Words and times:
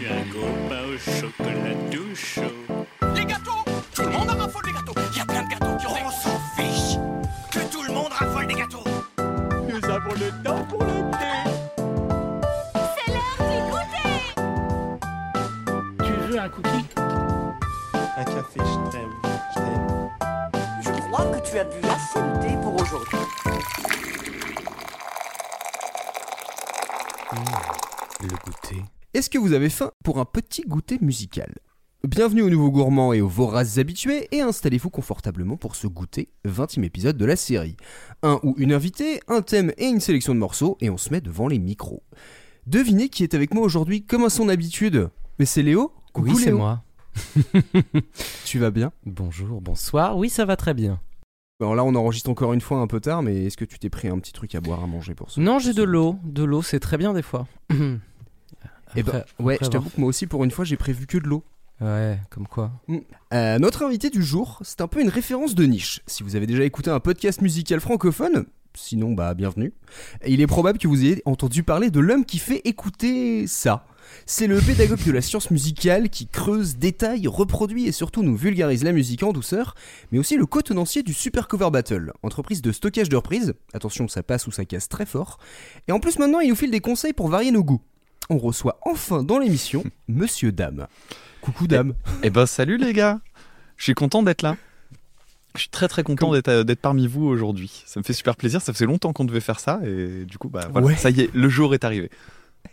suis 0.00 0.08
un 0.08 0.24
copain 0.32 0.82
au 0.84 0.96
chocolat 0.96 1.74
tout 1.90 2.14
chaud. 2.14 2.79
Est-ce 29.20 29.28
que 29.28 29.36
vous 29.38 29.52
avez 29.52 29.68
faim 29.68 29.90
pour 30.02 30.18
un 30.18 30.24
petit 30.24 30.62
goûter 30.62 30.96
musical? 31.02 31.54
Bienvenue 32.08 32.40
aux 32.40 32.48
nouveaux 32.48 32.70
gourmands 32.70 33.12
et 33.12 33.20
aux 33.20 33.28
voraces 33.28 33.76
habitués 33.76 34.26
et 34.32 34.40
installez-vous 34.40 34.88
confortablement 34.88 35.58
pour 35.58 35.76
ce 35.76 35.86
goûter 35.88 36.30
20e 36.48 36.84
épisode 36.84 37.18
de 37.18 37.26
la 37.26 37.36
série. 37.36 37.76
Un 38.22 38.40
ou 38.42 38.54
une 38.56 38.72
invitée, 38.72 39.20
un 39.28 39.42
thème 39.42 39.74
et 39.76 39.88
une 39.88 40.00
sélection 40.00 40.32
de 40.34 40.38
morceaux 40.38 40.78
et 40.80 40.88
on 40.88 40.96
se 40.96 41.10
met 41.10 41.20
devant 41.20 41.48
les 41.48 41.58
micros. 41.58 42.02
Devinez 42.66 43.10
qui 43.10 43.22
est 43.22 43.34
avec 43.34 43.52
moi 43.52 43.62
aujourd'hui 43.62 44.06
comme 44.06 44.24
à 44.24 44.30
son 44.30 44.48
habitude 44.48 45.10
Mais 45.38 45.44
c'est 45.44 45.62
Léo? 45.62 45.92
Coucou 46.14 46.30
oui, 46.30 46.36
c'est 46.36 46.46
Léo. 46.46 46.56
moi. 46.56 46.82
Tu 48.46 48.58
vas 48.58 48.70
bien? 48.70 48.90
Bonjour, 49.04 49.60
bonsoir. 49.60 50.16
Oui, 50.16 50.30
ça 50.30 50.46
va 50.46 50.56
très 50.56 50.72
bien. 50.72 50.98
Alors 51.60 51.74
là 51.74 51.84
on 51.84 51.94
enregistre 51.94 52.30
encore 52.30 52.54
une 52.54 52.62
fois 52.62 52.78
un 52.78 52.86
peu 52.86 53.00
tard 53.00 53.22
mais 53.22 53.44
est-ce 53.44 53.58
que 53.58 53.66
tu 53.66 53.78
t'es 53.78 53.90
pris 53.90 54.08
un 54.08 54.18
petit 54.18 54.32
truc 54.32 54.54
à 54.54 54.62
boire 54.62 54.82
à 54.82 54.86
manger 54.86 55.14
pour 55.14 55.30
ça 55.30 55.42
Non, 55.42 55.58
j'ai 55.58 55.74
de 55.74 55.82
l'eau. 55.82 56.16
De 56.24 56.42
l'eau, 56.42 56.62
c'est 56.62 56.80
très 56.80 56.96
bien 56.96 57.12
des 57.12 57.20
fois. 57.20 57.46
Eh 58.96 59.02
ben, 59.02 59.08
Après- 59.16 59.24
ouais, 59.44 59.54
après 59.54 59.66
je 59.66 59.70
t'avoue 59.70 59.90
que 59.90 60.00
moi 60.00 60.08
aussi 60.08 60.26
pour 60.26 60.44
une 60.44 60.50
fois 60.50 60.64
j'ai 60.64 60.76
prévu 60.76 61.06
que 61.06 61.18
de 61.18 61.26
l'eau. 61.26 61.44
Ouais, 61.80 62.18
comme 62.28 62.46
quoi. 62.46 62.72
Euh, 63.32 63.58
notre 63.58 63.82
invité 63.84 64.10
du 64.10 64.22
jour, 64.22 64.58
c'est 64.62 64.82
un 64.82 64.86
peu 64.88 65.00
une 65.00 65.08
référence 65.08 65.54
de 65.54 65.64
niche. 65.64 66.00
Si 66.06 66.22
vous 66.22 66.36
avez 66.36 66.46
déjà 66.46 66.64
écouté 66.64 66.90
un 66.90 67.00
podcast 67.00 67.40
musical 67.40 67.80
francophone, 67.80 68.44
sinon 68.74 69.12
bah 69.14 69.32
bienvenue. 69.32 69.72
Il 70.26 70.42
est 70.42 70.46
probable 70.46 70.78
que 70.78 70.86
vous 70.88 71.02
ayez 71.04 71.22
entendu 71.24 71.62
parler 71.62 71.90
de 71.90 72.00
l'homme 72.00 72.26
qui 72.26 72.38
fait 72.38 72.60
écouter 72.64 73.46
ça. 73.46 73.86
C'est 74.26 74.48
le 74.48 74.60
pédagogue 74.60 75.02
de 75.04 75.12
la 75.12 75.22
science 75.22 75.50
musicale 75.52 76.10
qui 76.10 76.26
creuse, 76.26 76.76
détaille, 76.76 77.28
reproduit 77.28 77.86
et 77.86 77.92
surtout 77.92 78.22
nous 78.24 78.34
vulgarise 78.36 78.82
la 78.82 78.90
musique 78.92 79.22
en 79.22 79.32
douceur, 79.32 79.74
mais 80.10 80.18
aussi 80.18 80.36
le 80.36 80.46
co-tenancier 80.46 81.02
du 81.04 81.14
Super 81.14 81.46
Cover 81.46 81.70
Battle, 81.70 82.12
entreprise 82.24 82.60
de 82.60 82.72
stockage 82.72 83.08
de 83.08 83.14
reprises. 83.16 83.54
Attention, 83.72 84.08
ça 84.08 84.22
passe 84.24 84.48
ou 84.48 84.50
ça 84.50 84.64
casse 84.64 84.88
très 84.88 85.06
fort. 85.06 85.38
Et 85.86 85.92
en 85.92 86.00
plus 86.00 86.18
maintenant, 86.18 86.40
il 86.40 86.48
nous 86.50 86.56
file 86.56 86.72
des 86.72 86.80
conseils 86.80 87.12
pour 87.12 87.28
varier 87.28 87.52
nos 87.52 87.62
goûts. 87.62 87.80
On 88.30 88.38
reçoit 88.38 88.78
enfin 88.86 89.22
dans 89.22 89.38
l'émission 89.38 89.84
Monsieur 90.08 90.52
Dame. 90.52 90.86
Coucou 91.42 91.66
Dame. 91.66 91.94
Eh 92.22 92.30
ben 92.30 92.46
salut 92.46 92.76
les 92.78 92.92
gars, 92.92 93.20
je 93.76 93.84
suis 93.84 93.94
content 93.94 94.22
d'être 94.22 94.42
là. 94.42 94.56
Je 95.56 95.62
suis 95.62 95.68
très 95.68 95.88
très 95.88 96.04
content 96.04 96.32
d'être 96.32 96.48
euh, 96.48 96.62
d'être 96.64 96.80
parmi 96.80 97.08
vous 97.08 97.24
aujourd'hui. 97.26 97.82
Ça 97.86 97.98
me 97.98 98.04
fait 98.04 98.12
super 98.12 98.36
plaisir, 98.36 98.62
ça 98.62 98.72
faisait 98.72 98.86
longtemps 98.86 99.12
qu'on 99.12 99.24
devait 99.24 99.40
faire 99.40 99.58
ça 99.58 99.80
et 99.84 100.24
du 100.24 100.38
coup 100.38 100.48
bah 100.48 100.68
voilà, 100.70 100.86
Ouais. 100.86 100.96
ça 100.96 101.10
y 101.10 101.22
est, 101.22 101.34
le 101.34 101.48
jour 101.48 101.74
est 101.74 101.82
arrivé. 101.84 102.08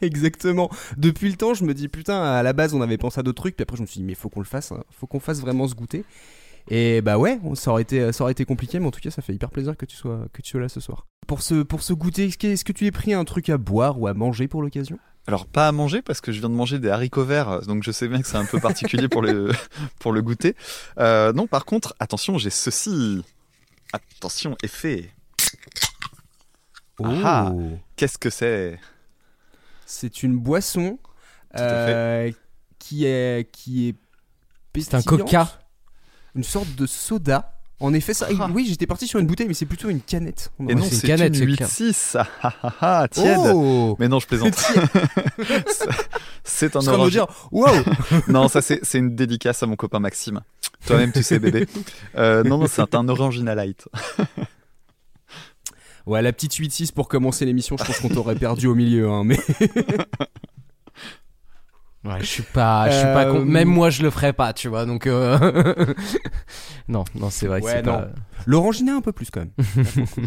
Exactement. 0.01 0.69
Depuis 0.97 1.29
le 1.29 1.37
temps, 1.37 1.53
je 1.55 1.63
me 1.63 1.73
dis 1.73 1.87
putain, 1.87 2.21
à 2.21 2.43
la 2.43 2.53
base, 2.53 2.73
on 2.75 2.81
avait 2.81 2.97
pensé 2.97 3.19
à 3.19 3.23
d'autres 3.23 3.41
trucs, 3.41 3.55
puis 3.55 3.63
après, 3.63 3.77
je 3.77 3.81
me 3.81 3.87
suis 3.87 4.01
dit, 4.01 4.05
mais 4.05 4.13
faut 4.15 4.29
qu'on 4.29 4.41
le 4.41 4.45
fasse, 4.45 4.71
hein. 4.73 4.83
faut 4.91 5.07
qu'on 5.07 5.19
fasse 5.21 5.39
vraiment 5.39 5.67
ce 5.67 5.73
goûter. 5.73 6.03
Et 6.69 7.01
bah 7.01 7.17
ouais, 7.17 7.39
ça 7.55 7.71
aurait 7.71 7.81
été, 7.83 8.11
ça 8.11 8.23
aurait 8.25 8.33
été 8.33 8.43
compliqué, 8.43 8.79
mais 8.79 8.85
en 8.87 8.91
tout 8.91 8.99
cas, 8.99 9.09
ça 9.09 9.21
fait 9.21 9.33
hyper 9.33 9.49
plaisir 9.49 9.77
que 9.77 9.85
tu 9.85 9.95
sois, 9.95 10.25
que 10.33 10.41
tu 10.41 10.51
sois 10.51 10.59
là 10.59 10.67
ce 10.69 10.81
soir. 10.81 11.07
Pour 11.25 11.41
ce, 11.41 11.63
pour 11.63 11.81
ce 11.81 11.93
goûter, 11.93 12.25
est-ce 12.25 12.37
que, 12.37 12.47
est-ce 12.47 12.65
que 12.65 12.73
tu 12.73 12.85
es 12.85 12.91
pris 12.91 13.13
un 13.13 13.23
truc 13.23 13.49
à 13.49 13.57
boire 13.57 13.99
ou 13.99 14.07
à 14.07 14.13
manger 14.13 14.49
pour 14.49 14.61
l'occasion? 14.61 14.99
Alors 15.27 15.45
pas 15.45 15.67
à 15.67 15.71
manger 15.73 16.01
parce 16.01 16.21
que 16.21 16.31
je 16.31 16.39
viens 16.39 16.49
de 16.49 16.55
manger 16.55 16.79
des 16.79 16.89
haricots 16.89 17.25
verts, 17.25 17.61
donc 17.63 17.83
je 17.83 17.91
sais 17.91 18.07
bien 18.07 18.21
que 18.21 18.27
c'est 18.27 18.37
un 18.37 18.45
peu 18.45 18.61
particulier 18.61 19.09
pour 19.09 19.21
le 19.21 19.51
pour 19.99 20.13
le 20.13 20.21
goûter. 20.21 20.55
Euh, 20.99 21.33
non, 21.33 21.47
par 21.47 21.65
contre, 21.65 21.93
attention, 21.99 22.37
j'ai 22.37 22.49
ceci. 22.49 23.23
Attention, 23.91 24.55
effet. 24.63 25.11
Ah. 27.03 27.51
Qu'est-ce 27.95 28.17
que 28.17 28.29
c'est? 28.29 28.79
C'est 29.85 30.23
une 30.23 30.37
boisson 30.37 30.97
euh, 31.57 32.31
qui 32.79 33.05
est, 33.05 33.51
qui 33.51 33.89
est 33.89 33.95
C'est 34.81 34.95
un 34.95 35.01
coca. 35.01 35.59
une 36.35 36.43
sorte 36.43 36.73
de 36.75 36.85
soda. 36.85 37.56
En 37.79 37.93
effet, 37.93 38.13
ça, 38.15 38.27
Ah. 38.39 38.49
oui, 38.53 38.65
j'étais 38.67 38.87
parti 38.87 39.07
sur 39.07 39.19
une 39.19 39.27
bouteille, 39.27 39.47
mais 39.47 39.53
c'est 39.53 39.67
plutôt 39.67 39.89
une 39.89 40.01
canette. 40.01 40.51
On 40.57 40.67
Et 40.67 40.73
non, 40.73 40.81
c'est 40.81 41.07
une 41.07 41.21
une 41.21 41.33
c'est 41.35 41.45
clair. 41.55 41.67
8-6. 41.69 42.17
Ah, 42.41 42.73
ah, 42.81 43.07
tiède. 43.09 43.37
Oh 43.53 43.95
Mais 43.99 44.07
non, 44.07 44.19
je 44.19 44.25
plaisante. 44.25 44.55
c'est 46.43 46.75
un 46.75 46.81
Je 46.81 46.89
orange. 46.89 47.11
dire, 47.11 47.27
waouh 47.51 47.83
Non, 48.27 48.47
ça 48.47 48.61
c'est 48.61 48.79
c'est 48.81 48.97
une 48.97 49.15
dédicace 49.15 49.61
à 49.61 49.67
mon 49.67 49.75
copain 49.75 49.99
Maxime. 49.99 50.41
Toi-même, 50.87 51.11
tu 51.11 51.21
sais, 51.21 51.37
bébé. 51.37 51.67
Euh, 52.15 52.43
non, 52.43 52.57
non, 52.57 52.67
c'est 52.67 52.95
un 52.95 53.09
Orangina 53.09 53.53
Light. 53.53 53.87
Ouais, 56.07 56.21
la 56.21 56.31
petite 56.31 56.53
8-6 56.53 56.93
pour 56.93 57.09
commencer 57.09 57.45
l'émission, 57.45 57.75
je 57.77 57.83
pense 57.83 57.99
qu'on 57.99 58.07
t'aurait 58.09 58.35
perdu 58.35 58.67
au 58.67 58.75
milieu, 58.75 59.09
hein, 59.09 59.23
mais... 59.25 59.37
Ouais, 62.07 62.19
je 62.21 62.25
suis 62.25 62.43
pas, 62.43 62.89
je 62.89 62.95
suis 62.95 63.03
pas 63.07 63.25
Euh, 63.25 63.31
con- 63.33 63.45
Même 63.45 63.67
moi, 63.67 63.89
je 63.89 64.01
le 64.03 64.09
ferais 64.09 64.31
pas, 64.33 64.53
tu 64.53 64.67
vois. 64.69 64.85
Donc 64.85 65.07
euh, 65.07 65.37
non, 66.87 67.03
non, 67.15 67.29
c'est 67.29 67.47
vrai. 67.47 67.59
que 67.59 67.65
Ouais, 67.65 67.71
c'est 67.73 67.81
non. 67.85 67.93
pas- 67.99 68.07
L'orangina 68.45 68.95
un 68.95 69.01
peu 69.01 69.11
plus 69.11 69.29
quand 69.29 69.41
même. 69.41 69.51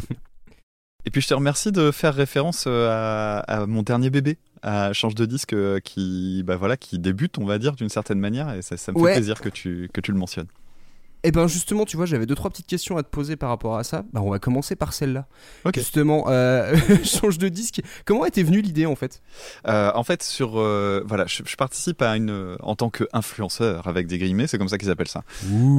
Et 1.07 1.11
puis 1.11 1.23
je 1.23 1.29
te 1.29 1.35
remercie 1.35 1.73
de 1.73 1.91
faire 1.91 2.15
référence 2.15 2.65
euh, 2.67 2.89
à, 2.91 3.39
à 3.63 3.67
mon 3.67 3.83
dernier 3.83 4.11
bébé, 4.11 4.37
à 4.63 4.93
Change 4.93 5.15
de 5.15 5.25
disque, 5.25 5.55
euh, 5.55 5.81
qui, 5.81 6.43
bah 6.45 6.57
voilà, 6.57 6.77
qui 6.77 6.99
débute, 6.99 7.39
on 7.39 7.47
va 7.47 7.59
dire, 7.59 7.73
d'une 7.75 7.89
certaine 7.89 8.19
manière, 8.19 8.53
et 8.53 8.61
ça, 8.61 8.77
ça 8.77 8.93
me 8.93 8.99
Ouais. 8.99 9.13
fait 9.15 9.21
plaisir 9.21 9.41
que 9.41 9.49
tu, 9.49 9.89
que 9.95 10.03
tu 10.03 10.13
le 10.13 10.19
mentionnes. 10.19 10.49
Et 11.23 11.33
ben 11.33 11.47
justement, 11.47 11.85
tu 11.85 11.97
vois, 11.97 12.07
j'avais 12.07 12.27
deux 12.27 12.35
trois 12.35 12.51
petites 12.51 12.67
questions 12.67 12.97
à 12.97 13.03
te 13.03 13.09
poser 13.09 13.37
par 13.37 13.51
rapport 13.51 13.77
à 13.77 13.85
ça. 13.85 14.05
Bah, 14.13 14.21
on 14.23 14.31
va 14.31 14.39
commencer 14.39 14.75
par 14.77 14.93
celle-là. 14.93 15.27
Justement, 15.75 16.25
euh, 16.29 16.75
change 17.05 17.39
de 17.39 17.49
disque. 17.49 17.83
Comment 18.07 18.25
était 18.25 18.43
venue 18.43 18.63
l'idée 18.63 18.87
en 18.87 18.97
fait? 18.97 19.21
Euh, 19.67 19.91
en 19.95 20.03
fait, 20.03 20.23
sur, 20.23 20.59
euh, 20.59 21.03
voilà, 21.07 21.27
je, 21.27 21.43
je 21.45 21.57
participe 21.57 22.01
à 22.01 22.17
une, 22.17 22.57
en 22.61 22.75
tant 22.75 22.91
qu'influenceur 22.91 23.87
avec 23.87 24.07
des 24.07 24.19
guillemets, 24.19 24.47
c'est 24.47 24.57
comme 24.57 24.69
ça 24.69 24.79
qu'ils 24.79 24.91
appellent 24.91 25.09
ça. 25.09 25.25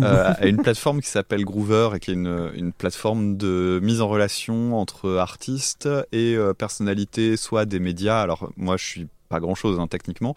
à 0.04 0.46
une 0.46 0.58
plateforme 0.62 1.02
qui 1.02 1.10
s'appelle 1.10 1.44
Groover 1.44 1.90
et 1.96 2.00
qui 2.00 2.12
est 2.12 2.16
une, 2.16 2.52
une 2.54 2.72
plateforme 2.72 3.38
de 3.38 3.80
mise 3.82 4.02
en 4.02 4.08
relation 4.08 4.78
entre 4.78 5.16
artistes 5.16 5.90
et 6.12 6.38
personnalités, 6.58 7.36
soit 7.38 7.66
des 7.66 7.80
médias. 7.80 8.22
Alors 8.22 8.52
moi, 8.58 8.78
je 8.78 8.86
suis 8.86 9.08
pas 9.32 9.40
grand 9.40 9.56
chose 9.56 9.80
hein, 9.80 9.88
techniquement, 9.88 10.36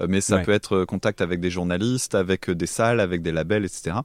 euh, 0.00 0.06
mais 0.08 0.20
ça 0.20 0.36
Ouais. 0.36 0.42
peut 0.44 0.52
être 0.52 0.76
euh, 0.76 0.84
contact 0.86 1.20
avec 1.20 1.40
des 1.40 1.50
journalistes, 1.50 2.14
avec 2.14 2.48
euh, 2.50 2.54
des 2.54 2.66
salles, 2.66 3.00
avec 3.00 3.22
des 3.22 3.32
labels, 3.32 3.64
etc. 3.64 3.96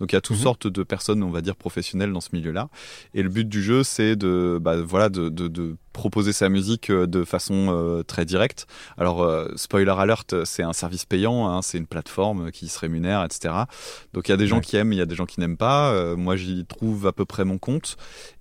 Donc 0.00 0.10
il 0.12 0.16
y 0.16 0.18
a 0.18 0.20
toutes 0.20 0.38
Mhm. 0.38 0.42
sortes 0.42 0.66
de 0.66 0.82
personnes, 0.82 1.22
on 1.22 1.30
va 1.30 1.40
dire 1.42 1.54
professionnelles 1.56 2.12
dans 2.12 2.20
ce 2.20 2.30
milieu-là. 2.32 2.68
Et 3.14 3.22
le 3.22 3.28
but 3.28 3.48
du 3.48 3.62
jeu, 3.62 3.84
c'est 3.84 4.16
de, 4.16 4.58
bah, 4.60 4.76
voilà, 4.82 5.08
de, 5.10 5.28
de, 5.28 5.46
de 5.48 5.76
proposer 5.92 6.32
sa 6.32 6.48
musique 6.48 6.90
euh, 6.90 7.06
de 7.06 7.24
façon 7.24 7.68
euh, 7.70 8.02
très 8.02 8.24
directe. 8.24 8.66
Alors 8.98 9.22
euh, 9.22 9.48
spoiler 9.56 9.94
alert, 9.96 10.44
c'est 10.44 10.62
un 10.62 10.72
service 10.72 11.04
payant, 11.04 11.48
hein, 11.48 11.62
c'est 11.62 11.78
une 11.78 11.86
plateforme 11.86 12.50
qui 12.50 12.68
se 12.68 12.78
rémunère, 12.78 13.24
etc. 13.24 13.54
Donc 14.12 14.28
il 14.28 14.32
y 14.32 14.34
a 14.34 14.36
des 14.36 14.46
gens 14.46 14.56
Ouais. 14.56 14.62
qui 14.62 14.76
aiment, 14.76 14.92
il 14.92 14.98
y 14.98 15.02
a 15.02 15.06
des 15.06 15.14
gens 15.14 15.26
qui 15.26 15.40
n'aiment 15.40 15.56
pas. 15.56 15.92
Euh, 15.92 16.16
moi, 16.16 16.36
j'y 16.36 16.64
trouve 16.66 17.06
à 17.06 17.12
peu 17.12 17.24
près 17.24 17.44
mon 17.44 17.58
compte. 17.58 17.96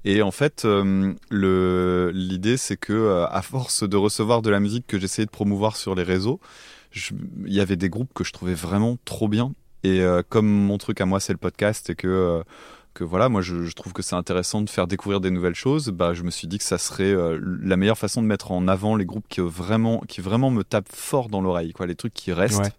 Et 0.05 0.21
en 0.21 0.31
fait, 0.31 0.65
le 0.65 2.11
l'idée, 2.13 2.57
c'est 2.57 2.77
que 2.77 3.25
à 3.29 3.41
force 3.41 3.87
de 3.87 3.97
recevoir 3.97 4.41
de 4.41 4.49
la 4.49 4.59
musique 4.59 4.87
que 4.87 4.99
j'essayais 4.99 5.25
de 5.25 5.31
promouvoir 5.31 5.75
sur 5.77 5.95
les 5.95 6.03
réseaux, 6.03 6.39
il 7.45 7.53
y 7.53 7.59
avait 7.59 7.75
des 7.75 7.89
groupes 7.89 8.13
que 8.13 8.23
je 8.23 8.33
trouvais 8.33 8.53
vraiment 8.53 8.97
trop 9.05 9.27
bien. 9.27 9.53
Et 9.83 10.01
comme 10.29 10.47
mon 10.47 10.77
truc 10.77 11.01
à 11.01 11.05
moi, 11.05 11.19
c'est 11.19 11.33
le 11.33 11.37
podcast, 11.37 11.89
et 11.89 11.95
que 11.95 12.43
que 12.93 13.03
voilà, 13.03 13.29
moi 13.29 13.41
je, 13.41 13.63
je 13.63 13.73
trouve 13.73 13.93
que 13.93 14.01
c'est 14.01 14.15
intéressant 14.15 14.61
de 14.61 14.69
faire 14.69 14.87
découvrir 14.87 15.21
des 15.21 15.31
nouvelles 15.31 15.55
choses, 15.55 15.89
bah 15.89 16.13
je 16.13 16.23
me 16.23 16.31
suis 16.31 16.47
dit 16.47 16.57
que 16.57 16.63
ça 16.63 16.77
serait 16.77 17.03
euh, 17.11 17.39
la 17.61 17.77
meilleure 17.77 17.97
façon 17.97 18.21
de 18.21 18.27
mettre 18.27 18.51
en 18.51 18.67
avant 18.67 18.95
les 18.95 19.05
groupes 19.05 19.25
qui 19.29 19.41
vraiment 19.41 20.01
qui 20.07 20.21
vraiment 20.21 20.51
me 20.51 20.63
tapent 20.63 20.93
fort 20.93 21.29
dans 21.29 21.41
l'oreille, 21.41 21.73
quoi, 21.73 21.87
les 21.87 21.95
trucs 21.95 22.13
qui 22.13 22.33
restent. 22.33 22.59
Ouais. 22.59 22.71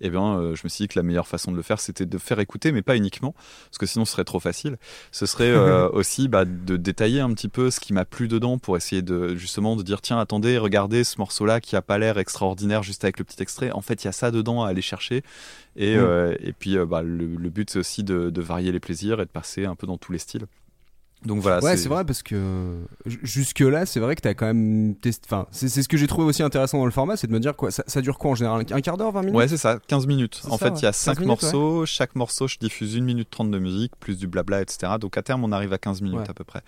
Et 0.00 0.08
bien, 0.08 0.38
euh, 0.38 0.54
je 0.54 0.62
me 0.64 0.68
suis 0.68 0.84
dit 0.84 0.88
que 0.88 0.98
la 0.98 1.02
meilleure 1.02 1.28
façon 1.28 1.52
de 1.52 1.56
le 1.56 1.62
faire, 1.62 1.78
c'était 1.78 2.06
de 2.06 2.18
faire 2.18 2.40
écouter, 2.40 2.72
mais 2.72 2.80
pas 2.80 2.96
uniquement, 2.96 3.34
parce 3.66 3.78
que 3.78 3.86
sinon 3.86 4.04
ce 4.04 4.12
serait 4.12 4.24
trop 4.24 4.40
facile. 4.40 4.78
Ce 5.12 5.26
serait 5.26 5.50
euh, 5.50 5.88
aussi 5.90 6.28
bah, 6.28 6.44
de 6.44 6.76
détailler 6.76 7.20
un 7.20 7.32
petit 7.34 7.48
peu 7.48 7.70
ce 7.70 7.80
qui 7.80 7.92
m'a 7.92 8.04
plu 8.04 8.28
dedans 8.28 8.58
pour 8.58 8.76
essayer 8.76 9.02
de 9.02 9.36
justement 9.36 9.76
de 9.76 9.82
dire 9.82 10.00
tiens, 10.00 10.18
attendez, 10.18 10.56
regardez 10.56 11.04
ce 11.04 11.18
morceau-là 11.18 11.60
qui 11.60 11.76
a 11.76 11.82
pas 11.82 11.98
l'air 11.98 12.18
extraordinaire 12.18 12.82
juste 12.82 13.04
avec 13.04 13.18
le 13.18 13.24
petit 13.24 13.42
extrait. 13.42 13.70
En 13.72 13.82
fait, 13.82 14.04
il 14.04 14.06
y 14.06 14.08
a 14.08 14.12
ça 14.12 14.30
dedans 14.30 14.62
à 14.62 14.68
aller 14.68 14.82
chercher. 14.82 15.22
Et, 15.82 15.96
euh, 15.96 16.34
et 16.40 16.52
puis, 16.52 16.76
euh, 16.76 16.84
bah, 16.84 17.02
le, 17.02 17.26
le 17.26 17.48
but, 17.50 17.70
c'est 17.70 17.78
aussi 17.78 18.04
de, 18.04 18.28
de 18.28 18.40
varier 18.42 18.70
les 18.70 18.80
plaisirs 18.80 19.20
et 19.20 19.24
de 19.24 19.30
passer 19.30 19.64
un 19.64 19.74
peu 19.74 19.86
dans 19.86 19.96
tous 19.96 20.12
les 20.12 20.18
styles. 20.18 20.46
Donc 21.24 21.40
voilà. 21.40 21.62
Ouais, 21.62 21.76
c'est 21.76 21.88
vrai 21.88 22.04
parce 22.06 22.22
que 22.22 22.78
jusque 23.04 23.60
là, 23.60 23.84
c'est 23.86 24.00
vrai 24.00 24.14
que 24.16 24.22
t'as 24.22 24.32
quand 24.32 24.46
même 24.46 24.94
testé. 24.94 25.26
Enfin, 25.26 25.46
c'est 25.50 25.68
ce 25.68 25.86
que 25.88 25.96
j'ai 25.98 26.06
trouvé 26.06 26.26
aussi 26.26 26.42
intéressant 26.42 26.78
dans 26.78 26.86
le 26.86 26.90
format, 26.90 27.16
c'est 27.16 27.26
de 27.26 27.32
me 27.32 27.40
dire 27.40 27.56
quoi. 27.56 27.70
Ça, 27.70 27.84
ça 27.86 28.00
dure 28.00 28.16
quoi 28.18 28.30
en 28.30 28.34
général 28.34 28.64
Un 28.70 28.80
quart 28.80 28.96
d'heure, 28.96 29.12
20 29.12 29.20
minutes? 29.22 29.36
Ouais, 29.36 29.46
c'est 29.48 29.58
ça, 29.58 29.78
15 29.86 30.06
minutes. 30.06 30.40
En 30.48 30.56
ça, 30.56 30.66
fait, 30.66 30.70
ouais. 30.72 30.78
il 30.78 30.82
y 30.82 30.86
a 30.86 30.92
15 30.92 30.96
5 30.96 31.20
minutes, 31.20 31.28
morceaux. 31.28 31.84
Chaque 31.84 32.14
morceau, 32.14 32.46
je 32.48 32.56
diffuse 32.58 32.96
1 32.96 33.02
minute 33.02 33.28
30 33.30 33.50
de 33.50 33.58
musique, 33.58 33.92
plus 34.00 34.16
du 34.18 34.28
blabla, 34.28 34.62
etc. 34.62 34.92
Donc 34.98 35.18
à 35.18 35.22
terme, 35.22 35.44
on 35.44 35.52
arrive 35.52 35.74
à 35.74 35.78
15 35.78 36.00
minutes 36.00 36.20
Ouais. 36.20 36.30
à 36.30 36.34
peu 36.34 36.44
près. 36.44 36.62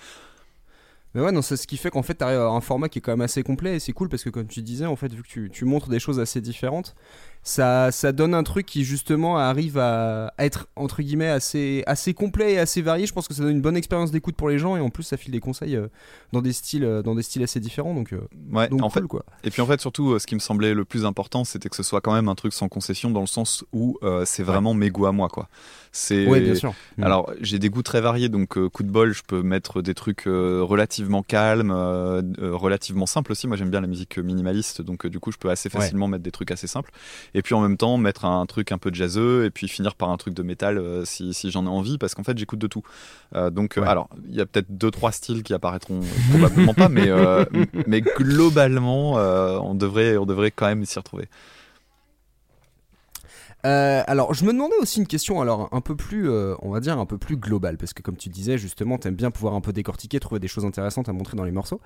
Mais 1.14 1.20
ouais, 1.22 1.32
non, 1.32 1.40
c'est 1.42 1.56
ce 1.56 1.66
qui 1.66 1.78
fait 1.78 1.90
qu'en 1.90 2.02
fait, 2.02 2.14
t'arrives 2.14 2.38
à 2.40 2.48
un 2.48 2.60
format 2.60 2.88
qui 2.90 2.98
est 2.98 3.02
quand 3.02 3.12
même 3.12 3.20
assez 3.22 3.42
complet 3.42 3.76
et 3.76 3.80
c'est 3.80 3.92
cool 3.92 4.08
parce 4.10 4.22
que, 4.22 4.30
comme 4.30 4.46
tu 4.48 4.60
disais, 4.62 4.86
en 4.86 4.96
fait, 4.96 5.12
vu 5.12 5.22
que 5.22 5.28
tu, 5.28 5.50
tu 5.50 5.64
montres 5.64 5.88
des 5.88 5.98
choses 5.98 6.20
assez 6.20 6.40
différentes, 6.42 6.94
ça, 7.42 7.90
ça 7.90 8.12
donne 8.12 8.34
un 8.34 8.42
truc 8.42 8.66
qui 8.66 8.84
justement 8.84 9.36
arrive 9.36 9.78
à, 9.78 10.32
être 10.38 10.68
entre 10.76 11.02
guillemets 11.02 11.28
assez, 11.28 11.82
assez 11.86 12.14
complet 12.14 12.54
et 12.54 12.58
assez 12.58 12.82
varié. 12.82 13.06
Je 13.06 13.12
pense 13.12 13.28
que 13.28 13.34
ça 13.34 13.42
donne 13.42 13.52
une 13.52 13.60
bonne 13.60 13.76
expérience 13.76 14.10
d'écoute 14.10 14.36
pour 14.36 14.48
les 14.48 14.58
gens 14.58 14.76
et 14.76 14.80
en 14.80 14.90
plus 14.90 15.02
ça 15.02 15.16
file 15.16 15.32
des 15.32 15.40
conseils 15.40 15.76
euh, 15.76 15.88
dans 16.32 16.40
des 16.42 16.52
styles, 16.52 16.84
euh, 16.84 17.02
dans 17.02 17.14
des 17.14 17.22
styles 17.22 17.42
assez 17.42 17.60
différents. 17.60 17.94
Donc, 17.94 18.12
euh, 18.12 18.20
Ouais, 18.52 18.68
donc 18.68 18.82
en 18.82 18.90
fait, 18.90 19.00
cool, 19.00 19.08
quoi. 19.08 19.24
Et 19.44 19.50
puis 19.50 19.62
en 19.62 19.66
fait, 19.66 19.80
surtout, 19.80 20.18
ce 20.18 20.26
qui 20.26 20.34
me 20.34 20.40
semblait 20.40 20.74
le 20.74 20.84
plus 20.84 21.04
important, 21.04 21.44
c'était 21.44 21.68
que 21.68 21.76
ce 21.76 21.82
soit 21.82 22.00
quand 22.00 22.12
même 22.12 22.28
un 22.28 22.34
truc 22.34 22.52
sans 22.52 22.68
concession, 22.68 23.10
dans 23.10 23.20
le 23.20 23.26
sens 23.26 23.64
où 23.72 23.98
euh, 24.02 24.24
c'est 24.24 24.42
vraiment 24.42 24.74
mes 24.74 24.90
goûts 24.90 25.06
à 25.06 25.12
moi, 25.12 25.28
quoi. 25.28 25.48
C'est 25.94 26.26
Ouais, 26.26 26.40
bien 26.40 26.54
sûr. 26.54 26.74
Mm. 26.96 27.04
Alors, 27.04 27.30
j'ai 27.42 27.58
des 27.58 27.68
goûts 27.68 27.82
très 27.82 28.00
variés, 28.00 28.30
donc 28.30 28.56
euh, 28.56 28.70
coup 28.70 28.82
de 28.82 28.90
bol, 28.90 29.12
je 29.12 29.22
peux 29.26 29.42
mettre 29.42 29.82
des 29.82 29.92
trucs 29.92 30.26
euh, 30.26 30.60
relativement 30.62 31.22
calmes, 31.22 31.70
euh, 31.70 32.22
euh, 32.40 32.54
relativement 32.56 33.04
simples 33.04 33.32
aussi. 33.32 33.46
Moi, 33.46 33.58
j'aime 33.58 33.68
bien 33.68 33.82
la 33.82 33.86
musique 33.86 34.16
minimaliste, 34.16 34.80
donc 34.80 35.04
euh, 35.04 35.10
du 35.10 35.20
coup, 35.20 35.32
je 35.32 35.36
peux 35.36 35.50
assez 35.50 35.68
Ouais. 35.68 35.80
facilement 35.80 36.08
mettre 36.08 36.22
des 36.24 36.30
trucs 36.30 36.50
assez 36.50 36.66
simples. 36.66 36.90
Et 37.34 37.42
puis 37.42 37.54
en 37.54 37.60
même 37.60 37.76
temps, 37.76 37.98
mettre 37.98 38.24
un 38.24 38.46
truc 38.46 38.72
un 38.72 38.78
peu 38.78 38.90
jazzeux, 38.92 39.44
et 39.44 39.50
puis 39.50 39.68
finir 39.68 39.94
par 39.94 40.08
un 40.08 40.16
truc 40.16 40.32
de 40.32 40.42
métal 40.42 40.78
euh, 40.78 41.04
si, 41.04 41.34
si 41.34 41.50
j'en 41.50 41.66
ai 41.66 41.68
envie, 41.68 41.98
parce 41.98 42.14
qu'en 42.14 42.22
fait, 42.24 42.38
j'écoute 42.38 42.58
de 42.58 42.66
tout. 42.68 42.82
Euh, 43.34 43.50
donc, 43.50 43.74
Ouais. 43.76 43.86
alors, 43.86 44.08
il 44.28 44.34
y 44.34 44.40
a 44.40 44.46
peut-être 44.46 44.74
deux 44.76 44.90
trois 44.90 45.12
styles 45.12 45.42
qui 45.42 45.52
apparaîtront 45.52 46.00
probablement 46.30 46.72
pas, 46.72 46.88
mais 46.88 47.08
euh, 47.10 47.44
mais 47.86 48.00
globalement, 48.00 49.18
euh, 49.18 49.58
on 49.58 49.74
devrait 49.74 50.16
on 50.16 50.24
devrait 50.24 50.50
quand 50.52 50.66
même 50.66 50.84
s'y 50.86 50.98
retrouver. 50.98 51.28
Euh, 53.64 54.02
alors, 54.06 54.34
je 54.34 54.44
me 54.44 54.52
demandais 54.52 54.76
aussi 54.80 54.98
une 54.98 55.06
question, 55.06 55.40
alors 55.40 55.68
un 55.72 55.80
peu 55.80 55.94
plus, 55.94 56.28
euh, 56.28 56.54
on 56.62 56.70
va 56.70 56.80
dire 56.80 56.98
un 56.98 57.06
peu 57.06 57.18
plus 57.18 57.36
globale, 57.36 57.76
parce 57.76 57.92
que 57.92 58.02
comme 58.02 58.16
tu 58.16 58.28
disais, 58.28 58.58
justement, 58.58 58.98
t'aimes 58.98 59.14
bien 59.14 59.30
pouvoir 59.30 59.54
un 59.54 59.60
peu 59.60 59.72
décortiquer, 59.72 60.18
trouver 60.18 60.40
des 60.40 60.48
choses 60.48 60.64
intéressantes 60.64 61.08
à 61.08 61.12
montrer 61.12 61.36
dans 61.36 61.44
les 61.44 61.52
morceaux. 61.52 61.80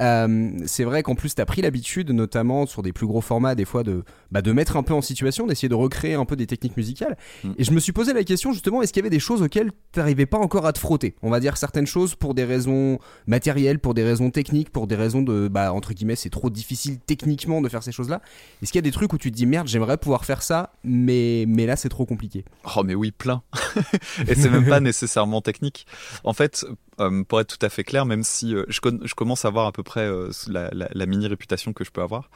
Euh, 0.00 0.50
c'est 0.66 0.84
vrai 0.84 1.02
qu'en 1.02 1.14
plus, 1.14 1.34
t'as 1.34 1.46
pris 1.46 1.62
l'habitude, 1.62 2.10
notamment 2.10 2.66
sur 2.66 2.82
des 2.82 2.92
plus 2.92 3.06
gros 3.06 3.20
formats, 3.20 3.54
des 3.54 3.64
fois, 3.64 3.82
de, 3.82 4.04
bah, 4.30 4.42
de 4.42 4.52
mettre 4.52 4.76
un 4.76 4.82
peu 4.82 4.94
en 4.94 5.00
situation, 5.00 5.46
d'essayer 5.46 5.68
de 5.68 5.74
recréer 5.74 6.14
un 6.14 6.24
peu 6.24 6.36
des 6.36 6.46
techniques 6.46 6.76
musicales. 6.76 7.16
Mm. 7.44 7.52
Et 7.58 7.64
je 7.64 7.72
me 7.72 7.80
suis 7.80 7.92
posé 7.92 8.12
la 8.12 8.24
question, 8.24 8.52
justement, 8.52 8.82
est-ce 8.82 8.92
qu'il 8.92 9.00
y 9.00 9.04
avait 9.04 9.10
des 9.10 9.20
choses 9.20 9.42
auxquelles 9.42 9.72
t'arrivais 9.92 10.26
pas 10.26 10.38
encore 10.38 10.66
à 10.66 10.72
te 10.72 10.78
frotter? 10.78 11.14
On 11.22 11.30
va 11.30 11.40
dire 11.40 11.56
certaines 11.56 11.86
choses 11.86 12.14
pour 12.14 12.34
des 12.34 12.44
raisons 12.44 12.98
matérielles, 13.26 13.78
pour 13.78 13.94
des 13.94 14.04
raisons 14.04 14.30
techniques, 14.30 14.70
pour 14.70 14.86
des 14.86 14.96
raisons 14.96 15.22
de, 15.22 15.48
bah, 15.48 15.72
entre 15.72 15.94
guillemets, 15.94 16.16
c'est 16.16 16.30
trop 16.30 16.50
difficile 16.50 16.98
techniquement 16.98 17.62
de 17.62 17.68
faire 17.68 17.82
ces 17.82 17.92
choses-là. 17.92 18.20
Est-ce 18.62 18.70
qu'il 18.72 18.78
y 18.78 18.84
a 18.84 18.88
des 18.88 18.92
trucs 18.92 19.12
où 19.12 19.18
tu 19.18 19.30
te 19.30 19.36
dis, 19.36 19.46
merde, 19.46 19.68
j'aimerais 19.68 19.96
pouvoir 19.96 20.24
faire 20.24 20.42
ça, 20.42 20.72
mais, 20.84 21.21
mais 21.48 21.66
là, 21.66 21.76
c'est 21.76 21.88
trop 21.88 22.06
compliqué 22.06 22.44
Oh 22.76 22.82
mais 22.84 22.94
oui, 22.94 23.10
plein. 23.10 23.42
et 24.28 24.34
c'est 24.34 24.50
même 24.50 24.68
pas 24.68 24.80
nécessairement 24.80 25.40
technique. 25.40 25.86
En 26.24 26.32
fait, 26.32 26.64
euh, 27.00 27.22
pour 27.24 27.40
être 27.40 27.56
tout 27.58 27.64
à 27.64 27.68
fait 27.68 27.84
clair, 27.84 28.04
même 28.06 28.22
si 28.22 28.54
euh, 28.54 28.64
je, 28.68 28.80
commence 29.14 29.44
à 29.44 29.50
voir 29.50 29.66
à 29.66 29.72
peu 29.72 29.82
près 29.82 30.02
euh, 30.02 30.30
la, 30.48 30.68
la- 30.72 30.88
la 30.92 31.06
mini 31.06 31.26
réputation 31.26 31.72
que 31.72 31.84
je 31.84 31.90
peux 31.90 32.02
avoir, 32.02 32.30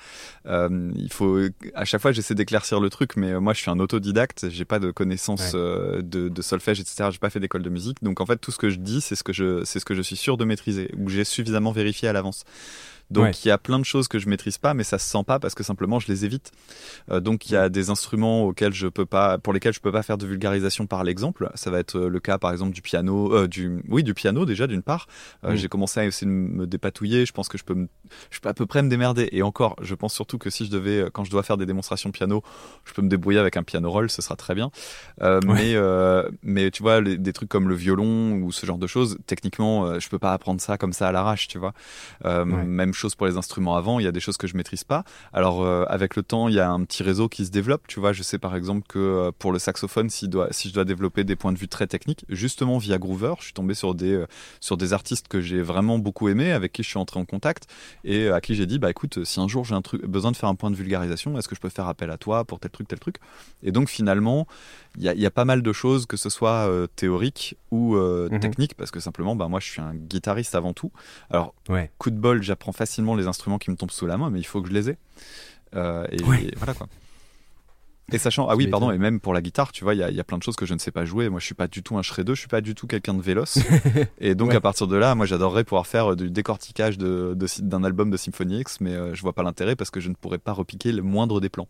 il 0.47 1.09
faut 1.13 1.39
à 1.75 1.85
chaque 1.85 2.01
fois 2.01 2.13
j'essaie 2.13 2.35
d'éclaircir 2.35 2.81
le 2.81 2.91
truc, 2.91 3.17
mais 3.17 3.39
moi 3.41 3.53
je 3.53 3.61
suis 3.61 3.71
un 3.71 3.79
autodidacte, 3.79 4.49
j'ai 4.51 4.65
pas 4.65 4.79
de 4.79 4.91
connaissances 4.91 5.55
Ouais. 5.55 6.03
de, 6.03 6.29
de 6.29 6.43
solfège, 6.43 6.81
etc. 6.81 7.11
J'ai 7.13 7.19
pas 7.19 7.31
fait 7.31 7.41
d'école 7.41 7.63
de 7.63 7.71
musique, 7.71 8.03
donc 8.03 8.21
en 8.21 8.27
fait 8.27 8.37
tout 8.39 8.51
ce 8.51 8.59
que 8.59 8.71
je 8.71 8.77
dis, 8.77 9.01
c'est 9.01 9.15
ce 9.17 9.23
que 9.25 9.33
je 9.33 9.65
c'est 9.65 9.79
ce 9.81 9.85
que 9.85 9.95
je 9.95 10.03
suis 10.03 10.17
sûr 10.17 10.37
de 10.37 10.45
maîtriser 10.45 10.91
ou 10.97 11.09
j'ai 11.09 11.25
suffisamment 11.25 11.73
vérifié 11.73 12.09
à 12.09 12.13
l'avance. 12.13 12.45
Donc 13.11 13.25
Ouais. 13.25 13.31
il 13.45 13.49
y 13.49 13.51
a 13.53 13.59
plein 13.59 13.79
de 13.79 13.85
choses 13.85 14.09
que 14.09 14.19
je 14.19 14.29
maîtrise 14.29 14.59
pas, 14.59 14.75
mais 14.75 14.83
ça 14.83 14.99
se 14.99 15.09
sent 15.09 15.23
pas 15.27 15.39
parce 15.39 15.55
que 15.55 15.63
simplement 15.63 16.01
je 16.01 16.09
les 16.09 16.25
évite. 16.25 16.51
Euh, 17.11 17.21
donc 17.21 17.49
il 17.49 17.53
y 17.53 17.57
a 17.57 17.69
des 17.69 17.89
instruments 17.91 18.43
auxquels 18.45 18.73
je 18.73 18.89
peux 18.89 19.07
pas, 19.07 19.39
pour 19.39 19.53
lesquels 19.53 19.73
je 19.73 19.81
peux 19.81 19.93
pas 19.93 20.03
faire 20.03 20.19
de 20.19 20.27
vulgarisation 20.27 20.87
par 20.87 21.05
l'exemple. 21.05 21.51
Ça 21.55 21.71
va 21.71 21.79
être 21.79 21.97
euh, 21.97 22.09
le 22.09 22.19
cas 22.21 22.39
par 22.39 22.51
exemple 22.51 22.73
du 22.73 22.83
piano, 22.83 23.33
euh, 23.33 23.47
du 23.47 23.83
oui 23.89 24.03
du 24.03 24.13
piano 24.13 24.45
déjà 24.45 24.67
d'une 24.67 24.83
part. 24.83 25.07
Euh, 25.45 25.53
Mm. 25.53 25.57
J'ai 25.57 25.69
commencé 25.69 26.01
à 26.01 26.05
essayer 26.05 26.27
de 26.27 26.33
me 26.37 26.67
dépatouiller. 26.67 27.25
Je 27.27 27.33
pense 27.33 27.49
que 27.49 27.57
je 27.59 27.65
peux, 27.65 27.75
me, 27.75 27.89
je 28.31 28.41
peux 28.41 28.49
à 28.49 28.55
peu 28.55 28.67
près 28.67 28.83
me 28.83 28.89
démerder. 28.89 29.29
Et 29.33 29.43
encore, 29.43 29.77
je 29.81 29.95
pense 29.95 30.13
surtout 30.13 30.39
que 30.39 30.51
si 30.51 30.67
je 30.67 30.71
devais, 30.71 31.07
quand 31.13 31.23
je 31.25 31.31
dois 31.31 31.43
faire 31.45 31.57
des 31.57 31.67
démonstrations 31.67 32.09
de 32.11 32.15
piano, 32.15 32.43
je 32.85 32.93
peux 32.93 33.03
me 33.03 33.09
débrouiller 33.09 33.39
avec 33.39 33.57
un 33.57 33.63
piano 33.63 33.91
roll, 33.91 34.11
ce 34.11 34.21
sera 34.21 34.35
très 34.37 34.55
bien. 34.55 34.71
Ouais. 35.23 35.39
Mais 35.45 35.75
mais 36.43 36.71
tu 36.71 36.83
vois 36.83 37.01
les- 37.01 37.17
des 37.19 37.33
trucs 37.33 37.49
comme 37.49 37.69
le 37.69 37.75
violon 37.75 38.33
ou 38.43 38.51
ce 38.53 38.67
genre 38.67 38.79
de 38.79 38.87
choses, 38.87 39.19
techniquement, 39.27 39.99
je 40.01 40.09
peux 40.09 40.19
pas 40.19 40.33
apprendre 40.33 40.61
ça 40.61 40.77
comme 40.79 40.93
ça 40.93 41.09
à 41.09 41.13
l'arrache, 41.13 41.47
tu 41.49 41.59
vois. 41.59 41.73
Ouais. 42.25 42.45
Même 42.45 42.93
chose 42.97 43.15
pour 43.15 43.27
les 43.27 43.37
instruments 43.37 43.77
avant. 43.77 43.99
Il 44.01 44.05
y 44.05 44.09
a 44.09 44.13
des 44.13 44.21
choses 44.21 44.37
que 44.37 44.47
je 44.47 44.57
maîtrise 44.57 44.85
pas. 44.85 45.05
Alors 45.33 45.63
euh, 45.63 45.85
avec 45.89 46.17
le 46.17 46.23
temps, 46.23 46.49
il 46.49 46.55
y 46.55 46.61
a 46.61 46.71
un 46.71 46.83
petit 46.85 47.03
réseau 47.03 47.29
qui 47.29 47.45
se 47.47 47.51
développe. 47.51 47.87
Tu 47.87 48.01
vois, 48.01 48.13
je 48.13 48.23
sais 48.23 48.39
par 48.39 48.57
exemple 48.57 48.87
que 48.89 48.99
euh, 48.99 49.31
pour 49.39 49.53
le 49.53 49.59
saxophone, 49.59 50.11
si, 50.11 50.29
doit, 50.29 50.49
si 50.53 50.69
je 50.69 50.75
dois 50.75 50.85
développer 50.85 51.25
des 51.25 51.37
points 51.37 51.53
de 51.53 51.59
vue 51.59 51.69
très 51.69 51.87
techniques, 51.87 52.25
justement 52.29 52.79
via 52.79 52.99
Groover, 52.99 53.35
je 53.39 53.45
suis 53.45 53.53
tombé 53.53 53.75
sur 53.75 53.95
des 53.95 54.13
euh, 54.15 54.27
sur 54.61 54.77
des 54.77 54.93
artistes 54.93 55.29
que 55.29 55.41
j'ai 55.41 55.63
vraiment 55.63 55.99
beaucoup 55.99 56.29
aimés, 56.29 56.53
avec 56.53 56.73
qui 56.73 56.83
je 56.83 56.89
suis 56.89 56.99
entré 56.99 57.21
en 57.21 57.25
contact 57.25 57.67
et 58.05 58.29
à 58.29 58.41
qui 58.41 58.55
j'ai 58.55 58.67
dit 58.67 58.79
bah 58.79 58.91
écoute, 58.91 59.25
si 59.25 59.41
un 59.41 59.49
jour 59.49 59.65
j'ai 59.65 59.75
un 59.75 59.83
truc 59.83 60.05
besoin 60.07 60.33
de 60.33 60.37
faire 60.37 60.49
un 60.49 60.55
point 60.55 60.71
de 60.71 60.77
vulgarisation, 60.77 61.37
est-ce 61.39 61.49
que 61.49 61.55
je 61.55 61.61
peux 61.61 61.69
faire 61.69 61.89
appel 61.89 62.11
à 62.11 62.17
toi 62.17 62.45
pour 62.45 62.59
tel 62.61 62.71
truc, 62.71 62.89
tel 62.89 62.99
truc? 62.99 63.17
Et 63.63 63.73
donc 63.73 63.89
finalement, 63.89 64.47
il 64.97 65.03
y 65.05 65.09
a, 65.09 65.15
il 65.15 65.21
y 65.21 65.27
a 65.27 65.31
pas 65.31 65.45
mal 65.45 65.63
de 65.63 65.73
choses, 65.73 66.07
que 66.07 66.17
ce 66.17 66.31
soit 66.31 66.71
théorique 66.97 67.57
ou 67.71 67.97
Mhm. 67.97 68.41
technique, 68.41 68.75
parce 68.75 68.91
que 68.91 69.01
simplement, 69.01 69.37
bah 69.37 69.49
moi 69.49 69.61
je 69.61 69.67
suis 69.71 69.81
un 69.83 69.95
guitariste 69.95 70.55
avant 70.55 70.73
tout. 70.73 70.91
Alors 71.31 71.55
Ouais. 71.69 71.91
coup 71.99 72.11
de 72.11 72.17
bol, 72.17 72.43
j'apprends 72.43 72.73
facilement 72.73 72.86
les 73.17 73.27
instruments 73.27 73.59
qui 73.59 73.71
me 73.71 73.77
tombent 73.77 73.91
sous 73.91 74.07
la 74.07 74.17
main, 74.17 74.31
mais 74.31 74.41
il 74.41 74.45
faut 74.45 74.63
que 74.63 74.69
je 74.69 74.75
les 74.75 74.91
ai. 74.91 74.97
Euh, 75.75 76.07
et, 76.11 76.23
Ouais. 76.25 76.45
et 76.45 76.55
voilà 76.57 76.75
quoi. 76.75 76.87
Et 78.13 78.19
sachant, 78.19 78.49
ah 78.49 78.55
oui, 78.55 78.69
pardon, 78.69 78.93
et 78.93 78.99
même 78.99 79.19
pour 79.19 79.35
la 79.35 79.43
guitare, 79.43 79.73
tu 79.73 79.83
vois, 79.83 79.93
il 79.93 79.99
y 79.99 80.03
a, 80.05 80.11
il 80.11 80.17
y 80.17 80.21
a 80.21 80.25
plein 80.25 80.39
de 80.39 80.43
choses 80.45 80.55
que 80.55 80.65
je 80.65 80.75
ne 80.75 80.79
sais 80.79 80.93
pas 80.93 81.05
jouer. 81.05 81.29
Moi, 81.29 81.41
je 81.41 81.45
suis 81.45 81.57
pas 81.57 81.67
du 81.67 81.83
tout 81.83 81.99
un 81.99 82.03
shredder, 82.03 82.37
je 82.37 82.39
suis 82.39 82.47
pas 82.49 82.61
du 82.61 82.77
tout 82.77 82.87
quelqu'un 82.87 83.15
de 83.15 83.21
véloce. 83.21 83.59
et 84.21 84.37
donc, 84.37 84.51
Ouais. 84.51 84.55
à 84.57 84.61
partir 84.61 84.87
de 84.87 84.95
là, 84.97 85.17
moi, 85.17 85.27
j'adorerais 85.27 85.65
pouvoir 85.65 85.89
faire 85.89 86.13
euh, 86.13 86.17
du 86.17 86.31
décortiquage 86.31 86.99
de- 86.99 87.35
de- 87.37 87.49
d'un 87.63 87.83
album 87.83 88.11
de 88.13 88.17
Symphony 88.17 88.61
X, 88.61 88.81
mais 88.81 88.93
euh, 88.95 89.13
je 89.13 89.23
vois 89.23 89.33
pas 89.33 89.43
l'intérêt 89.43 89.75
parce 89.75 89.91
que 89.91 89.99
je 89.99 90.09
ne 90.09 90.15
pourrais 90.15 90.39
pas 90.39 90.53
repiquer 90.53 90.93
le 90.93 91.03
moindre 91.03 91.41
des 91.41 91.49
plans. 91.49 91.67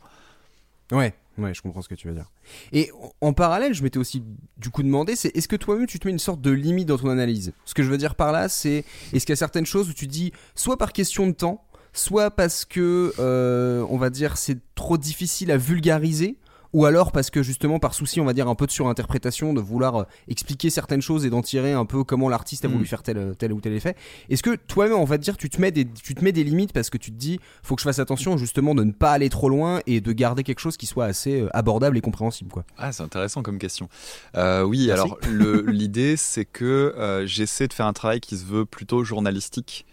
Ouais, 0.93 1.15
ouais, 1.38 1.55
je 1.55 1.62
comprends 1.62 1.83
ce 1.83 1.88
que 1.88 1.94
tu 1.94 2.09
veux 2.09 2.15
dire. 2.15 2.31
Et 2.73 2.91
en 3.21 3.33
parallèle, 3.33 3.75
je 3.75 3.83
m'étais 3.83 3.99
aussi 3.99 4.23
du 4.56 4.71
coup 4.71 4.83
demandé, 4.83 5.17
c'est 5.17 5.37
est-ce 5.37 5.49
que 5.49 5.56
toi-même 5.56 5.87
tu 5.87 5.99
te 5.99 6.06
mets 6.06 6.12
une 6.12 6.19
sorte 6.19 6.41
de 6.41 6.50
limite 6.50 6.88
dans 6.88 6.99
ton 6.99 7.09
analyse? 7.09 7.53
Ce 7.65 7.75
que 7.75 7.83
je 7.83 7.91
veux 7.91 7.99
dire 7.99 8.15
par 8.15 8.33
là, 8.33 8.49
c'est 8.49 8.85
est-ce 9.12 9.27
qu'il 9.27 9.33
y 9.33 9.33
a 9.33 9.37
certaines 9.37 9.67
choses 9.67 9.88
où 9.88 9.93
tu 9.93 10.06
dis, 10.06 10.33
soit 10.55 10.77
par 10.77 10.93
question 10.93 11.27
de 11.27 11.33
temps, 11.33 11.65
soit 11.93 12.31
parce 12.31 12.65
que, 12.65 13.12
euh, 13.19 13.85
on 13.88 13.97
va 13.97 14.11
dire, 14.11 14.37
c'est 14.37 14.59
trop 14.75 14.99
difficile 14.99 15.50
à 15.50 15.56
vulgariser, 15.56 16.37
ou 16.76 16.84
alors 16.84 17.11
parce 17.12 17.31
que 17.31 17.43
justement 17.43 17.78
par 17.78 17.94
souci, 17.94 18.20
on 18.20 18.25
va 18.25 18.32
dire, 18.34 18.49
un 18.49 18.55
peu 18.55 18.67
de 18.67 18.70
surinterprétation, 18.70 19.55
de 19.55 19.61
vouloir 19.61 19.96
euh, 19.96 20.05
expliquer 20.28 20.68
certaines 20.71 21.00
choses 21.00 21.25
et 21.25 21.30
d'en 21.30 21.42
tirer 21.42 21.73
un 21.73 21.85
peu 21.87 22.04
comment 22.04 22.28
l'artiste 22.28 22.64
a 22.64 22.68
voulu 22.68 22.83
Mm. 22.83 22.87
faire 22.87 23.02
tel, 23.02 23.35
tel 23.38 23.52
ou 23.52 23.61
tel 23.61 23.73
effet. 23.73 23.97
Est-ce 24.28 24.42
que 24.42 24.54
toi-même, 24.56 24.97
on 24.97 25.04
va 25.04 25.16
te 25.18 25.23
dire, 25.23 25.37
tu 25.37 25.49
te, 25.49 25.61
mets 25.61 25.71
des, 25.71 25.87
tu 25.87 26.14
te 26.14 26.23
mets 26.23 26.33
des 26.33 26.45
limites 26.45 26.73
parce 26.73 26.90
que 26.90 26.99
tu 26.99 27.11
te 27.11 27.16
dis, 27.16 27.40
faut 27.62 27.75
que 27.76 27.80
je 27.80 27.85
fasse 27.88 27.99
attention 27.99 28.37
justement 28.37 28.75
de 28.75 28.85
ne 28.85 28.92
pas 28.92 29.12
aller 29.12 29.28
trop 29.30 29.49
loin 29.49 29.80
et 29.87 30.00
de 30.00 30.12
garder 30.12 30.42
quelque 30.42 30.61
chose 30.61 30.76
qui 30.76 30.87
soit 30.87 31.06
assez 31.06 31.40
euh, 31.40 31.49
abordable 31.56 31.97
et 31.97 32.00
compréhensible, 32.00 32.50
quoi? 32.50 32.64
Ah, 32.76 32.92
c'est 32.92 33.02
intéressant 33.02 33.42
comme 33.42 33.59
question. 33.59 33.88
Euh, 34.37 34.62
oui, 34.62 34.87
Merci. 34.88 35.00
alors 35.02 35.18
l'idée, 35.66 36.16
c'est 36.16 36.45
que 36.45 36.64
euh, 36.99 37.26
j'essaie 37.26 37.68
de 37.68 37.73
faire 37.73 37.87
un 37.87 37.92
travail 37.95 38.21
qui 38.21 38.37
se 38.37 38.45
veut 38.45 38.66
plutôt 38.66 39.02
journalistique 39.02 39.87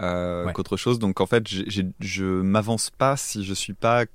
euh, 0.00 0.46
Ouais. 0.46 0.52
qu'autre 0.54 0.76
chose. 0.78 0.98
Donc 0.98 1.20
en 1.20 1.26
fait, 1.26 1.44
je 1.46 2.24
m'avance 2.24 2.88
pas 2.90 3.16
si 3.18 3.44
je 3.44 3.52
suis 3.52 3.74
pas 3.74 4.06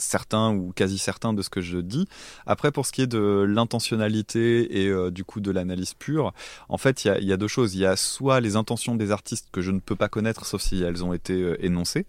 certain 0.00 0.52
ou 0.52 0.72
quasi 0.74 0.98
certain 0.98 1.32
de 1.32 1.42
ce 1.42 1.50
que 1.50 1.60
je 1.60 1.78
dis. 1.78 2.08
Après, 2.46 2.72
pour 2.72 2.86
ce 2.86 2.92
qui 2.92 3.02
est 3.02 3.06
de 3.06 3.44
l'intentionnalité 3.48 4.82
et 4.82 4.88
euh, 4.88 5.10
du 5.10 5.24
coup 5.24 5.40
de 5.40 5.50
l'analyse 5.50 5.94
pure, 5.94 6.32
en 6.68 6.78
fait, 6.78 7.04
il 7.04 7.24
y 7.24 7.32
a, 7.32 7.36
deux 7.36 7.48
choses. 7.48 7.74
Il 7.74 7.80
y 7.80 7.86
a 7.86 7.96
soit 7.96 8.40
les 8.40 8.56
intentions 8.56 8.96
des 8.96 9.10
artistes 9.10 9.48
que 9.52 9.60
je 9.60 9.70
ne 9.70 9.80
peux 9.80 9.96
pas 9.96 10.08
connaître, 10.08 10.46
sauf 10.46 10.60
si 10.60 10.82
elles 10.82 11.04
ont 11.04 11.12
été 11.12 11.34
euh, 11.34 11.64
énoncées. 11.64 12.06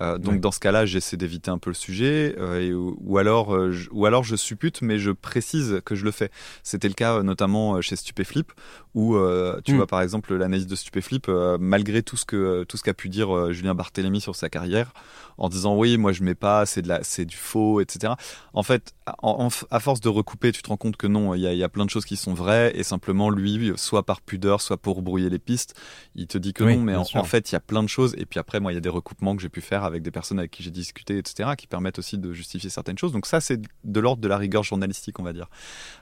Euh, 0.00 0.18
donc 0.18 0.34
Ouais. 0.34 0.38
dans 0.40 0.50
ce 0.50 0.60
cas-là, 0.60 0.86
j'essaie 0.86 1.16
d'éviter 1.16 1.50
un 1.50 1.58
peu 1.58 1.70
le 1.70 1.74
sujet, 1.74 2.34
euh, 2.38 2.60
et, 2.60 2.72
ou, 2.72 2.96
ou 3.00 3.18
alors, 3.18 3.54
euh, 3.54 3.70
je, 3.70 3.88
ou 3.92 4.06
alors 4.06 4.24
je 4.24 4.34
suppute, 4.36 4.82
mais 4.82 4.98
je 4.98 5.10
précise 5.12 5.80
que 5.84 5.94
je 5.94 6.04
le 6.04 6.10
fais. 6.10 6.30
C'était 6.62 6.88
le 6.88 6.94
cas 6.94 7.22
notamment 7.22 7.80
chez 7.80 7.94
Stupéflip, 7.96 8.52
où 8.94 9.16
tu 9.64 9.72
Mm. 9.72 9.76
vois 9.76 9.86
par 9.86 10.00
exemple 10.02 10.34
l'analyse 10.34 10.66
de 10.66 10.74
Stupéflip, 10.76 11.28
malgré 11.60 12.02
tout 12.02 12.16
ce 12.16 12.24
que 12.24 12.64
tout 12.64 12.76
ce 12.76 12.82
qu'a 12.82 12.94
pu 12.94 13.08
dire 13.08 13.52
Julien 13.52 13.74
Barthélémy 13.74 14.20
sur 14.20 14.34
sa 14.36 14.48
carrière, 14.48 14.92
en 15.38 15.48
disant 15.48 15.76
oui, 15.76 15.96
moi 15.96 16.12
je 16.12 16.22
mets 16.22 16.34
pas, 16.36 16.64
c'est 16.66 16.82
de 16.82 16.88
la, 16.88 17.02
c'est 17.02 17.24
du 17.24 17.36
faux, 17.36 17.80
etc. 17.80 18.14
En 18.52 18.62
fait, 18.62 18.94
en- 19.22 19.46
en- 19.46 19.66
à 19.70 19.80
force 19.80 20.00
de 20.00 20.08
recouper, 20.08 20.50
tu 20.52 20.62
te 20.62 20.68
rends 20.68 20.76
compte 20.76 20.96
que 20.96 21.06
non, 21.06 21.34
il 21.34 21.40
y 21.40 21.56
y 21.56 21.62
a 21.62 21.68
plein 21.68 21.84
de 21.84 21.90
choses 21.90 22.04
qui 22.06 22.16
sont 22.16 22.32
vraies, 22.34 22.72
et 22.74 22.82
simplement 22.82 23.28
lui, 23.30 23.72
soit 23.76 24.02
par 24.04 24.20
pudeur, 24.20 24.60
soit 24.60 24.76
pour 24.78 25.02
brouiller 25.02 25.28
les 25.30 25.38
pistes, 25.38 25.74
il 26.14 26.26
te 26.26 26.38
dit 26.38 26.52
que 26.54 26.64
Oui, 26.64 26.76
non, 26.76 26.82
mais 26.84 26.94
en 26.96 27.04
fait, 27.24 27.50
il 27.50 27.54
y 27.54 27.56
a 27.56 27.60
plein 27.60 27.82
de 27.82 27.88
choses. 27.88 28.14
Et 28.18 28.24
puis 28.26 28.40
après, 28.40 28.60
moi, 28.60 28.72
il 28.72 28.74
y 28.76 28.78
a 28.78 28.80
des 28.80 28.88
recoupements 28.88 29.36
que 29.36 29.42
j'ai 29.42 29.48
pu 29.48 29.60
faire 29.60 29.84
avec 29.84 30.02
des 30.02 30.10
personnes 30.10 30.38
avec 30.38 30.50
qui 30.50 30.62
j'ai 30.62 30.70
discuté, 30.70 31.18
etc., 31.18 31.50
qui 31.56 31.66
permettent 31.66 31.98
aussi 31.98 32.16
de 32.18 32.32
justifier 32.32 32.70
certaines 32.70 32.98
choses. 32.98 33.12
Donc 33.12 33.26
ça, 33.26 33.40
c'est 33.40 33.60
de 33.84 34.00
l'ordre 34.00 34.22
de 34.22 34.28
la 34.28 34.38
rigueur 34.38 34.62
journalistique, 34.62 35.18
on 35.20 35.22
va 35.22 35.32
dire. 35.32 35.48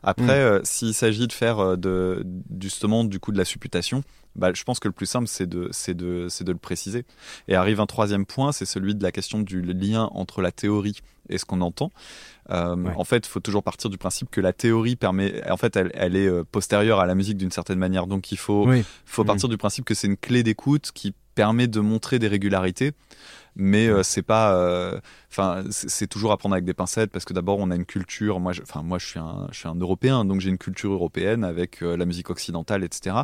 Après, 0.03 0.25
Mm. 0.25 0.29
euh, 0.31 0.61
s'il 0.65 0.95
s'agit 0.95 1.27
de 1.27 1.33
faire 1.33 1.59
euh, 1.59 1.77
de, 1.77 2.25
justement 2.61 3.05
du 3.05 3.19
coup 3.19 3.33
de 3.33 3.39
la 3.39 3.45
supputation, 3.45 4.03
bah, 4.37 4.51
je 4.55 4.63
pense 4.65 4.81
que 4.81 4.89
le 4.89 4.93
plus 4.93 5.07
simple, 5.07 5.27
c'est 5.29 5.47
de, 5.47 5.69
le 5.95 6.55
préciser. 6.55 7.05
Et 7.49 7.55
arrive 7.55 7.81
un 7.81 7.87
troisième 7.87 8.25
point, 8.27 8.53
c'est 8.53 8.65
celui 8.67 8.95
de 8.95 9.03
la 9.03 9.13
question 9.13 9.41
du 9.41 9.61
lien 9.63 10.09
entre 10.13 10.41
la 10.43 10.53
théorie 10.53 10.99
et 11.29 11.39
ce 11.39 11.45
qu'on 11.45 11.61
entend. 11.61 11.91
Euh, 12.51 12.75
Ouais. 12.77 12.93
En 12.97 13.05
fait, 13.05 13.27
il 13.27 13.31
faut 13.31 13.41
toujours 13.41 13.63
partir 13.63 13.89
du 13.91 13.99
principe 13.99 14.31
que 14.31 14.41
la 14.41 14.53
théorie 14.53 14.97
permet, 14.97 15.49
en 15.51 15.57
fait, 15.57 15.77
elle, 15.77 15.91
elle 15.95 16.17
est 16.17 16.27
euh, 16.27 16.45
postérieure 16.51 16.99
à 17.01 17.07
la 17.07 17.15
musique 17.15 17.37
d'une 17.37 17.51
certaine 17.53 17.79
manière. 17.79 18.07
Donc, 18.07 18.33
il 18.33 18.39
faut, 18.39 18.67
Oui. 18.67 18.85
faut 19.05 19.23
Mhm. 19.23 19.27
partir 19.29 19.49
du 19.49 19.57
principe 19.57 19.85
que 19.85 19.95
c'est 19.95 20.09
une 20.09 20.17
clé 20.17 20.43
d'écoute 20.43 20.91
qui 20.93 21.15
permet 21.35 21.67
de 21.69 21.81
montrer 21.81 22.19
des 22.19 22.29
régularités 22.29 22.93
mais 23.55 23.87
euh, 23.87 24.03
c'est 24.03 24.23
pas 24.23 24.55
euh, 24.57 24.99
enfin 25.31 25.63
c'est 25.71 25.91
c'est 25.91 26.07
toujours 26.07 26.33
à 26.33 26.39
prendre 26.39 26.55
avec 26.55 26.65
des 26.65 26.73
pincettes 26.73 27.11
parce 27.11 27.27
que 27.27 27.35
d'abord 27.35 27.59
on 27.59 27.71
a 27.71 27.77
une 27.77 27.85
culture 27.85 28.41
moi 28.41 28.53
enfin 28.63 28.83
moi 28.83 28.99
je 28.99 29.05
suis 29.07 29.19
un 29.19 29.47
je 29.53 29.59
suis 29.59 29.69
un 29.69 29.75
européen 29.75 30.25
donc 30.25 30.41
j'ai 30.41 30.49
une 30.49 30.57
culture 30.57 30.91
européenne 30.91 31.45
avec 31.45 31.83
euh, 31.83 31.95
la 31.99 32.07
musique 32.07 32.31
occidentale 32.31 32.83
etc 32.83 33.17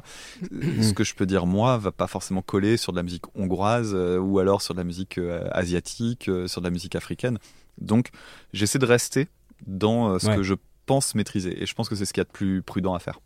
ce 0.43 0.93
que 0.93 1.03
je 1.03 1.15
peux 1.15 1.25
dire 1.25 1.47
moi 1.47 1.79
va 1.79 1.93
pas 1.93 2.07
forcément 2.07 2.43
coller 2.43 2.77
sur 2.77 2.93
de 2.93 2.99
la 2.99 3.03
musique 3.03 3.25
hongroise 3.37 3.95
ou 3.95 4.39
alors 4.39 4.61
sur 4.61 4.75
de 4.75 4.81
la 4.81 4.85
musique 4.85 5.19
asiatique 5.53 6.31
sur 6.47 6.61
de 6.61 6.67
la 6.67 6.71
musique 6.71 6.95
africaine. 6.95 7.39
Donc 7.81 8.11
j'essaie 8.53 8.79
de 8.79 8.87
rester 8.87 9.29
dans 9.67 10.19
ce 10.19 10.27
Ouais. 10.29 10.37
que 10.37 10.43
je 10.43 10.55
pense 10.87 11.15
maîtriser 11.15 11.63
et 11.63 11.67
je 11.67 11.75
pense 11.75 11.89
que 11.89 11.95
c'est 11.95 12.05
ce 12.05 12.13
qu'il 12.13 12.21
y 12.21 12.23
a 12.23 12.25
de 12.25 12.31
plus 12.31 12.61
prudent 12.63 12.95
à 12.95 12.99
faire 12.99 13.21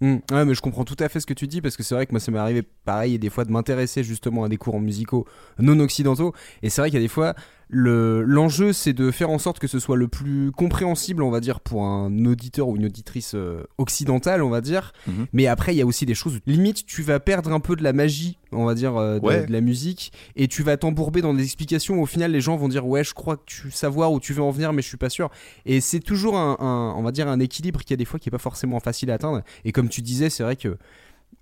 Hmm. 0.00 0.16
Ouais, 0.32 0.44
mais 0.44 0.54
je 0.54 0.60
comprends 0.60 0.84
tout 0.84 0.96
à 0.98 1.08
fait 1.08 1.20
ce 1.20 1.26
que 1.26 1.34
tu 1.34 1.46
dis 1.46 1.60
parce 1.60 1.76
que 1.76 1.84
c'est 1.84 1.94
vrai 1.94 2.04
que 2.04 2.12
moi 2.12 2.18
ça 2.18 2.32
m'est 2.32 2.38
arrivé 2.38 2.62
pareil 2.84 3.18
des 3.18 3.30
fois 3.30 3.44
de 3.44 3.52
m'intéresser 3.52 4.02
justement 4.02 4.42
à 4.42 4.48
des 4.48 4.56
courants 4.56 4.80
musicaux 4.80 5.24
non 5.60 5.78
occidentaux 5.78 6.34
et 6.62 6.68
c'est 6.68 6.80
vrai 6.82 6.90
qu'il 6.90 6.98
y 6.98 7.02
a 7.02 7.04
des 7.04 7.08
fois 7.08 7.34
le 7.76 8.22
l'enjeu 8.22 8.72
c'est 8.72 8.92
de 8.92 9.10
faire 9.10 9.30
en 9.30 9.38
sorte 9.38 9.58
que 9.58 9.66
ce 9.66 9.80
soit 9.80 9.96
le 9.96 10.06
plus 10.06 10.52
compréhensible 10.52 11.24
on 11.24 11.30
va 11.30 11.40
dire 11.40 11.58
pour 11.60 11.84
un 11.84 12.24
auditeur 12.24 12.68
ou 12.68 12.76
une 12.76 12.84
auditrice 12.84 13.32
euh, 13.34 13.64
occidentale 13.78 14.42
on 14.44 14.48
va 14.50 14.60
dire 14.60 14.92
Mhm. 15.08 15.26
mais 15.32 15.46
après 15.48 15.74
il 15.74 15.78
y 15.78 15.82
a 15.82 15.86
aussi 15.86 16.06
des 16.06 16.14
choses 16.14 16.38
limite 16.46 16.86
tu 16.86 17.02
vas 17.02 17.18
perdre 17.18 17.52
un 17.52 17.58
peu 17.58 17.74
de 17.74 17.82
la 17.82 17.92
magie 17.92 18.38
on 18.52 18.64
va 18.64 18.74
dire 18.74 18.96
euh, 18.96 19.18
de, 19.18 19.24
Ouais. 19.26 19.44
de 19.46 19.52
la 19.52 19.60
musique 19.60 20.12
et 20.36 20.46
tu 20.46 20.62
vas 20.62 20.76
t'embourber 20.76 21.20
dans 21.20 21.34
des 21.34 21.42
explications 21.42 21.96
où, 21.96 22.02
au 22.02 22.06
final 22.06 22.30
les 22.30 22.40
gens 22.40 22.56
vont 22.56 22.68
dire 22.68 22.86
ouais 22.86 23.02
je 23.02 23.12
crois 23.12 23.36
que 23.36 23.42
tu 23.46 23.70
savoir 23.72 24.12
où 24.12 24.20
tu 24.20 24.32
veux 24.32 24.42
en 24.42 24.50
venir 24.52 24.72
mais 24.72 24.80
je 24.82 24.86
suis 24.88 24.96
pas 24.96 25.10
sûr 25.10 25.28
et 25.66 25.80
c'est 25.80 26.00
toujours 26.00 26.36
un, 26.38 26.56
un- 26.60 26.94
on 26.96 27.02
va 27.02 27.10
dire 27.10 27.26
un 27.28 27.40
équilibre 27.40 27.80
qui 27.82 27.92
a 27.92 27.96
des 27.96 28.04
fois 28.04 28.20
qui 28.20 28.28
est 28.28 28.30
pas 28.30 28.38
forcément 28.38 28.78
facile 28.78 29.10
à 29.10 29.14
atteindre 29.14 29.42
et 29.64 29.72
comme 29.72 29.88
tu 29.88 30.00
disais 30.00 30.30
c'est 30.30 30.44
vrai 30.44 30.54
que 30.54 30.76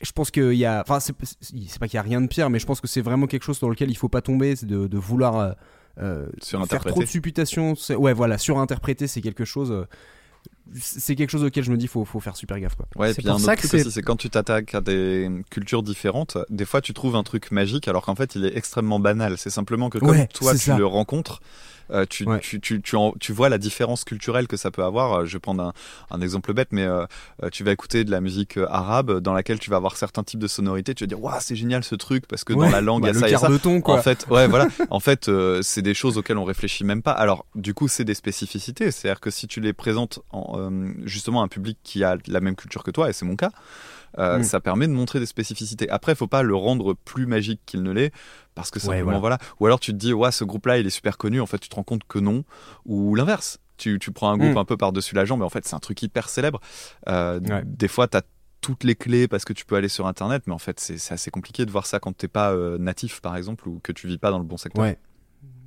je 0.00 0.10
pense 0.12 0.30
qu'il 0.30 0.54
y 0.54 0.64
a 0.64 0.80
enfin 0.80 0.98
c'est 0.98 1.12
c'est 1.42 1.78
pas 1.78 1.86
qu'il 1.86 1.96
y 1.96 2.00
a 2.00 2.02
rien 2.02 2.20
de 2.22 2.26
pire 2.26 2.48
mais 2.48 2.58
je 2.58 2.66
pense 2.66 2.80
que 2.80 2.88
c'est 2.88 3.02
vraiment 3.02 3.26
quelque 3.26 3.44
chose 3.44 3.60
dans 3.60 3.68
lequel 3.68 3.90
il 3.90 3.94
faut 3.96 4.08
pas 4.08 4.22
tomber 4.22 4.56
c'est 4.56 4.66
de, 4.66 4.86
de 4.86 4.98
vouloir 4.98 5.36
euh, 5.38 5.52
euh, 5.98 6.26
faire 6.66 6.84
trop 6.84 7.00
de 7.02 7.06
supputations 7.06 7.74
c'est- 7.74 7.94
ouais 7.94 8.12
voilà 8.12 8.38
surinterpréter 8.38 9.06
c'est 9.06 9.20
quelque 9.20 9.44
chose 9.44 9.70
euh, 9.72 9.84
c'est 10.80 11.14
quelque 11.16 11.30
chose 11.30 11.44
auquel 11.44 11.64
je 11.64 11.70
me 11.70 11.76
dis 11.76 11.86
faut 11.86 12.04
faut 12.04 12.20
faire 12.20 12.36
super 12.36 12.58
gaffe 12.58 12.76
quoi 12.76 12.86
Ouais, 12.96 13.10
et 13.10 13.14
puis 13.14 13.28
un 13.28 13.32
pour 13.32 13.40
ça 13.40 13.52
autre 13.52 13.62
que 13.62 13.66
truc 13.68 13.80
c'est- 13.80 13.86
aussi, 13.86 13.94
c'est 13.94 14.02
quand 14.02 14.16
tu 14.16 14.30
t'attaques 14.30 14.74
à 14.74 14.80
des 14.80 15.28
cultures 15.50 15.82
différentes, 15.82 16.38
des 16.50 16.64
fois 16.64 16.80
tu 16.80 16.94
trouves 16.94 17.16
un 17.16 17.22
truc 17.22 17.50
magique 17.50 17.88
alors 17.88 18.04
qu'en 18.04 18.14
fait 18.14 18.34
il 18.36 18.44
est 18.44 18.56
extrêmement 18.56 18.98
banal. 19.00 19.36
C'est 19.38 19.50
simplement 19.50 19.90
que 19.90 19.98
comme 19.98 20.10
Ouais, 20.10 20.26
toi 20.28 20.52
tu 20.52 20.58
ça. 20.58 20.78
le 20.78 20.86
rencontres, 20.86 21.40
euh, 21.92 22.04
tu, 22.08 22.24
Ouais. 22.24 22.40
tu, 22.40 22.60
tu, 22.60 22.80
tu, 22.82 22.96
en- 22.96 23.12
tu 23.20 23.32
vois 23.32 23.48
la 23.48 23.58
différence 23.58 24.04
culturelle 24.04 24.46
que 24.48 24.56
ça 24.56 24.70
peut 24.70 24.82
avoir. 24.84 25.12
Euh, 25.12 25.24
Je 25.26 25.34
vais 25.34 25.40
prendre 25.40 25.62
un, 25.62 25.72
un 26.10 26.20
exemple 26.20 26.52
bête, 26.54 26.68
mais 26.72 26.84
euh, 26.84 27.04
euh, 27.42 27.50
tu 27.50 27.64
vas 27.64 27.72
écouter 27.72 28.04
de 28.04 28.10
la 28.10 28.20
musique 28.20 28.58
arabe 28.68 29.20
dans 29.20 29.32
laquelle 29.34 29.58
tu 29.58 29.70
vas 29.70 29.76
avoir 29.76 29.96
certains 29.96 30.22
types 30.22 30.40
de 30.40 30.46
sonorités. 30.46 30.94
Tu 30.94 31.04
vas 31.04 31.08
dire, 31.08 31.22
waouh, 31.22 31.36
c'est 31.40 31.56
génial 31.56 31.84
ce 31.84 31.94
truc 31.94 32.26
parce 32.26 32.44
que 32.44 32.52
Ouais, 32.52 32.66
dans 32.66 32.72
la 32.72 32.80
langue 32.80 33.00
il 33.00 33.02
bah, 33.02 33.08
y 33.08 33.10
a 33.10 33.14
le 33.14 33.18
ça, 33.20 33.28
il 33.28 33.30
y 33.30 33.34
a 33.34 33.38
quart 33.38 33.48
ça. 33.48 33.52
de 33.52 33.58
ton 33.58 33.80
quoi 33.80 33.98
En 33.98 34.02
fait, 34.02 34.26
ouais, 34.30 34.46
voilà. 34.48 34.68
En 34.90 35.00
fait, 35.00 35.28
euh, 35.28 35.60
c'est 35.62 35.82
des 35.82 35.94
choses 35.94 36.18
auxquelles 36.18 36.38
on 36.38 36.44
réfléchit 36.44 36.84
même 36.84 37.02
pas. 37.02 37.12
Alors, 37.12 37.46
du 37.54 37.74
coup, 37.74 37.88
c'est 37.88 38.04
des 38.04 38.14
spécificités. 38.14 38.90
C'est-à-dire 38.90 39.20
que 39.20 39.30
si 39.30 39.46
tu 39.46 39.60
les 39.60 39.72
présentes 39.72 40.20
en, 40.30 40.58
euh, 40.58 40.92
justement 41.04 41.42
à 41.42 41.44
un 41.44 41.48
public 41.48 41.78
qui 41.82 42.04
a 42.04 42.16
la 42.26 42.40
même 42.40 42.56
culture 42.56 42.82
que 42.82 42.90
toi, 42.90 43.10
et 43.10 43.12
c'est 43.12 43.24
mon 43.24 43.36
cas, 43.36 43.50
euh, 44.18 44.38
Mm. 44.38 44.42
ça 44.44 44.60
permet 44.60 44.86
de 44.86 44.92
montrer 44.92 45.20
des 45.20 45.26
spécificités. 45.26 45.88
Après, 45.88 46.12
il 46.12 46.16
faut 46.16 46.26
pas 46.26 46.42
le 46.42 46.54
rendre 46.54 46.92
plus 46.94 47.26
magique 47.26 47.60
qu'il 47.64 47.82
ne 47.82 47.90
l'est, 47.92 48.12
parce 48.54 48.70
que 48.70 48.78
simplement, 48.80 49.04
voilà. 49.04 49.18
voilà. 49.18 49.38
Ou 49.60 49.66
alors 49.66 49.80
tu 49.80 49.92
te 49.92 49.96
dis, 49.96 50.12
ouais, 50.12 50.32
ce 50.32 50.44
groupe-là, 50.44 50.78
il 50.78 50.86
est 50.86 50.90
super 50.90 51.16
connu. 51.18 51.40
En 51.40 51.46
fait, 51.46 51.58
tu 51.58 51.68
te 51.68 51.74
rends 51.74 51.82
compte 51.84 52.02
que 52.06 52.18
non. 52.18 52.44
Ou 52.86 53.14
l'inverse. 53.14 53.58
Tu, 53.78 53.98
tu 53.98 54.12
prends 54.12 54.30
un 54.30 54.36
groupe 54.36 54.54
Mm. 54.54 54.58
un 54.58 54.64
peu 54.64 54.76
par-dessus 54.76 55.14
la 55.14 55.24
jambe, 55.24 55.40
mais 55.40 55.44
en 55.46 55.50
fait, 55.50 55.66
c'est 55.66 55.74
un 55.74 55.80
truc 55.80 56.00
hyper 56.02 56.28
célèbre. 56.28 56.60
Euh, 57.08 57.40
Ouais. 57.40 57.62
Des 57.64 57.88
fois, 57.88 58.06
tu 58.08 58.16
as 58.18 58.22
toutes 58.60 58.84
les 58.84 58.94
clés 58.94 59.26
parce 59.26 59.44
que 59.44 59.52
tu 59.52 59.64
peux 59.64 59.74
aller 59.74 59.88
sur 59.88 60.06
internet 60.06 60.44
mais 60.46 60.52
en 60.52 60.58
fait 60.58 60.78
c'est 60.78 61.12
assez 61.12 61.32
compliqué 61.32 61.66
de 61.66 61.70
voir 61.72 61.84
ça 61.84 61.98
quand 61.98 62.16
t'es 62.16 62.28
pas 62.28 62.52
euh, 62.52 62.78
natif 62.78 63.20
par 63.20 63.36
exemple 63.36 63.68
ou 63.68 63.80
que 63.82 63.90
tu 63.90 64.06
vis 64.06 64.18
pas 64.18 64.30
dans 64.30 64.38
le 64.38 64.44
bon 64.44 64.56
secteur 64.56 64.84
ouais 64.84 64.98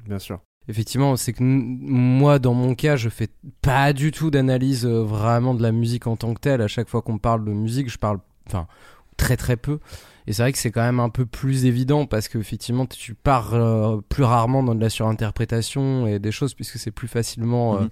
bien 0.05 0.17
sûr 0.17 0.39
Effectivement, 0.69 1.15
c'est 1.17 1.33
que 1.33 1.43
moi, 1.43 2.39
dans 2.39 2.53
mon 2.55 2.73
cas, 2.73 2.95
je 2.95 3.09
fais 3.09 3.27
pas 3.61 3.93
du 3.93 4.09
tout 4.11 4.31
d'analyse 4.31 4.85
euh, 4.85 5.03
vraiment 5.03 5.53
de 5.53 5.61
la 5.61 5.71
musique 5.71 6.07
en 6.07 6.15
tant 6.15 6.33
que 6.33 6.39
telle. 6.39 6.59
À 6.61 6.67
chaque 6.67 6.89
fois 6.89 7.03
qu'on 7.03 7.19
parle 7.19 7.45
de 7.45 7.51
musique, 7.51 7.87
je 7.87 7.99
parle, 7.99 8.17
enfin, 8.47 8.65
très 9.15 9.37
très 9.37 9.57
peu. 9.57 9.77
Et 10.27 10.33
c'est 10.33 10.41
vrai 10.41 10.51
que 10.51 10.57
c'est 10.57 10.71
quand 10.71 10.81
même 10.81 10.99
un 10.99 11.09
peu 11.09 11.25
plus 11.25 11.65
évident 11.65 12.05
parce 12.05 12.27
que 12.27 12.37
effectivement, 12.39 12.85
tu 12.85 13.13
pars 13.13 13.53
euh, 13.53 13.97
plus 14.09 14.23
rarement 14.23 14.63
dans 14.63 14.73
de 14.75 14.81
la 14.81 14.89
surinterprétation 14.89 16.07
et 16.07 16.19
des 16.19 16.31
choses 16.31 16.53
puisque 16.53 16.77
c'est 16.77 16.91
plus 16.91 17.07
facilement 17.07 17.75
euh, 17.75 17.79
Mhm. 17.81 17.89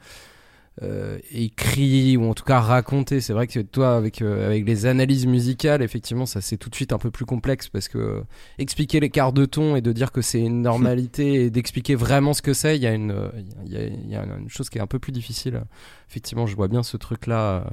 euh, 0.82 1.20
écrit 1.32 2.18
ou 2.18 2.28
en 2.28 2.34
tout 2.34 2.44
cas 2.44 2.60
raconté. 2.60 3.22
C'est 3.22 3.34
vrai 3.34 3.46
que 3.46 3.60
toi, 3.60 3.96
avec 3.96 4.24
euh, 4.24 4.48
avec 4.48 4.66
les 4.66 4.88
analyses 4.88 5.28
musicales, 5.28 5.84
effectivement, 5.84 6.26
ça 6.26 6.42
c'est 6.42 6.58
tout 6.58 6.72
de 6.72 6.76
suite 6.76 6.92
un 6.94 6.98
peu 6.98 7.12
plus 7.12 7.26
complexe 7.26 7.70
parce 7.70 7.88
que 7.88 8.00
euh, 8.00 8.22
expliquer 8.58 9.00
l'écart 9.00 9.34
de 9.34 9.46
ton 9.46 9.76
et 9.76 9.82
de 9.82 9.92
dire 9.92 10.12
que 10.12 10.24
c'est 10.24 10.42
une 10.42 10.64
normalité 10.64 11.44
et 11.46 11.50
d'expliquer 11.52 11.94
vraiment 11.94 12.34
ce 12.34 12.42
que 12.42 12.54
c'est, 12.56 12.76
il 12.76 12.82
y 12.82 12.88
a 12.88 12.94
une 12.94 13.12
euh, 13.12 13.30
il 13.68 13.72
y 13.72 13.78
a, 13.78 13.84
y 13.84 14.16
a 14.16 14.24
une 14.24 14.50
chose 14.50 14.72
qui 14.72 14.80
est 14.80 14.82
un 14.82 14.88
peu 14.88 14.98
plus 14.98 15.12
difficile. 15.12 15.62
Effectivement, 16.10 16.48
je 16.48 16.56
vois 16.56 16.68
bien 16.68 16.82
ce 16.82 16.98
truc-là 16.98 17.66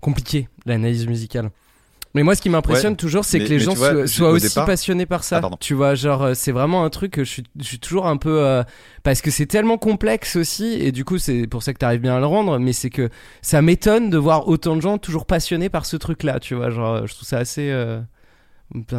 compliqué, 0.00 0.48
l'analyse 0.64 1.06
musicale. 1.06 1.50
Mais 2.14 2.22
moi, 2.22 2.34
ce 2.34 2.42
qui 2.42 2.50
m'impressionne 2.50 2.92
Ouais, 2.92 2.96
toujours, 2.96 3.24
c'est 3.24 3.38
que 3.38 3.44
les 3.48 3.58
gens 3.58 3.72
vois, 3.74 3.90
soient, 3.92 4.02
ju- 4.06 4.12
soient 4.12 4.30
au 4.32 4.34
aussi 4.36 4.48
départ- 4.48 4.66
passionnés 4.66 5.06
par 5.06 5.24
ça. 5.24 5.40
Ah, 5.42 5.50
tu 5.60 5.72
vois, 5.72 5.94
genre, 5.94 6.22
euh, 6.22 6.34
c'est 6.34 6.52
vraiment 6.52 6.84
un 6.84 6.90
truc 6.90 7.12
que 7.12 7.24
je 7.24 7.30
suis, 7.30 7.42
je 7.58 7.64
suis 7.64 7.78
toujours 7.78 8.06
un 8.06 8.18
peu. 8.18 8.40
euh, 8.44 8.62
parce 9.02 9.22
que 9.22 9.30
c'est 9.30 9.46
tellement 9.46 9.78
complexe 9.78 10.36
aussi, 10.36 10.74
et 10.74 10.92
du 10.92 11.04
coup, 11.06 11.16
c'est 11.18 11.46
pour 11.46 11.62
ça 11.62 11.72
que 11.72 11.78
tu 11.78 11.84
arrives 11.86 12.00
bien 12.02 12.14
à 12.16 12.20
le 12.20 12.26
rendre, 12.26 12.58
mais 12.58 12.72
c'est 12.74 12.90
que 12.90 13.08
ça 13.40 13.62
m'étonne 13.62 14.10
de 14.10 14.18
voir 14.18 14.46
autant 14.48 14.76
de 14.76 14.82
gens 14.82 14.98
toujours 14.98 15.24
passionnés 15.24 15.70
par 15.70 15.86
ce 15.86 15.96
truc-là, 15.96 16.38
tu 16.38 16.54
vois. 16.54 16.68
Genre, 16.70 16.94
euh, 16.96 17.06
je 17.06 17.14
trouve 17.14 17.26
ça 17.26 17.38
assez. 17.38 17.70
euh, 17.70 18.00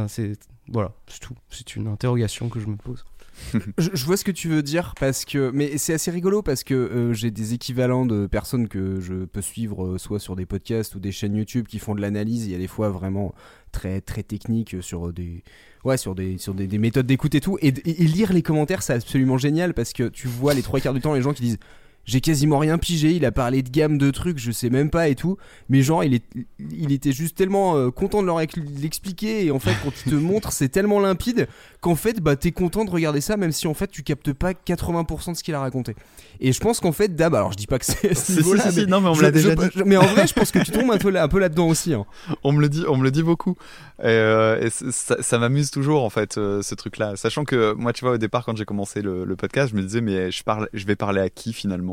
c'est. 0.07 0.33
Voilà, 0.71 0.91
c'est 1.07 1.19
tout. 1.19 1.33
C'est 1.49 1.75
une 1.75 1.87
interrogation 1.87 2.47
que 2.49 2.59
je 2.59 2.67
me 2.67 2.77
pose. 2.77 3.03
Je, 3.77 4.05
vois 4.05 4.17
ce 4.17 4.23
que 4.23 4.31
tu 4.31 4.47
veux 4.47 4.63
dire 4.63 4.93
parce 4.99 5.25
que 5.25 5.51
mais 5.53 5.77
c'est 5.77 5.93
assez 5.93 6.11
rigolo 6.11 6.41
parce 6.41 6.63
que 6.63 6.73
euh, 6.73 7.13
j'ai 7.13 7.31
des 7.31 7.53
équivalents 7.53 8.05
de 8.05 8.27
personnes 8.27 8.67
que 8.67 8.99
je 8.99 9.25
peux 9.25 9.41
suivre 9.41 9.85
euh, 9.85 9.97
soit 9.97 10.19
sur 10.19 10.35
des 10.35 10.45
podcasts 10.45 10.95
ou 10.95 10.99
des 10.99 11.11
chaînes 11.11 11.35
YouTube 11.35 11.67
qui 11.67 11.79
font 11.79 11.95
de 11.95 12.01
l'analyse. 12.01 12.45
Il 12.45 12.51
y 12.51 12.55
a 12.55 12.57
des 12.57 12.67
fois 12.67 12.89
vraiment 12.89 13.33
très 13.71 14.01
très 14.01 14.23
techniques 14.23 14.75
sur 14.81 15.11
des 15.11 15.43
ouais 15.83 15.97
sur 15.97 16.15
des 16.15 16.37
méthodes 16.77 17.07
d'écoute 17.07 17.35
et 17.35 17.41
tout 17.41 17.57
et 17.61 17.71
lire 17.71 18.31
les 18.33 18.41
commentaires 18.41 18.83
c'est 18.83 18.93
absolument 18.93 19.37
génial 19.37 19.73
parce 19.73 19.93
que 19.93 20.09
tu 20.09 20.27
vois 20.27 20.53
les 20.53 20.61
trois 20.61 20.79
quarts 20.79 20.93
du 20.93 21.01
temps 21.01 21.13
les 21.13 21.21
gens 21.21 21.33
qui 21.33 21.41
disent 21.41 21.59
j'ai 22.05 22.19
quasiment 22.21 22.59
rien 22.59 22.77
pigé, 22.77 23.11
il 23.11 23.25
a 23.25 23.31
parlé 23.31 23.61
de 23.63 23.69
gamme 23.69 23.97
de 23.97 24.11
trucs, 24.11 24.37
je 24.39 24.51
sais 24.51 24.69
même 24.69 24.89
pas 24.89 25.07
et 25.09 25.15
tout. 25.15 25.37
Mais 25.69 25.81
genre, 25.81 26.03
il, 26.03 26.13
est, 26.15 26.23
il 26.71 26.91
était 26.91 27.11
juste 27.13 27.37
tellement 27.37 27.77
euh, 27.77 27.91
content 27.91 28.21
de 28.21 28.27
leur 28.27 28.41
ex- 28.41 28.55
l'expliquer. 28.81 29.45
Et 29.45 29.51
en 29.51 29.59
fait, 29.59 29.73
quand 29.83 29.91
il 30.05 30.11
te 30.11 30.15
montre, 30.15 30.51
c'est 30.51 30.69
tellement 30.69 30.99
limpide 30.99 31.47
qu'en 31.81 31.95
fait, 31.95 32.19
bah, 32.19 32.35
t'es 32.35 32.51
content 32.51 32.83
de 32.85 32.89
regarder 32.91 33.21
ça, 33.21 33.37
même 33.37 33.51
si 33.51 33.67
en 33.67 33.73
fait, 33.73 33.87
tu 33.89 34.03
captes 34.03 34.33
pas 34.33 34.51
80% 34.53 35.31
de 35.31 35.37
ce 35.37 35.43
qu'il 35.43 35.53
a 35.55 35.59
raconté. 35.59 35.95
Et 36.39 36.51
je 36.51 36.59
pense 36.59 36.79
qu'en 36.79 36.91
fait, 36.91 37.15
Dab, 37.15 37.35
alors 37.35 37.51
je 37.51 37.57
dis 37.57 37.67
pas 37.67 37.79
que 37.79 37.85
c'est 37.85 38.13
ce 38.13 38.21
Si, 38.21 38.31
si, 38.33 38.37
niveau-là, 38.39 38.71
si, 38.71 38.85
non 38.87 38.99
mais 39.01 39.09
on 39.09 39.15
me 39.15 39.21
l'a 39.21 39.27
je- 39.29 39.33
déjà 39.33 39.55
dit 39.55 39.67
mais 39.85 39.97
en 39.97 40.05
vrai, 40.05 40.27
je 40.27 40.33
pense 40.33 40.51
que 40.51 40.59
tu 40.59 40.71
tombes 40.71 40.91
un 40.91 40.97
peu, 40.97 41.09
là, 41.09 41.23
un 41.23 41.27
peu 41.27 41.39
là-dedans 41.39 41.67
aussi. 41.69 41.93
hein. 41.93 42.05
on 42.43 42.51
me 42.51 42.61
le 42.61 42.69
dit 42.69 42.83
on 42.87 42.97
me 42.97 43.03
le 43.03 43.11
dit 43.11 43.23
beaucoup 43.23 43.55
et, 43.99 44.07
euh, 44.07 44.59
et 44.61 44.69
c- 44.69 44.85
ça, 44.91 45.21
ça 45.21 45.37
m'amuse 45.39 45.71
toujours 45.71 46.03
en 46.03 46.09
fait 46.09 46.37
euh, 46.37 46.61
ce 46.61 46.75
truc 46.75 46.97
là 46.97 47.15
sachant 47.15 47.45
que 47.45 47.73
moi 47.73 47.93
tu 47.93 48.03
vois 48.03 48.15
au 48.15 48.17
départ 48.17 48.43
quand 48.45 48.57
j'ai 48.57 48.65
commencé 48.65 49.01
le, 49.01 49.23
le 49.23 49.35
podcast 49.35 49.71
je 49.71 49.75
me 49.77 49.81
disais 49.81 50.01
mais 50.01 50.31
je 50.31 50.43
parle 50.43 50.67
je 50.73 50.85
vais 50.85 50.95
parler 50.95 51.21
à 51.21 51.29
qui 51.29 51.53
finalement? 51.53 51.92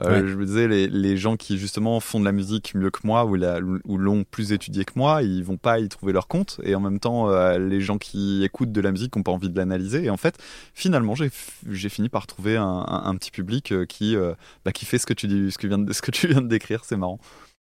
Euh, 0.00 0.22
Ouais. 0.22 0.26
Je 0.26 0.34
me 0.36 0.46
disais, 0.46 0.68
les, 0.68 0.88
les 0.88 1.16
gens 1.18 1.36
qui 1.36 1.58
justement 1.58 2.00
font 2.00 2.18
de 2.18 2.24
la 2.24 2.32
musique 2.32 2.74
mieux 2.74 2.90
que 2.90 3.00
moi 3.04 3.26
ou, 3.26 3.34
la- 3.34 3.60
ou 3.60 3.98
l'ont 3.98 4.24
plus 4.24 4.52
étudié 4.52 4.86
que 4.86 4.92
moi, 4.96 5.22
ils 5.22 5.44
vont 5.44 5.58
pas 5.58 5.80
y 5.80 5.88
trouver 5.90 6.14
leur 6.14 6.28
compte. 6.28 6.58
Et 6.64 6.74
en 6.74 6.80
même 6.80 6.98
temps, 6.98 7.28
euh, 7.28 7.58
les 7.58 7.80
gens 7.82 7.98
qui 7.98 8.42
écoutent 8.42 8.72
de 8.72 8.80
la 8.80 8.90
musique 8.90 9.14
n'ont 9.14 9.22
pas 9.22 9.32
envie 9.32 9.50
de 9.50 9.56
l'analyser. 9.56 10.04
Et 10.04 10.10
en 10.10 10.16
fait, 10.16 10.38
finalement, 10.72 11.14
j'ai 11.14 11.88
fini 11.90 12.08
par 12.08 12.26
trouver 12.26 12.56
un, 12.56 12.64
un- 12.64 13.04
un 13.04 13.14
petit 13.16 13.30
public 13.30 13.70
euh, 13.72 13.84
qui, 13.84 14.16
euh, 14.16 14.32
bah, 14.64 14.72
qui 14.72 14.86
fait 14.86 14.98
ce 14.98 15.04
que 15.06 15.12
tu, 15.14 15.28
dis, 15.28 15.50
ce, 15.52 15.58
que 15.58 15.66
viens 15.66 15.78
de, 15.78 15.92
ce 15.92 16.00
que 16.00 16.10
tu 16.10 16.26
viens 16.26 16.40
de 16.40 16.48
décrire. 16.48 16.84
C'est 16.86 16.96
marrant. 16.96 17.18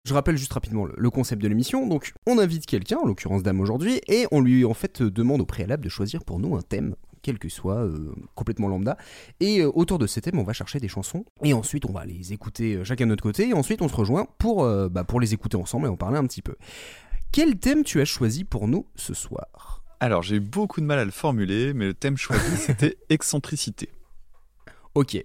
Je 0.06 0.12
rappelle 0.14 0.36
juste 0.36 0.52
rapidement 0.52 0.86
le, 0.94 1.10
concept 1.10 1.42
de 1.42 1.48
l'émission. 1.48 1.86
Donc, 1.86 2.12
on 2.26 2.38
invite 2.38 2.66
quelqu'un, 2.66 2.98
en 2.98 3.06
l'occurrence 3.06 3.42
Dame 3.42 3.60
aujourd'hui, 3.60 4.00
et 4.08 4.26
on 4.30 4.40
lui 4.40 4.64
en 4.66 4.74
fait 4.74 5.02
demande 5.02 5.40
au 5.40 5.46
préalable 5.46 5.84
de 5.84 5.88
choisir 5.90 6.22
pour 6.24 6.38
nous 6.38 6.54
un 6.54 6.62
thème, 6.62 6.94
quel 7.22 7.38
que 7.38 7.48
soit, 7.48 7.76
euh, 7.84 8.14
complètement 8.34 8.68
lambda. 8.68 8.96
Et 9.40 9.60
euh, 9.60 9.70
autour 9.74 9.98
de 9.98 10.06
ces 10.06 10.20
thèmes, 10.20 10.38
on 10.38 10.44
va 10.44 10.52
chercher 10.52 10.80
des 10.80 10.88
chansons, 10.88 11.24
et 11.42 11.52
ensuite 11.54 11.84
on 11.86 11.92
va 11.92 12.04
les 12.04 12.32
écouter 12.32 12.76
euh, 12.76 12.84
chacun 12.84 13.04
de 13.06 13.10
notre 13.10 13.22
côté, 13.22 13.48
et 13.48 13.54
ensuite 13.54 13.82
on 13.82 13.88
se 13.88 13.94
rejoint 13.96 14.26
pour, 14.38 14.64
euh, 14.64 14.88
bah, 14.88 15.04
pour 15.04 15.20
les 15.20 15.34
écouter 15.34 15.56
ensemble 15.56 15.86
et 15.86 15.90
en 15.90 15.96
parler 15.96 16.18
un 16.18 16.26
petit 16.26 16.42
peu. 16.42 16.56
Quel 17.32 17.56
thème 17.58 17.84
tu 17.84 18.00
as 18.00 18.04
choisi 18.04 18.44
pour 18.44 18.66
nous 18.68 18.86
ce 18.96 19.14
soir? 19.14 19.84
Alors, 20.00 20.22
j'ai 20.22 20.36
eu 20.36 20.40
beaucoup 20.40 20.80
de 20.80 20.86
mal 20.86 20.98
à 20.98 21.04
le 21.04 21.10
formuler, 21.10 21.74
mais 21.74 21.84
le 21.86 21.94
thème 21.94 22.16
choisi, 22.16 22.56
c'était 22.56 22.96
excentricité. 23.10 23.90
Ok. 24.94 25.22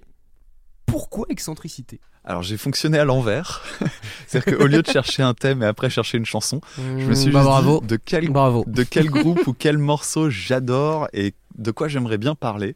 Pourquoi 0.86 1.26
excentricité? 1.30 2.00
Alors, 2.24 2.42
j'ai 2.44 2.58
fonctionné 2.58 2.98
à 3.00 3.06
l'envers. 3.06 3.64
C'est-à-dire 4.28 4.58
qu'au 4.58 4.68
lieu 4.68 4.82
de 4.82 4.88
chercher 4.92 5.24
un 5.24 5.34
thème 5.34 5.64
et 5.64 5.66
après 5.66 5.90
chercher 5.90 6.18
une 6.18 6.26
chanson, 6.26 6.62
je 6.78 6.82
me 6.82 7.14
suis 7.16 7.32
Bah, 7.32 7.40
juste 7.40 7.50
bravo. 7.50 7.80
dit 7.82 7.88
de 7.88 7.96
quel 7.98 8.30
Bravo. 8.30 8.64
de 8.68 8.84
quel 8.84 9.10
groupe 9.10 9.46
ou 9.48 9.54
quel 9.54 9.78
morceau 9.78 10.30
j'adore 10.30 11.08
et 11.14 11.34
de 11.58 11.72
quoi 11.72 11.88
j'aimerais 11.88 12.18
bien 12.18 12.36
parler. 12.36 12.76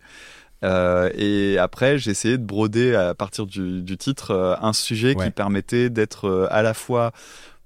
Euh, 0.63 1.09
et 1.15 1.57
après, 1.57 1.97
j'ai 1.97 2.11
essayé 2.11 2.37
de 2.37 2.43
broder 2.43 2.93
à 2.95 3.13
partir 3.15 3.45
du, 3.45 3.81
du 3.81 3.97
titre 3.97 4.31
euh, 4.31 4.55
un 4.61 4.73
sujet 4.73 5.15
Ouais. 5.15 5.25
qui 5.25 5.31
permettait 5.31 5.89
d'être 5.89 6.25
euh, 6.27 6.47
à 6.51 6.61
la 6.61 6.73
fois 6.73 7.11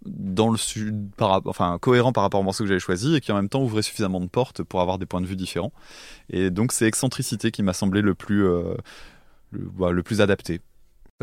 dans 0.06 0.52
le 0.52 0.58
su- 0.58 0.94
par, 1.18 1.30
rap- 1.30 1.48
enfin 1.48 1.78
cohérent 1.80 2.12
par 2.12 2.24
rapport 2.24 2.40
au 2.42 2.44
morceau 2.44 2.64
que 2.64 2.68
j'avais 2.68 2.80
choisi 2.80 3.16
et 3.16 3.22
qui 3.22 3.32
en 3.32 3.36
même 3.36 3.50
temps 3.50 3.64
ouvrait 3.64 3.82
suffisamment 3.82 4.20
de 4.20 4.28
portes 4.28 4.62
pour 4.62 4.82
avoir 4.82 4.98
des 5.00 5.06
points 5.06 5.22
de 5.22 5.26
vue 5.26 5.36
différents. 5.38 5.72
Et 6.30 6.50
donc 6.52 6.72
c'est 6.72 6.86
excentricité 6.86 7.50
qui 7.52 7.64
m'a 7.64 7.74
semblé 7.74 8.02
le 8.02 8.14
plus 8.14 8.44
le, 8.44 8.76
bah, 9.54 9.92
le 9.92 10.04
plus 10.04 10.20
adapté. 10.22 10.60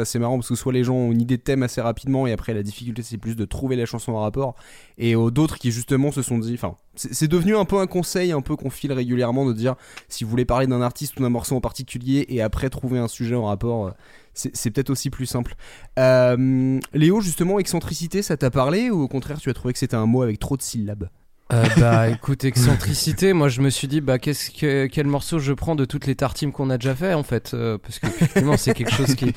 Ça, 0.01 0.07
c'est 0.07 0.19
marrant 0.19 0.39
parce 0.39 0.49
que 0.49 0.55
soit 0.55 0.73
les 0.73 0.83
gens 0.83 0.95
ont 0.95 1.13
une 1.13 1.21
idée 1.21 1.37
de 1.37 1.43
thème 1.43 1.63
assez 1.63 1.83
rapidement 1.83 2.27
et 2.27 2.33
après 2.33 2.55
la 2.55 2.63
difficulté 2.63 3.03
c'est 3.03 3.19
plus 3.19 3.37
de 3.37 3.45
trouver 3.45 3.77
la 3.77 3.85
chanson 3.85 4.13
en 4.13 4.23
rapport 4.23 4.55
et 4.97 5.15
euh, 5.15 5.31
d'autres 5.31 5.59
qui 5.59 5.73
justement 5.73 6.11
se 6.11 6.23
sont 6.23 6.39
dit 6.39 6.55
enfin 6.55 6.75
c'est 6.95 7.29
devenu 7.29 7.55
un 7.55 7.67
peu 7.67 7.79
un 7.79 7.87
conseil 7.87 8.33
un 8.33 8.41
peu 8.41 8.57
qu'on 8.57 8.71
file 8.71 8.95
régulièrement 8.95 9.45
de 9.45 9.53
dire 9.53 9.75
si 10.09 10.25
vous 10.25 10.31
voulez 10.31 10.47
parler 10.47 10.67
d'un 10.67 10.81
artiste 10.81 11.21
ou 11.21 11.23
d'un 11.23 11.29
morceau 11.29 11.55
en 11.55 11.61
particulier 11.61 12.25
et 12.31 12.41
après 12.41 12.71
trouver 12.71 12.99
un 12.99 13.09
sujet 13.09 13.35
en 13.35 13.45
rapport 13.45 13.89
euh, 13.89 13.91
c'est 14.33 14.71
peut-être 14.71 14.89
aussi 14.89 15.11
plus 15.11 15.27
simple 15.27 15.55
Euh, 15.99 16.81
Léo 16.95 17.21
justement 17.21 17.59
excentricité 17.59 18.23
ça 18.23 18.39
t'a 18.39 18.51
parlé 18.51 18.89
ou 18.89 19.03
au 19.03 19.09
contraire 19.09 19.39
tu 19.39 19.51
as 19.51 19.55
trouvé 19.55 19.75
que 19.75 19.79
c'était 19.79 19.97
un 19.97 20.07
mot 20.07 20.23
avec 20.23 20.39
trop 20.39 20.57
de 20.57 20.63
syllabes? 20.63 21.11
Euh, 21.53 21.67
bah 21.79 22.09
écoute, 22.09 22.45
excentricité, 22.45 23.33
moi 23.33 23.49
je 23.49 23.61
me 23.61 23.71
suis 23.71 23.89
dit, 23.89 24.01
bah 24.01 24.21
qu'est-ce 24.21 24.53
que, 24.53 24.87
quel 24.87 25.09
morceau 25.09 25.41
je 25.41 25.53
prends 25.53 25.75
de 25.75 25.85
toutes 25.85 26.07
les 26.07 26.15
tartimes 26.15 26.53
qu'on 26.53 26.71
a 26.71 26.79
déjà 26.79 26.95
fait 26.95 27.13
en 27.13 27.25
fait 27.25 27.57
Parce 27.83 27.99
que 27.99 28.07
effectivement, 28.07 28.57
c'est 28.57 28.73
quelque 28.73 28.93
chose 28.93 29.17
qui. 29.17 29.35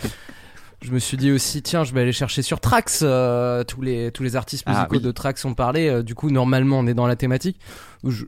Je 0.83 0.91
me 0.91 0.99
suis 0.99 1.15
dit 1.15 1.31
aussi, 1.31 1.61
tiens, 1.61 1.85
je 1.85 1.93
vais 1.93 2.01
aller 2.01 2.11
chercher 2.11 2.41
sur 2.41 2.59
Trax. 2.59 2.99
euh, 3.03 3.63
tous, 3.63 3.81
les, 3.81 4.11
tous 4.11 4.21
les 4.21 4.35
artistes 4.35 4.63
Ah, 4.65 4.71
musicaux 4.73 4.97
oui. 4.97 5.01
de 5.01 5.11
Trax 5.11 5.45
ont 5.45 5.53
parlé. 5.53 5.87
euh, 5.87 6.03
du 6.03 6.13
coup, 6.13 6.29
normalement, 6.29 6.77
on 6.79 6.87
est 6.87 6.93
dans 6.93 7.07
la 7.07 7.15
thématique. 7.15 7.57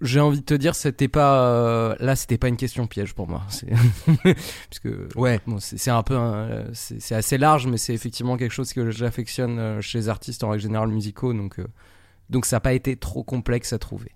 J'ai 0.01 0.21
envie 0.21 0.39
de 0.39 0.45
te 0.45 0.53
dire, 0.53 0.73
c'était 0.73 1.09
pas. 1.09 1.41
euh, 1.49 1.95
là, 1.99 2.15
c'était 2.15 2.37
pas 2.37 2.47
une 2.47 2.55
question 2.55 2.87
piège 2.87 3.13
pour 3.13 3.27
moi. 3.27 3.43
C'est- 3.49 3.67
Parce 4.23 4.79
que. 4.81 5.09
ouais 5.15 5.41
Bon, 5.45 5.57
c'est 5.59 5.91
un 5.91 6.01
peu, 6.01 6.17
c'est 6.73 7.13
assez 7.15 7.37
large, 7.37 7.67
mais 7.67 7.77
c'est 7.77 7.93
effectivement 7.93 8.37
quelque 8.37 8.53
chose 8.53 8.71
que 8.71 8.89
j'affectionne 8.89 9.59
euh, 9.59 9.81
chez 9.81 9.97
les 9.99 10.07
artistes 10.09 10.41
en 10.45 10.49
règle 10.49 10.63
générale 10.63 10.87
musicaux, 10.89 11.33
donc 11.33 11.59
euh, 11.59 11.67
donc 12.29 12.45
ça 12.45 12.55
n'a 12.55 12.61
pas 12.61 12.71
été 12.73 12.95
trop 12.95 13.23
complexe 13.23 13.73
à 13.73 13.79
trouver. 13.79 14.11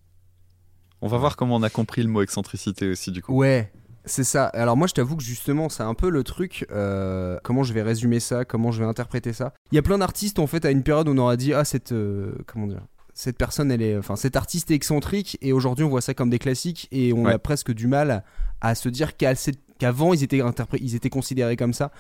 On 1.01 1.07
va 1.09 1.17
voir 1.17 1.35
comment 1.35 1.57
on 1.57 1.63
a 1.63 1.69
compris 1.69 2.03
le 2.03 2.09
mot 2.09 2.21
excentricité 2.21 2.87
aussi 2.87 3.11
du 3.11 3.21
coup. 3.21 3.33
Ouais, 3.33 3.71
c'est 4.09 4.23
ça. 4.23 4.45
Alors 4.47 4.75
moi, 4.75 4.87
je 4.87 4.93
t'avoue 4.93 5.15
que 5.15 5.23
justement, 5.23 5.69
c'est 5.69 5.83
un 5.83 5.93
peu 5.93 6.09
le 6.09 6.23
truc. 6.23 6.65
euh, 6.71 7.37
comment 7.43 7.63
je 7.63 7.73
vais 7.73 7.81
résumer 7.81 8.19
ça 8.19 8.43
Comment 8.45 8.71
je 8.71 8.79
vais 8.81 8.87
interpréter 8.89 9.31
ça 9.33 9.53
Il 9.71 9.75
y 9.75 9.79
a 9.79 9.81
plein 9.81 9.97
d'artistes 9.97 10.39
en 10.39 10.47
fait 10.47 10.65
à 10.65 10.71
une 10.71 10.83
période 10.83 11.07
où 11.07 11.11
on 11.11 11.17
aura 11.17 11.37
dit 11.37 11.53
ah 11.53 11.63
cette 11.65 11.91
euh, 11.91 12.33
comment 12.47 12.67
dire 12.67 12.81
cette 13.13 13.37
personne 13.37 13.69
elle 13.71 13.81
est 13.81 13.97
enfin 13.97 14.15
cet 14.15 14.35
artiste 14.37 14.71
est 14.71 14.75
excentrique 14.75 15.37
et 15.41 15.51
aujourd'hui 15.51 15.83
on 15.83 15.89
voit 15.89 15.99
ça 15.99 16.13
comme 16.13 16.29
des 16.29 16.39
classiques 16.39 16.87
et 16.91 17.11
on 17.11 17.25
Ouais. 17.25 17.33
a 17.33 17.39
presque 17.39 17.73
du 17.73 17.87
mal 17.87 18.23
à 18.61 18.75
se 18.75 18.87
dire 18.87 19.17
qu'avant 19.17 20.13
ils 20.13 20.23
étaient 20.23 20.41
ils 20.79 20.95
étaient 20.95 21.09
considérés 21.09 21.57
comme 21.57 21.73
ça 21.73 21.91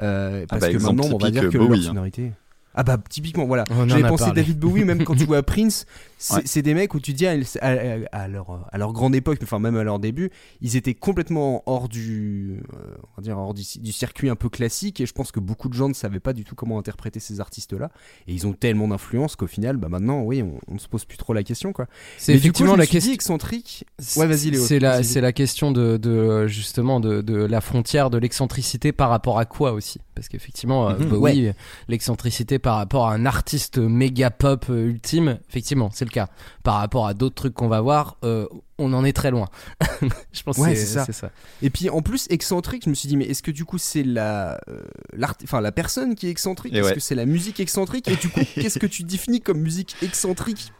Euh, 0.00 0.46
parce 0.48 0.60
bah, 0.62 0.72
que 0.72 0.78
maintenant 0.78 1.04
on 1.12 1.18
va 1.18 1.30
dire 1.32 1.48
que 1.50 1.58
Bowie, 1.58 1.80
leur 1.92 2.04
hein. 2.04 2.30
Ah 2.74 2.82
bah 2.84 2.98
typiquement 3.08 3.46
voilà 3.46 3.64
j'avais 3.86 4.02
pensé 4.08 4.24
parlé. 4.26 4.42
David 4.42 4.58
Bowie 4.58 4.84
même 4.84 5.02
quand 5.04 5.14
tu 5.16 5.24
vois 5.24 5.42
Prince 5.54 5.86
c'est 6.18 6.56
Ouais. 6.56 6.62
des 6.62 6.74
mecs 6.74 6.94
où 6.94 7.00
tu 7.00 7.12
dis 7.12 7.26
à, 7.26 7.32
à- 7.60 7.68
à 8.12 8.28
leur, 8.28 8.66
à 8.72 8.78
leur 8.78 8.92
grande 8.92 9.14
époque 9.14 9.38
enfin 9.42 9.58
même 9.60 9.76
à 9.76 9.84
leur 9.84 9.98
début 10.00 10.30
ils 10.60 10.76
étaient 10.76 10.94
complètement 10.94 11.62
hors 11.66 11.88
du 11.88 12.60
euh, 12.74 12.94
on 13.16 13.20
va 13.20 13.22
dire 13.22 13.38
hors 13.38 13.54
du, 13.54 13.62
du 13.80 13.92
circuit 13.92 14.28
un 14.28 14.34
peu 14.36 14.48
classique 14.48 15.00
et 15.00 15.06
je 15.06 15.12
pense 15.12 15.30
que 15.32 15.40
beaucoup 15.40 15.68
de 15.68 15.74
gens 15.74 15.88
ne 15.88 15.94
savaient 15.94 16.20
pas 16.20 16.32
du 16.32 16.44
tout 16.44 16.54
comment 16.56 16.78
interpréter 16.78 17.20
ces 17.20 17.40
artistes 17.40 17.72
là 17.72 17.90
et 18.26 18.32
ils 18.34 18.46
ont 18.46 18.52
tellement 18.52 18.88
d'influence 18.88 19.36
qu'au 19.36 19.46
final 19.46 19.76
bah 19.76 19.88
maintenant 19.88 20.22
oui 20.22 20.42
on, 20.42 20.58
on 20.68 20.74
ne 20.74 20.78
se 20.78 20.88
pose 20.88 21.04
plus 21.04 21.18
trop 21.18 21.32
la 21.32 21.42
question 21.44 21.72
quoi 21.72 21.86
C'est 22.18 22.32
du 22.32 22.38
coup, 22.38 22.44
effectivement 22.46 22.72
je 22.72 22.76
me 22.76 22.82
la 22.82 22.86
question. 22.86 23.12
excentrique 23.14 23.84
Ouais, 24.16 24.26
vas-y, 24.26 24.50
Léo. 24.50 24.64
C'est 24.64 24.78
la, 24.78 25.02
c'est 25.02 25.20
la 25.20 25.32
question 25.32 25.72
de, 25.72 25.96
de 25.96 26.46
justement 26.46 27.00
de, 27.00 27.20
de 27.20 27.34
la 27.34 27.60
frontière 27.60 28.10
de 28.10 28.18
l'excentricité 28.18 28.92
par 28.92 29.10
rapport 29.10 29.38
à 29.38 29.44
quoi 29.44 29.72
aussi? 29.72 29.98
Parce 30.14 30.28
qu'effectivement, 30.28 30.88
euh, 30.90 30.96
Mhm. 30.98 31.08
Bowie, 31.08 31.52
l'excentricité 31.88 32.58
par 32.68 32.76
rapport 32.76 33.08
à 33.08 33.14
un 33.14 33.24
artiste 33.24 33.78
méga 33.78 34.28
pop 34.30 34.66
euh, 34.68 34.88
ultime, 34.90 35.38
effectivement, 35.48 35.88
c'est 35.90 36.04
le 36.04 36.10
cas. 36.10 36.28
Par 36.62 36.74
rapport 36.74 37.06
à 37.06 37.14
d'autres 37.14 37.34
trucs 37.34 37.54
qu'on 37.54 37.66
va 37.66 37.80
voir, 37.80 38.18
euh, 38.24 38.46
on 38.76 38.92
en 38.92 39.06
est 39.06 39.14
très 39.14 39.30
loin. 39.30 39.48
Je 40.32 40.42
pense 40.42 40.58
Ouais, 40.58 40.74
que 40.74 40.78
c'est 40.78 41.12
ça. 41.14 41.30
et 41.62 41.70
puis 41.70 41.88
en 41.88 42.02
plus 42.02 42.26
excentrique 42.28 42.84
je 42.84 42.90
me 42.90 42.94
suis 42.94 43.08
dit 43.08 43.16
mais 43.16 43.24
est-ce 43.24 43.42
que 43.42 43.50
du 43.50 43.64
coup 43.64 43.78
c'est 43.78 44.02
la 44.02 44.60
euh, 44.68 44.82
l'art 45.14 45.32
enfin 45.44 45.62
la 45.62 45.72
personne 45.72 46.14
qui 46.14 46.26
est 46.26 46.30
excentrique? 46.30 46.74
Est-ce 46.74 46.88
ouais. 46.88 46.94
que 46.94 47.00
c'est 47.00 47.14
la 47.14 47.24
musique 47.24 47.58
excentrique? 47.58 48.06
Et 48.06 48.16
du 48.16 48.28
coup 48.28 48.40
qu'est-ce 48.54 48.78
que 48.78 48.86
tu 48.86 49.02
définis 49.02 49.40
comme 49.40 49.60
musique 49.60 49.96
excentrique? 50.02 50.70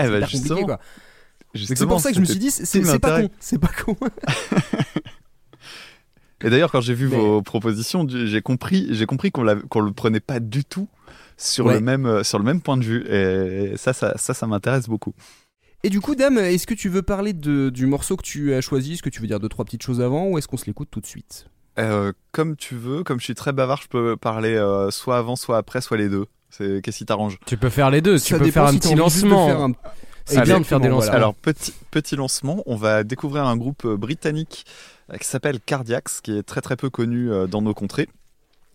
Eh 0.00 0.08
bah. 0.08 0.20
Donc 0.20 0.78
c'est 1.54 1.86
pour 1.86 2.00
ça 2.02 2.10
que 2.10 2.16
je 2.16 2.20
me 2.20 2.26
suis 2.26 2.38
dit, 2.38 2.50
c'est 2.50 3.00
pas 3.00 3.22
con, 3.22 3.30
c'est 3.40 3.58
pas 3.58 3.70
con. 3.82 3.96
Et 6.44 6.50
d'ailleurs, 6.50 6.70
quand 6.70 6.82
j'ai 6.82 6.92
vu 6.92 7.08
Mais- 7.08 7.16
vos 7.16 7.40
propositions, 7.40 8.06
j'ai 8.06 8.42
compris, 8.42 8.86
j'ai 8.90 9.06
compris 9.06 9.30
qu'on 9.30 9.46
qu'on 9.70 9.80
le 9.80 9.92
prenait 9.92 10.20
pas 10.20 10.40
du 10.40 10.62
tout 10.62 10.88
sur 11.36 11.66
Ouais. 11.66 11.74
le 11.74 11.80
même 11.80 12.06
euh, 12.06 12.22
sur 12.22 12.38
le 12.38 12.44
même 12.44 12.60
point 12.60 12.76
de 12.76 12.84
vue. 12.84 13.06
Et 13.08 13.76
ça, 13.76 13.92
ça, 13.92 14.14
ça, 14.16 14.34
ça 14.34 14.46
m'intéresse 14.46 14.88
beaucoup. 14.88 15.12
Et 15.82 15.90
du 15.90 16.00
coup, 16.00 16.14
Dame, 16.14 16.38
est-ce 16.38 16.66
que 16.66 16.72
tu 16.74 16.88
veux 16.88 17.02
parler 17.02 17.32
de, 17.34 17.68
du 17.68 17.86
morceau 17.86 18.16
que 18.16 18.22
tu 18.22 18.54
as 18.54 18.60
choisi? 18.62 18.94
Est-ce 18.94 19.02
que 19.02 19.10
tu 19.10 19.20
veux 19.20 19.26
dire 19.26 19.38
deux, 19.40 19.48
trois 19.50 19.64
petites 19.66 19.82
choses 19.82 20.00
avant 20.00 20.28
ou 20.28 20.38
est-ce 20.38 20.48
qu'on 20.48 20.56
se 20.56 20.64
l'écoute 20.66 20.88
tout 20.90 21.00
de 21.00 21.06
suite? 21.06 21.46
Euh, 21.78 22.12
comme 22.32 22.56
tu 22.56 22.74
veux, 22.76 23.02
comme 23.02 23.18
je 23.18 23.24
suis 23.24 23.34
très 23.34 23.52
bavard, 23.52 23.82
je 23.82 23.88
peux 23.88 24.16
parler 24.16 24.54
euh, 24.54 24.90
soit 24.90 25.18
avant, 25.18 25.36
soit 25.36 25.58
après, 25.58 25.80
soit 25.80 25.96
les 25.98 26.08
deux. 26.08 26.24
C'est 26.48 26.80
qu'est-ce 26.82 26.98
qui 26.98 27.04
t'arrange? 27.04 27.38
Tu 27.46 27.56
peux 27.56 27.68
faire 27.68 27.90
les 27.90 28.00
deux. 28.00 28.16
Ça 28.16 28.38
tu 28.38 28.44
peux 28.44 28.50
faire 28.50 28.64
un 28.64 28.72
si 28.72 28.78
petit 28.78 28.94
lancement. 28.94 29.72
C'est 30.24 30.40
bien 30.42 30.58
de 30.60 30.64
faire 30.64 30.80
des 30.80 30.88
lancements. 30.88 31.04
voilà. 31.10 31.16
Alors 31.16 31.34
petit 31.34 31.74
petit 31.90 32.16
lancement, 32.16 32.62
on 32.64 32.76
va 32.76 33.04
découvrir 33.04 33.44
un 33.44 33.56
groupe 33.58 33.86
britannique 33.86 34.64
qui 35.20 35.26
s'appelle 35.28 35.60
Cardiacs, 35.60 36.22
qui 36.22 36.38
est 36.38 36.42
très 36.44 36.62
très 36.62 36.76
peu 36.76 36.88
connu 36.88 37.28
dans 37.50 37.60
nos 37.60 37.74
contrées, 37.74 38.08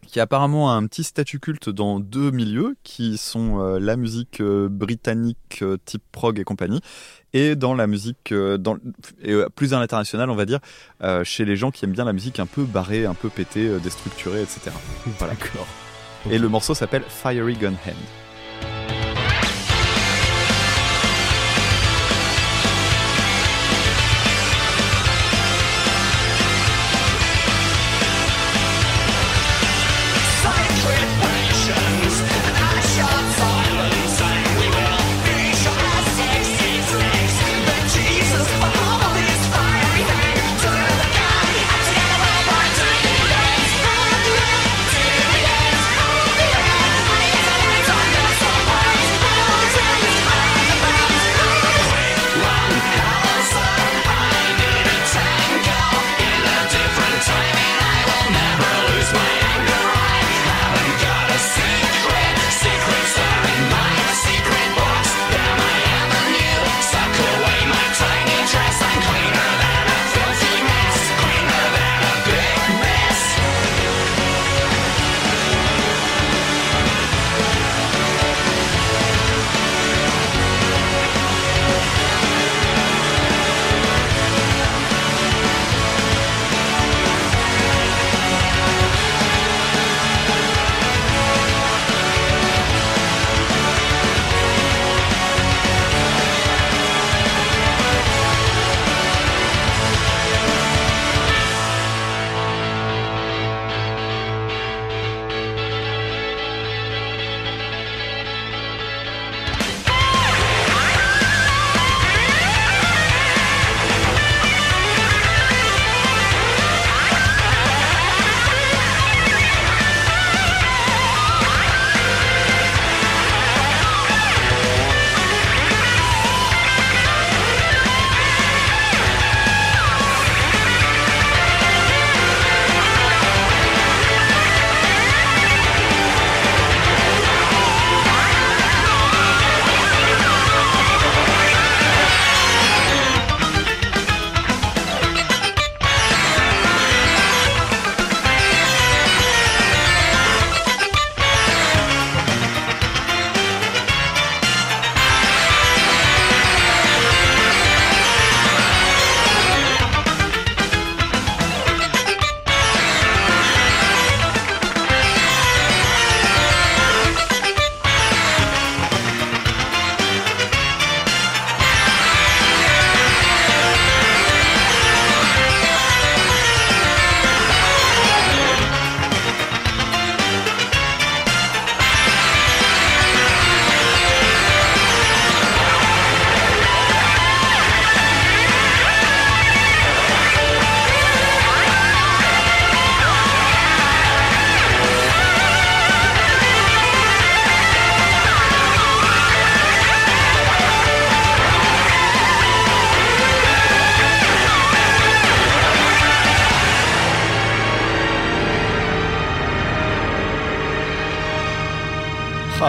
qui 0.09 0.19
apparemment 0.19 0.71
a 0.71 0.73
un 0.73 0.87
petit 0.87 1.03
statut 1.03 1.39
culte 1.39 1.69
dans 1.69 1.99
deux 1.99 2.31
milieux, 2.31 2.75
qui 2.83 3.17
sont 3.17 3.59
euh, 3.61 3.79
la 3.79 3.95
musique 3.95 4.41
euh, 4.41 4.67
britannique 4.67 5.59
euh, 5.61 5.77
type 5.85 6.01
prog 6.11 6.39
et 6.39 6.43
compagnie, 6.43 6.81
et 7.33 7.55
dans 7.55 7.75
la 7.75 7.85
musique 7.85 8.33
dans 8.33 8.77
et, 9.21 9.35
plus 9.55 9.75
à 9.75 9.79
l'international, 9.79 10.31
on 10.31 10.35
va 10.35 10.45
dire, 10.45 10.59
chez 11.23 11.45
les 11.45 11.55
gens 11.55 11.69
qui 11.69 11.85
aiment 11.85 11.91
bien 11.91 12.05
la 12.05 12.13
musique 12.13 12.39
un 12.39 12.47
peu 12.47 12.63
barrée, 12.63 13.05
un 13.05 13.13
peu 13.13 13.29
pétée, 13.29 13.69
déstructurée, 13.83 14.41
etc. 14.41 14.71
Voilà. 15.19 15.33
Et 16.31 16.39
le 16.39 16.49
morceau 16.49 16.73
s'appelle 16.73 17.03
Fiery 17.07 17.53
Gun 17.53 17.73
Hand. 17.73 18.18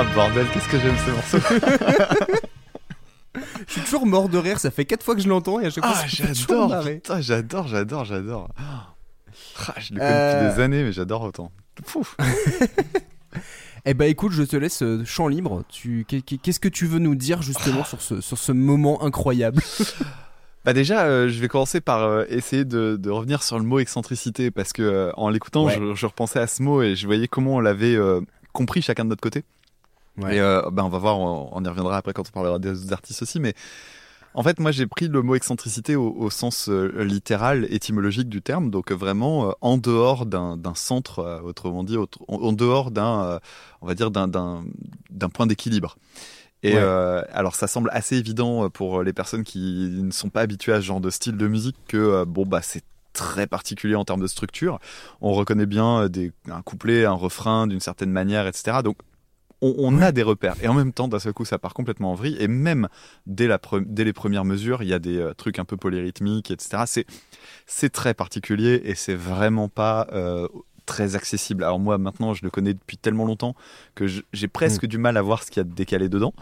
Ah 0.03 0.05
bordel, 0.15 0.47
qu'est-ce 0.53 0.69
que 0.69 0.79
j'aime 0.79 0.97
ce 1.05 1.11
morceau. 1.11 1.39
Je 3.69 3.73
suis 3.75 3.83
toujours 3.83 4.07
mort 4.07 4.29
de 4.31 4.39
rire, 4.39 4.59
ça 4.59 4.71
fait 4.71 4.85
4 4.87 5.03
fois 5.05 5.15
que 5.15 5.21
je 5.21 5.29
l'entends 5.29 5.61
et 5.61 5.67
à 5.67 5.71
chaque 5.71 5.85
fois 5.85 5.95
Ah 5.95 6.07
j'adore, 6.09 6.83
putain, 6.85 7.21
j'adore, 7.21 7.69
j'adore, 7.69 8.05
j'adore. 8.07 8.49
Ah, 8.59 9.75
je 9.79 9.93
le 9.95 10.01
connais 10.01 10.11
Euh. 10.11 10.43
depuis 10.45 10.57
des 10.57 10.63
années, 10.63 10.83
mais 10.85 10.93
j'adore 10.93 11.23
autant. 11.23 11.53
Pouf. 11.85 12.17
Eh 13.87 13.95
bah 13.95 14.07
écoute, 14.09 14.33
je 14.33 14.43
te 14.43 14.57
laisse 14.57 14.83
euh, 14.83 15.03
champ 15.07 15.27
libre. 15.27 15.63
Tu 15.71 16.05
qu'est- 16.07 16.21
qu'est- 16.21 16.37
qu'est-ce 16.37 16.61
que 16.61 16.69
tu 16.69 16.85
veux 16.87 16.99
nous 16.99 17.15
dire 17.15 17.41
justement 17.41 17.83
sur 17.83 18.03
ce 18.03 18.21
sur 18.21 18.37
ce 18.37 18.53
moment 18.53 19.03
incroyable? 19.05 19.63
Bah 20.67 20.75
déjà, 20.75 21.05
euh, 21.05 21.31
je 21.31 21.41
vais 21.41 21.49
commencer 21.49 21.81
par 21.81 22.03
euh, 22.03 22.25
essayer 22.29 22.67
de, 22.67 22.97
de 23.01 23.09
revenir 23.11 23.43
sur 23.43 23.59
le 23.59 23.65
mot 23.65 23.79
excentricité 23.79 24.51
parce 24.51 24.75
que 24.75 24.83
euh, 24.83 25.11
en 25.17 25.31
l'écoutant, 25.31 25.65
Ouais. 25.65 25.75
je, 25.79 25.95
je 25.95 26.05
repensais 26.07 26.39
à 26.39 26.47
ce 26.47 26.63
mot 26.63 26.83
et 26.83 26.95
je 26.97 27.07
voyais 27.07 27.27
comment 27.29 27.55
on 27.55 27.61
l'avait 27.61 27.95
euh, 27.97 28.21
compris 28.53 28.83
chacun 28.83 29.05
de 29.05 29.09
notre 29.09 29.23
côté. 29.23 29.45
Ouais. 30.23 30.37
Et 30.37 30.41
euh, 30.41 30.63
ben 30.71 30.85
on 30.85 30.89
va 30.89 30.99
voir, 30.99 31.19
on, 31.19 31.49
on 31.53 31.65
y 31.65 31.69
reviendra 31.69 31.97
après 31.97 32.13
quand 32.13 32.27
on 32.29 32.33
parlera 32.33 32.59
des 32.59 32.93
artistes 32.93 33.23
aussi, 33.23 33.41
mais 33.41 33.55
en 34.35 34.43
fait, 34.45 34.61
moi 34.61 34.71
j'ai 34.71 34.87
pris 34.87 35.09
le 35.09 35.23
mot 35.23 35.35
excentricité 35.35 35.97
au, 35.97 36.09
au 36.17 36.31
sens 36.31 36.69
euh, 36.69 37.03
littéral, 37.03 37.67
étymologique 37.71 38.29
du 38.29 38.43
terme, 38.43 38.71
donc 38.71 38.93
vraiment 38.93 39.49
euh, 39.49 39.53
en 39.61 39.77
dehors 39.77 40.25
d'un 40.27 40.57
centre, 40.77 41.19
euh, 41.19 41.41
autrement 41.41 41.83
dit, 41.83 41.97
autre- 41.97 42.21
en, 42.29 42.37
en 42.37 42.53
dehors 42.53 42.91
d'un, 42.93 43.41
on 43.83 43.87
va 43.87 43.95
dire 43.95 44.11
d'un 44.13 44.63
point 45.33 45.47
d'équilibre. 45.47 45.97
Et 46.63 46.75
Ouais. 46.77 47.23
alors 47.33 47.55
ça 47.55 47.67
semble 47.67 47.89
assez 47.93 48.17
évident 48.19 48.69
pour 48.69 49.03
les 49.03 49.15
personnes 49.15 49.45
qui 49.45 49.89
ne 50.03 50.11
sont 50.11 50.29
pas 50.29 50.43
habituées 50.43 50.75
à 50.75 50.77
ce 50.77 50.87
genre 50.87 51.01
de 51.01 51.09
style 51.09 51.39
de 51.39 51.47
musique 51.49 51.77
que 51.89 52.25
bon 52.25 52.45
bah 52.45 52.61
c'est 52.63 52.85
très 53.15 53.47
particulier 53.47 53.95
en 53.95 54.05
termes 54.05 54.21
de 54.21 54.27
structure. 54.27 54.79
On 55.23 55.33
reconnaît 55.33 55.65
bien 55.67 56.09
des, 56.11 56.33
un 56.51 56.61
couplet, 56.61 57.07
un 57.07 57.13
refrain 57.15 57.67
d'une 57.67 57.81
certaine 57.81 58.11
manière, 58.11 58.47
etc. 58.47 58.83
Donc 58.85 58.99
on, 59.63 59.75
on 59.79 60.01
a 60.01 60.13
des 60.13 60.23
repères. 60.23 60.57
Et 60.63 60.69
en 60.69 60.75
même 60.75 60.93
temps, 60.93 61.09
d'un 61.09 61.19
seul 61.19 61.33
coup, 61.33 61.45
ça 61.45 61.59
part 61.59 61.75
complètement 61.75 62.13
en 62.13 62.15
vrille. 62.15 62.37
Et 62.41 62.49
même 62.49 62.89
dès, 63.27 63.47
la 63.47 63.59
pre- 63.59 63.85
dès 63.87 64.05
les 64.05 64.13
premières 64.13 64.45
mesures, 64.45 64.83
il 64.83 64.89
y 64.89 64.95
a 64.95 64.99
des 64.99 65.19
euh, 65.19 65.35
trucs 65.35 65.59
un 65.59 65.65
peu 65.65 65.77
polyrythmiques, 65.77 66.51
etc. 66.51 66.85
C'est, 66.87 67.91
très 67.91 68.15
particulier 68.15 68.81
et 68.85 68.95
c'est 68.95 69.15
vraiment 69.15 69.69
pas 69.69 70.07
euh, 70.13 70.49
très 70.87 71.15
accessible. 71.17 71.65
Alors 71.65 71.79
moi, 71.81 71.99
maintenant, 71.99 72.35
je 72.35 72.43
le 72.43 72.51
connais 72.51 72.75
depuis 72.75 72.97
tellement 72.97 73.25
longtemps 73.25 73.55
que 73.95 74.07
je- 74.07 74.23
j'ai 74.33 74.49
presque 74.49 74.87
du 74.87 74.99
mal 74.99 75.17
à 75.17 75.23
voir 75.23 75.43
ce 75.43 75.51
qu'il 75.51 75.61
y 75.61 75.63
a 75.63 75.65
de 75.65 75.75
décalé 75.75 76.09
dedans. 76.09 76.33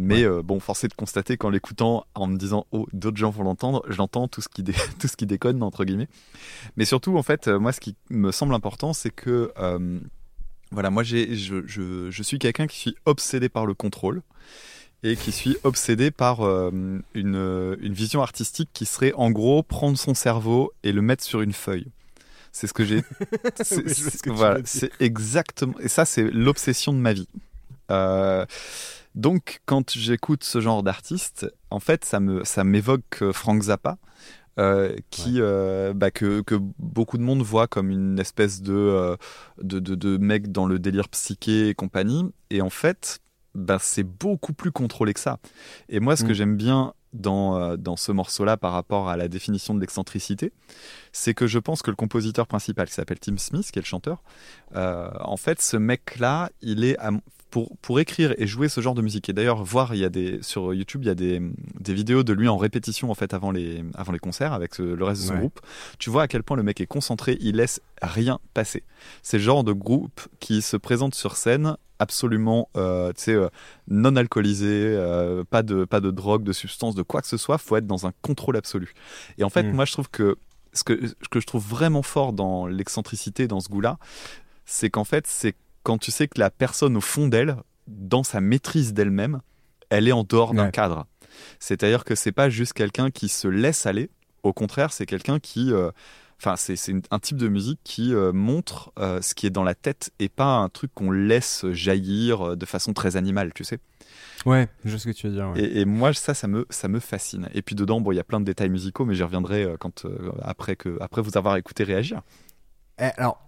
Mais 0.00 0.22
euh, 0.22 0.42
bon, 0.44 0.60
force 0.60 0.84
est 0.84 0.88
de 0.88 0.94
constater 0.94 1.36
qu'en 1.36 1.50
l'écoutant, 1.50 2.06
en 2.14 2.28
me 2.28 2.36
disant 2.36 2.66
oh 2.70 2.86
d'autres 2.92 3.16
gens 3.16 3.30
vont 3.30 3.42
l'entendre, 3.42 3.82
j'entends 3.88 4.28
tout 4.28 4.40
ce 4.40 4.48
qui 4.48 4.62
tout 5.00 5.08
ce 5.08 5.16
qui 5.16 5.26
déconne 5.26 5.60
entre 5.60 5.84
guillemets. 5.84 6.08
Mais 6.76 6.84
surtout, 6.84 7.16
en 7.18 7.24
fait, 7.24 7.48
euh, 7.48 7.58
moi, 7.58 7.72
ce 7.72 7.80
qui 7.80 7.96
me 8.08 8.30
semble 8.30 8.54
important, 8.54 8.92
c'est 8.92 9.10
que 9.10 9.50
euh, 9.58 9.98
voilà, 10.70 10.90
moi, 10.90 11.02
j'ai, 11.02 11.34
je, 11.34 11.66
je, 11.66 12.10
je 12.10 12.22
suis 12.22 12.38
quelqu'un 12.38 12.66
qui 12.66 12.78
suis 12.78 12.96
obsédé 13.04 13.48
par 13.48 13.66
le 13.66 13.74
contrôle 13.74 14.22
et 15.02 15.16
qui 15.16 15.32
suis 15.32 15.56
obsédé 15.62 16.10
par 16.10 16.42
euh, 16.42 16.70
une, 17.14 17.76
une 17.80 17.92
vision 17.92 18.22
artistique 18.22 18.70
qui 18.72 18.84
serait 18.84 19.12
en 19.14 19.30
gros 19.30 19.62
prendre 19.62 19.96
son 19.96 20.14
cerveau 20.14 20.72
et 20.82 20.92
le 20.92 21.02
mettre 21.02 21.24
sur 21.24 21.40
une 21.40 21.52
feuille. 21.52 21.86
C'est 22.52 22.66
ce 22.66 22.72
que 22.72 22.84
j'ai. 22.84 23.02
Oui, 23.70 23.82
voilà, 24.26 24.60
c'est 24.64 24.90
exactement. 25.00 25.74
Et 25.80 25.88
ça, 25.88 26.04
c'est 26.04 26.24
l'obsession 26.30 26.92
de 26.92 26.98
ma 26.98 27.12
vie. 27.12 27.28
Euh, 27.90 28.44
donc, 29.14 29.60
quand 29.66 29.92
j'écoute 29.92 30.44
ce 30.44 30.60
genre 30.60 30.82
d'artiste, 30.82 31.46
en 31.70 31.80
fait, 31.80 32.04
ça 32.04 32.20
me, 32.20 32.44
ça 32.44 32.64
m'évoque 32.64 33.22
euh, 33.22 33.32
Frank 33.32 33.62
Zappa, 33.62 33.98
euh, 34.58 34.94
qui, 35.10 35.36
euh, 35.40 35.92
bah, 35.94 36.10
que, 36.10 36.40
que 36.42 36.56
beaucoup 36.78 37.16
de 37.18 37.22
monde 37.22 37.42
voit 37.42 37.66
comme 37.68 37.90
une 37.90 38.18
espèce 38.18 38.60
de, 38.62 38.72
euh, 38.74 39.16
de, 39.62 39.78
de, 39.78 39.94
de 39.94 40.16
mec 40.18 40.50
dans 40.52 40.66
le 40.66 40.78
délire 40.78 41.08
psyché 41.08 41.68
et 41.68 41.74
compagnie. 41.74 42.24
Et 42.50 42.60
en 42.62 42.70
fait, 42.70 43.20
bah, 43.54 43.78
c'est 43.80 44.02
beaucoup 44.04 44.52
plus 44.52 44.72
contrôlé 44.72 45.14
que 45.14 45.20
ça. 45.20 45.38
Et 45.88 46.00
moi, 46.00 46.16
ce 46.16 46.24
que 46.24 46.30
Mm. 46.30 46.34
j'aime 46.34 46.56
bien 46.56 46.92
dans, 47.14 47.76
dans 47.78 47.96
ce 47.96 48.12
morceau-là 48.12 48.56
par 48.58 48.72
rapport 48.72 49.08
à 49.08 49.16
la 49.16 49.28
définition 49.28 49.74
de 49.74 49.80
l'excentricité, 49.80 50.52
c'est 51.12 51.32
que 51.32 51.46
je 51.46 51.58
pense 51.58 51.80
que 51.80 51.90
le 51.90 51.96
compositeur 51.96 52.46
principal, 52.46 52.86
qui 52.86 52.92
s'appelle 52.94 53.18
Tim 53.18 53.38
Smith, 53.38 53.70
qui 53.72 53.78
est 53.78 53.82
le 53.82 53.86
chanteur, 53.86 54.22
euh, 54.76 55.08
en 55.20 55.38
fait, 55.38 55.62
ce 55.62 55.78
mec-là, 55.78 56.50
il 56.60 56.84
est 56.84 56.98
à- 56.98 57.10
pour, 57.50 57.76
pour 57.78 57.98
écrire 58.00 58.34
et 58.38 58.46
jouer 58.46 58.68
ce 58.68 58.80
genre 58.80 58.94
de 58.94 59.02
musique. 59.02 59.28
Et 59.28 59.32
d'ailleurs, 59.32 59.62
voir, 59.64 59.94
il 59.94 60.00
y 60.00 60.04
a 60.04 60.08
des 60.10 60.42
sur 60.42 60.74
YouTube, 60.74 61.02
il 61.04 61.06
y 61.06 61.10
a 61.10 61.14
des, 61.14 61.40
des 61.80 61.94
vidéos 61.94 62.22
de 62.22 62.32
lui 62.32 62.48
en 62.48 62.56
répétition 62.56 63.10
en 63.10 63.14
fait 63.14 63.32
avant 63.34 63.50
les 63.50 63.84
avant 63.94 64.12
les 64.12 64.18
concerts 64.18 64.52
avec 64.52 64.74
ce- 64.74 64.82
le 64.82 65.04
reste 65.04 65.22
de 65.22 65.26
son 65.28 65.32
Ouais. 65.34 65.38
groupe. 65.40 65.60
Tu 65.98 66.10
vois 66.10 66.22
à 66.24 66.28
quel 66.28 66.42
point 66.42 66.56
le 66.56 66.62
mec 66.62 66.80
est 66.80 66.86
concentré, 66.86 67.38
il 67.40 67.56
laisse 67.56 67.80
rien 68.02 68.38
passer. 68.54 68.82
C'est 69.22 69.38
le 69.38 69.42
genre 69.42 69.64
de 69.64 69.72
groupe 69.72 70.20
qui 70.40 70.60
se 70.62 70.76
présente 70.76 71.14
sur 71.14 71.36
scène 71.36 71.76
absolument 72.00 72.68
euh, 72.76 73.12
euh, 73.28 73.48
non 73.88 74.14
alcoolisé 74.14 74.66
euh, 74.70 75.42
pas 75.48 75.62
de 75.64 75.84
pas 75.84 76.00
de 76.00 76.10
drogue 76.12 76.44
de 76.44 76.52
substance 76.52 76.94
de 76.94 77.02
quoi 77.02 77.20
que 77.22 77.26
ce 77.26 77.36
soit 77.36 77.58
faut 77.58 77.76
être 77.76 77.88
dans 77.88 78.06
un 78.06 78.12
contrôle 78.22 78.56
absolu 78.56 78.94
et 79.36 79.42
en 79.42 79.50
fait 79.50 79.64
Mm. 79.64 79.72
moi 79.72 79.84
je 79.84 79.92
trouve 79.94 80.08
que 80.08 80.36
ce 80.74 80.84
que 80.84 81.08
ce 81.08 81.28
que 81.28 81.40
je 81.40 81.46
trouve 81.46 81.66
vraiment 81.66 82.02
fort 82.02 82.32
dans 82.32 82.66
l'excentricité 82.68 83.48
dans 83.48 83.58
ce 83.58 83.68
goût 83.68 83.80
là 83.80 83.98
c'est 84.64 84.90
qu'en 84.90 85.02
fait 85.02 85.26
c'est 85.26 85.56
quand 85.88 85.96
tu 85.98 86.10
sais 86.10 86.28
que 86.28 86.38
la 86.38 86.50
personne 86.50 86.96
au 86.98 87.00
fond 87.00 87.28
d'elle 87.28 87.56
dans 87.86 88.22
sa 88.22 88.40
maîtrise 88.42 88.92
d'elle-même 88.92 89.40
elle 89.88 90.06
est 90.06 90.12
en 90.12 90.22
dehors 90.22 90.52
d'un 90.52 90.66
Ouais. 90.66 90.70
cadre 90.70 91.06
c'est-à-dire 91.60 92.04
que 92.04 92.14
c'est 92.14 92.32
pas 92.32 92.50
juste 92.50 92.74
quelqu'un 92.74 93.10
qui 93.10 93.28
se 93.30 93.48
laisse 93.48 93.86
aller 93.86 94.10
au 94.42 94.52
contraire 94.52 94.92
c'est 94.92 95.06
quelqu'un 95.06 95.38
qui 95.38 95.72
euh, 95.72 95.90
Enfin, 96.40 96.54
c'est 96.54 96.76
un 97.10 97.18
type 97.18 97.36
de 97.36 97.48
musique 97.48 97.80
qui 97.82 98.14
euh, 98.14 98.32
montre 98.32 98.92
euh, 99.00 99.20
ce 99.20 99.34
qui 99.34 99.44
est 99.48 99.50
dans 99.50 99.64
la 99.64 99.74
tête 99.74 100.12
et 100.20 100.28
pas 100.28 100.58
un 100.58 100.68
truc 100.68 100.92
qu'on 100.94 101.10
laisse 101.10 101.66
jaillir 101.72 102.50
euh, 102.50 102.54
de 102.56 102.64
façon 102.64 102.92
très 102.92 103.16
animale, 103.16 103.52
tu 103.52 103.64
sais. 103.64 103.80
Ouais, 104.46 104.68
je 104.84 104.90
vois 104.90 105.00
ce 105.00 105.08
que 105.08 105.12
tu 105.12 105.26
veux 105.26 105.32
dire. 105.32 105.48
ouais. 105.50 105.60
Et, 105.60 105.80
et 105.80 105.84
moi, 105.84 106.12
ça, 106.14 106.34
ça 106.34 106.46
me, 106.46 106.64
ça 106.70 106.86
me 106.86 107.00
fascine. 107.00 107.48
Et 107.54 107.62
puis 107.62 107.74
dedans, 107.74 108.00
bon, 108.00 108.12
il 108.12 108.18
y 108.18 108.20
a 108.20 108.24
plein 108.24 108.38
de 108.38 108.44
détails 108.44 108.68
musicaux, 108.68 109.04
mais 109.04 109.16
j'y 109.16 109.24
reviendrai 109.24 109.66
quand, 109.80 110.06
après, 110.42 110.76
que, 110.76 110.96
après 111.00 111.22
vous 111.22 111.36
avoir 111.36 111.56
écouté 111.56 111.82
réagir. 111.82 112.22
Eh, 113.00 113.10
alors, 113.16 113.40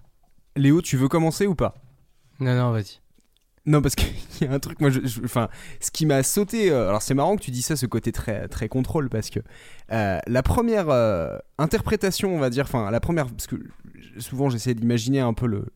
Léo, 0.57 0.83
tu 0.83 0.97
veux 0.97 1.07
commencer 1.07 1.47
ou 1.47 1.55
pas? 1.55 1.77
Non, 2.41 2.55
non, 2.57 2.73
vas-y. 2.73 2.99
Non, 3.67 3.83
parce 3.83 3.95
qu'il 3.95 4.09
y 4.41 4.45
a 4.47 4.53
un 4.53 4.59
truc, 4.59 4.81
moi, 4.81 4.91
je, 4.91 5.01
je- 5.05 5.21
enfin, 5.25 5.49
ce 5.81 5.91
qui 5.91 6.07
m'a 6.07 6.23
sauté. 6.23 6.71
euh, 6.71 6.89
alors, 6.89 7.03
c'est 7.03 7.15
marrant 7.15 7.37
que 7.37 7.43
tu 7.43 7.51
dis 7.51 7.63
ça, 7.63 7.77
ce 7.77 7.87
côté 7.87 8.11
très, 8.13 8.49
très 8.49 8.69
contrôle, 8.69 9.11
parce 9.11 9.29
que 9.31 9.41
euh, 9.93 10.19
la 10.27 10.43
première 10.43 10.89
euh, 10.89 11.37
interprétation, 11.59 12.35
on 12.35 12.39
va 12.39 12.49
dire, 12.51 12.65
enfin, 12.65 12.91
la 12.91 13.01
première, 13.01 13.27
parce 13.27 13.47
que 13.47 13.57
souvent 14.19 14.49
j'essaie 14.51 14.75
d'imaginer 14.75 15.21
un 15.21 15.35
peu 15.35 15.47
le. 15.47 15.67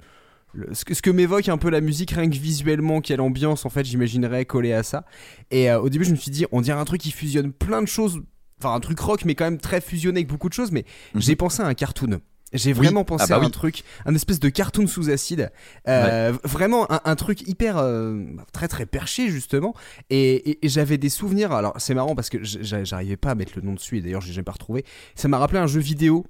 le- 0.54 0.72
ce 0.74 0.84
que, 0.86 0.94
ce 0.94 1.02
que 1.02 1.10
m'évoque 1.10 1.48
un 1.50 1.58
peu 1.58 1.68
la 1.68 1.82
musique, 1.82 2.12
rien 2.12 2.28
que 2.30 2.36
visuellement, 2.36 3.00
quelle 3.02 3.20
ambiance, 3.20 3.66
en 3.66 3.70
fait, 3.70 3.84
j'imaginerais 3.84 4.46
coller 4.46 4.72
à 4.72 4.82
ça. 4.82 5.04
Et 5.50 5.70
euh, 5.70 5.78
au 5.80 5.88
début, 5.90 6.04
je 6.06 6.10
me 6.12 6.16
suis 6.16 6.30
dit, 6.30 6.46
on 6.52 6.62
dirait 6.62 6.78
un 6.80 6.84
truc 6.86 7.02
qui 7.02 7.10
fusionne 7.10 7.52
plein 7.52 7.82
de 7.82 7.86
choses, 7.88 8.22
enfin, 8.60 8.74
un 8.74 8.80
truc 8.80 8.98
rock, 8.98 9.24
mais 9.26 9.34
quand 9.34 9.44
même 9.44 9.58
très 9.58 9.82
fusionné 9.82 10.20
avec 10.20 10.28
beaucoup 10.28 10.48
de 10.48 10.54
choses, 10.54 10.72
mais 10.72 10.84
Mhm. 11.14 11.20
j'ai 11.20 11.36
pensé 11.36 11.62
à 11.62 11.66
un 11.66 11.74
cartoon. 11.74 12.20
J'ai 12.54 12.70
Oui. 12.70 12.76
vraiment 12.78 13.04
pensé 13.04 13.24
Ah 13.28 13.38
bah 13.38 13.42
à 13.42 13.46
un 13.46 13.50
truc, 13.50 13.82
un 14.06 14.14
espèce 14.14 14.40
de 14.40 14.48
cartoon 14.48 14.86
sous 14.86 15.10
acide. 15.10 15.50
Euh, 15.88 16.32
Vraiment 16.44 16.90
un, 16.90 17.00
un 17.04 17.16
truc 17.16 17.46
hyper 17.48 17.76
euh, 17.78 18.22
très 18.52 18.68
très 18.68 18.86
perché 18.86 19.28
justement. 19.28 19.74
Et, 20.08 20.34
et- 20.50 20.64
et 20.64 20.68
j'avais 20.68 20.96
des 20.96 21.08
souvenirs. 21.10 21.52
Alors 21.52 21.74
c'est 21.78 21.94
marrant 21.94 22.14
parce 22.14 22.30
que 22.30 22.38
j'a- 22.42 22.84
j'arrivais 22.84 23.16
pas 23.16 23.30
à 23.30 23.34
mettre 23.34 23.52
le 23.56 23.62
nom 23.62 23.72
dessus 23.74 23.98
et 23.98 24.00
d'ailleurs 24.00 24.20
j'ai 24.22 24.32
jamais 24.32 24.44
pas 24.44 24.52
retrouvé. 24.52 24.84
Ça 25.14 25.28
m'a 25.28 25.38
rappelé 25.38 25.58
un 25.58 25.66
jeu 25.66 25.80
vidéo. 25.80 26.24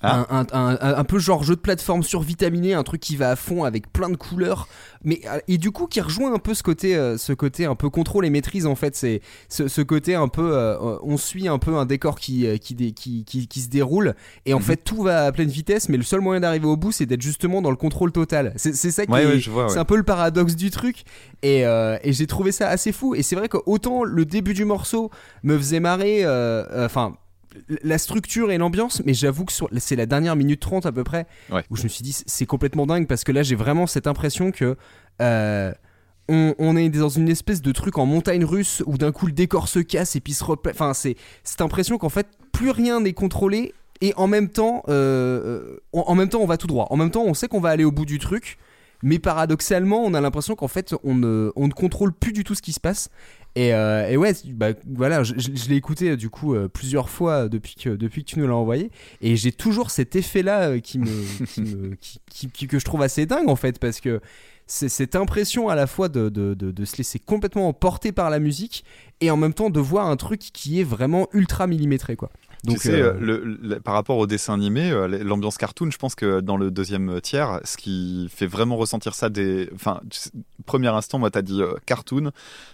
Ah. 0.00 0.26
Un, 0.30 0.40
un- 0.40 0.46
un- 0.52 0.78
un- 0.80 0.94
un 0.98 1.04
peu 1.04 1.18
genre 1.18 1.44
jeu 1.44 1.54
de 1.54 1.60
plateforme 1.60 2.02
survitaminé, 2.02 2.74
un 2.74 2.82
truc 2.82 3.00
qui 3.00 3.16
va 3.16 3.30
à 3.30 3.36
fond 3.36 3.62
avec 3.64 3.92
plein 3.92 4.08
de 4.10 4.16
couleurs, 4.16 4.66
mais 5.04 5.20
euh, 5.26 5.38
et 5.46 5.58
du 5.58 5.70
coup 5.70 5.86
qui 5.86 6.00
rejoint 6.00 6.32
un 6.34 6.38
peu 6.38 6.54
ce 6.54 6.62
côté, 6.62 6.96
euh, 6.96 7.16
ce 7.18 7.32
côté 7.32 7.66
un 7.66 7.74
peu 7.76 7.88
contrôle 7.90 8.26
et 8.26 8.30
maîtrise 8.30 8.66
en 8.66 8.74
fait, 8.74 8.96
c'est 8.96 9.20
ce, 9.48 9.68
ce 9.68 9.80
côté 9.80 10.14
un 10.16 10.26
peu, 10.28 10.56
euh, 10.56 10.96
on 11.02 11.16
suit 11.16 11.46
un 11.46 11.58
peu 11.58 11.76
un 11.76 11.86
décor 11.86 12.18
qui 12.18 12.46
qui, 12.60 12.74
dé- 12.74 12.92
qui, 12.92 13.24
qui, 13.24 13.46
qui 13.46 13.60
se 13.60 13.68
déroule 13.68 14.14
et 14.46 14.54
en 14.54 14.58
Mhm. 14.58 14.62
fait 14.64 14.76
tout 14.78 15.02
va 15.02 15.26
à 15.26 15.32
pleine 15.32 15.48
vitesse, 15.50 15.88
mais 15.88 15.96
le 15.98 16.02
seul 16.02 16.20
moyen 16.20 16.40
d'arriver 16.40 16.66
au 16.66 16.76
bout 16.76 16.90
c'est 16.90 17.06
d'être 17.06 17.22
justement 17.22 17.62
dans 17.62 17.70
le 17.70 17.76
contrôle 17.76 18.10
total. 18.12 18.52
C'est 18.56 18.72
ça 18.74 19.06
qui 19.06 19.12
Ouais, 19.12 19.22
est, 19.24 19.48
ouais, 19.48 19.68
c'est 19.68 19.78
un 19.78 19.84
peu 19.84 19.96
le 19.96 20.02
paradoxe 20.04 20.56
du 20.56 20.70
truc 20.70 21.04
et, 21.42 21.64
euh, 21.66 21.96
et 22.02 22.12
j'ai 22.12 22.26
trouvé 22.26 22.50
ça 22.50 22.68
assez 22.68 22.92
fou 22.92 23.14
et 23.14 23.22
c'est 23.22 23.36
vrai 23.36 23.48
que 23.48 23.58
autant 23.66 24.02
le 24.04 24.24
début 24.24 24.54
du 24.54 24.64
morceau 24.64 25.10
me 25.44 25.56
faisait 25.56 25.80
marrer 25.80 26.24
enfin 26.76 27.14
la 27.82 27.98
structure 27.98 28.50
et 28.50 28.58
l'ambiance 28.58 29.02
mais 29.04 29.14
j'avoue 29.14 29.44
que 29.44 29.52
c'est 29.78 29.96
la 29.96 30.06
dernière 30.06 30.36
minute 30.36 30.60
30 30.60 30.86
à 30.86 30.92
peu 30.92 31.04
près 31.04 31.26
Ouais. 31.50 31.62
où 31.70 31.76
je 31.76 31.84
me 31.84 31.88
suis 31.88 32.02
dit 32.02 32.16
c'est 32.26 32.46
complètement 32.46 32.86
dingue 32.86 33.06
parce 33.06 33.24
que 33.24 33.32
là 33.32 33.42
j'ai 33.42 33.56
vraiment 33.56 33.86
cette 33.86 34.06
impression 34.06 34.50
que 34.52 34.76
euh, 35.20 35.72
on, 36.28 36.54
on 36.58 36.76
est 36.76 36.88
dans 36.88 37.08
une 37.08 37.28
espèce 37.28 37.62
de 37.62 37.72
truc 37.72 37.98
en 37.98 38.06
montagne 38.06 38.44
russe 38.44 38.82
où 38.86 38.96
d'un 38.96 39.12
coup 39.12 39.26
le 39.26 39.32
décor 39.32 39.68
se 39.68 39.80
casse 39.80 40.16
et 40.16 40.20
puis 40.20 40.32
se 40.34 40.44
repla- 40.44 40.70
enfin 40.70 40.94
c'est 40.94 41.16
cette 41.44 41.60
impression 41.60 41.98
qu'en 41.98 42.08
fait 42.08 42.26
plus 42.52 42.70
rien 42.70 43.00
n'est 43.00 43.12
contrôlé 43.12 43.74
et 44.00 44.14
en 44.16 44.26
même 44.26 44.48
temps 44.48 44.82
euh, 44.88 45.72
euh, 45.74 45.80
en 45.92 46.00
en 46.08 46.14
même 46.14 46.28
temps 46.28 46.40
on 46.40 46.46
va 46.46 46.56
tout 46.56 46.66
droit 46.66 46.86
en 46.90 46.96
même 46.96 47.10
temps 47.10 47.24
on 47.24 47.34
sait 47.34 47.48
qu'on 47.48 47.60
va 47.60 47.70
aller 47.70 47.84
au 47.84 47.92
bout 47.92 48.06
du 48.06 48.18
truc 48.18 48.56
mais 49.04 49.18
paradoxalement, 49.18 50.04
on 50.04 50.14
a 50.14 50.20
l'impression 50.20 50.54
qu'en 50.54 50.68
fait, 50.68 50.94
on 51.02 51.16
ne, 51.16 51.50
on 51.56 51.66
ne 51.66 51.72
contrôle 51.72 52.12
plus 52.12 52.32
du 52.32 52.44
tout 52.44 52.54
ce 52.54 52.62
qui 52.62 52.72
se 52.72 52.78
passe. 52.78 53.08
Et, 53.54 53.74
euh, 53.74 54.08
et 54.08 54.16
ouais, 54.16 54.32
bah, 54.46 54.68
voilà, 54.90 55.22
je, 55.22 55.34
je- 55.36 55.50
je 55.54 55.68
l'ai 55.68 55.76
écouté 55.76 56.10
euh, 56.10 56.16
du 56.16 56.30
coup 56.30 56.54
euh, 56.54 56.68
plusieurs 56.68 57.10
fois 57.10 57.48
depuis 57.50 57.74
que, 57.74 57.90
depuis 57.90 58.24
que 58.24 58.30
tu 58.30 58.38
nous 58.38 58.46
l'as 58.46 58.54
envoyé. 58.56 58.90
Et 59.20 59.36
j'ai 59.36 59.52
toujours 59.52 59.90
cet 59.90 60.16
effet-là 60.16 60.70
euh, 60.70 60.80
qui 60.80 60.98
me, 60.98 61.44
qui 61.46 61.60
me- 61.60 61.94
qui- 61.96 62.20
qui- 62.30 62.50
qui- 62.50 62.66
que 62.66 62.78
je 62.78 62.84
trouve 62.84 63.02
assez 63.02 63.26
dingue 63.26 63.48
en 63.50 63.56
fait, 63.56 63.78
parce 63.78 64.00
que 64.00 64.20
c'est 64.66 64.88
cette 64.88 65.16
impression 65.16 65.68
à 65.68 65.74
la 65.74 65.86
fois 65.86 66.08
de, 66.08 66.30
de, 66.30 66.54
de, 66.54 66.70
de 66.70 66.84
se 66.86 66.96
laisser 66.96 67.18
complètement 67.18 67.68
emporter 67.68 68.10
par 68.10 68.30
la 68.30 68.38
musique 68.38 68.84
et 69.20 69.30
en 69.30 69.36
même 69.36 69.52
temps 69.52 69.68
de 69.68 69.80
voir 69.80 70.06
un 70.06 70.16
truc 70.16 70.40
qui 70.40 70.80
est 70.80 70.84
vraiment 70.84 71.28
ultra 71.34 71.66
millimétré 71.66 72.16
quoi. 72.16 72.30
Donc, 72.64 72.76
tu 72.78 72.88
sais, 72.90 73.00
euh, 73.00 73.14
euh, 73.14 73.18
le- 73.18 73.58
le- 73.60 73.80
par 73.80 73.94
rapport 73.94 74.18
au 74.18 74.26
dessin 74.28 74.54
animé, 74.54 74.90
euh, 74.92 75.08
l'ambiance 75.08 75.56
cartoon, 75.58 75.90
je 75.90 75.96
pense 75.98 76.14
que 76.14 76.38
dans 76.38 76.56
le 76.56 76.70
deuxième 76.70 77.20
tiers, 77.20 77.60
ce 77.64 77.76
qui 77.76 78.28
fait 78.32 78.46
vraiment 78.46 78.76
ressentir 78.76 79.14
ça 79.14 79.28
des. 79.30 79.68
Enfin, 79.74 80.00
tu 80.10 80.20
sais, 80.20 80.30
premier 80.64 80.86
instant, 80.88 81.18
moi, 81.18 81.28
t'as 81.32 81.42
dit 81.42 81.60
euh, 81.60 81.74
cartoon, 81.86 82.30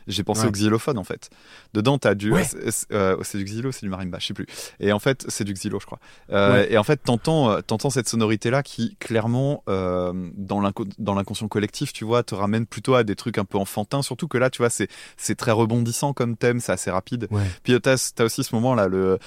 j'ai 0.07 0.22
pensé 0.24 0.42
Ouais. 0.42 0.48
au 0.48 0.53
xylophone 0.53 0.98
en 0.98 1.05
fait. 1.05 1.31
Dedans, 1.72 1.96
t'as 1.96 2.14
du. 2.14 2.31
Ouais. 2.33 2.44
c'est- 2.44 2.87
euh, 2.92 3.16
du 3.33 3.44
xylo, 3.44 3.72
c'est 3.72 3.87
du 3.87 3.88
marimba, 3.88 4.18
je 4.20 4.27
sais 4.27 4.35
plus. 4.35 4.46
Et 4.79 4.92
en 4.92 4.98
fait, 4.98 5.24
c'est 5.29 5.44
du 5.44 5.55
xylo, 5.55 5.81
je 5.81 5.87
crois. 5.87 6.01
Ouais. 6.29 6.70
Et 6.70 6.77
en 6.77 6.83
fait, 6.85 7.01
t'entends, 7.03 7.62
t'entends 7.62 7.88
cette 7.90 8.11
sonorité-là 8.11 8.62
qui, 8.62 8.96
clairement, 8.96 9.62
dans 9.66 10.61
l'inco- 10.61 10.85
dans 10.98 11.14
l'inconscient 11.14 11.48
collectif, 11.48 11.94
tu 11.94 12.05
vois, 12.05 12.22
te 12.22 12.35
ramène 12.35 12.66
plutôt 12.66 12.94
à 12.94 13.05
des 13.05 13.16
trucs 13.16 13.38
un 13.38 13.44
peu 13.46 13.57
enfantins. 13.57 14.03
Surtout 14.03 14.29
que 14.29 14.37
là, 14.37 14.51
tu 14.51 14.59
vois, 14.59 14.68
c'est 14.70 15.35
très 15.37 15.53
rebondissant 15.53 16.12
comme 16.12 16.37
thème, 16.37 16.61
c'est 16.61 16.72
assez 16.72 16.90
rapide. 16.90 17.29
Puis 17.62 17.81
t'as 17.81 17.94
as 18.18 18.24
aussi 18.24 18.44
ce 18.44 18.55
moment-là, 18.57 18.88
le 18.88 19.18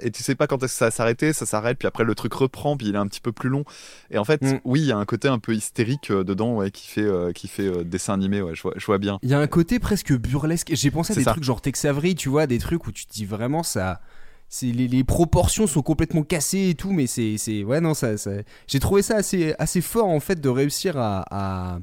et 0.00 0.10
tu 0.10 0.22
sais 0.22 0.34
pas 0.34 0.46
quand 0.46 0.66
ça 0.66 0.90
s'arrêtait, 0.90 1.32
ça 1.32 1.46
s'arrête, 1.46 1.78
puis 1.78 1.88
après 1.88 2.04
le 2.04 2.14
truc 2.14 2.32
reprend, 2.34 2.76
puis 2.76 2.88
il 2.88 2.94
est 2.94 2.98
un 2.98 3.06
petit 3.06 3.20
peu 3.20 3.32
plus 3.32 3.48
long. 3.48 3.64
Et 4.10 4.18
en 4.18 4.24
fait, 4.24 4.40
oui, 4.64 4.80
il 4.80 4.86
y 4.86 4.92
a 4.92 4.96
un 4.96 5.04
côté 5.04 5.28
un 5.28 5.38
peu 5.38 5.54
hystérique 5.54 6.10
dedans, 6.10 6.56
ouais, 6.56 6.70
qui 6.70 6.88
fait 6.88 7.02
euh, 7.02 7.32
qui 7.32 7.48
fait 7.48 7.84
dessin 7.84 8.14
animé, 8.14 8.42
ouais, 8.42 8.54
je 8.54 8.86
vois, 8.86 8.98
bien. 8.98 9.18
Il 9.22 9.30
y 9.30 9.34
a 9.34 9.38
un 9.40 9.46
côté 9.46 9.78
presque 9.78 10.12
burlesque. 10.12 10.70
J'ai 10.74 10.90
pensé 10.90 11.12
à 11.12 11.16
des 11.16 11.24
trucs 11.24 11.44
genre 11.44 11.60
Tex 11.60 11.84
Avery, 11.84 12.14
tu 12.14 12.28
vois, 12.28 12.46
des 12.46 12.58
trucs 12.58 12.86
où 12.86 12.92
tu 12.92 13.06
te 13.06 13.12
dis 13.12 13.24
vraiment 13.24 13.62
ça. 13.62 14.00
Les, 14.60 14.86
les, 14.86 15.02
proportions 15.02 15.66
sont 15.66 15.80
complètement 15.80 16.22
cassées 16.24 16.68
et 16.68 16.74
tout, 16.74 16.92
mais 16.92 17.06
c'est 17.06 17.64
ouais 17.64 17.80
non 17.80 17.94
ça, 17.94 18.10
j'ai 18.66 18.80
trouvé 18.80 19.00
ça 19.00 19.16
assez 19.16 19.54
assez 19.58 19.80
fort 19.80 20.08
en 20.08 20.20
fait 20.20 20.42
de 20.42 20.48
réussir 20.50 20.98
à 20.98 21.78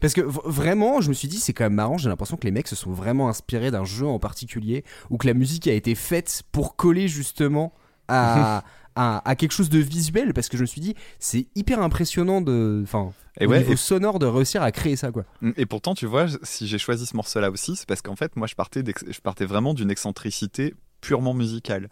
parce 0.00 0.12
que 0.12 0.20
vraiment 0.20 1.00
je 1.00 1.08
me 1.08 1.14
suis 1.14 1.28
dit 1.28 1.38
c'est 1.38 1.52
quand 1.52 1.64
même 1.64 1.74
marrant 1.74 1.98
j'ai 1.98 2.08
l'impression 2.08 2.36
que 2.36 2.44
les 2.44 2.50
mecs 2.50 2.68
se 2.68 2.76
sont 2.76 2.92
vraiment 2.92 3.28
inspirés 3.28 3.70
d'un 3.70 3.84
jeu 3.84 4.06
en 4.06 4.18
particulier 4.18 4.84
ou 5.10 5.16
que 5.16 5.26
la 5.26 5.34
musique 5.34 5.66
a 5.68 5.72
été 5.72 5.94
faite 5.94 6.42
pour 6.52 6.76
coller 6.76 7.08
justement 7.08 7.72
à 8.08 8.64
à, 8.96 9.28
à 9.28 9.36
quelque 9.36 9.52
chose 9.52 9.68
de 9.68 9.78
visuel 9.78 10.32
parce 10.32 10.48
que 10.48 10.56
je 10.56 10.62
me 10.62 10.66
suis 10.66 10.80
dit 10.80 10.94
c'est 11.18 11.46
hyper 11.54 11.80
impressionnant 11.82 12.40
de 12.40 12.80
enfin 12.82 13.12
Et 13.38 13.46
au 13.46 13.50
ouais, 13.50 13.58
niveau 13.58 13.74
et, 13.74 13.76
sonore 13.76 14.18
de 14.18 14.26
réussir 14.26 14.62
à 14.62 14.72
créer 14.72 14.96
ça 14.96 15.12
quoi. 15.12 15.24
et 15.56 15.66
pourtant, 15.66 15.94
tu 15.94 16.06
vois, 16.06 16.26
si 16.42 16.66
j'ai 16.66 16.78
choisi 16.78 17.04
ce 17.04 17.14
morceau-là 17.14 17.50
aussi, 17.50 17.76
c'est 17.76 17.86
parce 17.86 18.00
qu'en 18.00 18.16
fait, 18.16 18.34
moi, 18.36 18.46
je 18.46 18.54
partais, 18.54 18.82
je 18.86 19.20
partais 19.20 19.44
vraiment 19.44 19.74
d'une 19.74 19.90
excentricité 19.90 20.74
purement 21.06 21.34
musicale. 21.34 21.88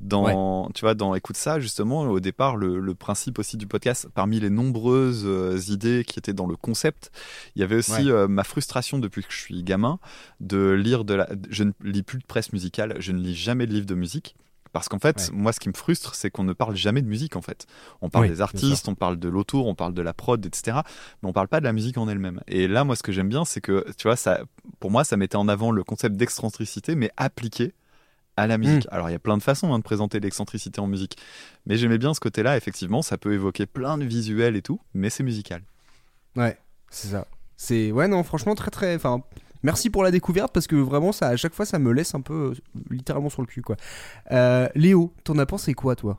Dans, 0.00 0.70
tu 0.74 0.82
vois, 0.82 0.94
dans 0.94 1.14
écoute 1.14 1.36
ça, 1.36 1.58
justement, 1.58 2.02
au 2.02 2.20
départ, 2.20 2.56
le, 2.56 2.78
le 2.78 2.94
principe 2.94 3.38
aussi 3.40 3.56
du 3.56 3.66
podcast, 3.66 4.08
parmi 4.14 4.38
les 4.38 4.50
nombreuses 4.50 5.24
euh, 5.26 5.58
idées 5.68 6.04
qui 6.06 6.18
étaient 6.20 6.32
dans 6.32 6.46
le 6.46 6.54
concept, 6.56 7.10
il 7.56 7.60
y 7.60 7.64
avait 7.64 7.76
aussi 7.76 7.92
Ouais. 7.92 8.10
euh, 8.10 8.28
ma 8.28 8.44
frustration 8.44 8.98
depuis 9.00 9.22
que 9.22 9.32
je 9.32 9.38
suis 9.38 9.62
gamin 9.64 9.98
de 10.40 10.70
lire 10.70 11.04
de 11.04 11.14
la. 11.14 11.28
Je 11.50 11.64
ne 11.64 11.72
lis 11.82 12.02
plus 12.04 12.18
de 12.18 12.24
presse 12.24 12.52
musicale, 12.52 12.94
je 13.00 13.10
ne 13.12 13.18
lis 13.18 13.34
jamais 13.34 13.66
de 13.66 13.72
livres 13.72 13.86
de 13.86 13.94
musique. 13.96 14.36
Parce 14.70 14.88
qu'en 14.90 14.98
fait, 14.98 15.16
Ouais. 15.16 15.24
moi, 15.36 15.52
ce 15.54 15.60
qui 15.60 15.68
me 15.70 15.74
frustre, 15.74 16.14
c'est 16.14 16.30
qu'on 16.30 16.44
ne 16.44 16.52
parle 16.52 16.76
jamais 16.76 17.00
de 17.00 17.08
musique, 17.08 17.36
en 17.36 17.40
fait. 17.42 17.66
On 18.02 18.10
parle 18.10 18.26
Oui, 18.26 18.30
des 18.30 18.42
artistes, 18.42 18.86
on 18.86 18.94
parle 18.94 19.16
de 19.18 19.28
l'autour, 19.28 19.66
on 19.66 19.74
parle 19.74 19.94
de 19.94 20.02
la 20.02 20.12
prod, 20.12 20.44
etc. 20.44 20.80
Mais 21.22 21.28
on 21.28 21.32
parle 21.32 21.48
pas 21.48 21.58
de 21.60 21.64
la 21.64 21.72
musique 21.72 21.96
en 21.96 22.06
elle-même. 22.06 22.42
Et 22.48 22.68
là, 22.68 22.84
moi, 22.84 22.94
ce 22.94 23.02
que 23.02 23.10
j'aime 23.10 23.30
bien, 23.30 23.46
c'est 23.46 23.62
que, 23.62 23.86
tu 23.96 24.06
vois, 24.06 24.16
ça, 24.16 24.42
pour 24.78 24.90
moi, 24.90 25.04
ça 25.04 25.16
mettait 25.16 25.36
en 25.36 25.48
avant 25.48 25.70
le 25.72 25.82
concept 25.84 26.16
d'excentricité, 26.16 26.94
mais 26.96 27.10
appliqué 27.16 27.72
à 28.38 28.46
la 28.46 28.56
musique. 28.56 28.86
Mm. 28.86 28.94
Alors, 28.94 29.10
il 29.10 29.12
y 29.12 29.16
a 29.16 29.18
plein 29.18 29.36
de 29.36 29.42
façons 29.42 29.72
hein, 29.74 29.78
de 29.78 29.82
présenter 29.82 30.20
l'excentricité 30.20 30.80
en 30.80 30.86
musique. 30.86 31.16
Mais 31.66 31.76
j'aimais 31.76 31.98
bien 31.98 32.14
ce 32.14 32.20
côté-là, 32.20 32.56
effectivement, 32.56 33.02
ça 33.02 33.18
peut 33.18 33.32
évoquer 33.32 33.66
plein 33.66 33.98
de 33.98 34.04
visuels 34.04 34.56
et 34.56 34.62
tout, 34.62 34.80
mais 34.94 35.10
c'est 35.10 35.24
musical. 35.24 35.62
Ouais, 36.36 36.56
c'est 36.90 37.08
ça. 37.08 37.26
C'est 37.56 37.90
ouais 37.90 38.06
non 38.06 38.22
franchement 38.22 38.54
très 38.54 38.70
très 38.70 38.94
enfin 38.94 39.20
merci 39.64 39.90
pour 39.90 40.04
la 40.04 40.12
découverte 40.12 40.52
parce 40.54 40.68
que 40.68 40.76
vraiment 40.76 41.10
ça 41.10 41.26
à 41.26 41.36
chaque 41.36 41.54
fois 41.54 41.66
ça 41.66 41.80
me 41.80 41.90
laisse 41.90 42.14
un 42.14 42.20
peu 42.20 42.52
euh, 42.52 42.82
littéralement 42.88 43.30
sur 43.30 43.42
le 43.42 43.48
cul 43.48 43.62
quoi. 43.62 43.74
Euh, 44.30 44.68
Léo, 44.76 45.12
t'en 45.24 45.36
as 45.38 45.46
pensé 45.46 45.74
quoi 45.74 45.96
toi? 45.96 46.18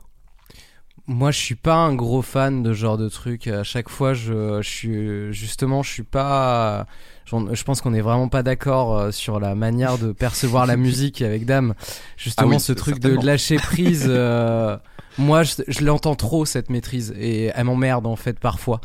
Moi, 1.06 1.32
je 1.32 1.38
suis 1.38 1.54
pas 1.56 1.74
un 1.74 1.94
gros 1.94 2.22
fan 2.22 2.62
de 2.62 2.72
ce 2.72 2.78
genre 2.78 2.98
de 2.98 3.08
truc. 3.08 3.48
À 3.48 3.64
chaque 3.64 3.88
fois, 3.88 4.14
je, 4.14 4.60
je 4.62 4.68
suis 4.68 5.32
justement, 5.32 5.82
je 5.82 5.90
suis 5.90 6.02
pas. 6.04 6.86
Je 7.26 7.62
pense 7.64 7.80
qu'on 7.80 7.94
est 7.94 8.00
vraiment 8.00 8.28
pas 8.28 8.42
d'accord 8.42 8.96
euh, 8.98 9.10
sur 9.12 9.38
la 9.38 9.54
manière 9.54 9.98
de 9.98 10.12
percevoir 10.12 10.66
la 10.66 10.76
musique 10.78 11.22
avec 11.22 11.46
Dame. 11.46 11.74
Justement, 12.16 12.48
Ah 12.52 12.54
oui, 12.54 12.60
ce 12.60 12.72
truc 12.72 12.98
de 12.98 13.16
lâcher 13.24 13.56
prise. 13.56 14.06
euh, 14.08 14.76
moi, 15.18 15.42
je, 15.42 15.54
je 15.68 15.84
l'entends 15.84 16.14
trop 16.14 16.44
cette 16.44 16.70
maîtrise 16.70 17.12
et 17.18 17.50
elle 17.54 17.64
m'emmerde 17.64 18.06
en 18.06 18.16
fait 18.16 18.38
parfois. 18.38 18.80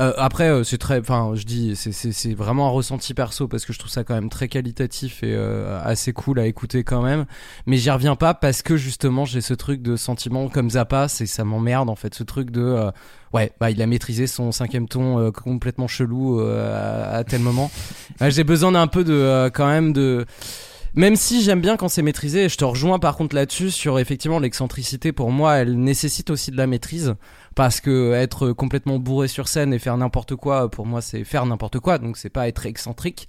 Euh, 0.00 0.12
après, 0.16 0.48
euh, 0.48 0.64
c'est 0.64 0.78
très, 0.78 0.98
enfin, 1.00 1.32
je 1.34 1.44
dis, 1.44 1.76
c'est- 1.76 1.92
c'est 1.92 2.12
c'est 2.12 2.32
vraiment 2.34 2.66
un 2.68 2.70
ressenti 2.70 3.12
perso 3.12 3.48
parce 3.48 3.64
que 3.64 3.72
je 3.72 3.78
trouve 3.78 3.90
ça 3.90 4.02
quand 4.04 4.14
même 4.14 4.30
très 4.30 4.48
qualitatif 4.48 5.22
et 5.22 5.34
euh, 5.34 5.80
assez 5.84 6.12
cool 6.12 6.38
à 6.38 6.46
écouter 6.46 6.84
quand 6.84 7.02
même. 7.02 7.26
Mais 7.66 7.76
j'y 7.76 7.90
reviens 7.90 8.16
pas 8.16 8.34
parce 8.34 8.62
que 8.62 8.76
justement 8.76 9.24
j'ai 9.24 9.40
ce 9.40 9.52
truc 9.54 9.82
de 9.82 9.96
sentiment 9.96 10.48
comme 10.48 10.70
Zappa, 10.70 11.08
c'est 11.08 11.26
ça 11.26 11.44
m'emmerde 11.44 11.90
en 11.90 11.96
fait, 11.96 12.14
ce 12.14 12.22
truc 12.22 12.50
de 12.50 12.62
euh, 12.62 12.90
ouais, 13.34 13.52
bah 13.60 13.70
il 13.70 13.82
a 13.82 13.86
maîtrisé 13.86 14.26
son 14.26 14.52
cinquième 14.52 14.88
ton 14.88 15.18
euh, 15.18 15.30
complètement 15.30 15.88
chelou 15.88 16.40
euh, 16.40 17.12
à, 17.12 17.16
à 17.18 17.24
tel 17.24 17.40
moment. 17.42 17.70
Ouais, 18.20 18.30
j'ai 18.30 18.44
besoin 18.44 18.70
d'un 18.70 18.86
peu 18.86 19.02
de 19.02 19.12
euh, 19.12 19.50
quand 19.50 19.66
même 19.66 19.92
de 19.92 20.24
même 20.94 21.16
si 21.16 21.42
j'aime 21.42 21.60
bien 21.60 21.76
quand 21.76 21.88
c'est 21.88 22.02
maîtrisé, 22.02 22.48
je 22.48 22.56
te 22.56 22.64
rejoins 22.64 23.00
par 23.00 23.16
contre 23.16 23.34
là-dessus 23.34 23.72
sur 23.72 23.98
effectivement 23.98 24.38
l'excentricité. 24.38 25.10
Pour 25.10 25.32
moi, 25.32 25.56
elle 25.56 25.76
nécessite 25.80 26.30
aussi 26.30 26.52
de 26.52 26.56
la 26.56 26.68
maîtrise 26.68 27.16
parce 27.56 27.80
que 27.80 28.12
être 28.12 28.52
complètement 28.52 29.00
bourré 29.00 29.26
sur 29.26 29.48
scène 29.48 29.74
et 29.74 29.80
faire 29.80 29.96
n'importe 29.96 30.36
quoi, 30.36 30.70
pour 30.70 30.86
moi, 30.86 31.00
c'est 31.02 31.24
faire 31.24 31.44
n'importe 31.46 31.80
quoi. 31.80 31.98
Donc 31.98 32.16
c'est 32.16 32.30
pas 32.30 32.46
être 32.46 32.66
excentrique. 32.66 33.26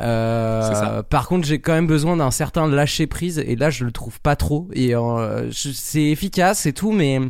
Euh, 0.00 1.02
par 1.02 1.28
contre, 1.28 1.46
j'ai 1.46 1.58
quand 1.58 1.72
même 1.72 1.86
besoin 1.86 2.16
d'un 2.16 2.30
certain 2.30 2.68
lâcher 2.68 3.06
prise 3.06 3.38
et 3.38 3.56
là, 3.56 3.70
je 3.70 3.84
le 3.84 3.92
trouve 3.92 4.20
pas 4.20 4.36
trop. 4.36 4.68
Et 4.72 4.94
euh, 4.94 5.50
c'est 5.52 6.04
efficace 6.04 6.66
et 6.66 6.72
tout, 6.72 6.92
mais 6.92 7.20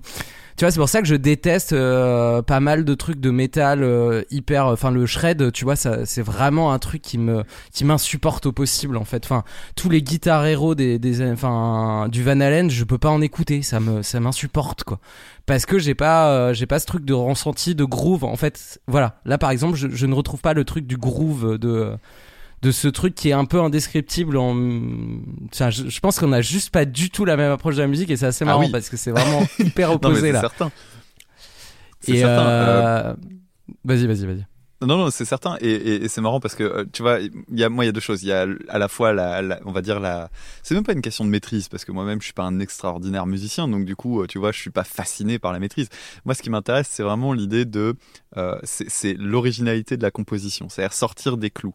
tu 0.58 0.64
vois, 0.64 0.72
c'est 0.72 0.80
pour 0.80 0.88
ça 0.88 1.00
que 1.00 1.06
je 1.06 1.14
déteste 1.14 1.72
euh, 1.72 2.42
pas 2.42 2.58
mal 2.58 2.84
de 2.84 2.94
trucs 2.94 3.20
de 3.20 3.30
métal 3.30 3.84
euh, 3.84 4.24
hyper. 4.32 4.66
Enfin, 4.66 4.90
le 4.90 5.06
shred, 5.06 5.52
tu 5.52 5.64
vois, 5.64 5.76
ça, 5.76 6.04
c'est 6.04 6.20
vraiment 6.20 6.72
un 6.72 6.80
truc 6.80 7.00
qui 7.00 7.16
me, 7.16 7.44
qui 7.72 7.84
m'insupporte 7.84 8.44
au 8.46 8.50
possible 8.50 8.96
en 8.96 9.04
fait. 9.04 9.24
Enfin, 9.24 9.44
tous 9.76 9.88
les 9.88 10.02
guitares 10.02 10.44
héros 10.44 10.74
des, 10.74 10.98
des, 10.98 11.30
enfin, 11.30 12.08
du 12.10 12.24
Van 12.24 12.40
Halen, 12.40 12.70
je 12.70 12.82
peux 12.82 12.98
pas 12.98 13.08
en 13.08 13.20
écouter. 13.20 13.62
Ça 13.62 13.78
me, 13.78 14.02
ça 14.02 14.18
m'insupporte 14.18 14.82
quoi. 14.82 14.98
Parce 15.46 15.64
que 15.64 15.78
j'ai 15.78 15.94
pas, 15.94 16.30
euh, 16.30 16.52
j'ai 16.54 16.66
pas 16.66 16.80
ce 16.80 16.86
truc 16.86 17.04
de 17.04 17.14
ressenti, 17.14 17.76
de 17.76 17.84
groove. 17.84 18.24
En 18.24 18.36
fait, 18.36 18.80
voilà. 18.88 19.20
Là, 19.24 19.38
par 19.38 19.52
exemple, 19.52 19.76
je, 19.76 19.86
je 19.88 20.06
ne 20.06 20.14
retrouve 20.14 20.40
pas 20.40 20.54
le 20.54 20.64
truc 20.64 20.88
du 20.88 20.96
groove 20.96 21.56
de 21.56 21.96
de 22.62 22.70
ce 22.72 22.88
truc 22.88 23.14
qui 23.14 23.28
est 23.28 23.32
un 23.32 23.44
peu 23.44 23.60
indescriptible 23.60 24.36
en 24.36 24.54
je, 24.54 25.88
je 25.88 26.00
pense 26.00 26.18
qu'on 26.18 26.32
a 26.32 26.40
juste 26.40 26.70
pas 26.70 26.84
du 26.84 27.10
tout 27.10 27.24
la 27.24 27.36
même 27.36 27.52
approche 27.52 27.76
de 27.76 27.82
la 27.82 27.86
musique 27.88 28.10
et 28.10 28.16
c'est 28.16 28.26
assez 28.26 28.42
Ah 28.44 28.46
marrant 28.46 28.64
oui. 28.64 28.70
parce 28.72 28.88
que 28.88 28.96
c'est 28.96 29.10
vraiment 29.12 29.42
hyper 29.58 29.88
Non, 29.90 29.94
opposé 29.96 30.20
c'est 30.20 30.32
là 30.32 30.40
certain. 30.40 30.70
Et 32.06 32.18
certain. 32.18 32.46
euh, 32.48 33.10
euh, 33.10 33.14
vas-y 33.84 34.06
vas-y 34.06 34.26
vas-y 34.26 34.46
Non, 34.80 34.96
non, 34.96 35.10
c'est 35.10 35.24
certain. 35.24 35.56
Et, 35.60 35.70
et, 35.70 36.04
et 36.04 36.08
c'est 36.08 36.20
marrant 36.20 36.38
parce 36.40 36.54
que, 36.54 36.62
euh, 36.62 36.84
tu 36.92 37.02
vois, 37.02 37.18
y 37.50 37.64
a, 37.64 37.68
moi, 37.68 37.84
il 37.84 37.88
y 37.88 37.90
a 37.90 37.92
deux 37.92 38.00
choses. 38.00 38.22
Il 38.22 38.28
y 38.28 38.32
a 38.32 38.46
à 38.68 38.78
la 38.78 38.86
fois, 38.88 39.12
la, 39.12 39.42
la- 39.42 39.58
on 39.64 39.72
va 39.72 39.82
dire, 39.82 39.98
la. 39.98 40.30
C'est 40.62 40.74
même 40.76 40.84
pas 40.84 40.92
une 40.92 41.02
question 41.02 41.24
de 41.24 41.30
maîtrise 41.30 41.68
parce 41.68 41.84
que 41.84 41.90
moi-même, 41.92 42.20
je 42.20 42.26
suis 42.26 42.32
pas 42.34 42.44
un 42.44 42.60
extraordinaire 42.60 43.26
musicien. 43.26 43.66
Donc, 43.66 43.84
du 43.84 43.96
coup, 43.96 44.24
tu 44.28 44.38
vois, 44.38 44.52
je 44.52 44.60
suis 44.60 44.70
pas 44.70 44.84
fasciné 44.84 45.38
par 45.40 45.52
la 45.52 45.58
maîtrise. 45.58 45.88
Moi, 46.24 46.34
ce 46.34 46.42
qui 46.42 46.50
m'intéresse, 46.50 46.88
c'est 46.90 47.02
vraiment 47.02 47.32
l'idée 47.32 47.64
de. 47.64 47.96
Euh, 48.36 48.58
c'est 48.62 49.14
l'originalité 49.14 49.96
de 49.96 50.02
la 50.02 50.10
composition. 50.10 50.68
C'est-à-dire 50.68 50.92
sortir 50.92 51.36
des 51.38 51.50
clous. 51.50 51.74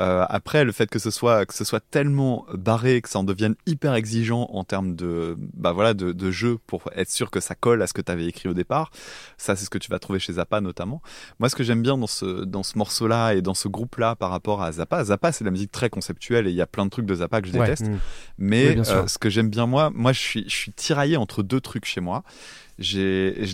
Euh, 0.00 0.24
après, 0.28 0.64
le 0.64 0.72
fait 0.72 0.88
que 0.88 0.98
ce 0.98 1.10
soit, 1.10 1.46
que 1.46 1.54
ce 1.54 1.64
soit 1.64 1.80
tellement 1.90 2.44
barré, 2.54 3.00
que 3.00 3.08
ça 3.08 3.20
en 3.20 3.24
devienne 3.24 3.54
hyper 3.66 3.94
exigeant 3.94 4.48
en 4.52 4.64
termes 4.64 4.96
de, 4.96 5.36
bah 5.54 5.72
voilà, 5.72 5.94
de, 5.94 6.12
de 6.12 6.30
jeu 6.30 6.58
pour 6.66 6.82
être 6.96 7.10
sûr 7.10 7.30
que 7.30 7.40
ça 7.40 7.54
colle 7.54 7.82
à 7.82 7.86
ce 7.86 7.92
que 7.92 8.02
tu 8.02 8.10
avais 8.10 8.26
écrit 8.26 8.48
au 8.48 8.54
départ. 8.54 8.90
Ça, 9.36 9.54
c'est 9.56 9.64
ce 9.64 9.70
que 9.70 9.78
tu 9.78 9.90
vas 9.90 9.98
trouver 9.98 10.18
chez 10.18 10.32
Zappa 10.34 10.60
notamment. 10.60 11.02
Moi, 11.38 11.48
ce 11.48 11.54
que 11.56 11.62
j'aime 11.64 11.82
bien 11.82 11.96
dans 11.96 12.06
ce, 12.06 12.44
dans 12.44 12.62
ce 12.62 12.76
morceau-là 12.78 13.32
et 13.34 13.42
dans 13.42 13.54
ce 13.54 13.68
groupe-là 13.68 14.16
par 14.16 14.30
rapport 14.30 14.62
à 14.62 14.72
Zappa, 14.72 15.04
Zappa, 15.04 15.32
c'est 15.32 15.44
de 15.44 15.46
la 15.48 15.52
musique 15.52 15.72
très 15.72 15.90
conceptuelle 15.90 16.46
et 16.46 16.50
il 16.50 16.56
y 16.56 16.62
a 16.62 16.66
plein 16.66 16.84
de 16.84 16.90
trucs 16.90 17.06
de 17.06 17.14
Zappa 17.14 17.40
que 17.40 17.48
je 17.48 17.52
Ouais. 17.52 17.60
déteste. 17.66 17.88
Mm. 17.88 17.98
Mais 18.38 18.76
Oui, 18.78 18.82
euh, 18.88 19.06
ce 19.06 19.18
que 19.18 19.28
j'aime 19.30 19.50
bien, 19.50 19.66
moi, 19.66 19.90
moi, 19.94 20.12
je 20.12 20.18
suis, 20.20 20.44
je 20.48 20.54
suis 20.56 20.72
tiraillé 20.72 21.16
entre 21.16 21.42
deux 21.42 21.60
trucs 21.60 21.84
chez 21.84 22.00
moi. 22.00 22.24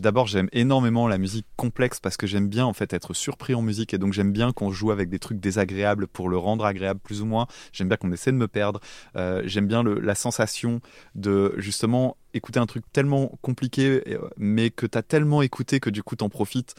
D'abord, 0.01 0.27
j'aime 0.27 0.49
énormément 0.53 1.07
la 1.07 1.19
musique 1.19 1.47
complexe 1.57 2.01
parce 2.01 2.17
que 2.17 2.27
j'aime 2.27 2.49
bien 2.49 2.64
en 2.64 2.73
fait 2.73 2.93
être 2.93 3.14
surpris 3.14 3.55
en 3.55 3.62
musique 3.62 3.95
et 3.95 3.99
donc 3.99 4.12
j'aime 4.12 4.33
bien 4.33 4.53
qu'on 4.53 4.71
joue 4.71 4.91
avec 4.91 5.09
des 5.09 5.19
trucs 5.19 5.41
désagréables 5.41 6.07
pour 6.07 6.29
le 6.29 6.38
rendre 6.38 6.64
agréable 6.64 7.01
plus 7.01 7.21
ou 7.21 7.27
moins. 7.27 7.47
J'aime 7.73 7.88
bien 7.88 7.97
qu'on 7.97 8.12
essaie 8.12 8.33
de 8.33 8.37
me 8.37 8.49
perdre. 8.49 8.81
Euh, 9.17 9.43
j'aime 9.45 9.67
bien 9.67 9.83
le, 9.83 10.01
la 10.01 10.14
sensation 10.14 10.81
de 11.14 11.55
justement 11.59 12.17
écouter 12.35 12.61
un 12.61 12.67
truc 12.67 12.85
tellement 12.93 13.38
compliqué, 13.43 14.03
euh, 14.09 14.19
mais 14.37 14.71
que 14.71 14.87
t'as 14.87 15.03
tellement 15.03 15.43
écouté 15.43 15.81
que 15.81 15.91
du 15.91 16.03
coup 16.03 16.17
t'en 16.17 16.29
profites 16.29 16.75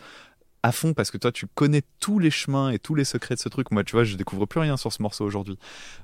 à 0.63 0.71
fond 0.71 0.93
parce 0.93 1.09
que 1.11 1.17
toi 1.17 1.31
tu 1.31 1.47
connais 1.47 1.83
tous 1.99 2.19
les 2.19 2.31
chemins 2.31 2.69
et 2.69 2.79
tous 2.79 2.95
les 2.95 3.05
secrets 3.05 3.35
de 3.35 3.39
ce 3.39 3.47
truc. 3.49 3.71
Moi, 3.71 3.83
tu 3.83 3.93
vois, 3.93 4.03
je 4.03 4.15
découvre 4.17 4.45
plus 4.45 4.59
rien 4.59 4.75
sur 4.77 4.91
ce 4.91 5.01
morceau 5.01 5.23
aujourd'hui. 5.25 5.57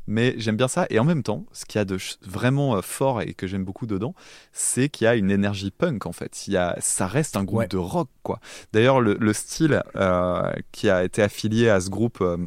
Mais 0.08 0.34
j'aime 0.38 0.56
bien 0.58 0.68
ça. 0.68 0.86
Et 0.90 1.00
en 1.00 1.04
même 1.04 1.24
temps, 1.24 1.46
ce 1.52 1.66
qu'il 1.66 1.80
y 1.80 1.82
a 1.82 1.86
de 1.86 1.98
vraiment 2.22 2.78
euh, 2.78 2.82
fort 2.82 3.22
et 3.22 3.34
que 3.34 3.48
j'aime 3.48 3.66
beaucoup 3.66 3.86
dedans, 3.86 4.16
c'est 4.54 4.88
qu'il 4.90 5.06
y 5.06 5.08
a 5.08 5.16
une 5.16 5.32
énergie 5.32 5.72
punk 5.72 6.06
en 6.06 6.12
fait. 6.14 6.48
Il 6.48 6.54
y 6.54 6.58
a, 6.58 6.76
ça 6.80 7.08
reste 7.08 7.36
un 7.38 7.44
groupe 7.44 7.60
Ouais. 7.60 7.68
de 7.68 7.78
rock 7.78 8.10
quoi. 8.24 8.40
D'ailleurs, 8.74 9.02
le, 9.02 9.18
le 9.20 9.34
style 9.34 9.82
euh, 9.96 10.52
qui 10.72 10.90
a 10.90 11.04
été 11.04 11.22
affilié 11.22 11.70
à 11.70 11.80
ce 11.82 11.90
groupe. 11.90 12.20
euh, 12.22 12.38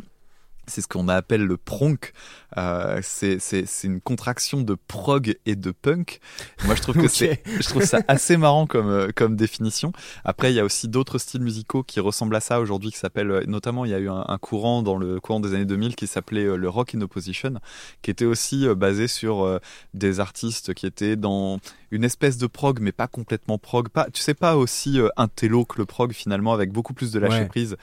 c'est 0.68 0.80
ce 0.80 0.88
qu'on 0.88 1.08
appelle 1.08 1.44
le 1.44 1.56
pronk. 1.56 2.12
Euh, 2.56 3.00
c'est 3.02 3.38
c'est- 3.40 3.66
c'est 3.66 3.86
une 3.88 4.00
contraction 4.00 4.62
de 4.62 4.74
prog 4.74 5.36
et 5.46 5.54
de 5.56 5.70
punk. 5.70 6.20
Moi, 6.64 6.74
je 6.74 6.82
trouve 6.82 6.96
que 6.96 7.08
c'est, 7.08 7.42
je 7.60 7.68
trouve 7.68 7.84
ça 7.84 8.00
assez 8.08 8.36
marrant 8.36 8.66
comme 8.66 8.88
euh, 8.88 9.08
comme 9.14 9.36
définition. 9.36 9.92
Après, 10.24 10.52
il 10.52 10.56
y 10.56 10.60
a 10.60 10.64
aussi 10.64 10.88
d'autres 10.88 11.18
styles 11.18 11.42
musicaux 11.42 11.82
qui 11.82 12.00
ressemblent 12.00 12.36
à 12.36 12.40
ça 12.40 12.60
aujourd'hui, 12.60 12.90
qui 12.90 12.98
s'appellent, 12.98 13.30
euh, 13.30 13.44
notamment, 13.46 13.84
il 13.84 13.90
y 13.90 13.94
a 13.94 13.98
eu 13.98 14.08
un, 14.08 14.24
un 14.26 14.38
courant 14.38 14.82
dans 14.82 14.96
le 14.96 15.20
courant 15.20 15.40
des 15.40 15.54
années 15.54 15.64
2000 15.66 15.94
qui 15.96 16.06
s'appelait 16.06 16.44
euh, 16.44 16.56
le 16.56 16.68
rock 16.68 16.94
in 16.94 17.00
opposition, 17.02 17.54
qui 18.02 18.10
était 18.10 18.24
aussi 18.24 18.66
basé 18.74 19.08
sur 19.08 19.60
des 19.94 20.20
artistes 20.20 20.74
qui 20.74 20.86
étaient 20.86 21.16
dans 21.16 21.58
une 21.90 22.04
espèce 22.04 22.36
de 22.38 22.46
prog, 22.46 22.80
mais 22.80 22.92
pas 22.92 23.06
complètement 23.08 23.58
prog, 23.58 23.88
pas, 23.88 24.06
tu 24.12 24.20
sais, 24.20 24.34
pas 24.34 24.56
aussi 24.56 24.98
intello 25.16 25.64
que 25.64 25.78
le 25.78 25.86
prog 25.86 26.12
finalement, 26.12 26.52
avec 26.52 26.70
beaucoup 26.72 26.94
plus 26.94 27.12
de 27.12 27.18
lâcher 27.18 27.40
Ouais. 27.40 27.46
prise. 27.46 27.76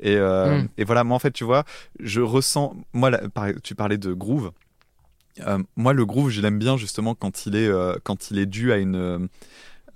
Et, 0.00 0.16
euh, 0.16 0.60
Mm. 0.62 0.68
et 0.78 0.84
voilà, 0.84 1.04
moi 1.04 1.16
en 1.16 1.18
fait, 1.18 1.30
tu 1.32 1.44
vois, 1.44 1.64
je 1.98 2.20
ressens, 2.30 2.74
moi, 2.92 3.10
tu 3.62 3.74
parlais 3.74 3.98
de 3.98 4.12
groove. 4.12 4.52
Euh, 5.40 5.58
moi, 5.76 5.92
le 5.92 6.04
groove, 6.04 6.30
je 6.30 6.40
l'aime 6.40 6.58
bien 6.58 6.76
justement 6.76 7.14
quand 7.14 7.46
il 7.46 7.56
est, 7.56 7.68
euh, 7.68 7.94
quand 8.02 8.30
il 8.30 8.38
est 8.38 8.46
dû 8.46 8.72
à 8.72 8.78
une, 8.78 9.28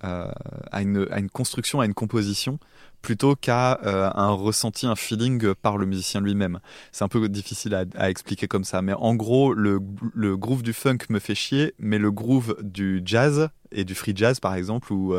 euh, 0.05 0.31
à 0.71 0.83
une, 0.83 1.07
à 1.11 1.19
une 1.19 1.31
construction, 1.31 1.81
à 1.81 1.87
une 1.87 1.95
composition, 1.95 2.59
plutôt 3.03 3.37
qu'à 3.37 3.79
un 3.83 4.31
ressenti, 4.31 4.87
un 4.87 4.97
feeling 4.97 5.55
par 5.55 5.77
le 5.77 5.87
musicien 5.87 6.21
lui-même. 6.21 6.61
C'est 6.93 7.05
un 7.05 7.09
peu 7.09 7.29
difficile 7.29 7.75
à, 7.75 8.11
expliquer 8.11 8.49
comme 8.49 8.65
ça, 8.65 8.81
mais 8.81 8.95
en 8.95 9.15
gros, 9.15 9.53
le, 9.53 9.79
le 10.15 10.37
groove 10.39 10.63
du 10.63 10.73
funk 10.73 10.99
me 11.11 11.19
fait 11.19 11.35
chier, 11.35 11.75
mais 11.79 11.99
le 11.99 12.11
groove 12.11 12.57
du 12.63 13.03
jazz 13.05 13.51
et 13.73 13.85
du 13.85 13.95
free 13.95 14.15
jazz, 14.17 14.41
par 14.41 14.55
exemple, 14.55 14.93
ou, 14.93 15.15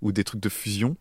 ou 0.00 0.12
des 0.12 0.24
trucs 0.24 0.40
de 0.40 0.48
fusion, 0.48 0.96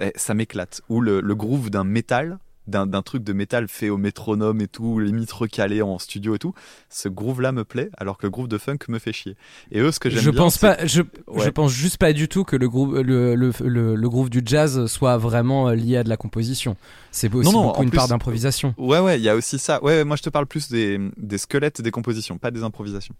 eh, 0.00 0.12
ça 0.16 0.34
m'éclate. 0.34 0.82
Ou 0.88 1.00
le, 1.00 1.20
le 1.20 1.34
groove 1.34 1.70
d'un 1.70 1.84
métal, 1.84 2.38
d'un 2.66 3.02
truc 3.02 3.22
de 3.22 3.32
métal 3.32 3.68
fait 3.68 3.90
au 3.90 3.98
métronome 3.98 4.60
et 4.60 4.68
tout, 4.68 4.98
limite 4.98 5.30
recalé 5.32 5.82
en 5.82 5.98
studio 5.98 6.34
et 6.34 6.38
tout, 6.38 6.54
ce 6.88 7.08
groove-là 7.08 7.52
me 7.52 7.64
plaît, 7.64 7.90
alors 7.98 8.16
que 8.16 8.26
le 8.26 8.30
groove 8.30 8.48
de 8.48 8.56
funk 8.58 8.78
me 8.88 8.98
fait 8.98 9.12
chier. 9.12 9.36
Et 9.70 9.80
eux, 9.80 9.92
ce 9.92 10.00
que 10.00 10.08
j'aime 10.08 10.22
Je 10.22 10.30
bien, 10.30 10.40
pense 10.40 10.58
pas, 10.58 10.86
je, 10.86 11.02
Ouais. 11.26 11.44
je 11.44 11.50
pense 11.50 11.72
juste 11.72 11.98
pas 11.98 12.12
du 12.12 12.26
tout 12.28 12.44
que 12.44 12.56
le 12.56 12.68
groove, 12.68 13.00
le, 13.00 13.34
le, 13.34 13.52
le, 13.62 13.94
le 13.94 14.08
groove 14.08 14.30
du 14.30 14.40
jazz 14.44 14.86
soit 14.86 15.18
vraiment 15.18 15.68
euh, 15.68 15.74
lié 15.74 15.98
à 15.98 16.04
de 16.04 16.08
la 16.08 16.16
composition. 16.16 16.76
C'est 17.10 17.32
aussi 17.34 17.46
Non, 17.46 17.52
non, 17.52 17.66
beaucoup 17.68 17.82
une 17.82 17.90
plus- 17.90 17.96
part 17.96 18.08
d'improvisation. 18.08 18.74
Ouais, 18.78 18.98
ouais, 18.98 19.18
il 19.18 19.22
y 19.22 19.28
a 19.28 19.36
aussi 19.36 19.58
ça. 19.58 19.82
Ouais, 19.84 19.98
ouais, 19.98 20.04
moi 20.04 20.16
je 20.16 20.22
te 20.22 20.30
parle 20.30 20.46
plus 20.46 20.68
des, 20.70 20.98
des 21.16 21.38
squelettes 21.38 21.80
des 21.80 21.90
compositions, 21.90 22.38
pas 22.38 22.50
des 22.50 22.62
improvisations. 22.62 23.14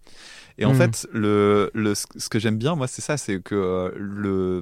Et 0.57 0.65
en 0.65 0.73
Hmm. 0.73 0.77
fait, 0.77 1.07
le, 1.13 1.69
le, 1.73 1.93
ce 1.95 2.29
que 2.29 2.39
j'aime 2.39 2.57
bien, 2.57 2.75
moi, 2.75 2.87
c'est 2.87 3.01
ça, 3.01 3.17
c'est 3.17 3.41
que 3.41 3.55
euh, 3.55 3.91
le, 3.97 4.61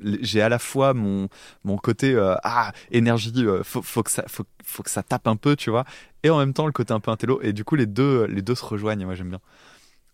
le- 0.00 0.18
j'ai 0.22 0.40
à 0.42 0.48
la 0.48 0.58
fois 0.58 0.94
mon, 0.94 1.28
mon 1.64 1.76
côté 1.78 2.14
euh, 2.14 2.34
ah 2.44 2.72
énergie, 2.92 3.32
euh, 3.38 3.62
faut, 3.62 3.82
faut 3.82 4.02
que 4.02 4.10
ça, 4.10 4.19
faut, 4.26 4.44
faut 4.64 4.82
que 4.82 4.90
ça 4.90 5.02
tape 5.02 5.26
un 5.26 5.36
peu, 5.36 5.56
tu 5.56 5.70
vois, 5.70 5.84
et 6.22 6.30
en 6.30 6.38
même 6.38 6.52
temps 6.52 6.66
le 6.66 6.72
côté 6.72 6.92
un 6.92 7.00
peu 7.00 7.10
intello. 7.10 7.40
Et 7.42 7.52
du 7.52 7.64
coup, 7.64 7.76
les 7.76 7.86
deux, 7.86 8.24
les 8.26 8.42
deux 8.42 8.54
se 8.54 8.64
rejoignent. 8.64 9.04
Moi, 9.04 9.14
j'aime 9.14 9.30
bien. 9.30 9.40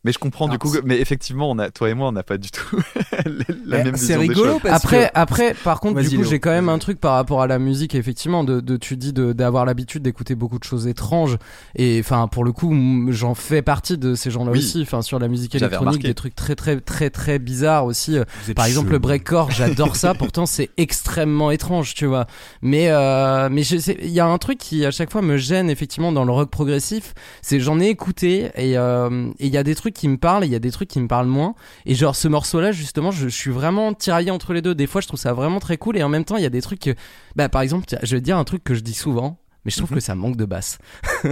Mais 0.06 0.12
je 0.12 0.18
comprends 0.18 0.48
du 0.48 0.56
coup, 0.56 0.70
que- 0.70 0.80
mais 0.84 1.00
effectivement, 1.00 1.50
on 1.50 1.58
a, 1.58 1.70
toi 1.70 1.90
et 1.90 1.94
moi, 1.94 2.08
on 2.08 2.12
n'a 2.12 2.22
pas 2.22 2.38
du 2.38 2.50
tout 2.50 2.76
la 3.66 3.82
même 3.84 3.96
C'est 3.96 4.16
vision 4.16 4.20
des 4.20 4.28
rigolo 4.28 4.52
choses. 4.52 4.60
parce 4.62 4.84
Après, 4.84 5.06
que. 5.06 5.10
après, 5.14 5.54
par 5.64 5.80
contre, 5.80 6.00
du 6.00 6.16
coup, 6.16 6.24
j'ai 6.24 6.38
quand 6.40 6.50
même 6.50 6.68
un 6.68 6.78
truc 6.78 7.00
par 7.00 7.14
rapport 7.14 7.42
à 7.42 7.46
la 7.46 7.58
musique, 7.58 7.94
effectivement, 7.94 8.44
de, 8.44 8.60
de 8.60 8.76
tu 8.76 8.96
dis 8.96 9.12
de- 9.12 9.32
d'avoir 9.32 9.64
l'habitude 9.66 10.02
d'écouter 10.02 10.34
beaucoup 10.34 10.58
de 10.58 10.64
choses 10.64 10.86
étranges. 10.86 11.36
Et 11.74 11.98
enfin, 12.00 12.28
pour 12.28 12.44
le 12.44 12.52
coup, 12.52 12.72
j'en 13.10 13.34
fais 13.34 13.62
partie 13.62 13.98
de 13.98 14.14
ces 14.14 14.30
gens-là 14.30 14.52
Oui. 14.52 14.58
aussi. 14.58 14.82
Enfin, 14.82 15.02
sur 15.02 15.18
la 15.18 15.28
musique 15.28 15.52
J'avais 15.52 15.66
électronique, 15.66 15.88
remarqué. 15.94 16.08
des 16.08 16.14
trucs 16.14 16.34
très, 16.36 16.54
très, 16.54 16.80
très, 16.80 17.10
très 17.10 17.38
bizarres 17.38 17.84
aussi. 17.84 18.16
Êtes 18.16 18.54
Par 18.54 18.66
exemple, 18.66 18.92
le 18.92 18.98
breakcore, 18.98 19.50
j'adore 19.50 19.96
ça. 19.96 20.14
Pourtant, 20.18 20.46
c'est 20.46 20.70
extrêmement 20.76 21.50
étrange, 21.50 21.94
tu 21.94 22.06
vois. 22.06 22.26
Mais, 22.62 22.90
euh, 22.90 23.48
mais 23.50 23.62
je 23.64 23.76
sais- 23.78 23.98
il 24.02 24.10
y 24.10 24.20
a 24.20 24.26
un 24.26 24.38
truc 24.38 24.58
qui 24.58 24.84
à 24.86 24.90
chaque 24.90 25.10
fois 25.10 25.22
me 25.22 25.36
gêne 25.36 25.68
effectivement 25.68 26.12
dans 26.12 26.24
le 26.24 26.32
rock 26.32 26.50
progressif. 26.50 27.14
C'est 27.42 27.58
j'en 27.60 27.80
ai 27.80 27.88
écouté 27.88 28.50
et 28.56 28.76
euh, 28.78 29.30
et 29.38 29.46
il 29.46 29.52
y 29.52 29.56
a 29.56 29.62
des 29.62 29.74
trucs 29.74 29.94
qui 29.96 30.08
me 30.08 30.16
parlent, 30.16 30.44
et 30.44 30.46
il 30.46 30.52
y 30.52 30.56
a 30.56 30.60
des 30.60 30.70
trucs 30.70 30.88
qui 30.88 31.00
me 31.00 31.08
parlent 31.08 31.26
moins. 31.26 31.54
Et 31.86 31.94
genre 31.94 32.14
ce 32.14 32.28
morceau-là, 32.28 32.70
justement, 32.72 33.10
je, 33.10 33.24
je 33.28 33.34
suis 33.34 33.50
vraiment 33.50 33.92
tiraillé 33.94 34.30
entre 34.30 34.52
les 34.52 34.62
deux. 34.62 34.74
Des 34.74 34.86
fois, 34.86 35.00
je 35.00 35.06
trouve 35.08 35.18
ça 35.20 35.32
vraiment 35.32 35.58
très 35.60 35.76
cool 35.78 35.96
et 35.96 36.02
en 36.02 36.08
même 36.08 36.24
temps, 36.24 36.36
il 36.36 36.42
y 36.42 36.46
a 36.46 36.50
des 36.50 36.62
trucs. 36.62 36.80
Que, 36.80 36.94
bah, 37.34 37.48
par 37.48 37.62
exemple, 37.62 37.86
je 38.02 38.14
vais 38.16 38.20
te 38.20 38.24
dire 38.24 38.36
un 38.38 38.44
truc 38.44 38.62
que 38.62 38.74
je 38.74 38.80
dis 38.80 38.94
souvent. 38.94 39.38
Mais 39.64 39.72
je 39.72 39.78
trouve 39.78 39.90
que 39.90 39.98
ça 40.00 40.14
manque 40.14 40.36
de 40.36 40.44
basse. 40.44 40.78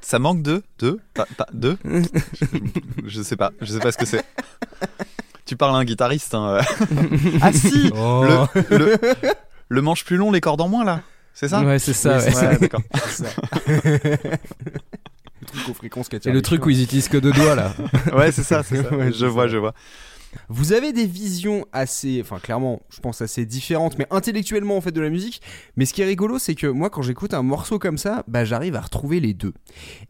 Ça 0.00 0.18
manque 0.18 0.42
de, 0.42 0.62
de, 0.78 0.98
pas- 1.12 1.26
pas- 1.36 1.48
de? 1.52 1.76
je, 1.84 2.00
je 3.06 3.22
sais 3.22 3.36
pas, 3.36 3.52
je 3.60 3.66
sais 3.72 3.78
pas 3.80 3.92
ce 3.92 3.98
que 3.98 4.06
c'est. 4.06 4.24
Tu 5.44 5.56
parles 5.56 5.74
à 5.74 5.78
un 5.78 5.84
guitariste. 5.84 6.34
Hein. 6.34 6.58
euh. 6.58 6.62
ah 7.42 7.52
si, 7.52 7.90
Oh. 7.94 8.24
le, 8.70 8.76
le, 8.78 8.96
le 9.68 9.82
manche 9.82 10.04
plus 10.06 10.16
long, 10.16 10.30
les 10.32 10.40
cordes 10.40 10.60
en 10.62 10.68
moins 10.68 10.84
là. 10.84 11.02
C'est 11.34 11.48
ça? 11.48 11.62
Ouais, 11.62 11.78
c'est 11.78 11.92
ça. 11.92 12.18
Oui, 12.18 12.32
ouais. 12.34 12.46
Ouais, 12.48 12.58
d'accord. 12.58 12.80
C'est 13.08 13.24
ça. 13.26 13.30
Le 15.42 15.46
truc 15.46 15.68
aux 15.68 15.74
fréquences 15.74 16.08
Et 16.24 16.30
le 16.30 16.42
truc 16.42 16.64
où 16.66 16.70
ils 16.70 16.82
utilisent 16.82 17.08
que 17.08 17.18
deux 17.18 17.32
doigts 17.32 17.54
là. 17.54 17.74
Ouais, 18.12 18.32
c'est 18.32 18.42
ça, 18.42 18.62
c'est 18.62 18.82
ça. 18.82 18.94
Ouais, 18.94 19.12
je 19.12 19.26
vois, 19.26 19.48
je 19.48 19.56
vois. 19.56 19.74
Vous 20.48 20.72
avez 20.72 20.94
des 20.94 21.04
visions 21.04 21.66
assez, 21.72 22.20
enfin 22.22 22.38
clairement, 22.38 22.80
je 22.88 23.00
pense 23.00 23.20
assez 23.20 23.44
différentes, 23.44 23.98
mais 23.98 24.06
intellectuellement 24.10 24.78
en 24.78 24.80
fait 24.80 24.92
de 24.92 25.00
la 25.00 25.10
musique. 25.10 25.42
Mais 25.76 25.84
ce 25.84 25.92
qui 25.92 26.00
est 26.00 26.06
rigolo, 26.06 26.38
c'est 26.38 26.54
que 26.54 26.66
moi, 26.66 26.88
quand 26.88 27.02
j'écoute 27.02 27.34
un 27.34 27.42
morceau 27.42 27.78
comme 27.78 27.98
ça, 27.98 28.24
bah 28.28 28.46
j'arrive 28.46 28.74
à 28.74 28.80
retrouver 28.80 29.20
les 29.20 29.34
deux. 29.34 29.52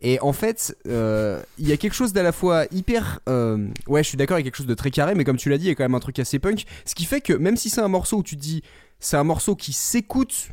Et 0.00 0.20
en 0.20 0.32
fait, 0.32 0.76
euh, 0.86 1.42
il 1.58 1.66
y 1.66 1.72
a 1.72 1.76
quelque 1.76 1.94
chose 1.94 2.12
d'à 2.12 2.22
la 2.22 2.30
fois 2.30 2.66
hyper, 2.70 3.18
euh, 3.28 3.66
ouais, 3.88 4.04
je 4.04 4.08
suis 4.08 4.18
d'accord, 4.18 4.38
il 4.38 4.42
y 4.42 4.44
a 4.44 4.44
quelque 4.44 4.58
chose 4.58 4.66
de 4.66 4.74
très 4.74 4.92
carré, 4.92 5.16
mais 5.16 5.24
comme 5.24 5.38
tu 5.38 5.48
l'as 5.48 5.58
dit, 5.58 5.64
il 5.64 5.68
y 5.68 5.72
a 5.72 5.74
quand 5.74 5.84
même 5.84 5.96
un 5.96 6.00
truc 6.00 6.20
assez 6.20 6.38
punk. 6.38 6.66
Ce 6.84 6.94
qui 6.94 7.04
fait 7.04 7.20
que 7.20 7.32
même 7.32 7.56
si 7.56 7.68
c'est 7.68 7.80
un 7.80 7.88
morceau 7.88 8.18
où 8.18 8.22
tu 8.22 8.36
te 8.36 8.40
dis, 8.40 8.62
c'est 9.00 9.16
un 9.16 9.24
morceau 9.24 9.56
qui 9.56 9.72
s'écoute 9.72 10.50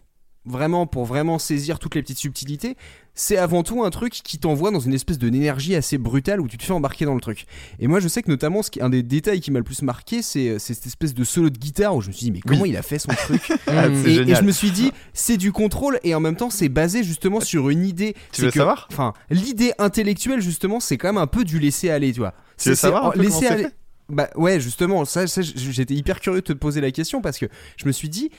vraiment 0.49 0.87
pour 0.87 1.05
vraiment 1.05 1.39
saisir 1.39 1.79
toutes 1.79 1.95
les 1.95 2.01
petites 2.01 2.17
subtilités, 2.17 2.75
c'est 3.15 3.37
avant 3.37 3.63
tout 3.63 3.83
un 3.83 3.89
truc 3.89 4.13
qui 4.13 4.37
t'envoie 4.37 4.71
dans 4.71 4.79
une 4.79 4.93
espèce 4.93 5.17
de 5.17 5.29
d'énergie 5.29 5.75
assez 5.75 5.97
brutale 5.97 6.39
où 6.41 6.47
tu 6.47 6.57
te 6.57 6.63
fais 6.63 6.71
embarquer 6.71 7.05
dans 7.05 7.15
le 7.15 7.21
truc. 7.21 7.45
Et 7.79 7.87
moi, 7.87 7.99
je 7.99 8.07
sais 8.07 8.23
que 8.23 8.29
notamment, 8.29 8.63
ce 8.63 8.71
qui, 8.71 8.81
un 8.81 8.89
des 8.89 9.03
détails 9.03 9.41
qui 9.41 9.51
m'a 9.51 9.59
le 9.59 9.63
plus 9.63 9.81
marqué, 9.81 10.21
c'est 10.21 10.57
c'est 10.59 10.73
cette 10.73 10.87
espèce 10.87 11.13
de 11.13 11.23
solo 11.23 11.49
de 11.49 11.57
guitare 11.57 11.95
où 11.95 12.01
je 12.01 12.07
me 12.07 12.13
suis 12.13 12.25
dit, 12.25 12.31
mais 12.31 12.39
comment 12.39 12.65
il 12.65 12.75
a 12.77 12.81
fait 12.81 12.99
son 12.99 13.09
truc 13.09 13.51
Ah, 13.67 13.87
et, 13.87 14.35
je 14.35 14.41
me 14.43 14.51
suis 14.51 14.71
dit, 14.71 14.91
c'est 15.13 15.37
du 15.37 15.51
contrôle 15.51 15.99
et 16.03 16.15
en 16.15 16.19
même 16.19 16.35
temps, 16.35 16.49
c'est 16.49 16.69
basé 16.69 17.03
justement 17.03 17.39
sur 17.41 17.69
une 17.69 17.85
idée. 17.85 18.15
Tu 18.31 18.41
veux 18.41 18.51
que- 18.51 18.57
savoir? 18.59 18.87
Enfin, 18.91 19.13
l'idée 19.29 19.73
intellectuelle, 19.79 20.41
justement, 20.41 20.79
c'est 20.79 20.97
quand 20.97 21.09
même 21.09 21.17
un 21.21 21.27
peu 21.27 21.43
du 21.43 21.59
laisser 21.59 21.89
aller, 21.89 22.13
tu 22.13 22.19
vois. 22.19 22.33
Tu 22.57 22.69
veux 22.69 22.75
C'est- 22.75 22.81
savoir 22.81 23.15
laisser 23.17 23.47
aller. 23.47 23.63
fait? 23.63 23.75
Bah 24.07 24.29
ouais, 24.35 24.59
justement, 24.59 25.05
ça, 25.05 25.25
j'étais 25.27 25.93
hyper 25.93 26.19
curieux 26.19 26.41
de 26.41 26.45
te 26.45 26.53
poser 26.53 26.81
la 26.81 26.89
question 26.91 27.21
parce 27.21 27.37
que 27.37 27.45
je 27.77 27.85
me 27.85 27.91
suis 27.91 28.09
dit, 28.09 28.31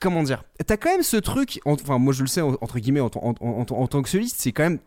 comment 0.00 0.22
dire, 0.22 0.42
t'as 0.66 0.76
quand 0.76 0.90
même 0.90 1.02
ce 1.02 1.16
truc, 1.16 1.60
en- 1.64 1.74
enfin 1.74 1.98
moi 1.98 2.12
je 2.12 2.22
le 2.22 2.26
sais 2.28 2.40
en- 2.40 2.56
entre 2.60 2.78
guillemets 2.80 3.00
en, 3.00 3.10
en- 3.14 3.34
en- 3.40 3.66
en- 3.70 3.86
tant 3.86 4.02
que 4.02 4.08
soliste, 4.08 4.36
c'est 4.40 4.52
quand 4.52 4.64
même 4.64 4.78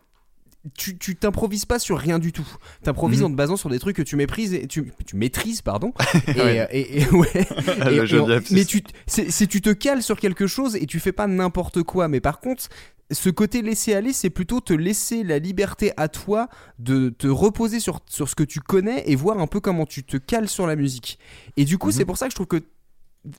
tu 0.78 0.96
tu 0.96 1.14
t'improvises 1.14 1.66
pas 1.66 1.78
sur 1.78 1.98
rien 1.98 2.18
du 2.18 2.32
tout. 2.32 2.46
T'improvises 2.82 3.20
Mhm. 3.20 3.26
en 3.26 3.30
te 3.30 3.34
basant 3.36 3.56
sur 3.56 3.68
des 3.68 3.78
trucs 3.78 3.96
que 3.96 4.02
tu 4.02 4.16
méprises 4.16 4.54
et 4.54 4.66
tu, 4.66 4.92
tu 5.06 5.14
maîtrises 5.16 5.60
pardon. 5.60 5.92
et, 6.28 6.40
Ouais. 6.40 6.60
euh, 6.60 6.66
et, 6.70 7.02
et- 7.02 7.08
ouais. 7.10 7.28
Et- 8.50 8.54
mais 8.54 8.64
tu 8.64 8.82
c'est 9.06 9.30
c'est- 9.30 9.46
tu 9.46 9.60
te 9.60 9.70
cales 9.70 10.02
sur 10.02 10.18
quelque 10.18 10.46
chose 10.46 10.76
et 10.76 10.86
tu 10.86 11.00
fais 11.00 11.12
pas 11.12 11.26
n'importe 11.26 11.82
quoi. 11.82 12.08
Mais 12.08 12.20
par 12.20 12.40
contre, 12.40 12.64
ce 13.10 13.28
côté 13.28 13.60
laisser 13.60 13.92
aller, 13.92 14.14
c'est 14.14 14.30
plutôt 14.30 14.60
te 14.62 14.72
laisser 14.72 15.22
la 15.22 15.38
liberté 15.38 15.92
à 15.98 16.08
toi 16.08 16.48
de 16.78 17.10
te 17.10 17.26
reposer 17.26 17.78
sur, 17.78 18.00
sur 18.08 18.30
ce 18.30 18.34
que 18.34 18.42
tu 18.44 18.60
connais 18.60 19.02
et 19.06 19.14
voir 19.16 19.38
un 19.38 19.46
peu 19.46 19.60
comment 19.60 19.84
tu 19.84 20.02
te 20.02 20.16
cales 20.16 20.48
sur 20.48 20.66
la 20.66 20.74
musique. 20.76 21.18
Et 21.58 21.66
du 21.66 21.76
coup, 21.76 21.88
Mhm. 21.88 21.92
c'est 21.92 22.04
pour 22.06 22.16
ça 22.16 22.24
que 22.26 22.30
je 22.30 22.36
trouve 22.36 22.46
que 22.46 22.62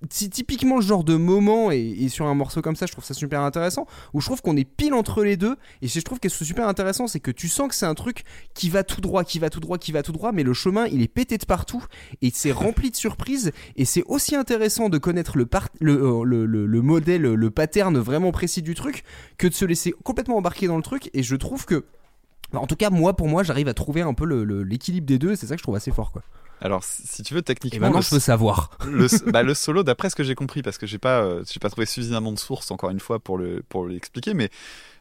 c'est 0.10 0.30
typiquement 0.30 0.76
le 0.78 0.82
genre 0.82 1.04
de 1.04 1.16
moment 1.16 1.72
et, 1.72 1.80
et 2.00 2.10
sur 2.10 2.26
un 2.26 2.34
morceau 2.34 2.62
comme 2.62 2.76
ça 2.76 2.86
je 2.88 2.92
trouve 2.92 3.04
ça 3.04 3.14
super 3.14 3.42
intéressant. 3.42 3.86
Où 4.14 4.22
je 4.22 4.26
trouve 4.26 4.42
qu'on 4.42 4.58
est 4.58 4.64
pile 4.66 4.94
entre 4.94 5.24
les 5.24 5.38
deux. 5.38 5.56
Et 5.82 5.88
je 5.88 6.00
trouve 6.02 6.20
que 6.20 6.28
c'est 6.30 6.44
super 6.46 6.68
intéressant 6.68 7.08
c'est 7.08 7.20
que 7.20 7.32
tu 7.32 7.48
sens 7.48 7.68
que 7.70 7.76
c'est 7.76 7.86
un 7.86 7.94
truc 7.96 8.24
qui 8.54 8.70
va 8.70 8.84
tout 8.84 9.02
droit 9.02 9.24
qui 9.24 9.40
va 9.40 9.50
tout 9.50 9.60
droit 9.60 9.78
qui 9.78 9.92
va 9.92 10.02
tout 10.04 10.12
droit 10.12 10.32
mais 10.32 10.44
le 10.44 10.54
chemin 10.54 10.86
il 10.88 11.02
est 11.02 11.08
pété 11.08 11.38
de 11.38 11.46
partout. 11.46 11.84
Et 12.22 12.32
c'est 12.34 12.52
rempli 12.54 12.90
de 12.92 12.96
surprises. 12.96 13.52
Et 13.76 13.86
c'est 13.86 14.04
aussi 14.08 14.36
intéressant 14.36 14.90
de 14.90 14.98
connaître 14.98 15.38
le, 15.38 15.46
par- 15.46 15.70
le, 15.80 15.94
euh, 16.04 16.24
le, 16.24 16.46
le- 16.46 16.66
le 16.66 16.82
modèle 16.82 17.22
le 17.22 17.52
pattern 17.52 17.98
vraiment 17.98 18.32
précis 18.32 18.62
du 18.62 18.74
truc 18.76 19.04
que 19.38 19.48
de 19.48 19.54
se 19.54 19.66
laisser 19.66 19.94
complètement 20.04 20.38
embarquer 20.38 20.68
dans 20.68 20.78
le 20.78 20.84
truc. 20.84 21.10
Et 21.14 21.22
je 21.24 21.36
trouve 21.36 21.66
que 21.66 21.86
bah, 22.52 22.60
en 22.60 22.68
tout 22.68 22.76
cas 22.76 22.90
moi 22.90 23.16
pour 23.16 23.28
moi 23.28 23.44
j'arrive 23.44 23.68
à 23.68 23.74
trouver 23.74 24.02
un 24.02 24.14
peu 24.14 24.26
l'équilibre 24.64 25.06
des 25.08 25.20
deux. 25.20 25.32
Et 25.34 25.36
c'est 25.36 25.48
ça 25.48 25.56
que 25.56 25.60
je 25.60 25.64
trouve 25.64 25.76
assez 25.76 25.92
fort 25.92 26.12
quoi 26.12 26.24
Alors, 26.62 26.84
si 26.84 27.22
tu 27.24 27.34
veux, 27.34 27.40
et 27.40 27.44
techniquement, 27.44 27.80
maintenant 27.88 28.00
le, 28.00 28.04
je 28.10 28.16
veux 28.16 28.20
savoir 28.20 28.72
le, 28.88 29.32
bah, 29.32 29.44
le 29.44 29.54
solo, 29.54 29.84
d'après 29.84 30.10
ce 30.10 30.16
que 30.16 30.24
j'ai 30.24 30.36
compris, 30.36 30.62
parce 30.62 30.78
que 30.78 30.88
j'ai 30.88 30.98
pas, 30.98 31.22
euh, 31.22 31.44
j'ai 31.52 31.60
pas 31.60 31.70
trouvé 31.70 31.86
suffisamment 31.86 32.32
de 32.32 32.40
sources 32.40 32.72
encore 32.72 32.90
une 32.90 33.00
fois 33.00 33.20
pour 33.20 33.38
le 33.38 33.62
pour 33.68 33.88
l'expliquer, 33.88 34.34
mais 34.34 34.50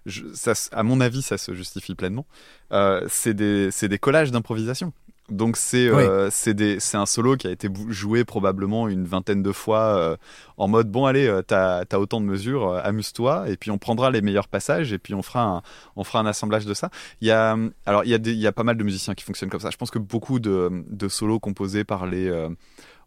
je, 0.06 0.24
ça, 0.34 0.52
s- 0.52 0.68
à 0.72 0.82
mon 0.82 1.00
avis, 1.00 1.22
ça 1.22 1.38
se 1.38 1.54
justifie 1.54 1.94
pleinement. 1.94 2.26
Euh, 2.72 3.06
c'est 3.08 3.34
des 3.34 3.70
c'est 3.70 3.88
des 3.88 3.98
collages 3.98 4.30
d'improvisation. 4.32 4.92
Donc 5.30 5.56
c'est 5.56 5.88
euh, 5.88 6.28
c'est 6.30 6.96
un 6.98 7.06
solo 7.06 7.36
qui 7.36 7.46
a 7.46 7.50
été 7.50 7.68
joué 7.88 8.24
probablement 8.24 8.88
une 8.88 9.06
vingtaine 9.06 9.42
de 9.42 9.52
fois 9.52 9.80
euh, 9.96 10.16
en 10.58 10.68
mode 10.68 10.90
bon 10.90 11.06
allez 11.06 11.26
euh, 11.26 11.40
t'as 11.40 11.84
as 11.90 11.98
autant 11.98 12.20
de 12.20 12.26
mesures 12.26 12.74
amuse-toi 12.84 13.48
et 13.48 13.56
puis 13.56 13.70
on 13.70 13.78
prendra 13.78 14.10
les 14.10 14.20
meilleurs 14.20 14.48
passages 14.48 14.92
et 14.92 14.98
puis 14.98 15.14
on 15.14 15.22
fera 15.22 15.42
un 15.44 15.62
on 15.96 16.04
fera 16.04 16.18
un 16.20 16.26
assemblage 16.26 16.66
de 16.66 16.74
ça. 16.74 16.90
Il 17.22 17.28
y 17.28 17.30
a 17.30 17.56
alors 17.86 18.04
il 18.04 18.10
y 18.10 18.14
a 18.14 18.18
des 18.18 18.32
il 18.32 18.38
y 18.38 18.46
a 18.46 18.52
pas 18.52 18.64
mal 18.64 18.76
de 18.76 18.84
musiciens 18.84 19.14
qui 19.14 19.24
fonctionnent 19.24 19.48
comme 19.48 19.60
ça. 19.60 19.70
Je 19.70 19.78
pense 19.78 19.90
que 19.90 19.98
beaucoup 19.98 20.40
de 20.40 20.84
de 20.90 21.08
solos 21.08 21.40
composés 21.40 21.84
par 21.84 22.04
les 22.04 22.30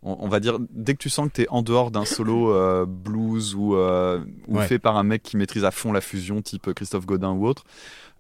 on, 0.04 0.18
on 0.20 0.28
va 0.28 0.40
dire 0.40 0.58
dès 0.72 0.94
que 0.94 1.00
tu 1.00 1.10
sens 1.12 1.28
que 1.28 1.34
tu 1.34 1.42
es 1.44 1.50
en 1.50 1.62
dehors 1.62 1.92
d'un 1.92 2.06
solo 2.06 2.86
blues 2.88 3.54
ou, 3.54 3.76
ou 3.76 4.58
Ouais. 4.58 4.66
fait 4.68 4.80
par 4.80 4.98
un 4.98 5.04
mec 5.04 5.22
qui 5.22 5.38
maîtrise 5.38 5.66
à 5.66 5.72
fond 5.72 5.92
la 5.92 6.02
fusion 6.02 6.42
type 6.42 6.74
Christophe 6.74 7.06
Godin 7.06 7.32
ou 7.34 7.46
autre 7.46 7.64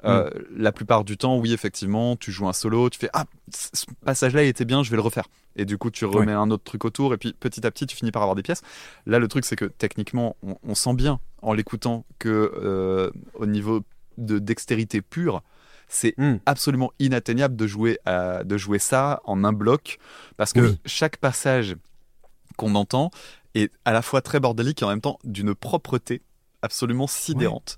euh, 0.06 0.30
la 0.56 0.72
plupart 0.72 1.04
du 1.04 1.18
temps 1.18 1.38
oui 1.38 1.54
effectivement 1.54 2.16
tu 2.16 2.32
joues 2.32 2.48
un 2.48 2.54
solo 2.54 2.90
tu 2.90 3.00
fais 3.00 3.10
ah 3.14 3.26
ce 3.54 3.86
passage 4.06 4.34
là 4.36 4.44
il 4.44 4.48
était 4.48 4.66
bien 4.66 4.84
je 4.84 4.92
vais 4.92 4.96
le 4.96 5.02
refaire 5.02 5.26
et 5.56 5.66
du 5.66 5.78
coup 5.80 5.90
tu 5.90 6.06
remets 6.06 6.34
un 6.34 6.52
autre 6.52 6.64
truc 6.64 6.86
autour 6.86 7.14
et 7.14 7.18
puis 7.18 7.34
petit 7.34 7.66
à 7.66 7.72
petit 7.72 7.88
tu 7.88 7.96
finis 7.96 8.12
par 8.12 8.22
avoir 8.22 8.36
des 8.36 8.44
pièces 8.44 8.62
là 9.08 9.18
le 9.18 9.28
truc 9.28 9.44
c'est 9.46 9.56
que 9.56 9.66
techniquement 9.66 10.36
on, 10.44 10.56
on 10.64 10.76
sent 10.76 10.94
bien 10.94 11.20
en 11.42 11.54
l'écoutant 11.54 12.06
que 12.20 12.30
euh, 12.62 13.10
au 13.34 13.46
niveau 13.48 13.82
de 14.18 14.38
dextérité 14.40 15.02
pure 15.02 15.42
c'est 15.90 16.14
Mm. 16.18 16.36
absolument 16.46 16.92
inatteignable 17.00 17.56
de 17.56 17.66
jouer 17.66 17.98
à- 18.06 18.44
de 18.44 18.58
jouer 18.58 18.78
ça 18.80 19.22
en 19.24 19.44
un 19.46 19.54
bloc 19.54 20.00
parce 20.36 20.52
que 20.54 20.60
Oui. 20.60 20.80
chaque 20.86 21.18
passage 21.18 21.76
qu'on 22.58 22.76
entend 22.76 23.10
est 23.56 23.72
à 23.86 23.94
la 23.94 24.02
fois 24.02 24.22
très 24.22 24.40
bordélique 24.40 24.82
et 24.82 24.86
en 24.86 24.90
même 24.90 25.02
temps 25.02 25.18
d'une 25.24 25.56
propreté 25.56 26.22
absolument 26.62 27.08
sidérante. 27.08 27.78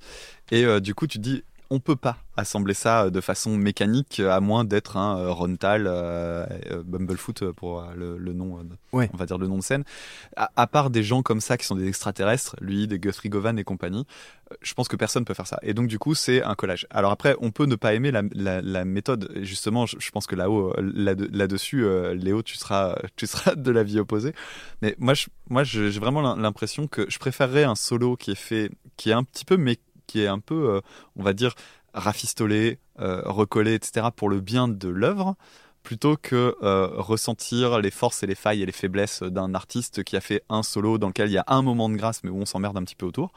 Et 0.52 0.66
euh, 0.66 0.80
du 0.80 0.96
coup, 0.96 1.06
tu 1.06 1.18
te 1.20 1.24
dis, 1.24 1.44
on 1.72 1.80
peut 1.80 1.96
pas 1.96 2.18
assembler 2.36 2.74
ça 2.74 3.04
euh, 3.06 3.10
de 3.10 3.22
façon 3.22 3.58
mécanique 3.58 4.20
euh, 4.20 4.32
à 4.32 4.40
moins 4.40 4.64
d'être 4.64 4.98
un 4.98 5.18
euh, 5.20 5.32
Rontal, 5.32 5.86
euh, 5.88 6.46
Bumblefoot 6.86 7.52
pour 7.52 7.84
le, 7.96 8.18
le 8.18 8.34
nom, 8.34 8.64
de- 8.64 8.76
Ouais. 8.92 9.10
on 9.14 9.18
va 9.18 9.26
dire 9.26 9.38
le 9.38 9.48
nom 9.48 9.58
de 9.58 9.64
scène. 9.64 9.84
À, 10.36 10.50
à 10.56 10.66
part 10.68 10.90
des 10.90 11.04
gens 11.04 11.22
comme 11.22 11.42
ça 11.42 11.58
qui 11.58 11.66
sont 11.66 11.76
des 11.76 11.88
extraterrestres, 11.88 12.56
lui, 12.62 12.88
des 12.88 12.98
Guthrie 12.98 13.30
Govan 13.30 13.58
et 13.60 13.64
compagnie, 13.64 14.06
je 14.62 14.74
pense 14.74 14.88
que 14.88 14.96
personne 14.96 15.26
peut 15.26 15.34
faire 15.36 15.46
ça. 15.48 15.60
Et 15.62 15.74
donc 15.76 15.88
du 15.88 16.00
coup, 16.00 16.16
c'est 16.16 16.42
un 16.44 16.56
collage. 16.56 16.88
Alors 16.90 17.12
après, 17.12 17.36
on 17.42 17.52
peut 17.52 17.66
ne 17.66 17.76
pas 17.76 17.94
aimer 17.94 18.10
la, 18.12 18.24
la, 18.34 18.62
la 18.62 18.86
méthode. 18.86 19.30
Justement, 19.42 19.86
je, 19.86 19.98
je 20.00 20.10
pense 20.12 20.26
que 20.26 20.36
là-haut, 20.36 20.74
là- 20.80 21.14
là-dessus, 21.32 21.84
euh, 21.86 22.16
Léo, 22.16 22.42
tu 22.42 22.56
seras, 22.58 22.98
tu 23.16 23.28
seras 23.28 23.54
de 23.56 23.70
l'avis 23.72 24.00
opposé. 24.00 24.34
Mais 24.82 24.96
moi, 24.98 25.14
je, 25.14 25.28
moi, 25.50 25.64
j'ai 25.64 25.90
vraiment 26.00 26.22
l'im- 26.22 26.38
l'impression 26.38 26.88
que 26.88 27.06
je 27.10 27.20
préférerais 27.20 27.64
un 27.66 27.76
solo 27.76 28.16
qui 28.16 28.32
est 28.32 28.36
fait, 28.36 28.72
qui 28.98 29.12
est 29.12 29.14
un 29.14 29.24
petit 29.24 29.46
peu, 29.46 29.56
mais 29.58 29.78
qui 30.10 30.22
est 30.24 30.28
un 30.28 30.40
peu, 30.40 30.70
euh, 30.76 30.82
on 31.16 31.24
va 31.24 31.34
dire, 31.34 31.54
rafistolé, 31.94 32.80
euh, 33.00 33.22
recollé, 33.26 33.74
etc. 33.74 34.08
pour 34.16 34.30
le 34.30 34.40
bien 34.42 34.68
de 34.68 34.88
l'œuvre, 34.90 35.36
plutôt 35.84 36.18
que 36.22 36.56
euh, 36.62 36.88
ressentir 36.94 37.80
les 37.80 37.92
forces 37.92 38.22
et 38.24 38.28
les 38.28 38.36
failles 38.36 38.62
et 38.62 38.66
les 38.66 38.72
faiblesses 38.72 39.24
d'un 39.24 39.54
artiste 39.56 40.04
qui 40.04 40.18
a 40.18 40.22
fait 40.22 40.44
un 40.50 40.62
solo 40.64 40.98
dans 40.98 41.08
lequel 41.08 41.30
il 41.30 41.34
y 41.34 41.38
a 41.38 41.46
un 41.48 41.62
moment 41.62 41.90
de 41.90 41.96
grâce, 41.96 42.24
mais 42.24 42.30
où 42.30 42.38
on 42.38 42.46
s'emmerde 42.46 42.78
un 42.78 42.84
petit 42.84 42.96
peu 42.96 43.06
autour. 43.06 43.32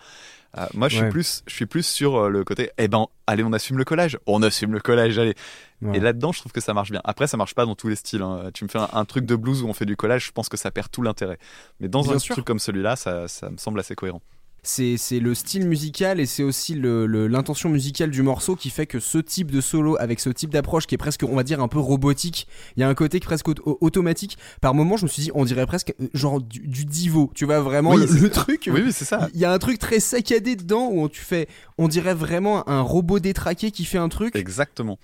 Euh, 0.58 0.66
moi, 0.74 0.88
je 0.90 0.96
suis 0.98 1.08
plus, 1.08 1.42
je 1.46 1.54
suis 1.54 1.64
plus 1.66 1.86
sur 1.86 2.28
le 2.28 2.44
côté, 2.44 2.70
eh 2.76 2.88
ben, 2.88 3.06
allez, 3.26 3.42
on 3.42 3.52
assume 3.54 3.78
le 3.78 3.84
collage, 3.84 4.18
on 4.26 4.42
assume 4.42 4.72
le 4.72 4.80
collage, 4.80 5.18
allez. 5.18 5.34
Ouais. 5.80 5.96
Et 5.96 6.00
là-dedans, 6.00 6.32
je 6.32 6.40
trouve 6.40 6.52
que 6.52 6.60
ça 6.60 6.74
marche 6.74 6.90
bien. 6.90 7.00
Après, 7.04 7.26
ça 7.26 7.36
marche 7.38 7.54
pas 7.54 7.64
dans 7.64 7.74
tous 7.74 7.88
les 7.88 7.96
styles. 7.96 8.20
hein. 8.22 8.50
Tu 8.52 8.64
me 8.64 8.68
fais 8.68 8.78
un, 8.78 8.88
un 8.92 9.04
truc 9.06 9.24
de 9.24 9.34
blues 9.36 9.62
où 9.62 9.68
on 9.68 9.72
fait 9.72 9.86
du 9.86 9.96
collage, 9.96 10.26
je 10.26 10.32
pense 10.32 10.48
que 10.50 10.58
ça 10.58 10.70
perd 10.70 10.90
tout 10.90 11.00
l'intérêt. 11.02 11.38
Mais 11.80 11.88
dans 11.88 12.02
Bien 12.02 12.14
un 12.16 12.18
sûr. 12.18 12.34
truc 12.34 12.44
comme 12.44 12.58
celui-là, 12.58 12.96
ça, 12.96 13.28
ça 13.28 13.48
me 13.50 13.56
semble 13.56 13.80
assez 13.80 13.94
cohérent. 13.94 14.20
C'est 14.64 14.96
le 15.18 15.34
style 15.34 15.66
musical 15.66 16.20
et 16.20 16.26
c'est 16.26 16.44
aussi 16.44 16.74
le- 16.74 17.04
le- 17.06 17.26
l'intention 17.26 17.68
musicale 17.68 18.10
du 18.10 18.22
morceau 18.22 18.54
qui 18.54 18.70
fait 18.70 18.86
que 18.86 19.00
ce 19.00 19.18
type 19.18 19.50
de 19.50 19.60
solo 19.60 19.96
avec 19.98 20.20
ce 20.20 20.30
type 20.30 20.50
d'approche 20.50 20.86
qui 20.86 20.94
est 20.94 20.98
presque 20.98 21.24
on 21.28 21.34
va 21.34 21.42
dire 21.42 21.60
un 21.60 21.66
peu 21.66 21.80
robotique, 21.80 22.46
il 22.76 22.80
y 22.80 22.82
a 22.84 22.88
un 22.88 22.94
côté 22.94 23.18
presque 23.18 23.48
auto- 23.48 23.76
automatique. 23.80 24.38
Par 24.60 24.72
moment, 24.72 24.96
je 24.96 25.02
me 25.02 25.08
suis 25.08 25.20
dit 25.22 25.30
on 25.34 25.44
dirait 25.44 25.66
presque 25.66 25.92
euh, 26.00 26.06
genre 26.14 26.40
du, 26.40 26.60
du 26.60 26.84
divo, 26.84 27.32
tu 27.34 27.44
vois 27.44 27.58
vraiment 27.60 27.90
Oui, 27.94 28.06
le, 28.08 28.30
truc. 28.30 28.70
Oui, 28.72 28.82
oui, 28.84 28.92
c'est 28.92 29.04
ça. 29.04 29.28
Il 29.34 29.40
y 29.40 29.44
a 29.44 29.52
un 29.52 29.58
truc 29.58 29.80
très 29.80 29.98
saccadé 29.98 30.54
dedans 30.54 30.90
où 30.92 31.08
tu 31.08 31.22
fais 31.22 31.48
on 31.76 31.88
dirait 31.88 32.14
vraiment 32.14 32.68
un 32.68 32.82
robot 32.82 33.18
détraqué 33.18 33.72
qui 33.72 33.84
fait 33.84 33.98
un 33.98 34.08
truc 34.08 34.36
Exactement. 34.36 34.96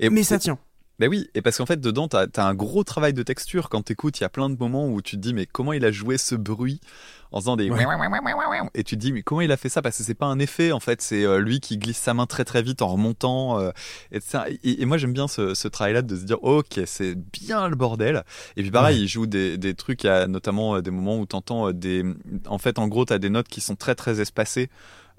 Et 0.00 0.08
mais 0.08 0.22
ça 0.22 0.38
tient. 0.38 0.58
Ben 0.98 1.08
oui, 1.08 1.28
et 1.34 1.42
parce 1.42 1.56
qu'en 1.56 1.66
fait, 1.66 1.80
dedans, 1.80 2.06
t'as 2.06 2.26
as 2.36 2.46
un 2.46 2.54
gros 2.54 2.84
travail 2.84 3.12
de 3.12 3.22
texture. 3.22 3.68
Quand 3.68 3.82
t'écoutes, 3.82 4.20
il 4.20 4.22
y 4.22 4.26
a 4.26 4.28
plein 4.28 4.48
de 4.50 4.56
moments 4.56 4.88
où 4.88 5.02
tu 5.02 5.16
te 5.16 5.20
dis, 5.20 5.34
mais 5.34 5.46
comment 5.46 5.72
il 5.72 5.84
a 5.84 5.90
joué 5.90 6.16
ce 6.18 6.34
bruit 6.36 6.80
en 7.32 7.40
faisant 7.40 7.56
des. 7.56 7.70
Ouais. 7.70 7.78
Et 8.74 8.84
tu 8.84 8.96
te 8.96 9.00
dis, 9.00 9.12
mais 9.12 9.22
comment 9.22 9.40
il 9.40 9.50
a 9.50 9.56
fait 9.56 9.70
ça? 9.70 9.82
Parce 9.82 9.98
que 9.98 10.04
c'est 10.04 10.14
pas 10.14 10.26
un 10.26 10.38
effet, 10.38 10.70
en 10.70 10.80
fait, 10.80 11.00
c'est 11.02 11.24
euh, 11.24 11.40
lui 11.40 11.60
qui 11.60 11.78
glisse 11.78 11.96
sa 11.98 12.14
main 12.14 12.26
très 12.26 12.44
très 12.44 12.62
vite 12.62 12.82
en 12.82 12.88
remontant. 12.88 13.58
euh, 13.58 13.70
et. 14.12 14.20
Et, 14.62 14.82
et 14.82 14.84
moi, 14.84 14.96
j'aime 14.98 15.14
bien 15.14 15.26
ce, 15.28 15.54
ce 15.54 15.66
travail-là 15.66 16.02
de 16.02 16.14
se 16.14 16.24
dire, 16.24 16.42
ok, 16.44 16.80
c'est 16.86 17.14
bien 17.16 17.68
le 17.68 17.74
bordel. 17.74 18.22
Et 18.56 18.62
puis 18.62 18.70
pareil, 18.70 19.00
il 19.02 19.08
joue 19.08 19.26
des, 19.26 19.56
des 19.58 19.74
trucs, 19.74 20.04
a 20.04 20.26
notamment 20.28 20.76
euh, 20.76 20.82
des 20.82 20.90
moments 20.90 21.18
où 21.18 21.26
t'entends 21.26 21.68
euh, 21.68 21.72
des. 21.72 22.04
En 22.46 22.58
fait, 22.58 22.78
en 22.78 22.86
gros, 22.86 23.06
t'as 23.06 23.18
des 23.18 23.30
notes 23.30 23.48
qui 23.48 23.60
sont 23.60 23.76
très 23.76 23.94
très 23.94 24.20
espacées. 24.20 24.68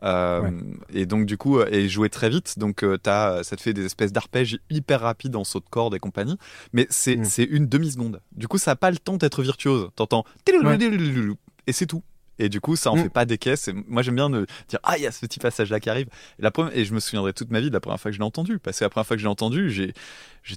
Euh, 0.03 0.41
Ouais. 0.41 0.51
Et 0.93 1.05
donc 1.05 1.25
du 1.25 1.37
coup, 1.37 1.59
euh, 1.59 1.67
et 1.71 1.87
jouer 1.87 2.09
très 2.09 2.29
vite, 2.29 2.59
donc 2.59 2.83
euh, 2.83 2.97
t'as, 2.97 3.43
ça 3.43 3.55
te 3.55 3.61
fait 3.61 3.73
des 3.73 3.85
espèces 3.85 4.11
d'arpèges 4.11 4.59
hyper 4.69 5.01
rapides 5.01 5.35
en 5.35 5.43
saut 5.43 5.59
de 5.61 5.69
corde 5.69 5.95
et 5.95 5.99
compagnie. 5.99 6.37
Mais 6.73 6.87
c'est 6.89 7.15
Mm. 7.17 7.25
c'est 7.25 7.43
une 7.45 7.67
demi 7.67 7.91
seconde. 7.91 8.19
Du 8.33 8.47
coup, 8.47 8.57
ça 8.57 8.71
a 8.71 8.75
pas 8.75 8.91
le 8.91 8.97
temps 8.97 9.17
d'être 9.17 9.41
virtuose. 9.41 9.89
T'entends 9.95 10.25
et 11.67 11.71
c'est 11.71 11.85
tout. 11.87 12.03
Et 12.39 12.49
du 12.49 12.59
coup, 12.59 12.75
ça 12.75 12.91
en 12.91 12.95
Mm. 12.97 13.03
fait 13.03 13.09
pas 13.09 13.25
des 13.25 13.37
caisses. 13.37 13.67
Et 13.67 13.73
moi, 13.87 14.01
j'aime 14.01 14.15
bien 14.15 14.27
me 14.27 14.45
dire 14.67 14.79
ah 14.83 14.97
il 14.97 15.03
y 15.03 15.07
a 15.07 15.11
ce 15.11 15.19
petit 15.25 15.39
passage 15.39 15.69
là 15.69 15.79
qui 15.79 15.89
arrive. 15.89 16.07
Et, 16.39 16.41
la 16.41 16.49
première, 16.51 16.75
et 16.75 16.83
je 16.83 16.93
me 16.93 16.99
souviendrai 16.99 17.31
toute 17.31 17.51
ma 17.51 17.59
vie 17.61 17.69
de 17.69 17.73
la 17.73 17.79
première 17.79 17.99
fois 17.99 18.09
que 18.11 18.15
je 18.15 18.19
l'ai 18.19 18.25
entendu, 18.25 18.57
parce 18.59 18.79
que 18.79 18.83
la 18.83 18.89
première 18.89 19.05
fois 19.07 19.15
que 19.15 19.21
je 19.21 19.25
l'ai 19.27 19.31
entendu, 19.31 19.69
j'ai 19.69 19.93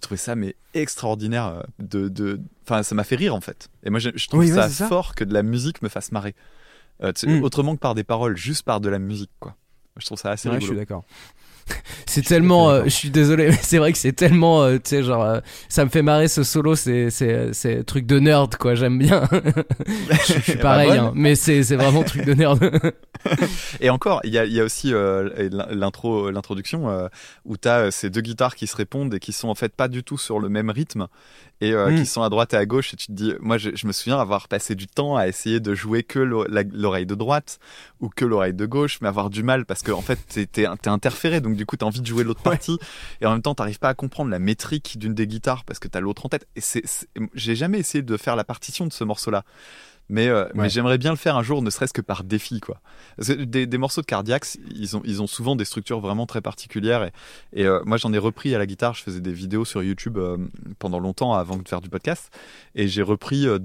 trouvé 0.01 0.17
ça 0.17 0.35
mais 0.35 0.57
extraordinaire. 0.75 1.47
euh, 1.47 1.63
De 1.79 2.09
de, 2.09 2.41
enfin, 2.65 2.83
ça 2.83 2.95
m'a 2.95 3.05
fait 3.05 3.17
rire 3.17 3.35
en 3.35 3.41
fait. 3.43 3.69
Et 3.85 3.91
moi, 3.91 4.01
je, 4.01 4.09
je 4.15 4.27
trouve 4.27 4.41
Oui, 4.41 4.49
ouais, 4.49 4.55
ça, 4.55 4.69
ça. 4.71 4.89
fort 4.89 5.15
que 5.15 5.23
de 5.23 5.35
la 5.35 5.43
musique 5.43 5.83
me 5.83 5.89
fasse 5.91 6.11
marrer. 6.13 6.35
Euh, 7.03 7.13
tu 7.13 7.21
sais, 7.21 7.27
Mm. 7.27 7.45
Autrement 7.45 7.75
que 7.75 7.81
par 7.81 7.95
des 7.95 8.05
paroles, 8.05 8.37
juste 8.37 8.63
par 8.65 8.81
de 8.81 8.89
la 8.89 8.99
musique, 8.99 9.31
quoi. 9.41 9.55
Je 9.99 10.07
trouve 10.07 10.19
ça 10.19 10.31
assez 10.31 10.49
Ouais, 10.49 10.57
je 10.57 10.61
suis 10.61 10.71
rigolo. 10.71 10.81
d'accord. 10.81 11.05
C'est 12.07 12.23
tellement, 12.23 12.71
euh, 12.71 12.85
je 12.85 12.91
suis 12.91 13.11
désolé, 13.11 13.49
mais 13.49 13.59
c'est 13.61 13.79
vrai 13.79 13.91
que 13.91 13.99
c'est 13.99 14.13
tellement, 14.13 14.63
euh, 14.63 14.77
tu 14.77 14.83
sais, 14.91 15.03
genre, 15.03 15.25
euh, 15.25 15.41
ça 15.69 15.85
me 15.85 15.91
fait 15.91 16.01
marrer 16.03 16.29
ce 16.29 16.45
solo, 16.45 16.77
c'est, 16.77 17.11
c'est, 17.11 17.53
c'est 17.53 17.83
truc 17.83 18.07
de 18.07 18.21
nerd, 18.21 18.55
quoi, 18.55 18.77
j'aime 18.77 18.99
bien. 19.01 19.29
je, 19.89 20.33
je 20.35 20.41
suis 20.43 20.57
pareil, 20.61 20.93
hein, 20.93 21.11
mais 21.17 21.35
c'est, 21.35 21.65
c'est 21.65 21.75
vraiment 21.75 22.05
truc 22.05 22.25
de 22.25 22.35
nerd. 22.35 22.61
Et 23.81 23.91
encore, 23.91 24.21
il 24.23 24.31
y 24.33 24.39
a, 24.39 24.45
il 24.45 24.53
y 24.53 24.61
a 24.61 24.65
aussi 24.65 24.95
euh, 24.95 25.49
l'intro, 25.73 26.31
l'introduction 26.31 26.89
euh, 26.89 27.09
où 27.45 27.57
tu 27.57 27.67
as 27.67 27.91
ces 27.91 28.11
deux 28.11 28.21
guitares 28.21 28.55
qui 28.55 28.69
se 28.69 28.77
répondent 28.77 29.13
et 29.15 29.19
qui 29.19 29.33
sont 29.33 29.49
en 29.49 29.57
fait 29.57 29.75
pas 29.75 29.89
du 29.89 30.05
tout 30.05 30.19
sur 30.19 30.39
le 30.39 30.49
même 30.49 30.71
rythme 30.71 31.09
et 31.61 31.73
euh, 31.73 31.91
Mm. 31.91 31.97
qui 31.97 32.07
sont 32.07 32.23
à 32.23 32.29
droite 32.29 32.53
et 32.55 32.57
à 32.57 32.67
gauche. 32.67 32.93
Et 32.93 32.97
tu 32.97 33.07
te 33.07 33.13
dis, 33.13 33.33
moi, 33.41 33.57
je, 33.59 33.71
je 33.75 33.87
me 33.87 33.93
souviens 33.93 34.19
avoir 34.19 34.49
passé 34.49 34.75
du 34.75 34.87
temps 34.87 35.17
à 35.17 35.27
essayer 35.29 35.59
de 35.61 35.75
jouer 35.75 36.03
que 36.03 36.19
l'oreille 36.19 37.07
de 37.07 37.15
droite 37.15 37.59
ou 38.01 38.09
que 38.09 38.25
l'oreille 38.25 38.53
de 38.55 38.67
gauche, 38.67 38.99
mais 39.01 39.09
avoir 39.09 39.31
du 39.31 39.43
mal 39.43 39.65
parce 39.65 39.83
que 39.83 39.93
en 39.93 40.03
fait, 40.03 40.19
t'es, 40.29 40.47
t'es 40.47 40.67
interféré, 40.89 41.41
donc 41.41 41.57
du 41.57 41.65
coup, 41.67 41.77
t'as 41.77 41.87
envie 41.87 42.01
de 42.01 42.07
jouer 42.07 42.25
l'autre 42.25 42.43
partie 42.43 42.79
et 43.21 43.27
en 43.27 43.33
même 43.33 43.43
temps, 43.43 43.55
t'arrives 43.55 43.79
pas 43.79 43.89
à 43.89 43.95
comprendre 43.95 44.31
la 44.31 44.39
métrique 44.39 44.99
d'une 44.99 45.15
des 45.15 45.27
guitares 45.27 45.65
parce 45.65 45.79
que 45.79 45.89
t'as 45.89 46.01
l'autre 46.01 46.27
en 46.27 46.29
tête. 46.29 46.47
Et 46.57 46.61
j'ai 47.35 47.55
jamais 47.57 47.79
essayé 47.79 48.03
de 48.03 48.17
faire 48.17 48.37
la 48.37 48.45
partition 48.45 48.87
de 48.87 48.93
ce 48.93 49.05
morceau-là. 49.05 49.45
Mais, 50.09 50.29
euh, 50.29 50.47
mais 50.55 50.69
j'aimerais 50.69 50.99
bien 50.99 51.11
le 51.11 51.17
faire 51.17 51.37
un 51.37 51.43
jour, 51.43 51.63
ne 51.63 51.71
serait-ce 51.71 51.93
que 51.93 52.01
par 52.01 52.23
défi, 52.23 52.61
quoi. 52.61 52.81
Parce 53.17 53.29
que 53.29 53.43
des, 53.43 53.67
des 53.67 53.79
morceaux 53.79 54.03
de 54.03 54.07
Cardiacs, 54.07 54.57
ils 54.71 54.97
ont, 54.97 55.03
ils 55.05 55.21
ont 55.21 55.27
souvent 55.27 55.57
des 55.57 55.65
structures 55.65 56.01
vraiment 56.01 56.27
très 56.27 56.41
particulières. 56.41 57.03
Et, 57.03 57.13
et, 57.63 57.67
euh, 57.67 57.83
moi, 57.85 57.97
j'en 57.97 58.13
ai 58.13 58.19
repris 58.19 58.55
à 58.55 58.59
la 58.59 58.67
guitare. 58.67 58.95
Je 58.95 59.03
faisais 59.03 59.21
des 59.21 59.33
vidéos 59.33 59.65
sur 59.65 59.83
YouTube 59.83 60.17
euh, 60.19 60.37
pendant 60.79 61.01
longtemps 61.01 61.35
avant 61.35 61.57
de 61.57 61.69
faire 61.69 61.81
du 61.81 61.89
podcast. 61.89 62.31
Et 62.75 62.87
j'ai 62.87 63.03
repris 63.03 63.49
euh, 63.49 63.59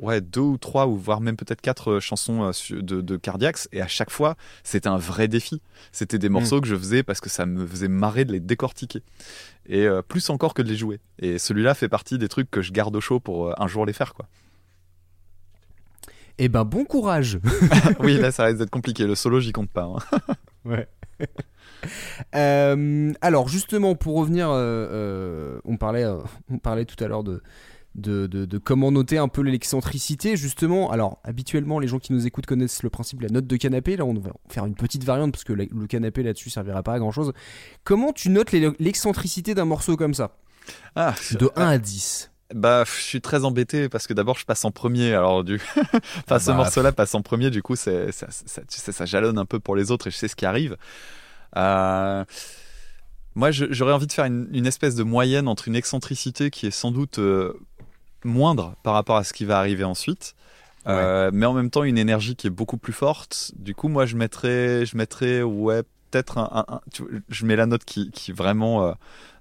ouais, 0.00 0.20
deux 0.20 0.40
ou 0.40 0.58
trois, 0.58 0.88
ou 0.88 0.96
voire 0.96 1.20
même 1.20 1.36
peut-être 1.36 1.60
quatre 1.60 1.92
euh, 1.92 2.00
chansons 2.00 2.50
de, 2.70 3.00
de 3.00 3.16
Cardiacs. 3.16 3.68
Et 3.72 3.80
à 3.80 3.86
chaque 3.86 4.10
fois, 4.10 4.36
c'était 4.64 4.88
un 4.88 4.98
vrai 4.98 5.28
défi. 5.28 5.62
C'était 5.92 6.18
des 6.18 6.28
morceaux 6.28 6.60
que 6.60 6.66
je 6.66 6.76
faisais 6.76 7.02
parce 7.04 7.20
que 7.20 7.30
ça 7.30 7.46
me 7.46 7.66
faisait 7.66 7.88
marrer 7.88 8.24
de 8.24 8.32
les 8.32 8.40
décortiquer. 8.40 9.02
Et 9.66 9.86
euh, 9.86 10.02
plus 10.02 10.28
encore 10.28 10.54
que 10.54 10.62
de 10.62 10.68
les 10.68 10.76
jouer. 10.76 10.98
Et 11.20 11.38
celui-là 11.38 11.74
fait 11.74 11.88
partie 11.88 12.18
des 12.18 12.28
trucs 12.28 12.50
que 12.50 12.62
je 12.62 12.72
garde 12.72 12.94
au 12.96 13.00
chaud 13.00 13.20
pour 13.20 13.48
euh, 13.48 13.54
un 13.58 13.68
jour 13.68 13.86
les 13.86 13.92
faire, 13.92 14.12
quoi. 14.12 14.26
Eh 16.38 16.48
ben 16.48 16.64
bon 16.64 16.84
courage. 16.84 17.38
oui, 18.00 18.18
là, 18.18 18.32
ça 18.32 18.44
risque 18.44 18.58
d'être 18.58 18.70
compliqué. 18.70 19.06
Le 19.06 19.14
solo, 19.14 19.40
j'y 19.40 19.52
compte 19.52 19.70
pas. 19.70 19.84
hein. 19.84 20.18
Ouais. 20.64 20.88
Euh, 22.34 23.12
alors 23.20 23.48
justement 23.48 23.94
pour 23.94 24.16
revenir, 24.16 24.48
euh, 24.48 24.88
euh, 24.90 25.60
on 25.66 25.76
parlait, 25.76 26.06
on 26.50 26.58
parlait 26.58 26.86
tout 26.86 27.02
à 27.04 27.08
l'heure 27.08 27.22
de, 27.24 27.42
de, 27.94 28.26
de- 28.26 28.46
de 28.46 28.58
comment 28.58 28.90
noter 28.90 29.18
un 29.18 29.28
peu 29.28 29.42
l'excentricité. 29.42 30.36
Justement, 30.38 30.90
alors 30.90 31.18
habituellement 31.24 31.78
les 31.78 31.86
gens 31.86 31.98
qui 31.98 32.14
nous 32.14 32.26
écoutent 32.26 32.46
connaissent 32.46 32.82
le 32.82 32.88
principe 32.88 33.18
de 33.20 33.24
la 33.26 33.30
note 33.32 33.46
de 33.46 33.56
canapé. 33.56 33.96
Là 33.98 34.06
on 34.06 34.14
va 34.14 34.30
faire 34.48 34.64
une 34.64 34.74
petite 34.74 35.04
variante 35.04 35.32
parce 35.32 35.44
que 35.44 35.52
la- 35.52 35.66
le 35.70 35.86
canapé 35.86 36.22
là-dessus 36.22 36.48
servira 36.48 36.82
pas 36.82 36.94
à 36.94 36.98
grand 36.98 37.12
chose. 37.12 37.32
Comment 37.84 38.12
tu 38.12 38.30
notes 38.30 38.52
l'excentricité 38.52 39.54
d'un 39.54 39.66
morceau 39.66 39.96
comme 39.96 40.14
ça? 40.14 40.38
Ah, 40.96 41.14
De 41.38 41.50
1 41.56 41.66
à 41.68 41.76
10. 41.78 42.30
Bah, 42.54 42.84
je 42.86 43.02
suis 43.02 43.20
très 43.20 43.44
embêté 43.44 43.88
parce 43.88 44.06
que 44.06 44.14
d'abord 44.14 44.38
je 44.38 44.46
passe 44.46 44.64
en 44.64 44.70
premier. 44.70 45.12
Alors 45.12 45.42
du, 45.42 45.60
enfin 46.18 46.38
ce 46.38 46.50
bah, 46.52 46.56
morceau-là 46.58 46.92
passe 46.92 47.14
en 47.16 47.20
premier. 47.20 47.50
Du 47.50 47.62
coup, 47.62 47.74
c'est 47.74 48.12
ça, 48.12 48.28
ça, 48.30 48.62
tu 48.62 48.78
sais, 48.78 48.92
ça 48.92 49.06
jalonne 49.06 49.38
un 49.38 49.44
peu 49.44 49.58
pour 49.58 49.74
les 49.74 49.90
autres 49.90 50.06
et 50.06 50.10
je 50.12 50.16
sais 50.16 50.28
ce 50.28 50.36
qui 50.36 50.46
arrive. 50.46 50.76
Euh, 51.56 52.24
Moi, 53.34 53.50
j'aurais 53.50 53.92
envie 53.92 54.06
de 54.06 54.12
faire 54.12 54.26
une, 54.26 54.48
une 54.52 54.66
espèce 54.66 54.94
de 54.94 55.02
moyenne 55.02 55.48
entre 55.48 55.66
une 55.66 55.74
excentricité 55.74 56.50
qui 56.50 56.66
est 56.66 56.70
sans 56.70 56.92
doute 56.92 57.18
euh, 57.18 57.54
moindre 58.24 58.76
par 58.84 58.94
rapport 58.94 59.16
à 59.16 59.24
ce 59.24 59.32
qui 59.32 59.44
va 59.44 59.58
arriver 59.58 59.82
ensuite, 59.82 60.36
euh, 60.86 61.30
mais 61.32 61.46
en 61.46 61.54
même 61.54 61.70
temps 61.70 61.82
une 61.82 61.98
énergie 61.98 62.36
qui 62.36 62.46
est 62.46 62.50
beaucoup 62.50 62.76
plus 62.76 62.92
forte. 62.92 63.50
Du 63.56 63.74
coup, 63.74 63.88
moi, 63.88 64.06
je 64.06 64.14
mettrais, 64.16 64.86
je 64.86 64.96
mettrais, 64.96 65.42
ouais, 65.42 65.82
peut-être 66.14 66.38
un, 66.38 66.48
un- 66.68 66.74
un- 66.76 66.80
tu 66.92 67.02
vois, 67.02 67.10
je 67.28 67.44
mets 67.46 67.56
la 67.56 67.66
note 67.66 67.84
qui, 67.84 68.10
qui 68.12 68.32
vraiment, 68.32 68.86
euh, 68.86 68.92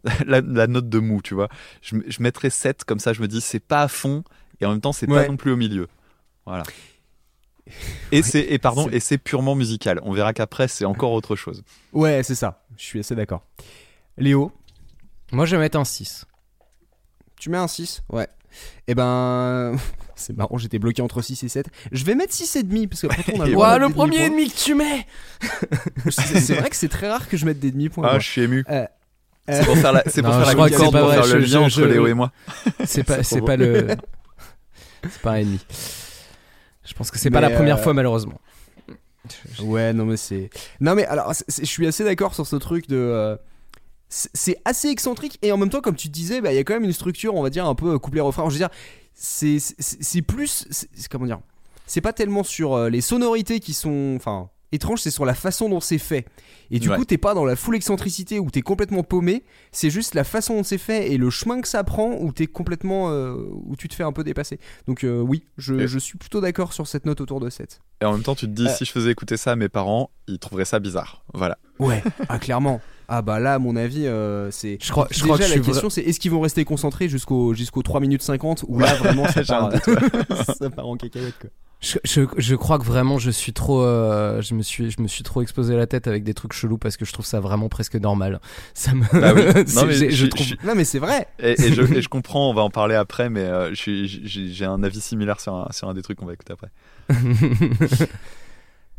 la, 0.26 0.42
la 0.42 0.68
note 0.68 0.90
de 0.90 1.00
mou, 1.00 1.22
tu 1.22 1.34
vois. 1.36 1.50
Je, 1.82 1.96
je 2.08 2.22
mettrais 2.24 2.50
7 2.50 2.84
comme 2.84 3.00
ça. 3.00 3.14
Je 3.14 3.22
me 3.22 3.28
dis, 3.28 3.42
c'est 3.42 3.60
pas 3.60 3.84
à 3.84 3.88
fond 3.88 4.24
et 4.60 4.66
en 4.66 4.72
même 4.72 4.82
temps, 4.82 4.92
c'est 4.94 5.10
Ouais. 5.10 5.24
pas 5.24 5.28
non 5.30 5.38
plus 5.38 5.52
au 5.52 5.58
milieu. 5.58 5.88
Voilà. 6.46 6.64
Et 8.12 8.22
c'est 8.24 8.42
et 8.42 8.60
pardon 8.60 8.90
et 8.90 9.00
c'est 9.00 9.18
purement 9.18 9.56
musical. 9.56 10.00
On 10.04 10.12
verra 10.12 10.34
qu'après 10.34 10.68
c'est 10.68 10.84
encore 10.84 11.14
autre 11.14 11.38
chose. 11.38 11.64
Ouais, 11.94 12.22
c'est 12.24 12.36
ça. 12.36 12.62
Je 12.78 12.84
suis 12.84 13.00
assez 13.00 13.16
d'accord. 13.16 13.46
Léo, 14.18 14.52
Moi, 15.32 15.46
je 15.46 15.56
vais 15.56 15.62
mettre 15.62 15.78
un 15.80 15.86
6. 15.86 16.26
tu 17.38 17.50
mets 17.50 17.58
un 17.58 17.68
6 17.70 18.04
Ouais. 18.10 18.28
Eh 18.88 18.96
ben. 18.96 19.78
C'est 20.16 20.38
marrant, 20.38 20.58
j'étais 20.58 20.80
bloqué 20.80 21.02
entre 21.02 21.22
6 21.22 21.44
et 21.44 21.50
7. 21.50 21.68
Je 21.92 22.04
vais 22.06 22.16
mettre 22.16 22.34
6,5 22.34 22.88
parce 22.88 23.02
qu'après 23.02 23.34
on 23.36 23.42
a 23.42 23.46
le 23.48 23.52
droit 23.54 23.78
le 23.80 23.90
premier 23.90 24.26
ennemi 24.26 24.50
que 24.50 24.56
tu 24.58 24.76
mets 24.76 25.06
C'est 26.10 26.56
vrai 26.56 26.70
que 26.70 26.76
c'est 26.76 26.90
très 26.90 27.10
rare 27.10 27.28
que 27.28 27.36
je 27.38 27.46
mette 27.46 27.60
des 27.60 27.72
demi-points. 27.72 28.06
Ah, 28.08 28.12
moi. 28.12 28.20
je 28.20 28.30
suis 28.30 28.42
ému. 28.42 28.64
Euh, 28.70 28.86
C'est 29.50 29.66
pour 29.66 29.78
faire 29.78 29.92
la, 29.92 30.04
c'est 30.08 30.22
pour 30.22 30.32
faire 30.32 30.42
je 30.42 30.48
la 30.48 30.54
crois 30.54 30.70
que 30.70 30.76
c'est 30.76 30.84
concorde, 30.86 30.94
pas 30.94 31.00
pour 31.00 31.08
vrai, 31.10 31.24
faire 31.24 31.36
le 31.36 31.46
lien 31.46 31.60
entre 31.62 31.82
Léo 31.82 32.08
et 32.08 32.14
moi. 32.14 32.32
C'est 32.86 33.04
pas, 33.04 33.24
C'est 33.24 33.42
pas 33.42 33.58
le. 33.58 33.88
C'est 35.04 35.22
pas 35.22 35.32
un 35.32 35.36
ennemi. 35.38 35.60
Je 36.86 36.94
pense 36.94 37.12
que 37.12 37.18
c'est 37.18 37.30
pas 37.32 37.42
la 37.42 37.50
première 37.50 37.78
euh, 37.78 37.82
fois, 37.82 37.94
malheureusement. 37.94 38.40
Ouais, 39.62 39.94
non 39.94 40.06
mais 40.06 40.18
c'est. 40.18 40.50
Non 40.82 40.96
mais 40.96 41.06
alors, 41.06 41.34
c'est- 41.34 41.46
c'est- 41.48 41.64
je 41.66 41.70
suis 41.70 41.88
assez 41.88 42.04
d'accord 42.04 42.36
sur 42.36 42.46
ce 42.46 42.56
truc 42.58 42.88
de. 42.88 43.38
Euh, 44.26 44.30
c'est 44.34 44.58
assez 44.66 44.90
excentrique 44.90 45.40
et 45.42 45.52
en 45.52 45.58
même 45.58 45.70
temps, 45.70 45.82
comme 45.82 45.96
tu 45.96 46.10
disais, 46.10 46.42
bah, 46.42 46.52
il 46.54 46.56
y 46.56 46.60
a 46.60 46.64
quand 46.64 46.74
même 46.74 46.84
une 46.84 46.94
structure, 46.94 47.36
on 47.36 47.44
va 47.44 47.50
dire 47.50 47.66
un 47.66 47.76
peu 47.76 47.98
couplet-refrain. 48.00 48.46
Je 48.50 48.54
veux 48.54 48.60
dire, 48.60 48.70
c'est 49.14 49.58
c'est- 49.60 50.22
plus, 50.22 50.68
comment 51.10 51.26
dire, 51.26 51.40
c'est 51.86 52.02
pas 52.02 52.14
tellement 52.14 52.44
sur 52.44 52.74
euh, 52.74 52.90
les 52.90 53.02
sonorités 53.02 53.60
qui 53.60 53.74
sont, 53.74 54.14
enfin, 54.16 54.50
étranges, 54.72 55.02
c'est 55.02 55.12
sur 55.12 55.26
la 55.26 55.36
façon 55.36 55.70
dont 55.70 55.80
c'est 55.80 56.00
fait. 56.00 56.26
Et 56.72 56.80
du 56.80 56.90
Ouais. 56.90 56.96
coup, 56.98 57.06
t'es 57.06 57.20
pas 57.20 57.36
dans 57.36 57.46
la 57.46 57.56
full 57.56 57.76
excentricité 57.76 58.40
où 58.40 58.50
t'es 58.50 58.62
complètement 58.64 59.04
paumé. 59.04 59.44
C'est 59.72 59.92
juste 59.92 60.16
la 60.16 60.24
façon 60.24 60.56
dont 60.56 60.64
c'est 60.64 60.80
fait 60.80 61.12
et 61.12 61.18
le 61.18 61.30
chemin 61.30 61.62
que 61.62 61.68
ça 61.68 61.84
prend 61.84 62.14
où 62.20 62.32
t'es 62.32 62.48
complètement, 62.48 63.12
euh, 63.12 63.36
où 63.66 63.76
tu 63.76 63.88
te 63.88 63.94
fais 63.94 64.02
un 64.04 64.12
peu 64.14 64.24
dépasser. 64.24 64.60
Donc 64.88 65.04
euh, 65.04 65.20
oui, 65.22 65.44
je, 65.58 65.76
Et- 65.76 65.88
je 65.88 66.00
suis 66.00 66.18
plutôt 66.18 66.42
d'accord 66.42 66.74
sur 66.74 66.88
cette 66.88 67.06
note 67.06 67.22
autour 67.22 67.40
de 67.40 67.50
7 67.52 67.82
Et 68.02 68.06
en 68.06 68.14
même 68.14 68.24
temps, 68.24 68.34
tu 68.34 68.48
te 68.48 68.52
dis, 68.52 68.66
Euh. 68.68 68.74
si 68.76 68.86
je 68.86 68.92
faisais 68.92 69.12
écouter 69.12 69.38
ça 69.38 69.52
à 69.52 69.56
mes 69.56 69.70
parents, 69.70 70.10
ils 70.28 70.40
trouveraient 70.40 70.66
ça 70.66 70.80
bizarre. 70.80 71.24
Voilà. 71.36 71.60
Ouais, 71.78 72.02
ah 72.30 72.40
clairement. 72.40 72.82
Ah 73.10 73.22
bah 73.22 73.40
là, 73.40 73.56
à 73.56 73.60
mon 73.60 73.76
avis, 73.76 74.08
euh, 74.08 74.50
c'est. 74.52 74.78
Je 74.82 74.92
crois, 74.92 75.08
je 75.12 75.16
Déjà, 75.16 75.26
crois 75.26 75.38
que 75.38 75.42
la 75.44 75.48
je 75.48 75.54
suis 75.54 75.62
question, 75.62 75.90
c'est 75.90 76.02
est-ce 76.02 76.20
qu'ils 76.20 76.32
vont 76.32 76.42
rester 76.42 76.64
concentrés 76.66 77.10
jusqu'au 77.10 77.54
jusqu'au 77.54 77.82
3 77.84 78.00
minutes 78.00 78.22
50 78.22 78.66
ou 78.68 78.80
là 78.80 78.94
vraiment 78.96 79.28
ça 79.28 79.44
part, 79.48 79.72
ça 80.58 80.70
part 80.70 80.88
en 80.88 80.96
cacahuète 80.98 81.36
quoi. 81.40 81.50
Je, 81.82 81.98
je, 82.06 82.22
je 82.38 82.56
crois 82.56 82.80
que 82.80 82.86
vraiment 82.86 83.18
je 83.20 83.30
suis 83.30 83.52
trop 83.52 83.82
euh, 83.84 84.42
je 84.42 84.54
me 84.56 84.62
suis 84.62 84.90
je 84.90 85.02
me 85.02 85.08
suis 85.10 85.22
trop 85.24 85.42
exposé 85.42 85.76
la 85.76 85.86
tête 85.86 86.08
avec 86.08 86.24
des 86.24 86.34
trucs 86.34 86.54
chelous 86.54 86.78
parce 86.78 86.96
que 86.96 87.04
je 87.04 87.12
trouve 87.12 87.26
ça 87.26 87.42
vraiment 87.42 87.68
presque 87.68 87.96
normal. 87.96 88.40
Ça 88.74 88.94
me 88.94 89.02
Bah 89.20 89.34
oui. 89.36 89.42
c'est- 89.68 89.76
Non, 89.76 89.86
mais 89.88 89.94
j'ai- 89.94 90.10
je 90.10 90.16
je- 90.16 90.26
trouve 90.28 90.48
je- 90.48 90.56
Non 90.66 90.76
mais 90.76 90.86
c'est 90.86 91.00
vrai. 91.00 91.28
Et, 91.40 91.62
et 91.62 91.74
je, 91.74 91.82
et 91.82 92.02
je 92.02 92.08
comprends, 92.08 92.50
on 92.50 92.54
va 92.54 92.62
en 92.62 92.70
parler 92.70 92.96
après, 92.96 93.30
mais 93.30 93.42
euh, 93.42 93.72
je 93.72 93.76
suis- 93.76 94.08
j'ai 94.08 94.48
j'ai 94.48 94.64
un 94.66 94.82
avis 94.82 95.02
similaire 95.02 95.42
sur 95.42 95.54
un, 95.56 95.68
sur 95.72 95.90
un 95.90 95.94
des 95.94 96.02
trucs 96.04 96.18
qu'on 96.20 96.26
va 96.26 96.32
écouter 96.34 96.54
après. 96.54 96.70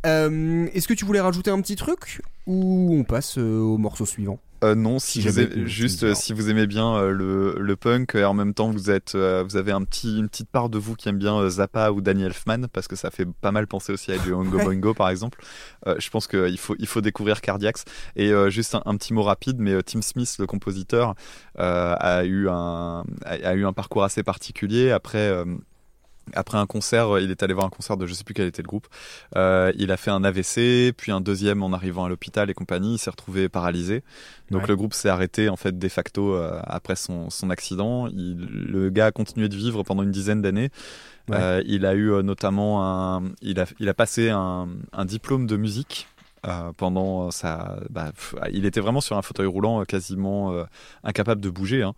Euh, 0.07 0.67
est-ce 0.75 0.87
que 0.87 0.93
tu 0.95 1.07
voulais 1.07 1.21
rajouter 1.21 1.51
un 1.51 1.61
petit 1.63 1.77
truc? 1.77 2.21
Ou 2.47 2.95
on 2.99 3.05
passe 3.05 3.39
euh, 3.39 3.59
au 3.59 3.79
morceau 3.79 4.05
suivant 4.07 4.39
Euh, 4.63 4.75
non, 4.75 4.99
si, 4.99 5.21
Si 5.23 5.29
vous 5.29 5.41
aimez- 5.41 5.67
juste 5.67 6.05
euh, 6.05 6.15
si 6.15 6.33
vous 6.33 6.49
aimez 6.49 6.67
bien 6.67 6.95
euh, 6.97 7.11
le, 7.11 7.57
le 7.59 7.77
punk 7.77 8.15
et 8.15 8.25
en 8.25 8.33
même 8.35 8.55
temps 8.55 8.71
vous 8.71 8.91
êtes 8.91 9.15
vous 9.15 9.57
avez 9.57 9.73
un 9.73 9.83
petit 9.83 10.19
une 10.19 10.29
petite 10.29 10.49
part 10.51 10.69
de 10.71 10.79
vous 10.79 10.95
qui 10.95 11.09
aime 11.11 11.19
bien 11.19 11.49
Zappa 11.51 11.91
ou 11.91 12.01
Danny 12.01 12.23
Elfman 12.25 12.67
parce 12.73 12.89
que 12.89 12.97
ça 12.97 13.11
fait 13.11 13.27
pas 13.41 13.53
mal 13.53 13.67
penser 13.67 13.93
aussi 13.93 14.11
à 14.13 14.19
du 14.19 14.33
Ongo 14.35 14.57
Ouais. 14.59 14.65
Boingo 14.65 14.95
par 14.95 15.11
exemple. 15.11 15.39
Je 15.87 16.09
pense 16.11 16.27
qu'il 16.27 16.57
faut 16.59 16.77
il 16.79 16.87
faut 16.87 17.01
découvrir 17.03 17.41
Cardiacs 17.43 17.85
et 18.17 18.33
juste 18.49 18.75
un, 18.75 18.83
un 18.87 18.97
petit 18.97 19.13
mot 19.13 19.23
rapide 19.23 19.57
mais 19.59 19.83
Tim 19.83 20.01
Smith 20.03 20.37
le 20.39 20.47
compositeur 20.47 21.15
a 21.57 22.25
eu 22.25 22.49
un 22.49 23.05
a, 23.25 23.33
a 23.45 23.55
eu 23.55 23.67
un 23.67 23.73
parcours 23.73 24.05
assez 24.05 24.23
particulier 24.23 24.91
après 24.93 25.31
après 26.33 26.59
un 26.59 26.67
concert, 26.67 27.15
euh, 27.17 27.21
il 27.21 27.31
est 27.31 27.43
allé 27.43 27.53
voir 27.55 27.67
un 27.67 27.71
concert 27.71 27.97
de 27.97 28.07
je 28.07 28.15
sais 28.15 28.25
plus 28.25 28.35
quel 28.35 28.47
était 28.47 28.63
le 28.63 28.67
groupe. 28.69 28.87
Euh, 29.37 29.73
il 29.77 29.93
a 29.93 29.97
fait 29.97 30.11
un 30.11 30.25
AVC, 30.25 30.93
puis 30.97 31.13
un 31.13 31.21
deuxième 31.21 31.63
en 31.63 31.73
arrivant 31.73 32.05
à 32.05 32.09
l'hôpital 32.09 32.49
et 32.51 32.55
compagnie. 32.55 32.95
Il 32.95 32.99
s'est 32.99 33.11
retrouvé 33.11 33.49
paralysé. 33.49 34.03
Donc 34.51 34.63
Ouais. 34.63 34.69
le 34.69 34.77
groupe 34.77 34.95
s'est 34.95 35.09
arrêté 35.09 35.49
en 35.49 35.57
fait 35.57 35.79
de 35.79 35.89
facto 35.89 36.35
euh, 36.35 36.61
après 36.65 36.97
son, 36.97 37.31
son 37.31 37.51
accident. 37.51 38.07
Il, 38.09 38.39
le 38.71 38.91
gars 38.91 39.07
a 39.07 39.13
continué 39.13 39.49
de 39.49 39.57
vivre 39.57 39.83
pendant 39.83 40.03
une 40.03 40.11
dizaine 40.13 40.41
d'années. 40.43 40.71
Ouais. 41.29 41.37
Euh, 41.39 41.63
il 41.67 41.87
a 41.87 41.95
eu 41.95 42.23
notamment 42.23 42.85
un, 42.85 43.23
il 43.43 43.61
a, 43.61 43.67
il 43.79 43.89
a 43.89 43.95
passé 43.95 44.31
un, 44.31 44.69
un 44.93 45.05
diplôme 45.05 45.47
de 45.47 45.57
musique. 45.57 46.09
euh, 46.47 46.73
pendant 46.77 47.31
sa, 47.31 47.79
bah, 47.89 48.13
pff, 48.13 48.35
il 48.53 48.67
était 48.67 48.81
vraiment 48.81 49.01
sur 49.01 49.17
un 49.17 49.23
fauteuil 49.23 49.47
roulant, 49.47 49.83
quasiment 49.87 50.53
euh, 50.53 50.65
incapable 51.03 51.41
de 51.41 51.49
bouger. 51.49 51.83
hein. 51.83 51.95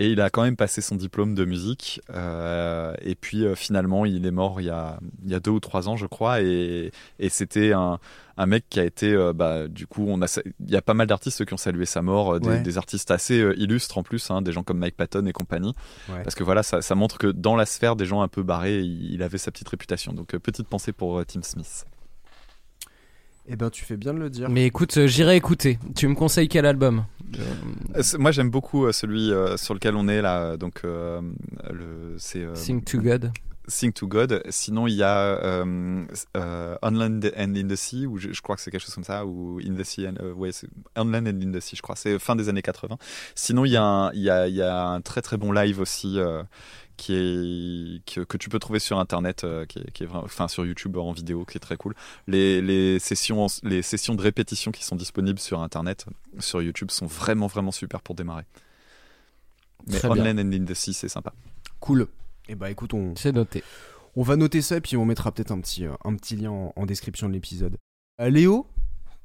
Et 0.00 0.10
il 0.10 0.20
a 0.20 0.28
quand 0.28 0.42
même 0.42 0.56
passé 0.56 0.80
son 0.80 0.96
diplôme 0.96 1.34
de 1.36 1.44
musique. 1.44 2.00
euh, 2.10 2.94
et 3.00 3.14
puis 3.14 3.44
euh, 3.44 3.54
finalement, 3.54 4.04
il 4.04 4.26
est 4.26 4.30
mort 4.32 4.60
il 4.60 4.64
y 4.66 4.70
a, 4.70 4.98
il 5.24 5.30
y 5.30 5.34
a 5.34 5.40
deux 5.40 5.52
ou 5.52 5.60
trois 5.60 5.88
ans, 5.88 5.96
je 5.96 6.06
crois. 6.06 6.40
Et, 6.42 6.90
et 7.20 7.28
c'était 7.28 7.72
un, 7.72 8.00
un 8.36 8.46
mec 8.46 8.64
qui 8.68 8.80
a 8.80 8.84
été, 8.84 9.12
euh, 9.12 9.32
bah, 9.32 9.68
du 9.68 9.86
coup, 9.86 10.04
on 10.08 10.20
a, 10.20 10.40
il 10.66 10.70
y 10.72 10.76
a 10.76 10.82
pas 10.82 10.94
mal 10.94 11.06
d'artistes 11.06 11.44
qui 11.44 11.54
ont 11.54 11.58
salué 11.58 11.86
sa 11.86 12.02
mort, 12.02 12.40
des, 12.40 12.48
Ouais. 12.48 12.60
des 12.60 12.76
artistes 12.76 13.12
assez 13.12 13.36
illustres 13.56 13.96
en 13.96 14.02
plus, 14.02 14.30
hein, 14.32 14.42
des 14.42 14.50
gens 14.50 14.64
comme 14.64 14.78
Mike 14.78 14.96
Patton 14.96 15.26
et 15.26 15.32
compagnie. 15.32 15.74
Ouais. 16.08 16.22
Parce 16.24 16.34
que 16.34 16.42
voilà, 16.42 16.64
ça, 16.64 16.82
ça 16.82 16.96
montre 16.96 17.16
que 17.18 17.28
dans 17.28 17.54
la 17.54 17.64
sphère 17.64 17.94
des 17.94 18.04
gens 18.04 18.20
un 18.22 18.28
peu 18.28 18.42
barrés, 18.42 18.80
il, 18.80 19.12
il 19.14 19.22
avait 19.22 19.38
sa 19.38 19.52
petite 19.52 19.68
réputation. 19.68 20.12
Donc 20.12 20.36
petite 20.38 20.66
pensée 20.66 20.92
pour 20.92 21.24
Tim 21.24 21.42
Smith. 21.42 21.84
Eh 23.46 23.56
ben 23.56 23.68
tu 23.70 23.84
fais 23.84 23.96
bien 23.96 24.14
de 24.14 24.18
le 24.18 24.30
dire. 24.30 24.48
Mais 24.48 24.64
écoute, 24.64 24.96
euh, 24.96 25.06
j'irai 25.06 25.36
écouter. 25.36 25.78
Tu 25.94 26.08
me 26.08 26.14
conseilles 26.14 26.48
quel 26.48 26.64
album? 26.64 27.04
Euh, 27.38 28.02
c'est- 28.02 28.16
Moi, 28.18 28.30
j'aime 28.32 28.50
beaucoup 28.50 28.86
euh, 28.86 28.92
celui 28.92 29.30
euh, 29.32 29.56
sur 29.58 29.74
lequel 29.74 29.96
on 29.96 30.08
est 30.08 30.22
là. 30.22 30.56
Donc, 30.56 30.80
euh, 30.84 31.20
le, 31.70 32.14
c'est 32.18 32.42
euh, 32.42 32.54
Sing 32.54 32.82
to 32.82 32.98
God. 33.00 33.32
Sing 33.66 33.92
to 33.92 34.06
God. 34.06 34.42
Sinon, 34.50 34.86
il 34.86 34.94
y 34.94 35.02
a 35.02 35.18
euh, 35.18 36.04
euh, 36.36 36.76
On 36.82 36.90
Land 36.90 37.20
and 37.36 37.54
in 37.56 37.66
the 37.68 37.76
Sea, 37.76 38.06
ou 38.06 38.18
je, 38.18 38.30
je 38.32 38.40
crois 38.42 38.56
que 38.56 38.62
c'est 38.62 38.70
quelque 38.70 38.82
chose 38.84 38.94
comme 38.94 39.04
ça, 39.04 39.24
ou 39.26 39.58
In 39.66 39.74
the 39.74 39.84
Sea, 39.84 40.08
and, 40.08 40.14
euh, 40.22 40.32
ouais, 40.32 40.50
On 40.96 41.04
Land 41.04 41.26
and 41.26 41.40
in 41.42 41.52
the 41.52 41.60
Sea, 41.60 41.76
je 41.76 41.82
crois. 41.82 41.96
C'est 41.96 42.18
fin 42.18 42.36
des 42.36 42.48
années 42.48 42.62
80. 42.62 42.96
Sinon, 43.34 43.64
il 43.66 43.72
y, 43.72 43.76
a 43.76 43.82
un- 43.82 44.12
il 44.12 44.20
y, 44.22 44.30
a, 44.30 44.48
il 44.48 44.54
y 44.54 44.62
a 44.62 44.86
un 44.86 45.00
très 45.02 45.20
très 45.22 45.36
bon 45.36 45.50
live 45.52 45.80
aussi. 45.80 46.18
Qui 46.96 47.12
est 47.14 48.04
que, 48.14 48.20
que 48.20 48.36
tu 48.36 48.48
peux 48.48 48.58
trouver 48.58 48.78
sur 48.78 48.98
internet 48.98 49.44
euh, 49.44 49.64
qui 49.66 49.78
est, 49.80 49.90
qui 49.92 50.02
est 50.04 50.06
vraiment- 50.06 50.24
enfin 50.24 50.48
sur 50.48 50.64
YouTube 50.64 50.96
en 50.96 51.12
vidéo 51.12 51.44
qui 51.44 51.56
est 51.56 51.60
très 51.60 51.76
cool 51.76 51.94
les, 52.26 52.60
les 52.62 52.98
sessions 52.98 53.46
les 53.62 53.82
sessions 53.82 54.14
de 54.14 54.22
répétition 54.22 54.70
qui 54.72 54.84
sont 54.84 54.96
disponibles 54.96 55.38
sur 55.38 55.60
internet 55.60 56.06
sur 56.38 56.62
YouTube 56.62 56.90
sont 56.90 57.06
vraiment 57.06 57.46
vraiment 57.46 57.72
super 57.72 58.00
pour 58.00 58.14
démarrer 58.14 58.44
mais 59.86 59.98
Très 59.98 60.08
bien. 60.08 60.22
Online 60.30 60.40
and 60.40 60.52
in 60.52 60.64
the 60.64 60.74
Sea 60.74 60.92
c'est 60.94 61.08
sympa 61.08 61.32
Cool. 61.80 62.06
Eh 62.48 62.54
ben 62.54 62.68
écoute, 62.68 62.94
on, 62.94 63.14
C'est 63.16 63.32
noté. 63.32 63.62
on 64.16 64.22
va 64.22 64.36
noter 64.36 64.62
ça 64.62 64.76
et 64.76 64.80
puis 64.80 64.96
on 64.96 65.04
mettra 65.04 65.32
peut-être 65.32 65.50
un 65.50 65.60
petit, 65.60 65.84
euh, 65.86 65.92
un 66.04 66.14
petit 66.16 66.36
lien 66.36 66.50
en, 66.50 66.72
en 66.76 66.86
description 66.86 67.28
de 67.28 67.34
l'épisode. 67.34 67.76
Euh, 68.20 68.30
Léo, 68.30 68.66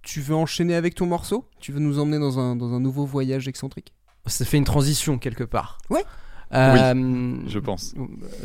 tu 0.02 0.20
veux 0.22 0.36
enchaîner 0.36 0.76
avec 0.76 0.96
ton 0.96 1.06
morceau? 1.06 1.46
Tu 1.60 1.72
veux 1.72 1.80
nous 1.80 2.00
emmener 2.00 2.20
dans 2.20 2.40
un, 2.40 2.56
dans 2.58 2.74
un 2.74 2.80
nouveau 2.80 3.06
voyage 3.06 3.48
excentrique? 3.48 3.94
Ça 4.26 4.44
fait 4.46 4.58
une 4.58 4.64
transition 4.66 5.18
quelque 5.20 5.44
part. 5.46 5.78
Ouais. 5.90 6.04
Euh, 6.52 7.36
je 7.48 7.60
pense 7.60 7.94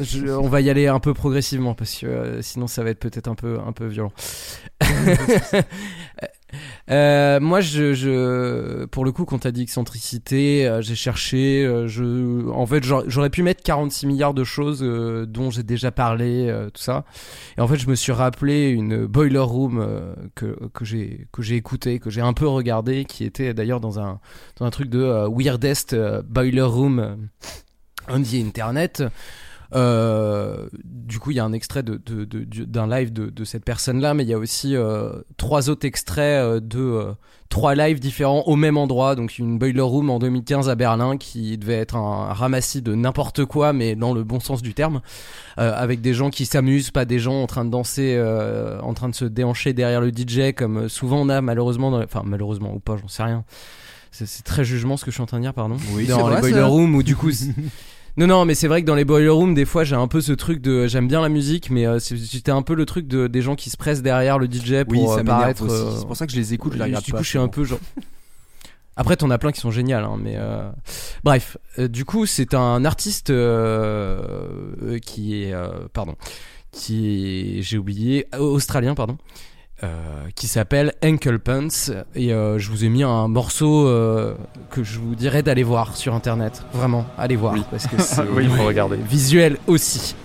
je- 0.00 0.26
on 0.28 0.48
va 0.48 0.60
y 0.60 0.68
aller 0.68 0.88
un 0.88 1.00
peu 1.00 1.14
progressivement 1.14 1.74
parce 1.74 1.98
que 1.98 2.06
euh, 2.06 2.42
sinon 2.42 2.66
ça 2.66 2.84
va 2.84 2.90
être 2.90 2.98
peut-être 3.00 3.28
un 3.28 3.34
peu 3.34 3.58
un 3.66 3.72
peu 3.72 3.86
violent. 3.86 4.12
Euh, 6.88 7.40
moi, 7.40 7.60
je, 7.60 7.94
je, 7.94 8.84
pour 8.84 9.04
le 9.04 9.10
coup, 9.10 9.24
quand 9.24 9.40
t'as 9.40 9.50
dit 9.50 9.62
excentricité, 9.62 10.78
j'ai 10.82 10.94
cherché. 10.94 11.64
je, 11.86 12.48
en 12.48 12.64
fait, 12.64 12.84
j'aurais 12.84 13.30
pu 13.30 13.42
mettre 13.42 13.60
46 13.64 14.06
milliards 14.06 14.34
de 14.34 14.44
choses 14.44 14.80
dont 15.28 15.50
j'ai 15.50 15.64
déjà 15.64 15.90
parlé, 15.90 16.54
tout 16.72 16.80
ça. 16.80 17.04
Et 17.58 17.60
en 17.60 17.66
fait, 17.66 17.76
je 17.76 17.88
me 17.88 17.96
suis 17.96 18.12
rappelé 18.12 18.68
une 18.68 19.04
Boiler 19.06 19.38
Room 19.40 19.84
que 20.36 20.56
que 20.72 20.84
j'ai 20.84 21.26
que 21.32 21.42
j'ai 21.42 21.56
écouté, 21.56 21.98
que 21.98 22.08
j'ai 22.10 22.20
un 22.20 22.34
peu 22.34 22.46
regardé, 22.46 23.04
qui 23.04 23.24
était 23.24 23.52
d'ailleurs 23.52 23.80
dans 23.80 23.98
un 23.98 24.20
dans 24.60 24.66
un 24.66 24.70
truc 24.70 24.88
de 24.88 25.26
weirdest 25.28 25.96
Boiler 26.28 26.62
Room 26.62 27.28
on 28.08 28.22
the 28.22 28.34
internet. 28.34 29.02
Euh, 29.74 30.68
du 30.84 31.18
coup, 31.18 31.30
il 31.32 31.36
y 31.36 31.40
a 31.40 31.44
un 31.44 31.52
extrait 31.52 31.82
de, 31.82 32.00
de- 32.06 32.24
de- 32.24 32.64
d'un 32.64 32.86
live 32.86 33.12
de, 33.12 33.26
de 33.26 33.44
cette 33.44 33.64
personne-là, 33.64 34.14
mais 34.14 34.22
il 34.22 34.28
y 34.28 34.34
a 34.34 34.38
aussi 34.38 34.76
euh, 34.76 35.10
trois 35.36 35.68
autres 35.68 35.84
extraits 35.86 36.20
euh, 36.44 36.60
de 36.60 36.78
euh, 36.78 37.12
trois 37.48 37.74
lives 37.74 37.98
différents 37.98 38.42
au 38.42 38.54
même 38.54 38.76
endroit. 38.76 39.16
Donc, 39.16 39.38
une 39.38 39.58
Boiler 39.58 39.80
Room 39.80 40.10
en 40.10 40.20
2015 40.20 40.68
à 40.68 40.76
Berlin 40.76 41.16
qui 41.16 41.58
devait 41.58 41.74
être 41.74 41.96
un 41.96 42.32
ramassis 42.32 42.82
de 42.82 42.94
n'importe 42.94 43.44
quoi, 43.46 43.72
mais 43.72 43.96
dans 43.96 44.14
le 44.14 44.22
bon 44.22 44.38
sens 44.38 44.62
du 44.62 44.74
terme, 44.74 45.00
euh, 45.58 45.72
avec 45.74 46.00
des 46.00 46.14
gens 46.14 46.30
qui 46.30 46.46
s'amusent, 46.46 46.92
pas 46.92 47.04
des 47.04 47.18
gens 47.18 47.42
en 47.42 47.46
train 47.48 47.64
de 47.64 47.70
danser, 47.70 48.14
euh, 48.16 48.78
en 48.80 48.94
train 48.94 49.08
de 49.08 49.14
se 49.14 49.24
déhancher 49.24 49.72
derrière 49.72 50.00
le 50.00 50.10
DJ, 50.12 50.52
comme 50.54 50.88
souvent 50.88 51.20
on 51.20 51.28
a 51.30 51.40
malheureusement, 51.40 51.90
dans 51.90 51.98
les- 51.98 52.04
enfin 52.04 52.22
malheureusement 52.24 52.72
ou 52.74 52.78
pas, 52.78 52.96
j'en 52.96 53.08
sais 53.08 53.24
rien. 53.24 53.44
C'est 54.12 54.44
très 54.44 54.64
jugement 54.64 54.96
ce 54.96 55.04
que 55.04 55.10
je 55.10 55.16
suis 55.16 55.22
en 55.22 55.26
train 55.26 55.38
de 55.38 55.42
dire, 55.42 55.54
pardon. 55.54 55.76
Oui, 55.94 56.06
dans 56.06 56.28
les 56.28 56.38
boiler 56.38 56.54
ça. 56.58 56.66
rooms 56.66 56.94
où 56.94 57.02
du 57.02 57.16
coup. 57.16 57.30
non, 58.16 58.26
non, 58.28 58.44
mais 58.44 58.54
c'est 58.54 58.68
vrai 58.68 58.80
que 58.82 58.86
dans 58.86 58.94
les 58.94 59.04
boiler 59.04 59.28
rooms, 59.28 59.54
des 59.54 59.64
fois, 59.64 59.82
j'ai 59.84 59.96
un 59.96 60.06
peu 60.08 60.20
ce 60.20 60.32
truc 60.32 60.60
de. 60.60 60.86
J'aime 60.86 61.08
bien 61.08 61.20
la 61.20 61.28
musique, 61.28 61.70
mais 61.70 61.86
euh, 61.86 61.98
c'était 61.98 62.52
un 62.52 62.62
peu 62.62 62.74
le 62.74 62.86
truc 62.86 63.08
de, 63.08 63.26
des 63.26 63.42
gens 63.42 63.56
qui 63.56 63.70
se 63.70 63.76
pressent 63.76 64.02
derrière 64.02 64.38
le 64.38 64.46
DJ 64.46 64.84
pour 64.84 64.92
Oui, 64.92 65.04
euh, 65.08 65.16
ça 65.16 65.24
paraître. 65.24 65.64
euh, 65.64 65.96
C'est 65.98 66.06
pour 66.06 66.16
ça 66.16 66.26
que 66.26 66.32
je 66.32 66.36
les 66.38 66.54
écoute, 66.54 66.72
je 66.74 66.78
les 66.78 66.84
regarde 66.84 67.04
du 67.04 67.10
pas. 67.12 67.18
coup, 67.18 67.24
je 67.24 67.28
suis 67.28 67.38
un 67.38 67.48
peu 67.48 67.64
genre. 67.64 67.80
Après, 68.96 69.16
t'en 69.16 69.28
as 69.30 69.38
plein 69.38 69.50
qui 69.50 69.58
sont 69.60 69.72
géniales, 69.72 70.04
hein, 70.04 70.16
mais 70.22 70.34
euh, 70.36 70.70
bref. 71.24 71.56
Euh, 71.80 71.88
du 71.88 72.04
coup, 72.04 72.26
c'est 72.26 72.54
un 72.54 72.84
artiste 72.84 73.30
euh, 73.30 74.98
qui 75.00 75.42
est, 75.42 75.54
pardon, 75.92 76.14
qui 76.70 77.58
est, 77.58 77.62
j'ai 77.62 77.78
oublié, 77.78 78.26
australien, 78.38 78.94
pardon, 78.94 79.18
euh, 79.84 80.28
qui 80.34 80.46
s'appelle 80.48 80.94
Ankle 81.04 81.38
Pants. 81.38 81.68
Et 82.14 82.32
euh, 82.32 82.58
je 82.58 82.70
vous 82.70 82.84
ai 82.84 82.88
mis 82.88 83.02
un 83.02 83.28
morceau 83.28 83.86
euh, 83.86 84.34
que 84.70 84.82
je 84.82 84.98
vous 84.98 85.14
dirais 85.14 85.42
d'aller 85.42 85.62
voir 85.62 85.96
sur 85.96 86.14
internet. 86.14 86.62
Vraiment, 86.72 87.04
allez 87.18 87.36
voir 87.36 87.54
parce 87.70 87.86
que 87.86 87.94
c'est 88.02 88.22
Oui, 88.22 88.44
il 88.44 88.50
faut 88.50 88.64
regarder. 88.64 88.96
visuel 88.96 89.58
aussi. 89.66 90.16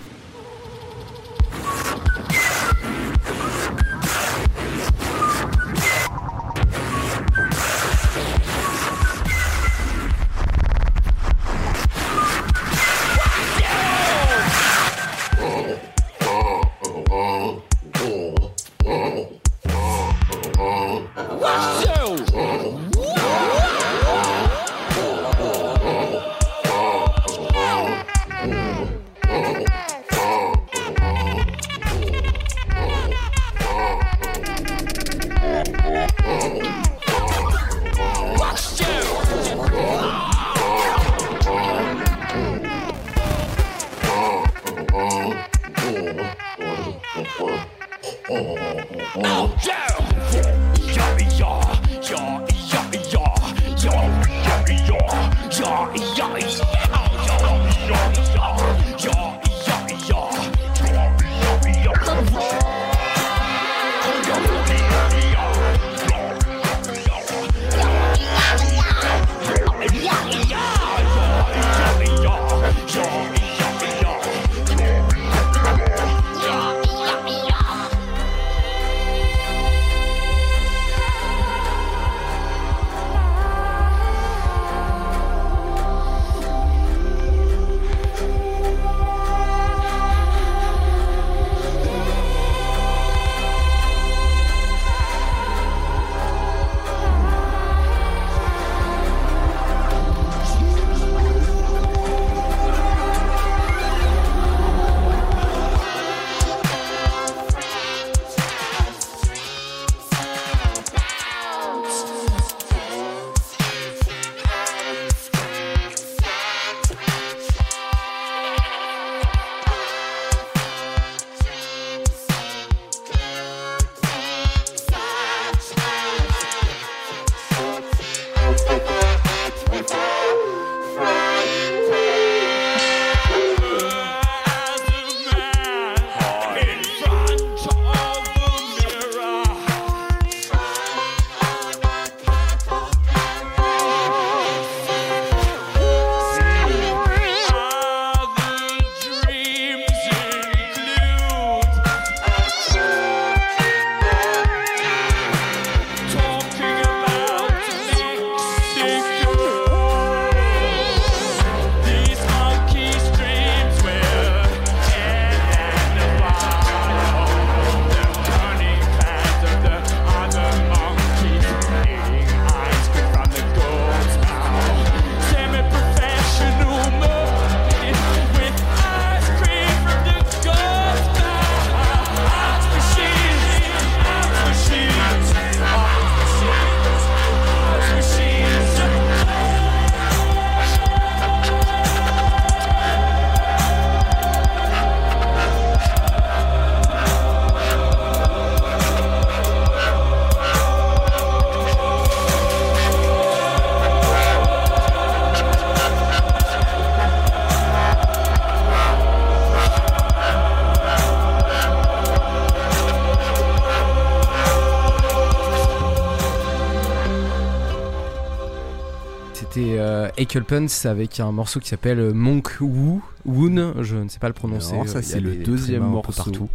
Euh, 220.36 220.40
Ekelpens 220.40 220.86
avec 220.86 221.20
un 221.20 221.32
morceau 221.32 221.60
qui 221.60 221.68
s'appelle 221.68 222.12
Monk 222.14 222.56
Woo. 222.60 223.02
Woon, 223.26 223.74
je 223.82 223.96
ne 223.96 224.08
sais 224.08 224.18
pas 224.18 224.28
le 224.28 224.34
prononcer. 224.34 224.72
Alors, 224.74 224.88
ça, 224.88 224.98
euh, 224.98 225.00
il 225.02 225.04
c'est 225.06 225.20
le 225.20 225.34
deuxième 225.36 225.82
morceau. 225.84 226.12
partout. 226.24 226.48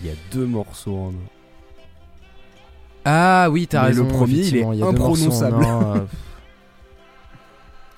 Il 0.00 0.06
y 0.08 0.10
a 0.10 0.14
deux 0.32 0.46
morceaux 0.46 0.96
en 0.96 1.12
Ah 3.04 3.48
oui, 3.50 3.66
t'as 3.66 3.82
raison. 3.82 4.04
le 4.04 4.08
premier, 4.08 4.38
il 4.46 4.56
est 4.56 4.64
en 4.64 4.88
imprononçable. 4.88 5.64
un, 5.64 5.96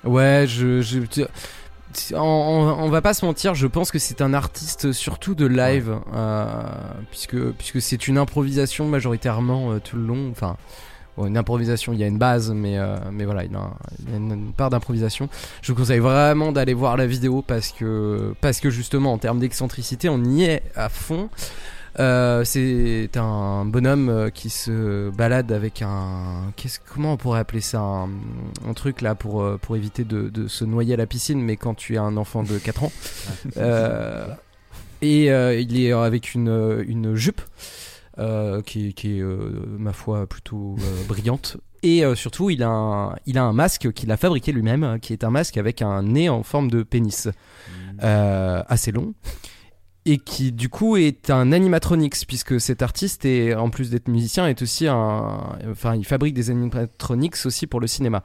euh. 0.05 0.09
ouais, 0.09 0.45
je, 0.47 0.81
on, 2.13 2.17
on- 2.17 2.83
on 2.83 2.89
va 2.89 3.01
pas 3.01 3.13
se 3.13 3.25
mentir, 3.25 3.53
je 3.55 3.67
pense 3.67 3.91
que 3.91 3.99
c'est 3.99 4.21
un 4.21 4.33
artiste 4.33 4.91
surtout 4.91 5.35
de 5.35 5.45
live, 5.45 5.95
euh, 6.13 6.53
puisque 7.11 7.37
puisque 7.51 7.81
c'est 7.81 8.07
une 8.07 8.17
improvisation 8.17 8.87
majoritairement 8.87 9.71
euh, 9.73 9.79
tout 9.79 9.95
le 9.97 10.03
long. 10.05 10.29
Enfin, 10.31 10.57
bon, 11.17 11.25
une 11.27 11.37
improvisation, 11.37 11.93
il 11.93 11.99
y 11.99 12.03
a 12.03 12.07
une 12.07 12.17
base, 12.17 12.51
mais 12.51 12.77
euh, 12.77 12.97
mais 13.11 13.25
voilà, 13.25 13.43
il 13.43 13.51
y 13.51 13.55
a, 13.55 13.59
un- 13.59 13.73
il 14.05 14.11
y 14.11 14.13
a 14.13 14.17
une, 14.17 14.31
une 14.31 14.53
part 14.53 14.69
d'improvisation. 14.69 15.29
Je 15.61 15.71
vous 15.71 15.77
conseille 15.77 15.99
vraiment 15.99 16.51
d'aller 16.51 16.73
voir 16.73 16.97
la 16.97 17.05
vidéo 17.07 17.41
parce 17.45 17.71
que 17.71 18.33
parce 18.41 18.59
que 18.59 18.69
justement 18.69 19.13
en 19.13 19.17
termes 19.17 19.39
d'excentricité, 19.39 20.09
on 20.09 20.23
y 20.23 20.43
est 20.43 20.63
à 20.75 20.89
fond. 20.89 21.29
Euh, 21.99 22.43
c'est 22.43 23.11
un 23.17 23.65
bonhomme 23.65 24.09
euh, 24.09 24.29
qui 24.31 24.49
se 24.49 25.11
balade 25.11 25.51
avec 25.51 25.83
un. 25.83 26.51
Qu'est-ce, 26.55 26.79
comment 26.91 27.13
on 27.13 27.17
pourrait 27.17 27.39
appeler 27.39 27.61
ça 27.61 27.81
un, 27.81 28.09
un 28.67 28.73
truc 28.73 29.01
là 29.01 29.13
pour, 29.13 29.45
pour 29.59 29.75
éviter 29.75 30.03
de, 30.03 30.29
de 30.29 30.47
se 30.47 30.65
noyer 30.65 30.95
à 30.95 30.97
la 30.97 31.05
piscine, 31.05 31.39
mais 31.39 31.55
quand 31.55 31.75
tu 31.75 31.93
es 31.93 31.97
un 31.99 32.17
enfant 32.17 32.41
de 32.41 32.57
4 32.57 32.83
ans. 32.85 32.91
Euh, 33.57 34.25
et 35.03 35.25
il 35.61 35.77
est 35.85 35.91
avec 35.91 36.33
une, 36.33 36.83
une 36.87 37.13
jupe 37.13 37.41
qui, 38.17 38.87
est- 38.89 38.93
qui 38.93 39.17
est, 39.17 39.21
euh, 39.21 39.63
ma 39.77 39.93
foi, 39.93 40.27
plutôt 40.27 40.75
euh, 40.79 41.03
brillante. 41.07 41.57
Et 41.85 42.05
euh, 42.05 42.15
surtout, 42.15 42.49
il 42.49 42.63
a, 42.63 42.69
un, 42.69 43.15
il 43.25 43.37
a 43.37 43.43
un 43.43 43.51
masque 43.53 43.91
qu'il 43.91 44.11
a 44.11 44.17
fabriqué 44.17 44.51
lui-même, 44.53 44.83
euh, 44.83 44.97
qui 44.99 45.11
est 45.13 45.23
un 45.25 45.29
masque 45.31 45.57
avec 45.57 45.81
un 45.81 46.01
nez 46.03 46.29
en 46.29 46.41
forme 46.43 46.71
de 46.71 46.81
pénis, 46.83 47.27
euh, 48.03 48.63
assez 48.67 48.91
long. 48.91 49.13
Et 50.05 50.17
qui, 50.17 50.51
du 50.51 50.67
coup, 50.69 50.97
est 50.97 51.29
un 51.29 51.51
animatronics, 51.53 52.25
puisque 52.27 52.59
cet 52.59 52.81
artiste, 52.81 53.23
est, 53.25 53.53
en 53.55 53.69
plus 53.69 53.89
d'être 53.89 54.09
musicien, 54.09 54.47
est 54.47 54.61
aussi 54.61 54.87
un. 54.87 55.55
Enfin, 55.71 55.95
il 55.95 56.05
fabrique 56.05 56.33
des 56.33 56.49
animatronics 56.49 57.35
aussi 57.45 57.67
pour 57.67 57.79
le 57.79 57.87
cinéma. 57.87 58.21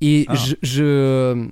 Et 0.00 0.24
Ah. 0.28 0.34
je, 0.34 0.54
je. 0.62 1.48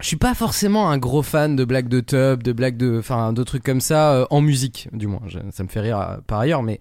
Je 0.00 0.06
suis 0.08 0.16
pas 0.16 0.34
forcément 0.34 0.90
un 0.90 0.98
gros 0.98 1.22
fan 1.22 1.56
de 1.56 1.64
blagues 1.64 1.88
de 1.88 2.00
tub, 2.00 2.42
de 2.42 2.52
blagues 2.52 2.76
de, 2.76 2.98
enfin, 2.98 3.32
de 3.32 3.42
trucs 3.42 3.62
comme 3.62 3.80
ça 3.80 4.12
euh, 4.12 4.26
en 4.28 4.42
musique, 4.42 4.88
du 4.92 5.06
moins. 5.06 5.22
Ça 5.52 5.62
me 5.62 5.68
fait 5.68 5.80
rire 5.80 5.98
euh, 5.98 6.16
par 6.26 6.40
ailleurs, 6.40 6.62
mais 6.62 6.80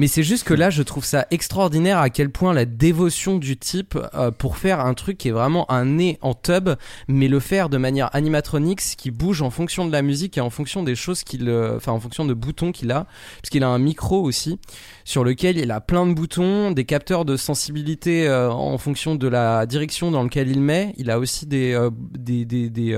mais 0.00 0.06
c'est 0.06 0.22
juste 0.22 0.44
que 0.44 0.54
là, 0.54 0.70
je 0.70 0.82
trouve 0.82 1.04
ça 1.04 1.26
extraordinaire 1.30 1.98
à 1.98 2.08
quel 2.08 2.30
point 2.30 2.54
la 2.54 2.64
dévotion 2.64 3.36
du 3.36 3.58
type 3.58 3.98
euh, 4.14 4.30
pour 4.30 4.56
faire 4.56 4.80
un 4.80 4.94
truc 4.94 5.18
qui 5.18 5.28
est 5.28 5.30
vraiment 5.30 5.70
un 5.70 5.84
nez 5.84 6.18
en 6.22 6.32
tub, 6.32 6.70
mais 7.06 7.28
le 7.28 7.38
faire 7.38 7.68
de 7.68 7.76
manière 7.76 8.08
animatronics 8.16 8.80
qui 8.96 9.10
bouge 9.10 9.42
en 9.42 9.50
fonction 9.50 9.86
de 9.86 9.92
la 9.92 10.00
musique 10.00 10.38
et 10.38 10.40
en 10.40 10.48
fonction 10.48 10.82
des 10.82 10.94
choses 10.94 11.22
qu'il, 11.22 11.50
euh, 11.50 11.76
enfin 11.76 11.92
en 11.92 12.00
fonction 12.00 12.24
de 12.24 12.32
boutons 12.32 12.72
qu'il 12.72 12.90
a, 12.92 13.04
parce 13.42 13.50
qu'il 13.50 13.62
a 13.62 13.68
un 13.68 13.78
micro 13.78 14.22
aussi 14.22 14.58
sur 15.04 15.22
lequel 15.22 15.58
il 15.58 15.70
a 15.70 15.82
plein 15.82 16.06
de 16.06 16.14
boutons, 16.14 16.70
des 16.70 16.86
capteurs 16.86 17.26
de 17.26 17.36
sensibilité 17.36 18.26
euh, 18.26 18.50
en 18.50 18.78
fonction 18.78 19.16
de 19.16 19.28
la 19.28 19.66
direction 19.66 20.10
dans 20.10 20.22
laquelle 20.22 20.48
il 20.48 20.62
met. 20.62 20.94
Il 20.96 21.10
a 21.10 21.18
aussi 21.18 21.44
des 21.44 21.78
des 22.18 22.46
des, 22.46 22.96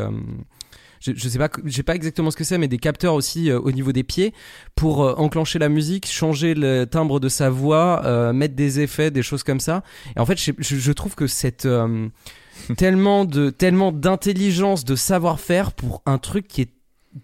je, 1.03 1.12
je 1.14 1.28
sais 1.28 1.38
pas, 1.38 1.48
je 1.64 1.70
sais 1.72 1.82
pas 1.82 1.94
exactement 1.94 2.30
ce 2.30 2.36
que 2.36 2.44
c'est, 2.44 2.59
mais 2.59 2.68
des 2.68 2.78
capteurs 2.78 3.14
aussi 3.14 3.50
euh, 3.50 3.59
au 3.61 3.72
niveau 3.72 3.92
des 3.92 4.03
pieds 4.05 4.32
pour 4.74 5.03
euh, 5.05 5.14
enclencher 5.16 5.59
la 5.59 5.68
musique, 5.68 6.07
changer 6.11 6.55
le 6.55 6.84
timbre 6.84 7.20
de 7.20 7.28
sa 7.28 7.50
voix, 7.50 8.03
euh, 8.05 8.32
mettre 8.32 8.55
des 8.55 8.80
effets, 8.80 9.11
des 9.11 9.22
choses 9.22 9.42
comme 9.42 9.61
ça. 9.61 9.82
Et 10.16 10.20
en 10.20 10.26
fait, 10.26 10.38
je, 10.40 10.53
je- 10.59 10.76
je 10.76 10.92
trouve 10.92 11.14
que 11.14 11.26
cette 11.26 11.66
euh, 11.66 12.09
tellement 12.76 13.24
de 13.24 13.50
tellement 13.50 13.92
d'intelligence, 13.92 14.84
de 14.84 14.94
savoir-faire 14.96 15.72
pour 15.72 16.03
un 16.07 16.18
truc 16.18 16.46
qui 16.48 16.62
est 16.62 16.70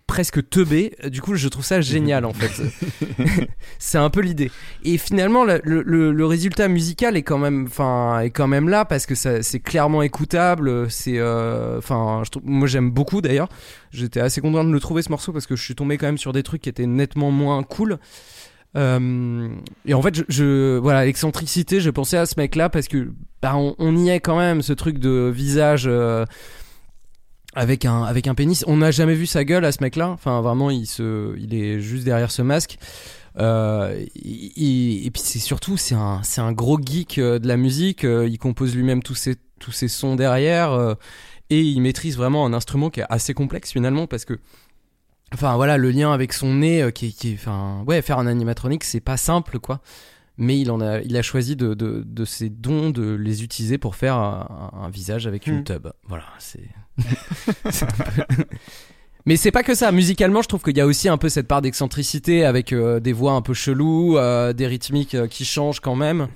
presque 0.07 0.49
teubé. 0.51 0.95
Du 1.11 1.21
coup, 1.23 1.35
je 1.35 1.49
trouve 1.49 1.65
ça 1.65 1.81
génial 1.81 2.25
en 2.25 2.33
fait. 2.33 2.51
c'est 3.79 3.99
un 3.99 4.11
peu 4.11 4.21
l'idée. 4.21 4.51
Et 4.85 4.99
finalement, 4.99 5.45
le, 5.45 5.61
le- 5.65 6.13
le 6.13 6.27
résultat 6.27 6.69
musical 6.69 7.17
est 7.17 7.23
quand 7.23 7.39
même, 7.39 7.65
enfin, 7.69 8.21
est 8.21 8.31
quand 8.31 8.47
même 8.49 8.69
là 8.69 8.85
parce 8.85 9.07
que 9.07 9.15
ça, 9.15 9.43
c'est 9.43 9.61
clairement 9.61 10.03
écoutable. 10.03 10.91
C'est, 10.91 11.19
euh, 11.19 11.79
enfin, 11.79 12.23
je 12.25 12.31
trouve- 12.31 12.43
moi 12.47 12.67
j'aime 12.67 12.91
beaucoup 12.91 13.21
d'ailleurs. 13.21 13.49
J'étais 13.91 14.21
assez 14.21 14.41
content 14.41 14.65
de 14.65 14.73
le 14.73 14.81
trouver 14.81 15.03
ce 15.03 15.11
morceau 15.11 15.33
parce 15.33 15.47
que 15.47 15.57
je 15.57 15.63
suis 15.65 15.75
tombé 15.75 15.97
quand 15.99 16.07
même 16.07 16.19
sur 16.19 16.33
des 16.33 16.43
trucs 16.43 16.63
qui 16.63 16.69
étaient 16.69 16.87
nettement 16.87 17.31
moins 17.31 17.63
cool. 17.63 17.99
Euh, 18.77 19.49
et 19.87 19.95
en 19.95 20.03
fait, 20.03 20.15
je, 20.15 20.23
je- 20.29 20.79
voilà, 20.79 21.05
l'excentricité, 21.07 21.81
j'ai 21.81 21.93
pensé 21.93 22.17
à 22.17 22.27
ce 22.27 22.35
mec-là 22.37 22.69
parce 22.69 22.87
que 22.89 23.11
bah, 23.41 23.53
on, 23.57 23.75
on 23.79 23.97
y 23.97 24.11
est 24.11 24.21
quand 24.21 24.37
même, 24.39 24.61
ce 24.63 24.73
truc 24.75 24.99
de 24.99 25.31
visage 25.35 25.85
euh, 25.87 26.27
avec 27.55 27.85
un 27.85 28.03
avec 28.03 28.27
un 28.27 28.35
pénis. 28.35 28.65
On 28.67 28.77
n'a 28.79 28.91
jamais 28.91 29.15
vu 29.15 29.27
sa 29.27 29.45
gueule 29.45 29.65
à 29.65 29.73
ce 29.73 29.83
mec-là. 29.83 30.09
Enfin, 30.11 30.41
vraiment, 30.43 30.71
il 30.71 30.87
se, 30.87 31.37
il 31.39 31.55
est 31.55 31.81
juste 31.81 32.05
derrière 32.05 32.31
ce 32.31 32.43
masque. 32.43 32.79
Euh, 33.39 34.05
il- 34.17 35.07
et 35.07 35.11
puis 35.11 35.23
c'est 35.25 35.39
surtout 35.39 35.77
c'est 35.77 35.95
un 35.95 36.21
c'est 36.25 36.41
un 36.41 36.53
gros 36.53 36.79
geek 36.81 37.19
euh, 37.19 37.39
de 37.39 37.47
la 37.47 37.57
musique. 37.57 38.05
euh, 38.05 38.27
il 38.29 38.39
compose 38.39 38.75
lui-même 38.75 39.03
tous 39.03 39.15
ses 39.15 39.37
tous 39.61 39.71
ses 39.73 39.87
sons 39.89 40.17
derrière 40.17 40.73
euh, 40.73 40.95
et 41.51 41.61
il 41.61 41.81
maîtrise 41.81 42.17
vraiment 42.17 42.45
un 42.47 42.53
instrument 42.53 42.91
qui 42.91 43.01
est 43.01 43.07
assez 43.09 43.35
complexe 43.35 43.71
finalement 43.73 44.07
parce 44.09 44.25
que 44.25 44.39
enfin 45.33 45.55
voilà 45.57 45.77
le 45.77 45.91
lien 45.91 46.13
avec 46.13 46.33
son 46.33 46.55
nez 46.55 46.83
euh, 46.83 46.91
qui 46.91 47.07
est, 47.07 47.11
qui 47.11 47.31
est- 47.31 47.35
enfin 47.35 47.85
ouais 47.87 48.03
faire 48.03 48.19
un 48.19 48.27
animatronique 48.27 48.83
c'est 48.83 49.01
pas 49.01 49.17
simple 49.17 49.59
quoi 49.61 49.81
mais 50.37 50.59
il 50.59 50.71
en 50.73 50.81
a 50.81 51.01
il 51.03 51.17
a 51.17 51.23
choisi 51.23 51.55
de, 51.55 51.75
de, 51.75 52.03
de 52.05 52.25
ses 52.25 52.49
dons 52.51 52.91
de 52.91 53.13
les 53.15 53.45
utiliser 53.45 53.79
pour 53.79 53.95
faire 53.95 54.17
un, 54.17 54.71
un 54.83 54.89
visage 54.91 55.27
avec 55.29 55.47
une 55.47 55.61
Hmm. 55.61 55.65
tub 55.65 55.89
voilà 56.09 56.25
c'est 56.39 56.69
mais 59.27 59.37
c'est 59.37 59.51
pas 59.51 59.63
que 59.63 59.75
ça. 59.75 59.93
Musicalement 59.93 60.43
je 60.43 60.49
trouve 60.49 60.63
qu'il 60.63 60.77
y 60.77 60.81
a 60.81 60.87
aussi 60.87 61.09
un 61.09 61.19
peu 61.19 61.29
cette 61.29 61.49
part 61.49 61.63
d'excentricité 61.63 62.45
avec 62.45 62.73
euh, 62.73 63.01
des 63.01 63.13
voix 63.13 63.33
un 63.33 63.43
peu 63.43 63.55
cheloues 63.55 64.19
euh, 64.19 64.53
des 64.53 64.67
rythmiques 64.67 65.15
euh, 65.15 65.27
qui 65.27 65.45
changent 65.45 65.81
quand 65.81 65.97
même. 65.97 66.29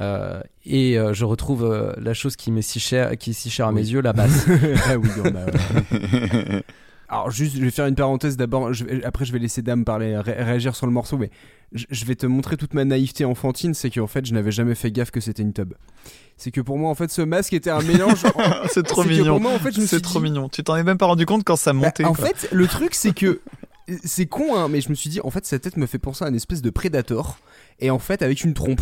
Euh, 0.00 0.40
et 0.66 0.98
euh, 0.98 1.14
je 1.14 1.24
retrouve 1.24 1.64
euh, 1.64 1.92
la 1.98 2.12
chose 2.12 2.36
qui 2.36 2.50
m'est 2.50 2.60
si 2.60 2.80
chère 2.80 3.16
qui 3.16 3.30
est 3.30 3.32
si 3.32 3.48
chère 3.48 3.68
à 3.68 3.72
mes 3.72 3.80
yeux 3.80 4.02
la 4.02 4.12
basse. 4.12 4.46
Ah 4.88 4.96
oui, 4.98 5.08
non, 5.16 5.30
bah, 5.30 5.46
ouais. 5.92 6.62
Alors 7.08 7.30
juste, 7.30 7.56
je 7.56 7.60
vais 7.60 7.70
faire 7.70 7.86
une 7.86 7.94
parenthèse 7.94 8.36
d'abord. 8.36 8.70
Après, 9.04 9.24
je 9.24 9.32
vais 9.32 9.38
laisser 9.38 9.62
Dame 9.62 9.84
parler, 9.84 10.16
ré- 10.18 10.42
réagir 10.42 10.74
sur 10.74 10.86
le 10.86 10.92
morceau, 10.92 11.16
mais 11.16 11.30
je, 11.72 11.84
je 11.90 12.04
vais 12.04 12.16
te 12.16 12.26
montrer 12.26 12.56
toute 12.56 12.74
ma 12.74 12.84
naïveté 12.84 13.24
enfantine. 13.24 13.74
C'est 13.74 13.90
qu'en 13.90 14.06
fait, 14.08 14.26
je 14.26 14.34
n'avais 14.34 14.50
jamais 14.50 14.74
fait 14.74 14.90
gaffe 14.90 15.10
que 15.12 15.20
c'était 15.20 15.42
une 15.42 15.52
tub. 15.52 15.74
C'est 16.36 16.50
que 16.50 16.60
pour 16.60 16.78
moi, 16.78 16.90
en 16.90 16.94
fait, 16.94 17.10
ce 17.10 17.22
masque 17.22 17.52
était 17.52 17.70
un 17.70 17.82
mélange. 17.82 18.24
c'est 18.70 18.82
trop 18.84 19.04
mignon. 19.04 19.34
pour 19.34 19.40
moi, 19.40 19.52
en 19.52 19.58
fait, 19.58 19.72
je 19.72 19.80
me 19.80 19.86
suis 19.86 19.96
C'est 19.96 20.02
trop 20.02 20.18
dit- 20.18 20.24
mignon. 20.24 20.48
Tu 20.48 20.64
t'en 20.64 20.74
es 20.76 20.82
même 20.82 20.98
pas 20.98 21.06
rendu 21.06 21.26
compte 21.26 21.44
quand 21.44 21.56
ça 21.56 21.72
Bah, 21.72 21.78
montait. 21.78 22.04
en 22.04 22.12
quoi. 22.12 22.26
fait, 22.26 22.48
le 22.52 22.66
truc, 22.66 22.94
c'est 22.94 23.14
que 23.14 23.40
c'est 24.04 24.26
con, 24.26 24.56
hein, 24.56 24.66
mais 24.68 24.80
je 24.80 24.88
me 24.90 24.94
suis 24.94 25.08
dit, 25.10 25.20
en 25.22 25.30
fait, 25.30 25.46
sa 25.46 25.58
tête 25.60 25.76
me 25.76 25.86
fait 25.86 25.98
penser 26.00 26.24
à 26.24 26.28
une 26.28 26.34
espèce 26.34 26.60
de 26.60 26.70
prédateur. 26.70 27.38
Et 27.78 27.90
en 27.90 27.98
fait, 27.98 28.22
avec 28.22 28.42
une 28.42 28.54
trompe. 28.54 28.80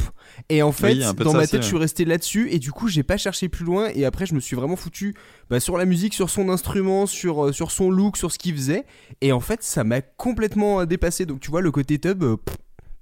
Et 0.49 0.63
en 0.63 0.73
fait, 0.73 0.93
Oui, 0.93 1.05
dans 1.25 1.33
ma 1.33 1.47
tête, 1.47 1.63
je 1.63 1.67
suis 1.67 1.77
resté 1.77 2.05
là-dessus. 2.05 2.49
Et 2.51 2.59
du 2.59 2.71
coup, 2.71 2.89
j'ai 2.89 3.03
pas 3.03 3.17
cherché 3.17 3.49
plus 3.49 3.65
loin. 3.65 3.91
Et 3.95 4.05
après, 4.05 4.27
je 4.27 4.35
me 4.35 4.41
suis 4.41 4.55
vraiment 4.55 4.77
foutu 4.77 5.15
bah, 5.51 5.61
sur 5.61 5.77
la 5.77 5.85
musique, 5.85 6.15
sur 6.15 6.31
son 6.31 6.49
instrument, 6.49 7.07
sur, 7.07 7.47
euh, 7.47 7.53
sur 7.53 7.71
son 7.71 7.91
look, 7.91 8.17
sur 8.17 8.31
ce 8.31 8.39
qu'il 8.39 8.55
faisait. 8.55 8.85
Et 9.21 9.33
en 9.33 9.41
fait, 9.41 9.63
ça 9.63 9.85
m'a 9.85 10.01
complètement 10.01 10.81
euh, 10.81 10.87
dépassé. 10.87 11.27
Donc, 11.27 11.41
tu 11.41 11.51
vois, 11.51 11.61
le 11.61 11.71
côté 11.71 11.99
tub, 11.99 12.23
euh, 12.23 12.37
pff, 12.37 12.57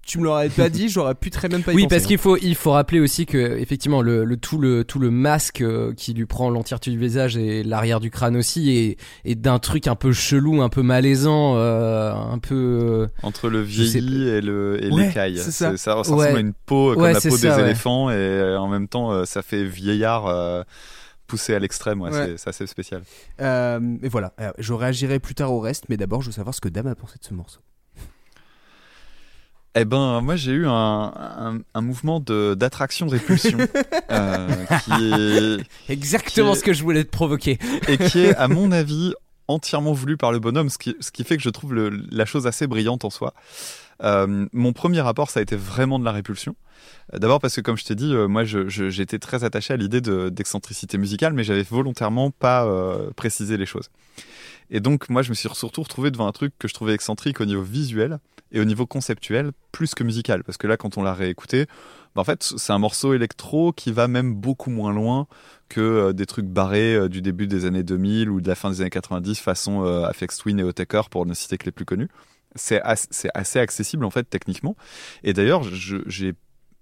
tu 0.05 0.19
me 0.19 0.25
l'aurais 0.25 0.49
pas 0.49 0.69
dit, 0.69 0.89
j'aurais 0.89 1.15
pu 1.15 1.31
très 1.31 1.49
même 1.49 1.63
pas 1.63 1.73
y 1.73 1.77
Oui, 1.77 1.83
penser, 1.85 1.95
parce 1.95 2.05
hein. 2.05 2.09
qu'il 2.09 2.19
faut, 2.19 2.37
il 2.37 2.55
faut 2.57 2.73
rappeler 2.73 2.99
aussi 3.01 3.25
que 3.25 3.39
effectivement 3.59 4.03
le, 4.03 4.25
le 4.25 4.37
tout 4.37 4.59
le 4.59 4.83
tout 4.85 4.99
le 4.99 5.11
masque 5.11 5.61
euh, 5.61 5.95
qui 5.95 6.13
lui 6.13 6.27
prend 6.27 6.51
l'entièreté 6.51 6.91
du 6.91 6.99
visage 6.99 7.37
et 7.37 7.63
l'arrière 7.63 8.01
du 8.01 8.11
crâne 8.11 8.37
aussi 8.37 8.71
est, 8.71 8.97
est 9.25 9.35
d'un 9.37 9.59
truc 9.61 9.87
un 9.87 9.95
peu 9.95 10.13
chelou, 10.13 10.61
un 10.61 10.69
peu 10.69 10.83
malaisant, 10.83 11.57
euh, 11.57 12.13
un 12.13 12.39
peu. 12.39 13.07
Entre 13.23 13.49
le 13.49 13.61
vieilli 13.61 14.29
et 14.29 14.41
le 14.41 14.83
et 14.85 14.91
Ouais, 14.91 15.07
l'écaille. 15.07 15.39
c'est 15.39 15.51
ça. 15.53 15.77
ça 15.77 15.95
ressemble 15.95 16.21
Ouais. 16.21 16.35
à 16.35 16.41
une 16.41 16.53
peau 16.53 16.91
euh, 16.91 16.95
comme 16.95 17.03
Ouais, 17.05 17.13
la 17.13 17.21
c'est 17.21 17.29
peau 17.29 17.37
ça, 17.37 17.51
des 17.57 17.63
ouais. 17.63 17.69
éléphants 17.69 18.11
et 18.11 18.15
euh, 18.15 18.59
en 18.59 18.69
même 18.69 18.89
temps 18.89 19.13
euh, 19.13 19.25
ça 19.25 19.43
fait 19.43 19.65
vieillard 19.65 20.27
euh, 20.27 20.63
poussé 21.29 21.55
à 21.55 21.59
l'extrême. 21.61 22.01
Ouais, 22.03 22.11
Ouais. 22.11 22.27
c'est- 22.27 22.37
c'est 22.39 22.49
assez 22.51 22.67
spécial. 22.67 23.03
Euh, 23.41 23.79
et 24.03 24.09
voilà, 24.09 24.33
Euh, 24.41 24.51
je 24.59 24.73
réagirai 24.73 25.19
plus 25.21 25.35
tard 25.35 25.53
au 25.53 25.61
reste. 25.61 25.85
Mais 25.89 25.97
d'abord, 25.97 26.21
je 26.23 26.27
veux 26.27 26.33
savoir 26.33 26.55
ce 26.55 26.61
que 26.61 26.69
Dame 26.69 26.89
a 26.89 26.95
pensé 26.95 27.15
de 27.21 27.25
ce 27.25 27.33
morceau. 27.33 27.61
Eh 29.75 29.85
ben, 29.87 30.21
moi 30.21 30.37
j'ai 30.37 30.53
eu 30.53 30.67
un, 30.67 30.73
un, 30.73 31.59
un 31.75 31.81
mouvement 31.81 32.21
de 32.21 32.55
d'attraction-répulsion 32.55 33.59
euh, 34.11 34.49
qui 34.85 34.93
est 35.15 35.93
Exactement 35.93 36.53
Qui 36.53 36.57
est- 36.59 36.61
ce 36.61 36.65
que 36.65 36.73
je 36.75 36.83
voulais 36.83 37.05
te 37.05 37.11
provoquer. 37.11 37.59
et 37.89 37.97
qui 37.97 38.21
est, 38.21 38.35
à 38.37 38.49
mon 38.49 38.71
avis, 38.71 39.15
entièrement 39.49 39.93
voulu 39.95 40.17
par 40.19 40.31
le 40.31 40.41
bonhomme, 40.41 40.69
ce 40.69 40.77
qui, 40.77 40.95
ce 41.01 41.11
qui 41.11 41.25
fait 41.25 41.37
que 41.39 41.43
je 41.43 41.49
trouve 41.51 41.73
le- 41.73 41.91
la 42.11 42.27
chose 42.27 42.47
assez 42.47 42.67
brillante 42.67 43.05
en 43.07 43.11
soi. 43.11 43.33
Euh, 44.03 44.47
mon 44.53 44.73
premier 44.75 45.01
rapport, 45.01 45.31
ça 45.31 45.41
a 45.41 45.43
été 45.43 45.57
vraiment 45.57 45.99
de 45.99 46.05
la 46.05 46.13
répulsion. 46.13 46.55
Euh, 47.15 47.19
D'abord 47.19 47.41
parce 47.41 47.55
que, 47.57 47.61
comme 47.63 47.77
je 47.79 47.85
t'ai 47.85 47.95
dit, 47.95 48.13
euh, 48.15 48.27
moi, 48.29 48.43
j'étais 48.45 49.19
très 49.19 49.43
attaché 49.45 49.73
à 49.73 49.77
l'idée 49.79 50.01
de- 50.03 50.29
d'excentricité 50.29 50.99
musicale, 50.99 51.33
mais 51.33 51.45
j'avais 51.45 51.63
volontairement 51.63 52.31
pas 52.31 52.67
euh, 52.67 53.11
précisé 53.17 53.57
les 53.57 53.67
choses. 53.67 53.89
Et 54.75 54.81
donc, 54.81 55.11
moi, 55.11 55.21
je 55.21 55.29
me 55.29 55.35
suis 55.35 55.49
surtout 55.55 55.83
retrouvé 55.83 56.11
devant 56.11 56.27
un 56.27 56.33
truc 56.33 56.55
que 56.59 56.67
je 56.67 56.73
trouvais 56.73 56.95
excentrique 56.95 57.41
au 57.43 57.45
niveau 57.45 57.63
visuel 57.63 58.19
et 58.53 58.61
au 58.61 58.65
niveau 58.65 58.87
conceptuel, 58.87 59.53
plus 59.71 59.95
que 59.95 60.03
musical. 60.03 60.43
Parce 60.45 60.57
que 60.57 60.67
là, 60.67 60.79
quand 60.79 60.97
on 60.97 61.03
l'a 61.03 61.13
réécouté, 61.13 61.67
bah, 62.15 62.23
en 62.23 62.25
fait, 62.25 62.43
c'est 62.43 62.73
un 62.73 62.79
morceau 62.79 63.13
électro 63.13 63.73
qui 63.73 63.93
va 63.93 64.09
même 64.09 64.35
beaucoup 64.35 64.71
moins 64.71 64.93
loin 64.95 65.27
que 65.69 65.81
euh, 65.81 66.13
des 66.15 66.25
trucs 66.25 66.47
barrés 66.47 66.95
euh, 66.95 67.09
du 67.11 67.21
début 67.21 67.47
des 67.47 67.67
années 67.67 67.83
2000 67.83 68.31
ou 68.31 68.41
de 68.41 68.49
la 68.49 68.55
fin 68.55 68.71
des 68.71 68.81
années 68.81 68.91
90 68.91 69.41
façon 69.41 69.85
euh, 69.85 70.05
Aphex 70.05 70.39
Twin 70.39 70.59
et 70.59 70.63
Otaker 70.63 71.03
pour 71.11 71.27
ne 71.27 71.35
citer 71.35 71.59
que 71.59 71.67
les 71.67 71.73
plus 71.73 71.85
connus. 71.85 72.09
C'est 72.55 72.81
as- 72.81 73.09
assez 73.35 73.59
accessible 73.59 74.07
en 74.07 74.11
fait 74.11 74.25
techniquement. 74.25 74.75
Et 75.23 75.35
d'ailleurs, 75.35 75.63
je, 75.65 75.99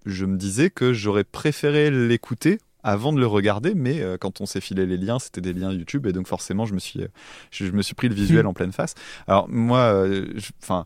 je 0.07 0.25
me 0.25 0.37
disais 0.37 0.71
que 0.71 0.93
j'aurais 0.93 1.25
préféré 1.25 1.91
l'écouter 1.91 2.59
avant 2.83 3.13
de 3.13 3.21
le 3.21 3.27
regarder, 3.27 3.75
mais 3.75 4.01
euh, 4.01 4.17
quand 4.19 4.41
on 4.41 4.47
s'est 4.47 4.61
filé 4.61 4.87
les 4.87 4.97
liens, 4.97 5.19
c'était 5.19 5.41
des 5.41 5.53
liens 5.53 5.73
YouTube 5.73 6.07
et 6.07 6.13
donc 6.13 6.27
forcément 6.27 6.65
je 6.67 6.75
me 6.75 6.79
suis, 6.79 7.01
je, 7.51 7.65
je 7.67 7.73
me 7.73 7.83
suis 7.83 7.95
pris 7.95 8.09
le 8.09 8.15
visuel 8.15 8.47
en 8.47 8.53
pleine 8.55 8.73
face. 8.73 8.95
Alors 9.27 9.49
moi, 9.49 9.79
euh, 9.81 10.27
enfin. 10.63 10.85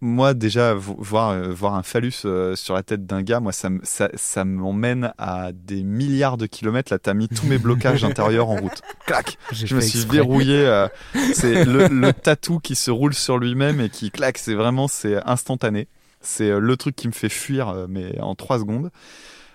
Moi 0.00 0.34
déjà 0.34 0.74
vo- 0.74 0.94
voir 1.00 1.30
euh, 1.30 1.52
voir 1.52 1.74
un 1.74 1.82
phallus 1.82 2.12
sur 2.54 2.74
la 2.74 2.82
tête 2.84 3.06
d'un 3.06 3.22
gars, 3.22 3.40
moi 3.40 3.50
ça 3.50 3.70
ça, 3.82 4.08
ça 4.14 4.44
m'emmène 4.44 5.12
à 5.18 5.50
des 5.52 5.82
milliards 5.82 6.36
de 6.36 6.46
kilomètres. 6.46 6.92
Là, 6.92 7.00
t'as 7.00 7.14
mis 7.14 7.28
tous 7.28 7.46
mes 7.46 7.58
blocages 7.58 8.04
intérieurs 8.04 8.50
en 8.50 8.56
route. 8.56 8.82
Clac. 9.06 9.36
Je 9.50 9.74
me 9.74 9.80
suis 9.80 9.98
exprès. 10.00 10.18
verrouillé. 10.18 10.86
c'est 11.34 11.64
le, 11.64 11.88
le 11.88 12.12
tatou 12.12 12.60
qui 12.60 12.76
se 12.76 12.92
roule 12.92 13.14
sur 13.14 13.38
lui-même 13.38 13.80
et 13.80 13.88
qui 13.88 14.12
claque. 14.12 14.38
C'est 14.38 14.54
vraiment 14.54 14.86
c'est 14.86 15.16
instantané. 15.26 15.88
C'est 16.20 16.56
le 16.60 16.76
truc 16.76 16.94
qui 16.94 17.08
me 17.08 17.12
fait 17.12 17.28
fuir, 17.30 17.86
mais 17.88 18.20
en 18.20 18.36
trois 18.36 18.60
secondes. 18.60 18.90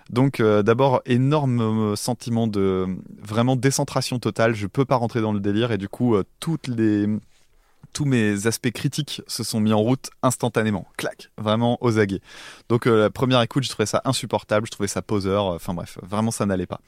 Donc 0.10 0.40
euh, 0.40 0.64
d'abord 0.64 1.02
énorme 1.06 1.62
euh, 1.62 1.96
sentiment 1.96 2.48
de 2.48 2.88
vraiment 3.22 3.56
décentration 3.56 4.20
totale. 4.20 4.54
Je 4.54 4.68
peux 4.68 4.86
pas 4.86 4.96
rentrer 4.96 5.22
dans 5.22 5.34
le 5.34 5.40
délire 5.40 5.72
et 5.72 5.78
du 5.78 5.90
coup 5.90 6.16
euh, 6.16 6.24
tous 6.40 8.06
mes 8.06 8.48
aspects 8.48 8.72
critiques 8.72 9.22
se 9.28 9.44
sont 9.44 9.60
mis 9.60 9.74
en 9.74 9.80
route 9.80 10.10
instantanément. 10.22 10.88
Clac, 10.98 11.30
vraiment 11.38 11.78
aux 11.82 12.00
aguets. 12.00 12.22
Donc 12.70 12.86
la 12.86 13.10
première 13.10 13.42
écoute, 13.42 13.64
je 13.64 13.70
trouvais 13.70 13.86
ça 13.86 14.02
insupportable, 14.06 14.68
je 14.68 14.72
trouvais 14.72 14.88
ça 14.88 15.02
poseur. 15.02 15.46
Enfin 15.46 15.74
bref, 15.74 15.98
vraiment 16.02 16.32
ça 16.32 16.46
n'allait 16.46 16.66
pas. 16.66 16.82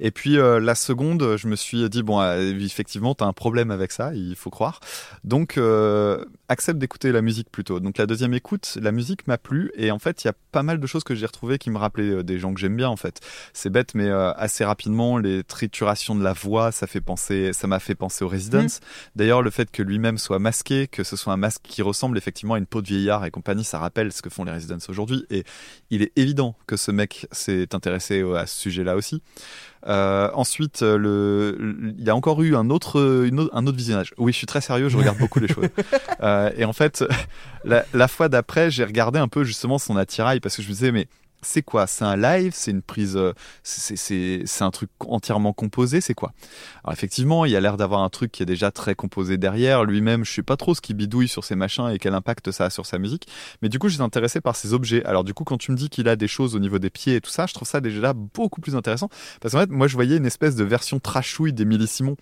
Et 0.00 0.10
puis 0.10 0.38
euh, 0.38 0.60
la 0.60 0.74
seconde, 0.74 1.36
je 1.36 1.48
me 1.48 1.56
suis 1.56 1.88
dit 1.88 2.02
bon, 2.02 2.20
euh, 2.20 2.58
effectivement, 2.58 3.14
t'as 3.14 3.26
un 3.26 3.32
problème 3.32 3.70
avec 3.70 3.92
ça, 3.92 4.14
il 4.14 4.36
faut 4.36 4.50
croire. 4.50 4.80
Donc 5.22 5.58
euh, 5.58 6.24
accepte 6.48 6.78
d'écouter 6.78 7.12
la 7.12 7.22
musique 7.22 7.50
plutôt. 7.50 7.80
Donc 7.80 7.98
la 7.98 8.06
deuxième 8.06 8.34
écoute, 8.34 8.78
la 8.80 8.92
musique 8.92 9.26
m'a 9.26 9.38
plu 9.38 9.70
et 9.74 9.90
en 9.90 9.98
fait, 9.98 10.24
il 10.24 10.26
y 10.26 10.30
a 10.30 10.34
pas 10.52 10.62
mal 10.62 10.80
de 10.80 10.86
choses 10.86 11.04
que 11.04 11.14
j'ai 11.14 11.26
retrouvées 11.26 11.58
qui 11.58 11.70
me 11.70 11.78
rappelaient 11.78 12.22
des 12.22 12.38
gens 12.38 12.52
que 12.54 12.60
j'aime 12.60 12.76
bien 12.76 12.88
en 12.88 12.96
fait. 12.96 13.20
C'est 13.52 13.70
bête, 13.70 13.94
mais 13.94 14.08
euh, 14.08 14.32
assez 14.34 14.64
rapidement, 14.64 15.18
les 15.18 15.42
triturations 15.44 16.14
de 16.14 16.22
la 16.22 16.32
voix, 16.32 16.72
ça 16.72 16.86
fait 16.86 17.00
penser, 17.00 17.52
ça 17.52 17.66
m'a 17.66 17.78
fait 17.78 17.94
penser 17.94 18.24
au 18.24 18.28
Residence. 18.28 18.80
D'ailleurs, 19.16 19.42
le 19.42 19.50
fait 19.50 19.70
que 19.70 19.82
lui-même 19.82 20.18
soit 20.18 20.38
masqué, 20.38 20.86
que 20.86 21.04
ce 21.04 21.16
soit 21.16 21.32
un 21.32 21.36
masque 21.36 21.62
qui 21.64 21.82
ressemble 21.82 22.18
effectivement 22.18 22.54
à 22.54 22.58
une 22.58 22.66
peau 22.66 22.82
de 22.82 22.86
vieillard 22.86 23.24
et 23.24 23.30
compagnie, 23.30 23.64
ça 23.64 23.78
rappelle 23.78 24.12
ce 24.12 24.22
que 24.22 24.30
font 24.30 24.44
les 24.44 24.52
Residents 24.52 24.78
aujourd'hui. 24.88 25.26
Et 25.30 25.44
il 25.90 26.02
est 26.02 26.12
évident 26.16 26.56
que 26.66 26.76
ce 26.76 26.90
mec 26.90 27.26
s'est 27.32 27.74
intéressé 27.74 28.22
à 28.36 28.46
ce 28.46 28.60
sujet-là 28.60 28.96
aussi. 28.96 29.22
Euh, 29.86 30.30
ensuite, 30.34 30.82
euh, 30.82 30.96
le, 30.96 31.56
le- 31.58 31.94
il 31.98 32.04
y 32.04 32.10
a 32.10 32.16
encore 32.16 32.40
eu 32.42 32.56
un 32.56 32.70
autre, 32.70 33.24
une 33.26 33.38
autre- 33.40 33.54
un 33.54 33.66
autre 33.66 33.76
visionnage. 33.76 34.14
Oui, 34.16 34.32
je 34.32 34.38
suis 34.38 34.46
très 34.46 34.60
sérieux, 34.62 34.88
je 34.88 34.96
regarde 34.96 35.18
beaucoup 35.18 35.40
les 35.40 35.48
choses. 35.48 35.68
Euh, 36.22 36.50
et 36.56 36.64
en 36.64 36.72
fait, 36.72 37.04
la, 37.64 37.84
la 37.92 38.08
fois 38.08 38.28
d'après, 38.30 38.70
j'ai 38.70 38.84
regardé 38.84 39.18
un 39.18 39.28
peu 39.28 39.44
justement 39.44 39.78
son 39.78 39.96
attirail 39.96 40.40
parce 40.40 40.56
que 40.56 40.62
je 40.62 40.68
me 40.68 40.72
disais, 40.72 40.92
mais 40.92 41.06
c'est 41.44 41.62
quoi? 41.62 41.86
C'est 41.86 42.04
un 42.04 42.16
live? 42.16 42.52
C'est 42.54 42.70
une 42.72 42.82
prise 42.82 43.16
euh, 43.16 43.32
C'est 43.62 44.62
un 44.62 44.70
truc 44.70 44.90
entièrement 45.06 45.52
composé? 45.52 46.00
C'est 46.00 46.14
quoi? 46.14 46.32
Alors 46.82 46.92
effectivement, 46.92 47.44
il 47.44 47.52
y 47.52 47.56
a 47.56 47.60
l'air 47.60 47.76
d'avoir 47.76 48.00
un 48.02 48.08
truc 48.08 48.32
qui 48.32 48.42
est 48.42 48.46
déjà 48.46 48.70
très 48.70 48.94
composé 48.94 49.36
derrière. 49.36 49.84
Lui-même, 49.84 50.24
je 50.24 50.32
sais 50.32 50.42
pas 50.42 50.56
trop 50.56 50.74
ce 50.74 50.80
qu'il 50.80 50.96
bidouille 50.96 51.28
sur 51.28 51.44
ses 51.44 51.54
machins 51.54 51.88
et 51.90 51.98
quel 51.98 52.14
impact 52.14 52.50
ça 52.50 52.66
a 52.66 52.70
sur 52.70 52.86
sa 52.86 52.98
musique. 52.98 53.26
Mais 53.62 53.68
du 53.68 53.78
coup, 53.78 53.88
j'étais 53.88 54.02
intéressé 54.02 54.40
par 54.40 54.56
ses 54.56 54.72
objets. 54.72 55.04
Alors 55.04 55.24
du 55.24 55.34
coup, 55.34 55.44
quand 55.44 55.58
tu 55.58 55.70
me 55.72 55.76
dis 55.76 55.88
qu'il 55.88 56.08
a 56.08 56.16
des 56.16 56.28
choses 56.28 56.54
au 56.54 56.58
niveau 56.58 56.78
des 56.78 56.90
pieds 56.90 57.16
et 57.16 57.20
tout 57.20 57.30
ça, 57.30 57.46
je 57.46 57.54
trouve 57.54 57.68
ça 57.68 57.80
déjà 57.80 58.12
beaucoup 58.12 58.60
plus 58.60 58.76
intéressant. 58.76 59.08
Parce 59.40 59.52
qu'en 59.54 59.60
fait, 59.60 59.70
moi, 59.70 59.86
je 59.86 59.94
voyais 59.94 60.16
une 60.16 60.26
espèce 60.26 60.56
de 60.56 60.64
version 60.64 60.98
trashouille 60.98 61.52
d'Émilie 61.52 61.86
Simon. 61.86 62.16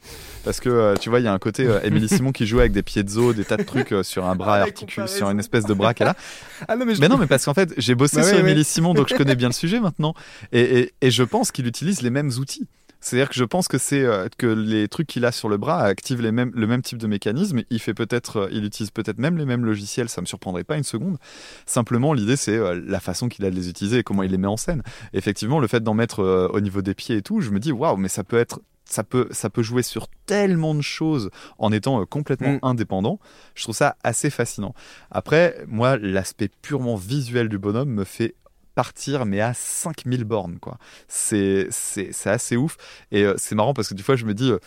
Parce 0.44 0.60
que, 0.60 0.68
euh, 0.68 0.94
tu 0.96 1.08
vois, 1.10 1.20
il 1.20 1.24
y 1.24 1.28
a 1.28 1.32
un 1.32 1.38
côté 1.38 1.66
euh, 1.66 1.80
Émilie 1.82 2.08
Simon 2.08 2.32
qui 2.32 2.46
joue 2.46 2.60
avec 2.60 2.72
des 2.72 2.82
pieds 2.82 3.02
de 3.02 3.08
zoo, 3.10 3.32
des 3.32 3.44
tas 3.44 3.56
de 3.56 3.62
trucs 3.62 3.94
sur 4.02 4.24
un 4.26 4.34
bras 4.36 4.70
comparaison. 4.70 5.16
sur 5.16 5.30
une 5.30 5.38
espèce 5.38 5.64
de 5.64 5.74
bras 5.74 5.94
qu'elle 5.94 6.08
a. 6.08 6.16
Ah 6.68 6.76
non, 6.76 6.86
mais 6.86 6.94
je- 6.94 7.00
Mais 7.00 7.08
non, 7.08 7.18
mais 7.18 7.26
parce 7.26 7.44
qu'en 7.44 7.54
fait, 7.54 7.74
j'ai 7.76 7.96
bossé 7.96 8.16
Bah 8.18 8.22
sur 8.22 8.34
ouais, 8.34 8.40
Émilie 8.40 8.58
ouais. 8.58 8.64
Simon, 8.64 8.94
donc 8.94 9.11
je 9.12 9.16
connais 9.16 9.36
bien 9.36 9.48
le 9.48 9.54
sujet 9.54 9.80
maintenant. 9.80 10.14
Et, 10.52 10.80
et, 10.80 10.92
et 11.00 11.10
je 11.10 11.22
pense 11.22 11.52
qu'il 11.52 11.66
utilise 11.66 12.02
les 12.02 12.10
mêmes 12.10 12.30
outils. 12.38 12.66
C'est-à-dire 13.02 13.28
que 13.28 13.34
je 13.34 13.44
pense 13.44 13.66
que 13.66 13.78
c'est 13.78 14.04
euh, 14.04 14.28
que 14.38 14.46
les 14.46 14.86
trucs 14.86 15.08
qu'il 15.08 15.24
a 15.24 15.32
sur 15.32 15.48
le 15.48 15.56
bras 15.56 15.82
activent 15.82 16.22
les 16.22 16.30
mêmes, 16.30 16.52
le 16.54 16.68
même 16.68 16.82
type 16.82 16.98
de 16.98 17.08
mécanisme. 17.08 17.62
Il 17.68 17.80
fait 17.80 17.94
peut-être, 17.94 18.36
euh, 18.42 18.48
il 18.52 18.64
utilise 18.64 18.92
peut-être 18.92 19.18
même 19.18 19.36
les 19.36 19.44
mêmes 19.44 19.64
logiciels. 19.64 20.08
Ça 20.08 20.20
me 20.20 20.26
surprendrait 20.26 20.62
pas 20.62 20.76
une 20.76 20.84
seconde. 20.84 21.18
Simplement, 21.66 22.12
l'idée 22.12 22.36
c'est 22.36 22.56
euh, 22.56 22.80
la 22.86 23.00
façon 23.00 23.28
qu'il 23.28 23.44
a 23.44 23.50
de 23.50 23.56
les 23.56 23.68
utiliser 23.68 23.98
et 23.98 24.02
comment 24.04 24.22
il 24.22 24.30
les 24.30 24.38
met 24.38 24.46
en 24.46 24.56
scène. 24.56 24.82
Effectivement, 25.14 25.58
le 25.58 25.66
fait 25.66 25.82
d'en 25.82 25.94
mettre 25.94 26.50
au 26.52 26.60
niveau 26.60 26.80
des 26.80 26.94
pieds 26.94 27.16
et 27.16 27.22
tout, 27.22 27.40
je 27.40 27.50
me 27.50 27.58
dis 27.58 27.72
waouh, 27.72 27.96
mais 27.96 28.08
ça 28.08 28.22
peut 28.22 28.38
être 28.38 28.60
ça 28.84 29.04
peut, 29.04 29.26
ça 29.30 29.48
peut 29.48 29.62
jouer 29.62 29.82
sur 29.82 30.06
tellement 30.26 30.74
de 30.74 30.82
choses 30.82 31.30
en 31.58 31.72
étant 31.72 32.04
complètement 32.04 32.54
Mm. 32.54 32.58
indépendant. 32.62 33.18
Je 33.54 33.62
trouve 33.62 33.74
ça 33.74 33.96
assez 34.04 34.28
fascinant. 34.28 34.74
Après, 35.10 35.64
moi, 35.66 35.96
l'aspect 35.96 36.50
purement 36.60 36.96
visuel 36.96 37.48
du 37.48 37.58
bonhomme 37.58 37.90
me 37.90 38.04
fait 38.04 38.34
partir, 38.74 39.24
mais 39.26 39.40
à 39.40 39.54
5000 39.54 40.24
bornes, 40.24 40.58
quoi. 40.60 40.78
C'est, 41.08 41.66
c'est, 41.70 42.10
c'est 42.12 42.30
assez 42.30 42.56
ouf. 42.56 42.76
Et 43.10 43.24
euh, 43.24 43.34
c'est 43.36 43.54
marrant 43.54 43.74
parce 43.74 43.88
que 43.88 43.94
des 43.94 44.02
fois, 44.02 44.16
je 44.16 44.24
me 44.24 44.34
dis, 44.34 44.50
euh, 44.50 44.58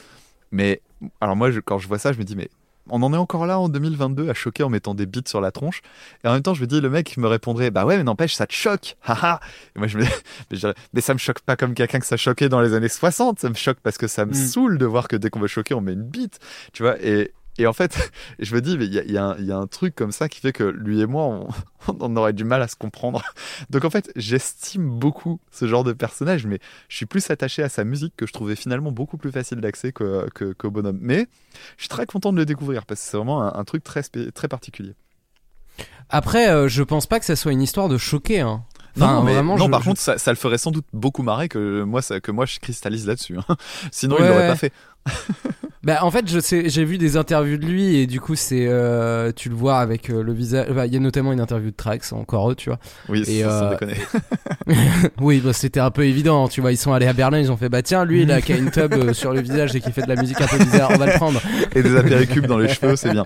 mais, 0.51 0.81
alors 1.21 1.35
moi, 1.35 1.51
je- 1.51 1.59
quand 1.59 1.77
je 1.79 1.87
vois 1.87 1.99
ça, 1.99 2.13
je 2.13 2.17
me 2.19 2.23
dis, 2.23 2.35
mais 2.35 2.49
on 2.91 3.01
en 3.01 3.11
est 3.13 3.17
encore 3.17 3.47
là 3.47 3.57
en 3.59 3.67
2022 3.67 4.29
à 4.29 4.35
choquer 4.35 4.61
en 4.61 4.69
mettant 4.69 4.93
des 4.93 5.07
bits 5.07 5.23
sur 5.25 5.41
la 5.41 5.51
tronche. 5.51 5.81
Et 6.23 6.27
en 6.27 6.33
même 6.33 6.43
temps, 6.43 6.53
je 6.53 6.61
me 6.61 6.67
dis, 6.67 6.79
le 6.81 6.89
mec 6.89 7.17
me 7.17 7.27
répondrait, 7.27 7.71
bah 7.71 7.83
ouais, 7.83 7.97
mais 7.97 8.03
n'empêche, 8.03 8.35
ça 8.35 8.45
te 8.45 8.53
choque. 8.53 8.95
Haha. 9.03 9.39
Et 9.75 9.79
moi, 9.79 9.87
je 9.87 9.97
me 9.97 10.03
dis, 10.03 10.09
mais, 10.51 10.55
je 10.57 10.59
dirais, 10.59 10.75
mais 10.93 11.01
ça 11.01 11.13
me 11.13 11.19
choque 11.19 11.39
pas 11.39 11.55
comme 11.55 11.73
quelqu'un 11.73 11.99
que 11.99 12.05
ça 12.05 12.15
choquait 12.17 12.47
dans 12.47 12.61
les 12.61 12.73
années 12.75 12.87
60. 12.89 13.39
Ça 13.39 13.49
me 13.49 13.55
choque 13.55 13.79
parce 13.81 13.97
que 13.97 14.07
ça 14.07 14.25
me 14.25 14.31
Mm. 14.31 14.35
saoule 14.35 14.77
de 14.77 14.85
voir 14.85 15.07
que 15.07 15.15
dès 15.15 15.29
qu'on 15.31 15.39
veut 15.39 15.47
choquer, 15.47 15.73
on 15.73 15.81
met 15.81 15.93
une 15.93 16.03
bite. 16.03 16.39
Tu 16.73 16.83
vois, 16.83 17.01
et, 17.03 17.31
et 17.57 17.67
en 17.67 17.73
fait, 17.73 18.11
je 18.39 18.53
me 18.55 18.61
dis, 18.61 18.77
mais 18.77 18.85
il 18.85 18.93
y 18.93 18.99
a, 18.99 19.03
il 19.03 19.11
y 19.11 19.17
un- 19.17 19.35
il 19.39 19.45
y 19.45 19.51
a 19.51 19.57
un 19.57 19.67
truc 19.67 19.95
comme 19.95 20.11
ça 20.11 20.27
qui 20.29 20.39
fait 20.41 20.51
que 20.53 20.63
lui 20.63 21.01
et 21.01 21.05
moi, 21.05 21.23
on, 21.25 21.47
on 21.99 22.15
aurait 22.17 22.33
du 22.33 22.43
mal 22.43 22.61
à 22.61 22.67
se 22.67 22.75
comprendre. 22.75 23.21
Donc 23.69 23.85
en 23.85 23.89
fait, 23.89 24.11
j'estime 24.15 24.89
beaucoup 24.89 25.39
ce 25.51 25.67
genre 25.67 25.83
de 25.83 25.93
personnage, 25.93 26.45
mais 26.45 26.59
je 26.89 26.95
suis 26.97 27.05
plus 27.05 27.29
attaché 27.31 27.63
à 27.63 27.69
sa 27.69 27.83
musique 27.83 28.13
que 28.17 28.25
je 28.27 28.33
trouvais 28.33 28.55
finalement 28.55 28.91
beaucoup 28.91 29.17
plus 29.17 29.31
facile 29.31 29.61
d'accès 29.61 29.91
que, 29.91 30.27
que- 30.35 30.53
qu'au 30.53 30.71
bonhomme. 30.71 30.99
Mais 31.01 31.27
je 31.77 31.83
suis 31.83 31.89
très 31.89 32.05
content 32.05 32.31
de 32.33 32.37
le 32.37 32.45
découvrir 32.45 32.85
parce 32.85 32.99
que 33.01 33.07
c'est 33.07 33.17
vraiment 33.17 33.41
un, 33.43 33.53
un 33.59 33.63
truc 33.63 33.83
très, 33.83 34.01
très 34.03 34.47
particulier. 34.47 34.93
Après, 36.09 36.49
euh, 36.49 36.67
je 36.67 36.83
pense 36.83 37.07
pas 37.07 37.19
que 37.19 37.25
ça 37.25 37.35
soit 37.35 37.51
une 37.51 37.61
histoire 37.61 37.89
de 37.89 37.97
choquer. 37.97 38.41
Hein. 38.41 38.63
Enfin, 38.95 39.15
non, 39.15 39.23
mais- 39.23 39.33
vraiment, 39.33 39.57
non 39.57 39.65
je- 39.65 39.71
par 39.71 39.81
je- 39.81 39.85
contre, 39.89 39.99
ça, 39.99 40.17
ça 40.17 40.31
le 40.31 40.37
ferait 40.37 40.57
sans 40.57 40.71
doute 40.71 40.85
beaucoup 40.93 41.23
marrer 41.23 41.49
que 41.49 41.83
moi, 41.83 42.01
ça- 42.01 42.19
que 42.21 42.31
moi 42.31 42.45
je 42.45 42.59
cristallise 42.59 43.07
là-dessus. 43.07 43.37
hein. 43.37 43.55
Sinon, 43.91 44.15
il 44.19 44.21
Ouais, 44.23 44.27
l'aurait 44.29 44.41
ouais. 44.41 44.47
pas 44.47 44.55
fait. 44.55 44.71
Bah, 45.83 45.99
en 46.01 46.09
fait, 46.09 46.27
je 46.27 46.39
sais, 46.39 46.67
j'ai 46.67 46.83
vu 46.83 46.97
des 46.97 47.15
interviews 47.15 47.57
de 47.57 47.65
lui 47.67 47.97
et 47.97 48.07
du 48.07 48.19
coup, 48.19 48.33
c'est, 48.33 48.65
euh, 48.67 49.31
tu 49.31 49.49
le 49.49 49.55
vois 49.55 49.77
avec 49.77 50.09
euh, 50.09 50.23
le 50.23 50.33
visage. 50.33 50.67
bah, 50.71 50.87
Il 50.87 50.93
y 50.93 50.97
a 50.97 50.99
notamment 50.99 51.31
une 51.31 51.39
interview 51.39 51.69
de 51.69 51.75
Trax, 51.75 52.11
encore 52.11 52.49
eux, 52.49 52.55
tu 52.55 52.71
vois. 52.71 52.79
Oui, 53.07 53.21
Et, 53.27 53.43
sans 53.43 53.49
euh, 53.49 53.69
déconner. 53.69 53.93
oui, 55.21 55.43
bah, 55.45 55.53
c'était 55.53 55.79
un 55.79 55.91
peu 55.91 56.07
évident, 56.07 56.47
tu 56.47 56.59
vois. 56.59 56.71
Ils 56.71 56.77
sont 56.77 56.91
allés 56.91 57.05
à 57.05 57.13
Berlin, 57.13 57.37
ils 57.37 57.51
ont 57.51 57.57
fait, 57.57 57.69
bah 57.69 57.83
tiens, 57.83 58.03
lui, 58.03 58.29
a 58.31 58.41
qui 58.41 58.53
a 58.53 58.57
une 58.57 58.71
tub 58.71 58.93
euh, 58.95 59.13
sur 59.13 59.31
le 59.31 59.41
visage 59.41 59.75
et 59.75 59.79
qui 59.79 59.91
fait 59.91 60.01
de 60.01 60.09
la 60.09 60.15
musique 60.15 60.41
un 60.41 60.47
peu 60.47 60.57
bizarre, 60.57 60.89
on 60.91 60.97
va 60.97 61.05
le 61.05 61.19
prendre. 61.19 61.39
Et 61.75 61.83
des 61.83 61.95
apéricubes 61.95 62.47
dans 62.47 62.57
les 62.57 62.67
cheveux, 62.69 62.95
c'est 62.95 63.11
bien. 63.11 63.25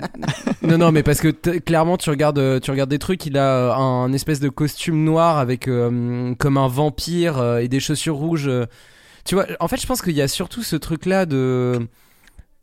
Non, 0.61 0.77
non, 0.77 0.91
mais 0.91 1.01
parce 1.01 1.21
que 1.21 1.29
clairement, 1.29 1.95
tu 1.97 2.09
regardes, 2.09 2.39
euh, 2.39 2.59
tu 2.59 2.71
regardes 2.71 2.89
des 2.89 2.99
trucs, 2.99 3.25
il 3.25 3.37
a 3.37 3.73
un 3.73 4.11
espèce 4.11 4.41
de 4.41 4.49
costume 4.49 5.03
noir 5.03 5.37
avec 5.37 5.67
euh, 5.67 6.35
comme 6.37 6.57
un 6.57 6.67
vampire 6.67 7.37
euh, 7.37 7.59
et 7.59 7.69
des 7.69 7.79
chaussures 7.79 8.17
rouges. 8.17 8.51
Tu 9.29 9.35
vois, 9.35 9.45
en 9.59 9.67
fait, 9.67 9.79
je 9.79 9.85
pense 9.85 10.01
qu'il 10.01 10.13
y 10.15 10.23
a 10.23 10.27
surtout 10.27 10.63
ce 10.63 10.75
truc-là 10.75 11.27
de. 11.27 11.87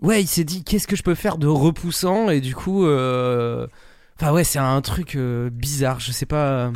Ouais, 0.02 0.20
il 0.20 0.26
s'est 0.26 0.42
dit, 0.42 0.64
qu'est-ce 0.64 0.88
que 0.88 0.96
je 0.96 1.04
peux 1.04 1.14
faire 1.14 1.38
de 1.38 1.46
repoussant? 1.46 2.28
Et 2.28 2.40
du 2.40 2.56
coup. 2.56 2.86
euh, 2.86 3.68
Enfin, 4.18 4.32
ouais, 4.32 4.42
c'est 4.42 4.58
un 4.58 4.80
truc 4.80 5.14
euh, 5.14 5.48
bizarre, 5.48 6.00
je 6.00 6.10
sais 6.10 6.26
pas. 6.26 6.72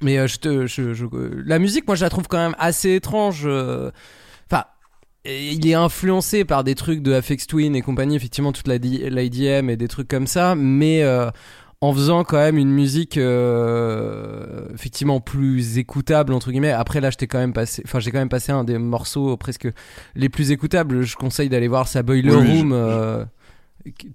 Mais 0.00 0.18
euh, 0.18 0.26
je 0.26 0.38
te. 0.38 1.44
La 1.46 1.60
musique, 1.60 1.86
moi, 1.86 1.94
je 1.94 2.02
la 2.02 2.10
trouve 2.10 2.26
quand 2.26 2.38
même 2.38 2.56
assez 2.58 2.96
étrange. 2.96 3.46
Enfin. 4.50 4.64
Il 5.26 5.64
est 5.68 5.74
influencé 5.74 6.44
par 6.44 6.64
des 6.64 6.74
trucs 6.74 7.02
de 7.02 7.12
Afex 7.12 7.46
Twin 7.46 7.76
et 7.76 7.82
compagnie, 7.82 8.16
effectivement, 8.16 8.50
toute 8.50 8.66
la 8.66 8.80
D- 8.80 9.08
l'IDM 9.10 9.70
et 9.70 9.76
des 9.76 9.86
trucs 9.86 10.08
comme 10.08 10.26
ça, 10.26 10.56
mais 10.56 11.04
en 11.82 11.92
faisant 11.92 12.22
quand 12.22 12.38
même 12.38 12.58
une 12.58 12.70
musique 12.70 13.18
euh, 13.18 14.66
effectivement 14.72 15.20
plus 15.20 15.78
écoutable 15.78 16.32
entre 16.32 16.50
guillemets. 16.50 16.70
Après 16.70 17.00
là, 17.00 17.10
j'étais 17.10 17.26
quand 17.26 17.38
même 17.38 17.52
passé, 17.52 17.82
enfin 17.84 17.98
j'ai 18.00 18.10
quand 18.10 18.18
même 18.20 18.28
passé 18.28 18.52
un 18.52 18.62
des 18.64 18.78
morceaux 18.78 19.36
presque 19.36 19.68
les 20.14 20.28
plus 20.28 20.50
écoutables. 20.52 21.02
Je 21.02 21.16
conseille 21.16 21.48
d'aller 21.48 21.68
voir 21.68 21.88
sa 21.88 22.02
Boiler 22.02 22.30
Oui, 22.30 22.36
oui, 22.40 22.46
je- 22.46 22.58
Room. 22.58 22.72
euh, 22.72 23.24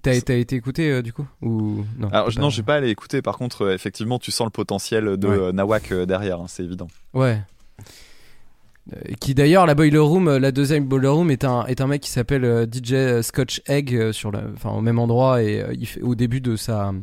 T'as 0.01 0.21
t'as 0.21 0.35
été 0.35 0.55
écouté 0.55 0.89
euh, 0.89 1.01
du 1.01 1.11
coup 1.11 1.27
ou 1.41 1.83
non 1.99 2.07
Alors, 2.13 2.33
pas- 2.33 2.39
non, 2.39 2.49
j'ai 2.49 2.63
pas 2.63 2.75
allé 2.75 2.87
écouter. 2.89 3.21
Par 3.21 3.37
contre, 3.37 3.69
effectivement, 3.73 4.17
tu 4.17 4.31
sens 4.31 4.45
le 4.45 4.51
potentiel 4.51 5.17
de 5.17 5.27
Ouais. 5.27 5.51
Nawak 5.51 5.91
derrière, 5.93 6.39
hein, 6.39 6.45
c'est 6.47 6.63
évident. 6.63 6.87
Ouais. 7.13 7.41
Qui 9.19 9.33
d'ailleurs 9.35 9.65
la 9.65 9.75
Boiler 9.75 9.97
Room, 9.97 10.37
la 10.37 10.53
deuxième 10.53 10.85
Boiler 10.85 11.09
Room 11.09 11.29
est 11.31 11.43
un 11.43 11.65
est 11.65 11.81
un 11.81 11.87
mec 11.87 12.01
qui 12.01 12.09
s'appelle 12.09 12.65
DJ 12.71 13.21
Scotch 13.21 13.61
Egg 13.67 14.13
sur 14.13 14.31
la, 14.31 14.43
enfin 14.55 14.69
au 14.69 14.79
même 14.79 14.97
endroit 14.99 15.43
et 15.43 15.61
il 15.77 15.85
fait 15.85 16.01
au 16.01 16.15
début 16.15 16.39
de 16.39 16.55
sa 16.55 16.93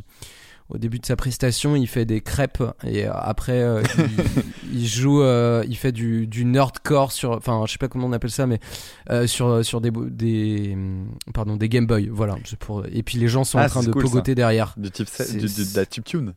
au 0.74 0.78
début 0.78 0.98
de 0.98 1.06
sa 1.06 1.16
prestation 1.16 1.76
il 1.76 1.86
fait 1.86 2.04
des 2.04 2.20
crêpes 2.20 2.62
et 2.84 3.06
euh, 3.06 3.12
après 3.14 3.60
euh, 3.62 3.82
il, 4.72 4.72
il 4.80 4.86
joue 4.86 5.22
euh, 5.22 5.64
il 5.68 5.76
fait 5.76 5.92
du 5.92 6.26
du 6.26 6.44
nerdcore 6.44 7.12
sur 7.12 7.30
enfin 7.32 7.62
je 7.66 7.72
sais 7.72 7.78
pas 7.78 7.88
comment 7.88 8.06
on 8.08 8.12
appelle 8.12 8.30
ça 8.30 8.46
mais 8.46 8.58
euh, 9.10 9.26
sur 9.26 9.64
sur 9.64 9.80
des 9.80 9.90
des 9.92 10.72
hum, 10.74 11.06
pardon 11.32 11.56
des 11.56 11.68
Game 11.68 11.86
Boy 11.86 12.08
voilà 12.12 12.36
pour 12.58 12.84
et 12.90 13.02
puis 13.02 13.18
les 13.18 13.28
gens 13.28 13.44
sont 13.44 13.58
Ah, 13.58 13.66
en 13.66 13.68
train 13.68 13.82
de 13.82 13.90
cool, 13.92 14.02
ça. 14.02 14.08
pogoter 14.10 14.34
derrière 14.34 14.74
Du 14.76 14.90
type, 14.90 15.08
C'est- 15.10 15.32
du, 15.36 15.46
du- 15.46 15.72
de 15.72 15.76
la 15.76 15.86
tube 15.86 16.04
tune. 16.04 16.34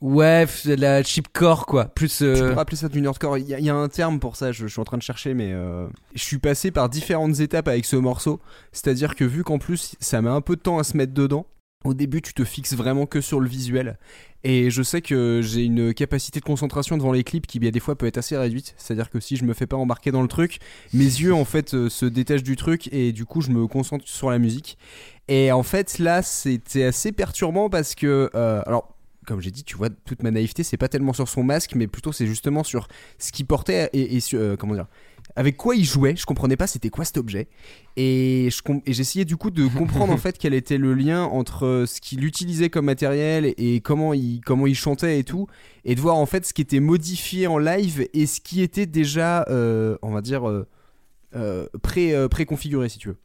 Ouais, 0.00 0.46
la 0.64 1.02
chipcore 1.04 1.64
quoi. 1.64 1.84
Plus. 1.84 2.18
Tu 2.18 2.24
euh, 2.24 2.48
pourrais 2.50 2.62
appeler 2.62 2.76
ça 2.76 2.88
du 2.88 3.00
nerdcore. 3.00 3.38
Il 3.38 3.46
y, 3.48 3.54
a- 3.54 3.60
il 3.60 3.64
y 3.64 3.70
a 3.70 3.74
un 3.76 3.88
terme 3.88 4.18
pour 4.18 4.34
ça, 4.34 4.50
je, 4.50 4.66
je 4.66 4.72
suis 4.72 4.80
en 4.80 4.84
train 4.84 4.96
de 4.96 5.02
chercher, 5.02 5.32
mais 5.32 5.52
euh, 5.52 5.86
je 6.16 6.22
suis 6.24 6.38
passé 6.38 6.72
par 6.72 6.88
différentes 6.88 7.38
étapes 7.38 7.68
avec 7.68 7.84
ce 7.84 7.94
morceau. 7.94 8.40
C'est-à-dire 8.72 9.14
que 9.14 9.24
vu 9.24 9.44
qu'en 9.44 9.58
plus 9.60 9.94
ça 10.00 10.20
met 10.20 10.28
un 10.28 10.40
peu 10.40 10.56
de 10.56 10.60
temps 10.60 10.78
à 10.80 10.82
se 10.84 10.96
mettre 10.96 11.14
dedans, 11.14 11.46
au 11.84 11.94
début 11.94 12.22
tu 12.22 12.34
te 12.34 12.44
fixes 12.44 12.74
vraiment 12.74 13.06
que 13.06 13.20
sur 13.20 13.40
le 13.40 13.48
visuel. 13.48 13.98
Et 14.44 14.70
je 14.70 14.82
sais 14.82 15.02
que 15.02 15.40
j'ai 15.42 15.62
une 15.64 15.94
capacité 15.94 16.40
de 16.40 16.44
concentration 16.44 16.96
devant 16.96 17.12
les 17.12 17.22
clips 17.22 17.46
qui 17.46 17.60
bien 17.60 17.70
des 17.70 17.80
fois 17.80 17.96
peut 17.96 18.06
être 18.06 18.18
assez 18.18 18.36
réduite. 18.36 18.74
C'est-à-dire 18.76 19.08
que 19.08 19.20
si 19.20 19.36
je 19.36 19.44
me 19.44 19.54
fais 19.54 19.66
pas 19.66 19.76
embarquer 19.76 20.10
dans 20.10 20.22
le 20.22 20.28
truc, 20.28 20.58
mes 20.92 21.04
yeux 21.04 21.34
en 21.34 21.44
fait 21.44 21.74
euh, 21.74 21.88
se 21.88 22.06
détachent 22.06 22.42
du 22.42 22.56
truc 22.56 22.88
et 22.92 23.12
du 23.12 23.24
coup 23.24 23.40
je 23.40 23.50
me 23.50 23.66
concentre 23.66 24.06
sur 24.08 24.30
la 24.30 24.38
musique. 24.38 24.78
Et 25.28 25.52
en 25.52 25.62
fait 25.62 25.98
là 25.98 26.22
c'était 26.22 26.84
assez 26.84 27.12
perturbant 27.12 27.70
parce 27.70 27.94
que 27.94 28.30
euh, 28.34 28.62
alors 28.66 28.88
comme 29.26 29.40
j'ai 29.40 29.50
dit, 29.50 29.62
tu 29.62 29.76
vois, 29.76 29.88
toute 29.88 30.22
ma 30.22 30.30
naïveté, 30.30 30.62
c'est 30.64 30.76
pas 30.76 30.88
tellement 30.88 31.12
sur 31.12 31.28
son 31.28 31.44
masque, 31.44 31.74
mais 31.76 31.86
plutôt 31.86 32.12
c'est 32.12 32.26
justement 32.26 32.64
sur 32.64 32.88
ce 33.18 33.30
qu'il 33.30 33.46
portait 33.46 33.88
et, 33.92 34.16
et 34.16 34.20
sur, 34.20 34.40
euh, 34.40 34.56
comment 34.56 34.74
dire, 34.74 34.86
avec 35.36 35.56
quoi 35.56 35.74
il 35.76 35.84
jouait. 35.84 36.14
Je 36.16 36.26
comprenais 36.26 36.56
pas 36.56 36.66
c'était 36.66 36.90
quoi 36.90 37.04
cet 37.04 37.16
objet. 37.16 37.48
Et 37.96 38.48
je 38.50 38.60
j'essayais 38.86 39.24
du 39.24 39.36
coup 39.36 39.50
de 39.50 39.66
comprendre 39.78 40.12
en 40.12 40.16
fait 40.16 40.38
quel 40.38 40.54
était 40.54 40.78
le 40.78 40.94
lien 40.94 41.24
entre 41.24 41.66
euh, 41.66 41.86
ce 41.86 42.00
qu'il 42.00 42.24
utilisait 42.24 42.70
comme 42.70 42.84
matériel 42.86 43.54
et 43.56 43.80
comment 43.80 44.14
il, 44.14 44.40
comment 44.44 44.66
il 44.66 44.74
chantait 44.74 45.18
et 45.18 45.24
tout, 45.24 45.46
et 45.84 45.94
de 45.94 46.00
voir 46.00 46.16
en 46.16 46.26
fait 46.26 46.44
ce 46.46 46.52
qui 46.52 46.62
était 46.62 46.80
modifié 46.80 47.46
en 47.46 47.58
live 47.58 48.06
et 48.12 48.26
ce 48.26 48.40
qui 48.40 48.62
était 48.62 48.86
déjà, 48.86 49.44
euh, 49.48 49.96
on 50.02 50.10
va 50.10 50.20
dire, 50.20 50.48
euh, 50.48 50.66
euh, 51.34 51.66
pré, 51.82 52.14
préconfiguré 52.28 52.88
si 52.88 52.98
tu 52.98 53.08
veux. 53.08 53.16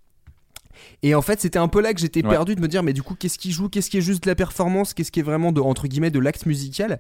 Et 1.01 1.15
en 1.15 1.21
fait, 1.23 1.41
c'était 1.41 1.59
un 1.59 1.67
peu 1.67 1.81
là 1.81 1.93
que 1.93 1.99
j'étais 1.99 2.23
Ouais. 2.23 2.29
perdu 2.29 2.55
de 2.55 2.61
me 2.61 2.67
dire, 2.67 2.83
mais 2.83 2.93
du 2.93 3.01
coup, 3.01 3.15
qu'est-ce 3.15 3.39
qui 3.39 3.51
joue 3.51 3.67
Qu'est-ce 3.67 3.89
qui 3.89 3.97
est 3.97 4.01
juste 4.01 4.23
de 4.23 4.29
la 4.29 4.35
performance 4.35 4.93
Qu'est-ce 4.93 5.11
qui 5.11 5.19
est 5.19 5.23
vraiment 5.23 5.51
de, 5.51 5.59
entre 5.59 5.87
guillemets, 5.87 6.11
de 6.11 6.19
l'acte 6.19 6.45
musical 6.45 6.99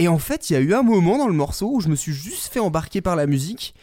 Et 0.00 0.08
en 0.08 0.18
fait, 0.18 0.50
il 0.50 0.54
y 0.54 0.56
a 0.56 0.60
eu 0.60 0.74
un 0.74 0.82
moment 0.82 1.16
dans 1.18 1.28
le 1.28 1.32
morceau 1.34 1.70
où 1.72 1.80
je 1.80 1.88
me 1.88 1.94
suis 1.96 2.12
juste 2.12 2.52
fait 2.52 2.58
embarquer 2.60 3.00
par 3.00 3.14
la 3.14 3.26
musique. 3.26 3.74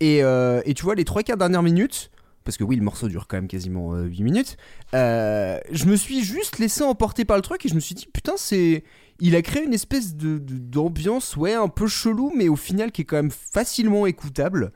Et, 0.00 0.22
euh, 0.22 0.60
et 0.64 0.74
tu 0.74 0.82
vois, 0.84 0.94
les 0.94 1.04
trois 1.04 1.22
quarts 1.22 1.36
dernières 1.36 1.62
minutes, 1.62 2.10
parce 2.44 2.56
que 2.56 2.64
oui, 2.64 2.76
le 2.76 2.82
morceau 2.82 3.08
dure 3.08 3.26
quand 3.28 3.36
même 3.36 3.48
quasiment 3.48 3.94
8 3.96 4.22
minutes, 4.22 4.56
euh, 4.94 5.58
je 5.70 5.84
me 5.86 5.96
suis 5.96 6.22
juste 6.22 6.58
laissé 6.58 6.82
emporter 6.82 7.24
par 7.24 7.36
le 7.36 7.42
truc 7.42 7.66
et 7.66 7.68
je 7.68 7.74
me 7.74 7.80
suis 7.80 7.94
dit, 7.94 8.06
putain, 8.12 8.34
c'est. 8.36 8.84
Il 9.20 9.34
a 9.34 9.42
créé 9.42 9.64
une 9.64 9.74
espèce 9.74 10.14
de, 10.14 10.38
de- 10.38 10.58
d'ambiance, 10.58 11.36
ouais, 11.36 11.52
un 11.52 11.66
peu 11.66 11.88
chelou, 11.88 12.32
mais 12.36 12.48
au 12.48 12.54
final 12.54 12.92
qui 12.92 13.02
est 13.02 13.04
quand 13.04 13.16
même 13.16 13.32
facilement 13.32 14.06
écoutable. 14.06 14.72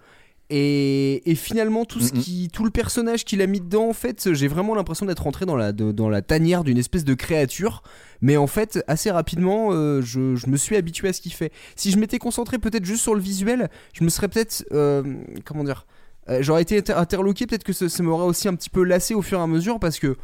Et, 0.54 1.30
et 1.30 1.34
finalement, 1.34 1.86
tout, 1.86 1.98
ce 2.00 2.12
qui, 2.20 2.50
tout 2.52 2.62
le 2.64 2.70
personnage 2.70 3.24
qu'il 3.24 3.40
a 3.40 3.46
mis 3.46 3.60
dedans, 3.60 3.88
en 3.88 3.94
fait, 3.94 4.34
j'ai 4.34 4.48
vraiment 4.48 4.74
l'impression 4.74 5.06
d'être 5.06 5.22
rentré 5.22 5.46
dans 5.46 5.56
la, 5.56 5.72
de- 5.72 5.92
dans 5.92 6.10
la 6.10 6.20
tanière 6.20 6.62
d'une 6.62 6.76
espèce 6.76 7.04
de 7.04 7.14
créature. 7.14 7.82
Mais 8.20 8.36
en 8.36 8.46
fait, 8.46 8.84
assez 8.86 9.10
rapidement, 9.10 9.68
euh, 9.72 10.02
je, 10.02 10.36
je 10.36 10.46
me 10.48 10.58
suis 10.58 10.76
habitué 10.76 11.08
à 11.08 11.14
ce 11.14 11.22
qu'il 11.22 11.32
fait. 11.32 11.52
Si 11.74 11.90
je 11.90 11.96
m'étais 11.98 12.18
concentré 12.18 12.58
peut-être 12.58 12.84
juste 12.84 13.00
sur 13.02 13.14
le 13.14 13.20
visuel, 13.22 13.70
je 13.94 14.04
me 14.04 14.10
serais 14.10 14.28
peut-être. 14.28 14.66
euh, 14.72 15.02
comment 15.46 15.64
dire 15.64 15.86
euh, 16.28 16.42
J'aurais 16.42 16.62
été 16.62 16.76
inter- 16.76 16.92
interloqué, 16.92 17.46
peut-être 17.46 17.64
que 17.64 17.72
ça, 17.72 17.88
ça 17.88 18.02
m'aurait 18.02 18.26
aussi 18.26 18.46
un 18.46 18.54
petit 18.54 18.68
peu 18.70 18.82
lassé 18.84 19.14
au 19.14 19.22
fur 19.22 19.38
et 19.38 19.42
à 19.42 19.46
mesure 19.46 19.80
parce 19.80 19.98
que. 19.98 20.16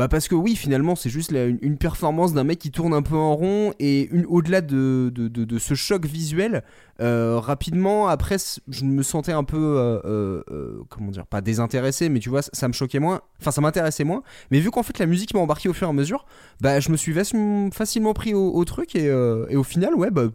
Bah 0.00 0.08
parce 0.08 0.28
que 0.28 0.34
oui, 0.34 0.56
finalement, 0.56 0.96
c'est 0.96 1.10
juste 1.10 1.30
la- 1.30 1.44
une, 1.44 1.58
une 1.60 1.76
performance 1.76 2.32
d'un 2.32 2.42
mec 2.42 2.58
qui 2.58 2.70
tourne 2.70 2.94
un 2.94 3.02
peu 3.02 3.16
en 3.16 3.36
rond 3.36 3.74
et 3.78 4.08
une, 4.10 4.24
au-delà 4.24 4.62
de, 4.62 5.12
de, 5.14 5.28
de- 5.28 5.44
de 5.44 5.58
ce 5.58 5.74
choc 5.74 6.06
visuel, 6.06 6.64
euh, 7.02 7.38
rapidement, 7.38 8.08
après, 8.08 8.36
je 8.68 8.84
me 8.86 9.02
sentais 9.02 9.32
un 9.32 9.44
peu, 9.44 9.58
euh, 9.58 10.40
euh, 10.50 10.82
comment 10.88 11.10
dire, 11.10 11.26
pas 11.26 11.42
désintéressé, 11.42 12.08
mais 12.08 12.18
tu 12.18 12.30
vois, 12.30 12.40
ça, 12.40 12.48
ça 12.54 12.66
me 12.66 12.72
choquait 12.72 12.98
moins, 12.98 13.20
enfin 13.42 13.50
ça 13.50 13.60
m'intéressait 13.60 14.04
moins. 14.04 14.22
Mais 14.50 14.60
vu 14.60 14.70
qu'en 14.70 14.82
fait 14.82 14.98
la 14.98 15.04
musique 15.04 15.34
m'a 15.34 15.40
embarqué 15.40 15.68
au 15.68 15.74
fur 15.74 15.86
et 15.86 15.90
à 15.90 15.92
mesure, 15.92 16.24
bah 16.62 16.80
je 16.80 16.90
me 16.90 16.96
suis 16.96 17.12
faci- 17.12 17.70
facilement 17.70 18.14
pris 18.14 18.32
au, 18.32 18.54
au 18.54 18.64
truc 18.64 18.96
et, 18.96 19.06
euh, 19.06 19.44
et 19.50 19.56
au 19.56 19.64
final, 19.64 19.94
ouais, 19.94 20.10
bah, 20.10 20.28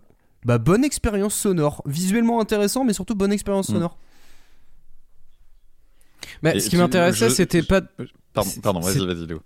bah 0.46 0.60
bonne 0.60 0.84
expérience 0.84 1.34
sonore, 1.34 1.82
visuellement 1.88 2.40
intéressant, 2.40 2.84
mais 2.84 2.94
surtout 2.94 3.16
bonne 3.16 3.34
expérience 3.34 3.70
Mm. 3.70 3.74
sonore. 3.74 3.98
bah, 6.44 6.54
Et 6.56 6.60
ce 6.60 6.70
qui 6.70 6.78
m'intéressait, 6.78 7.30
je- 7.30 7.34
c'était 7.34 7.64
pas. 7.64 7.82
Pardon, 8.62 8.80
vas-y, 8.82 9.06
vas-y, 9.06 9.26
Léo. 9.28 9.40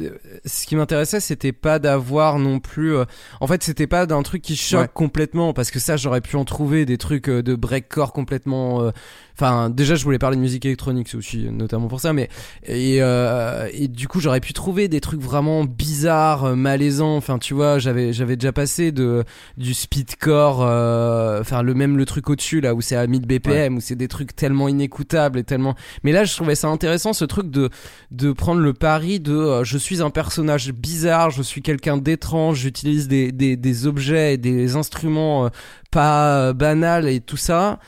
ce 0.46 0.66
qui 0.66 0.76
m'intéressait 0.76 1.20
c'était 1.20 1.52
pas 1.52 1.80
d'avoir 1.80 2.40
non 2.40 2.60
plus 2.60 2.96
euh, 2.96 3.06
en 3.40 3.48
fait 3.48 3.64
c'était 3.64 3.88
pas 3.88 4.06
d'un 4.06 4.24
truc 4.24 4.42
qui 4.42 4.56
choque 4.56 4.80
Ouais. 4.80 4.88
complètement 4.94 5.54
parce 5.54 5.72
que 5.72 5.80
ça 5.80 5.98
j'aurais 5.98 6.22
pu 6.22 6.36
en 6.36 6.46
trouver 6.46 6.86
des 6.86 6.98
trucs 6.98 7.30
euh, 7.30 7.42
de 7.44 7.56
breakcore 7.56 8.14
complètement 8.14 8.82
euh, 8.82 8.92
enfin 9.36 9.70
déjà 9.70 9.96
je 9.96 10.04
voulais 10.04 10.20
parler 10.20 10.36
de 10.38 10.42
musique 10.42 10.66
électronique 10.66 11.08
c'est 11.10 11.18
aussi 11.18 11.48
euh, 11.48 11.52
notamment 11.52 11.88
pour 11.88 12.00
ça 12.02 12.14
mais 12.14 12.30
et, 12.64 12.98
euh, 13.02 13.68
et 13.74 13.88
du 13.88 14.08
coup 14.08 14.20
j'aurais 14.20 14.40
pu 14.42 14.54
trouver 14.54 14.88
des 14.88 15.02
trucs 15.02 15.22
vraiment 15.22 15.64
bizarres 15.66 16.46
euh, 16.46 16.56
malaisants 16.56 17.16
enfin 17.16 17.38
tu 17.40 17.54
vois 17.54 17.80
j'avais 17.80 18.14
j'avais 18.14 18.36
déjà 18.38 18.52
passé 18.52 18.92
de 18.92 19.24
du 19.58 19.74
speedcore 19.74 20.62
euh, 20.62 21.42
enfin 21.42 21.62
le 21.62 21.74
même 21.74 21.98
le 21.98 22.06
truc 22.06 22.30
au-dessus 22.30 22.62
là 22.62 22.74
où 22.74 22.82
c'est 22.82 22.96
à 22.96 23.06
1000 23.08 23.26
BPM 23.26 23.78
où 23.78 23.82
c'est 23.82 23.96
des 23.96 24.08
trucs 24.08 24.36
tellement 24.36 24.68
inécoutables 24.68 25.40
et 25.40 25.44
tellement 25.44 25.76
mais 26.04 26.12
là 26.12 26.24
je 26.24 26.34
trouvais 26.36 26.56
ça 26.56 26.68
intéressant 26.70 27.14
ce 27.14 27.26
truc 27.26 27.50
de 27.50 27.70
de 28.12 28.32
prendre 28.32 28.62
le 28.62 28.74
pari 28.80 29.20
de 29.20 29.36
euh, 29.36 29.64
je 29.64 29.78
suis 29.78 30.02
un 30.02 30.10
personnage 30.10 30.72
bizarre, 30.72 31.30
je 31.30 31.44
suis 31.44 31.62
quelqu'un 31.62 31.98
d'étrange, 31.98 32.58
j'utilise 32.60 33.08
des, 33.08 33.32
des, 33.32 33.56
des 33.58 33.86
objets 33.86 34.34
et 34.34 34.38
des 34.38 34.76
instruments 34.76 35.46
euh, 35.46 35.50
pas 35.92 36.38
euh, 36.48 36.54
banals 36.54 37.08
et 37.08 37.20
tout 37.20 37.38
ça. 37.38 37.80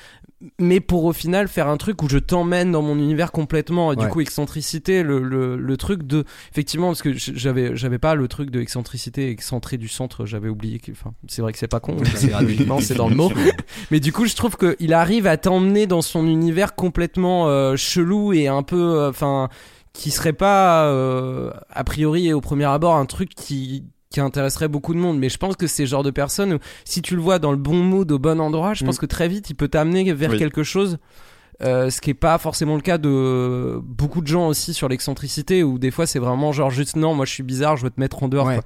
Mais 0.59 0.79
pour 0.79 1.03
au 1.05 1.13
final 1.13 1.47
faire 1.47 1.67
un 1.67 1.77
truc 1.77 2.01
où 2.01 2.09
je 2.09 2.17
t'emmène 2.17 2.71
dans 2.71 2.81
mon 2.81 2.97
univers 2.97 3.31
complètement 3.31 3.93
et 3.93 3.95
du 3.95 4.05
Ouais. 4.05 4.09
coup 4.09 4.21
excentricité 4.21 5.03
le, 5.03 5.21
le, 5.21 5.55
le 5.55 5.77
truc 5.77 6.01
de 6.01 6.23
effectivement 6.51 6.87
parce 6.87 7.03
que 7.03 7.13
j'avais 7.13 7.75
j'avais 7.75 7.99
pas 7.99 8.15
le 8.15 8.27
truc 8.27 8.49
de 8.49 8.59
excentricité 8.59 9.29
excentré 9.29 9.77
du 9.77 9.87
centre 9.87 10.25
j'avais 10.25 10.49
oublié 10.49 10.79
que 10.79 10.91
enfin 10.93 11.13
c'est 11.27 11.43
vrai 11.43 11.51
que 11.53 11.59
c'est 11.59 11.67
pas 11.67 11.79
con 11.79 11.95
c'est 12.15 12.31
dans 12.95 13.07
le 13.07 13.13
mot 13.15 13.31
mais 13.91 13.99
du 13.99 14.11
coup, 14.11 14.25
je 14.25 14.35
trouve 14.35 14.57
qu'il 14.57 14.93
arrive 14.95 15.27
à 15.27 15.37
t'emmener 15.37 15.85
dans 15.85 16.01
son 16.01 16.25
univers 16.25 16.73
complètement 16.73 17.47
euh, 17.47 17.75
chelou 17.75 18.33
et 18.33 18.47
un 18.47 18.63
peu, 18.63 18.81
euh, 18.95 19.09
enfin, 19.11 19.47
qui 19.93 20.11
serait 20.11 20.33
pas 20.33 20.85
euh, 20.85 21.51
a 21.69 21.83
priori 21.83 22.27
et 22.27 22.33
au 22.33 22.41
premier 22.41 22.65
abord 22.65 22.95
un 22.95 23.05
truc 23.05 23.29
qui 23.35 23.83
qui 24.09 24.19
intéresserait 24.19 24.67
beaucoup 24.67 24.93
de 24.93 24.99
monde. 24.99 25.17
Mais 25.19 25.29
je 25.29 25.37
pense 25.37 25.55
que 25.55 25.67
c'est 25.67 25.83
le 25.83 25.87
genre 25.87 26.03
de 26.03 26.11
personne 26.11 26.53
où 26.55 26.57
si 26.83 27.01
tu 27.01 27.15
le 27.15 27.21
vois 27.21 27.39
dans 27.39 27.51
le 27.51 27.57
bon 27.57 27.75
mood, 27.81 28.11
au 28.11 28.19
bon 28.19 28.41
endroit, 28.41 28.73
je 28.73 28.83
Mm. 28.83 28.87
pense 28.87 28.97
que 28.99 29.05
très 29.05 29.29
vite 29.29 29.49
il 29.49 29.53
peut 29.55 29.69
t'amener 29.69 30.11
vers 30.13 30.31
Oui. 30.31 30.37
quelque 30.37 30.63
chose. 30.63 30.97
euh, 31.63 31.91
ce 31.91 32.01
qui 32.01 32.09
est 32.09 32.15
pas 32.15 32.39
forcément 32.39 32.73
le 32.75 32.81
cas 32.81 32.97
de 32.97 33.79
beaucoup 33.83 34.21
de 34.21 34.27
gens 34.27 34.47
aussi 34.47 34.73
sur 34.73 34.89
l'excentricité 34.89 35.61
où 35.63 35.77
des 35.77 35.91
fois 35.91 36.07
c'est 36.07 36.17
vraiment 36.17 36.51
genre 36.51 36.71
juste 36.71 36.95
non 36.95 37.13
moi 37.13 37.23
je 37.25 37.31
suis 37.33 37.43
bizarre 37.43 37.77
je 37.77 37.83
veux 37.83 37.91
te 37.91 37.99
mettre 37.99 38.23
en 38.23 38.27
dehors 38.29 38.47
Ouais. 38.47 38.55
quoi. 38.55 38.63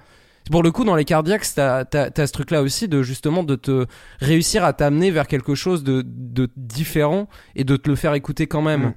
Pour 0.49 0.61
le 0.63 0.71
coup, 0.71 0.84
dans 0.86 0.95
les 0.95 1.05
cardiaques, 1.05 1.45
t'as 1.55 1.84
as, 1.93 2.28
ce 2.28 2.32
truc-là 2.32 2.61
aussi 2.61 2.88
de 2.88 3.01
justement 3.01 3.43
de 3.43 3.55
te 3.55 3.88
réussir 4.19 4.63
à 4.63 4.73
t'amener 4.73 5.09
vers 5.11 5.28
quelque 5.28 5.55
chose 5.55 5.84
de, 5.84 6.03
de 6.05 6.47
différent 6.55 7.28
et 7.55 7.63
de 7.63 7.76
te 7.78 7.89
le 7.89 7.95
faire 7.95 8.13
écouter 8.13 8.45
quand 8.47 8.61
même. 8.61 8.82
Mm. 8.84 8.93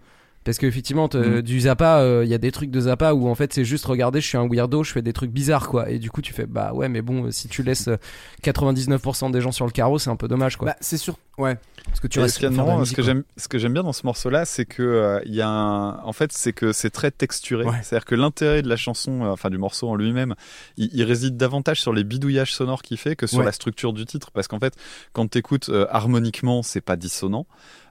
Parce 0.48 0.56
qu'effectivement, 0.56 1.08
te- 1.08 1.18
Mm. 1.18 1.42
du 1.42 1.60
Zappa, 1.60 1.98
euh, 1.98 2.24
il 2.24 2.30
y 2.30 2.34
a 2.34 2.38
des 2.38 2.50
trucs 2.52 2.70
de 2.70 2.80
Zappa 2.80 3.12
où 3.12 3.28
en 3.28 3.34
fait 3.34 3.52
c'est 3.52 3.66
juste 3.66 3.84
regardez, 3.84 4.22
je 4.22 4.26
suis 4.26 4.38
un 4.38 4.48
weirdo, 4.48 4.82
je 4.82 4.92
fais 4.92 5.02
des 5.02 5.12
trucs 5.12 5.30
bizarres 5.30 5.68
quoi. 5.68 5.90
Et 5.90 5.98
du 5.98 6.10
coup, 6.10 6.22
tu 6.22 6.32
fais 6.32 6.46
bah 6.46 6.72
ouais, 6.72 6.88
mais 6.88 7.02
bon, 7.02 7.26
euh, 7.26 7.30
si 7.30 7.48
tu 7.48 7.62
laisses 7.62 7.88
euh, 7.88 7.96
99% 8.42 9.30
des 9.30 9.40
gens 9.40 9.52
sur 9.52 9.66
le 9.66 9.72
carreau, 9.72 9.98
c'est 9.98 10.10
un 10.10 10.16
peu 10.16 10.26
dommage 10.28 10.56
quoi. 10.56 10.68
Bah 10.68 10.76
c'est 10.80 10.96
sûr, 10.96 11.18
ouais. 11.36 11.56
Parce 11.86 12.00
que 12.00 12.06
tu 12.06 12.18
restes 12.20 12.42
musique, 12.42 12.86
ce 12.86 12.94
que 12.94 13.02
j'aime, 13.02 13.24
ce 13.36 13.48
que 13.48 13.58
j'aime 13.58 13.72
bien 13.74 13.82
dans 13.82 13.92
ce 13.92 14.04
morceau-là, 14.06 14.44
c'est 14.44 14.64
que 14.64 14.82
euh, 14.82 15.20
il 15.26 15.34
y 15.34 15.40
a 15.40 15.48
un, 15.48 15.98
en 16.02 16.12
fait, 16.12 16.32
c'est 16.32 16.52
que 16.52 16.72
c'est 16.72 16.90
très 16.90 17.10
texturé. 17.10 17.64
Ouais. 17.64 17.76
C'est-à-dire 17.82 18.04
que 18.04 18.14
l'intérêt 18.14 18.62
de 18.62 18.68
la 18.68 18.76
chanson, 18.76 19.22
euh, 19.24 19.30
enfin 19.32 19.50
du 19.50 19.58
morceau 19.58 19.88
en 19.88 19.96
lui-même, 19.96 20.34
il, 20.76 20.90
il 20.92 21.02
réside 21.04 21.36
davantage 21.36 21.80
sur 21.80 21.92
les 21.92 22.04
bidouillages 22.04 22.54
sonores 22.54 22.82
qu'il 22.82 22.96
fait 22.98 23.16
que 23.16 23.26
sur 23.26 23.38
Ouais. 23.40 23.44
la 23.44 23.52
structure 23.52 23.92
du 23.92 24.04
titre. 24.06 24.30
Parce 24.32 24.48
qu'en 24.48 24.58
fait, 24.58 24.74
quand 25.12 25.28
t'écoutes 25.28 25.68
euh, 25.68 25.86
harmoniquement, 25.90 26.62
c'est 26.62 26.80
pas 26.80 26.96
dissonant. 26.96 27.46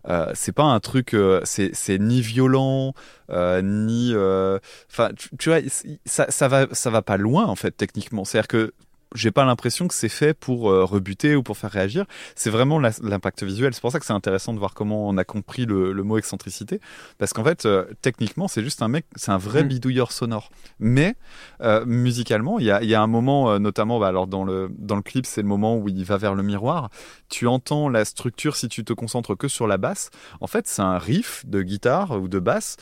Euh, 0.07 0.31
c'est 0.33 0.51
pas 0.51 0.63
un 0.63 0.79
truc, 0.79 1.13
euh, 1.13 1.41
c'est 1.43 1.99
ni 1.99 2.21
violent, 2.21 2.93
euh, 3.29 3.61
ni, 3.61 4.13
enfin, 4.91 5.11
tu, 5.17 5.29
tu 5.37 5.49
vois, 5.49 5.59
ça, 6.05 6.29
ça 6.29 6.47
va, 6.47 6.67
ça 6.71 6.89
va 6.89 7.01
pas 7.01 7.17
loin 7.17 7.45
en 7.45 7.55
fait 7.55 7.71
techniquement. 7.71 8.23
C'est-à-dire 8.25 8.47
que 8.47 8.73
j'ai 9.15 9.31
pas 9.31 9.45
l'impression 9.45 9.87
que 9.87 9.93
c'est 9.93 10.09
fait 10.09 10.33
pour 10.33 10.69
euh, 10.69 10.83
rebuter 10.83 11.35
ou 11.35 11.43
pour 11.43 11.57
faire 11.57 11.71
réagir. 11.71 12.05
C'est 12.35 12.49
vraiment 12.49 12.79
l'impact 12.79 13.43
visuel. 13.43 13.73
C'est 13.73 13.81
pour 13.81 13.91
ça 13.91 13.99
que 13.99 14.05
c'est 14.05 14.13
intéressant 14.13 14.53
de 14.53 14.59
voir 14.59 14.73
comment 14.73 15.07
on 15.07 15.17
a 15.17 15.23
compris 15.23 15.65
le, 15.65 15.91
le 15.93 16.03
mot 16.03 16.17
excentricité, 16.17 16.79
parce 17.17 17.33
qu'en 17.33 17.43
fait, 17.43 17.65
euh, 17.65 17.85
techniquement, 18.01 18.47
c'est 18.47 18.63
juste 18.63 18.81
un 18.81 18.87
mec, 18.87 19.05
c'est 19.15 19.31
un 19.31 19.37
vrai 19.37 19.63
Mm. 19.63 19.67
bidouilleur 19.67 20.11
sonore. 20.11 20.49
Mais 20.79 21.15
euh, 21.61 21.85
musicalement, 21.85 22.59
il 22.59 22.65
y 22.65 22.71
a, 22.71 22.83
il 22.83 22.89
y 22.89 22.95
a 22.95 23.01
un 23.01 23.07
moment, 23.07 23.59
notamment, 23.59 23.99
bah, 23.99 24.07
alors 24.07 24.27
dans 24.27 24.43
le 24.43 24.69
dans 24.77 24.95
le 24.95 25.01
clip, 25.01 25.25
c'est 25.25 25.41
le 25.41 25.47
moment 25.47 25.77
où 25.77 25.89
il 25.89 26.03
va 26.05 26.17
vers 26.17 26.35
le 26.35 26.43
miroir. 26.43 26.89
Tu 27.29 27.47
entends 27.47 27.89
la 27.89 28.05
structure 28.05 28.55
si 28.55 28.67
tu 28.69 28.83
te 28.83 28.93
concentres 28.93 29.35
que 29.35 29.47
sur 29.47 29.67
la 29.67 29.77
basse. 29.77 30.09
En 30.41 30.47
fait, 30.47 30.67
c'est 30.67 30.81
un 30.81 30.97
riff 30.97 31.45
de 31.45 31.61
guitare 31.61 32.11
ou 32.21 32.27
de 32.27 32.39
basse 32.39 32.77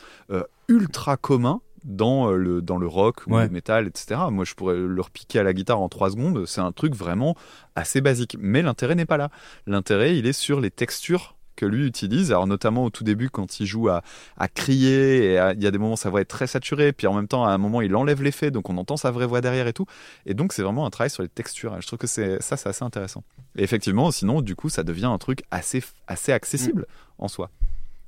ultra 0.68 1.16
commun 1.16 1.60
dans 1.86 2.30
euh, 2.30 2.36
le 2.36 2.60
dans 2.60 2.76
le 2.76 2.86
rock 2.86 3.26
ou 3.26 3.34
Ouais. 3.36 3.44
le 3.44 3.50
métal, 3.50 3.86
etc. 3.86 4.20
Moi, 4.30 4.44
je 4.44 4.52
pourrais 4.54 4.76
le 4.76 5.00
repiquer 5.00 5.38
à 5.38 5.42
la 5.42 5.54
guitare 5.54 5.80
en 5.80 5.88
trois 5.88 6.10
secondes. 6.10 6.44
C'est 6.46 6.60
un 6.60 6.72
truc 6.72 6.94
vraiment 6.94 7.34
assez 7.74 8.00
basique. 8.02 8.36
Mais 8.38 8.60
l'intérêt 8.60 8.94
n'est 8.96 9.06
pas 9.06 9.16
là. 9.16 9.30
L'intérêt, 9.66 10.18
il 10.18 10.26
est 10.26 10.32
sur 10.34 10.60
les 10.60 10.70
textures 10.70 11.32
que 11.54 11.64
lui 11.64 11.86
utilise. 11.86 12.32
Alors 12.32 12.46
notamment 12.46 12.84
au 12.84 12.90
tout 12.90 13.02
début 13.02 13.30
quand 13.30 13.60
il 13.60 13.66
joue 13.66 13.88
à, 13.88 14.02
à 14.36 14.46
crier, 14.46 15.24
et 15.32 15.38
à- 15.38 15.52
il 15.54 15.62
y 15.62 15.66
a 15.66 15.70
des 15.70 15.78
moments 15.78 15.94
où 15.94 15.96
sa 15.96 16.10
voix 16.10 16.20
est 16.20 16.26
très 16.26 16.46
saturée, 16.46 16.92
puis 16.92 17.06
en 17.06 17.14
même 17.14 17.28
temps 17.28 17.46
à 17.46 17.48
un 17.50 17.56
moment 17.56 17.80
il 17.80 17.96
enlève 17.96 18.22
l'effet, 18.22 18.50
donc 18.50 18.68
on 18.68 18.76
entend 18.76 18.98
sa 18.98 19.10
vraie 19.10 19.24
voix 19.24 19.40
derrière 19.40 19.66
et 19.66 19.72
tout. 19.72 19.86
Et 20.26 20.34
donc 20.34 20.52
c'est 20.52 20.60
vraiment 20.62 20.84
un 20.84 20.90
travail 20.90 21.08
sur 21.08 21.22
les 21.22 21.30
textures. 21.30 21.74
Je 21.80 21.86
trouve 21.86 21.98
que 21.98 22.06
c'est 22.06 22.42
ça 22.42 22.58
c'est 22.58 22.68
assez 22.68 22.84
intéressant. 22.84 23.24
Et 23.56 23.62
effectivement, 23.62 24.10
sinon 24.10 24.42
du 24.42 24.54
coup 24.54 24.68
ça 24.68 24.82
devient 24.82 25.06
un 25.06 25.16
truc 25.16 25.44
assez 25.50 25.82
assez 26.08 26.30
accessible 26.30 26.84
en 27.18 27.28
soi. 27.28 27.48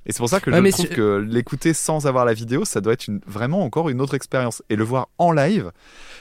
Et 0.09 0.11
c'est 0.11 0.17
pour 0.17 0.29
ça 0.29 0.39
que 0.39 0.49
Ouais, 0.49 0.65
je 0.65 0.71
trouve 0.71 0.89
que 0.89 1.17
l'écouter 1.17 1.75
sans 1.75 2.07
avoir 2.07 2.25
la 2.25 2.33
vidéo, 2.33 2.65
ça 2.65 2.81
doit 2.81 2.93
être 2.93 3.07
une, 3.07 3.21
vraiment 3.27 3.63
encore 3.63 3.89
une 3.89 4.01
autre 4.01 4.15
expérience. 4.15 4.63
Et 4.71 4.75
le 4.75 4.83
voir 4.83 5.09
en 5.19 5.31
live, 5.31 5.71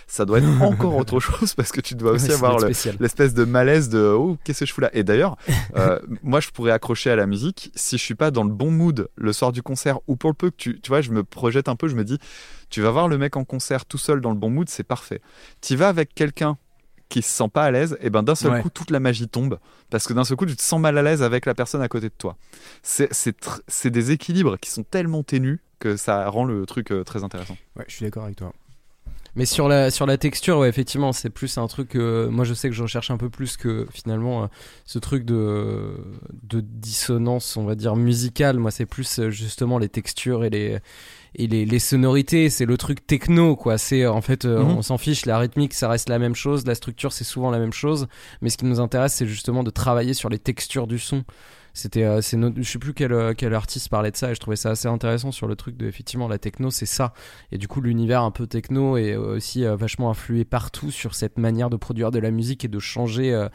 ça 0.07 0.27
doit 0.27 0.41
être 0.41 0.47
encore 0.63 0.95
autre 0.95 1.21
chose 1.21 1.55
parce 1.55 1.73
que 1.73 1.81
tu 1.81 1.95
dois 1.95 2.13
aussi 2.13 2.29
Ouais, 2.29 2.35
avoir 2.35 2.59
le, 2.59 2.71
l'espèce 3.01 3.33
de 3.33 3.45
malaise 3.47 3.89
de 3.89 4.01
oh 4.01 4.37
qu'est-ce 4.45 4.61
que 4.61 4.67
je 4.67 4.75
fous 4.75 4.83
là? 4.83 4.91
Et 4.93 5.05
d'ailleurs 5.05 5.39
euh, 5.77 5.99
moi 6.23 6.41
je 6.41 6.51
pourrais 6.51 6.73
accrocher 6.73 7.11
à 7.11 7.17
la 7.17 7.27
musique 7.27 7.73
si 7.75 7.97
je 7.97 8.03
suis 8.03 8.15
pas 8.15 8.31
dans 8.31 8.45
le 8.45 8.51
bon 8.51 8.71
mood 8.71 9.09
le 9.17 9.33
soir 9.33 9.53
du 9.53 9.63
concert. 9.63 10.01
Ou 10.07 10.17
pour 10.17 10.29
le 10.29 10.35
peu 10.35 10.51
que 10.51 10.57
tu 10.57 10.79
tu 10.81 10.91
vois 10.91 11.01
je 11.01 11.11
me 11.11 11.25
projette 11.25 11.69
un 11.69 11.77
peu 11.77 11.89
je 11.89 11.97
me 11.97 12.05
dis 12.05 12.19
tu 12.69 12.83
vas 12.83 12.91
voir 12.91 13.09
le 13.09 13.17
mec 13.17 13.39
en 13.39 13.45
concert 13.45 13.87
tout 13.87 13.97
seul 13.97 14.21
dans 14.21 14.31
le 14.31 14.37
bon 14.37 14.51
mood 14.51 14.69
c'est 14.69 14.85
parfait. 14.85 15.23
Tu 15.63 15.77
vas 15.77 15.89
avec 15.89 16.15
quelqu'un 16.15 16.59
qui 17.09 17.23
se 17.23 17.31
sent 17.31 17.49
pas 17.53 17.65
à 17.65 17.71
l'aise 17.71 17.97
et 18.01 18.11
ben 18.11 18.23
d'un 18.23 18.35
seul 18.35 18.53
Ouais. 18.53 18.63
coup 18.63 18.71
toute 18.71 18.91
la 18.91 19.01
magie 19.01 19.29
tombe 19.29 19.59
parce 19.91 20.07
que 20.07 20.13
d'un 20.13 20.25
seul 20.25 20.37
coup 20.37 20.47
tu 20.47 20.57
te 20.57 20.63
sens 20.63 20.81
mal 20.81 20.97
à 20.99 21.03
l'aise 21.03 21.23
avec 21.23 21.47
la 21.47 21.55
personne 21.55 21.81
à 21.83 21.89
côté 21.89 22.09
de 22.09 22.15
toi 22.17 22.37
c'est 22.83 23.13
c'est 23.13 23.39
tr- 23.41 23.61
c'est 23.67 23.91
des 23.91 24.11
équilibres 24.11 24.59
qui 24.59 24.71
sont 24.71 24.83
tellement 24.85 25.23
ténus 25.23 25.59
que 25.79 25.97
ça 25.97 26.29
rend 26.29 26.45
le 26.45 26.67
truc 26.67 26.91
euh, 26.93 27.05
très 27.05 27.25
intéressant 27.25 27.57
Ouais, 27.77 27.85
je 27.89 27.95
suis 27.95 28.05
d'accord 28.05 28.25
avec 28.25 28.37
toi. 28.37 28.53
Mais 29.37 29.47
sur 29.47 29.69
la, 29.69 29.93
sur 29.93 30.05
la 30.07 30.17
texture, 30.19 30.59
ouais, 30.59 30.69
effectivement, 30.69 31.13
c'est 31.13 31.31
plus 31.31 31.59
un 31.59 31.69
truc. 31.69 31.95
euh, 31.95 32.29
moi, 32.29 32.45
je 32.45 32.55
sais 32.55 32.69
que 32.69 32.75
je 32.75 32.83
recherche 32.83 33.13
un 33.13 33.19
peu 33.19 33.29
plus 33.29 33.57
que 33.57 33.87
finalement 33.93 34.43
euh, 34.43 34.47
ce 34.85 34.99
truc 34.99 35.25
de, 35.25 35.95
de 36.43 36.61
dissonance, 36.61 37.57
on 37.57 37.65
va 37.65 37.77
dire, 37.77 37.95
musicale. 37.95 38.59
Moi, 38.59 38.73
c'est 38.73 38.87
plus 38.87 39.21
euh, 39.21 39.31
justement 39.31 39.79
les 39.79 39.89
textures 39.89 40.45
et 40.45 40.51
les, 40.51 40.79
et 41.35 41.47
les, 41.47 41.65
les 41.65 41.79
sonorités. 41.79 42.51
C'est 42.51 42.67
le 42.67 42.77
truc 42.77 43.07
techno, 43.07 43.57
quoi. 43.57 43.79
C'est 43.79 44.07
en 44.07 44.21
fait, 44.21 44.45
euh, 44.45 44.63
Mhm. 44.63 44.79
on 44.79 44.83
s'en 44.83 44.99
fiche. 44.99 45.27
La 45.27 45.39
rythmique, 45.39 45.75
ça 45.75 45.89
reste 45.89 46.09
la 46.09 46.19
même 46.19 46.35
chose. 46.35 46.67
La 46.67 46.75
structure, 46.75 47.13
c'est 47.13 47.25
souvent 47.25 47.51
la 47.51 47.59
même 47.59 47.73
chose. 47.73 48.07
Mais 48.43 48.51
ce 48.51 48.57
qui 48.57 48.65
nous 48.65 48.81
intéresse, 48.81 49.15
c'est 49.15 49.27
justement 49.27 49.63
de 49.63 49.71
travailler 49.71 50.15
sur 50.15 50.29
les 50.29 50.39
textures 50.39 50.87
du 50.87 50.99
son. 50.99 51.25
C'était, 51.75 52.03
euh, 52.03 52.21
c'est 52.23 52.37
notre- 52.37 52.57
je 52.61 52.69
sais 52.69 52.79
plus 52.79 52.93
quel, 52.93 53.13
euh, 53.13 53.35
quel 53.37 53.55
artiste 53.55 53.89
parlait 53.89 54.11
de 54.11 54.17
ça 54.17 54.31
et 54.33 54.35
je 54.35 54.41
trouvais 54.41 54.57
ça 54.57 54.71
assez 54.71 54.89
intéressant 54.89 55.31
sur 55.31 55.47
le 55.47 55.55
truc 55.55 55.77
de 55.77 55.87
effectivement 55.87 56.27
la 56.27 56.39
techno, 56.39 56.71
c'est 56.71 56.87
ça. 56.87 57.13
Et 57.53 57.59
du 57.59 57.69
coup, 57.69 57.81
l'univers 57.81 58.23
un 58.23 58.33
peu 58.33 58.49
techno 58.49 58.97
est 58.97 59.13
euh, 59.13 59.37
aussi 59.37 59.65
euh, 59.65 59.77
vachement 59.77 60.11
influé 60.11 60.45
partout 60.45 60.91
sur 60.91 61.15
cette 61.15 61.39
manière 61.39 61.71
de 61.71 61.77
produire 61.77 62.11
de 62.11 62.19
la 62.19 62.33
musique 62.33 62.65
et 62.65 62.69
de 62.69 62.79
changer. 62.81 63.47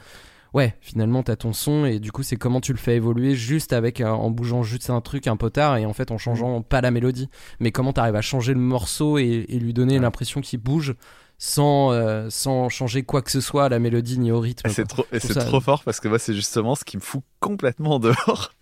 Ouais, 0.53 0.75
finalement, 0.81 1.23
t'as 1.23 1.35
ton 1.35 1.51
son 1.51 1.85
et 1.85 1.99
du 1.99 2.11
coup, 2.11 2.21
c'est 2.21 2.35
comment 2.35 2.61
tu 2.61 2.73
le 2.73 2.77
fais 2.77 2.95
évoluer 2.95 3.33
juste 3.35 3.73
avec 3.73 4.01
euh, 4.01 4.07
en 4.09 4.29
bougeant 4.29 4.61
juste 4.61 4.89
un 4.91 5.01
truc, 5.01 5.25
un 5.27 5.35
potard 5.35 5.77
et 5.77 5.85
en 5.87 5.93
fait 5.93 6.11
en 6.11 6.17
changeant 6.19 6.61
pas 6.61 6.79
la 6.81 6.91
mélodie, 6.91 7.27
mais 7.59 7.71
comment 7.71 7.91
t'arrives 7.91 8.15
à 8.15 8.21
changer 8.21 8.53
le 8.53 8.59
morceau 8.59 9.17
et, 9.17 9.45
et 9.49 9.57
lui 9.59 9.73
donner 9.73 9.97
l'impression 9.97 10.41
qu'il 10.41 10.59
bouge 10.59 10.93
sans 11.39 11.91
euh, 11.91 12.27
sans 12.29 12.69
changer 12.69 13.01
quoi 13.03 13.21
que 13.23 13.31
ce 13.31 13.41
soit 13.41 13.65
à 13.65 13.69
la 13.69 13.79
mélodie 13.79 14.19
ni 14.19 14.31
au 14.31 14.39
rythme. 14.39 14.67
Et 14.69 14.71
c'est 14.71 14.85
trop, 14.85 15.03
et 15.11 15.15
Je 15.15 15.19
trouve 15.19 15.27
c'est 15.33 15.39
ça- 15.39 15.45
trop 15.45 15.59
fort 15.59 15.83
parce 15.83 15.99
que 15.99 16.07
moi, 16.07 16.19
c'est 16.19 16.35
justement 16.35 16.75
ce 16.75 16.85
qui 16.85 16.97
me 16.97 17.01
fout 17.01 17.23
complètement 17.39 17.97
dehors. 17.99 18.53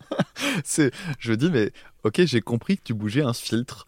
c'est, 0.63 0.91
je 1.19 1.31
me 1.31 1.37
dis, 1.37 1.49
mais 1.51 1.71
ok, 2.03 2.21
j'ai 2.25 2.41
compris 2.41 2.77
que 2.77 2.83
tu 2.83 2.93
bougeais 2.93 3.21
un 3.21 3.33
filtre. 3.33 3.85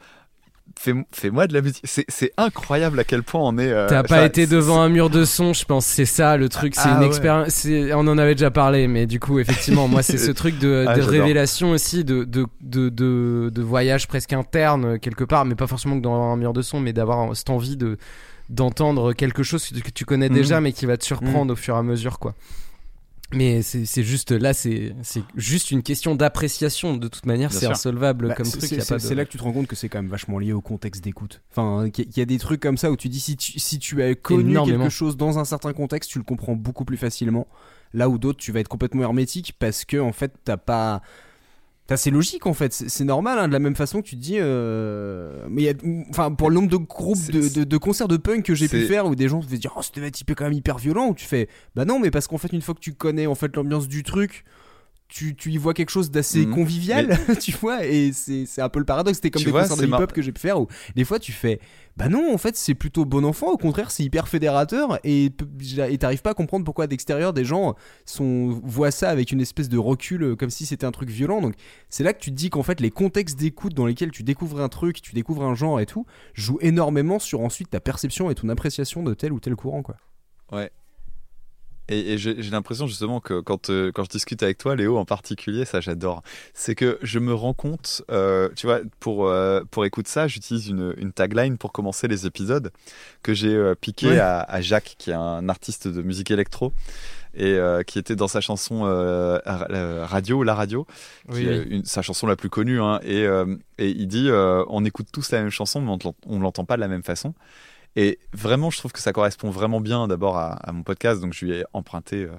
Fais, 0.84 0.94
fais-moi 1.14 1.48
de 1.48 1.54
la 1.54 1.62
musique. 1.62 1.82
C'est, 1.86 2.34
incroyable 2.36 3.00
à 3.00 3.06
quel 3.06 3.24
point 3.24 3.40
on 3.42 3.58
est. 3.58 3.72
euh, 3.72 3.88
T'as 3.88 4.04
pas 4.04 4.26
été 4.26 4.48
devant 4.48 4.82
un 4.82 4.90
mur 4.90 5.10
de 5.10 5.24
son, 5.24 5.54
je 5.54 5.64
pense. 5.64 5.86
C'est 5.86 6.04
ça 6.04 6.36
le 6.36 6.50
truc. 6.50 6.76
C'est 6.76 6.82
Ah 6.90 6.96
une 6.96 7.00
ouais. 7.00 7.08
expérience. 7.08 7.66
On 7.94 8.06
en 8.08 8.18
avait 8.18 8.36
déjà 8.36 8.52
parlé, 8.52 8.90
mais 8.90 9.06
du 9.06 9.18
coup, 9.18 9.40
effectivement, 9.40 9.88
moi, 9.88 10.04
c'est 10.04 10.18
ce 10.28 10.32
truc 10.32 10.60
de, 10.60 10.84
Ah, 10.86 10.96
de 10.98 11.02
révélation 11.02 11.72
aussi, 11.72 12.04
de, 12.04 12.26
de, 12.26 12.46
de, 12.60 12.90
de, 12.90 13.50
de 13.54 13.62
voyage 13.62 14.10
presque 14.10 14.34
interne 14.34 15.00
quelque 15.00 15.24
part, 15.24 15.46
mais 15.46 15.56
pas 15.56 15.68
forcément 15.68 15.96
que 15.98 16.02
dans 16.04 16.16
un 16.34 16.36
mur 16.36 16.52
de 16.52 16.62
son, 16.62 16.82
mais 16.82 16.92
d'avoir 16.92 17.34
cette 17.36 17.50
envie 17.50 17.78
de 17.78 17.98
d'entendre 18.50 19.14
quelque 19.14 19.42
chose 19.42 19.66
que 19.70 19.90
tu 19.90 20.04
connais 20.04 20.28
Mhm. 20.28 20.36
déjà, 20.36 20.60
mais 20.60 20.74
qui 20.74 20.86
va 20.86 20.98
te 20.98 21.06
surprendre 21.06 21.54
au 21.54 21.56
fur 21.56 21.76
et 21.76 21.78
à 21.80 21.84
mesure, 21.84 22.20
quoi. 22.20 22.34
Mais 23.36 23.62
c'est 23.62 23.86
c'est 23.86 24.04
juste 24.04 24.32
là, 24.32 24.54
c'est 24.54 24.94
c'est 25.02 25.24
juste 25.36 25.72
une 25.72 25.82
question 25.84 26.16
d'appréciation. 26.16 26.98
De 26.98 27.08
toute 27.08 27.26
manière, 27.26 27.52
c'est 27.52 27.66
insolvable 27.66 28.30
Bah, 28.30 28.36
comme 28.36 28.46
c'est- 28.46 28.58
truc. 28.58 28.82
c'est 28.82 29.10
de- 29.10 29.16
là 29.16 29.26
que 29.26 29.32
tu 29.32 29.38
te 29.38 29.44
rends 29.44 29.52
compte 29.54 29.68
que 29.68 29.76
c'est 29.76 29.90
quand 29.90 30.00
même 30.00 30.10
vachement 30.12 30.40
lié 30.40 30.54
au 30.54 30.62
contexte 30.62 31.04
d'écoute. 31.04 31.42
Enfin, 31.52 31.90
qu'il 31.90 32.06
y, 32.06 32.08
a- 32.08 32.12
qu'il 32.12 32.20
y 32.20 32.24
a 32.24 32.26
des 32.26 32.38
trucs 32.40 32.62
comme 32.62 32.78
ça 32.78 32.92
où 32.92 32.98
tu 32.98 33.10
dis 33.10 33.20
si 33.20 33.36
tu, 33.38 33.60
si 33.60 33.80
tu 33.80 34.02
as 34.04 34.16
connu 34.16 34.52
Énormément. 34.52 34.84
quelque 34.86 34.92
chose 34.94 35.18
dans 35.18 35.40
un 35.40 35.46
certain 35.46 35.74
contexte, 35.74 36.10
tu 36.12 36.18
le 36.20 36.24
comprends 36.24 36.56
beaucoup 36.56 36.86
plus 36.86 36.98
facilement. 36.98 37.48
Là 37.94 38.10
où 38.10 38.18
d'autres, 38.18 38.40
tu 38.40 38.52
vas 38.52 38.60
être 38.60 38.68
complètement 38.70 39.04
hermétique 39.04 39.54
parce 39.60 39.86
que 39.86 39.98
en 39.98 40.12
fait, 40.12 40.34
t'as 40.44 40.58
pas. 40.58 41.02
C'est 41.96 42.10
logique 42.10 42.46
en 42.48 42.54
fait, 42.54 42.74
c'est 42.74 43.04
normal. 43.04 43.38
hein, 43.38 43.48
de 43.48 43.54
la 43.54 43.60
même 43.60 43.76
façon 43.76 44.02
que 44.02 44.08
tu 44.08 44.16
te 44.16 44.22
dis, 44.22 44.38
euh, 44.40 45.46
mais 45.50 45.64
y 45.64 45.70
a, 45.70 45.74
enfin, 46.10 46.32
pour 46.32 46.50
le 46.50 46.56
nombre 46.56 46.70
de 46.70 46.78
groupes 46.78 47.18
de, 47.32 47.42
de- 47.60 47.64
de 47.66 47.78
concerts 47.78 48.08
de 48.08 48.18
punk 48.18 48.44
que 48.46 48.56
j'ai 48.56 48.68
pu 48.68 48.86
faire 48.88 49.06
où 49.06 49.16
des 49.16 49.28
gens 49.28 49.42
se 49.42 49.48
disent, 49.48 49.62
oh, 49.76 49.82
ce 49.82 49.92
devait 49.92 50.08
être 50.08 50.20
hyper- 50.20 50.36
quand 50.36 50.46
même 50.46 50.54
hyper 50.54 50.78
violent, 50.80 51.10
où 51.10 51.14
tu 51.14 51.26
fais, 51.26 51.50
bah 51.76 51.86
non, 51.86 52.00
mais 52.00 52.10
parce 52.10 52.28
qu'en 52.28 52.38
fait, 52.40 52.52
une 52.54 52.62
fois 52.62 52.74
que 52.74 52.80
tu 52.80 52.94
connais 52.94 53.28
en 53.28 53.36
fait 53.36 53.56
l'ambiance 53.56 53.88
du 53.88 54.02
truc, 54.04 54.44
tu, 55.14 55.36
tu 55.36 55.52
y 55.52 55.58
vois 55.58 55.74
quelque 55.76 55.92
chose 55.92 56.10
d'assez 56.10 56.46
Mhm. 56.46 56.54
convivial, 56.56 57.08
tu 57.42 57.52
vois, 57.52 57.86
et 57.86 58.12
c'est 58.14 58.62
un 58.62 58.70
peu 58.70 58.80
le 58.80 58.86
paradoxe. 58.86 59.18
C'était 59.18 59.30
comme 59.30 59.42
Tu 59.42 59.46
des 59.46 59.52
vois, 59.52 59.62
concerts 59.62 59.78
de 59.78 59.86
mar- 59.86 60.00
hip-hop 60.00 60.12
que 60.12 60.22
j'ai 60.24 60.32
pu 60.32 60.42
faire 60.42 60.60
où 60.60 60.68
des 60.96 61.04
fois 61.06 61.20
tu 61.20 61.32
fais, 61.32 61.60
bah 61.98 62.10
non, 62.10 62.34
en 62.34 62.38
fait, 62.40 62.56
c'est 62.58 62.74
plutôt 62.74 63.06
bon 63.06 63.24
enfant, 63.24 63.48
au 63.52 63.58
contraire, 63.58 63.92
c'est 63.92 64.04
hyper 64.04 64.28
fédérateur, 64.28 64.98
et 65.04 65.30
t'arrives 66.00 66.22
pas 66.24 66.32
à 66.32 66.34
comprendre 66.34 66.66
pourquoi 66.66 66.88
d'extérieur 66.88 67.32
des 67.34 67.46
gens 67.46 67.76
sont, 68.06 68.60
voient 68.64 68.90
ça 68.90 69.10
avec 69.10 69.32
une 69.32 69.42
espèce 69.42 69.70
de 69.70 69.78
recul, 69.78 70.24
euh, 70.24 70.36
comme 70.36 70.50
si 70.50 70.66
c'était 70.66 70.86
un 70.88 70.92
truc 70.92 71.10
violent. 71.10 71.42
Donc 71.42 71.54
c'est 71.90 72.04
là 72.04 72.14
que 72.14 72.20
tu 72.20 72.32
te 72.32 72.36
dis 72.36 72.50
qu'en 72.50 72.64
fait, 72.64 72.80
les 72.80 72.90
contextes 72.90 73.38
d'écoute 73.38 73.76
dans 73.76 73.86
lesquels 73.86 74.12
tu 74.12 74.24
découvres 74.24 74.62
un 74.62 74.70
truc, 74.70 75.02
tu 75.02 75.14
découvres 75.14 75.44
un 75.44 75.54
genre 75.54 75.80
et 75.80 75.86
tout, 75.86 76.06
jouent 76.34 76.60
énormément 76.62 77.20
sur 77.20 77.42
ensuite 77.42 77.70
ta 77.70 77.80
perception 77.80 78.32
et 78.32 78.36
ton 78.36 78.50
appréciation 78.50 79.04
de 79.04 79.14
tel 79.14 79.32
ou 79.32 79.40
tel 79.40 79.56
courant, 79.56 79.84
quoi. 79.84 79.96
Et, 81.90 82.14
et 82.14 82.18
j'ai 82.18 82.34
l'impression 82.36 82.88
justement 82.88 83.20
que 83.20 83.42
quand, 83.42 83.70
euh, 83.70 83.92
quand 83.94 84.06
je 84.06 84.10
discute 84.10 84.42
avec 84.42 84.58
toi, 84.58 84.76
Léo 84.76 84.98
en 84.98 85.04
particulier, 85.06 85.66
ça 85.66 85.82
j'adore, 85.82 86.24
c'est 86.54 86.76
que 86.76 86.98
je 87.02 87.20
me 87.20 87.34
rends 87.34 87.54
compte, 87.54 88.04
euh, 88.10 88.48
tu 88.56 88.68
vois, 88.68 88.80
pour, 89.02 89.28
euh, 89.28 89.62
pour 89.70 89.84
écouter 89.84 90.10
ça, 90.10 90.28
j'utilise 90.28 90.70
une, 90.70 90.94
une 90.98 91.12
tagline 91.12 91.58
pour 91.58 91.74
commencer 91.74 92.08
les 92.08 92.26
épisodes 92.26 92.72
que 93.22 93.34
j'ai 93.34 93.74
piqué 93.82 94.18
à, 94.18 94.40
à 94.42 94.62
Jacques, 94.62 94.96
qui 94.98 95.10
est 95.12 95.14
un 95.16 95.50
artiste 95.50 95.88
de 95.90 96.02
musique 96.02 96.32
électro. 96.32 96.72
Et 97.36 97.58
qui 97.88 97.98
était 97.98 98.16
dans 98.16 98.28
sa 98.28 98.42
chanson 98.42 98.82
Ra- 98.84 99.68
Radio, 100.06 100.44
La 100.44 100.54
Radio, 100.54 100.86
qui 101.32 101.38
Oui, 101.38 101.46
est 101.48 101.60
oui. 101.62 101.66
une- 101.72 101.84
sa 101.86 102.04
chanson 102.04 102.28
la 102.28 102.36
plus 102.36 102.52
connue. 102.52 102.80
hein. 102.80 103.00
et, 103.04 103.24
et 103.80 103.90
il 103.90 104.08
dit 104.08 104.30
on 104.32 104.86
écoute 104.86 105.08
tous 105.12 105.32
la 105.32 105.42
même 105.42 105.50
chanson, 105.50 105.82
mais 105.82 105.90
on 105.90 106.14
on 106.28 106.40
l'entend 106.40 106.64
pas 106.64 106.76
de 106.76 106.82
la 106.82 106.88
même 106.88 107.02
façon. 107.04 107.34
Et 107.96 108.20
vraiment, 108.34 108.70
je 108.70 108.78
trouve 108.80 108.92
que 108.92 109.00
ça 109.00 109.14
correspond 109.14 109.50
vraiment 109.50 109.82
bien 109.82 110.08
d'abord 110.08 110.38
à, 110.38 110.60
mon 110.74 110.84
podcast, 110.84 111.22
donc 111.22 111.34
je 111.34 111.46
lui 111.46 111.54
ai 111.54 111.64
emprunté 111.74 112.24
euh, 112.24 112.32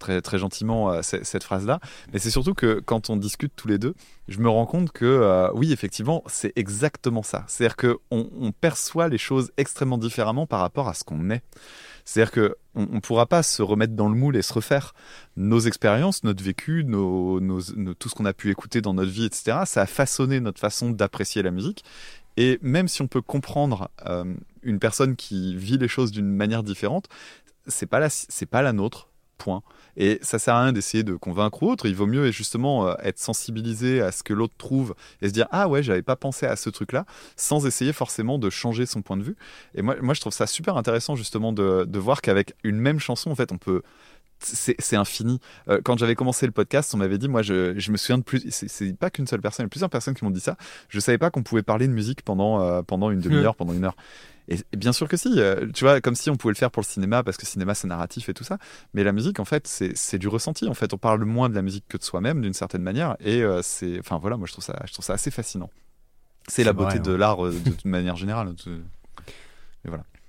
très, 0.00 0.20
très 0.20 0.38
gentiment 0.38 0.90
euh, 0.90 1.02
ce- 1.02 1.22
cette 1.22 1.44
phrase-là. 1.44 1.78
Mais 2.12 2.18
c'est 2.18 2.30
surtout 2.30 2.54
que 2.54 2.80
quand 2.84 3.08
on 3.08 3.16
discute 3.16 3.52
tous 3.54 3.68
les 3.68 3.78
deux, 3.78 3.94
je 4.28 4.38
me 4.40 4.48
rends 4.48 4.66
compte 4.66 4.90
que 4.90 5.04
euh, 5.04 5.48
oui, 5.54 5.72
effectivement, 5.72 6.24
c'est 6.26 6.52
exactement 6.56 7.22
ça. 7.22 7.44
C'est-à-dire 7.46 7.76
qu'on 7.76 7.96
on 8.10 8.50
perçoit 8.52 9.08
les 9.08 9.18
choses 9.18 9.52
extrêmement 9.56 9.98
différemment 9.98 10.46
par 10.46 10.58
rapport 10.60 10.88
à 10.88 10.94
ce 10.94 11.04
qu'on 11.04 11.30
est. 11.30 11.42
C'est-à-dire 12.04 12.30
que 12.32 12.56
on, 12.74 12.86
on 12.92 13.00
pourra 13.00 13.26
pas 13.26 13.42
se 13.42 13.62
remettre 13.62 13.94
dans 13.94 14.08
le 14.08 14.14
moule 14.14 14.36
et 14.36 14.42
se 14.42 14.52
refaire 14.52 14.92
nos 15.36 15.60
expériences, 15.60 16.22
notre 16.24 16.42
vécu, 16.42 16.84
tout 16.88 18.08
ce 18.08 18.14
qu'on 18.14 18.24
a 18.26 18.32
pu 18.32 18.50
écouter 18.50 18.80
dans 18.80 18.94
notre 18.94 19.10
vie, 19.10 19.24
etc. 19.24 19.58
Ça 19.66 19.82
a 19.82 19.86
façonné 19.86 20.40
notre 20.40 20.60
façon 20.60 20.90
d'apprécier 20.90 21.42
la 21.42 21.50
musique. 21.50 21.84
Et 22.36 22.58
même 22.62 22.88
si 22.88 23.02
on 23.02 23.08
peut 23.08 23.22
comprendre 23.22 23.90
euh, 24.06 24.34
une 24.62 24.78
personne 24.78 25.16
qui 25.16 25.56
vit 25.56 25.78
les 25.78 25.88
choses 25.88 26.10
d'une 26.10 26.28
manière 26.28 26.62
différente, 26.62 27.08
c'est 27.66 27.86
pas 27.86 27.98
la, 27.98 28.08
c'est 28.10 28.46
pas 28.46 28.62
la 28.62 28.72
nôtre. 28.72 29.08
Point. 29.38 29.62
Et 29.98 30.18
ça 30.22 30.38
sert 30.38 30.54
à 30.54 30.62
rien 30.62 30.72
d'essayer 30.72 31.04
de 31.04 31.14
convaincre 31.14 31.62
ou 31.62 31.70
autre. 31.70 31.84
Il 31.84 31.94
vaut 31.94 32.06
mieux 32.06 32.30
justement 32.30 32.88
euh, 32.88 32.94
être 33.02 33.18
sensibilisé 33.18 34.00
à 34.00 34.10
ce 34.10 34.22
que 34.22 34.32
l'autre 34.32 34.54
trouve 34.56 34.94
et 35.20 35.28
se 35.28 35.32
dire 35.34 35.46
ah 35.50 35.68
ouais 35.68 35.82
j'avais 35.82 36.00
pas 36.00 36.16
pensé 36.16 36.46
à 36.46 36.56
ce 36.56 36.70
truc-là, 36.70 37.04
sans 37.36 37.66
essayer 37.66 37.92
forcément 37.92 38.38
de 38.38 38.48
changer 38.48 38.86
son 38.86 39.02
point 39.02 39.18
de 39.18 39.22
vue. 39.22 39.36
Et 39.74 39.82
moi, 39.82 39.96
moi 40.00 40.14
je 40.14 40.22
trouve 40.22 40.32
ça 40.32 40.46
super 40.46 40.78
intéressant 40.78 41.16
justement 41.16 41.52
de, 41.52 41.84
de 41.86 41.98
voir 41.98 42.22
qu'avec 42.22 42.54
une 42.64 42.78
même 42.78 42.98
chanson 42.98 43.30
en 43.30 43.34
fait 43.34 43.52
on 43.52 43.58
peut 43.58 43.82
c'est 44.38 44.96
infini. 44.96 45.40
Euh, 45.68 45.80
quand 45.84 45.98
j'avais 45.98 46.14
commencé 46.14 46.46
le 46.46 46.52
podcast, 46.52 46.94
on 46.94 46.98
m'avait 46.98 47.18
dit, 47.18 47.28
moi, 47.28 47.42
je, 47.42 47.78
je 47.78 47.90
me 47.90 47.96
souviens 47.96 48.18
de 48.18 48.22
plus. 48.22 48.44
C'est 48.50 48.96
pas 48.98 49.10
qu'une 49.10 49.26
seule 49.26 49.40
personne, 49.40 49.64
il 49.64 49.66
y 49.66 49.68
a 49.68 49.70
plusieurs 49.70 49.90
personnes 49.90 50.14
qui 50.14 50.24
m'ont 50.24 50.30
dit 50.30 50.40
ça. 50.40 50.56
Je 50.88 51.00
savais 51.00 51.18
pas 51.18 51.30
qu'on 51.30 51.42
pouvait 51.42 51.62
parler 51.62 51.88
de 51.88 51.92
musique 51.92 52.22
pendant 52.22 52.60
euh, 52.60 52.82
pendant 52.82 53.10
une 53.10 53.20
demi-heure, 53.20 53.54
pendant 53.56 53.72
une 53.72 53.84
heure. 53.84 53.96
Et, 54.48 54.56
et 54.72 54.76
bien 54.76 54.92
sûr 54.92 55.08
que 55.08 55.16
si. 55.16 55.40
euh, 55.40 55.66
tu 55.74 55.84
vois, 55.84 56.00
comme 56.00 56.14
si 56.14 56.30
on 56.30 56.36
pouvait 56.36 56.52
le 56.52 56.58
faire 56.58 56.70
pour 56.70 56.82
le 56.82 56.86
cinéma 56.86 57.22
parce 57.24 57.36
que 57.36 57.42
le 57.42 57.48
cinéma 57.48 57.74
c'est 57.74 57.88
narratif 57.88 58.28
et 58.28 58.34
tout 58.34 58.44
ça. 58.44 58.58
Mais 58.94 59.02
la 59.04 59.12
musique, 59.12 59.40
en 59.40 59.44
fait, 59.44 59.66
c'est 59.66 60.18
du 60.18 60.28
ressenti. 60.28 60.68
En 60.68 60.74
fait, 60.74 60.92
on 60.94 60.98
parle 60.98 61.24
moins 61.24 61.48
de 61.48 61.54
la 61.54 61.62
musique 61.62 61.84
que 61.88 61.96
de 61.98 62.02
soi-même 62.04 62.40
d'une 62.42 62.54
certaine 62.54 62.82
manière. 62.82 63.16
Et 63.20 63.42
c'est, 63.62 63.98
enfin 63.98 64.18
voilà, 64.18 64.36
moi 64.36 64.46
je 64.46 64.52
trouve 64.52 64.64
ça, 64.64 64.76
je 64.86 64.92
trouve 64.92 65.04
ça 65.04 65.14
assez 65.14 65.30
fascinant. 65.30 65.70
C'est 66.48 66.62
la 66.62 66.72
vrai, 66.72 66.84
beauté 66.84 66.98
de 67.00 67.10
ouais. 67.12 67.18
l'art 67.18 67.42
de, 67.42 67.52
manière 67.84 68.14
générale. 68.14 68.54
de- 68.66 68.82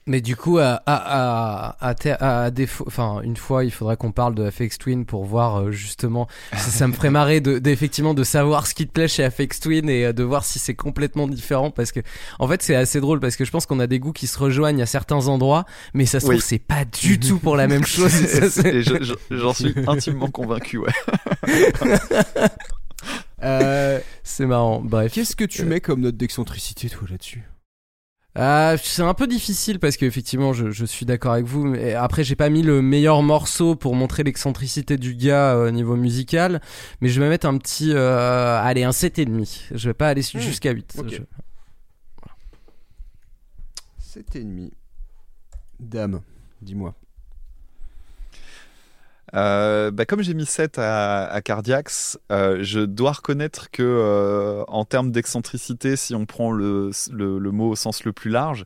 Mais 0.10 0.22
du 0.22 0.38
coup, 0.38 0.58
à, 0.58 0.82
à, 0.86 1.76
à, 1.82 2.44
à, 2.46 2.50
défaut, 2.50 2.86
enfin, 2.88 3.20
une 3.24 3.36
fois, 3.36 3.66
il 3.66 3.72
faudrait 3.72 3.98
qu'on 3.98 4.14
parle 4.14 4.36
de 4.36 4.46
Afex 4.46 4.78
Twin 4.78 5.06
pour 5.06 5.26
voir 5.26 5.58
euh, 5.64 5.72
justement. 5.72 6.30
ça, 6.54 6.58
ça 6.60 6.88
me 6.88 6.94
ferait 6.94 7.10
marrer 7.10 7.42
de, 7.42 7.60
d'effectivement 7.60 8.14
de 8.14 8.24
savoir 8.24 8.68
ce 8.68 8.74
qui 8.74 8.88
te 8.88 8.92
plaît 8.94 9.10
chez 9.10 9.26
Afex 9.26 9.60
Twin 9.60 9.90
et 9.90 10.06
euh, 10.06 10.14
de 10.14 10.24
voir 10.24 10.46
si 10.46 10.60
c'est 10.60 10.76
complètement 10.76 11.28
différent 11.28 11.72
parce 11.72 11.92
que, 11.92 12.00
en 12.40 12.48
fait, 12.48 12.64
c'est 12.64 12.74
assez 12.76 13.02
drôle 13.02 13.20
parce 13.20 13.36
que 13.36 13.44
je 13.44 13.52
pense 13.52 13.66
qu'on 13.66 13.82
a 13.82 13.88
des 13.88 14.00
goûts 14.00 14.14
qui 14.14 14.28
se 14.28 14.40
rejoignent 14.40 14.82
à 14.82 14.86
certains 14.86 15.28
endroits, 15.28 15.66
mais 15.94 16.06
ça 16.06 16.22
se 16.22 16.26
Oui. 16.28 16.36
trouve 16.38 16.44
c'est 16.48 16.58
pas 16.58 16.86
du 16.86 17.20
tout 17.20 17.38
pour 17.40 17.58
la 17.58 17.68
même 17.68 17.86
chose. 17.86 18.16
et 18.16 18.28
ça, 18.28 18.50
c'est- 18.50 18.76
Et 18.76 18.84
je- 18.84 19.04
je- 19.04 19.36
J'en 19.36 19.54
suis 19.54 19.76
intimement 19.88 20.30
convaincu, 20.30 20.78
ouais. 20.78 20.92
Euh, 23.44 24.00
c'est 24.24 24.46
marrant. 24.46 24.82
Bref. 24.82 25.12
Qu'est-ce 25.14 25.36
que 25.36 25.44
tu 25.44 25.62
Euh, 25.62 25.66
mets 25.66 25.80
comme 25.82 26.00
note 26.02 26.18
d'excentricité, 26.18 26.90
toi, 26.90 27.08
là-dessus? 27.10 27.44
Ah, 28.40 28.76
c'est 28.82 29.02
un 29.02 29.16
peu 29.16 29.26
difficile 29.26 29.80
parce 29.80 29.98
qu'effectivement, 29.98 30.54
je, 30.54 30.70
je 30.70 30.86
suis 30.86 31.08
d'accord 31.08 31.34
avec 31.34 31.46
vous. 31.46 31.66
Mais 31.66 31.96
après, 31.96 32.24
j'ai 32.24 32.36
pas 32.36 32.50
mis 32.50 32.62
le 32.62 32.84
meilleur 32.84 33.24
morceau 33.24 33.76
pour 33.76 33.96
montrer 33.96 34.24
l'excentricité 34.24 34.98
du 34.98 35.16
gars 35.16 35.56
euh, 35.56 35.70
au 35.70 35.72
niveau 35.72 35.96
musical, 35.96 36.62
mais 37.02 37.10
je 37.10 37.20
vais 37.20 37.30
mettre 37.30 37.48
un 37.48 37.58
petit, 37.58 37.92
euh, 37.94 38.62
allez, 38.62 38.84
un 38.84 38.92
7,5. 38.92 39.70
Je 39.74 39.90
vais 39.90 39.94
pas 39.96 40.10
aller 40.10 40.22
Hmm, 40.22 40.40
jusqu'à 40.40 40.72
8. 40.72 40.96
ok. 41.00 41.10
Je- 41.10 41.18
7,5. 44.22 44.72
Dame, 45.80 46.22
dis-moi. 46.62 46.94
Euh, 49.36 49.92
bah, 49.92 50.06
comme 50.06 50.22
j'ai 50.22 50.34
mis 50.34 50.46
7 50.46 50.80
à, 50.80 51.26
à 51.26 51.42
Cardiax, 51.42 52.18
euh, 52.32 52.60
je 52.62 52.80
dois 52.80 53.12
reconnaître 53.12 53.70
que 53.72 53.84
euh, 53.84 54.64
en 54.68 54.86
termes 54.86 55.12
d'excentricité, 55.12 55.96
si 55.98 56.16
on 56.16 56.26
prend 56.26 56.52
le, 56.52 56.92
le, 57.12 57.38
le 57.38 57.52
mot 57.52 57.70
au 57.72 57.76
sens 57.76 58.06
le 58.06 58.14
plus 58.14 58.30
large, 58.32 58.64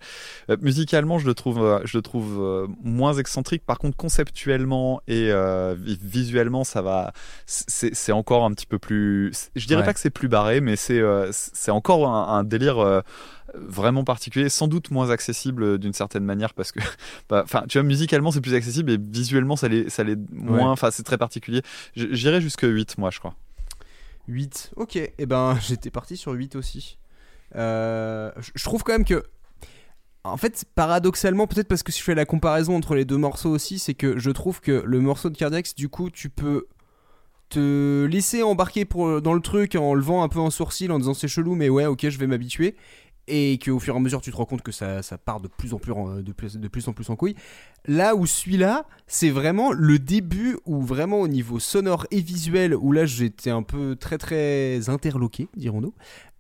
euh, 0.50 0.58
musicalement 0.62 1.18
je 1.18 1.26
le 1.26 1.34
trouve, 1.34 1.64
euh, 1.64 1.80
je 1.86 1.98
le 1.98 2.02
trouve 2.04 2.38
euh, 2.40 2.68
moins 2.84 3.14
excentrique. 3.14 3.66
Par 3.66 3.80
contre, 3.80 3.98
conceptuellement 3.98 5.02
et 5.08 5.32
euh, 5.32 5.76
vi- 5.80 5.98
visuellement, 6.02 6.64
ça 6.64 6.82
va, 6.82 7.12
c'est 7.48 7.96
c'est 7.96 8.12
encore 8.12 8.46
un 8.46 8.52
petit 8.52 8.68
peu 8.68 8.78
plus. 8.80 9.32
Je 9.56 9.66
dirais 9.68 9.82
Ouais. 9.82 9.86
pas 9.86 9.94
que 9.94 10.00
c'est 10.00 10.10
plus 10.12 10.28
barré, 10.28 10.62
mais 10.62 10.76
c'est 10.76 11.00
euh, 11.00 11.30
c'est 11.32 11.72
encore 11.72 12.08
un, 12.08 12.38
un 12.38 12.44
délire. 12.44 13.02
Vraiment 13.56 14.04
particulier, 14.04 14.50
sans 14.50 14.68
doute 14.68 14.92
moins 14.92 15.10
accessible 15.10 15.64
euh, 15.64 15.78
d'une 15.78 15.94
certaine 15.94 16.24
manière 16.24 16.54
parce 16.54 16.72
que, 16.72 16.80
bah, 17.30 17.42
enfin, 17.44 17.64
tu 17.68 17.78
vois, 17.78 17.88
musicalement 17.88 18.32
c'est 18.32 18.42
plus 18.42 18.54
accessible 18.54 18.92
et 18.92 18.98
visuellement 18.98 19.56
ça 19.56 19.68
l'est, 19.68 19.90
ça 19.90 20.04
l'est 20.04 20.20
moins. 20.32 20.72
Enfin, 20.72 20.92
c'est 20.92 21.04
très 21.04 21.18
particulier. 21.18 21.62
J'irais 21.96 22.42
jusque 22.42 22.64
8, 22.64 22.98
moi, 22.98 23.10
je 23.10 23.20
crois. 23.20 23.36
8. 24.28 24.72
Ok, 24.76 24.96
et 24.96 25.14
eh 25.18 25.26
ben 25.26 25.58
j'étais 25.68 25.92
parti 25.92 26.18
sur 26.18 26.32
8 26.32 26.56
aussi. 26.56 26.98
Euh, 27.56 28.32
je 28.56 28.64
trouve 28.64 28.84
quand 28.84 28.94
même 28.94 29.06
que. 29.06 29.24
En 30.24 30.38
fait, 30.38 30.66
paradoxalement, 30.76 31.48
peut-être 31.48 31.68
parce 31.68 31.82
que 31.82 31.92
si 31.92 32.00
je 32.00 32.04
fais 32.04 32.14
la 32.14 32.26
comparaison 32.26 32.76
entre 32.76 32.94
les 32.94 33.06
deux 33.06 33.18
morceaux 33.18 33.50
aussi, 33.50 33.80
c'est 33.80 33.96
que 33.96 34.20
je 34.20 34.30
trouve 34.30 34.62
que 34.62 34.84
le 34.86 35.00
morceau 35.00 35.32
de 35.32 35.38
Cardiax, 35.38 35.74
du 35.74 35.90
coup, 35.90 36.12
tu 36.12 36.30
peux 36.30 36.68
te 37.50 38.06
laisser 38.06 38.44
embarquer 38.44 38.86
pour, 38.86 39.20
dans 39.22 39.34
le 39.34 39.42
truc 39.42 39.74
en 39.74 39.96
levant 39.96 40.22
un 40.22 40.30
peu 40.30 40.40
un 40.40 40.52
sourcil 40.52 40.92
en 40.92 41.00
disant 41.00 41.16
c'est 41.16 41.28
chelou, 41.28 41.56
mais 41.56 41.70
ouais, 41.70 41.88
ok, 41.88 42.08
je 42.08 42.20
vais 42.20 42.28
m'habituer. 42.28 42.76
Et 43.28 43.60
qu'au 43.64 43.80
fur 43.80 43.94
et 43.94 43.98
à 43.98 44.00
mesure, 44.00 44.20
tu 44.20 44.32
te 44.32 44.36
rends 44.36 44.46
compte 44.46 44.62
que 44.64 44.72
ça, 44.72 45.02
ça 45.04 45.18
part 45.18 45.40
de 45.40 45.48
plus, 45.48 45.74
en 45.74 45.78
plus, 45.78 45.92
en- 45.94 46.16
de, 46.22 46.32
plus, 46.34 46.58
de 46.58 46.68
plus 46.68 46.88
en 46.88 46.94
plus 46.94 47.10
en 47.10 47.16
couille. 47.16 47.36
Là 47.88 48.16
où 48.16 48.26
celui-là, 48.26 48.86
c'est 49.08 49.30
vraiment 49.30 49.72
le 49.72 50.00
début 50.00 50.58
où 50.66 50.82
vraiment 50.82 51.22
au 51.22 51.28
niveau 51.28 51.60
sonore 51.60 52.06
et 52.12 52.20
visuel, 52.22 52.76
où 52.76 52.92
là 52.92 53.06
j'étais 53.06 53.50
un 53.52 53.64
peu 53.64 53.96
très 53.96 54.18
très 54.18 54.90
interloqué, 54.90 55.48
dirons-nous. 55.56 55.94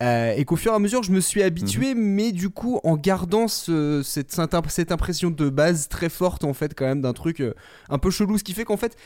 Euh, 0.03 0.33
et 0.35 0.43
qu'au 0.43 0.55
fur 0.55 0.71
et 0.71 0.75
à 0.75 0.79
mesure, 0.79 1.03
je 1.03 1.11
me 1.11 1.19
suis 1.19 1.43
habitué, 1.43 1.93
mais 1.95 2.31
du 2.31 2.49
coup, 2.49 2.79
en 2.83 2.97
gardant 2.97 3.47
ce- 3.47 4.01
cette, 4.03 4.31
cette 4.31 4.53
imp- 4.53 4.69
cette 4.69 4.91
impression 4.91 5.29
de 5.29 5.49
base 5.49 5.87
très 5.87 6.09
forte, 6.09 6.43
en 6.43 6.53
fait, 6.53 6.73
quand 6.75 6.85
même, 6.85 7.01
d'un 7.01 7.13
truc 7.13 7.39
euh, 7.41 7.53
un 7.89 7.99
peu 7.99 8.09
chelou, 8.09 8.37
ce 8.37 8.43
qui 8.43 8.53
fait 8.53 8.65
qu'en 8.65 8.77
fait. 8.77 8.97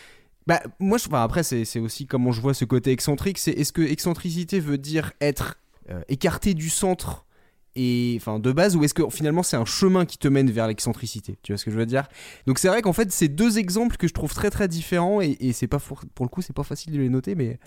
Bah, 0.48 0.62
moi, 0.80 0.98
je, 0.98 1.08
enfin, 1.08 1.24
après, 1.24 1.44
c'est 1.44 1.66
c'est 1.66 1.80
aussi 1.80 2.06
comment 2.08 2.32
je 2.32 2.40
vois 2.40 2.54
ce 2.54 2.66
côté 2.66 2.92
excentrique. 2.92 3.38
C'est 3.38 3.52
est-ce 3.52 3.74
que 3.74 3.82
excentricité 3.82 4.60
veut 4.60 4.78
dire 4.78 5.12
être 5.20 5.58
euh, 5.90 6.02
écarté 6.08 6.54
du 6.54 6.70
centre 6.70 7.25
et 7.76 8.16
enfin 8.18 8.40
de 8.40 8.52
base 8.52 8.76
ou 8.76 8.84
est-ce 8.84 8.94
que 8.94 9.04
finalement 9.10 9.44
c'est 9.44 9.58
un 9.58 9.66
chemin 9.66 10.06
qui 10.06 10.18
te 10.18 10.28
mène 10.28 10.50
vers 10.50 10.68
l'excentricité? 10.68 11.38
Tu 11.44 11.52
vois 11.52 11.58
ce 11.58 11.66
que 11.66 11.72
je 11.72 11.78
veux 11.78 11.86
dire? 11.86 12.08
Donc 12.48 12.60
c'est 12.60 12.68
vrai 12.68 12.82
qu'en 12.82 12.94
fait 12.94 13.12
c'est 13.12 13.28
deux 13.28 13.58
exemples 13.58 13.98
que 13.98 14.08
je 14.08 14.14
trouve 14.14 14.34
très 14.34 14.50
très 14.50 14.68
différents 14.68 15.22
et, 15.22 15.52
c'est 15.54 15.68
pas 15.68 15.80
pour, 15.80 16.02
pour 16.14 16.26
le 16.26 16.30
coup 16.30 16.42
c'est 16.42 16.54
pas 16.54 16.64
facile 16.64 16.94
de 16.94 17.00
les 17.00 17.10
noter 17.10 17.36
mais 17.36 17.60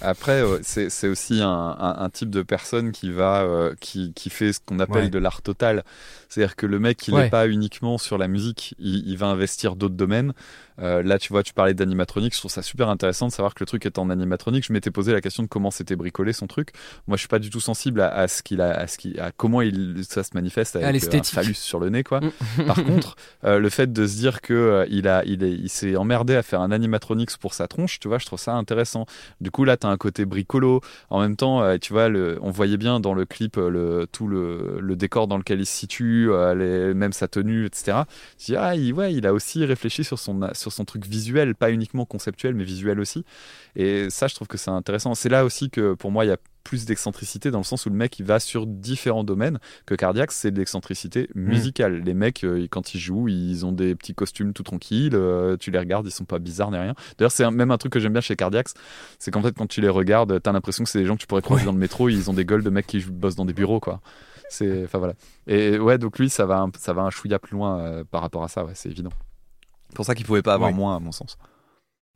Après, 0.00 0.42
euh, 0.42 0.58
c'est 0.62 1.08
aussi 1.08 1.40
un, 1.40 1.48
un- 1.48 1.96
un 1.98 2.10
type 2.10 2.30
de 2.30 2.42
personne 2.42 2.90
qui 2.92 3.10
va, 3.10 3.42
euh, 3.42 3.74
qui, 3.80 4.12
qui 4.12 4.28
fait 4.28 4.52
ce 4.52 4.60
qu'on 4.64 4.80
appelle 4.80 5.04
Ouais. 5.04 5.08
de 5.10 5.18
l'art 5.18 5.40
total. 5.42 5.84
C'est-à-dire 6.28 6.56
que 6.56 6.66
le 6.66 6.80
mec, 6.80 7.06
il 7.06 7.14
n'est 7.14 7.20
Ouais. 7.20 7.30
pas 7.30 7.46
uniquement 7.48 7.96
sur 7.96 8.18
la 8.18 8.26
musique, 8.26 8.74
il, 8.80 9.08
il 9.08 9.16
va 9.16 9.26
investir 9.28 9.76
d'autres 9.76 9.94
domaines. 9.94 10.32
Euh, 10.80 11.04
là, 11.04 11.20
tu 11.20 11.32
vois, 11.32 11.44
tu 11.44 11.52
parlais 11.54 11.74
d'animatronique, 11.74 12.34
je 12.34 12.40
trouve 12.40 12.50
ça 12.50 12.60
super 12.62 12.88
intéressant 12.88 13.28
de 13.28 13.32
savoir 13.32 13.54
que 13.54 13.60
le 13.62 13.66
truc 13.66 13.86
est 13.86 13.96
en 13.96 14.10
animatronique. 14.10 14.64
Je 14.66 14.72
m'étais 14.72 14.90
posé 14.90 15.12
la 15.12 15.20
question 15.20 15.44
de 15.44 15.48
comment 15.48 15.70
c'était 15.70 15.94
bricolé 15.94 16.32
son 16.32 16.48
truc. 16.48 16.70
Moi, 17.06 17.16
je 17.16 17.20
suis 17.20 17.28
pas 17.28 17.38
du 17.38 17.48
tout 17.50 17.60
sensible 17.60 18.00
à, 18.00 18.08
à 18.12 18.26
ce 18.26 18.42
qu'il 18.42 18.60
a, 18.60 18.72
à 18.76 18.88
ce 18.88 18.98
qui, 18.98 19.16
à 19.20 19.30
comment 19.30 19.62
il, 19.62 20.02
ça 20.08 20.24
se 20.24 20.30
manifeste 20.34 20.74
avec 20.74 21.14
un 21.14 21.22
phallus 21.22 21.54
sur 21.54 21.78
le 21.78 21.90
nez, 21.90 22.02
quoi. 22.02 22.20
Mm. 22.20 22.30
Par 22.66 22.82
contre, 22.84 23.14
euh, 23.44 23.60
le 23.60 23.68
fait 23.70 23.92
de 23.92 24.04
se 24.08 24.16
dire 24.16 24.40
que 24.40 24.84
il 24.90 25.06
a, 25.06 25.22
il, 25.24 25.44
est- 25.44 25.52
il 25.52 25.68
s'est 25.68 25.94
emmerdé 25.94 26.34
à 26.34 26.42
faire 26.42 26.60
un 26.60 26.72
animatronics 26.72 27.36
pour 27.38 27.54
sa 27.54 27.68
tronche, 27.68 28.00
tu 28.00 28.08
vois, 28.08 28.18
je 28.18 28.26
trouve 28.26 28.40
ça 28.40 28.54
intéressant. 28.54 29.06
Du 29.40 29.52
coup, 29.52 29.62
là, 29.64 29.76
un 29.88 29.96
côté 29.96 30.24
bricolo. 30.24 30.80
En 31.10 31.20
même 31.20 31.36
temps, 31.36 31.62
euh, 31.62 31.76
tu 31.78 31.92
vois, 31.92 32.08
le, 32.08 32.38
on 32.42 32.50
voyait 32.50 32.76
bien 32.76 33.00
dans 33.00 33.14
le 33.14 33.24
clip 33.24 33.56
euh, 33.58 33.68
le, 33.68 34.06
tout 34.10 34.26
le, 34.28 34.78
le 34.80 34.96
décor 34.96 35.26
dans 35.28 35.38
lequel 35.38 35.60
il 35.60 35.66
se 35.66 35.76
situe, 35.76 36.30
euh, 36.30 36.54
les- 36.54 36.94
même 36.94 37.12
sa 37.12 37.28
tenue, 37.28 37.66
etc. 37.66 38.06
Tu 38.38 38.52
dis, 38.52 38.56
ah, 38.56 38.74
il, 38.76 38.92
ouais, 38.92 39.14
il 39.14 39.26
a 39.26 39.32
aussi 39.32 39.64
réfléchi 39.64 40.04
sur 40.04 40.18
son, 40.18 40.40
sur 40.54 40.72
son 40.72 40.84
truc 40.84 41.06
visuel, 41.06 41.54
pas 41.54 41.70
uniquement 41.70 42.04
conceptuel, 42.06 42.54
mais 42.54 42.64
visuel 42.64 43.00
aussi. 43.00 43.24
Et 43.76 44.10
ça, 44.10 44.26
je 44.28 44.34
trouve 44.34 44.48
que 44.48 44.58
c'est 44.58 44.70
intéressant. 44.70 45.14
C'est 45.14 45.28
là 45.28 45.44
aussi 45.44 45.70
que 45.70 45.94
pour 45.94 46.10
moi, 46.10 46.24
il 46.24 46.28
y 46.28 46.32
a 46.32 46.36
plus 46.64 46.86
d'excentricité 46.86 47.50
dans 47.50 47.58
le 47.58 47.64
sens 47.64 47.86
où 47.86 47.90
le 47.90 47.94
mec 47.94 48.18
il 48.18 48.24
va 48.24 48.40
sur 48.40 48.66
différents 48.66 49.22
domaines 49.22 49.58
que 49.86 49.94
Cardiac 49.94 50.32
c'est 50.32 50.50
de 50.50 50.58
l'excentricité 50.58 51.28
musicale. 51.34 52.02
Les 52.02 52.14
mecs 52.14 52.42
euh, 52.42 52.66
quand 52.70 52.94
ils 52.94 52.98
jouent 52.98 53.28
ils 53.28 53.64
ont 53.64 53.72
des 53.72 53.94
petits 53.94 54.14
costumes 54.14 54.52
tout 54.52 54.62
tranquilles 54.62 55.14
euh, 55.14 55.56
tu 55.56 55.70
les 55.70 55.78
regardes 55.78 56.06
ils 56.06 56.10
sont 56.10 56.24
pas 56.24 56.38
bizarres 56.38 56.70
ni 56.70 56.78
rien. 56.78 56.94
D'ailleurs 57.18 57.32
c'est 57.32 57.48
même 57.50 57.70
un 57.70 57.78
truc 57.78 57.92
que 57.92 58.00
j'aime 58.00 58.12
bien 58.12 58.22
chez 58.22 58.34
Cardiac 58.34 58.68
c'est 59.18 59.30
qu'en 59.30 59.42
fait 59.42 59.54
quand 59.56 59.66
tu 59.66 59.80
les 59.80 59.88
regardes 59.88 60.40
t'as 60.42 60.52
l'impression 60.52 60.84
que 60.84 60.90
c'est 60.90 60.98
des 60.98 61.06
gens 61.06 61.14
que 61.14 61.20
tu 61.20 61.26
pourrais 61.26 61.42
croiser 61.42 61.64
dans 61.66 61.72
le 61.72 61.78
métro 61.78 62.08
ils 62.08 62.30
ont 62.30 62.34
des 62.34 62.44
gueules 62.46 62.64
de 62.64 62.70
mecs 62.70 62.86
qui 62.86 62.98
bossent 63.00 63.36
dans 63.36 63.44
des 63.44 63.52
bureaux 63.52 63.80
quoi. 63.80 64.00
C'est 64.48 64.84
enfin 64.84 64.98
voilà. 64.98 65.14
Et 65.46 65.78
ouais 65.78 65.98
donc 65.98 66.18
lui 66.18 66.30
ça 66.30 66.46
va 66.46 66.60
un, 66.60 66.70
ça 66.78 66.92
va 66.92 67.02
un 67.02 67.10
chouïa 67.10 67.38
plus 67.38 67.56
loin 67.56 67.78
euh, 67.78 68.04
par 68.04 68.22
rapport 68.22 68.42
à 68.42 68.48
ça 68.48 68.64
ouais 68.64 68.72
c'est 68.74 68.88
évident. 68.90 69.10
C'est 69.90 69.96
pour 69.96 70.06
ça 70.06 70.14
qu'il 70.14 70.24
pouvait 70.24 70.42
pas 70.42 70.54
avoir 70.54 70.72
moins 70.72 70.96
à 70.96 70.98
mon 70.98 71.12
sens 71.12 71.36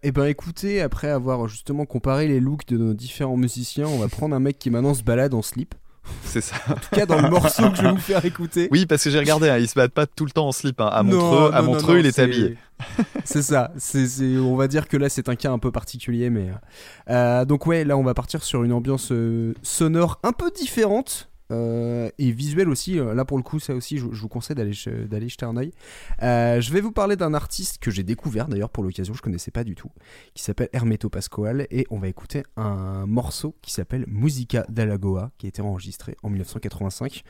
Eh 0.04 0.12
ben 0.12 0.26
écoutez, 0.26 0.80
après 0.80 1.08
avoir 1.08 1.48
justement 1.48 1.84
comparé 1.84 2.28
les 2.28 2.38
looks 2.38 2.66
de 2.68 2.76
nos 2.76 2.94
différents 2.94 3.36
musiciens, 3.36 3.86
on 3.88 3.98
va 3.98 4.06
prendre 4.08 4.34
un 4.36 4.38
mec 4.38 4.56
qui 4.58 4.70
maintenant 4.70 4.94
se 4.94 5.02
balade 5.02 5.34
en 5.34 5.42
slip. 5.42 5.74
c'est 6.22 6.40
ça 6.40 6.54
En 6.70 6.74
tout 6.74 6.88
cas 6.92 7.04
dans 7.04 7.20
le 7.20 7.28
morceau 7.28 7.68
que 7.70 7.76
je 7.76 7.82
vais 7.82 7.90
vous 7.90 7.96
faire 7.98 8.24
écouter. 8.24 8.68
oui 8.70 8.86
parce 8.86 9.02
que 9.02 9.10
j'ai 9.10 9.18
regardé 9.18 9.48
hein, 9.48 9.58
ils 9.58 9.68
se 9.68 9.74
battent 9.74 9.92
pas 9.92 10.06
tout 10.06 10.24
le 10.24 10.30
temps 10.30 10.46
en 10.46 10.52
slip 10.52 10.80
hein. 10.80 10.86
à 10.86 11.02
Montreux 11.02 11.50
à 11.52 11.60
non, 11.60 11.66
non, 11.66 11.72
Montreux 11.74 11.94
non, 11.94 11.98
il 12.00 12.06
est 12.06 12.18
habillé 12.20 12.56
C'est 13.24 13.42
ça. 13.42 13.72
C'est, 13.76 14.06
c'est- 14.06 14.38
on 14.38 14.54
va 14.54 14.68
dire 14.68 14.86
que 14.86 14.96
là 14.96 15.08
c'est 15.08 15.28
un 15.28 15.34
cas 15.34 15.50
un 15.50 15.58
peu 15.58 15.72
particulier, 15.72 16.30
mais 16.30 16.46
euh, 17.10 17.44
donc 17.44 17.66
ouais, 17.66 17.84
là 17.84 17.96
on 17.98 18.04
va 18.04 18.14
partir 18.14 18.44
sur 18.44 18.62
une 18.62 18.72
ambiance 18.72 19.08
euh, 19.10 19.52
sonore 19.62 20.20
un 20.22 20.30
peu 20.32 20.52
différente. 20.52 21.28
Euh, 21.50 22.10
et 22.18 22.30
visuelle 22.30 22.68
aussi, 22.68 22.98
Euh, 22.98 23.14
là 23.14 23.24
pour 23.24 23.36
le 23.36 23.42
coup, 23.42 23.58
ça 23.58 23.74
aussi, 23.74 23.98
je, 23.98 24.04
vous 24.04 24.28
conseille 24.28 24.56
d'aller, 24.56 24.72
d'aller 25.06 25.28
jeter 25.28 25.46
un 25.46 25.56
oeil. 25.56 25.72
Euh, 26.22 26.60
je 26.60 26.72
vais 26.72 26.80
vous 26.80 26.92
parler 26.92 27.16
d'un 27.16 27.34
artiste 27.34 27.78
que 27.78 27.90
j'ai 27.90 28.02
découvert 28.02 28.48
d'ailleurs 28.48 28.70
pour 28.70 28.84
l'occasion, 28.84 29.14
je 29.14 29.22
connaissais 29.22 29.50
pas 29.50 29.64
du 29.64 29.74
tout, 29.74 29.90
qui 30.34 30.42
s'appelle 30.42 30.68
Hermeto 30.72 31.08
Pascoal, 31.08 31.66
et 31.70 31.86
on 31.90 31.98
va 31.98 32.08
écouter 32.08 32.42
un 32.56 33.06
morceau 33.06 33.54
qui 33.62 33.72
s'appelle 33.72 34.04
Musica 34.08 34.64
da 34.68 34.84
Lagoa, 34.84 35.30
qui 35.38 35.46
a 35.46 35.48
été 35.48 35.62
enregistré 35.62 36.16
en 36.22 36.30
1985, 36.30 37.22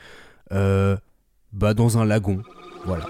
euh, 0.51 0.97
bah 1.53 1.73
dans 1.73 1.97
un 1.97 2.05
lagon, 2.05 2.41
voilà. 2.85 3.05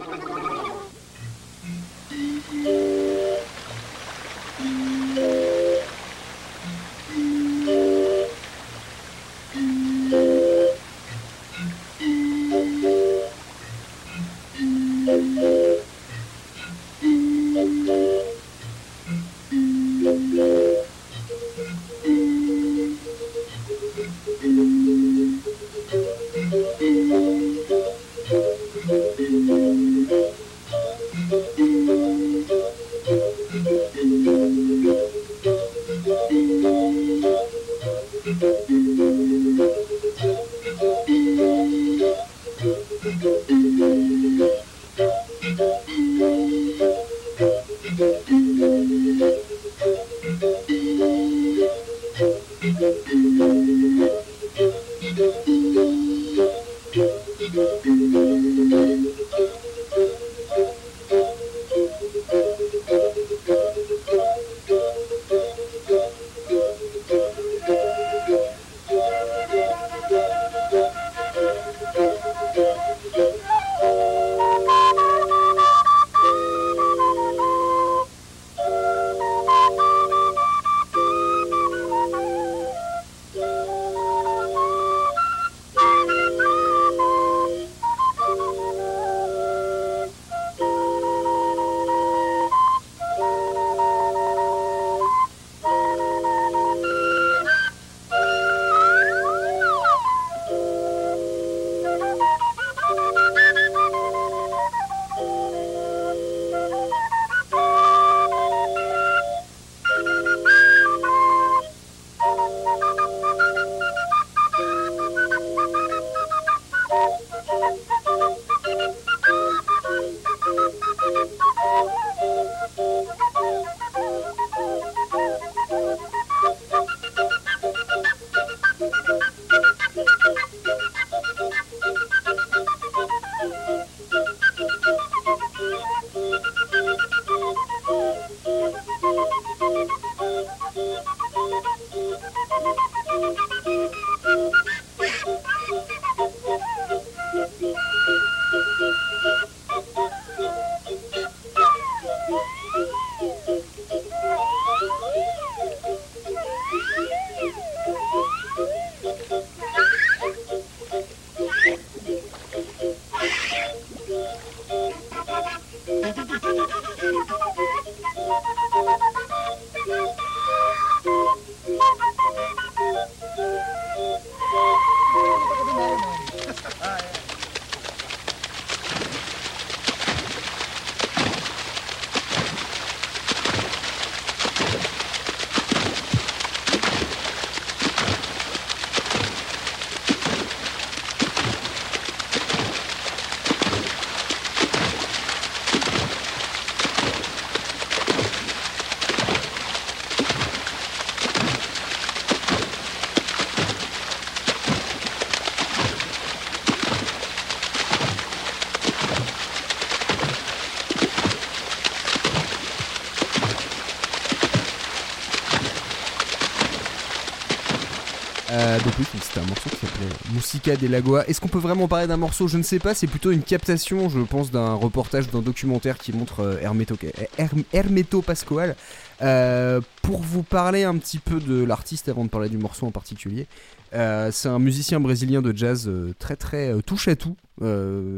Est-ce 221.28 221.40
qu'on 221.42 221.48
peut 221.48 221.60
vraiment 221.60 221.88
parler 221.88 222.08
d'un 222.08 222.18
morceau 222.18 222.48
Je 222.48 222.58
ne 222.58 222.64
sais 222.64 222.80
pas, 222.80 222.94
c'est 222.94 223.08
plutôt 223.08 223.32
une 223.32 223.44
captation, 223.44 224.10
je 224.10 224.20
pense, 224.20 224.52
d'un 224.52 224.74
reportage, 224.74 225.30
d'un 225.30 225.42
documentaire 225.42 225.98
qui 225.98 226.14
montre 226.14 226.42
euh, 226.42 226.58
Hermeto, 226.62 226.96
Her- 227.38 227.50
Hermeto 227.74 228.22
Pascoal. 228.22 228.76
Euh, 229.22 229.82
pour 230.02 230.22
vous 230.22 230.44
parler 230.44 230.84
un 230.84 230.98
petit 230.98 231.20
peu 231.20 231.40
de 231.40 231.64
l'artiste 231.64 232.10
avant 232.10 232.24
de 232.24 232.30
parler 232.30 232.50
du 232.50 232.58
morceau 232.58 232.86
en 232.86 232.92
particulier, 232.92 233.48
euh, 233.94 234.32
c'est 234.32 234.48
un 234.48 234.60
musicien 234.60 235.00
brésilien 235.00 235.42
de 235.42 235.56
jazz 235.56 235.88
euh, 235.88 236.14
très 236.20 236.36
très 236.36 236.82
touche 236.84 237.08
à 237.08 237.16
tout. 237.16 237.36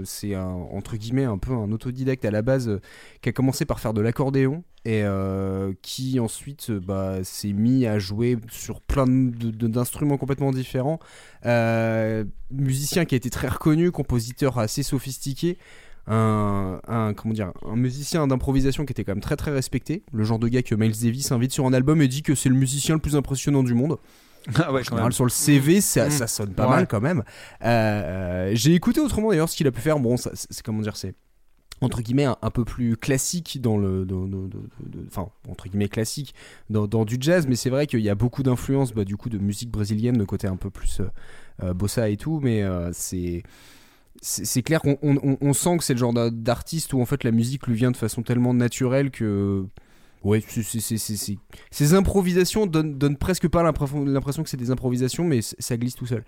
C'est 0.05 0.35
un 0.35 0.51
entre 0.71 0.97
guillemets 0.97 1.23
un 1.23 1.39
peu 1.39 1.53
un 1.53 1.71
autodidacte 1.71 2.23
à 2.25 2.31
la 2.31 2.43
base 2.43 2.79
qui 3.21 3.29
a 3.29 3.31
commencé 3.31 3.65
par 3.65 3.79
faire 3.79 3.93
de 3.93 4.01
l'accordéon 4.01 4.63
et 4.85 5.03
qui 5.81 6.19
ensuite 6.19 6.69
bah, 6.71 7.23
s'est 7.23 7.53
mis 7.53 7.87
à 7.87 7.97
jouer 7.97 8.37
sur 8.51 8.81
plein 8.81 9.07
d'instruments 9.07 10.17
complètement 10.17 10.51
différents. 10.51 10.99
Musicien 12.51 13.05
qui 13.05 13.15
a 13.15 13.17
été 13.17 13.31
très 13.31 13.47
reconnu, 13.47 13.89
compositeur 13.89 14.59
assez 14.59 14.83
sophistiqué. 14.83 15.57
Un, 16.07 16.79
un- 16.87 17.13
comment 17.13 17.33
dire 17.33 17.51
un 17.65 17.75
musicien 17.75 18.25
d'improvisation 18.27 18.85
qui 18.85 18.91
était 18.91 19.03
quand 19.03 19.11
même 19.13 19.21
très 19.21 19.35
très 19.35 19.51
respecté 19.51 20.03
le 20.11 20.23
genre 20.23 20.39
de 20.39 20.47
gars 20.47 20.63
que 20.63 20.73
Miles 20.73 20.99
Davis 20.99 21.31
invite 21.31 21.51
sur 21.51 21.65
un 21.67 21.73
album 21.73 22.01
et 22.01 22.07
dit 22.07 22.23
que 22.23 22.33
c'est 22.33 22.49
le 22.49 22.55
musicien 22.55 22.95
le 22.95 23.01
plus 23.01 23.15
impressionnant 23.15 23.61
du 23.63 23.73
monde 23.75 23.97
Ah 24.55 24.73
ouais, 24.73 24.81
en 24.81 24.83
général, 24.83 25.13
sur 25.13 25.23
le 25.25 25.29
CV, 25.29 25.79
ça, 25.81 26.07
Mm. 26.07 26.11
ça 26.11 26.25
sonne 26.27 26.53
pas 26.55 26.63
Ouais. 26.67 26.75
mal 26.77 26.87
quand 26.87 27.01
même. 27.01 27.23
Euh, 27.63 28.51
J'ai 28.55 28.73
écouté 28.73 28.99
autrement 28.99 29.29
d'ailleurs 29.29 29.47
ce 29.49 29.55
qu'il 29.55 29.67
a 29.67 29.71
pu 29.71 29.81
faire. 29.81 29.99
Bon, 29.99 30.15
c'est 30.17 30.61
comment 30.63 30.81
dire, 30.81 30.97
c'est 30.97 31.13
entre 31.81 32.01
guillemets 32.01 32.25
un, 32.25 32.37
un 32.41 32.49
peu 32.51 32.63
plus 32.65 32.95
classique 32.97 33.59
dans 33.61 33.77
le, 33.77 34.05
enfin 35.07 35.29
entre 35.49 35.67
guillemets 35.67 35.87
classique 35.87 36.33
dans, 36.69 36.85
dans 36.87 37.05
du 37.05 37.17
jazz, 37.19 37.45
mais 37.47 37.55
c'est 37.55 37.69
vrai 37.71 37.85
qu'il 37.87 38.01
y 38.01 38.09
a 38.09 38.15
beaucoup 38.15 38.43
d'influences 38.43 38.93
bah, 38.93 39.03
du 39.03 39.17
coup 39.17 39.29
de 39.29 39.37
musique 39.39 39.69
brésilienne, 39.71 40.17
de 40.17 40.23
côté 40.23 40.47
un 40.47 40.57
peu 40.57 40.69
plus 40.71 40.99
euh, 40.99 41.05
euh, 41.63 41.73
bossa 41.73 42.09
et 42.09 42.17
tout, 42.17 42.39
mais 42.41 42.61
euh, 42.63 42.89
c'est 42.93 43.41
c'est 44.21 44.61
clair 44.61 44.81
qu'on 44.81 44.97
on, 45.01 45.53
sent 45.53 45.77
que 45.77 45.83
c'est 45.83 45.93
le 45.93 45.99
genre 45.99 46.13
d'a- 46.13 46.29
d'artiste 46.29 46.93
où 46.93 47.01
en 47.01 47.05
fait 47.05 47.23
la 47.23 47.31
musique 47.31 47.67
lui 47.67 47.75
vient 47.75 47.91
de 47.91 47.97
façon 47.97 48.21
tellement 48.21 48.53
naturelle 48.53 49.09
que 49.09 49.65
ouais 50.23 50.43
c'est- 50.47 51.37
ces 51.71 51.93
improvisations 51.93 52.67
donnent, 52.67 52.97
donnent 52.97 53.17
presque 53.17 53.47
pas 53.47 53.63
l'impression 53.63 54.43
que 54.43 54.49
c'est 54.49 54.57
des 54.57 54.69
improvisations 54.69 55.23
mais 55.23 55.41
ça 55.41 55.77
glisse 55.77 55.95
tout 55.95 56.05
seul. 56.05 56.23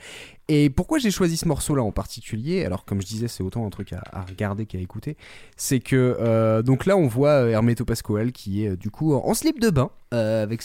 Et 0.48 0.70
pourquoi 0.70 0.98
j'ai 0.98 1.12
choisi 1.12 1.38
ce 1.38 1.48
morceau 1.48 1.76
là 1.76 1.84
en 1.84 1.92
particulier? 1.92 2.66
Alors 2.66 2.86
comme 2.86 3.02
je 3.02 3.08
disais 3.08 3.28
c'est 3.28 3.44
autant 3.44 3.66
un 3.66 3.70
truc 3.70 3.94
à, 3.94 4.26
regarder 4.28 4.66
qu'à 4.66 4.80
écouter. 4.80 5.16
C'est 5.58 5.80
que 5.80 6.18
euh, 6.20 6.64
donc 6.64 6.86
là 6.86 6.98
on 6.98 7.08
voit 7.08 7.30
euh, 7.30 7.50
Hermeto 7.50 7.86
Pascoal 7.86 8.32
qui 8.32 8.64
est 8.64 8.70
euh, 8.70 8.76
du 8.76 8.90
coup 8.90 9.14
en, 9.14 9.34
slip 9.34 9.60
de 9.60 9.70
bain 9.70 9.92
avec 10.12 10.64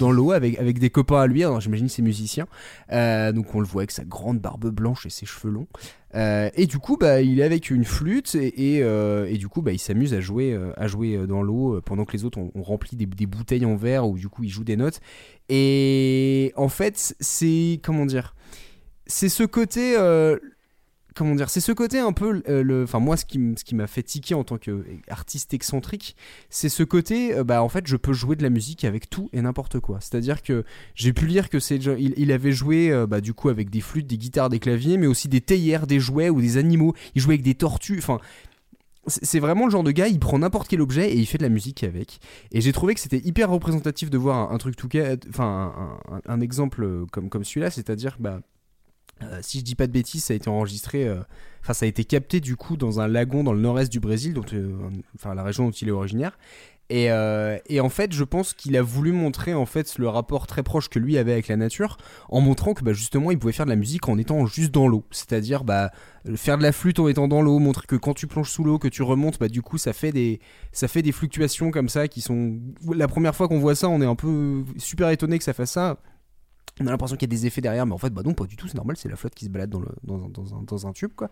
dans 0.00 0.10
l'eau 0.10 0.32
avec, 0.32 0.58
avec 0.58 0.78
des 0.78 0.90
copains 0.90 1.20
à 1.20 1.26
lui. 1.26 1.44
J'imagine 1.60 1.88
c'est 1.88 2.02
musicien. 2.02 2.46
Euh, 2.92 3.32
donc 3.32 3.54
on 3.54 3.60
le 3.60 3.66
voit 3.66 3.82
avec 3.82 3.92
sa 3.92 4.04
grande 4.04 4.38
barbe 4.40 4.70
blanche 4.70 5.06
et 5.06 5.10
ses 5.10 5.26
cheveux 5.26 5.52
longs 5.52 5.68
euh, 6.14 6.50
et 6.54 6.66
du 6.66 6.78
coup, 6.78 6.96
bah, 6.96 7.22
il 7.22 7.40
est 7.40 7.42
avec 7.42 7.70
une 7.70 7.84
flûte 7.84 8.34
et, 8.34 8.82
euh, 8.82 9.30
du 9.36 9.48
coup, 9.48 9.62
bah, 9.62 9.72
il 9.72 9.78
s'amuse 9.78 10.14
à 10.14 10.20
jouer, 10.20 10.52
euh, 10.52 10.72
à 10.76 10.86
jouer 10.86 11.26
dans 11.26 11.42
l'eau 11.42 11.80
pendant 11.84 12.04
que 12.04 12.12
les 12.12 12.24
autres 12.24 12.38
ont, 12.38 12.62
rempli 12.62 12.96
des, 12.96 13.06
des 13.06 13.26
bouteilles 13.26 13.64
en 13.64 13.76
verre 13.76 14.06
où 14.08 14.16
du 14.16 14.28
coup 14.28 14.44
il 14.44 14.50
joue 14.50 14.64
des 14.64 14.76
notes. 14.76 15.00
Et 15.48 16.52
en 16.56 16.68
fait, 16.68 17.16
c'est 17.20 17.80
comment 17.82 18.06
dire, 18.06 18.34
c'est 19.06 19.28
ce 19.28 19.42
côté, 19.42 19.96
comment 21.14 21.34
dire, 21.34 21.50
c'est 21.50 21.60
ce 21.60 21.72
côté 21.72 21.98
un 21.98 22.12
peu, 22.12 22.42
euh, 22.48 22.62
le, 22.62 22.84
enfin 22.84 22.98
moi, 22.98 23.16
ce 23.16 23.24
qui, 23.24 23.38
ce 23.56 23.64
qui 23.64 23.74
m'a 23.74 23.86
fait 23.86 24.02
tiquer 24.02 24.34
en 24.34 24.44
tant 24.44 24.58
qu'artiste 24.58 25.54
excentrique, 25.54 26.16
c'est 26.50 26.68
ce 26.68 26.82
côté, 26.82 27.34
euh, 27.34 27.44
bah 27.44 27.62
en 27.62 27.68
fait, 27.68 27.86
je 27.86 27.96
peux 27.96 28.12
jouer 28.12 28.36
de 28.36 28.42
la 28.42 28.50
musique 28.50 28.84
avec 28.84 29.08
tout 29.10 29.28
et 29.32 29.40
n'importe 29.42 29.80
quoi. 29.80 29.98
C'est-à-dire 30.00 30.42
que 30.42 30.64
j'ai 30.94 31.12
pu 31.12 31.26
lire 31.26 31.48
que 31.48 31.58
c'est, 31.60 31.76
il, 31.76 32.14
il 32.16 32.32
avait 32.32 32.52
joué, 32.52 32.90
euh, 32.90 33.06
bah 33.06 33.20
du 33.20 33.34
coup, 33.34 33.48
avec 33.48 33.70
des 33.70 33.80
flûtes, 33.80 34.06
des 34.06 34.18
guitares, 34.18 34.48
des 34.48 34.58
claviers, 34.58 34.96
mais 34.98 35.06
aussi 35.06 35.28
des 35.28 35.40
théières, 35.40 35.86
des 35.86 36.00
jouets 36.00 36.30
ou 36.30 36.40
des 36.40 36.56
animaux. 36.56 36.94
Il 37.14 37.22
jouait 37.22 37.34
avec 37.34 37.44
des 37.44 37.54
tortues. 37.54 37.98
Enfin, 37.98 38.18
c'est 39.08 39.40
vraiment 39.40 39.64
le 39.64 39.70
genre 39.72 39.82
de 39.82 39.90
gars, 39.90 40.06
il 40.06 40.20
prend 40.20 40.38
n'importe 40.38 40.68
quel 40.68 40.80
objet 40.80 41.10
et 41.12 41.16
il 41.16 41.26
fait 41.26 41.36
de 41.38 41.42
la 41.42 41.48
musique 41.48 41.82
avec. 41.82 42.20
Et 42.52 42.60
j'ai 42.60 42.72
trouvé 42.72 42.94
que 42.94 43.00
c'était 43.00 43.18
hyper 43.24 43.50
représentatif 43.50 44.10
de 44.10 44.16
voir 44.18 44.52
un, 44.52 44.58
truc 44.58 44.76
tout 44.76 44.86
cas, 44.86 45.16
enfin 45.28 45.74
un, 46.08 46.14
un- 46.14 46.20
un 46.24 46.40
exemple 46.40 46.84
euh, 46.84 47.04
comme, 47.10 47.28
comme 47.28 47.42
celui-là, 47.42 47.70
c'est-à-dire 47.70 48.16
bah, 48.20 48.40
euh, 49.22 49.38
si 49.42 49.60
je 49.60 49.64
dis 49.64 49.74
pas 49.74 49.86
de 49.86 49.92
bêtises, 49.92 50.24
ça 50.24 50.32
a 50.32 50.36
été 50.36 50.48
enregistré, 50.48 51.06
euh, 51.06 51.20
enfin 51.62 51.74
ça 51.74 51.84
a 51.84 51.88
été 51.88 52.04
capté 52.04 52.40
du 52.40 52.56
coup 52.56 52.76
dans 52.76 53.00
un 53.00 53.08
lagon 53.08 53.44
dans 53.44 53.52
le 53.52 53.60
nord-est 53.60 53.90
du 53.90 54.00
Brésil, 54.00 54.34
donc 54.34 54.52
euh, 54.52 54.72
enfin 55.14 55.34
la 55.34 55.42
région 55.42 55.66
dont 55.66 55.70
il 55.70 55.88
est 55.88 55.92
originaire. 55.92 56.38
Et, 56.90 57.08
et 57.70 57.80
en 57.80 57.88
fait, 57.88 58.12
je 58.12 58.22
pense 58.22 58.52
qu'il 58.52 58.76
a 58.76 58.82
voulu 58.82 59.12
montrer 59.12 59.54
en 59.54 59.64
fait 59.64 59.96
le 59.96 60.08
rapport 60.10 60.46
très 60.46 60.62
proche 60.62 60.90
que 60.90 60.98
lui 60.98 61.16
avait 61.16 61.32
avec 61.32 61.48
la 61.48 61.56
nature, 61.56 61.96
en 62.28 62.42
montrant 62.42 62.74
que 62.74 62.84
bah, 62.84 62.92
justement 62.92 63.30
il 63.30 63.38
pouvait 63.38 63.54
faire 63.54 63.64
de 63.64 63.70
la 63.70 63.76
musique 63.76 64.10
en 64.10 64.18
étant 64.18 64.44
juste 64.44 64.72
dans 64.72 64.86
l'eau, 64.86 65.02
c'est-à-dire 65.10 65.64
bah 65.64 65.90
faire 66.36 66.58
de 66.58 66.62
la 66.62 66.70
flûte 66.70 66.98
en 66.98 67.08
étant 67.08 67.28
dans 67.28 67.40
l'eau, 67.40 67.58
montrer 67.60 67.86
que 67.86 67.96
quand 67.96 68.12
tu 68.12 68.26
plonges 68.26 68.50
sous 68.50 68.62
l'eau, 68.62 68.78
que 68.78 68.88
tu 68.88 69.02
remontes, 69.02 69.38
bah 69.38 69.48
du 69.48 69.62
coup 69.62 69.78
ça 69.78 69.94
fait 69.94 70.12
des 70.12 70.40
ça 70.70 70.86
fait 70.86 71.00
des 71.00 71.12
fluctuations 71.12 71.70
comme 71.70 71.88
ça 71.88 72.08
qui 72.08 72.20
sont 72.20 72.58
la 72.94 73.08
première 73.08 73.34
fois 73.34 73.48
qu'on 73.48 73.60
voit 73.60 73.74
ça, 73.74 73.88
on 73.88 74.02
est 74.02 74.06
un 74.06 74.16
peu 74.16 74.62
super 74.76 75.08
étonné 75.08 75.38
que 75.38 75.44
ça 75.44 75.54
fasse 75.54 75.70
ça. 75.70 75.96
On 76.82 76.86
a 76.86 76.90
l'impression 76.90 77.16
qu'il 77.16 77.28
y 77.28 77.32
a 77.32 77.36
des 77.36 77.46
effets 77.46 77.60
derrière, 77.60 77.86
mais 77.86 77.92
en 77.92 77.98
fait, 77.98 78.10
bah 78.10 78.22
non, 78.24 78.34
pas 78.34 78.44
du 78.46 78.56
tout, 78.56 78.66
c'est 78.68 78.74
normal, 78.76 78.96
c'est 78.98 79.08
la 79.08 79.16
flotte 79.16 79.34
qui 79.34 79.44
se 79.44 79.50
balade 79.50 79.70
dans, 79.70 79.80
le, 79.80 79.88
dans, 80.04 80.16
un- 80.56 80.62
dans 80.62 80.86
un, 80.86 80.92
tube, 80.92 81.12
quoi. 81.14 81.30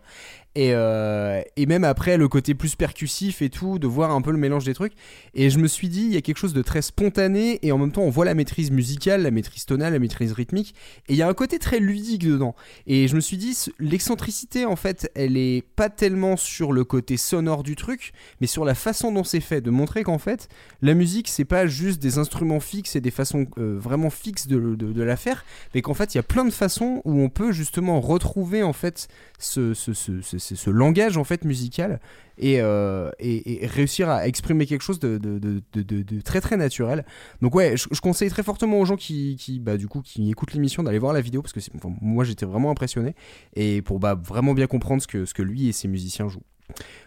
Et, 0.55 0.71
euh, 0.73 1.41
et 1.57 1.65
même 1.65 1.83
après, 1.83 2.17
le 2.17 2.27
côté 2.27 2.55
plus 2.55 2.75
percussif 2.75 3.41
et 3.41 3.49
tout, 3.49 3.79
de 3.79 3.87
voir 3.87 4.11
un 4.11 4.21
peu 4.21 4.31
le 4.31 4.37
mélange 4.37 4.63
des 4.63 4.73
trucs. 4.73 4.93
Et 5.33 5.49
je 5.49 5.59
me 5.59 5.67
suis 5.67 5.89
dit, 5.89 6.03
il 6.05 6.13
y 6.13 6.17
a 6.17 6.21
quelque 6.21 6.37
chose 6.37 6.53
de 6.53 6.61
très 6.61 6.81
spontané, 6.81 7.59
et 7.65 7.71
en 7.71 7.77
même 7.77 7.91
temps, 7.91 8.01
on 8.03 8.09
voit 8.09 8.25
la 8.25 8.33
maîtrise 8.33 8.71
musicale, 8.71 9.23
la 9.23 9.31
maîtrise 9.31 9.65
tonale, 9.65 9.93
la 9.93 9.99
maîtrise 9.99 10.31
rythmique, 10.31 10.73
et 11.07 11.13
il 11.13 11.15
y 11.17 11.21
a 11.21 11.27
un 11.27 11.33
côté 11.33 11.59
très 11.59 11.79
ludique 11.79 12.25
dedans. 12.25 12.55
Et 12.87 13.07
je 13.07 13.15
me 13.15 13.21
suis 13.21 13.37
dit, 13.37 13.53
ce- 13.53 13.71
l'excentricité, 13.79 14.65
en 14.65 14.75
fait, 14.75 15.11
elle 15.15 15.37
est 15.37 15.63
pas 15.75 15.89
tellement 15.89 16.37
sur 16.37 16.71
le 16.71 16.83
côté 16.83 17.17
sonore 17.17 17.63
du 17.63 17.75
truc, 17.75 18.13
mais 18.39 18.47
sur 18.47 18.65
la 18.65 18.75
façon 18.75 19.11
dont 19.11 19.23
c'est 19.23 19.39
fait, 19.41 19.61
de 19.61 19.69
montrer 19.69 20.03
qu'en 20.03 20.17
fait, 20.17 20.47
la 20.81 20.93
musique, 20.93 21.27
c'est 21.27 21.45
pas 21.45 21.67
juste 21.67 22.01
des 22.01 22.17
instruments 22.17 22.59
fixes 22.59 22.95
et 22.95 23.01
des 23.01 23.11
façons 23.11 23.45
euh, 23.57 23.77
vraiment 23.79 24.09
fixes 24.09 24.47
de- 24.47 24.75
de 24.75 25.01
la 25.03 25.15
faire, 25.17 25.40
mais 25.73 25.81
qu'en 25.81 25.93
fait, 25.93 26.13
il 26.13 26.17
y 26.17 26.19
a 26.19 26.23
plein 26.23 26.45
de 26.45 26.51
façons 26.51 27.01
où 27.05 27.19
on 27.19 27.29
peut 27.29 27.51
justement 27.51 27.99
retrouver 27.99 28.63
en 28.63 28.73
fait 28.73 29.07
ce, 29.39 30.69
langage 30.69 31.17
en 31.17 31.23
fait 31.23 31.43
musical 31.45 31.99
et, 32.37 32.61
euh, 32.61 33.09
et, 33.19 33.65
réussir 33.67 34.09
à 34.09 34.27
exprimer 34.27 34.65
quelque 34.65 34.81
chose 34.81 34.99
de, 34.99 36.21
très 36.23 36.41
très 36.41 36.57
naturel. 36.57 37.05
Donc 37.41 37.55
ouais, 37.55 37.75
je, 37.77 38.01
conseille 38.01 38.29
très 38.29 38.43
fortement 38.43 38.79
aux 38.79 38.85
gens 38.85 38.97
qui, 38.97 39.37
qui 39.39 39.59
bah, 39.59 39.77
du 39.77 39.87
coup 39.87 40.01
qui 40.01 40.29
écoutent 40.29 40.53
l'émission 40.53 40.83
d'aller 40.83 40.99
voir 40.99 41.13
la 41.13 41.21
vidéo 41.21 41.41
parce 41.41 41.53
que 41.53 41.59
moi 42.01 42.23
j'étais 42.23 42.45
vraiment 42.45 42.71
impressionné 42.71 43.15
et 43.55 43.81
pour 43.81 43.99
bah, 43.99 44.15
vraiment 44.15 44.53
bien 44.53 44.67
comprendre 44.67 45.01
ce 45.01 45.33
que 45.33 45.41
lui 45.41 45.67
et 45.67 45.71
ses 45.71 45.87
musiciens 45.87 46.27
jouent. 46.27 46.43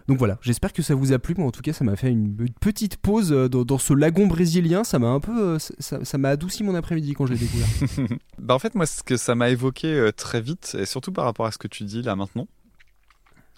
Donc 0.08 0.18
voilà, 0.18 0.38
j'espère 0.42 0.72
que 0.72 0.82
ça 0.82 0.94
vous 0.94 1.12
a 1.12 1.18
plu. 1.18 1.34
Moi, 1.36 1.46
en 1.46 1.50
tout 1.50 1.62
cas, 1.62 1.72
ça 1.72 1.84
m'a 1.84 1.96
fait 1.96 2.10
une, 2.10 2.36
petite 2.60 2.96
pause 2.96 3.32
euh, 3.32 3.48
dans, 3.48 3.64
dans 3.64 3.78
ce 3.78 3.94
lagon 3.94 4.26
brésilien. 4.26 4.84
Ça 4.84 4.98
m'a 4.98 5.08
un 5.08 5.20
peu, 5.20 5.54
euh, 5.54 5.58
ça 5.58 6.04
ça 6.04 6.18
m'a 6.18 6.30
adouci 6.30 6.62
mon 6.64 6.74
après-midi 6.74 7.14
quand 7.14 7.26
je 7.26 7.32
l'ai 7.32 7.38
découvert. 7.38 7.68
Bah 8.38 8.54
en 8.54 8.58
fait, 8.58 8.74
moi, 8.74 8.84
ce 8.84 9.02
que 9.02 9.16
ça 9.16 9.34
m'a 9.34 9.48
évoqué 9.48 9.86
euh, 9.86 10.12
très 10.12 10.40
vite, 10.40 10.76
et 10.78 10.84
surtout 10.84 11.12
par 11.12 11.24
rapport 11.24 11.46
à 11.46 11.52
ce 11.52 11.58
que 11.58 11.68
tu 11.68 11.84
dis 11.84 12.02
là 12.02 12.14
maintenant, 12.14 12.46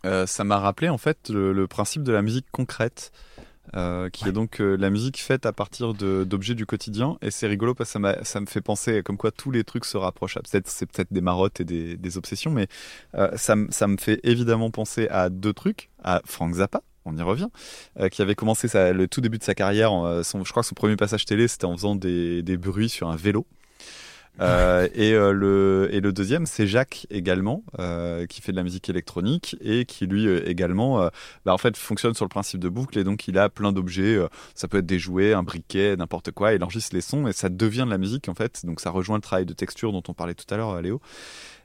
euh, 0.05 0.27
ça 0.27 0.45
m'a 0.45 0.59
rappelé 0.59 0.89
en 0.89 0.99
fait 0.99 1.29
le, 1.29 1.53
le 1.53 1.67
principe 1.67 2.03
de 2.03 2.13
la 2.13 2.23
musique 2.23 2.47
concrète, 2.53 3.11
euh, 3.75 4.09
qui 4.11 4.29
est 4.29 4.33
donc 4.33 4.61
euh, 4.61 4.77
la 4.77 4.91
musique 4.91 5.19
faite 5.19 5.47
à 5.47 5.53
partir 5.53 5.95
d'objets 5.95 6.55
du 6.55 6.67
quotidien. 6.67 7.19
Et 7.23 7.31
c'est 7.31 7.47
rigolo 7.47 7.75
parce 7.75 7.93
que 7.93 8.25
ça, 8.25 8.41
me 8.41 8.47
fait 8.47 8.61
penser 8.61 9.03
comme 9.03 9.17
quoi 9.17 9.31
tous 9.31 9.51
les 9.51 9.65
trucs 9.65 9.85
se 9.85 9.97
rapprochent. 9.97 10.35
Peut-être 10.35 10.69
c'est 10.69 10.87
peut-être 10.87 11.13
des 11.13 11.21
marottes 11.21 11.61
et 11.61 11.65
des, 11.65 11.97
des 11.97 12.19
obsessions, 12.19 12.51
mais 12.51 12.69
euh, 13.15 13.31
ça, 13.37 13.57
me 13.57 13.97
fait 13.97 14.21
évidemment 14.23 14.71
penser 14.71 15.09
à 15.09 15.31
deux 15.31 15.53
trucs, 15.53 15.91
à 16.03 16.23
Frank 16.25 16.55
Zappa. 16.55 16.83
On 17.09 17.17
y 17.17 17.23
revient, 17.23 17.49
qui 18.11 18.21
avait 18.21 18.35
commencé 18.35 18.67
sa- 18.67 18.93
le 18.93 19.07
tout 19.07 19.21
début 19.21 19.39
de 19.39 19.45
sa 19.45 19.55
carrière. 19.55 19.93
en, 19.93 20.25
son, 20.25 20.45
je 20.45 20.51
crois 20.51 20.65
que 20.65 20.69
son 20.69 20.75
premier 20.75 20.97
passage 20.97 21.25
télé, 21.25 21.47
c'était 21.47 21.65
en 21.65 21.77
faisant 21.77 21.95
des, 21.95 22.43
des 22.43 22.57
bruits 22.57 22.89
sur 22.89 23.09
un 23.09 23.15
vélo. 23.15 23.47
Euh, 24.41 24.87
et, 24.95 25.15
euh, 25.15 25.33
le, 25.33 25.89
et 25.93 26.01
le 26.01 26.13
deuxième, 26.13 26.45
c'est 26.47 26.67
Jacques 26.67 27.07
également, 27.11 27.65
euh, 27.79 28.27
qui 28.27 28.43
fait 28.43 28.53
de 28.53 28.57
la 28.57 28.63
musique 28.63 28.89
électronique 28.91 29.57
et 29.61 29.87
qui 29.87 30.07
lui 30.07 30.27
euh, 30.27 30.47
également, 30.49 31.01
euh, 31.01 31.09
bah, 31.45 31.55
en 31.55 31.59
fait, 31.59 31.77
fonctionne 31.77 32.15
sur 32.15 32.25
le 32.25 32.29
principe 32.29 32.61
de 32.61 32.69
boucle 32.69 32.99
et 32.99 33.05
donc 33.05 33.29
il 33.29 33.39
a 33.39 33.49
plein 33.49 33.73
d'objets. 33.73 34.17
euh, 34.17 34.29
ça 34.55 34.69
peut 34.69 34.79
être 34.79 34.87
des 34.87 34.99
jouets, 34.99 35.33
un 35.33 35.43
briquet, 35.43 35.97
n'importe 35.97 36.33
quoi. 36.33 36.53
Il 36.53 36.63
enregistre 36.63 36.95
les 36.95 37.01
sons 37.01 37.27
et 37.27 37.33
ça 37.33 37.49
devient 37.49 37.85
de 37.87 37.91
la 37.91 37.99
musique 37.99 38.29
en 38.29 38.35
fait. 38.35 38.65
Donc 38.67 38.81
ça 38.81 38.91
rejoint 38.91 39.17
le 39.17 39.23
travail 39.23 39.47
de 39.47 39.55
texture 39.55 39.93
dont 39.93 40.03
on 40.09 40.13
parlait 40.15 40.35
tout 40.35 40.53
à 40.53 40.57
l'heure, 40.59 40.81
Léo. 40.83 41.01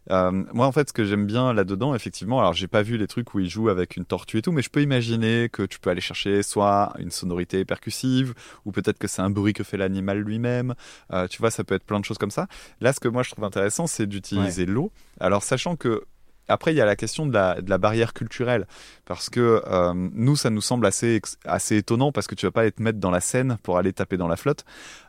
Euh, 0.10 0.32
moi, 0.54 0.66
en 0.66 0.72
fait, 0.72 0.90
ce 0.90 0.94
que 0.94 1.06
j'aime 1.06 1.26
bien 1.26 1.54
là-dedans, 1.54 1.94
effectivement, 1.94 2.40
alors 2.40 2.54
j'ai 2.54 2.68
pas 2.68 2.82
vu 2.82 2.98
les 2.98 3.08
trucs 3.08 3.34
où 3.34 3.40
il 3.40 3.50
joue 3.50 3.70
avec 3.70 3.96
une 3.98 4.06
tortue 4.06 4.40
et 4.40 4.42
tout, 4.42 4.52
mais 4.52 4.62
je 4.62 4.70
peux 4.70 4.82
imaginer 4.82 5.50
que 5.50 5.64
tu 5.64 5.80
peux 5.80 5.90
aller 5.90 6.02
chercher 6.02 6.42
soit 6.44 6.94
une 6.98 7.12
sonorité 7.12 7.64
percussive, 7.66 8.34
ou 8.66 8.72
peut-être 8.72 8.98
que 8.98 9.08
c'est 9.08 9.22
un 9.22 9.30
bruit 9.30 9.54
que 9.54 9.64
fait 9.64 9.78
l'animal 9.78 10.20
lui-même. 10.20 10.74
Euh, 11.14 11.28
tu 11.28 11.40
vois, 11.40 11.52
ça 11.52 11.64
peut 11.64 11.76
être 11.76 11.86
plein 11.86 12.00
de 12.00 12.06
choses 12.06 12.18
comme 12.18 12.32
ça. 12.32 12.48
Là, 12.80 12.94
ce 12.94 13.00
que 13.00 13.08
moi 13.08 13.24
je 13.24 13.32
trouve 13.32 13.46
intéressant, 13.46 13.88
c'est 13.88 14.08
d'utiliser 14.08 14.66
l'eau. 14.66 14.92
Alors, 15.20 15.44
sachant 15.44 15.76
que 15.76 16.04
après, 16.48 16.74
il 16.74 16.78
y 16.78 16.82
a 16.82 16.86
la 16.86 16.96
question 16.96 17.26
de 17.26 17.34
la, 17.34 17.62
de 17.62 17.70
la 17.70 17.78
barrière 17.78 18.14
culturelle, 18.14 18.68
parce 19.06 19.30
que 19.30 19.64
euh, 19.68 19.94
nous, 19.96 20.36
ça 20.36 20.50
nous 20.50 20.62
semble 20.62 20.86
assez, 20.86 21.22
assez 21.46 21.78
étonnant, 21.78 22.12
parce 22.12 22.28
que 22.28 22.36
tu 22.36 22.46
vas 22.46 22.52
pas 22.52 22.62
aller 22.62 22.72
te 22.72 22.82
mettre 22.82 23.00
dans 23.00 23.12
la 23.12 23.22
Seine 23.22 23.58
pour 23.64 23.78
aller 23.78 23.94
taper 23.94 24.18
dans 24.18 24.28
la 24.28 24.36
flotte. 24.36 24.66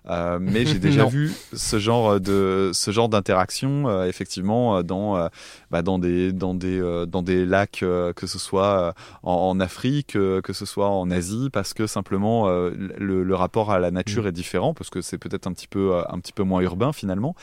Euh, 0.08 0.38
mais 0.40 0.66
j'ai 0.66 0.78
déjà 0.78 1.04
vu 1.06 1.32
ce 1.52 1.78
genre 1.78 2.20
de 2.20 2.70
ce 2.72 2.90
genre 2.90 3.08
d'interaction, 3.08 3.88
euh, 3.88 4.06
effectivement, 4.06 4.78
euh, 4.78 4.82
dans 4.82 5.16
euh, 5.16 5.28
bah, 5.70 5.82
dans 5.82 5.98
des 5.98 6.32
dans 6.32 6.54
des 6.54 6.80
euh, 6.80 7.06
dans 7.06 7.22
des 7.22 7.44
lacs, 7.46 7.82
euh, 7.82 8.12
que 8.12 8.26
ce 8.26 8.38
soit 8.38 8.80
euh, 8.88 8.92
en, 9.22 9.32
en 9.32 9.60
Afrique, 9.60 10.16
euh, 10.16 10.40
que 10.40 10.52
ce 10.52 10.66
soit 10.66 10.88
en 10.88 11.10
Asie, 11.10 11.50
parce 11.52 11.72
que 11.74 11.86
simplement 11.86 12.48
euh, 12.48 12.70
le, 12.98 13.22
le 13.22 13.34
rapport 13.34 13.70
à 13.70 13.78
la 13.78 13.90
nature 13.90 14.26
est 14.26 14.32
différent, 14.32 14.74
parce 14.74 14.90
que 14.90 15.00
c'est 15.00 15.18
peut-être 15.18 15.46
un 15.46 15.52
petit 15.52 15.68
peu 15.68 15.94
euh, 15.94 16.02
un 16.08 16.18
petit 16.18 16.32
peu 16.32 16.42
moins 16.42 16.60
urbain 16.62 16.92
finalement. 16.92 17.34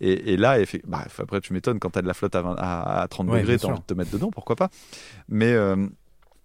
Et, 0.00 0.32
et 0.32 0.36
là, 0.36 0.56
bah, 0.86 1.04
après, 1.18 1.40
tu 1.40 1.52
m'étonnes 1.52 1.78
quand 1.78 1.90
t'as 1.90 2.02
de 2.02 2.06
la 2.06 2.14
flotte 2.14 2.34
à, 2.34 2.42
20 2.42 2.54
à, 2.58 3.02
à 3.02 3.08
30 3.08 3.28
Ouais, 3.28 3.40
degrés, 3.40 3.58
t'as 3.58 3.68
envie 3.68 3.80
de 3.80 3.84
te 3.84 3.94
mettre 3.94 4.10
dedans, 4.10 4.30
pourquoi 4.30 4.56
pas. 4.56 4.68
Mais 5.28 5.52
euh, 5.52 5.86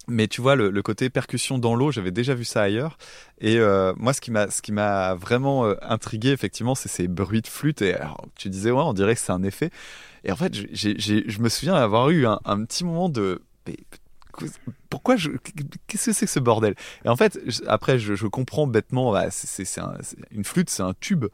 mais 0.07 0.27
tu 0.27 0.41
vois, 0.41 0.55
le, 0.55 0.81
côté 0.81 1.09
percussion 1.09 1.57
dans 1.57 1.75
l'eau, 1.75 1.91
j'avais 1.91 2.11
déjà 2.11 2.33
vu 2.33 2.43
ça 2.43 2.63
ailleurs. 2.63 2.97
Et 3.39 3.59
euh, 3.59 3.93
moi, 3.97 4.13
ce 4.13 4.21
qui 4.21 4.71
m'a, 4.71 5.13
vraiment 5.15 5.65
euh, 5.65 5.75
intrigué, 5.81 6.29
effectivement, 6.29 6.75
c'est 6.75 6.89
ces 6.89 7.07
bruits 7.07 7.41
de 7.41 7.47
flûte. 7.47 7.81
Et 7.81 7.95
tu 8.35 8.49
disais, 8.49 8.71
ouais, 8.71 8.81
on 8.81 8.93
dirait 8.93 9.15
que 9.15 9.21
c'est 9.21 9.31
un 9.31 9.43
effet. 9.43 9.69
Et 10.23 10.31
en 10.31 10.35
fait, 10.35 10.53
je 10.53 11.41
me 11.41 11.49
souviens 11.49 11.75
avoir 11.75 12.09
eu 12.09 12.25
un, 12.25 12.65
petit 12.65 12.83
moment 12.83 13.09
de. 13.09 13.41
pourquoi. 14.89 15.15
Qu'est-ce 15.87 16.05
que 16.07 16.13
c'est 16.13 16.25
que 16.25 16.31
ce 16.31 16.39
bordel? 16.39 16.75
Et 17.05 17.09
en 17.09 17.15
fait, 17.15 17.39
après, 17.67 17.99
je, 17.99 18.27
comprends 18.27 18.67
bêtement, 18.67 19.11
bah, 19.11 19.29
c'est- 19.29 19.79
une 20.31 20.43
flûte, 20.43 20.69
c'est 20.69 20.83
un 20.83 20.93
tube. 20.99 21.25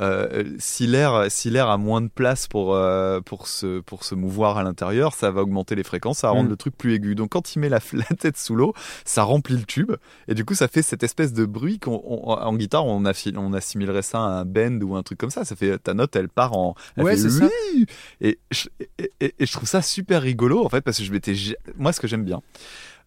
Euh, 0.00 0.44
si 0.58 0.86
l'air 0.86 1.26
si 1.28 1.50
l'air 1.50 1.68
a 1.68 1.76
moins 1.76 2.00
de 2.00 2.08
place 2.08 2.46
pour 2.48 2.74
euh, 2.74 3.20
pour 3.20 3.46
se 3.48 3.80
pour 3.80 4.04
se 4.04 4.14
mouvoir 4.14 4.56
à 4.58 4.62
l'intérieur, 4.62 5.14
ça 5.14 5.30
va 5.30 5.42
augmenter 5.42 5.74
les 5.74 5.82
fréquences, 5.84 6.18
ça 6.18 6.28
va 6.28 6.32
rendre 6.34 6.46
Mm. 6.48 6.50
le 6.50 6.56
truc 6.56 6.76
plus 6.76 6.94
aigu. 6.94 7.14
Donc 7.14 7.30
quand 7.30 7.54
il 7.54 7.58
met 7.60 7.68
la, 7.68 7.78
la 7.92 8.16
tête 8.16 8.36
sous 8.36 8.54
l'eau, 8.54 8.72
ça 9.04 9.22
remplit 9.22 9.56
le 9.56 9.64
tube 9.64 9.92
et 10.28 10.34
du 10.34 10.44
coup 10.44 10.54
ça 10.54 10.68
fait 10.68 10.82
cette 10.82 11.02
espèce 11.02 11.32
de 11.32 11.44
bruit 11.44 11.78
qu'on 11.78 12.02
on- 12.04 12.30
en 12.32 12.54
guitare 12.56 12.86
on, 12.86 13.04
assimilerait 13.04 14.02
ça 14.02 14.18
à 14.18 14.22
un 14.40 14.44
bend 14.44 14.80
ou 14.82 14.96
un 14.96 15.02
truc 15.02 15.18
comme 15.18 15.30
ça. 15.30 15.44
Ça 15.44 15.56
fait 15.56 15.78
ta 15.78 15.94
note 15.94 16.14
elle 16.16 16.28
part 16.28 16.56
en 16.56 16.74
elle 16.96 17.04
Ouais, 17.04 17.12
fait 17.16 17.22
c'est 17.22 17.30
ça. 17.30 17.48
et 18.20 18.38
je, 18.50 18.68
et, 18.98 19.10
et- 19.20 19.34
et 19.38 19.46
je 19.46 19.52
trouve 19.52 19.68
ça 19.68 19.82
super 19.82 20.22
rigolo 20.22 20.64
en 20.64 20.68
fait 20.68 20.80
parce 20.80 20.98
que 20.98 21.04
je 21.04 21.12
m'étais 21.12 21.34
moi 21.76 21.92
ce 21.92 22.00
que 22.00 22.06
j'aime 22.06 22.24
bien 22.24 22.40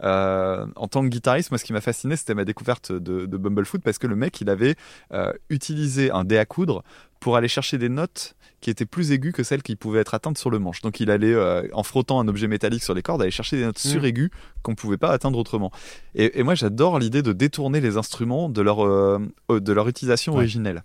euh, 0.04 0.66
en 0.76 0.88
tant 0.88 1.02
que 1.04 1.08
guitariste, 1.08 1.52
moi, 1.52 1.58
ce 1.58 1.64
qui 1.66 1.74
m'a 1.74 1.82
fasciné, 1.82 2.16
c'était 2.16 2.34
ma 2.36 2.46
découverte 2.46 2.92
de, 2.92 3.26
de 3.26 3.38
Bumblefoot 3.38 3.82
parce 3.82 3.98
que 3.98 4.08
le 4.08 4.16
mec, 4.16 4.40
il 4.42 4.50
avait 4.50 4.76
euh, 5.14 5.32
utilisé 5.50 6.12
un 6.12 6.24
dé 6.24 6.38
à 6.38 6.46
coudre 6.46 6.84
pour 7.20 7.38
aller 7.38 7.48
chercher 7.48 7.78
des 7.78 7.90
notes 7.90 8.36
qui 8.62 8.70
étaient 8.70 8.86
plus 8.86 9.12
aiguës 9.12 9.34
que 9.34 9.44
celles 9.44 9.62
qui 9.64 9.76
pouvaient 9.76 10.00
être 10.02 10.14
atteintes 10.14 10.38
sur 10.38 10.50
le 10.50 10.60
manche. 10.60 10.82
Donc, 10.82 11.00
il 11.00 11.10
allait, 11.12 11.34
euh, 11.34 11.68
en 11.74 11.84
frottant 11.84 12.20
un 12.20 12.28
objet 12.28 12.48
métallique 12.48 12.84
sur 12.84 12.94
les 12.94 13.02
cordes, 13.02 13.22
aller 13.22 13.32
chercher 13.32 13.58
des 13.58 13.64
notes 13.64 13.84
Mm. 13.84 13.90
suraiguës 13.90 14.30
qu'on 14.64 14.76
pouvait 14.76 14.98
pas 14.98 15.12
atteindre 15.12 15.38
autrement. 15.40 15.72
Et, 16.16 16.40
et 16.40 16.44
moi, 16.44 16.56
j'adore 16.56 16.98
l'idée 17.00 17.22
de 17.22 17.32
détourner 17.34 17.80
les 17.82 17.98
instruments 17.98 18.50
de 18.50 18.62
leur, 18.62 18.86
euh, 18.86 19.20
de 19.50 19.72
leur 19.74 19.88
utilisation 19.88 20.34
Ouais. 20.34 20.40
originelle. 20.40 20.84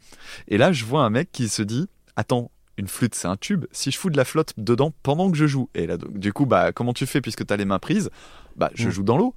Et 0.49 0.59
là, 0.59 0.73
je 0.73 0.85
vois 0.85 1.03
un 1.05 1.11
mec 1.11 1.31
qui 1.33 1.49
se 1.49 1.63
dit, 1.63 1.89
attends, 2.17 2.51
une 2.81 2.89
flûte, 2.89 3.15
c'est 3.15 3.29
un 3.29 3.37
tube. 3.37 3.67
Si 3.73 3.91
je 3.91 3.99
fous 3.99 4.11
de 4.11 4.17
la 4.17 4.25
flotte 4.25 4.55
dedans 4.57 4.93
pendant 5.03 5.31
que 5.31 5.37
je 5.37 5.47
joue, 5.47 5.69
et 5.75 5.87
là, 5.87 5.97
donc, 5.97 6.19
du 6.19 6.33
coup, 6.33 6.47
bah, 6.47 6.73
comment 6.73 6.93
tu 6.93 7.07
fais 7.07 7.21
puisque 7.21 7.47
tu 7.47 7.53
as 7.53 7.57
les 7.57 7.65
mains 7.65 7.79
prises? 7.79 8.11
Bah, 8.57 8.71
je 8.75 8.89
Mm. 8.89 8.91
joue 8.91 9.03
dans 9.05 9.17
l'eau. 9.17 9.35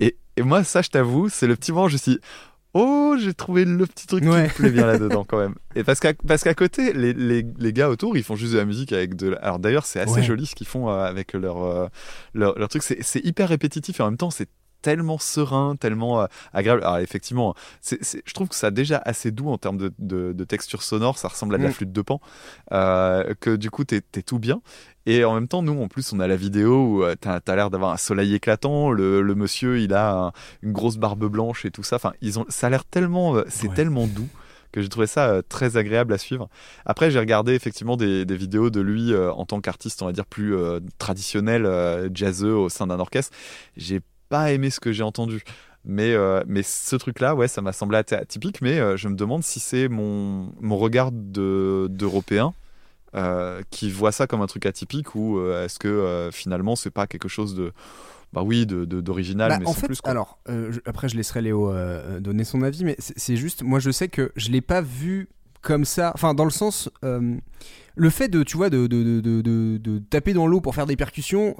Et, 0.00 0.16
et 0.36 0.42
moi, 0.42 0.64
ça, 0.64 0.82
je 0.82 0.88
t'avoue, 0.88 1.28
c'est 1.28 1.46
le 1.46 1.54
petit 1.56 1.70
moment 1.72 1.84
où 1.86 1.88
je 1.88 1.96
suis 1.98 2.18
oh, 2.72 3.16
j'ai 3.18 3.34
trouvé 3.34 3.64
le 3.64 3.84
petit 3.84 4.06
truc 4.06 4.22
Ouais. 4.24 4.28
qui 4.30 4.62
me 4.62 4.68
plaît 4.68 4.70
bien 4.70 4.86
là-dedans 4.92 5.24
quand 5.24 5.38
même. 5.38 5.54
Et 5.74 5.82
parce 5.84 5.98
qu'à 6.00 6.14
parce 6.14 6.44
qu'à 6.44 6.54
côté, 6.54 6.92
les, 6.92 7.12
les, 7.12 7.44
les 7.58 7.72
gars 7.72 7.90
autour, 7.90 8.16
ils 8.16 8.22
font 8.22 8.36
juste 8.36 8.52
de 8.52 8.58
la 8.58 8.64
musique 8.64 8.92
avec 8.92 9.16
de. 9.16 9.36
Alors 9.42 9.58
d'ailleurs, 9.58 9.86
c'est 9.86 9.98
assez 10.00 10.14
Ouais. 10.20 10.22
joli 10.22 10.46
ce 10.46 10.54
qu'ils 10.54 10.68
font 10.68 10.88
euh, 10.88 11.02
avec 11.04 11.32
leur, 11.32 11.62
euh, 11.64 11.88
leur, 12.32 12.56
leur 12.58 12.68
truc. 12.68 12.82
C'est 12.84 13.02
c'est 13.02 13.24
hyper 13.24 13.48
répétitif 13.48 13.98
et 13.98 14.02
en 14.02 14.06
même 14.06 14.16
temps, 14.16 14.30
c'est 14.30 14.48
tellement 14.82 15.18
serein, 15.18 15.76
tellement 15.76 16.22
euh, 16.22 16.26
agréable. 16.52 16.82
Alors 16.82 16.98
effectivement, 16.98 17.54
c'est, 17.80 18.02
c'est- 18.04 18.22
je 18.24 18.32
trouve 18.34 18.48
que 18.48 18.54
ça 18.54 18.68
a 18.68 18.70
déjà 18.70 19.00
assez 19.04 19.30
doux 19.30 19.48
en 19.50 19.58
termes 19.58 19.76
de, 19.78 19.92
de, 19.98 20.32
de 20.32 20.44
texture 20.44 20.82
sonore, 20.82 21.18
ça 21.18 21.28
ressemble 21.28 21.54
à 21.54 21.58
de 21.58 21.62
la 21.64 21.68
Mm. 21.70 21.72
flûte 21.72 21.92
de 21.92 22.02
pan, 22.02 22.20
euh, 22.72 23.34
que 23.40 23.56
du 23.56 23.70
coup 23.70 23.84
t'es, 23.84 24.00
tout 24.22 24.38
bien. 24.38 24.60
Et 25.06 25.24
en 25.24 25.34
même 25.34 25.48
temps, 25.48 25.62
nous, 25.62 25.80
en 25.82 25.88
plus, 25.88 26.12
on 26.12 26.20
a 26.20 26.26
la 26.26 26.36
vidéo 26.36 26.84
où 26.84 27.04
euh, 27.04 27.14
t'as, 27.18 27.40
t'as 27.40 27.56
l'air 27.56 27.70
d'avoir 27.70 27.92
un 27.92 27.96
soleil 27.96 28.34
éclatant, 28.34 28.90
le, 28.90 29.22
le 29.22 29.34
monsieur, 29.34 29.80
il 29.80 29.94
a 29.94 30.12
un- 30.26 30.32
une 30.62 30.72
grosse 30.72 30.98
barbe 30.98 31.24
blanche 31.26 31.64
et 31.64 31.70
tout 31.70 31.82
ça. 31.82 31.96
Enfin, 31.96 32.12
ils 32.20 32.38
ont, 32.38 32.44
ça 32.48 32.66
a 32.66 32.70
l'air 32.70 32.84
tellement, 32.84 33.36
c'est 33.48 33.68
Ouais. 33.68 33.74
tellement 33.74 34.06
doux 34.06 34.28
que 34.72 34.80
j'ai 34.82 34.88
trouvé 34.88 35.08
ça 35.08 35.40
très 35.48 35.76
agréable 35.76 36.12
à 36.12 36.18
suivre. 36.18 36.48
Après, 36.86 37.10
j'ai 37.10 37.18
regardé 37.18 37.54
effectivement 37.54 37.96
des, 37.96 38.24
des 38.24 38.36
vidéos 38.36 38.70
de 38.70 38.80
lui 38.80 39.12
euh, 39.12 39.32
en 39.32 39.44
tant 39.44 39.60
qu'artiste, 39.60 40.00
on 40.02 40.06
va 40.06 40.12
dire 40.12 40.26
plus 40.26 40.54
euh, 40.54 40.78
traditionnel, 40.98 41.66
euh, 41.66 42.08
jazzeux 42.14 42.54
au 42.54 42.68
sein 42.68 42.86
d'un 42.86 43.00
orchestre. 43.00 43.36
J'ai 43.76 44.00
pas 44.30 44.50
aimé 44.52 44.70
ce 44.70 44.80
que 44.80 44.92
j'ai 44.92 45.02
entendu. 45.02 45.42
Mais, 45.84 46.12
euh, 46.14 46.42
mais 46.46 46.62
ce 46.62 46.96
truc-là, 46.96 47.34
ouais, 47.34 47.48
ça 47.48 47.60
m'a 47.62 47.72
semblé 47.72 47.98
aty- 47.98 48.14
atypique, 48.14 48.60
mais 48.62 48.78
euh, 48.78 48.96
je 48.96 49.08
me 49.08 49.14
demande 49.14 49.42
si 49.42 49.60
c'est 49.60 49.88
mon, 49.88 50.52
mon 50.60 50.76
regard 50.78 51.10
de- 51.12 51.86
d'Européen 51.90 52.54
euh, 53.14 53.60
qui 53.70 53.90
voit 53.90 54.12
ça 54.12 54.26
comme 54.26 54.40
un 54.42 54.46
truc 54.46 54.66
atypique 54.66 55.14
ou 55.14 55.40
est-ce 55.52 55.78
que 55.78 56.28
finalement 56.32 56.76
c'est 56.76 56.90
pas 56.90 57.06
quelque 57.06 57.28
chose 57.28 57.54
de. 57.54 57.72
Bah 58.32 58.42
oui, 58.44 58.64
de- 58.66 58.84
de- 58.84 59.00
d'original, 59.00 59.48
Bah, 59.50 59.56
mais 59.58 59.66
en 59.66 59.72
sans 59.72 59.80
fait, 59.80 59.86
plus. 59.88 60.00
Quoi. 60.00 60.10
alors, 60.12 60.38
je- 60.46 60.78
après 60.84 61.08
je 61.08 61.16
laisserai 61.16 61.42
Léo 61.42 61.72
donner 62.20 62.44
son 62.44 62.62
avis, 62.62 62.84
mais 62.84 62.94
c'est 62.98 63.36
juste, 63.36 63.62
moi 63.64 63.80
je 63.80 63.90
sais 63.90 64.06
que 64.08 64.30
je 64.36 64.50
l'ai 64.50 64.60
pas 64.60 64.82
vu 64.82 65.28
comme 65.62 65.84
ça, 65.84 66.12
enfin 66.14 66.32
dans 66.34 66.44
le 66.44 66.50
sens, 66.52 66.88
le 67.96 68.10
fait 68.10 68.28
de, 68.28 68.42
tu 68.44 68.56
vois, 68.56 68.70
de, 68.70 68.86
de, 68.86 69.02
de, 69.02 69.20
de- 69.20 69.40
de- 69.42 69.78
de 69.78 69.98
taper 69.98 70.32
dans 70.34 70.46
l'eau 70.46 70.60
pour 70.60 70.74
faire 70.76 70.86
des 70.86 70.96
percussions, 70.96 71.56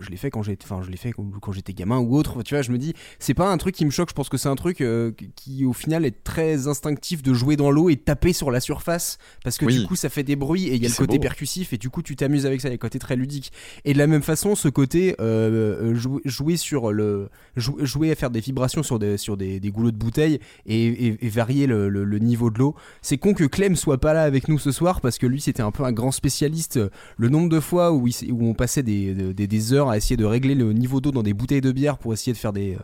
je 0.00 0.10
l'ai 0.10 0.16
fait 0.16 0.30
quand 0.30 0.42
j'étais, 0.42 0.64
enfin 0.64 0.82
je 0.82 0.90
l'ai 0.90 0.96
fait 0.96 1.12
quand, 1.12 1.52
j'étais 1.52 1.72
gamin 1.72 1.98
ou 1.98 2.16
autre, 2.16 2.42
tu 2.42 2.54
vois, 2.54 2.62
je 2.62 2.70
me 2.72 2.78
dis, 2.78 2.92
c'est 3.18 3.34
pas 3.34 3.50
un 3.50 3.56
truc 3.56 3.74
qui 3.74 3.84
me 3.86 3.90
choque, 3.90 4.10
je 4.10 4.14
pense 4.14 4.28
que 4.28 4.36
c'est 4.36 4.48
un 4.48 4.54
truc 4.56 4.80
euh, 4.80 5.12
qui 5.36 5.64
au 5.64 5.72
final 5.72 6.04
est 6.04 6.22
très 6.24 6.66
instinctif 6.68 7.22
de 7.22 7.32
jouer 7.32 7.56
dans 7.56 7.70
l'eau 7.70 7.88
et 7.88 7.96
de 7.96 8.00
taper 8.00 8.32
sur 8.32 8.50
la 8.50 8.60
surface, 8.60 9.18
parce 9.44 9.58
que 9.58 9.64
Oui. 9.64 9.80
du 9.80 9.86
coup 9.86 9.96
ça 9.96 10.08
fait 10.08 10.22
des 10.22 10.36
bruits 10.36 10.68
et 10.68 10.74
il 10.74 10.82
y 10.82 10.86
a 10.86 10.88
le 10.88 10.94
côté 10.94 11.16
beau. 11.18 11.22
percussif 11.22 11.72
et 11.72 11.78
du 11.78 11.88
coup 11.90 12.02
tu 12.02 12.14
t'amuses 12.16 12.46
avec 12.46 12.60
ça, 12.60 12.68
il 12.68 12.72
y 12.72 12.74
a 12.74 12.74
le 12.74 12.78
côté 12.78 12.98
très 12.98 13.16
ludique. 13.16 13.52
Et 13.84 13.92
de 13.92 13.98
la 13.98 14.06
même 14.06 14.22
façon, 14.22 14.54
ce 14.54 14.68
côté 14.68 15.14
euh, 15.20 15.92
euh, 15.92 15.94
jou- 15.94 16.20
jouer 16.24 16.56
sur 16.56 16.92
le 16.92 17.28
jou- 17.56 17.78
jouer 17.80 18.10
à 18.10 18.14
faire 18.14 18.30
des 18.30 18.40
vibrations 18.40 18.82
sur 18.82 18.98
des 18.98 19.16
sur 19.16 19.36
des, 19.36 19.60
des 19.60 19.70
goulots 19.70 19.90
de 19.92 19.96
bouteille 19.96 20.40
et, 20.66 20.86
et- 20.86 21.24
et 21.24 21.28
varier 21.28 21.66
le, 21.66 21.88
le- 21.88 22.04
le 22.04 22.18
niveau 22.18 22.50
de 22.50 22.58
l'eau. 22.58 22.74
C'est 23.02 23.18
con 23.18 23.32
que 23.34 23.44
Clem 23.44 23.76
soit 23.76 23.98
pas 23.98 24.12
là 24.12 24.22
avec 24.24 24.48
nous 24.48 24.58
ce 24.58 24.72
soir 24.72 25.00
parce 25.00 25.18
que 25.18 25.26
lui 25.26 25.40
c'était 25.40 25.62
un 25.62 25.70
peu 25.70 25.84
un 25.84 25.92
grand 25.92 26.10
spécialiste. 26.12 26.78
Le 27.16 27.28
nombre 27.28 27.48
de 27.48 27.60
fois 27.60 27.92
où, 27.92 28.06
il 28.08 28.32
où 28.32 28.46
on 28.46 28.54
passait 28.54 28.82
des, 28.82 29.14
des, 29.32 29.46
des 29.46 29.72
heures 29.72 29.85
à 29.90 29.96
essayer 29.96 30.16
de 30.16 30.24
régler 30.24 30.54
le 30.54 30.72
niveau 30.72 31.00
d'eau 31.00 31.10
dans 31.12 31.22
des 31.22 31.34
bouteilles 31.34 31.60
de 31.60 31.72
bière 31.72 31.98
pour 31.98 32.12
essayer 32.12 32.32
de 32.32 32.38
faire 32.38 32.52
des 32.52 32.76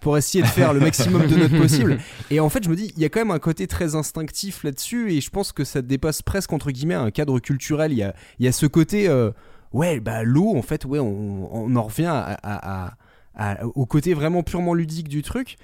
pour 0.00 0.18
essayer 0.18 0.42
de 0.42 0.48
faire 0.48 0.72
le 0.72 0.80
maximum 0.80 1.24
de 1.28 1.36
notes 1.36 1.56
possible. 1.56 1.98
Et 2.30 2.40
en 2.40 2.48
fait, 2.48 2.64
je 2.64 2.68
me 2.68 2.74
dis, 2.74 2.92
il 2.96 3.02
y 3.02 3.04
a 3.04 3.08
quand 3.08 3.20
même 3.20 3.30
un 3.30 3.38
côté 3.38 3.68
très 3.68 3.94
instinctif 3.94 4.64
là-dessus, 4.64 5.12
et 5.12 5.20
je 5.20 5.30
pense 5.30 5.52
que 5.52 5.62
ça 5.62 5.82
dépasse 5.82 6.20
presque 6.20 6.52
entre 6.52 6.72
guillemets 6.72 6.94
un 6.94 7.12
cadre 7.12 7.38
culturel. 7.38 7.92
Il 7.92 7.98
y 7.98 8.02
a, 8.02 8.12
il 8.40 8.44
y 8.44 8.48
a 8.48 8.52
ce 8.52 8.66
côté, 8.66 9.06
euh, 9.08 9.30
ouais, 9.72 10.00
bah 10.00 10.24
l'eau, 10.24 10.56
en 10.56 10.62
fait, 10.62 10.84
ouais, 10.84 10.98
on, 10.98 11.48
on 11.54 11.76
en 11.76 11.82
revient 11.84 12.06
à, 12.06 12.22
à- 12.42 12.86
à- 12.88 12.92
à- 13.36 13.64
au 13.66 13.86
côté 13.86 14.14
vraiment 14.14 14.42
purement 14.42 14.74
ludique 14.74 15.06
du 15.08 15.22
truc. 15.22 15.56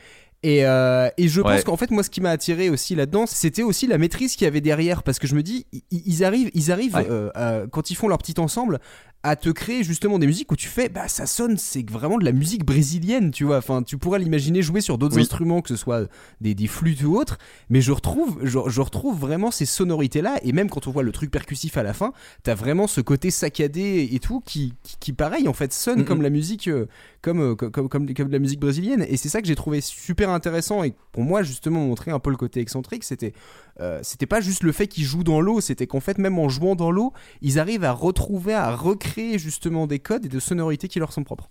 Et, 0.44 0.64
euh, 0.64 1.08
et 1.18 1.26
je 1.28 1.40
pense 1.42 1.50
Ouais. 1.50 1.62
qu'en 1.64 1.76
fait, 1.76 1.90
moi, 1.90 2.02
ce 2.04 2.08
qui 2.08 2.20
m'a 2.22 2.30
attiré 2.30 2.70
aussi 2.70 2.94
là-dedans, 2.94 3.26
c'était 3.26 3.62
aussi 3.64 3.86
la 3.88 3.98
maîtrise 3.98 4.36
qu'il 4.36 4.44
y 4.44 4.48
avait 4.48 4.62
derrière, 4.62 5.02
parce 5.02 5.18
que 5.18 5.26
je 5.26 5.34
me 5.34 5.42
dis, 5.42 5.66
ils 5.90 6.24
arrivent, 6.24 6.50
ils 6.54 6.70
arrivent 6.72 6.94
Ouais. 6.94 7.06
euh, 7.10 7.66
quand 7.66 7.90
ils 7.90 7.94
font 7.96 8.06
leur 8.08 8.16
petit 8.18 8.38
ensemble, 8.40 8.78
à 9.22 9.36
te 9.36 9.50
créer 9.50 9.84
justement 9.84 10.18
des 10.18 10.26
musiques 10.26 10.50
où 10.50 10.56
tu 10.56 10.68
fais, 10.68 10.88
bah 10.88 11.06
ça 11.06 11.26
sonne, 11.26 11.58
c'est 11.58 11.88
vraiment 11.90 12.16
de 12.16 12.24
la 12.24 12.32
musique 12.32 12.64
brésilienne, 12.64 13.30
tu 13.32 13.44
vois. 13.44 13.58
Enfin, 13.58 13.82
tu 13.82 13.98
pourrais 13.98 14.18
l'imaginer 14.18 14.62
jouer 14.62 14.80
sur 14.80 14.96
d'autres 14.96 15.16
Oui. 15.16 15.20
instruments, 15.22 15.60
que 15.60 15.68
ce 15.68 15.76
soit 15.76 16.08
des, 16.40 16.54
des 16.54 16.66
flûtes 16.66 17.02
ou 17.02 17.16
autres, 17.18 17.36
mais 17.68 17.82
je 17.82 17.92
retrouve, 17.92 18.38
je, 18.42 18.58
je 18.66 18.80
retrouve 18.80 19.18
vraiment 19.18 19.50
ces 19.50 19.66
sonorités-là, 19.66 20.38
et 20.42 20.52
même 20.52 20.70
quand 20.70 20.86
on 20.86 20.90
voit 20.90 21.02
le 21.02 21.12
truc 21.12 21.30
percussif 21.30 21.76
à 21.76 21.82
la 21.82 21.92
fin, 21.92 22.14
t'as 22.44 22.54
vraiment 22.54 22.86
ce 22.86 23.02
côté 23.02 23.30
saccadé 23.30 24.08
et 24.10 24.18
tout 24.20 24.40
qui, 24.40 24.72
qui, 24.82 24.96
qui, 24.98 25.12
pareil, 25.12 25.48
en 25.48 25.52
fait, 25.52 25.74
sonne 25.74 26.06
comme 26.06 26.22
la 26.22 26.30
musique, 26.30 26.68
euh, 26.68 26.86
comme, 27.20 27.40
euh, 27.42 27.54
comme, 27.54 27.70
comme, 27.70 27.88
comme, 27.90 28.14
comme 28.14 28.28
de 28.28 28.32
la 28.32 28.38
musique 28.38 28.60
brésilienne, 28.60 29.04
et 29.06 29.18
c'est 29.18 29.28
ça 29.28 29.42
que 29.42 29.48
j'ai 29.48 29.54
trouvé 29.54 29.82
super 29.82 30.30
intéressant, 30.30 30.82
et 30.82 30.94
pour 31.12 31.24
moi, 31.24 31.42
justement, 31.42 31.80
montrer 31.80 32.10
un 32.10 32.20
peu 32.20 32.30
le 32.30 32.36
côté 32.38 32.60
excentrique, 32.60 33.04
c'était 33.04 33.34
euh, 33.80 34.00
c'était 34.02 34.26
pas 34.26 34.40
juste 34.42 34.62
le 34.62 34.72
fait 34.72 34.88
qu'ils 34.88 35.04
jouent 35.04 35.24
dans 35.24 35.40
l'eau, 35.40 35.60
c'était 35.62 35.86
qu'en 35.86 36.00
fait, 36.00 36.18
même 36.18 36.38
en 36.38 36.48
jouant 36.50 36.74
dans 36.74 36.90
l'eau, 36.90 37.12
ils 37.40 37.58
arrivent 37.58 37.84
à 37.84 37.92
retrouver, 37.92 38.52
à 38.52 38.74
recréer 38.74 39.09
justement 39.16 39.86
des 39.86 39.98
codes 39.98 40.26
et 40.26 40.28
de 40.28 40.40
sonorités 40.40 40.88
qui 40.88 40.98
leur 40.98 41.12
sont 41.12 41.24
propres. 41.24 41.48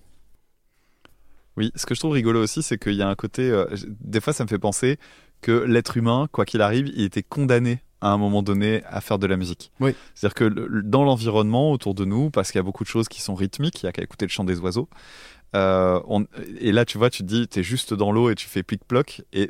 Oui, 1.57 1.72
ce 1.76 1.86
que 1.86 1.94
je 1.94 1.99
trouve 1.99 2.14
rigolo 2.14 2.41
aussi, 2.41 2.64
c'est 2.64 2.77
qu'il 2.77 2.94
y 2.94 3.02
a 3.02 3.10
un 3.10 3.15
côté. 3.15 3.49
euh, 3.49 3.65
des 3.99 4.22
fois, 4.22 4.34
ça 4.34 4.44
me 4.44 4.49
fait 4.49 4.60
penser 4.60 4.98
que 5.41 5.52
l'être 5.52 5.98
humain, 5.98 6.27
quoi 6.31 6.45
qu'il 6.45 6.61
arrive, 6.61 6.88
il 6.88 7.03
était 7.03 7.23
condamné 7.23 7.81
à 8.02 8.11
un 8.11 8.18
moment 8.18 8.41
donné 8.44 8.81
à 8.86 9.02
faire 9.02 9.19
de 9.19 9.27
la 9.27 9.36
musique. 9.36 9.72
Oui. 9.81 9.94
C'est-à-dire 10.15 10.36
que 10.36 10.44
le- 10.45 10.81
dans 10.84 11.03
l'environnement 11.03 11.72
autour 11.72 11.94
de 11.95 12.06
nous, 12.06 12.30
parce 12.30 12.52
qu'il 12.52 12.60
y 12.60 12.61
a 12.61 12.64
beaucoup 12.64 12.84
de 12.86 12.90
choses 12.90 13.10
qui 13.10 13.22
sont 13.22 13.36
rythmiques, 13.36 13.84
il 13.84 13.88
y 13.88 13.90
a 13.90 13.91
qu'à 13.91 14.03
écouter 14.03 14.26
le 14.26 14.30
chant 14.31 14.44
des 14.45 14.60
oiseaux. 14.60 14.88
euh, 15.56 15.99
on- 16.07 16.26
et 16.60 16.72
là, 16.72 16.86
tu 16.86 16.99
vois, 16.99 17.10
tu 17.10 17.23
te 17.23 17.27
dis, 17.27 17.48
t'es 17.48 17.64
juste 17.64 17.95
dans 17.95 18.11
l'eau 18.11 18.30
et 18.30 18.36
tu 18.36 18.48
fais 18.48 18.61
plic-ploc, 18.61 19.23
et 19.34 19.49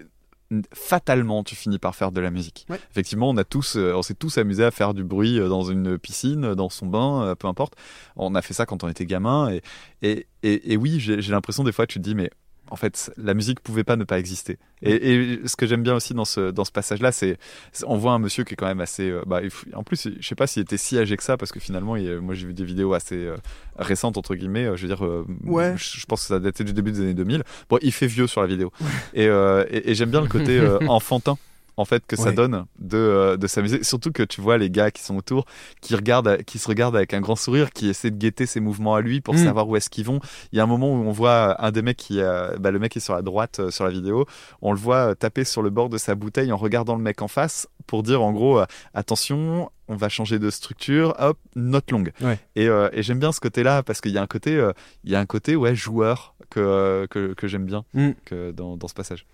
fatalement, 0.74 1.44
tu 1.44 1.56
finis 1.56 1.80
par 1.80 1.96
faire 1.96 2.12
de 2.12 2.22
la 2.22 2.32
musique. 2.32 2.66
Ouais. 2.70 2.80
Effectivement, 2.92 3.30
on 3.30 3.38
a 3.38 3.44
tous, 3.44 3.76
euh, 3.76 3.94
on 3.96 4.02
s'est 4.02 4.16
tous 4.16 4.38
amusés 4.38 4.64
à 4.64 4.72
faire 4.72 4.94
du 4.94 5.04
bruit 5.04 5.40
euh, 5.40 5.48
dans 5.48 5.64
une 5.64 5.98
piscine, 5.98 6.56
dans 6.56 6.70
son 6.70 6.88
bain, 6.88 7.24
euh, 7.24 7.36
peu 7.36 7.48
importe. 7.48 7.76
On 8.16 8.36
a 8.36 8.42
fait 8.42 8.54
ça 8.54 8.66
quand 8.66 8.84
on 8.84 8.90
était 8.90 9.06
gamin, 9.06 9.52
et, 9.52 9.62
et, 10.02 10.28
et, 10.44 10.74
et 10.74 10.78
oui, 10.78 11.00
j'ai 11.00 11.22
j'ai 11.22 11.32
l'impression 11.32 11.64
des 11.64 11.72
fois, 11.72 11.86
tu 11.86 12.00
te 12.00 12.04
dis, 12.04 12.16
mais 12.16 12.30
en 12.72 12.76
fait, 12.76 13.12
la 13.18 13.34
musique 13.34 13.60
pouvait 13.62 13.84
pas 13.84 13.96
ne 13.96 14.04
pas 14.04 14.20
exister. 14.20 14.58
Et, 14.82 14.94
et 15.14 15.40
ce 15.48 15.56
que 15.56 15.66
j'aime 15.68 15.84
bien 15.84 15.96
aussi 15.96 16.14
dans 16.14 16.24
ce, 16.26 16.52
dans 16.52 16.64
ce 16.64 16.72
passage-là, 16.72 17.12
c'est 17.12 17.38
on 17.86 17.98
voit 17.98 18.14
un 18.14 18.20
monsieur 18.20 18.44
qui 18.44 18.54
est 18.54 18.56
quand 18.56 18.68
même 18.68 18.80
assez. 18.80 19.10
euh, 19.10 19.22
bah, 19.26 19.42
en 19.74 19.84
plus, 19.84 20.08
je 20.20 20.28
sais 20.28 20.36
pas 20.36 20.48
s'il 20.48 20.62
était 20.62 20.78
si 20.78 20.98
âgé 20.98 21.18
que 21.18 21.24
ça, 21.24 21.36
parce 21.36 21.52
que 21.52 21.60
finalement, 21.60 21.96
il- 21.96 22.20
moi 22.20 22.34
j'ai 22.36 22.48
vu 22.48 22.54
des 22.54 22.64
vidéos 22.64 22.94
assez 22.94 23.16
euh, 23.16 23.36
récentes, 23.78 24.18
entre 24.18 24.36
guillemets. 24.36 24.66
euh, 24.66 24.76
je 24.78 24.84
veux 24.84 24.88
dire, 24.96 25.04
euh, 25.06 25.26
Ouais. 25.46 25.74
je, 25.78 26.00
je 26.00 26.06
pense 26.06 26.22
que 26.22 26.28
ça 26.28 26.40
datait 26.40 26.64
du 26.64 26.74
début 26.74 26.92
des 26.92 27.02
années 27.02 27.14
2000. 27.14 27.44
Bon, 27.70 27.78
il 27.82 27.92
fait 27.92 28.08
vieux 28.08 28.28
sur 28.28 28.42
la 28.42 28.48
vidéo. 28.48 28.72
Et, 29.14 29.28
euh, 29.28 29.66
et, 29.70 29.92
et 29.92 29.96
j'aime 29.96 30.12
bien 30.12 30.22
le 30.22 30.28
côté 30.28 30.58
euh, 30.60 30.78
enfantin. 30.88 31.38
En 31.80 31.86
fait, 31.86 32.06
que 32.06 32.18
ça 32.18 32.32
donne 32.34 32.66
de, 32.80 32.98
euh, 32.98 33.38
de 33.38 33.48
s'amuser. 33.48 33.84
Surtout 33.84 34.12
que 34.12 34.22
tu 34.24 34.42
vois 34.42 34.58
les 34.58 34.70
gars 34.70 34.92
qui 34.92 35.02
sont 35.02 35.16
autour, 35.16 35.46
qui, 35.80 35.96
regardent, 35.96 36.44
qui 36.44 36.60
se 36.60 36.68
regardent 36.68 36.98
avec 36.98 37.14
un 37.14 37.22
grand 37.22 37.38
sourire, 37.38 37.72
qui 37.72 37.88
essaient 37.88 38.12
de 38.12 38.18
guetter 38.18 38.46
ses 38.46 38.60
mouvements 38.60 38.96
à 38.96 39.02
lui 39.02 39.22
pour 39.22 39.34
Mm. 39.34 39.46
savoir 39.46 39.68
où 39.70 39.78
est-ce 39.78 39.90
qu'ils 39.90 40.04
vont. 40.06 40.20
Il 40.52 40.58
y 40.58 40.60
a 40.60 40.64
un 40.64 40.68
moment 40.68 40.92
où 40.92 40.96
on 41.08 41.12
voit 41.12 41.64
un 41.64 41.72
des 41.72 41.82
mecs 41.82 41.96
qui, 41.96 42.20
euh, 42.20 42.58
bah, 42.60 42.72
le 42.72 42.80
mec 42.80 42.98
est 42.98 43.00
sur 43.00 43.14
la 43.16 43.22
droite 43.22 43.60
euh, 43.62 43.72
sur 43.72 43.86
la 43.86 43.92
vidéo, 43.92 44.26
on 44.62 44.74
le 44.74 44.78
voit 44.78 45.16
taper 45.16 45.46
sur 45.46 45.62
le 45.62 45.70
bord 45.70 45.88
de 45.88 45.98
sa 45.98 46.16
bouteille 46.16 46.52
en 46.52 46.58
regardant 46.58 46.96
le 46.98 47.02
mec 47.02 47.22
en 47.22 47.30
face 47.30 47.68
pour 47.88 48.04
dire 48.04 48.22
en 48.22 48.34
gros 48.34 48.62
attention, 48.94 49.72
on 49.88 49.96
va 49.96 50.10
changer 50.10 50.38
de 50.38 50.50
structure, 50.50 51.16
hop, 51.18 51.38
note 51.56 51.90
longue. 51.92 52.12
Ouais. 52.22 52.38
Et, 52.58 52.68
euh, 52.68 52.90
et 52.92 53.04
j'aime 53.04 53.20
bien 53.20 53.32
ce 53.32 53.40
côté-là 53.40 53.84
parce 53.84 54.02
qu'il 54.02 54.12
y 54.12 54.18
a 54.18 54.22
un 54.22 54.28
côté, 54.28 54.58
euh, 54.58 54.74
il 55.06 55.12
y 55.12 55.16
a 55.16 55.20
un 55.20 55.26
côté 55.26 55.56
ouais 55.56 55.76
joueur 55.76 56.36
que 56.50 57.08
que, 57.10 57.34
que 57.34 57.48
j'aime 57.48 57.66
bien 57.66 57.86
Mm. 57.94 58.10
que 58.26 58.52
dans, 58.52 58.76
dans 58.76 58.88
ce 58.90 58.94
passage. 58.94 59.26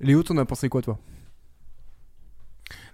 Léo, 0.00 0.22
t'en 0.22 0.36
as 0.38 0.44
pensé 0.44 0.68
quoi, 0.68 0.82
toi? 0.82 0.98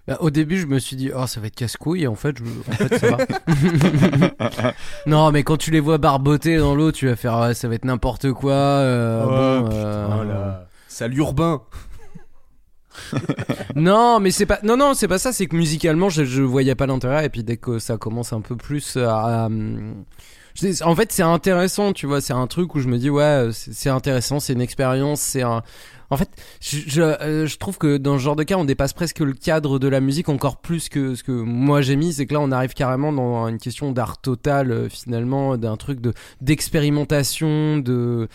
Bah, 0.07 0.17
au 0.19 0.29
début, 0.31 0.57
je 0.57 0.65
me 0.65 0.79
suis 0.79 0.95
dit, 0.95 1.11
oh, 1.15 1.27
ça 1.27 1.39
va 1.39 1.47
être 1.47 1.55
casse-couille, 1.55 2.03
et 2.03 2.07
en 2.07 2.15
fait, 2.15 2.37
je... 2.37 2.43
en 2.43 2.73
fait 2.73 2.97
ça 2.97 3.15
va. 3.15 4.73
non, 5.05 5.31
mais 5.31 5.43
quand 5.43 5.57
tu 5.57 5.69
les 5.71 5.79
vois 5.79 5.97
barboter 5.99 6.57
dans 6.57 6.73
l'eau, 6.75 6.91
tu 6.91 7.07
vas 7.07 7.15
faire, 7.15 7.55
ça 7.55 7.67
va 7.67 7.75
être 7.75 7.85
n'importe 7.85 8.31
quoi. 8.31 8.51
euh, 8.53 9.23
bon, 9.25 9.69
euh, 9.71 10.53
Salut 10.87 11.17
urbain 11.17 11.61
Non, 13.75 14.19
mais 14.19 14.31
c'est 14.31 14.45
pas. 14.45 14.59
Non, 14.63 14.77
non, 14.77 14.93
c'est 14.93 15.07
pas 15.07 15.17
ça. 15.19 15.31
C'est 15.31 15.47
que 15.47 15.55
musicalement, 15.55 16.09
je, 16.09 16.23
je 16.23 16.41
voyais 16.41 16.75
pas 16.75 16.85
l'intérêt. 16.87 17.25
Et 17.25 17.29
puis 17.29 17.43
dès 17.43 17.57
que 17.57 17.79
ça 17.79 17.97
commence 17.97 18.33
un 18.33 18.41
peu 18.41 18.55
plus 18.55 18.97
à. 18.97 19.45
hum, 19.45 20.03
En 20.83 20.95
fait, 20.95 21.11
c'est 21.11 21.23
intéressant, 21.23 21.93
tu 21.93 22.05
vois. 22.07 22.21
C'est 22.21 22.33
un 22.33 22.47
truc 22.47 22.75
où 22.75 22.79
je 22.79 22.87
me 22.87 22.97
dis, 22.97 23.09
ouais, 23.09 23.49
c'est 23.53 23.73
c'est 23.73 23.89
intéressant, 23.89 24.39
c'est 24.39 24.53
une 24.53 24.61
expérience, 24.61 25.21
c'est 25.21 25.43
un. 25.43 25.63
En 26.11 26.17
fait, 26.17 26.29
euh, 26.97 27.47
je 27.47 27.57
trouve 27.57 27.77
que 27.77 27.95
dans 27.95 28.17
ce 28.17 28.23
genre 28.23 28.35
de 28.35 28.43
cas, 28.43 28.57
on 28.57 28.65
dépasse 28.65 28.91
presque 28.91 29.19
le 29.19 29.31
cadre 29.31 29.79
de 29.79 29.87
la 29.87 30.01
musique 30.01 30.27
encore 30.27 30.57
plus 30.57 30.89
que 30.89 31.15
ce 31.15 31.23
que 31.23 31.31
moi 31.31 31.81
j'ai 31.81 31.95
mis. 31.95 32.11
C'est 32.11 32.25
que 32.25 32.33
là, 32.33 32.41
on 32.41 32.51
arrive 32.51 32.73
carrément 32.73 33.13
dans 33.13 33.47
une 33.47 33.57
question 33.57 33.93
d'art 33.93 34.19
total, 34.19 34.71
euh, 34.71 34.89
finalement, 34.89 35.57
d'un 35.57 35.77
truc 35.77 36.01
de 36.01 36.13
d'expérimentation, 36.41 37.77
de 37.77 38.27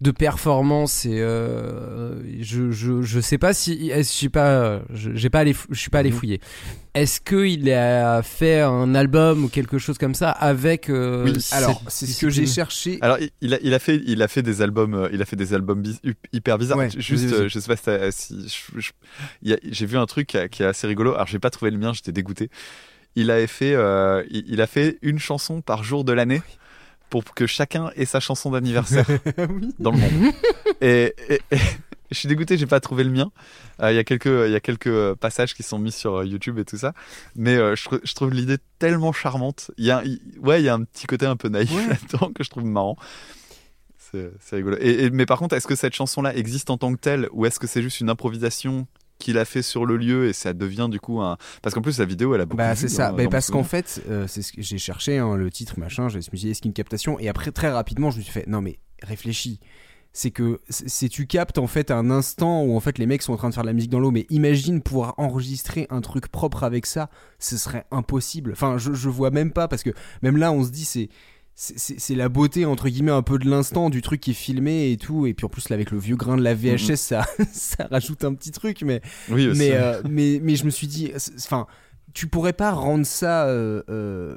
de 0.00 0.10
performance 0.10 1.06
et 1.06 1.20
euh, 1.20 2.20
je, 2.42 2.70
je 2.70 3.00
je 3.02 3.20
sais 3.20 3.38
pas 3.38 3.54
si 3.54 3.90
est-ce- 3.90 4.10
je 4.12 4.16
suis 4.16 4.28
pas 4.28 4.82
j'ai 4.92 5.30
pas 5.30 5.38
allé 5.40 5.54
je 5.70 5.78
suis 5.80 5.88
pas 5.90 6.00
allé 6.00 6.10
Mhm. 6.10 6.16
fouiller 6.16 6.40
est-ce 6.94 7.20
que 7.20 7.46
il 7.46 7.70
a 7.72 8.22
fait 8.22 8.60
un 8.60 8.94
album 8.94 9.44
ou 9.44 9.48
quelque 9.48 9.78
chose 9.78 9.96
comme 9.98 10.14
ça 10.14 10.30
avec 10.30 10.88
euh, 10.90 11.24
Oui, 11.26 11.46
Alors, 11.50 11.82
c'est 11.88 12.06
ce 12.06 12.18
que 12.20 12.30
j'ai 12.30 12.46
cherché. 12.46 12.98
Alors 13.02 13.18
il- 13.42 13.52
a, 13.54 13.58
il 13.62 13.74
a 13.74 13.78
fait 13.78 14.00
il 14.06 14.22
a 14.22 14.28
fait 14.28 14.42
des 14.42 14.62
albums 14.62 14.94
euh, 14.94 15.08
il 15.12 15.20
a 15.20 15.24
fait 15.26 15.36
des 15.36 15.52
albums 15.54 15.82
hyper 16.32 16.56
bizarres. 16.58 16.78
Ouais, 16.78 16.88
Juste 16.96 17.32
euh, 17.32 17.48
je 17.48 17.58
sais 17.58 17.74
pas 17.74 17.76
si, 17.76 17.90
a- 19.52 19.56
j'ai 19.62 19.86
vu 19.86 19.96
un 19.98 20.06
truc 20.06 20.28
qui, 20.28 20.38
a- 20.38 20.48
qui 20.48 20.62
est 20.62 20.66
assez 20.66 20.86
rigolo. 20.86 21.14
Alors 21.14 21.26
j'ai 21.26 21.38
pas 21.38 21.50
trouvé 21.50 21.70
le 21.70 21.78
mien, 21.78 21.92
j'étais 21.92 22.12
dégoûté. 22.12 22.48
Il 23.14 23.30
avait 23.30 23.46
fait 23.46 23.74
euh, 23.74 24.22
il, 24.30 24.44
il 24.48 24.60
a 24.60 24.66
fait 24.66 24.98
une 25.02 25.18
chanson 25.18 25.60
par 25.62 25.84
jour 25.84 26.04
de 26.04 26.12
l'année 26.12 26.42
pour 27.10 27.24
que 27.34 27.46
chacun 27.46 27.90
ait 27.96 28.04
sa 28.04 28.20
chanson 28.20 28.50
d'anniversaire 28.50 29.06
oui. 29.50 29.74
dans 29.78 29.92
le 29.92 29.98
monde. 29.98 30.32
et, 30.80 31.14
et- 31.28 31.40
et 31.50 31.58
je 32.10 32.18
suis 32.18 32.28
dégoûté, 32.28 32.56
j'ai 32.56 32.66
pas 32.66 32.78
trouvé 32.80 33.02
le 33.04 33.10
mien. 33.10 33.30
Euh, 33.82 33.90
Il 33.92 33.96
y 33.96 33.98
a 33.98 34.04
quelques, 34.04 34.26
il 34.26 34.50
y 34.52 34.54
a 34.54 34.60
quelques 34.60 34.86
euh, 34.86 35.14
passages 35.14 35.54
qui 35.54 35.62
sont 35.64 35.78
mis 35.78 35.90
sur 35.92 36.16
euh, 36.18 36.24
YouTube 36.26 36.58
et 36.58 36.64
tout 36.64 36.76
ça, 36.76 36.92
mais 37.34 37.56
euh, 37.56 37.74
je, 37.76 37.84
trou- 37.84 38.00
je 38.04 38.14
trouve 38.14 38.30
l'idée 38.30 38.58
tellement 38.78 39.12
charmante. 39.12 39.70
Il 39.76 39.84
y 39.86 39.90
a, 39.90 40.02
ouais, 40.40 40.60
il 40.60 40.64
y 40.64 40.68
a 40.68 40.74
un 40.74 40.82
petit 40.84 41.06
côté 41.06 41.26
un 41.26 41.36
peu 41.36 41.48
naïf 41.48 41.72
Ouais. 41.72 41.86
là-dedans 41.88 42.30
que 42.32 42.44
je 42.44 42.50
trouve 42.50 42.64
marrant. 42.64 42.96
C'est 43.98 44.30
c'est 44.40 44.56
rigolo. 44.56 44.76
Et, 44.80 45.04
et- 45.06 45.10
mais 45.10 45.26
par 45.26 45.38
contre, 45.38 45.54
est-ce 45.56 45.66
que 45.66 45.74
cette 45.74 45.94
chanson-là 45.94 46.34
existe 46.36 46.70
en 46.70 46.78
tant 46.78 46.92
que 46.94 47.00
telle, 47.00 47.28
ou 47.32 47.44
est-ce 47.46 47.58
que 47.58 47.66
c'est 47.66 47.82
juste 47.82 48.00
une 48.00 48.08
improvisation 48.10 48.86
qu'il 49.18 49.38
a 49.38 49.44
fait 49.44 49.62
sur 49.62 49.86
le 49.86 49.96
lieu 49.96 50.26
et 50.28 50.32
ça 50.32 50.52
devient 50.52 50.88
du 50.90 51.00
coup 51.00 51.20
un 51.20 51.36
parce 51.62 51.74
qu'en 51.74 51.82
plus 51.82 51.98
la 51.98 52.04
vidéo 52.04 52.34
elle 52.34 52.40
a 52.42 52.46
beaucoup 52.46 52.58
Bah 52.58 52.74
c'est 52.76 52.88
ça, 52.88 53.10
dans 53.12 53.22
mon 53.22 53.28
parce 53.30 53.50
qu'en 53.50 53.64
fait, 53.64 54.02
euh, 54.10 54.26
c'est 54.26 54.42
ce 54.42 54.52
que 54.52 54.60
j'ai 54.62 54.78
cherché 54.78 55.18
hein, 55.18 55.36
le 55.36 55.50
titre 55.50 55.78
machin, 55.78 56.08
je 56.08 56.16
me 56.16 56.20
suis 56.20 56.38
dit 56.38 56.50
est-ce 56.50 56.60
qu'une 56.62 56.72
captation? 56.72 57.18
Et 57.18 57.28
après 57.28 57.50
très 57.50 57.70
rapidement 57.70 58.10
je 58.10 58.18
me 58.18 58.22
suis 58.22 58.32
fait 58.32 58.46
non 58.46 58.60
mais 58.60 58.78
réfléchis. 59.02 59.60
C'est 60.12 60.30
que 60.30 60.60
c'est- 60.70 61.10
tu 61.10 61.26
captes 61.26 61.58
en 61.58 61.66
fait 61.66 61.90
un 61.90 62.10
instant 62.10 62.62
où 62.62 62.74
en 62.74 62.80
fait 62.80 62.96
les 62.96 63.04
mecs 63.04 63.20
sont 63.20 63.34
en 63.34 63.36
train 63.36 63.50
de 63.50 63.54
faire 63.54 63.64
de 63.64 63.68
la 63.68 63.74
musique 63.74 63.90
dans 63.90 64.00
l'eau, 64.00 64.10
mais 64.10 64.24
imagine 64.30 64.80
pouvoir 64.80 65.12
enregistrer 65.18 65.86
un 65.90 66.00
truc 66.00 66.28
propre 66.28 66.64
avec 66.64 66.86
ça, 66.86 67.10
ce 67.38 67.58
serait 67.58 67.84
impossible. 67.90 68.52
Enfin, 68.52 68.78
je, 68.78 68.94
je 68.94 69.08
vois 69.10 69.30
même 69.30 69.50
pas 69.52 69.68
parce 69.68 69.82
que 69.82 69.90
même 70.22 70.38
là 70.38 70.52
on 70.52 70.64
se 70.64 70.70
dit 70.70 70.86
c'est 70.86 71.10
c'est- 71.58 72.14
la 72.14 72.28
beauté 72.28 72.66
entre 72.66 72.88
guillemets 72.90 73.12
un 73.12 73.22
peu 73.22 73.38
de 73.38 73.48
l'instant 73.48 73.88
du 73.88 74.02
truc 74.02 74.20
qui 74.20 74.32
est 74.32 74.34
filmé 74.34 74.90
et 74.92 74.98
tout 74.98 75.26
et 75.26 75.32
puis 75.32 75.46
en 75.46 75.48
plus 75.48 75.70
là 75.70 75.74
avec 75.74 75.90
le 75.90 75.98
vieux 75.98 76.16
grain 76.16 76.36
de 76.36 76.42
la 76.42 76.54
VHS 76.54 76.96
ça 76.96 77.26
ça 77.52 77.88
rajoute 77.90 78.24
un 78.24 78.34
petit 78.34 78.50
truc 78.50 78.82
mais 78.82 79.00
oui 79.30 79.48
aussi. 79.48 79.58
mais, 79.58 79.70
euh, 79.72 80.02
mais, 80.08 80.38
mais 80.42 80.54
je 80.56 80.66
me 80.66 80.70
suis 80.70 80.86
dit, 80.86 81.12
enfin, 81.38 81.66
tu 82.14 82.28
pourrais 82.28 82.54
pas 82.54 82.70
rendre 82.72 83.04
ça 83.04 83.46
euh, 83.46 83.82
euh, 83.90 84.36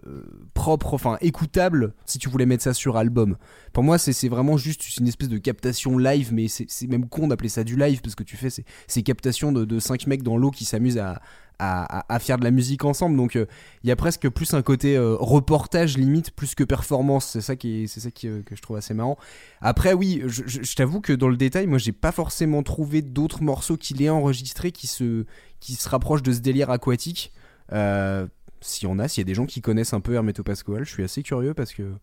propre, 0.53 0.93
enfin 0.93 1.17
écoutable, 1.21 1.93
si 2.05 2.17
tu 2.19 2.27
voulais 2.27 2.45
mettre 2.45 2.63
ça 2.63 2.73
sur 2.73 2.97
album. 2.97 3.37
Pour 3.71 3.83
moi, 3.83 3.97
c'est 3.97 4.27
vraiment 4.27 4.57
juste 4.57 4.97
une 4.97 5.07
espèce 5.07 5.29
de 5.29 5.37
captation 5.37 5.97
live, 5.97 6.33
mais 6.33 6.47
c'est 6.49 6.87
même 6.87 7.07
con 7.07 7.27
d'appeler 7.27 7.47
ça 7.49 7.63
du 7.63 7.77
live, 7.77 8.01
parce 8.01 8.15
que 8.15 8.23
tu 8.23 8.35
fais 8.35 8.49
ces, 8.49 8.65
ces 8.87 9.03
captations 9.03 9.51
de, 9.51 9.63
de 9.65 9.79
cinq 9.79 10.07
mecs 10.07 10.23
dans 10.23 10.35
l'eau 10.35 10.51
qui 10.51 10.65
s'amusent 10.65 10.97
à, 10.97 11.21
à, 11.59 12.19
faire 12.19 12.37
de 12.37 12.43
la 12.43 12.51
musique 12.51 12.83
ensemble. 12.85 13.15
Donc 13.15 13.35
euh, 13.35 13.45
il 13.83 13.89
y 13.89 13.91
a 13.91 13.95
presque 13.95 14.27
plus 14.29 14.53
un 14.53 14.61
côté 14.61 14.97
reportage 14.97 15.97
limite, 15.97 16.31
plus 16.31 16.55
que 16.55 16.63
performance. 16.63 17.27
C'est 17.27 17.41
ça, 17.41 17.55
qui 17.55 17.83
est- 17.83 17.87
c'est 17.87 17.99
ça 17.99 18.11
qui, 18.11 18.27
que 18.45 18.55
je 18.55 18.61
trouve 18.61 18.77
assez 18.77 18.93
marrant. 18.93 19.17
Après, 19.61 19.93
oui, 19.93 20.21
je 20.25 20.75
t'avoue 20.75 20.99
que 21.01 21.13
dans 21.13 21.29
le 21.29 21.37
détail, 21.37 21.67
moi, 21.67 21.77
j'ai 21.77 21.91
pas 21.93 22.11
forcément 22.11 22.63
trouvé 22.63 23.01
d'autres 23.01 23.43
morceaux 23.43 23.77
qu'il 23.77 24.01
ait 24.01 24.09
enregistrés 24.09 24.71
qui 24.71 24.87
se, 24.87 25.25
qui 25.59 25.75
se 25.75 25.87
rapprochent 25.87 26.23
de 26.23 26.31
ce 26.33 26.39
délire 26.39 26.69
aquatique. 26.71 27.31
Euh, 27.73 28.27
si 28.61 28.87
on 28.87 28.99
a, 28.99 29.07
s'il 29.07 29.21
y 29.21 29.25
a 29.25 29.27
des 29.27 29.35
gens 29.35 29.45
qui 29.45 29.61
connaissent 29.61 29.93
un 29.93 30.01
peu 30.01 30.13
Hermeto 30.13 30.43
Pascoal, 30.43 30.85
je 30.85 30.91
suis 30.91 31.03
assez 31.03 31.23
curieux 31.23 31.53
parce 31.53 31.73
que, 31.73 31.93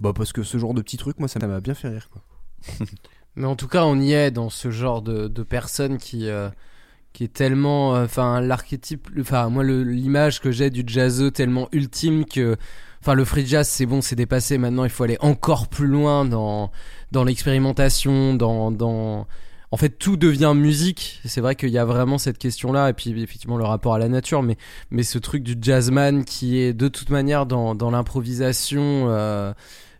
bah, 0.00 0.12
parce 0.14 0.32
que 0.32 0.42
ce 0.42 0.58
genre 0.58 0.74
de 0.74 0.82
petit 0.82 0.96
truc, 0.96 1.18
moi, 1.18 1.28
ça 1.28 1.38
m'a 1.46 1.60
bien 1.60 1.74
fait 1.74 1.88
rire. 1.88 2.10
Quoi. 2.10 2.22
Mais 3.36 3.46
en 3.46 3.56
tout 3.56 3.68
cas, 3.68 3.84
on 3.84 4.00
y 4.00 4.12
est 4.12 4.30
dans 4.30 4.50
ce 4.50 4.70
genre 4.70 5.02
de, 5.02 5.28
de 5.28 5.42
personne 5.42 5.98
qui, 5.98 6.28
euh, 6.28 6.48
qui 7.12 7.24
est 7.24 7.32
tellement. 7.32 7.96
euh, 7.96 8.04
Enfin, 8.04 8.40
l'archétype. 8.40 9.08
Enfin, 9.20 9.48
moi, 9.50 9.64
l'image 9.64 10.40
que 10.40 10.50
j'ai 10.52 10.70
du 10.70 10.84
jazzeux 10.86 11.30
tellement 11.30 11.68
ultime 11.72 12.24
que. 12.26 12.56
Enfin, 13.02 13.14
le 13.14 13.24
free 13.24 13.46
jazz, 13.46 13.68
c'est 13.68 13.86
bon, 13.86 14.02
c'est 14.02 14.16
dépassé. 14.16 14.58
Maintenant, 14.58 14.84
il 14.84 14.90
faut 14.90 15.04
aller 15.04 15.16
encore 15.20 15.68
plus 15.68 15.86
loin 15.86 16.24
dans, 16.26 16.70
dans 17.12 17.24
l'expérimentation, 17.24 18.34
dans, 18.34 18.70
dans. 18.70 19.26
En 19.72 19.76
fait, 19.76 19.90
tout 19.90 20.16
devient 20.16 20.52
musique. 20.56 21.20
C'est 21.24 21.40
vrai 21.40 21.54
qu'il 21.54 21.70
y 21.70 21.78
a 21.78 21.84
vraiment 21.84 22.18
cette 22.18 22.38
question-là, 22.38 22.90
et 22.90 22.92
puis 22.92 23.10
effectivement 23.22 23.56
le 23.56 23.64
rapport 23.64 23.94
à 23.94 23.98
la 23.98 24.08
nature, 24.08 24.42
mais, 24.42 24.56
mais 24.90 25.04
ce 25.04 25.18
truc 25.18 25.42
du 25.44 25.56
jazzman 25.60 26.24
qui 26.24 26.58
est 26.58 26.72
de 26.72 26.88
toute 26.88 27.10
manière 27.10 27.46
dans, 27.46 27.74
dans 27.74 27.90
l'improvisation. 27.90 29.06
euh, 29.08 29.52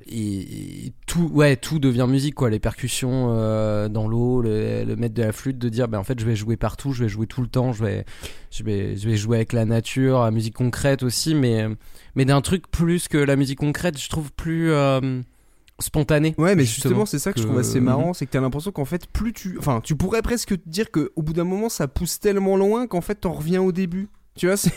et, 0.08 0.92
tout 1.06 1.28
ouais 1.32 1.56
tout 1.56 1.78
devient 1.78 2.06
musique 2.08 2.34
quoi 2.34 2.50
les 2.50 2.58
percussions 2.58 3.28
euh, 3.30 3.88
dans 3.88 4.08
l'eau 4.08 4.40
le, 4.40 4.84
le 4.84 4.96
maître 4.96 5.14
de 5.14 5.22
la 5.22 5.32
flûte 5.32 5.58
de 5.58 5.68
dire 5.68 5.88
ben 5.88 5.98
en 5.98 6.04
fait 6.04 6.18
je 6.18 6.24
vais 6.24 6.36
jouer 6.36 6.56
partout 6.56 6.92
je 6.92 7.02
vais 7.04 7.08
jouer 7.08 7.26
tout 7.26 7.42
le 7.42 7.48
temps 7.48 7.72
je 7.72 7.84
vais 7.84 8.04
je 8.50 8.62
vais 8.62 8.96
je 8.96 9.08
vais 9.08 9.16
jouer 9.16 9.38
avec 9.38 9.52
la 9.52 9.64
nature 9.64 10.20
la 10.20 10.30
musique 10.30 10.54
concrète 10.54 11.02
aussi 11.02 11.34
mais 11.34 11.66
mais 12.14 12.24
d'un 12.24 12.40
truc 12.40 12.70
plus 12.70 13.08
que 13.08 13.18
la 13.18 13.36
musique 13.36 13.58
concrète 13.58 13.98
je 14.00 14.08
trouve 14.08 14.32
plus 14.32 14.70
euh, 14.70 15.20
spontané 15.82 16.34
Ouais, 16.38 16.54
mais 16.54 16.64
justement, 16.64 17.06
c'est 17.06 17.18
ça 17.18 17.32
que, 17.32 17.38
je 17.40 17.44
trouve 17.44 17.56
que- 17.56 17.60
assez 17.60 17.80
marrant, 17.80 18.12
c'est 18.14 18.26
que 18.26 18.30
t'as 18.30 18.40
l'impression 18.40 18.72
qu'en 18.72 18.84
fait, 18.84 19.06
plus 19.06 19.32
tu. 19.32 19.56
Enfin, 19.58 19.80
tu 19.82 19.96
pourrais 19.96 20.22
presque 20.22 20.48
te 20.62 20.68
dire 20.68 20.90
qu'au 20.90 21.10
bout 21.22 21.32
d'un 21.32 21.44
moment, 21.44 21.68
ça 21.68 21.88
pousse 21.88 22.20
tellement 22.20 22.56
loin 22.56 22.86
qu'en 22.86 23.00
fait, 23.00 23.14
t'en 23.16 23.32
reviens 23.32 23.62
au 23.62 23.72
début. 23.72 24.08
Tu 24.36 24.46
vois, 24.46 24.56
c'est. 24.56 24.72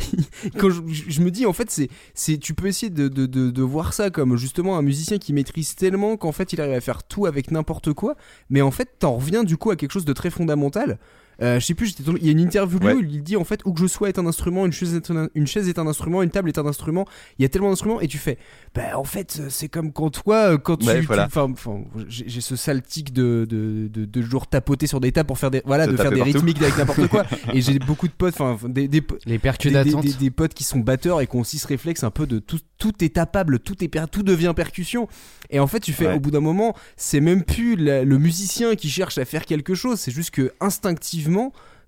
Quand 0.58 0.68
je, 0.70 0.80
je 0.86 1.20
me 1.20 1.30
dis, 1.30 1.46
en 1.46 1.52
fait, 1.52 1.70
c'est. 1.70 1.88
c'est 2.14 2.38
tu 2.38 2.54
peux 2.54 2.66
essayer 2.66 2.90
de, 2.90 3.08
de, 3.08 3.26
de, 3.26 3.50
de 3.50 3.62
voir 3.62 3.92
ça 3.94 4.10
comme 4.10 4.36
justement 4.36 4.76
un 4.76 4.82
musicien 4.82 5.18
qui 5.18 5.32
maîtrise 5.32 5.74
tellement 5.76 6.16
qu'en 6.16 6.32
fait, 6.32 6.52
il 6.52 6.60
arrive 6.60 6.74
à 6.74 6.80
faire 6.80 7.02
tout 7.04 7.26
avec 7.26 7.50
n'importe 7.50 7.92
quoi. 7.92 8.16
Mais 8.50 8.62
en 8.62 8.70
fait, 8.70 8.88
t'en 8.98 9.16
reviens 9.16 9.44
du 9.44 9.56
coup 9.56 9.70
à 9.70 9.76
quelque 9.76 9.92
chose 9.92 10.04
de 10.04 10.12
très 10.12 10.30
fondamental. 10.30 10.98
Euh, 11.42 11.60
je 11.60 11.66
sais 11.66 11.74
plus, 11.74 11.86
j'étais 11.88 12.02
tombé- 12.02 12.18
il 12.22 12.26
y 12.26 12.28
a 12.30 12.32
une 12.32 12.40
interview 12.40 12.78
Ouais. 12.78 12.94
où 12.94 13.00
il 13.00 13.22
dit 13.22 13.36
en 13.36 13.44
fait 13.44 13.60
où 13.66 13.72
que 13.72 13.80
je 13.80 13.86
sois 13.86 14.08
est 14.08 14.18
un 14.18 14.26
instrument, 14.26 14.64
une 14.64 14.72
chaise 14.72 14.94
est 14.94 15.10
un, 15.10 15.28
une 15.34 15.46
chaise 15.46 15.68
est 15.68 15.78
un 15.78 15.86
instrument, 15.86 16.22
une 16.22 16.30
table 16.30 16.48
est 16.48 16.58
un 16.58 16.66
instrument. 16.66 17.04
Il 17.38 17.42
y 17.42 17.44
a 17.44 17.48
tellement 17.50 17.68
d'instruments 17.68 18.00
et 18.00 18.08
tu 18.08 18.16
fais, 18.18 18.38
bah 18.74 18.98
en 18.98 19.04
fait 19.04 19.42
c'est 19.50 19.68
comme 19.68 19.92
quand 19.92 20.08
toi 20.10 20.52
euh, 20.52 20.58
quand 20.58 20.78
tu, 20.78 20.86
Ouais, 20.86 21.00
tu- 21.00 21.06
voilà. 21.06 21.26
enfin, 21.26 21.50
enfin, 21.52 21.80
j'ai 22.08 22.40
ce 22.40 22.56
sale 22.56 22.80
tic 22.82 23.12
de 23.12 23.46
de, 23.48 23.88
de, 23.92 24.04
de 24.06 24.22
toujours 24.22 24.46
tapoter 24.46 24.86
sur 24.86 24.98
des 25.00 25.12
tables 25.12 25.26
pour 25.26 25.38
faire 25.38 25.50
des 25.50 25.62
voilà 25.66 25.86
De 25.86 25.92
de 25.92 25.96
faire 25.98 26.10
des 26.10 26.18
partout. 26.18 26.32
rythmiques 26.32 26.62
avec 26.62 26.78
n'importe 26.78 27.06
quoi 27.08 27.24
et 27.52 27.60
j'ai 27.60 27.78
beaucoup 27.80 28.08
de 28.08 28.12
potes, 28.14 28.34
enfin 28.40 28.56
des, 28.68 28.88
des, 28.88 29.02
les 29.26 29.38
percus 29.38 29.70
des, 29.72 29.78
des, 29.78 29.90
d'attente 29.90 30.04
des- 30.04 30.12
des 30.14 30.30
potes 30.30 30.54
qui 30.54 30.64
sont 30.64 30.78
batteurs 30.80 31.20
et 31.20 31.26
qui 31.26 31.36
ont 31.36 31.40
aussi 31.40 31.58
ce 31.58 31.66
réflexe 31.66 32.02
un 32.02 32.10
peu 32.10 32.26
de 32.26 32.38
tout, 32.38 32.60
tout 32.78 32.92
est 33.04 33.14
tapable, 33.14 33.58
tout, 33.58 33.82
est, 33.84 33.88
per- 33.88 34.04
tout 34.10 34.22
devient 34.22 34.52
percussion. 34.56 35.08
Et 35.50 35.60
en 35.60 35.66
fait, 35.66 35.80
tu 35.80 35.92
fais 35.92 36.06
Ouais. 36.06 36.14
au 36.14 36.20
bout 36.20 36.30
d'un 36.30 36.40
moment, 36.40 36.74
c'est 36.96 37.20
même 37.20 37.42
plus 37.44 37.76
la- 37.76 38.04
le 38.04 38.18
musicien 38.18 38.74
qui 38.74 38.88
cherche 38.88 39.18
à 39.18 39.24
faire 39.24 39.44
quelque 39.44 39.74
chose, 39.74 40.00
c'est 40.00 40.10
juste 40.10 40.30
que 40.30 40.52
instinctivement, 40.60 41.25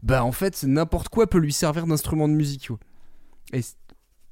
bah 0.03 0.25
en 0.25 0.33
fait, 0.33 0.63
n'importe 0.65 1.09
quoi 1.09 1.27
peut 1.27 1.39
lui 1.39 1.53
servir 1.53 1.87
d'instrument 1.87 2.29
de 2.29 2.35
musique. 2.35 2.69
Et 3.53 3.61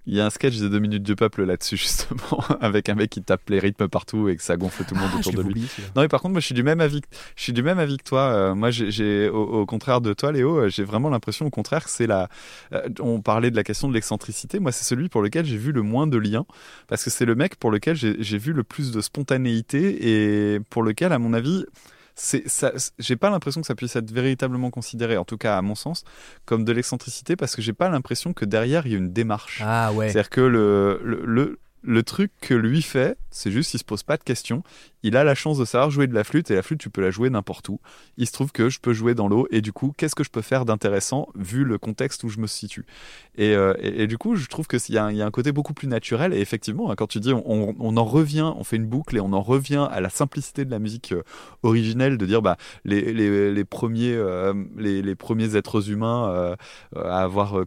Il 0.09 0.15
y 0.15 0.20
a 0.20 0.27
un 0.27 0.31
sketch 0.31 0.59
de 0.59 0.69
2 0.69 0.78
minutes 0.78 1.03
du 1.03 1.16
peuple 1.16 1.43
là-dessus, 1.45 1.77
justement, 1.85 2.39
avec 2.61 2.89
un 2.89 2.95
mec 2.95 3.11
qui 3.11 3.20
tape 3.23 3.49
les 3.51 3.59
rythmes 3.59 3.89
partout 3.89 4.28
et 4.28 4.37
que 4.37 4.43
ça 4.45 4.57
gonfle 4.57 4.85
tout 4.85 4.95
le 4.95 5.01
monde 5.01 5.11
Ah, 5.15 5.19
autour 5.19 5.33
de 5.33 5.43
lui. 5.43 5.51
oublié. 5.51 5.66
Non, 5.97 6.03
mais 6.03 6.09
par 6.09 6.20
contre, 6.23 6.33
moi, 6.33 6.41
je 6.41 6.47
suis 6.47 6.55
du 6.55 6.62
même 6.62 6.81
avis. 6.81 7.01
que- 7.01 7.09
Je 7.35 7.43
suis 7.43 7.53
du 7.53 7.65
même 7.65 7.81
avis 7.81 7.97
que 7.97 8.05
toi. 8.05 8.20
Euh, 8.20 8.55
moi, 8.55 8.70
j'ai- 8.70 9.28
au, 9.28 9.43
au 9.43 9.66
contraire 9.66 10.01
de 10.01 10.12
toi, 10.12 10.31
Léo, 10.31 10.59
euh, 10.59 10.69
j'ai 10.69 10.85
vraiment 10.85 11.09
l'impression, 11.09 11.47
au 11.47 11.51
contraire, 11.51 11.83
que 11.83 11.91
c'est 11.91 12.07
la. 12.07 12.28
euh, 12.73 12.89
on 13.01 13.20
parlait 13.20 13.51
de 13.51 13.57
la 13.57 13.65
question 13.65 13.89
de 13.89 13.95
l'excentricité. 13.95 14.61
Moi, 14.61 14.70
c'est 14.70 14.85
celui 14.85 15.09
pour 15.09 15.23
lequel 15.23 15.45
j'ai 15.45 15.57
vu 15.57 15.73
le 15.73 15.83
moins 15.83 16.07
de 16.07 16.19
liens, 16.19 16.47
parce 16.87 17.03
que 17.03 17.11
c'est 17.11 17.24
le 17.24 17.35
mec 17.35 17.57
pour 17.57 17.73
lequel 17.73 17.97
j'ai 17.97 18.39
vu 18.39 18.53
le 18.53 18.62
plus 18.62 18.93
de 18.93 19.01
spontanéité 19.01 20.55
et 20.55 20.61
pour 20.70 20.85
lequel, 20.85 21.12
à 21.12 21.19
mon 21.19 21.33
avis. 21.33 21.65
C'est 22.18 22.48
ça. 22.48 22.72
c'est- 22.76 22.93
J'ai 22.98 23.16
pas 23.16 23.28
l'impression 23.30 23.60
que 23.60 23.66
ça 23.66 23.74
puisse 23.74 23.94
être 23.94 24.10
véritablement 24.10 24.70
considéré, 24.70 25.16
en 25.18 25.24
tout 25.26 25.36
cas 25.36 25.59
à 25.59 25.62
mon 25.62 25.74
sens, 25.74 26.02
comme 26.47 26.64
de 26.64 26.72
l'excentricité, 26.72 27.36
parce 27.36 27.55
que 27.55 27.60
j'ai 27.62 27.74
pas 27.74 27.88
l'impression 27.90 28.32
que 28.32 28.44
derrière 28.47 28.86
il 28.86 28.93
y 28.93 28.94
a 28.94 28.98
une 28.98 29.12
démarche. 29.12 29.60
Ah 29.64 29.93
ouais. 29.93 30.09
C'est-à-dire 30.10 30.30
que 30.30 30.40
le, 30.40 31.01
le, 31.05 31.22
le, 31.26 31.59
le 31.87 32.03
truc 32.03 32.33
que 32.41 32.53
lui 32.53 32.83
fait, 32.83 33.17
c'est 33.31 33.51
juste 33.51 33.73
il 33.75 33.79
se 33.79 33.85
pose 33.85 34.03
pas 34.03 34.17
de 34.17 34.23
questions. 34.23 34.63
Il 35.03 35.17
a 35.17 35.23
la 35.23 35.37
chance 35.37 35.57
de 35.57 35.65
savoir 35.65 35.91
jouer 35.91 36.09
de 36.09 36.15
la 36.15 36.25
flûte 36.25 36.51
et 36.51 36.57
la 36.57 36.63
flûte 36.63 36.81
tu 36.81 36.91
peux 36.91 37.01
la 37.01 37.11
jouer 37.11 37.31
n'importe 37.31 37.69
où. 37.69 37.81
Il 38.17 38.27
se 38.27 38.33
trouve 38.33 38.51
que 38.51 38.69
je 38.69 38.81
peux 38.81 38.93
jouer 38.93 39.15
dans 39.15 39.29
l'eau 39.29 39.47
et 39.53 39.61
du 39.61 39.73
coup 39.73 39.95
qu'est-ce 39.97 40.17
que 40.17 40.25
je 40.25 40.31
peux 40.31 40.43
faire 40.43 40.65
d'intéressant 40.65 41.29
vu 41.37 41.65
le 41.65 41.79
contexte 41.79 42.25
où 42.25 42.29
je 42.29 42.39
me 42.39 42.49
situe? 42.49 42.87
Et, 43.37 43.55
euh, 43.55 43.75
et, 43.81 44.09
du 44.09 44.19
coup 44.19 44.35
je 44.35 44.47
trouve 44.49 44.67
qu'il 44.67 44.95
y, 44.95 44.99
a 44.99 45.05
un- 45.05 45.31
côté 45.31 45.53
beaucoup 45.53 45.75
plus 45.75 45.87
naturel 45.87 46.35
et 46.35 46.41
effectivement 46.41 46.91
hein, 46.91 46.97
quand 46.97 47.07
tu 47.07 47.21
dis 47.21 47.33
on, 47.33 47.97
en 47.97 48.05
revient, 48.05 48.53
on 48.57 48.65
fait 48.65 48.77
une 48.77 48.87
boucle 48.87 49.17
et 49.17 49.21
on 49.21 49.33
en 49.33 49.43
revient 49.43 49.87
à 49.91 50.01
la 50.01 50.11
simplicité 50.11 50.65
de 50.65 50.71
la 50.71 50.81
musique 50.81 51.13
euh, 51.13 51.23
originelle 51.63 52.19
de 52.19 52.27
dire 52.27 52.43
bah 52.43 52.57
les, 52.85 53.65
premiers 53.65 54.15
euh, 54.15 54.55
les, 54.77 55.15
premiers 55.15 55.57
êtres 55.57 55.91
humains 55.91 56.57
à 56.97 57.23
avoir 57.23 57.61
euh, 57.61 57.65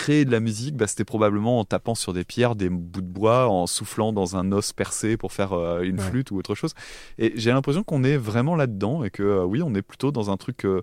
créé 0.00 0.24
de 0.24 0.30
la 0.30 0.40
musique, 0.40 0.76
bah, 0.76 0.86
c'était 0.86 1.04
probablement 1.04 1.60
en 1.60 1.64
tapant 1.64 1.94
sur 1.94 2.12
des 2.12 2.24
pierres, 2.24 2.54
des 2.56 2.68
bouts 2.70 3.02
de 3.02 3.06
bois, 3.06 3.48
en 3.48 3.66
soufflant 3.66 4.12
dans 4.12 4.36
un 4.36 4.50
os 4.52 4.72
percé 4.72 5.16
pour 5.16 5.32
faire 5.32 5.52
euh, 5.52 5.82
une 5.82 5.98
Ouais. 5.98 6.04
flûte 6.08 6.30
ou 6.30 6.38
autre 6.38 6.54
chose. 6.54 6.72
Et 7.18 7.32
j'ai 7.36 7.50
l'impression 7.52 7.82
qu'on 7.84 8.02
est 8.04 8.16
vraiment 8.16 8.56
là-dedans 8.56 9.04
et 9.04 9.10
que 9.10 9.22
euh, 9.22 9.44
oui, 9.44 9.60
on 9.62 9.74
est 9.74 9.82
plutôt 9.82 10.10
dans 10.12 10.30
un 10.30 10.36
truc 10.36 10.64
euh, 10.64 10.80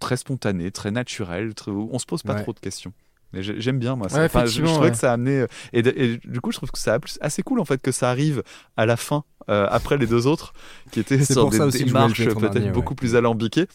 très 0.00 0.16
spontané, 0.16 0.70
très 0.70 0.90
naturel, 0.90 1.54
très- 1.54 1.70
on 1.70 1.98
se 1.98 2.06
pose 2.06 2.22
pas 2.22 2.34
Ouais. 2.34 2.42
trop 2.42 2.52
de 2.52 2.60
questions. 2.60 2.92
J'aime 3.34 3.78
bien 3.78 3.96
moi. 3.96 4.10
ça. 4.10 4.18
Ouais, 4.18 4.24
Enfin, 4.26 4.44
je, 4.44 4.60
je 4.60 4.64
trouvais 4.66 4.86
ouais. 4.86 4.90
que 4.90 4.96
ça 4.98 5.10
a 5.10 5.14
amené 5.14 5.46
et, 5.72 5.80
du 5.82 6.40
coup 6.42 6.52
je 6.52 6.58
trouve 6.58 6.70
que 6.70 6.78
ça 6.78 6.92
a 6.94 6.98
plus- 6.98 7.16
assez 7.22 7.42
cool 7.42 7.60
en 7.60 7.64
fait 7.64 7.80
que 7.80 7.90
ça 7.90 8.10
arrive 8.10 8.42
à 8.76 8.84
la 8.84 8.98
fin 8.98 9.24
euh, 9.48 9.66
après 9.70 9.96
les 9.96 10.06
deux 10.06 10.26
autres 10.26 10.52
qui 10.90 11.00
étaient 11.00 11.24
sur 11.24 11.48
des 11.48 11.58
démarches 11.84 12.22
peut-être 12.26 12.54
ouais. 12.56 12.70
beaucoup 12.72 12.94
plus 12.94 13.16
alambiquées. 13.16 13.68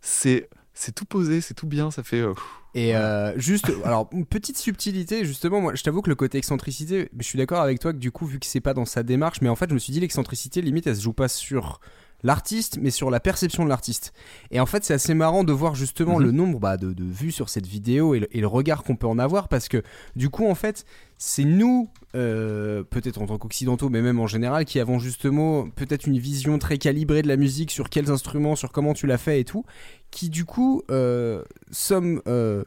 C'est 0.00 0.48
c'est 0.74 0.94
tout 0.94 1.04
posé, 1.04 1.40
c'est 1.40 1.54
tout 1.54 1.66
bien, 1.66 1.90
ça 1.90 2.02
fait. 2.02 2.20
euh, 2.20 2.34
Et 2.74 2.96
euh, 2.96 3.38
juste, 3.38 3.70
alors, 3.84 4.08
une 4.12 4.26
petite 4.26 4.58
subtilité, 4.58 5.24
justement, 5.24 5.60
moi, 5.60 5.74
je 5.74 5.82
t'avoue 5.82 6.02
que 6.02 6.08
le 6.10 6.16
côté 6.16 6.38
excentricité, 6.38 7.08
je 7.18 7.24
suis 7.24 7.38
d'accord 7.38 7.60
avec 7.60 7.78
toi 7.78 7.92
que 7.92 7.98
du 7.98 8.10
coup, 8.10 8.26
vu 8.26 8.38
que 8.38 8.46
c'est 8.46 8.60
pas 8.60 8.74
dans 8.74 8.84
sa 8.86 9.02
démarche, 9.02 9.40
mais 9.42 9.48
en 9.48 9.56
fait, 9.56 9.68
je 9.68 9.74
me 9.74 9.78
suis 9.78 9.92
dit, 9.92 10.00
l'excentricité, 10.00 10.62
limite, 10.62 10.86
elle 10.86 10.96
se 10.96 11.02
joue 11.02 11.12
pas 11.12 11.28
sur 11.28 11.80
l'artiste, 12.24 12.78
mais 12.80 12.90
sur 12.90 13.10
la 13.10 13.18
perception 13.18 13.64
de 13.64 13.68
l'artiste. 13.68 14.12
Et 14.52 14.60
en 14.60 14.66
fait, 14.66 14.84
c'est 14.84 14.94
assez 14.94 15.12
marrant 15.12 15.42
de 15.42 15.52
voir 15.52 15.74
justement 15.74 16.18
Mhm. 16.20 16.24
le 16.24 16.30
nombre 16.30 16.60
bah, 16.60 16.76
de, 16.76 16.92
de 16.92 17.04
vues 17.04 17.32
sur 17.32 17.48
cette 17.48 17.66
vidéo 17.66 18.14
et 18.14 18.20
le, 18.20 18.36
et 18.36 18.40
le 18.40 18.46
regard 18.46 18.84
qu'on 18.84 18.94
peut 18.94 19.08
en 19.08 19.18
avoir, 19.18 19.48
parce 19.48 19.68
que 19.68 19.82
du 20.14 20.30
coup, 20.30 20.46
en 20.48 20.54
fait, 20.54 20.84
c'est 21.24 21.44
nous, 21.44 21.88
euh, 22.16 22.82
peut-être 22.82 23.22
en 23.22 23.26
tant 23.26 23.38
qu'occidentaux, 23.38 23.88
mais 23.88 24.02
même 24.02 24.18
en 24.18 24.26
général, 24.26 24.64
qui 24.64 24.80
avons 24.80 24.98
justement 24.98 25.70
peut-être 25.70 26.08
une 26.08 26.18
vision 26.18 26.58
très 26.58 26.78
calibrée 26.78 27.22
de 27.22 27.28
la 27.28 27.36
musique, 27.36 27.70
sur 27.70 27.90
quels 27.90 28.10
instruments, 28.10 28.56
sur 28.56 28.72
comment 28.72 28.92
tu 28.92 29.06
l'as 29.06 29.18
fait 29.18 29.38
et 29.38 29.44
tout, 29.44 29.64
qui 30.10 30.30
du 30.30 30.44
coup 30.44 30.82
euh, 30.90 31.44
sommes 31.70 32.22
euh, 32.26 32.64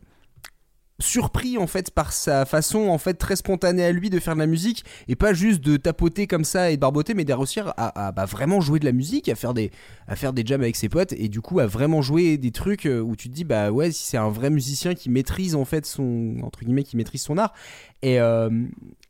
surpris 1.00 1.58
en 1.58 1.68
fait 1.68 1.92
par 1.92 2.14
sa 2.14 2.46
façon 2.46 2.88
en 2.88 2.98
fait 2.98 3.16
très 3.16 3.36
spontanée 3.36 3.84
à 3.84 3.92
lui 3.92 4.10
de 4.10 4.20
faire 4.20 4.34
de 4.34 4.40
la 4.40 4.48
musique 4.48 4.86
et 5.10 5.16
pas 5.16 5.34
juste 5.34 5.60
de 5.60 5.76
tapoter 5.76 6.26
comme 6.26 6.46
ça 6.46 6.72
et 6.72 6.78
de 6.78 6.82
barboter 6.82 7.14
mais 7.14 7.26
de 7.26 7.34
réussir 7.34 7.74
à, 7.76 8.08
à, 8.08 8.12
bah, 8.14 8.26
vraiment 8.26 8.62
jouer 8.62 8.80
de 8.80 8.86
la 8.86 8.94
musique 8.94 9.28
à 9.28 9.36
faire 9.36 9.54
des 9.54 9.72
à 10.08 10.16
faire 10.16 10.32
des 10.32 10.46
jams 10.46 10.62
avec 10.62 10.78
ses 10.78 10.88
potes 10.88 11.12
et 11.14 11.28
du 11.28 11.42
coup 11.42 11.60
à 11.60 11.68
vraiment 11.68 12.02
jouer 12.02 12.38
des 12.38 12.52
trucs 12.52 12.86
euh, 12.86 13.02
où 13.02 13.18
tu 13.18 13.30
te 13.30 13.34
dis 13.34 13.44
bah 13.44 13.72
ouais 13.72 13.92
si 13.92 14.06
c'est 14.06 14.18
un 14.18 14.30
vrai 14.30 14.50
musicien 14.50 14.96
qui 14.96 15.10
maîtrise 15.10 15.56
en 15.56 15.66
fait 15.66 15.86
son 15.86 16.38
entre 16.44 16.60
guillemets 16.64 16.84
qui 16.84 16.96
maîtrise 16.96 17.22
son 17.22 17.38
art. 17.38 17.54
Et 18.02 18.20
euh, 18.22 18.50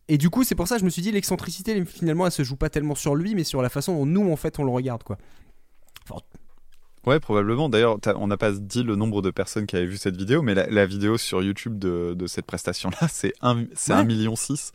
et 0.07 0.17
du 0.17 0.31
coup 0.31 0.43
c'est 0.43 0.55
pour 0.55 0.67
ça 0.67 0.75
que 0.75 0.79
je 0.79 0.85
me 0.85 0.89
suis 0.89 1.03
dit 1.03 1.11
l'excentricité 1.11 1.85
finalement 1.85 2.25
elle 2.25 2.31
se 2.31 2.43
joue 2.43 2.55
pas 2.55 2.69
tellement 2.69 2.95
sur 2.95 3.15
lui 3.15 3.35
mais 3.35 3.43
sur 3.43 3.61
la 3.61 3.69
façon 3.69 3.93
dont 3.95 4.05
nous 4.05 4.31
en 4.31 4.35
fait 4.35 4.57
on 4.57 4.63
le 4.63 4.71
regarde 4.71 5.03
quoi 5.03 5.17
Ouais, 7.05 7.19
probablement. 7.19 7.69
D'ailleurs, 7.69 7.97
on 8.15 8.27
n'a 8.27 8.37
pas 8.37 8.51
dit 8.51 8.83
le 8.83 8.95
nombre 8.95 9.21
de 9.21 9.29
personnes 9.31 9.65
qui 9.65 9.75
avaient 9.75 9.85
vu 9.85 9.97
cette 9.97 10.15
vidéo, 10.17 10.41
mais 10.41 10.53
la, 10.55 10.67
la 10.67 10.85
vidéo 10.85 11.17
sur 11.17 11.41
YouTube 11.43 11.77
de, 11.79 12.13
de 12.17 12.27
cette 12.27 12.45
prestation-là, 12.45 13.07
c'est 13.09 13.33
1 13.41 13.65
c'est 13.73 13.93
Ouais. 13.93 13.99
1 13.99 14.03
million 14.05 14.35
6 14.35 14.71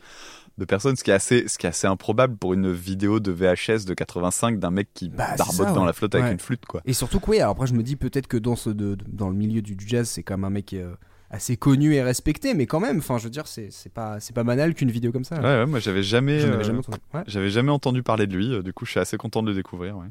de 0.57 0.65
personnes, 0.65 0.95
ce 0.95 1.03
qui 1.03 1.11
est 1.11 1.13
assez, 1.13 1.47
ce 1.47 1.57
qui 1.57 1.65
est 1.65 1.69
assez 1.69 1.87
improbable 1.87 2.35
pour 2.37 2.53
une 2.53 2.71
vidéo 2.71 3.19
de 3.19 3.31
VHS 3.31 3.85
de 3.85 3.93
85 3.93 4.59
d'un 4.59 4.69
mec 4.71 4.89
qui 4.93 5.09
Bah, 5.09 5.33
barbote 5.37 5.55
ça, 5.67 5.71
dans 5.73 5.81
ouais. 5.81 5.87
la 5.87 5.93
flotte 5.93 6.13
avec 6.15 6.25
Ouais. 6.27 6.31
une 6.33 6.39
flûte, 6.39 6.65
quoi. 6.65 6.81
Et 6.85 6.93
surtout 6.93 7.19
que 7.19 7.31
oui, 7.31 7.39
alors 7.39 7.51
après 7.53 7.67
je 7.67 7.73
me 7.73 7.81
dis 7.83 7.95
peut-être 7.95 8.27
que 8.27 8.37
dans, 8.37 8.55
ce, 8.55 8.69
de, 8.69 8.95
de- 8.95 9.05
dans 9.07 9.29
le 9.29 9.35
milieu 9.35 9.61
du, 9.61 9.75
jazz, 9.85 10.07
c'est 10.09 10.23
quand 10.23 10.35
même 10.37 10.43
un 10.43 10.49
mec 10.49 10.73
euh, 10.73 10.93
assez 11.29 11.55
connu 11.55 11.95
et 11.95 12.03
respecté, 12.03 12.53
mais 12.53 12.65
quand 12.67 12.81
même, 12.81 12.97
enfin 12.99 13.17
je 13.17 13.23
veux 13.23 13.29
dire, 13.29 13.47
c'est 13.47 13.69
pas, 13.93 14.19
c'est 14.19 14.33
pas 14.35 14.43
banal 14.43 14.73
qu'une 14.75 14.91
vidéo 14.91 15.11
comme 15.13 15.23
ça. 15.23 15.37
Ouais, 15.37 15.41
ouais, 15.43 15.65
moi 15.65 15.79
j'avais 15.79 16.03
jamais, 16.03 16.41
euh, 16.43 16.61
jamais 16.63 16.79
entendu. 16.79 16.97
Ouais. 17.13 17.23
j'avais 17.27 17.49
jamais 17.49 17.71
entendu 17.71 18.03
parler 18.03 18.27
de 18.27 18.35
lui. 18.35 18.53
euh, 18.53 18.61
Du 18.61 18.73
coup, 18.73 18.85
je 18.85 18.91
suis 18.91 18.99
assez 18.99 19.15
content 19.17 19.41
de 19.41 19.47
le 19.49 19.55
découvrir. 19.55 19.97
ouais. 19.97 20.07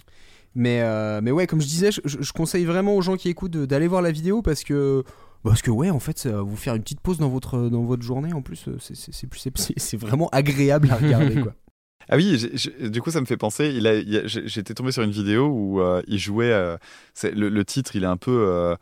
Mais, 0.55 0.81
euh, 0.83 1.21
mais 1.23 1.31
ouais, 1.31 1.47
comme 1.47 1.61
je 1.61 1.67
disais, 1.67 1.91
je, 1.93 2.33
conseille 2.33 2.65
vraiment 2.65 2.97
aux 2.97 3.03
gens 3.03 3.17
qui 3.17 3.29
écoutent 3.29 3.57
d'aller 3.57 3.87
voir 3.87 4.03
la 4.03 4.11
vidéo 4.11 4.43
parce 4.43 4.65
que. 4.65 5.05
Parce 5.43 5.63
que 5.63 5.71
ouais, 5.71 5.89
en 5.89 6.01
fait, 6.01 6.19
ça 6.19 6.33
va 6.33 6.43
vous 6.43 6.57
faire 6.57 6.75
une 6.75 6.83
petite 6.83 7.01
pause 7.01 7.17
dans 7.19 7.31
votre, 7.31 7.71
dans 7.71 7.83
votre 7.83 8.03
journée. 8.03 8.35
En 8.35 8.43
plus, 8.43 8.69
c'est- 8.79 9.97
vraiment 9.97 10.29
agréable 10.31 10.91
à 10.91 10.97
regarder. 10.97 11.41
quoi. 11.41 11.55
Ah 12.13 12.17
oui, 12.17 12.45
du 12.91 13.01
coup 13.01 13.13
ça 13.13 13.21
me 13.21 13.27
fait 13.27 13.37
penser. 13.37 13.69
Il 13.69 14.23
j'étais 14.27 14.75
tombé 14.75 14.91
sur 14.91 15.05
une 15.05 15.13
vidéo 15.13 15.47
où 15.47 15.81
euh, 15.81 16.03
il 16.09 16.19
jouait. 16.19 16.51
euh, 16.51 16.77
le 17.23 17.63
titre, 17.63 17.95
il 17.95 18.03
est 18.03 18.09
un 18.09 18.17
peu. 18.17 18.75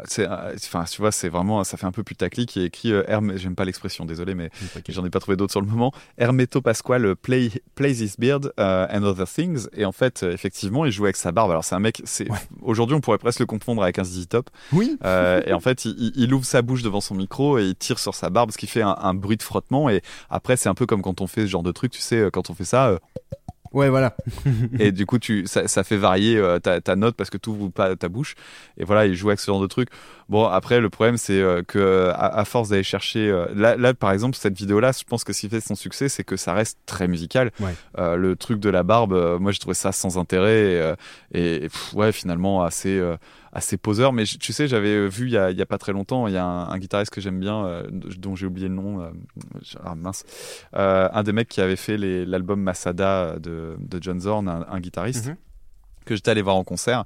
Euh, 0.00 0.04
c'est, 0.06 0.26
euh, 0.28 0.54
enfin, 0.56 0.84
tu 0.84 1.00
vois, 1.00 1.12
c'est 1.12 1.28
vraiment, 1.28 1.62
ça 1.64 1.76
fait 1.76 1.86
un 1.86 1.92
peu 1.92 2.02
putaclic. 2.02 2.56
Il 2.56 2.62
est 2.62 2.66
écrit 2.66 2.92
euh, 2.92 3.02
Herm- 3.08 3.36
j'aime 3.36 3.54
pas 3.54 3.64
l'expression, 3.64 4.04
désolé, 4.04 4.34
mais 4.34 4.50
j'en 4.88 5.04
ai 5.04 5.10
pas 5.10 5.20
trouvé 5.20 5.36
d'autres 5.36 5.52
sur 5.52 5.60
le 5.60 5.66
moment. 5.66 5.92
Hermeto 6.18 6.60
Pasquale 6.60 7.14
play, 7.16 7.50
plays 7.74 8.02
his 8.02 8.14
beard 8.18 8.52
uh, 8.58 8.86
and 8.90 9.02
other 9.02 9.26
things. 9.28 9.68
Et 9.74 9.84
en 9.84 9.92
fait, 9.92 10.22
euh, 10.22 10.32
effectivement, 10.32 10.84
il 10.86 10.92
joue 10.92 11.04
avec 11.04 11.16
sa 11.16 11.32
barbe. 11.32 11.50
Alors 11.50 11.64
c'est 11.64 11.74
un 11.74 11.80
mec. 11.80 12.00
C'est 12.04 12.30
Ouais. 12.30 12.38
aujourd'hui, 12.62 12.96
on 12.96 13.00
pourrait 13.00 13.18
presque 13.18 13.40
le 13.40 13.46
confondre 13.46 13.82
avec 13.82 13.98
un 13.98 14.04
ZZ 14.04 14.28
Top. 14.28 14.48
Oui. 14.72 14.96
Euh, 15.04 15.42
et 15.46 15.52
en 15.52 15.60
fait, 15.60 15.84
il, 15.84 16.32
ouvre 16.34 16.44
sa 16.46 16.62
bouche 16.62 16.82
devant 16.82 17.00
son 17.00 17.14
micro 17.14 17.58
et 17.58 17.64
il 17.66 17.74
tire 17.76 17.98
sur 17.98 18.14
sa 18.14 18.30
barbe, 18.30 18.50
ce 18.52 18.58
qui 18.58 18.66
fait 18.66 18.82
un, 18.82 18.96
un 18.98 19.14
bruit 19.14 19.36
de 19.36 19.42
frottement. 19.42 19.90
Et 19.90 20.02
après, 20.30 20.56
c'est 20.56 20.68
un 20.68 20.74
peu 20.74 20.86
comme 20.86 21.02
quand 21.02 21.20
on 21.20 21.26
fait 21.26 21.42
ce 21.42 21.46
genre 21.48 21.62
de 21.62 21.72
truc, 21.72 21.92
tu 21.92 22.00
sais, 22.00 22.16
euh, 22.16 22.30
quand 22.30 22.48
on 22.50 22.54
fait 22.54 22.64
ça, 22.64 22.86
euh, 22.88 22.98
Ouais, 23.72 23.88
voilà. 23.88 24.14
et 24.78 24.92
du 24.92 25.06
coup, 25.06 25.18
tu, 25.18 25.46
ça, 25.46 25.68
ça 25.68 25.84
fait 25.84 25.96
varier 25.96 26.36
euh, 26.36 26.58
ta, 26.58 26.80
ta 26.80 26.96
note 26.96 27.16
parce 27.16 27.30
que 27.30 27.38
tu 27.38 27.50
ouvres 27.50 27.70
pas 27.70 27.96
ta 27.96 28.08
bouche. 28.08 28.34
Et 28.76 28.84
voilà, 28.84 29.06
il 29.06 29.14
joue 29.14 29.28
avec 29.28 29.40
ce 29.40 29.46
genre 29.46 29.60
de 29.60 29.66
truc. 29.66 29.88
Bon, 30.32 30.46
après, 30.46 30.80
le 30.80 30.88
problème, 30.88 31.18
c'est 31.18 31.40
euh, 31.42 31.62
que 31.62 32.08
à, 32.14 32.26
à 32.40 32.44
force 32.46 32.70
d'aller 32.70 32.82
chercher. 32.82 33.28
euh, 33.30 33.46
là, 33.54 33.76
là, 33.76 33.92
par 33.92 34.12
exemple, 34.12 34.34
cette 34.36 34.56
vidéo-là, 34.56 34.90
je 34.98 35.04
pense 35.04 35.24
que 35.24 35.32
ce 35.34 35.40
qui 35.42 35.48
fait 35.50 35.60
son 35.60 35.74
succès, 35.74 36.08
c'est 36.08 36.24
que 36.24 36.36
ça 36.36 36.54
reste 36.54 36.78
très 36.86 37.06
musical. 37.06 37.50
Ouais. 37.60 37.74
Euh, 37.98 38.16
le 38.16 38.34
truc 38.34 38.58
de 38.58 38.70
la 38.70 38.82
barbe, 38.82 39.12
euh, 39.12 39.38
moi, 39.38 39.52
j'ai 39.52 39.58
trouvé 39.58 39.74
ça 39.74 39.92
sans 39.92 40.16
intérêt. 40.16 40.62
Et, 40.72 40.80
euh, 40.80 40.94
et, 41.34 41.60
pff, 41.68 41.92
ouais, 41.94 42.12
finalement, 42.12 42.64
assez. 42.64 42.98
euh, 42.98 43.16
assez 43.54 43.76
poseur 43.76 44.14
mais 44.14 44.24
tu 44.24 44.50
sais 44.50 44.66
j'avais 44.66 45.06
vu 45.08 45.26
il 45.26 45.32
y 45.32 45.36
a, 45.36 45.50
il 45.50 45.58
y 45.58 45.60
a 45.60 45.66
pas 45.66 45.76
très 45.76 45.92
longtemps 45.92 46.26
il 46.26 46.32
y 46.32 46.38
a 46.38 46.42
un, 46.42 46.70
un 46.70 46.78
guitariste 46.78 47.12
que 47.12 47.20
j'aime 47.20 47.38
bien 47.38 47.66
euh, 47.66 47.82
dont 47.90 48.34
j'ai 48.34 48.46
oublié 48.46 48.66
le 48.66 48.72
nom 48.74 49.02
euh, 49.02 49.10
ah, 49.84 49.94
mince 49.94 50.24
Euh, 50.74 51.10
un 51.12 51.22
des 51.22 51.32
mecs 51.34 51.48
qui 51.50 51.60
avait 51.60 51.76
fait 51.76 51.98
l'album 51.98 52.62
Masada 52.62 53.34
de, 53.38 53.76
de 53.78 53.98
John 54.02 54.20
Zorn 54.20 54.48
un, 54.48 54.64
un 54.70 54.80
guitariste 54.80 55.26
Mhm. 55.26 55.36
Que 56.04 56.14
j'étais 56.16 56.30
allé 56.30 56.42
voir 56.42 56.56
en 56.56 56.64
concert 56.64 57.04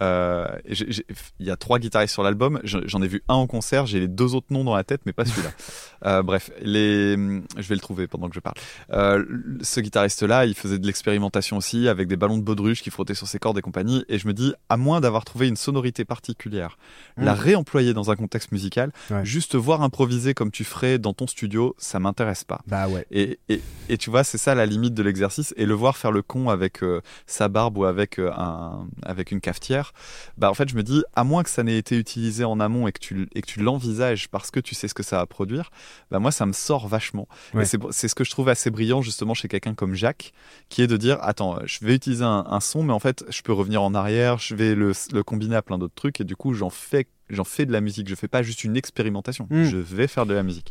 Euh, 0.00 0.46
il 0.68 1.46
y 1.46 1.50
a 1.50 1.56
trois 1.56 1.78
guitaristes 1.78 2.12
sur 2.12 2.22
l'album 2.22 2.60
Je- 2.64 2.78
j'en 2.86 3.00
ai 3.00 3.08
vu 3.08 3.22
un 3.28 3.34
en 3.34 3.46
concert 3.46 3.86
j'ai 3.86 3.98
les 4.00 4.08
deux 4.08 4.34
autres 4.34 4.48
noms 4.50 4.62
dans 4.64 4.76
la 4.76 4.84
tête 4.84 5.00
mais 5.06 5.12
pas 5.12 5.24
celui-là 5.24 5.50
Euh, 6.04 6.22
bref 6.22 6.50
les 6.60 7.14
je 7.16 7.62
vais 7.68 7.74
le 7.74 7.80
trouver 7.80 8.06
pendant 8.06 8.28
que 8.28 8.34
je 8.34 8.40
parle 8.40 8.56
euh, 8.92 9.24
ce 9.62 9.80
guitariste 9.80 10.22
là 10.22 10.44
il 10.44 10.54
faisait 10.54 10.78
de 10.78 10.86
l'expérimentation 10.86 11.56
aussi 11.56 11.88
avec 11.88 12.06
des 12.06 12.16
ballons 12.16 12.36
de 12.36 12.42
baudruche 12.42 12.82
qui 12.82 12.90
frottaient 12.90 13.14
sur 13.14 13.26
ses 13.26 13.38
cordes 13.38 13.56
et 13.56 13.62
compagnie 13.62 14.04
et 14.10 14.18
je 14.18 14.28
me 14.28 14.34
dis 14.34 14.52
à 14.68 14.76
moins 14.76 15.00
d'avoir 15.00 15.24
trouvé 15.24 15.48
une 15.48 15.56
sonorité 15.56 16.04
particulière 16.04 16.76
la 17.16 17.34
Mm. 17.34 17.38
réemployer 17.38 17.94
dans 17.94 18.10
un 18.10 18.16
contexte 18.16 18.52
musical 18.52 18.92
Ouais. 19.10 19.24
juste 19.24 19.54
voir 19.54 19.80
improviser 19.82 20.34
comme 20.34 20.50
tu 20.50 20.64
ferais 20.64 20.98
dans 20.98 21.14
ton 21.14 21.26
studio 21.26 21.74
ça 21.78 21.98
m'intéresse 21.98 22.44
pas 22.44 22.60
Bah 22.66 22.88
ouais. 22.88 23.06
et, 23.10 23.38
et, 23.48 23.62
et 23.88 23.96
tu 23.96 24.10
vois, 24.10 24.22
c'est 24.24 24.36
ça 24.38 24.54
la 24.54 24.66
limite 24.66 24.92
de 24.94 25.02
l'exercice. 25.02 25.54
Et 25.56 25.64
le 25.64 25.74
voir 25.74 25.96
faire 25.96 26.10
le 26.12 26.20
con 26.22 26.48
avec 26.50 26.80
sa 27.26 27.48
barbe 27.48 27.78
ou 27.78 27.84
avec, 27.84 28.18
un, 28.36 28.86
avec 29.02 29.30
une 29.32 29.40
cafetière, 29.40 29.92
bah 30.36 30.50
en 30.50 30.54
fait, 30.54 30.68
je 30.68 30.76
me 30.76 30.82
dis, 30.82 31.02
à 31.14 31.24
moins 31.24 31.42
que 31.42 31.50
ça 31.50 31.62
n'ait 31.62 31.78
été 31.78 31.96
utilisé 31.98 32.44
en 32.44 32.60
amont 32.60 32.86
et 32.86 32.92
que 32.92 32.98
tu, 33.00 33.28
et 33.34 33.40
que 33.42 33.46
tu 33.46 33.60
l'envisages 33.60 34.28
parce 34.28 34.50
que 34.50 34.60
tu 34.60 34.74
sais 34.74 34.88
ce 34.88 34.94
que 34.94 35.02
ça 35.02 35.16
va 35.18 35.26
produire, 35.26 35.70
bah 36.10 36.18
moi, 36.18 36.30
ça 36.30 36.46
me 36.46 36.52
sort 36.52 36.88
vachement. 36.88 37.28
Ouais. 37.54 37.62
Et 37.62 37.64
c'est 37.66 37.78
c'est 37.90 38.08
ce 38.08 38.14
que 38.14 38.24
je 38.24 38.30
trouve 38.30 38.48
assez 38.48 38.70
brillant 38.70 39.02
justement 39.02 39.34
chez 39.34 39.48
quelqu'un 39.48 39.74
comme 39.74 39.94
Jacques, 39.94 40.32
qui 40.68 40.82
est 40.82 40.86
de 40.86 40.96
dire, 40.96 41.18
attends, 41.22 41.58
je 41.64 41.78
vais 41.84 41.94
utiliser 41.94 42.24
un, 42.24 42.44
un 42.48 42.60
son, 42.60 42.82
mais 42.82 42.92
en 42.92 42.98
fait, 43.00 43.24
je 43.28 43.42
peux 43.42 43.52
revenir 43.52 43.82
en 43.82 43.94
arrière, 43.94 44.38
je 44.38 44.54
vais 44.54 44.74
le, 44.74 44.92
le 45.12 45.22
combiner 45.22 45.56
à 45.56 45.62
plein 45.62 45.78
d'autres 45.78 45.94
trucs, 45.94 46.20
et 46.20 46.24
du 46.24 46.36
coup, 46.36 46.52
j'en 46.54 46.70
fais, 46.70 47.06
j'en 47.30 47.44
fais 47.44 47.66
de 47.66 47.72
la 47.72 47.80
musique. 47.80 48.08
Je 48.08 48.14
fais 48.14 48.28
pas 48.28 48.42
juste 48.42 48.64
une 48.64 48.76
expérimentation, 48.76 49.46
Mm. 49.50 49.64
je 49.64 49.76
vais 49.76 50.06
faire 50.06 50.26
de 50.26 50.34
la 50.34 50.42
musique. 50.42 50.68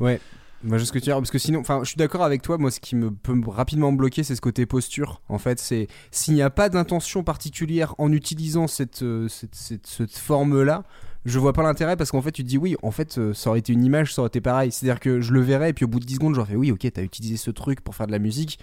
Moi, 0.63 0.77
je 0.77 0.85
ce 0.85 0.91
que 0.91 0.97
tu 0.97 1.05
veux 1.05 1.11
dire, 1.11 1.17
parce 1.17 1.31
que 1.31 1.37
sinon, 1.37 1.59
enfin, 1.59 1.81
je 1.83 1.89
suis 1.89 1.97
d'accord 1.97 2.23
avec 2.23 2.41
toi. 2.41 2.57
Moi, 2.57 2.71
ce 2.71 2.79
qui 2.79 2.95
me 2.95 3.11
peut 3.11 3.33
me 3.33 3.47
rapidement 3.47 3.91
me 3.91 3.97
bloquer, 3.97 4.23
c'est 4.23 4.35
ce 4.35 4.41
côté 4.41 4.65
posture. 4.65 5.21
En 5.29 5.37
fait, 5.37 5.59
c'est 5.59 5.87
s'il 6.11 6.33
n'y 6.33 6.41
a 6.41 6.49
pas 6.49 6.69
d'intention 6.69 7.23
particulière 7.23 7.93
en 7.97 8.11
utilisant 8.11 8.67
cette, 8.67 9.03
euh, 9.03 9.27
cette, 9.27 9.55
cette, 9.55 10.17
forme-là, 10.17 10.83
je 11.25 11.37
vois 11.39 11.53
pas 11.53 11.63
l'intérêt 11.63 11.97
parce 11.97 12.11
qu'en 12.11 12.21
fait, 12.21 12.31
tu 12.31 12.43
te 12.43 12.47
dis 12.47 12.57
oui, 12.57 12.75
en 12.81 12.91
fait, 12.91 13.17
euh, 13.17 13.33
ça 13.33 13.49
aurait 13.49 13.59
été 13.59 13.73
une 13.73 13.83
image, 13.83 14.13
ça 14.13 14.21
aurait 14.21 14.29
été 14.29 14.41
pareil. 14.41 14.71
C'est-à-dire 14.71 14.99
que 14.99 15.21
je 15.21 15.33
le 15.33 15.41
verrais 15.41 15.69
et 15.69 15.73
puis 15.73 15.85
au 15.85 15.87
bout 15.87 15.99
de 15.99 16.05
10 16.05 16.15
secondes, 16.15 16.35
j'aurais 16.35 16.51
fait 16.51 16.55
oui, 16.55 16.71
ok, 16.71 16.87
t'as 16.91 17.03
utilisé 17.03 17.37
ce 17.37 17.51
truc 17.51 17.81
pour 17.81 17.95
faire 17.95 18.07
de 18.07 18.11
la 18.11 18.19
musique. 18.19 18.59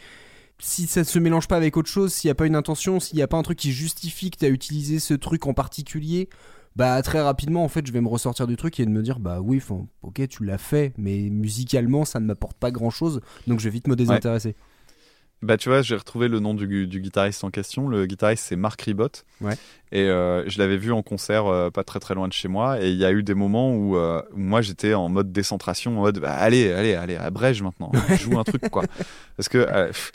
Si 0.58 0.86
ça 0.86 1.04
se 1.04 1.18
mélange 1.18 1.48
pas 1.48 1.56
avec 1.56 1.76
autre 1.76 1.88
chose, 1.88 2.12
s'il 2.12 2.28
n'y 2.28 2.32
a 2.32 2.36
pas 2.36 2.46
une 2.46 2.56
intention, 2.56 3.00
s'il 3.00 3.16
n'y 3.16 3.22
a 3.22 3.28
pas 3.28 3.36
un 3.36 3.42
truc 3.42 3.58
qui 3.58 3.72
justifie 3.72 4.30
que 4.30 4.38
t'as 4.38 4.48
utilisé 4.48 5.00
ce 5.00 5.14
truc 5.14 5.46
en 5.46 5.54
particulier, 5.54 6.28
bah 6.76 7.00
très 7.02 7.20
rapidement 7.20 7.64
en 7.64 7.68
fait 7.68 7.86
je 7.86 7.92
vais 7.92 8.00
me 8.00 8.08
ressortir 8.08 8.46
du 8.46 8.56
truc 8.56 8.80
et 8.80 8.86
de 8.86 8.90
me 8.90 9.02
dire 9.02 9.18
bah 9.18 9.40
oui 9.40 9.58
enfin, 9.58 9.86
ok 10.02 10.26
tu 10.28 10.44
l'as 10.44 10.58
fait 10.58 10.92
mais 10.96 11.28
musicalement 11.30 12.04
ça 12.04 12.20
ne 12.20 12.26
m'apporte 12.26 12.56
pas 12.56 12.70
grand 12.70 12.90
chose 12.90 13.20
donc 13.46 13.60
je 13.60 13.64
vais 13.64 13.70
vite 13.70 13.88
me 13.88 13.96
désintéresser 13.96 14.54
Bah 15.42 15.56
tu 15.56 15.70
vois, 15.70 15.82
j'ai 15.82 15.96
retrouvé 15.96 16.28
le 16.28 16.38
nom 16.38 16.54
du, 16.54 16.86
du 16.86 17.00
guitariste 17.00 17.42
en 17.42 17.50
question. 17.50 17.88
Le 17.88 18.06
guitariste 18.06 18.44
c'est 18.46 18.54
Marc 18.54 18.80
Ribot. 18.82 19.08
Ouais. 19.40 19.54
Et 19.90 20.02
euh, 20.02 20.48
je 20.48 20.56
l'avais 20.60 20.76
vu 20.76 20.92
en 20.92 21.02
concert 21.02 21.46
euh, 21.46 21.68
pas 21.68 21.82
très 21.82 21.98
très 21.98 22.14
loin 22.14 22.28
de 22.28 22.32
chez 22.32 22.46
moi. 22.46 22.80
Et 22.80 22.90
il 22.90 22.96
y 22.96 23.04
a 23.04 23.10
eu 23.10 23.24
des 23.24 23.34
moments 23.34 23.74
où, 23.74 23.96
euh, 23.96 24.22
où 24.34 24.38
moi 24.38 24.62
j'étais 24.62 24.94
en 24.94 25.08
mode 25.08 25.32
décentration, 25.32 25.98
en 25.98 26.02
mode 26.02 26.20
bah, 26.20 26.32
allez, 26.32 26.70
allez, 26.70 26.94
allez, 26.94 27.16
à 27.16 27.28
Brège 27.30 27.60
maintenant, 27.60 27.90
joue 28.20 28.38
un 28.38 28.44
truc 28.44 28.70
quoi. 28.70 28.84
Parce 29.36 29.48
que 29.48 29.66
pff, 29.88 30.12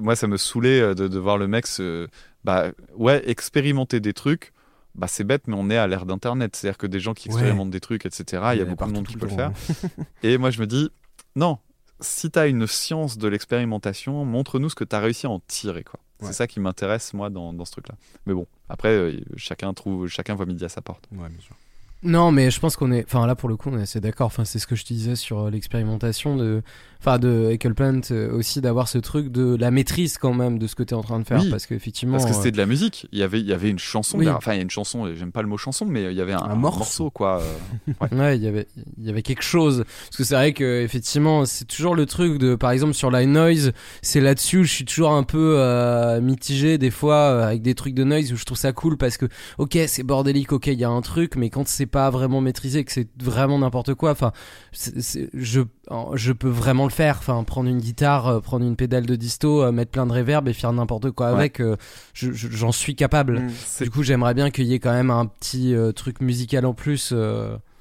moi 0.00 0.16
ça 0.16 0.26
me 0.26 0.38
saoulait 0.38 0.94
de, 0.94 1.08
de 1.08 1.18
voir 1.18 1.36
le 1.36 1.46
mec 1.46 1.66
se, 1.66 2.08
bah 2.44 2.70
ouais, 2.96 3.22
expérimenter 3.28 4.00
des 4.00 4.14
trucs. 4.14 4.54
Bah 4.94 5.06
c'est 5.06 5.24
bête, 5.24 5.46
mais 5.46 5.54
on 5.56 5.70
est 5.70 5.76
à 5.76 5.86
l'ère 5.86 6.04
d'internet. 6.06 6.56
C'est-à-dire 6.56 6.78
que 6.78 6.86
des 6.86 7.00
gens 7.00 7.14
qui 7.14 7.28
Ouais. 7.28 7.34
expérimentent 7.34 7.70
des 7.70 7.80
trucs, 7.80 8.06
etc. 8.06 8.24
Il 8.52 8.58
y 8.58 8.62
a 8.62 8.64
beaucoup 8.64 8.86
de 8.86 8.92
monde 8.92 9.06
qui 9.06 9.16
peut 9.16 9.26
le 9.28 9.34
faire. 9.34 9.52
Et 10.22 10.36
moi, 10.38 10.50
je 10.50 10.60
me 10.60 10.66
dis, 10.66 10.90
non, 11.36 11.58
si 12.00 12.30
tu 12.30 12.38
as 12.38 12.46
une 12.46 12.66
science 12.66 13.16
de 13.18 13.28
l'expérimentation, 13.28 14.24
montre-nous 14.24 14.68
ce 14.70 14.74
que 14.74 14.84
tu 14.84 14.96
as 14.96 15.00
réussi 15.00 15.26
à 15.26 15.30
en 15.30 15.40
tirer. 15.40 15.84
quoi. 15.84 16.00
Ouais. 16.20 16.26
C'est 16.26 16.32
ça 16.34 16.46
qui 16.46 16.60
m'intéresse, 16.60 17.14
moi, 17.14 17.30
dans, 17.30 17.52
dans 17.52 17.64
ce 17.64 17.72
truc-là. 17.72 17.94
Mais 18.26 18.34
bon, 18.34 18.46
après, 18.68 18.88
euh, 18.88 19.20
chacun 19.36 19.72
trouve, 19.74 20.06
chacun 20.08 20.34
voit 20.34 20.46
midi 20.46 20.64
à 20.64 20.68
sa 20.68 20.80
porte. 20.82 21.08
Ouais, 21.12 21.28
bien 21.28 21.40
sûr. 21.40 21.56
Non, 22.02 22.32
mais 22.32 22.50
je 22.50 22.58
pense 22.60 22.76
qu'on 22.76 22.92
est. 22.92 23.04
Enfin, 23.04 23.26
là, 23.26 23.34
pour 23.34 23.48
le 23.48 23.56
coup, 23.56 23.68
on 23.72 23.78
est 23.78 23.82
assez 23.82 24.00
d'accord. 24.00 24.26
Enfin, 24.28 24.44
c'est 24.44 24.58
ce 24.58 24.66
que 24.66 24.74
je 24.74 24.84
te 24.84 24.92
disais 24.94 25.16
sur 25.16 25.40
euh, 25.40 25.50
l'expérimentation 25.50 26.36
de. 26.36 26.62
Enfin, 26.98 27.18
de 27.18 27.48
Eckleplant 27.50 28.00
euh, 28.10 28.30
aussi, 28.36 28.60
d'avoir 28.60 28.86
ce 28.86 28.98
truc 28.98 29.32
de 29.32 29.56
la 29.56 29.70
maîtrise 29.70 30.18
quand 30.18 30.34
même 30.34 30.58
de 30.58 30.66
ce 30.66 30.74
que 30.74 30.82
tu 30.82 30.92
es 30.92 30.96
en 30.96 31.02
train 31.02 31.18
de 31.18 31.24
faire. 31.24 31.40
Oui, 31.40 31.48
parce 31.50 31.66
qu'effectivement. 31.66 32.18
Parce 32.18 32.26
que 32.26 32.32
euh, 32.32 32.34
c'était 32.34 32.50
de 32.50 32.58
la 32.58 32.66
musique. 32.66 33.06
Il 33.12 33.18
y 33.18 33.22
avait, 33.22 33.40
il 33.40 33.46
y 33.46 33.52
avait 33.54 33.70
une 33.70 33.78
chanson. 33.78 34.18
Oui. 34.18 34.28
Enfin, 34.28 34.52
il 34.52 34.56
y 34.56 34.58
a 34.58 34.62
une 34.62 34.70
chanson. 34.70 35.10
J'aime 35.14 35.32
pas 35.32 35.40
le 35.42 35.48
mot 35.48 35.56
chanson, 35.56 35.86
mais 35.86 36.04
il 36.04 36.16
y 36.16 36.20
avait 36.20 36.32
un, 36.34 36.38
Un 36.38 36.50
un 36.50 36.54
morceau. 36.56 37.10
quoi. 37.10 37.40
euh. 37.40 38.06
Ouais, 38.12 38.36
il 38.36 38.42
y 38.42 38.46
avait, 38.48 38.66
il 38.98 39.06
y 39.06 39.08
avait 39.10 39.22
quelque 39.22 39.42
chose. 39.42 39.84
Parce 40.06 40.16
que 40.18 40.24
c'est 40.24 40.34
vrai 40.34 40.52
que 40.52 40.82
effectivement, 40.82 41.44
c'est 41.46 41.64
toujours 41.66 41.94
le 41.94 42.04
truc 42.06 42.38
de, 42.38 42.54
par 42.54 42.70
exemple, 42.70 42.92
sur 42.94 43.10
la 43.10 43.24
noise, 43.24 43.72
c'est 44.02 44.20
là-dessus 44.20 44.64
je 44.64 44.72
suis 44.72 44.84
toujours 44.84 45.12
un 45.12 45.22
peu 45.22 45.54
euh, 45.58 46.20
mitigé 46.20 46.76
des 46.76 46.90
fois 46.90 47.14
euh, 47.14 47.46
avec 47.46 47.62
des 47.62 47.74
trucs 47.74 47.94
de 47.94 48.04
noise 48.04 48.32
où 48.32 48.36
je 48.36 48.44
trouve 48.44 48.58
ça 48.58 48.72
cool 48.72 48.96
parce 48.98 49.16
que, 49.16 49.26
ok, 49.58 49.78
c'est 49.86 50.02
bordélique, 50.02 50.52
ok, 50.52 50.66
il 50.68 50.78
y 50.78 50.84
a 50.84 50.90
un 50.90 51.00
truc, 51.00 51.36
mais 51.36 51.48
quand 51.50 51.66
c'est 51.66 51.86
pas 51.90 52.08
vraiment 52.10 52.40
maîtrisé, 52.40 52.84
que 52.84 52.92
c'est 52.92 53.08
vraiment 53.22 53.58
n'importe 53.58 53.94
quoi, 53.94 54.10
enfin, 54.12 54.32
je, 55.34 55.60
je 56.14 56.32
peux 56.32 56.48
vraiment 56.48 56.84
le 56.84 56.90
faire. 56.90 57.16
Enfin, 57.18 57.42
prendre 57.44 57.68
une 57.68 57.78
guitare, 57.80 58.26
euh, 58.28 58.40
prendre 58.40 58.64
une 58.64 58.76
pédale 58.76 59.06
de 59.06 59.16
disto, 59.16 59.62
euh, 59.62 59.72
mettre 59.72 59.90
plein 59.90 60.06
de 60.06 60.12
reverb 60.12 60.48
et 60.48 60.52
faire 60.52 60.72
n'importe 60.72 61.10
quoi 61.10 61.26
Ouais. 61.28 61.32
avec, 61.36 61.60
euh, 61.60 61.76
je- 62.14 62.32
je- 62.32 62.48
j'en 62.50 62.72
suis 62.72 62.94
capable. 62.94 63.40
Mm. 63.40 63.84
Du 63.84 63.90
coup, 63.90 64.02
j'aimerais 64.02 64.34
bien 64.34 64.50
qu'il 64.50 64.64
y 64.66 64.74
ait 64.74 64.78
quand 64.78 64.92
même 64.92 65.10
un 65.10 65.26
petit 65.26 65.74
truc 65.96 66.20
musical 66.20 66.64
en 66.66 66.74
plus. 66.74 67.12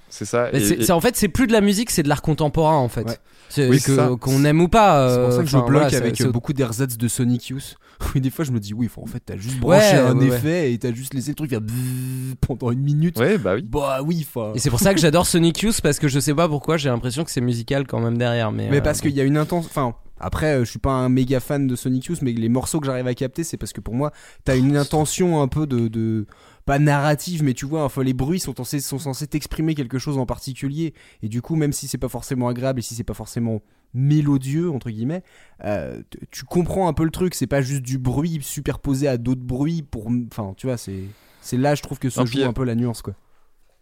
c'est 0.09 0.25
ça. 0.25 0.49
et- 0.53 0.83
et- 0.83 0.91
en 0.91 0.99
fait, 1.01 1.15
c'est 1.15 1.27
plus 1.27 1.45
de 1.47 1.53
la 1.53 1.61
musique, 1.61 1.91
c'est 1.91 2.01
de 2.03 2.09
l'art 2.09 2.21
contemporain 2.23 2.75
en 2.77 2.89
fait. 2.89 3.07
Ouais. 3.07 3.17
Oui, 3.57 3.81
qu'on 4.19 4.45
aime 4.45 4.61
ou 4.61 4.67
pas. 4.67 5.09
C'est 5.09 5.15
pour 5.19 5.27
euh, 5.29 5.31
ça 5.37 5.43
que 5.43 5.49
je 5.49 5.57
enfin, 5.57 5.65
bloque 5.67 5.81
voilà, 5.83 5.97
avec 5.97 6.21
euh, 6.21 6.31
beaucoup 6.31 6.53
d'ersatz 6.53 6.97
de 6.97 7.07
Sonic 7.07 7.47
Youth. 7.49 7.75
Oui, 8.15 8.21
des 8.21 8.29
fois 8.29 8.45
je 8.45 8.51
me 8.51 8.59
dis, 8.61 8.73
oui, 8.73 8.87
faut- 8.87 9.01
en 9.01 9.07
fait, 9.07 9.21
t'as 9.25 9.35
juste 9.35 9.59
branché 9.59 9.95
Ouais, 9.95 9.99
un 9.99 10.17
ouais, 10.17 10.29
ouais. 10.29 10.35
effet 10.37 10.71
et 10.73 10.77
t'as 10.77 10.93
juste 10.93 11.13
laissé 11.13 11.31
le 11.31 11.35
truc 11.35 11.49
faire 11.49 11.59
bzzz 11.59 12.35
pendant 12.39 12.71
une 12.71 12.79
minute. 12.79 13.19
Ouais, 13.19 13.37
bah 13.37 13.55
oui. 13.55 13.63
Bah 13.69 13.99
oui, 14.05 14.25
enfin. 14.25 14.53
Et 14.55 14.59
c'est 14.59 14.69
pour 14.69 14.79
ça 14.79 14.93
que 14.93 15.01
j'adore 15.01 15.27
Sonic 15.27 15.59
Youth 15.61 15.81
parce 15.81 15.99
que 15.99 16.07
je 16.07 16.17
sais 16.19 16.33
pas 16.33 16.47
pourquoi, 16.47 16.77
j'ai 16.77 16.87
l'impression 16.87 17.25
que 17.25 17.31
c'est 17.31 17.41
musical 17.41 17.85
quand 17.87 17.99
même 17.99 18.17
derrière. 18.17 18.53
Mais, 18.53 18.69
Mais 18.71 18.77
euh, 18.77 18.81
parce 18.81 19.01
qu'il 19.01 19.11
y 19.11 19.19
a 19.19 19.25
une 19.25 19.35
intense. 19.37 19.65
Enfin, 19.65 19.95
après, 20.17 20.55
euh, 20.55 20.63
je 20.63 20.69
suis 20.69 20.79
pas 20.79 20.91
un 20.91 21.09
méga 21.09 21.41
fan 21.41 21.67
de 21.67 21.75
Sonic 21.75 22.05
Youth, 22.05 22.21
mais 22.21 22.31
les 22.31 22.47
morceaux 22.49 22.79
que 22.79 22.85
j'arrive 22.85 23.07
à 23.07 23.13
capter, 23.15 23.43
c'est 23.43 23.57
parce 23.57 23.73
que 23.73 23.81
pour 23.81 23.95
moi, 23.95 24.13
t'as 24.45 24.55
une 24.55 24.77
intention 24.77 25.41
un 25.41 25.49
peu 25.49 25.67
de. 25.67 25.89
de- 25.89 26.25
Pas 26.69 26.77
narrative, 26.77 27.41
mais 27.43 27.55
tu 27.55 27.65
vois, 27.65 27.83
enfin, 27.83 28.03
les 28.03 28.13
bruits 28.13 28.39
sont, 28.39 28.53
censés- 28.53 28.79
sont 28.79 28.99
censés 28.99 29.25
t'exprimer 29.25 29.73
quelque 29.73 29.97
chose 29.97 30.19
en 30.19 30.27
particulier. 30.27 30.93
Et 31.23 31.27
du 31.27 31.41
coup, 31.41 31.55
même 31.55 31.73
si 31.73 31.87
c'est 31.87 31.97
pas 31.97 32.09
forcément 32.09 32.47
agréable 32.47 32.77
et 32.77 32.83
si 32.83 32.93
c'est 32.93 33.03
pas 33.03 33.15
forcément 33.15 33.63
mélodieux, 33.95 34.69
entre 34.69 34.91
guillemets, 34.91 35.23
euh, 35.65 36.03
tu 36.29 36.45
comprends 36.45 36.87
un 36.87 36.93
peu 36.93 37.05
le 37.05 37.09
truc. 37.09 37.33
C'est 37.33 37.47
pas 37.47 37.63
juste 37.63 37.81
du 37.81 37.97
bruit 37.97 38.37
superposé 38.43 39.07
à 39.07 39.17
d'autres 39.17 39.41
bruits 39.41 39.81
pour. 39.81 40.11
Enfin, 40.31 40.53
tu 40.57 40.67
vois, 40.67 40.77
c'est. 40.77 41.05
C'est 41.41 41.57
là, 41.57 41.73
je 41.73 41.81
trouve 41.81 41.97
que 41.97 42.11
se 42.11 42.19
Non, 42.19 42.27
joue 42.27 42.43
un 42.43 42.53
peu 42.53 42.65
la 42.65 42.75
nuance, 42.75 43.01
quoi. 43.01 43.15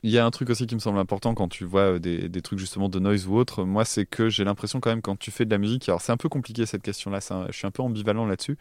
Il 0.03 0.11
y 0.11 0.17
a 0.17 0.25
un 0.25 0.31
truc 0.31 0.49
aussi 0.49 0.65
qui 0.65 0.75
me 0.75 0.79
semble 0.79 0.99
important 0.99 1.33
quand 1.33 1.49
tu 1.49 1.65
vois 1.65 1.95
euh, 1.95 1.99
des, 1.99 2.29
des 2.29 2.41
trucs 2.41 2.59
justement 2.59 2.87
de 2.87 2.99
noise 2.99 3.27
ou 3.27 3.35
autre. 3.35 3.65
Moi, 3.65 3.83
c'est 3.83 4.05
que 4.05 4.29
j'ai 4.29 4.45
l'impression 4.45 4.79
quand 4.79 4.91
même 4.91 5.01
quand 5.01 5.19
tu 5.19 5.31
fais 5.31 5.43
de 5.43 5.51
la 5.51 5.57
musique. 5.57 5.89
Alors, 5.89 5.99
c'est 5.99 6.13
un 6.13 6.17
peu 6.17 6.29
compliqué 6.29 6.65
cette 6.65 6.83
question-là. 6.83 7.19
un- 7.31 7.47
Je 7.47 7.57
suis 7.57 7.67
un 7.67 7.71
peu 7.71 7.83
ambivalent 7.83 8.25
là-dessus. 8.25 8.57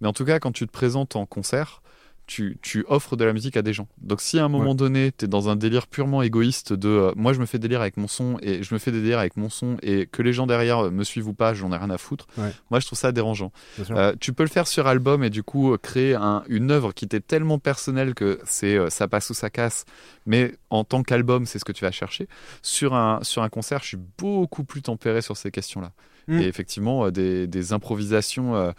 Mais 0.00 0.06
en 0.06 0.12
tout 0.12 0.24
cas, 0.24 0.38
quand 0.38 0.52
tu 0.52 0.64
te 0.66 0.70
présentes 0.72 1.16
en 1.16 1.26
concert, 1.26 1.82
tu, 2.26 2.58
tu 2.62 2.84
offres 2.88 3.16
de 3.16 3.24
la 3.24 3.32
musique 3.32 3.56
à 3.56 3.62
des 3.62 3.72
gens. 3.72 3.86
Donc, 4.00 4.20
si 4.20 4.38
à 4.38 4.44
un 4.44 4.48
moment 4.48 4.74
donné, 4.74 5.12
tu 5.16 5.26
es 5.26 5.28
dans 5.28 5.48
un 5.48 5.56
délire 5.56 5.86
purement 5.86 6.22
égoïste 6.22 6.72
de 6.72 6.88
euh, 6.88 7.12
moi, 7.16 7.32
je 7.34 7.40
me 7.40 7.46
fais 7.46 7.58
délire 7.58 7.80
avec 7.80 7.96
mon 7.96 8.08
son 8.08 8.38
et 8.40 8.62
je 8.62 8.72
me 8.74 8.78
fais 8.78 8.90
des 8.92 9.00
délires 9.02 9.18
avec 9.18 9.36
mon 9.36 9.50
son 9.50 9.76
et 9.82 10.06
que 10.06 10.22
les 10.22 10.32
gens 10.32 10.46
derrière 10.46 10.86
euh, 10.86 10.90
me 10.90 11.04
suivent 11.04 11.28
ou 11.28 11.34
pas, 11.34 11.52
j'en 11.54 11.70
ai 11.72 11.76
rien 11.76 11.90
à 11.90 11.98
foutre. 11.98 12.26
Ouais. 12.38 12.50
Moi, 12.70 12.80
je 12.80 12.86
trouve 12.86 12.98
ça 12.98 13.12
dérangeant. 13.12 13.52
Euh, 13.90 14.14
tu 14.20 14.32
peux 14.32 14.42
le 14.42 14.48
faire 14.48 14.66
sur 14.66 14.86
album 14.86 15.22
et 15.22 15.30
du 15.30 15.42
coup 15.42 15.76
créer 15.78 16.14
un- 16.14 16.44
une 16.48 16.70
œuvre 16.70 16.92
qui 16.92 17.06
t'est 17.08 17.20
tellement 17.20 17.58
personnelle 17.58 18.14
que 18.14 18.40
c'est 18.44 18.76
euh, 18.76 18.88
ça 18.90 19.06
passe 19.08 19.28
ou 19.30 19.34
ça 19.34 19.50
casse. 19.50 19.84
Mais 20.26 20.54
en 20.70 20.84
tant 20.84 21.02
qu'album, 21.02 21.44
c'est 21.46 21.58
ce 21.58 21.64
que 21.64 21.72
tu 21.72 21.84
vas 21.84 21.90
chercher. 21.92 22.26
Sur 22.62 22.94
un, 22.94 23.18
sur 23.22 23.42
un 23.42 23.48
concert, 23.50 23.80
je 23.82 23.88
suis 23.88 23.98
beaucoup 24.18 24.64
plus 24.64 24.82
tempéré 24.82 25.20
sur 25.22 25.36
ces 25.36 25.50
questions-là. 25.50 25.92
Mm. 26.28 26.40
Et 26.40 26.44
effectivement, 26.46 27.10
des, 27.10 27.46
des 27.46 27.72
improvisations 27.74 28.72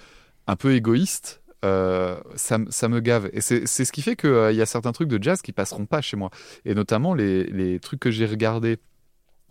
un 0.48 0.56
peu 0.56 0.74
égoïstes. 0.74 1.42
Euh, 1.64 2.18
ça, 2.36 2.58
me 2.58 3.00
gave. 3.00 3.30
Et 3.34 3.42
c'est 3.42 3.66
ce 3.68 3.92
qui 3.92 4.02
fait 4.02 4.16
qu'il 4.16 4.52
y 4.54 4.62
a 4.62 4.66
certains 4.66 4.92
trucs 4.92 5.08
de 5.10 5.22
jazz 5.22 5.42
qui 5.42 5.52
passeront 5.52 5.86
pas 5.86 6.02
chez 6.02 6.18
moi. 6.18 6.30
Et 6.66 6.76
notamment 6.76 7.14
les, 7.14 7.46
les 7.46 7.80
trucs 7.80 8.00
que 8.00 8.12
j'ai 8.12 8.26
regardés 8.26 8.78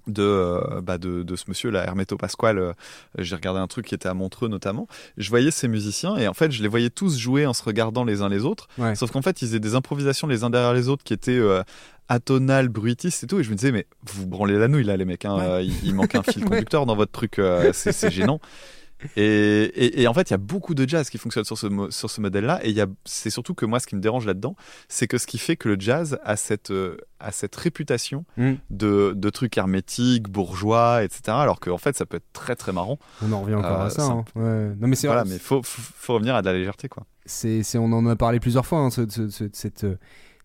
de, 0.07 0.23
euh, 0.23 0.83
bah 0.83 0.99
de, 0.99 1.23
de 1.23 1.35
ce 1.35 1.45
monsieur 1.49 1.71
là, 1.71 1.83
Hermeto 1.83 2.19
Pasquale. 2.19 2.59
euh, 2.59 2.73
j'ai 3.17 3.35
regardé 3.35 3.59
un 3.59 3.67
truc 3.67 3.87
qui 3.87 3.95
était 3.95 4.09
à 4.09 4.13
Montreux 4.13 4.49
notamment. 4.49 4.87
Je 5.17 5.31
voyais 5.31 5.51
ces 5.51 5.67
musiciens 5.67 6.17
et 6.19 6.29
en 6.29 6.35
fait, 6.35 6.53
je 6.53 6.63
les 6.63 6.69
voyais 6.69 6.91
tous 6.91 7.17
jouer 7.19 7.47
en 7.47 7.55
se 7.55 7.63
regardant 7.63 8.05
les 8.05 8.21
uns 8.21 8.29
les 8.29 8.45
autres. 8.45 8.69
Ouais. 8.77 8.95
Sauf 8.95 9.11
qu'en 9.13 9.23
fait, 9.23 9.41
ils 9.41 9.47
faisaient 9.47 9.61
des 9.61 9.75
improvisations 9.75 10.27
les 10.27 10.45
uns 10.45 10.51
derrière 10.51 10.75
les 10.75 10.89
autres 10.91 11.05
qui 11.05 11.15
étaient 11.15 11.33
euh, 11.33 11.63
atonales, 12.11 12.69
bruitistes 12.69 13.25
et 13.25 13.27
tout. 13.27 13.41
Et 13.41 13.45
je 13.45 13.51
me 13.51 13.55
disais, 13.55 13.73
mais 13.73 13.87
vous 14.03 14.27
branlez 14.27 14.59
la 14.59 14.69
nouille 14.69 14.85
là, 14.85 14.99
les 14.99 15.07
mecs. 15.07 15.25
hein, 15.25 15.37
Ouais. 15.39 15.43
euh, 15.43 15.63
il, 15.63 15.73
il 15.85 15.95
manque 15.95 16.15
un 16.15 16.23
fil 16.23 16.45
conducteur 16.51 16.85
dans 16.85 16.97
votre 16.97 17.13
truc. 17.13 17.39
euh, 17.39 17.71
c'est 17.73 18.11
gênant. 18.11 18.41
Et, 19.17 19.23
et, 19.23 20.03
et 20.03 20.07
en 20.09 20.15
fait, 20.15 20.31
il 20.31 20.33
y 20.33 20.35
a 20.35 20.39
beaucoup 20.39 20.75
de 20.75 20.89
jazz 20.89 21.11
qui 21.11 21.19
fonctionne 21.19 21.45
sur 21.45 21.59
ce, 21.59 21.67
mo- 21.67 21.91
sur 21.91 22.11
ce 22.11 22.21
modèle-là. 22.21 22.61
Et 22.65 22.75
c'est 23.05 23.31
surtout 23.31 23.55
que 23.55 23.67
moi, 23.67 23.81
ce 23.81 23.87
qui 23.87 23.97
me 23.97 24.01
dérange 24.01 24.27
là-dedans, 24.27 24.57
c'est 24.89 25.07
que 25.07 25.19
ce 25.19 25.27
qui 25.27 25.39
fait 25.39 25.57
que 25.57 25.69
le 25.69 25.77
jazz 25.79 26.19
a 26.25 26.37
cette, 26.37 26.71
euh, 26.71 26.97
a 27.21 27.33
cette 27.33 27.55
réputation 27.57 28.25
Mm. 28.37 28.53
de, 28.71 29.13
de 29.17 29.31
trucs 29.31 29.57
hermétiques, 29.59 30.29
bourgeois, 30.29 31.03
etc. 31.05 31.21
Alors 31.29 31.61
qu'en 31.61 31.79
fait, 31.79 31.97
ça 31.97 32.07
peut 32.07 32.17
être 32.19 32.33
très 32.33 32.57
très 32.57 32.73
marrant. 32.73 32.99
On 33.23 33.33
en 33.33 33.43
revient 33.43 33.55
encore 33.57 33.83
euh, 33.83 33.87
à 33.87 33.91
ça. 33.91 34.03
ça- 34.03 34.13
hein. 34.13 34.25
Ouais. 34.35 34.75
Non, 34.81 34.89
mais 34.89 34.97
c'est 34.97 35.07
Voilà, 35.07 35.25
mais 35.25 35.39
faut, 35.39 35.63
faut, 35.63 35.83
faut 35.97 36.15
revenir 36.15 36.35
à 36.35 36.43
de 36.43 36.47
la 36.47 36.53
légèreté, 36.53 36.89
quoi. 36.89 37.05
c'est, 37.27 37.63
on 37.77 37.93
en 37.93 38.07
a 38.07 38.17
parlé 38.17 38.41
plusieurs 38.41 38.67
fois, 38.67 38.79
hein, 38.81 38.91
ce, 38.91 39.09
ce- 39.09 39.29
ce- 39.29 39.49
cette, 39.53 39.85
euh, 39.85 39.97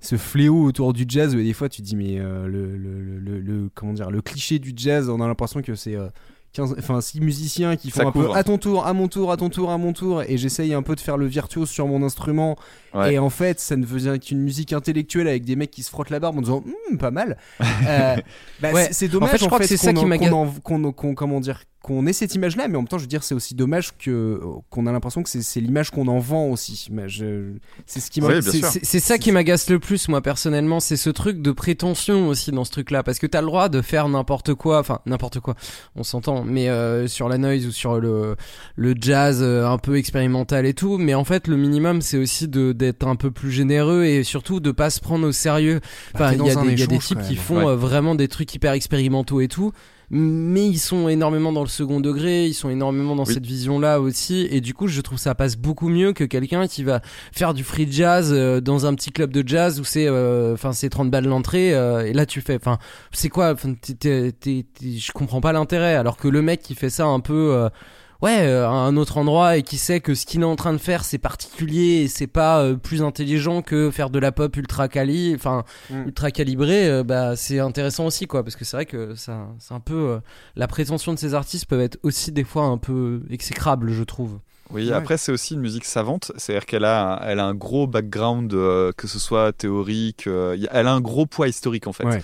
ce 0.02 0.15
fléau 0.15 0.64
autour 0.64 0.94
du 0.94 1.06
jazz. 1.07 1.36
Où 1.36 1.38
des 1.38 1.53
fois, 1.53 1.68
tu 1.69 1.81
te 1.81 1.88
dis, 1.88 1.95
mais 1.95 2.19
euh, 2.19 2.48
le, 2.48 2.77
le, 2.77 3.02
le, 3.02 3.19
le- 3.19 3.40
le- 3.40 3.69
comment 3.76 3.94
dire, 3.94 4.10
le 4.11 4.22
cliché 4.22 4.57
du 4.60 4.72
jazz, 4.76 5.10
on 5.10 5.19
a 5.22 5.27
l'impression 5.27 5.61
que 5.61 5.76
c'est 5.76 5.95
euh, 5.95 6.07
15, 6.54 6.76
enfin, 6.80 7.00
six 7.02 7.22
musiciens 7.22 7.76
qui 7.76 7.92
font 7.92 8.02
Ça 8.02 8.08
un 8.08 8.12
peu 8.12 8.32
à 8.32 8.44
ton 8.44 8.58
tour, 8.58 8.86
à 8.86 8.94
mon 8.94 9.08
tour, 9.08 9.32
à 9.32 9.38
ton 9.38 9.50
tour, 9.50 9.70
à 9.70 9.78
mon 9.78 9.94
tour, 9.94 10.24
et 10.24 10.38
j'essaye 10.38 10.74
un 10.74 10.82
peu 10.82 10.96
de 10.96 11.00
faire 11.00 11.18
le 11.18 11.28
virtuose 11.28 11.70
sur 11.70 11.88
mon 11.88 12.02
instrument. 12.02 12.58
Ouais. 12.94 13.14
Et 13.14 13.20
en 13.20 13.30
fait, 13.30 13.60
ça 13.60 13.76
ne 13.76 13.86
faisait 13.86 14.18
qu'une 14.20 14.40
musique 14.41 14.74
intellectuelle 14.74 15.28
avec 15.28 15.45
des 15.45 15.56
mecs 15.56 15.72
qui 15.72 15.84
se 15.84 15.90
frottent 15.90 16.10
la 16.10 16.20
barbe 16.20 16.38
en 16.38 16.41
disant, 16.41 16.64
Hum, 16.91 16.98
pas 16.98 17.11
mal. 17.11 17.38
Euh, 17.61 18.16
bah, 18.61 18.72
Ouais. 18.74 18.90
c'est, 18.91 19.07
dommage 19.07 19.30
En 19.30 19.32
fait, 19.32 19.38
je 19.40 19.45
crois 19.45 19.60
que 19.60 19.68
c'est 19.68 19.78
ça 19.78 19.94
qu'on 19.94 19.99
qui 20.02 20.06
m'agace. 20.06 20.30
qu'on 20.30 20.36
en- 20.36 20.52
qu'on- 20.61 20.91
qu'on- 20.91 21.16
comment 21.16 21.40
dire, 21.40 21.61
qu'on 21.82 22.06
ait 22.07 22.14
cette 22.14 22.36
image-là, 22.36 22.68
mais 22.68 22.76
en 22.76 22.82
même 22.82 22.88
temps, 22.90 22.98
je 22.98 23.03
veux 23.03 23.07
dire, 23.07 23.24
c'est 23.24 23.34
aussi 23.34 23.56
dommage 23.56 23.95
que 23.98 24.41
qu'on 24.70 24.86
a 24.86 24.91
l'impression 24.91 25.24
que 25.24 25.30
c'est, 25.30 25.60
l'image 25.61 25.91
qu'on 25.91 26.07
en 26.10 26.20
vend 26.20 26.48
aussi. 26.48 26.90
Je- 27.07 27.53
c'est 27.86 28.02
ce 28.02 28.11
qui 28.11 28.20
m'a. 28.20 28.28
Oui, 28.28 28.61
c'est 28.84 28.99
ça 28.99 29.18
qui 29.18 29.32
m'agace 29.32 29.70
le 29.70 29.80
plus, 29.80 30.10
moi 30.10 30.22
personnellement, 30.22 30.82
c'est 30.82 30.98
ce 30.98 31.10
truc 31.10 31.41
de 31.41 31.52
prétention 31.52 32.28
aussi 32.28 32.52
dans 32.52 32.66
ce 32.66 32.72
truc-là, 32.72 33.02
parce 33.02 33.18
que 33.18 33.28
t'as 33.28 33.40
le 33.40 33.48
droit 33.48 33.70
de 33.70 33.82
faire 33.82 34.10
n'importe 34.10 34.53
quoi, 34.56 34.80
enfin 34.80 34.99
n'importe 35.06 35.40
quoi, 35.40 35.56
on 35.95 36.03
s'entend, 36.03 36.44
mais 36.44 36.68
euh, 36.70 37.07
sur 37.07 37.30
la 37.30 37.38
noise 37.38 37.66
ou 37.66 37.72
sur 37.72 37.99
le 38.02 38.36
le 38.76 38.94
jazz 38.99 39.40
euh, 39.41 39.66
un 39.66 39.78
peu 39.78 39.98
expérimental 39.98 40.66
et 40.66 40.74
tout, 40.74 40.98
mais 40.98 41.14
en 41.14 41.24
fait 41.24 41.48
le 41.48 41.56
minimum 41.56 42.02
c'est 42.02 42.18
aussi 42.18 42.49
de 42.49 42.74
d'être 42.80 43.06
un 43.07 43.15
peu 43.15 43.30
plus 43.30 43.51
généreux 43.51 44.06
et 44.06 44.23
surtout 44.23 44.60
de 44.60 44.72
pas 44.72 44.89
se 44.89 44.99
prendre 44.99 45.27
au 45.27 45.31
sérieux. 45.31 45.80
Bah, 46.15 46.31
Enfin, 46.31 46.34
il 46.34 46.45
y 46.47 46.49
a 46.49 46.56
des 46.56 46.72
il 46.73 46.80
y 46.80 46.84
a 46.84 46.88
des 46.88 46.95
échange, 46.95 47.06
types 47.06 47.22
qui 47.27 47.35
font 47.35 47.57
Ouais. 47.60 47.65
euh, 47.68 47.76
vraiment 47.76 48.15
des 48.15 48.27
trucs 48.27 48.53
hyper 48.56 48.73
expérimentaux 48.73 49.41
et 49.41 49.47
tout. 49.47 49.72
Mais 50.11 50.65
ils 50.65 50.80
sont 50.80 51.07
énormément 51.07 51.51
dans 51.53 51.61
le 51.61 51.68
second 51.68 51.99
degré, 51.99 52.47
ils 52.47 52.56
sont 52.56 52.72
énormément 52.72 53.15
dans 53.15 53.26
Oui. 53.26 53.34
cette 53.35 53.45
vision-là 53.45 54.01
aussi, 54.01 54.47
et 54.49 54.60
du 54.60 54.73
coup 54.73 54.88
je 54.88 55.01
trouve 55.01 55.19
ça 55.19 55.35
passe 55.35 55.56
beaucoup 55.56 55.88
mieux 55.88 56.14
que 56.14 56.23
quelqu'un 56.23 56.65
qui 56.65 56.84
va 56.84 57.01
faire 57.31 57.53
du 57.53 57.64
free 57.64 57.88
jazz 57.91 58.31
euh, 58.34 58.60
dans 58.60 58.88
un 58.88 58.95
petit 58.95 59.11
club 59.11 59.31
de 59.31 59.47
jazz 59.47 59.80
où 59.80 59.84
c'est 59.84 60.07
euh, 60.07 60.53
enfin 60.56 60.72
c'est 60.72 60.89
30 60.89 61.11
balles 61.11 61.27
l'entrée 61.27 61.76
euh, 61.76 62.07
et 62.07 62.14
là 62.14 62.26
tu 62.26 62.41
fais 62.41 62.56
enfin 62.56 62.80
c'est 63.11 63.30
quoi 63.30 63.53
je 63.56 65.11
comprends 65.11 65.41
pas 65.41 65.53
l'intérêt 65.53 65.93
alors 65.95 66.18
que 66.18 66.27
le 66.27 66.41
mec 66.41 66.61
qui 66.61 66.76
fait 66.76 66.89
ça 66.89 67.06
un 67.06 67.19
peu 67.19 67.51
euh, 67.53 67.69
ouais 68.22 68.41
euh, 68.48 68.66
à 68.68 68.72
un 68.72 68.98
autre 68.98 69.18
endroit 69.18 69.58
et 69.58 69.64
qui 69.64 69.78
sait 69.78 70.00
que 70.02 70.14
ce 70.16 70.26
qu'il 70.26 70.41
est 70.41 70.46
en 70.46 70.56
train 70.56 70.74
de 70.74 70.78
faire 70.78 71.04
c'est 71.06 71.18
particulier 71.18 72.02
et 72.04 72.08
c'est 72.08 72.28
pas 72.28 72.62
euh, 72.62 72.76
plus 72.76 73.02
intelligent 73.02 73.62
que 73.62 73.91
faire 73.91 74.10
de 74.10 74.20
la 74.20 74.32
pop 74.32 74.56
ultra 74.58 74.88
quali 74.88 75.34
enfin 75.36 75.64
Mm. 75.90 76.06
ultra 76.08 76.32
calibré 76.32 76.88
euh, 76.90 77.04
bah 77.04 77.36
c'est 77.36 77.60
intéressant 77.60 78.06
aussi 78.06 78.28
quoi 78.28 78.44
parce 78.44 78.56
que 78.56 78.66
c'est 78.66 78.78
vrai 78.78 78.86
que 78.86 79.16
ça 79.16 79.48
c'est 79.60 79.74
un 79.74 79.80
peu 79.80 79.94
euh, 79.96 80.20
la 80.56 80.68
prétention 80.68 81.14
de 81.14 81.20
ces 81.20 81.34
artistes 81.34 81.66
peuvent 81.66 81.82
être 81.82 81.98
aussi 82.04 82.32
des 82.32 82.44
fois 82.44 82.66
un 82.66 82.78
peu 82.78 83.22
exécrables 83.30 83.91
je 83.91 84.04
trouve 84.04 84.40
Oui, 84.72 84.88
Ouais. 84.90 84.94
après 84.94 85.18
c'est 85.18 85.32
aussi 85.32 85.56
une 85.56 85.62
musique 85.62 85.86
savante, 85.86 86.32
c'est-à-dire 86.38 86.68
qu'elle 86.68 86.86
a, 86.86 87.14
un- 87.16 87.20
elle 87.28 87.40
a 87.40 87.46
un 87.46 87.56
gros 87.56 87.88
background, 87.88 88.54
euh, 88.54 88.91
que 88.96 89.08
ce 89.08 89.18
soit 89.18 89.52
théorique, 89.52 90.28
euh, 90.28 90.56
elle 90.72 90.86
a 90.86 90.94
un 90.94 91.02
gros 91.02 91.26
poids 91.26 91.48
historique 91.48 91.88
en 91.88 91.94
fait. 91.94 92.04
Ouais. 92.06 92.22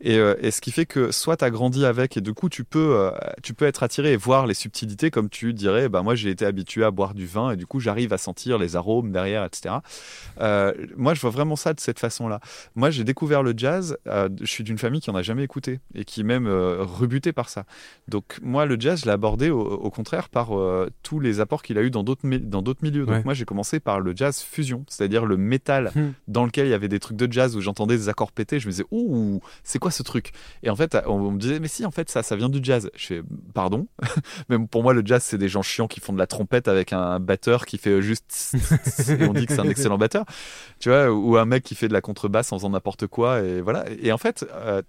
Et, 0.00 0.16
euh, 0.18 0.34
et 0.40 0.50
ce 0.52 0.60
qui 0.60 0.70
fait 0.70 0.86
que 0.86 1.10
soit 1.10 1.36
tu 1.38 1.44
as 1.44 1.50
grandi 1.50 1.84
avec 1.84 2.16
et 2.16 2.20
du 2.20 2.32
coup 2.32 2.48
tu 2.48 2.62
peux, 2.64 2.94
euh, 2.96 3.10
tu 3.42 3.52
peux 3.52 3.64
être 3.66 3.82
attiré 3.82 4.12
et 4.12 4.16
voir 4.16 4.46
les 4.46 4.54
subtilités 4.54 5.10
comme 5.10 5.28
tu 5.28 5.52
dirais, 5.52 5.88
bah 5.88 6.02
moi 6.02 6.14
j'ai 6.14 6.30
été 6.30 6.46
habitué 6.46 6.84
à 6.84 6.90
boire 6.92 7.14
du 7.14 7.26
vin 7.26 7.50
et 7.50 7.56
du 7.56 7.66
coup 7.66 7.80
j'arrive 7.80 8.12
à 8.12 8.18
sentir 8.18 8.58
les 8.58 8.76
arômes 8.76 9.10
derrière, 9.10 9.44
etc. 9.44 9.76
Euh, 10.40 10.72
moi 10.96 11.14
je 11.14 11.20
vois 11.20 11.30
vraiment 11.30 11.56
ça 11.56 11.74
de 11.74 11.80
cette 11.80 11.98
façon-là. 11.98 12.40
Moi 12.76 12.90
j'ai 12.90 13.04
découvert 13.04 13.42
le 13.42 13.54
jazz, 13.56 13.96
euh, 14.06 14.28
je 14.40 14.46
suis 14.46 14.64
d'une 14.64 14.78
famille 14.78 15.00
qui 15.00 15.10
en 15.10 15.14
a 15.16 15.22
jamais 15.22 15.42
écouté 15.42 15.80
et 15.94 16.04
qui 16.04 16.20
est 16.20 16.24
même 16.24 16.46
euh, 16.46 16.78
rebutée 16.80 17.32
par 17.32 17.48
ça. 17.48 17.64
Donc 18.06 18.38
moi 18.42 18.66
le 18.66 18.76
jazz 18.78 19.00
je 19.00 19.06
l'ai 19.06 19.12
abordé 19.12 19.50
au, 19.50 19.60
au 19.60 19.90
contraire 19.90 20.28
par 20.28 20.50
tous 21.02 21.20
les 21.20 21.40
apports 21.40 21.62
qu'il 21.62 21.76
a 21.78 21.82
eu 21.82 21.90
dans 21.90 22.04
d'autres 22.04 22.26
mi- 22.26 22.38
dans 22.40 22.62
d'autres 22.62 22.84
milieux. 22.84 23.04
Donc 23.04 23.16
Ouais. 23.16 23.22
moi 23.24 23.34
j'ai 23.34 23.44
commencé 23.44 23.80
par 23.80 24.00
le 24.00 24.14
jazz 24.14 24.40
fusion, 24.42 24.84
c'est-à-dire 24.88 25.24
le 25.26 25.36
métal 25.36 25.90
Hmm. 25.94 26.10
dans 26.28 26.44
lequel 26.44 26.66
il 26.66 26.70
y 26.70 26.74
avait 26.74 26.88
des 26.88 27.00
trucs 27.00 27.16
de 27.16 27.30
jazz 27.32 27.56
où 27.56 27.60
j'entendais 27.60 27.96
des 27.96 28.08
accords 28.08 28.30
pétés, 28.32 28.60
je 28.60 28.66
me 28.66 28.70
disais 28.72 28.84
ouh 28.90 29.40
c'est 29.64 29.78
quoi 29.78 29.87
ce 29.90 30.02
truc? 30.02 30.32
Et 30.62 30.70
en 30.70 30.76
fait 30.76 30.96
on, 31.06 31.12
on 31.12 31.30
me 31.32 31.38
disait 31.38 31.60
mais 31.60 31.68
si 31.68 31.84
en 31.84 31.90
fait 31.90 32.10
ça 32.10 32.22
ça 32.22 32.36
vient 32.36 32.48
du 32.48 32.60
jazz. 32.62 32.90
Je 32.96 33.06
fais 33.06 33.22
pardon, 33.54 33.86
même 34.48 34.68
pour 34.68 34.82
moi 34.82 34.94
le 34.94 35.02
jazz 35.04 35.22
c'est 35.22 35.38
des 35.38 35.48
gens 35.48 35.62
chiants 35.62 35.88
qui 35.88 36.00
font 36.00 36.12
de 36.12 36.18
la 36.18 36.26
trompette 36.26 36.68
avec 36.68 36.92
un 36.92 37.20
batteur 37.20 37.66
qui 37.66 37.78
fait 37.78 38.00
juste 38.02 38.26
tss, 38.28 38.52
tss, 38.52 38.96
tss, 38.96 39.08
et 39.10 39.26
on 39.26 39.32
dit 39.32 39.46
que 39.46 39.54
c'est 39.54 39.60
un 39.60 39.68
excellent 39.68 39.98
batteur, 39.98 40.24
tu 40.78 40.88
vois, 40.88 41.10
ou 41.10 41.36
un 41.36 41.44
mec 41.44 41.62
qui 41.62 41.74
fait 41.74 41.88
de 41.88 41.92
la 41.92 42.00
contrebasse 42.00 42.52
en 42.52 42.58
faisant 42.58 42.70
n'importe 42.70 43.06
quoi 43.06 43.40
et 43.40 43.60
voilà. 43.60 43.84
Et 44.00 44.12
en 44.12 44.18
fait 44.18 44.46
euh, 44.52 44.82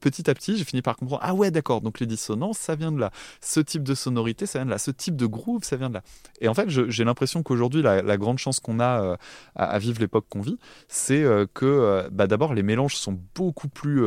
petit 0.00 0.30
à 0.30 0.34
petit, 0.34 0.56
j'ai 0.56 0.64
fini 0.64 0.82
par 0.82 0.96
comprendre 0.96 1.20
ah 1.24 1.34
ouais 1.34 1.50
d'accord 1.50 1.80
donc 1.80 1.98
les 2.00 2.06
dissonances 2.06 2.58
ça 2.58 2.74
vient 2.76 2.92
de 2.92 3.00
là, 3.00 3.10
ce 3.40 3.58
type 3.60 3.82
de 3.82 3.94
sonorité 3.94 4.46
ça 4.46 4.58
vient 4.60 4.66
de 4.66 4.70
là, 4.70 4.78
ce 4.78 4.90
type 4.90 5.16
de 5.16 5.26
groove 5.26 5.64
ça 5.64 5.76
vient 5.76 5.88
de 5.88 5.94
là. 5.94 6.02
Et 6.40 6.48
en 6.48 6.54
fait 6.54 6.68
j'ai 6.68 7.04
l'impression 7.04 7.42
qu'aujourd'hui 7.42 7.82
la, 7.82 8.02
la 8.02 8.16
grande 8.16 8.38
chance 8.38 8.60
qu'on 8.60 8.78
a 8.80 9.02
euh, 9.02 9.16
à, 9.56 9.64
à 9.64 9.78
vivre 9.78 9.98
l'époque 10.00 10.26
qu'on 10.28 10.40
vit, 10.40 10.58
c'est 10.88 11.22
euh, 11.22 11.46
que 11.52 11.66
euh, 11.66 12.08
bah, 12.12 12.26
d'abord 12.26 12.54
les 12.54 12.62
mélanges 12.62 12.96
sont 12.96 13.18
beaucoup 13.34 13.68
plus 13.68 14.02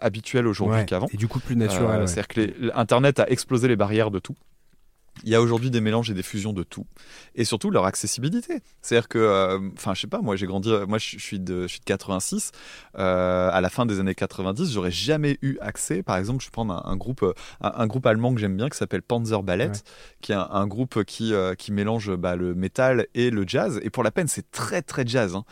habituels 0.00 0.46
aujourd'hui 0.46 0.78
Ouais. 0.78 0.84
qu'avant. 0.86 1.06
Et 1.12 1.16
du 1.16 1.28
coup, 1.28 1.38
plus 1.40 1.56
naturel. 1.56 2.00
Ouais. 2.00 2.06
C'est-à-dire 2.06 2.28
que 2.28 2.40
les- 2.40 2.70
Internet 2.74 3.20
a 3.20 3.28
explosé 3.30 3.68
les 3.68 3.76
barrières 3.76 4.10
de 4.10 4.18
tout. 4.18 4.34
Il 5.24 5.30
y 5.30 5.34
a 5.34 5.40
aujourd'hui 5.40 5.70
des 5.70 5.80
mélanges 5.80 6.10
et 6.10 6.14
des 6.14 6.22
fusions 6.22 6.52
de 6.52 6.62
tout, 6.62 6.86
et 7.34 7.44
surtout 7.44 7.70
leur 7.70 7.86
accessibilité. 7.86 8.60
C'est-à-dire 8.82 9.08
que, 9.08 9.18
euh, 9.18 9.58
enfin, 9.74 9.94
je 9.94 10.02
sais 10.02 10.06
pas, 10.06 10.20
moi 10.20 10.36
j'ai 10.36 10.46
grandi, 10.46 10.70
moi 10.86 10.98
je 10.98 11.18
suis 11.18 11.40
de, 11.40 11.62
je 11.62 11.68
suis 11.68 11.80
de 11.80 11.84
86. 11.84 12.52
euh, 12.98 13.50
à 13.52 13.60
la 13.60 13.68
fin 13.70 13.86
des 13.86 13.98
années 13.98 14.14
90, 14.14 14.70
j'aurais 14.72 14.90
jamais 14.90 15.38
eu 15.42 15.56
accès. 15.60 16.02
Par 16.02 16.16
exemple, 16.16 16.42
je 16.42 16.48
vais 16.48 16.52
prendre 16.52 16.74
un, 16.74 16.90
un 16.90 16.96
groupe, 16.96 17.24
un, 17.60 17.72
un 17.74 17.86
groupe 17.86 18.06
allemand 18.06 18.34
que 18.34 18.40
j'aime 18.40 18.56
bien 18.56 18.68
qui 18.68 18.76
s'appelle 18.76 19.02
Panzer 19.02 19.42
Ballet, 19.42 19.66
Ouais. 19.68 19.72
qui 20.20 20.32
est 20.32 20.36
un, 20.36 20.48
un 20.50 20.66
groupe 20.66 21.02
qui 21.04 21.32
euh, 21.32 21.54
qui 21.54 21.72
mélange 21.72 22.14
bah, 22.14 22.36
le 22.36 22.54
métal 22.54 23.06
et 23.14 23.30
le 23.30 23.44
jazz. 23.46 23.80
Et 23.82 23.90
pour 23.90 24.02
la 24.04 24.10
peine, 24.10 24.28
c'est 24.28 24.50
très 24.50 24.82
très 24.82 25.06
jazz, 25.06 25.34
hein. 25.34 25.44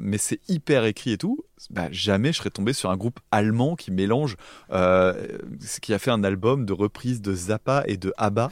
Mais 0.00 0.18
c'est 0.18 0.40
hyper 0.48 0.84
écrit 0.84 1.12
et 1.12 1.18
tout. 1.18 1.38
Bah, 1.70 1.88
jamais 1.90 2.32
je 2.32 2.38
serais 2.38 2.50
tombé 2.50 2.72
sur 2.72 2.90
un 2.90 2.96
groupe 2.96 3.18
allemand 3.30 3.76
qui 3.76 3.90
mélange, 3.90 4.36
euh, 4.72 5.38
ce 5.60 5.80
qui 5.80 5.94
a 5.94 5.98
fait 5.98 6.10
un 6.10 6.22
album 6.22 6.66
de 6.66 6.72
reprise 6.72 7.22
de 7.22 7.34
Zappa 7.34 7.82
et 7.86 7.96
de 7.96 8.12
ABBA 8.18 8.50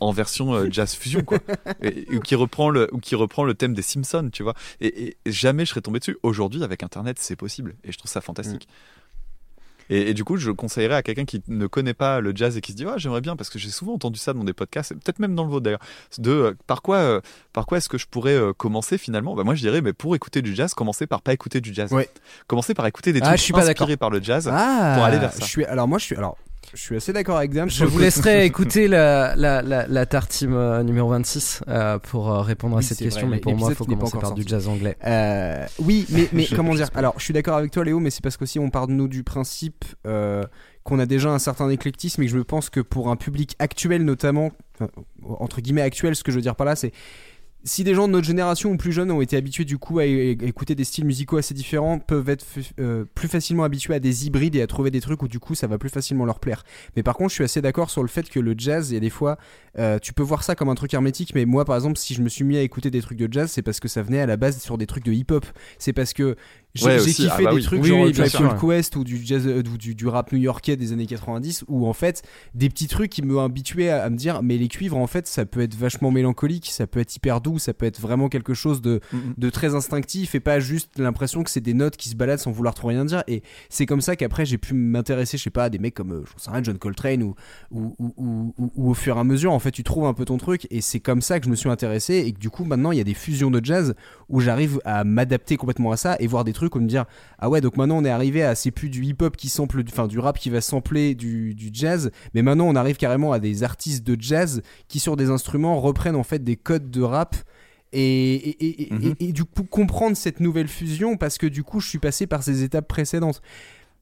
en 0.00 0.12
version 0.12 0.54
euh, 0.54 0.68
jazz 0.70 0.94
fusion 0.94 1.22
quoi. 1.22 1.38
Et, 1.82 2.06
ou 2.14 2.20
qui 2.20 2.36
reprend 2.36 2.70
le 2.70 2.88
ou 2.94 2.98
qui 2.98 3.16
reprend 3.16 3.42
le 3.42 3.54
thème 3.54 3.74
des 3.74 3.82
Simpsons 3.82 4.30
tu 4.32 4.44
vois. 4.44 4.54
Et, 4.80 5.08
et 5.08 5.16
jamais 5.26 5.64
je 5.64 5.70
serais 5.70 5.80
tombé 5.80 5.98
dessus. 5.98 6.16
Aujourd'hui 6.22 6.62
avec 6.62 6.84
internet 6.84 7.18
c'est 7.18 7.36
possible. 7.36 7.74
Et 7.82 7.90
je 7.90 7.98
trouve 7.98 8.10
ça 8.10 8.20
fantastique 8.20 8.68
et, 9.90 10.10
et 10.10 10.14
du 10.14 10.24
coup, 10.24 10.36
je 10.36 10.50
conseillerais 10.50 10.96
à 10.96 11.02
quelqu'un 11.02 11.24
qui 11.24 11.42
ne 11.48 11.66
connaît 11.66 11.94
pas 11.94 12.20
le 12.20 12.32
jazz 12.34 12.56
et 12.56 12.60
qui 12.60 12.72
se 12.72 12.76
dit 12.76 12.84
ah 12.86 12.94
j'aimerais 12.96 13.20
bien 13.20 13.36
parce 13.36 13.50
que 13.50 13.58
j'ai 13.58 13.70
souvent 13.70 13.94
entendu 13.94 14.18
ça 14.18 14.32
dans 14.32 14.44
des 14.44 14.52
podcasts, 14.52 14.94
peut-être 14.94 15.18
même 15.18 15.34
dans 15.34 15.44
le 15.44 15.50
vôtre 15.50 15.64
d'ailleurs, 15.64 15.80
de 16.18 16.30
euh, 16.30 16.54
par 16.66 16.82
quoi 16.82 16.96
euh, 16.96 17.20
par 17.52 17.66
quoi 17.66 17.78
est-ce 17.78 17.88
que 17.88 17.98
je 17.98 18.06
pourrais 18.06 18.34
euh, 18.34 18.52
commencer 18.52 18.98
finalement? 18.98 19.34
Bah 19.34 19.44
moi 19.44 19.54
je 19.54 19.60
dirais 19.60 19.80
mais 19.80 19.92
pour 19.92 20.14
écouter 20.14 20.42
du 20.42 20.54
jazz, 20.54 20.74
commencez 20.74 21.06
par 21.06 21.22
pas 21.22 21.32
écouter 21.32 21.60
du 21.60 21.72
jazz. 21.72 21.92
Ouais. 21.92 22.08
Commencez 22.46 22.74
par 22.74 22.86
écouter 22.86 23.12
des 23.12 23.20
Ah, 23.22 23.26
trucs 23.26 23.38
je 23.38 23.42
suis 23.44 23.52
pas 23.52 23.68
inspirés 23.68 23.96
par 23.96 24.10
le 24.10 24.22
jazz. 24.22 24.48
Ah, 24.52 24.94
pour 24.96 25.04
aller 25.04 25.18
vers 25.18 25.32
ça. 25.32 25.40
Je 25.44 25.48
suis, 25.48 25.64
alors 25.64 25.88
moi, 25.88 25.98
je 25.98 26.04
suis, 26.04 26.16
alors, 26.16 26.36
je 26.74 26.80
suis 26.82 26.96
assez 26.96 27.12
d'accord 27.12 27.36
avec 27.38 27.52
Dame. 27.52 27.70
Je 27.70 27.84
vous 27.84 27.98
laisserai 27.98 28.44
écouter 28.46 28.88
la, 28.88 29.34
la, 29.36 29.62
la, 29.62 29.86
la 29.86 30.06
tartime 30.06 30.54
euh, 30.54 30.82
numéro 30.82 31.08
26 31.08 31.62
euh, 31.68 31.98
pour 31.98 32.30
euh, 32.30 32.40
répondre 32.42 32.76
à 32.76 32.82
cette 32.82 32.98
question, 32.98 33.26
vrai, 33.26 33.36
mais 33.36 33.40
pour 33.40 33.56
moi, 33.56 33.70
il 33.70 33.74
faut 33.74 33.84
commencer 33.84 34.18
par 34.18 34.32
du 34.34 34.42
sorti. 34.42 34.48
jazz 34.50 34.68
anglais. 34.68 34.96
Euh, 35.04 35.64
oui, 35.78 36.06
mais, 36.10 36.28
mais 36.32 36.42
Je- 36.44 36.54
comment 36.54 36.72
je 36.72 36.78
dire? 36.78 36.90
Alors, 36.94 37.14
je 37.18 37.24
suis 37.24 37.32
d'accord 37.34 37.56
avec 37.56 37.70
toi, 37.70 37.84
Léo, 37.84 38.00
mais 38.00 38.10
c'est 38.10 38.22
parce 38.22 38.36
qu'aussi 38.36 38.58
on 38.58 38.70
part 38.70 38.86
de 38.86 38.92
nous 38.92 39.08
du 39.08 39.24
principe 39.24 39.84
euh, 40.06 40.44
qu'on 40.84 40.98
a 40.98 41.06
déjà 41.06 41.30
un 41.30 41.38
certain 41.38 41.68
éclectisme 41.70 42.22
et 42.22 42.26
que 42.26 42.32
je 42.32 42.38
pense 42.38 42.70
que 42.70 42.80
pour 42.80 43.08
un 43.10 43.16
public 43.16 43.54
actuel, 43.58 44.04
notamment, 44.04 44.50
enfin, 44.74 44.90
entre 45.38 45.60
guillemets 45.60 45.82
actuel, 45.82 46.16
ce 46.16 46.22
que 46.24 46.30
je 46.32 46.36
veux 46.36 46.42
dire 46.42 46.54
par 46.56 46.66
là, 46.66 46.76
c'est 46.76 46.92
si 47.64 47.84
des 47.84 47.94
gens 47.94 48.06
de 48.06 48.12
notre 48.12 48.26
génération 48.26 48.70
ou 48.70 48.76
plus 48.76 48.92
jeunes 48.92 49.10
ont 49.10 49.20
été 49.20 49.36
habitués 49.36 49.64
du 49.64 49.78
coup 49.78 49.98
à, 49.98 50.04
écouter 50.04 50.74
des 50.74 50.84
styles 50.84 51.04
musicaux 51.04 51.36
assez 51.36 51.54
différents, 51.54 51.98
peuvent 51.98 52.28
être 52.28 52.44
euh, 52.78 53.04
plus 53.14 53.28
facilement 53.28 53.64
habitués 53.64 53.94
à 53.94 54.00
des 54.00 54.26
hybrides 54.26 54.54
et 54.54 54.62
à 54.62 54.66
trouver 54.66 54.90
des 54.90 55.00
trucs 55.00 55.22
où 55.22 55.28
du 55.28 55.38
coup 55.38 55.54
ça 55.54 55.66
va 55.66 55.78
plus 55.78 55.88
facilement 55.88 56.24
leur 56.24 56.40
plaire. 56.40 56.64
Mais 56.96 57.02
par 57.02 57.14
contre, 57.16 57.30
je 57.30 57.34
suis 57.34 57.44
assez 57.44 57.60
d'accord 57.60 57.90
sur 57.90 58.02
le 58.02 58.08
fait 58.08 58.28
que 58.28 58.40
le 58.40 58.54
jazz, 58.56 58.90
il 58.90 58.94
y 58.94 58.96
a 58.96 59.00
des 59.00 59.10
fois, 59.10 59.38
euh, 59.78 59.98
tu 59.98 60.12
peux 60.12 60.22
voir 60.22 60.44
ça 60.44 60.54
comme 60.54 60.68
un 60.68 60.74
truc 60.74 60.94
hermétique, 60.94 61.34
mais 61.34 61.44
moi 61.44 61.64
par 61.64 61.76
exemple, 61.76 61.98
si 61.98 62.14
je 62.14 62.22
me 62.22 62.28
suis 62.28 62.44
mis 62.44 62.56
à 62.56 62.62
écouter 62.62 62.90
des 62.90 63.02
trucs 63.02 63.18
de 63.18 63.30
jazz, 63.30 63.50
c'est 63.50 63.62
parce 63.62 63.80
que 63.80 63.88
ça 63.88 64.02
venait 64.02 64.20
à 64.20 64.26
la 64.26 64.36
base 64.36 64.60
sur 64.60 64.78
des 64.78 64.86
trucs 64.86 65.04
de 65.04 65.12
hip-hop. 65.12 65.44
C'est 65.78 65.92
parce 65.92 66.12
que 66.12 66.36
j'ai 66.74 66.84
Ouais, 66.86 66.98
kiffé 66.98 67.28
Ah 67.30 67.38
bah 67.42 67.50
des 67.50 67.56
oui. 67.56 67.62
trucs 67.62 67.82
Oui, 67.82 67.88
genre 67.88 68.02
oui, 68.04 68.14
sûr, 68.28 68.40
Called 68.56 68.60
Quest 68.60 68.96
ou 68.96 69.04
du 69.04 69.18
jazz, 69.24 69.46
euh, 69.46 69.62
ou 69.72 69.76
du, 69.78 69.94
du 69.94 70.06
rap 70.06 70.32
new-yorkais 70.32 70.76
des 70.76 70.92
années 70.92 71.06
90, 71.06 71.64
où 71.68 71.86
en 71.86 71.92
fait 71.92 72.22
des 72.54 72.68
petits 72.68 72.86
trucs 72.88 73.10
qui 73.10 73.22
me 73.22 73.38
habituaient 73.38 73.88
à, 73.88 74.04
à 74.04 74.10
me 74.10 74.16
dire, 74.16 74.42
mais 74.42 74.58
les 74.58 74.68
cuivres 74.68 74.96
en 74.98 75.06
fait, 75.06 75.26
ça 75.26 75.46
peut 75.46 75.60
être 75.60 75.74
vachement 75.74 76.10
mélancolique, 76.10 76.68
ça 76.70 76.86
peut 76.86 77.00
être 77.00 77.14
hyper 77.16 77.40
doux, 77.40 77.58
ça 77.58 77.72
peut 77.74 77.86
être 77.86 78.00
vraiment 78.00 78.28
quelque 78.28 78.54
chose 78.54 78.80
de 78.82 79.00
Mhm. 79.12 79.34
de 79.38 79.50
très 79.50 79.74
instinctif 79.74 80.34
et 80.34 80.40
pas 80.40 80.60
juste 80.60 80.98
l'impression 80.98 81.42
que 81.42 81.50
c'est 81.50 81.60
des 81.60 81.74
notes 81.74 81.96
qui 81.96 82.08
se 82.10 82.16
baladent 82.16 82.38
sans 82.38 82.50
vouloir 82.52 82.74
trop 82.74 82.88
rien 82.88 83.04
dire. 83.04 83.24
Et 83.28 83.42
c'est 83.70 83.86
comme 83.86 84.00
ça 84.00 84.14
qu'après 84.16 84.44
j'ai 84.46 84.58
pu 84.58 84.74
m'intéresser, 84.74 85.38
je 85.38 85.42
sais 85.44 85.50
pas, 85.50 85.64
à 85.64 85.70
des 85.70 85.78
mecs 85.78 85.94
comme, 85.94 86.12
euh, 86.12 86.22
j'en 86.30 86.38
sais 86.38 86.50
rien, 86.50 86.62
John 86.62 86.78
Coltrane 86.78 87.22
ou 87.22 87.34
ou, 87.70 87.94
ou, 87.98 88.14
ou- 88.16 88.54
ou- 88.58 88.72
ou 88.76 88.90
au 88.90 88.94
fur 88.94 89.16
et 89.16 89.20
à 89.20 89.24
mesure, 89.24 89.52
en 89.52 89.58
fait, 89.58 89.70
tu 89.70 89.82
trouves 89.84 90.04
un 90.06 90.14
peu 90.14 90.24
ton 90.24 90.36
truc. 90.38 90.66
Et 90.70 90.80
c'est 90.80 91.00
comme 91.00 91.22
ça 91.22 91.38
que 91.40 91.46
je 91.46 91.50
me 91.50 91.56
suis 91.56 91.68
intéressé 91.70 92.14
et 92.26 92.32
que 92.32 92.38
du 92.38 92.50
coup, 92.50 92.64
maintenant, 92.64 92.92
il 92.92 92.98
y 92.98 93.00
a 93.00 93.04
des 93.04 93.14
fusions 93.14 93.50
de 93.50 93.60
jazz 93.64 93.94
où 94.28 94.40
j'arrive 94.40 94.80
à 94.84 95.04
m'adapter 95.04 95.56
complètement 95.56 95.92
à 95.92 95.96
ça 95.96 96.16
et 96.20 96.26
voir 96.26 96.44
des 96.44 96.52
trucs 96.58 96.76
où 96.76 96.80
me 96.80 96.86
dire, 96.86 97.06
ah 97.38 97.48
ouais, 97.48 97.60
donc 97.60 97.76
maintenant 97.76 97.96
on 97.98 98.04
est 98.04 98.10
arrivé 98.10 98.42
à, 98.42 98.54
c'est 98.54 98.70
plus 98.70 98.90
du 98.90 99.04
hip-hop 99.04 99.36
qui 99.36 99.48
sample, 99.48 99.82
enfin 99.88 100.06
du 100.06 100.18
rap 100.18 100.38
qui 100.38 100.50
va 100.50 100.60
sampler 100.60 101.14
du, 101.14 101.54
du 101.54 101.70
jazz, 101.72 102.10
mais 102.34 102.42
maintenant 102.42 102.66
on 102.66 102.76
arrive 102.76 102.96
carrément 102.96 103.32
à 103.32 103.38
des 103.38 103.62
artistes 103.62 104.06
de 104.06 104.20
jazz 104.20 104.62
qui 104.88 105.00
sur 105.00 105.16
des 105.16 105.30
instruments 105.30 105.80
reprennent 105.80 106.16
en 106.16 106.22
fait 106.22 106.44
des 106.44 106.56
codes 106.56 106.90
de 106.90 107.02
rap 107.02 107.36
et, 107.92 108.34
et, 108.34 108.66
et- 108.66 108.82
et- 108.82 108.94
Mhm. 108.94 109.14
et- 109.20 109.24
et 109.28 109.32
du 109.32 109.44
coup 109.44 109.62
comprendre 109.64 110.16
cette 110.16 110.40
nouvelle 110.40 110.68
fusion 110.68 111.16
parce 111.16 111.38
que 111.38 111.46
du 111.46 111.62
coup 111.64 111.80
je 111.80 111.88
suis 111.88 111.98
passé 111.98 112.26
par 112.26 112.42
ces 112.42 112.62
étapes 112.62 112.86
précédentes. 112.86 113.40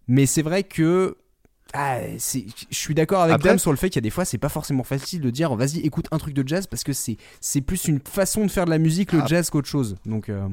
Mais 0.09 0.27
c'est 0.27 0.43
vrai 0.43 0.63
que 0.65 1.17
ah, 1.75 1.99
je 2.17 2.41
suis 2.71 2.95
d'accord 2.95 3.23
avec 3.23 3.35
Après- 3.35 3.49
Dame 3.51 3.59
sur 3.59 3.73
le 3.73 3.77
fait 3.77 3.89
qu'il 3.91 3.97
y 3.97 4.05
a 4.05 4.09
des 4.09 4.11
fois 4.11 4.25
c'est 4.25 4.39
pas 4.39 4.49
forcément 4.49 4.85
facile 4.85 5.21
de 5.21 5.31
dire 5.31 5.55
vas-y 5.57 5.81
écoute 5.81 6.07
un 6.13 6.19
truc 6.19 6.33
de 6.33 6.47
jazz 6.47 6.67
parce 6.69 6.85
que 6.85 6.93
c'est 6.93 7.17
c'est 7.41 7.61
plus 7.61 7.87
une 7.87 7.99
façon 8.01 8.45
de 8.47 8.51
faire 8.51 8.65
de 8.67 8.71
la 8.71 8.79
musique 8.79 9.13
le 9.13 9.21
Ah. 9.23 9.27
jazz 9.27 9.51
qu'autre 9.51 9.69
chose. 9.69 9.97
Donc 10.07 10.29
euh, 10.29 10.49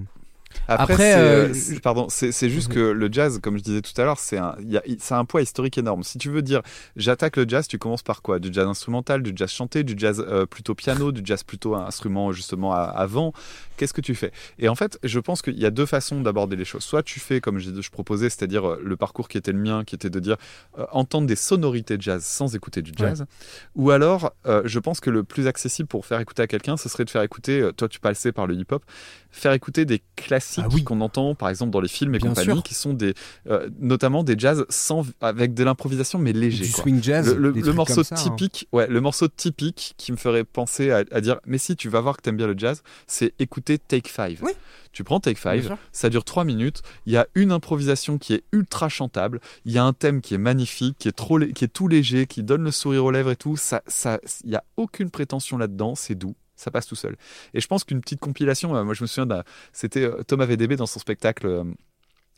Après, 0.67 1.15
euh, 1.17 1.49
euh, 1.53 1.79
pardon, 1.81 2.07
c'est 2.09 2.49
juste 2.49 2.71
que 2.71 2.79
le 2.79 3.09
jazz, 3.11 3.39
comme 3.41 3.57
je 3.57 3.63
disais 3.63 3.81
tout 3.81 3.99
à 3.99 4.05
l'heure, 4.05 4.19
c'est 4.19 4.37
un, 4.37 4.55
y 4.61 4.77
a- 4.77 4.83
ça 4.99 5.17
a 5.17 5.19
un 5.19 5.25
poids 5.25 5.41
historique 5.41 5.77
énorme. 5.77 6.03
Si 6.03 6.17
tu 6.17 6.29
veux 6.29 6.41
dire, 6.41 6.61
j'attaque 6.95 7.35
le 7.37 7.45
jazz, 7.47 7.67
tu 7.67 7.77
commences 7.77 8.03
par 8.03 8.21
quoi? 8.21 8.39
Du 8.39 8.51
jazz 8.51 8.67
instrumental, 8.67 9.23
du 9.23 9.33
jazz 9.35 9.51
chanté, 9.51 9.83
du 9.83 9.95
jazz 9.97 10.23
euh, 10.25 10.45
plutôt 10.45 10.75
piano, 10.75 11.11
du 11.11 11.21
jazz 11.23 11.43
plutôt 11.43 11.75
instrument 11.75 12.31
justement 12.31 12.73
vent. 13.05 13.33
Qu'est-ce 13.75 13.93
que 13.93 14.01
tu 14.01 14.15
fais? 14.15 14.31
Et 14.59 14.69
en 14.69 14.75
fait, 14.75 14.99
je 15.03 15.19
pense 15.19 15.41
qu'il 15.41 15.59
y 15.59 15.65
a 15.65 15.71
deux 15.71 15.85
façons 15.85 16.21
d'aborder 16.21 16.55
les 16.55 16.65
choses. 16.65 16.83
Soit 16.83 17.03
tu 17.03 17.19
fais 17.19 17.41
comme 17.41 17.59
je, 17.59 17.81
je 17.81 17.89
proposais, 17.89 18.29
c'est-à-dire 18.29 18.77
le 18.81 18.95
parcours 18.95 19.27
qui 19.27 19.37
était 19.37 19.51
le 19.51 19.59
mien, 19.59 19.83
qui 19.83 19.95
était 19.95 20.09
de 20.11 20.19
dire 20.19 20.37
euh, 20.77 20.85
entendre 20.91 21.27
des 21.27 21.35
sonorités 21.35 21.97
de 21.97 22.01
jazz 22.01 22.23
sans 22.23 22.55
écouter 22.55 22.81
du 22.81 22.91
jazz. 22.95 23.25
Ou 23.75 23.91
alors, 23.91 24.33
je 24.45 24.79
pense 24.79 24.99
que 24.99 25.09
le 25.09 25.23
plus 25.23 25.47
accessible 25.47 25.87
pour 25.87 26.05
faire 26.05 26.19
écouter 26.19 26.43
à 26.43 26.47
quelqu'un, 26.47 26.77
ce 26.77 26.87
serait 26.87 27.05
de 27.05 27.09
faire 27.09 27.23
écouter, 27.23 27.69
toi 27.75 27.89
tu 27.89 27.99
passais 27.99 28.31
par 28.31 28.47
le 28.47 28.55
hip-hop, 28.55 28.83
faire 29.31 29.53
écouter 29.53 29.85
des 29.85 30.01
classiques 30.15 30.42
Ah 30.57 30.67
oui. 30.71 30.83
qu'on 30.83 31.01
entend 31.01 31.35
par 31.35 31.49
exemple 31.49 31.71
dans 31.71 31.81
les 31.81 31.87
films 31.87 32.15
et 32.15 32.19
Bien 32.19 32.29
compagnie, 32.29 32.47
sûr. 32.53 32.63
qui 32.63 32.73
sont 32.73 32.93
des, 32.93 33.13
euh, 33.49 33.69
notamment 33.79 34.23
des 34.23 34.35
jazz 34.37 34.65
sans, 34.69 35.05
avec 35.21 35.53
de 35.53 35.63
l'improvisation 35.63 36.19
mais 36.19 36.33
léger. 36.33 36.65
du 36.65 36.71
quoi. 36.71 36.83
swing 36.83 37.01
jazz, 37.03 37.33
Le, 37.35 37.51
morceau 37.73 38.01
hein. 38.01 38.15
typique, 38.15 38.67
ouais, 38.71 38.87
le 38.87 39.01
morceau 39.01 39.27
typique 39.27 39.93
qui 39.97 40.11
me 40.11 40.17
ferait 40.17 40.43
penser 40.43 40.91
à, 40.91 41.03
à 41.11 41.21
dire, 41.21 41.39
mais 41.45 41.57
si 41.57 41.75
tu 41.75 41.89
vas 41.89 42.01
voir 42.01 42.17
que 42.17 42.21
t'aimes 42.21 42.37
bien 42.37 42.47
le 42.47 42.55
jazz, 42.57 42.83
c'est 43.07 43.33
écouter 43.39 43.77
Take 43.77 44.09
Five. 44.09 44.39
Oui. 44.41 44.51
Tu 44.91 45.03
prends 45.03 45.19
Take 45.19 45.39
Five, 45.39 45.75
ça 45.91 46.09
dure 46.09 46.23
3 46.23 46.43
minutes, 46.45 46.83
il 47.07 47.13
y 47.13 47.17
a 47.17 47.25
une 47.33 47.51
improvisation 47.51 48.19
qui 48.19 48.33
est 48.35 48.43
ultra 48.51 48.89
chantable, 48.89 49.39
il 49.65 49.71
y 49.71 49.79
a 49.79 49.83
un 49.83 49.91
thème 49.93 50.21
qui 50.21 50.35
est 50.35 50.37
magnifique, 50.37 50.97
qui 50.99 51.07
est, 51.07 51.13
trop, 51.13 51.39
qui 51.39 51.65
est 51.65 51.67
tout 51.67 51.87
léger, 51.87 52.27
qui 52.27 52.43
donne 52.43 52.63
le 52.63 52.69
sourire 52.71 53.03
aux 53.05 53.09
lèvres 53.11 53.31
et 53.31 53.35
tout, 53.35 53.57
ça, 53.57 53.81
ça, 53.87 54.19
il 54.43 54.51
y 54.51 54.55
a 54.55 54.63
aucune 54.77 55.09
prétention 55.09 55.57
là-dedans, 55.57 55.95
c'est 55.95 56.13
doux. 56.13 56.35
Ça 56.63 56.71
passe 56.71 56.87
tout 56.87 56.95
seul. 56.95 57.17
Et 57.53 57.59
je 57.59 57.67
pense 57.67 57.83
qu'une 57.83 57.99
petite 57.99 58.19
compilation, 58.21 58.75
euh, 58.75 58.83
moi 58.83 58.93
je 58.93 59.03
me 59.03 59.07
souviens, 59.07 59.43
c'était 59.73 60.03
euh, 60.03 60.23
Thomas 60.23 60.45
VDB 60.45 60.75
dans 60.77 60.85
son 60.85 60.99
spectacle 60.99 61.45
euh, 61.47 61.63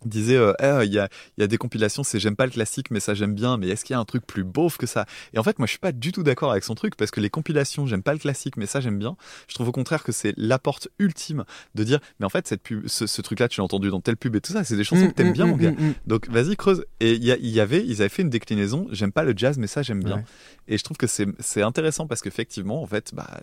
disait 0.03 0.35
euh, 0.37 0.53
Eh, 0.61 0.85
il 0.85 0.93
y, 0.93 0.99
a, 0.99 1.09
y 1.37 1.43
a 1.43 1.47
des 1.47 1.57
compilations 1.57 2.03
c'est 2.03 2.19
j'aime 2.19 2.35
pas 2.35 2.45
le 2.45 2.51
classique 2.51 2.91
mais 2.91 2.99
ça 2.99 3.13
j'aime 3.13 3.33
bien 3.33 3.57
mais 3.57 3.69
est-ce 3.69 3.83
qu'il 3.85 3.93
y 3.93 3.97
a 3.97 3.99
un 3.99 4.05
truc 4.05 4.25
plus 4.25 4.43
beauf 4.43 4.77
que 4.77 4.85
ça? 4.85 5.05
Et 5.33 5.39
en 5.39 5.43
fait 5.43 5.57
moi 5.57 5.65
je 5.65 5.71
suis 5.71 5.79
pas 5.79 5.91
du 5.91 6.11
tout 6.11 6.23
d'accord 6.23 6.51
avec 6.51 6.63
son 6.63 6.75
truc 6.75 6.95
parce 6.95 7.11
que 7.11 7.19
les 7.21 7.29
compilations 7.29 7.85
j'aime 7.87 8.03
pas 8.03 8.13
le 8.13 8.19
classique 8.19 8.57
mais 8.57 8.65
ça 8.65 8.81
j'aime 8.81 8.99
bien. 8.99 9.15
Je 9.47 9.55
trouve 9.55 9.69
au 9.69 9.71
contraire 9.71 10.03
que 10.03 10.11
c'est 10.11 10.33
la 10.37 10.59
porte 10.59 10.89
ultime 10.99 11.45
de 11.75 11.83
dire 11.83 11.99
mais 12.19 12.25
en 12.25 12.29
fait 12.29 12.47
cette 12.47 12.61
pub 12.61 12.87
ce, 12.87 13.07
ce 13.07 13.21
truc 13.21 13.39
là 13.39 13.47
tu 13.47 13.59
l'as 13.59 13.65
entendu 13.65 13.89
dans 13.89 14.01
telle 14.01 14.17
pub 14.17 14.35
et 14.35 14.41
tout 14.41 14.53
ça 14.53 14.63
c'est 14.63 14.75
des 14.77 14.83
chansons 14.83 15.07
que 15.07 15.13
t'aimes 15.13 15.33
bien 15.33 15.45
mon 15.47 15.57
gars. 15.57 15.73
donc 16.05 16.29
vas-y 16.29 16.55
creuse. 16.55 16.85
Et 16.99 17.13
il 17.13 17.23
y, 17.23 17.59
avait 17.59 17.85
ils 17.85 18.01
avaient 18.01 18.09
fait 18.09 18.21
une 18.21 18.29
déclinaison 18.29 18.87
j'aime 18.91 19.11
pas 19.11 19.23
le 19.23 19.33
jazz 19.35 19.57
mais 19.57 19.67
ça 19.67 19.81
j'aime 19.81 20.03
bien. 20.03 20.17
Ouais. 20.17 20.23
et 20.67 20.77
je 20.77 20.83
trouve 20.83 20.97
que 20.97 21.07
c'est 21.07 21.27
c'est 21.39 21.61
intéressant 21.61 22.05
parce 22.05 22.21
qu'effectivement 22.21 22.81
en 22.81 22.87
fait 22.87 23.13
bah 23.13 23.39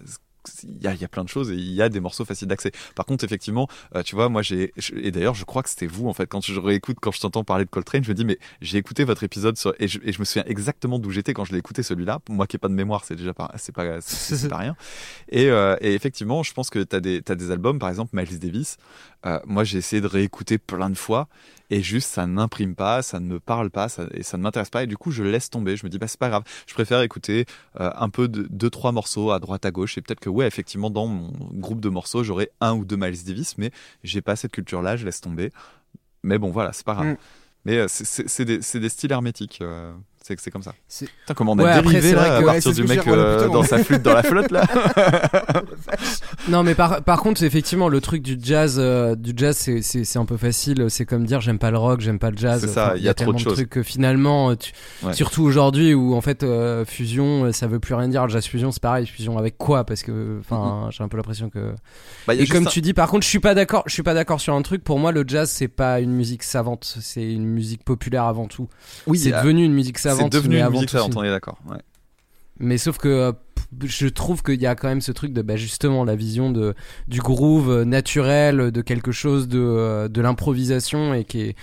il 0.65 0.83
y, 0.83 0.87
a, 0.87 0.95
il 0.95 1.01
y 1.01 1.05
a 1.05 1.09
plein 1.09 1.25
de 1.25 1.29
choses 1.29 1.51
et 1.51 1.55
il 1.55 1.73
y 1.73 1.83
a 1.83 1.89
des 1.89 2.01
morceaux 2.01 2.25
faciles 2.25 2.49
d'accès. 2.49 2.73
Par 2.95 3.07
contre, 3.07 3.25
effectivement, 3.25 3.69
euh, 3.95 4.03
tu 4.03 4.15
vois, 4.15 4.29
moi 4.29 4.43
j'ai 4.43 4.73
et 4.97 5.11
d'ailleurs, 5.11 5.35
je 5.35 5.45
crois 5.45 5.63
que 5.63 5.69
c'était 5.69 5.87
vous 5.87 6.09
en 6.09 6.13
fait 6.13 6.27
quand 6.27 6.41
je 6.45 6.59
réécoute, 6.59 6.99
quand 7.01 7.13
je 7.13 7.21
t'entends 7.21 7.45
parler 7.45 7.65
de 7.65 7.71
Coltrane, 7.71 8.05
je 8.05 8.09
me 8.09 8.15
dis 8.15 8.25
mais 8.25 8.39
j'ai 8.61 8.79
écouté 8.79 9.05
votre 9.05 9.23
épisode 9.25 9.57
sur, 9.57 9.75
et, 9.79 9.89
je, 9.89 9.99
et 10.05 10.13
je 10.13 10.19
me 10.19 10.25
souviens 10.25 10.45
exactement 10.47 10.99
d'où 10.99 11.11
j'étais 11.11 11.35
quand 11.35 11.45
je 11.45 11.53
l'ai 11.53 11.59
écouté 11.59 11.83
celui-là. 11.83 12.21
Moi 12.29 12.47
qui 12.47 12.57
ai 12.57 12.59
pas 12.59 12.69
de 12.69 12.75
mémoire, 12.75 13.05
c'est 13.05 13.17
déjà 13.17 13.35
pas 13.35 13.51
c'est 13.57 13.73
pas 13.75 13.85
pas 14.51 14.57
rien. 14.57 14.77
Et, 15.29 15.49
euh, 15.51 15.77
et 15.81 15.95
effectivement, 15.95 16.43
je 16.43 16.53
pense 16.53 16.71
que 16.71 16.81
t'as 16.81 17.01
des 17.01 17.23
t'as 17.23 17.35
des 17.35 17.51
albums, 17.51 17.79
par 17.79 17.89
exemple 17.89 18.17
Miles 18.17 18.39
Davis. 18.39 18.79
Euh, 19.27 19.39
moi, 19.45 19.65
j'ai 19.65 19.79
essayé 19.79 20.03
de 20.03 20.07
réécouter 20.07 20.59
plein 20.59 20.91
de 20.91 20.97
fois 20.97 21.29
et 21.73 21.83
juste 21.83 22.11
ça 22.11 22.27
n'imprime 22.27 22.75
pas, 22.75 23.01
ça 23.03 23.19
ne 23.19 23.27
me 23.27 23.41
parle 23.41 23.71
pas, 23.71 23.89
ça, 23.89 24.05
et 24.13 24.23
ça 24.23 24.37
ne 24.37 24.43
m'intéresse 24.43 24.69
pas 24.69 24.83
et 24.83 24.87
du 24.87 24.99
coup 24.99 25.11
je 25.11 25.23
laisse 25.23 25.49
tomber. 25.49 25.77
Je 25.77 25.87
me 25.87 25.91
dis 25.91 25.99
bah 25.99 26.07
c'est 26.07 26.21
pas 26.21 26.29
grave, 26.29 26.43
je 26.67 26.75
préfère 26.75 27.01
écouter 27.01 27.47
euh, 27.81 27.91
un 27.95 28.11
peu 28.11 28.29
de 28.29 28.47
deux 28.51 28.69
trois 28.69 28.93
morceaux 28.93 29.31
à 29.31 29.39
droite 29.39 29.65
à 29.65 29.71
gauche 29.71 29.97
et 29.97 30.03
peut-être 30.03 30.21
que 30.21 30.29
ouais 30.29 30.47
effectivement 30.47 30.91
dans 30.91 31.07
mon 31.07 31.33
groupe 31.55 31.81
de 31.81 31.89
morceaux 31.89 32.23
j'aurai 32.23 32.51
un 32.61 32.75
ou 32.75 32.85
deux 32.85 32.97
Miles 32.97 33.25
Davis 33.25 33.57
mais 33.57 33.71
j'ai 34.05 34.21
pas 34.21 34.37
cette 34.37 34.53
culture 34.53 34.83
là, 34.83 34.97
je 34.97 35.07
laisse 35.07 35.23
tomber. 35.23 35.51
Mais 36.23 36.39
bon 36.39 36.51
voilà 36.51 36.75
c'est 36.75 36.85
pas 36.85 36.95
grave. 36.95 37.07
Mm. 37.07 37.17
Mais 37.65 37.79
euh, 37.79 37.87
des, 38.45 38.61
c'est 38.61 38.81
des 38.81 38.89
styles 38.91 39.13
hermétiques. 39.13 39.63
C'est 40.25 40.39
c'est 40.41 40.51
comme 40.51 40.63
ça. 40.63 40.75
Putain, 40.89 41.35
comment 41.35 41.53
on 41.53 41.59
a 41.59 41.63
Ouais, 41.65 41.71
après, 41.71 41.83
dérivé 41.93 42.09
c'est 42.11 42.15
là 42.15 42.23
à 42.23 42.41
que- 42.41 42.45
ouais, 42.47 42.53
partir 42.53 42.73
du 42.73 42.83
que 42.85 42.89
mec 42.89 43.01
oh, 43.07 43.11
euh, 43.11 43.39
putain, 43.43 43.53
dans 43.53 43.63
sa 43.63 43.79
flûte 43.79 44.03
dans 44.03 44.15
la 44.15 44.23
flotte 44.23 44.51
là. 44.51 44.65
Non, 46.49 46.63
mais 46.63 46.75
par, 46.75 47.03
par 47.03 47.21
contre, 47.21 47.43
effectivement, 47.45 47.89
le 47.89 48.01
truc 48.01 48.23
du 48.23 48.37
jazz, 48.43 48.77
euh, 48.79 49.15
du 49.15 49.33
jazz, 49.37 49.57
c'est- 49.57 49.83
c'est 49.83 50.05
c'est 50.05 50.19
un 50.19 50.25
peu 50.25 50.37
facile. 50.37 50.87
C'est 50.89 51.05
comme 51.07 51.25
dire 51.25 51.41
j'aime 51.41 51.59
pas 51.59 51.71
le 51.71 51.79
rock, 51.79 52.01
j'aime 52.01 52.19
pas 52.19 52.31
le 52.31 52.37
jazz. 52.37 52.61
C'est 52.61 52.67
ça, 52.69 52.87
Enfin, 52.89 52.95
il 52.97 53.03
y 53.03 53.09
a 53.09 53.15
trop 53.15 53.27
tellement 53.27 53.39
de 53.39 53.43
choses. 53.45 53.55
trucs 53.55 53.71
que 53.71 53.83
finalement, 53.83 54.55
tu- 54.57 54.73
Ouais. 55.03 55.13
surtout 55.15 55.43
aujourd'hui 55.43 55.95
où 55.95 56.15
en 56.15 56.21
fait 56.21 56.43
euh, 56.43 56.85
fusion, 56.85 57.53
ça 57.53 57.67
veut 57.67 57.79
plus 57.81 57.95
rien 57.95 58.09
dire. 58.09 58.25
Le 58.27 58.31
jazz 58.33 58.45
fusion, 58.45 58.73
c'est 58.73 58.83
pareil. 58.83 59.07
Fusion 59.07 59.39
avec 59.39 59.57
quoi? 59.59 59.85
Parce 59.85 60.03
que, 60.03 60.39
enfin, 60.41 60.89
j'ai 60.91 61.05
un 61.05 61.09
peu 61.09 61.17
l'impression 61.17 61.49
que. 61.51 61.73
Bah, 62.27 62.35
Et 62.35 62.47
comme 62.47 62.67
un- 62.67 62.71
tu 62.71 62.81
dis, 62.81 62.93
par 62.95 63.09
contre, 63.09 63.25
je 63.25 63.29
suis 63.29 63.41
pas 63.41 63.55
d'accord. 63.55 63.85
Je 63.87 63.93
suis 63.93 64.03
pas 64.03 64.15
d'accord 64.15 64.41
sur 64.41 64.55
un 64.55 64.63
truc. 64.63 64.83
Pour 64.85 64.99
moi, 64.99 65.13
le 65.13 65.25
jazz, 65.27 65.51
c'est 65.51 65.69
pas 65.69 66.01
une 66.01 66.13
musique 66.13 66.43
savante. 66.43 66.97
C'est 67.01 67.33
une 67.33 67.47
musique 67.47 67.85
populaire 67.85 68.25
avant 68.25 68.47
tout. 68.47 68.69
oui, 69.07 69.19
c'est 69.19 69.31
devenu 69.33 69.65
une 69.65 69.73
musique 69.75 69.99
c'est 70.15 70.29
devenu 70.29 70.57
une 70.57 70.63
avant 70.63 70.73
musique 70.75 70.91
savante, 70.91 71.17
on 71.17 71.23
est 71.23 71.31
d'accord. 71.31 71.59
Ouais. 71.69 71.79
mais 72.59 72.79
sauf 72.79 72.99
que 72.99 73.09
euh, 73.09 73.33
je 73.85 74.07
trouve 74.09 74.43
qu'il 74.43 74.61
y 74.61 74.67
a 74.67 74.75
quand 74.75 74.89
même 74.89 75.01
ce 75.01 75.13
truc 75.13 75.33
de 75.33 75.43
bah, 75.43 75.57
justement 75.57 76.05
la 76.05 76.17
vision 76.17 76.51
de 76.51 76.75
du 77.09 77.21
groove 77.21 77.71
euh, 77.71 77.85
naturel, 77.85 78.71
de 78.71 78.83
quelque 78.83 79.13
chose 79.13 79.49
de 79.49 79.61
euh, 79.61 80.09
de 80.09 80.21
l'improvisation 80.21 81.15
et 81.15 81.25
qui 81.25 81.41
est 81.41 81.57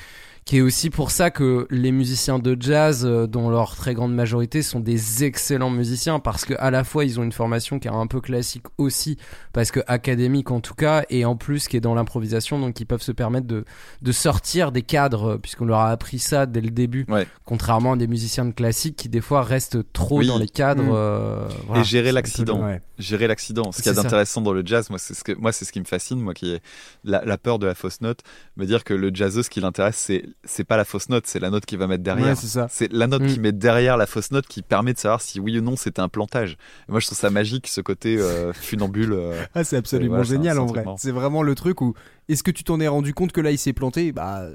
qui 0.49 0.57
est 0.57 0.61
aussi 0.61 0.89
pour 0.89 1.11
ça 1.11 1.29
que 1.29 1.67
les 1.69 1.91
musiciens 1.91 2.39
de 2.39 2.57
jazz, 2.59 3.05
euh, 3.05 3.27
dont 3.27 3.51
leur 3.51 3.75
très 3.75 3.93
grande 3.93 4.15
majorité 4.15 4.63
sont 4.63 4.79
des 4.79 5.23
excellents 5.23 5.69
musiciens, 5.69 6.17
parce 6.17 6.43
que 6.43 6.55
à 6.57 6.71
la 6.71 6.83
fois 6.83 7.05
ils 7.05 7.19
ont 7.19 7.23
une 7.23 7.31
formation 7.31 7.77
qui 7.77 7.87
est 7.87 7.91
un 7.91 8.07
peu 8.07 8.19
classique 8.19 8.63
aussi, 8.79 9.15
parce 9.53 9.69
que 9.69 9.79
académique 9.85 10.49
en 10.49 10.59
tout 10.59 10.73
cas, 10.73 11.03
et 11.11 11.23
en 11.23 11.35
plus 11.35 11.67
qui 11.67 11.77
est 11.77 11.81
dans 11.81 11.93
l'improvisation, 11.93 12.57
donc 12.59 12.79
ils 12.79 12.85
peuvent 12.87 13.03
se 13.03 13.11
permettre 13.11 13.45
de, 13.45 13.63
de 14.01 14.11
sortir 14.11 14.71
des 14.71 14.81
cadres, 14.81 15.33
euh, 15.33 15.37
puisqu'on 15.37 15.65
leur 15.65 15.81
a 15.81 15.91
appris 15.91 16.17
ça 16.17 16.47
dès 16.47 16.61
le 16.61 16.71
début, 16.71 17.05
Ouais. 17.09 17.27
contrairement 17.45 17.91
à 17.93 17.95
des 17.97 18.07
musiciens 18.07 18.45
de 18.45 18.51
classique 18.51 18.95
qui 18.95 19.07
des 19.07 19.21
fois 19.21 19.43
restent 19.43 19.77
trop 19.93 20.17
Oui. 20.17 20.25
dans 20.29 20.39
les 20.39 20.47
cadres. 20.49 20.81
Mm. 20.81 20.91
euh, 20.95 21.47
voilà. 21.67 21.81
Et 21.83 21.85
gérer 21.85 22.11
l'accident. 22.11 22.65
Ouais. 22.65 22.81
gérer 22.97 23.27
l'accident. 23.27 23.71
Ce 23.71 23.83
qu'il 23.83 23.93
y 23.93 23.99
a 23.99 24.01
d'intéressant 24.01 24.41
dans 24.41 24.53
le 24.53 24.63
jazz, 24.65 24.89
moi, 24.89 24.97
c'est 24.97 25.13
ce 25.13 25.23
que 25.23 25.33
moi, 25.33 25.51
c'est 25.51 25.63
ce 25.65 25.71
qui 25.71 25.79
me 25.79 25.85
fascine, 25.85 26.19
moi, 26.19 26.33
qui 26.33 26.53
est 26.55 26.61
la, 27.03 27.23
la 27.23 27.37
peur 27.37 27.59
de 27.59 27.67
la 27.67 27.75
fausse 27.75 28.01
note, 28.01 28.21
me 28.57 28.65
dire 28.65 28.83
que 28.83 28.95
le 28.95 29.11
jazzeux, 29.13 29.43
ce 29.43 29.51
qui 29.51 29.61
l'intéresse, 29.61 29.95
c'est 29.97 30.23
c'est 30.43 30.63
pas 30.63 30.77
la 30.77 30.85
fausse 30.85 31.09
note, 31.09 31.27
c'est 31.27 31.39
la 31.39 31.49
note 31.49 31.65
qu'il 31.65 31.77
va 31.77 31.87
mettre 31.87 32.03
derrière. 32.03 32.27
Ouais, 32.41 32.65
c'est 32.69 32.91
la 32.93 33.07
note 33.07 33.23
Mm. 33.23 33.27
qui 33.27 33.39
met 33.39 33.51
derrière 33.51 33.97
la 33.97 34.05
fausse 34.05 34.31
note 34.31 34.47
qui 34.47 34.61
permet 34.61 34.93
de 34.93 34.99
savoir 34.99 35.21
si 35.21 35.39
oui 35.39 35.57
ou 35.57 35.61
non 35.61 35.75
c'était 35.75 35.99
un 36.01 36.07
plantage. 36.09 36.53
Et 36.87 36.91
moi, 36.91 36.99
je 36.99 37.05
trouve 37.07 37.17
ça 37.17 37.29
magique, 37.29 37.67
ce 37.67 37.81
côté 37.81 38.17
euh, 38.17 38.53
funambule. 38.53 39.13
euh. 39.13 39.43
Ah, 39.53 39.63
c'est 39.63 39.77
absolument 39.77 40.15
voilà, 40.15 40.23
génial 40.29 40.57
un 40.57 40.61
en 40.61 40.65
vrai. 40.65 40.85
C'est 40.97 41.11
vraiment 41.11 41.43
le 41.43 41.55
truc 41.55 41.81
où 41.81 41.93
est-ce 42.29 42.43
que 42.43 42.51
tu 42.51 42.63
t'en 42.63 42.79
es 42.79 42.87
rendu 42.87 43.13
compte 43.13 43.31
que 43.31 43.41
là 43.41 43.51
il 43.51 43.57
s'est 43.57 43.73
planté? 43.73 44.11
Bah 44.11 44.47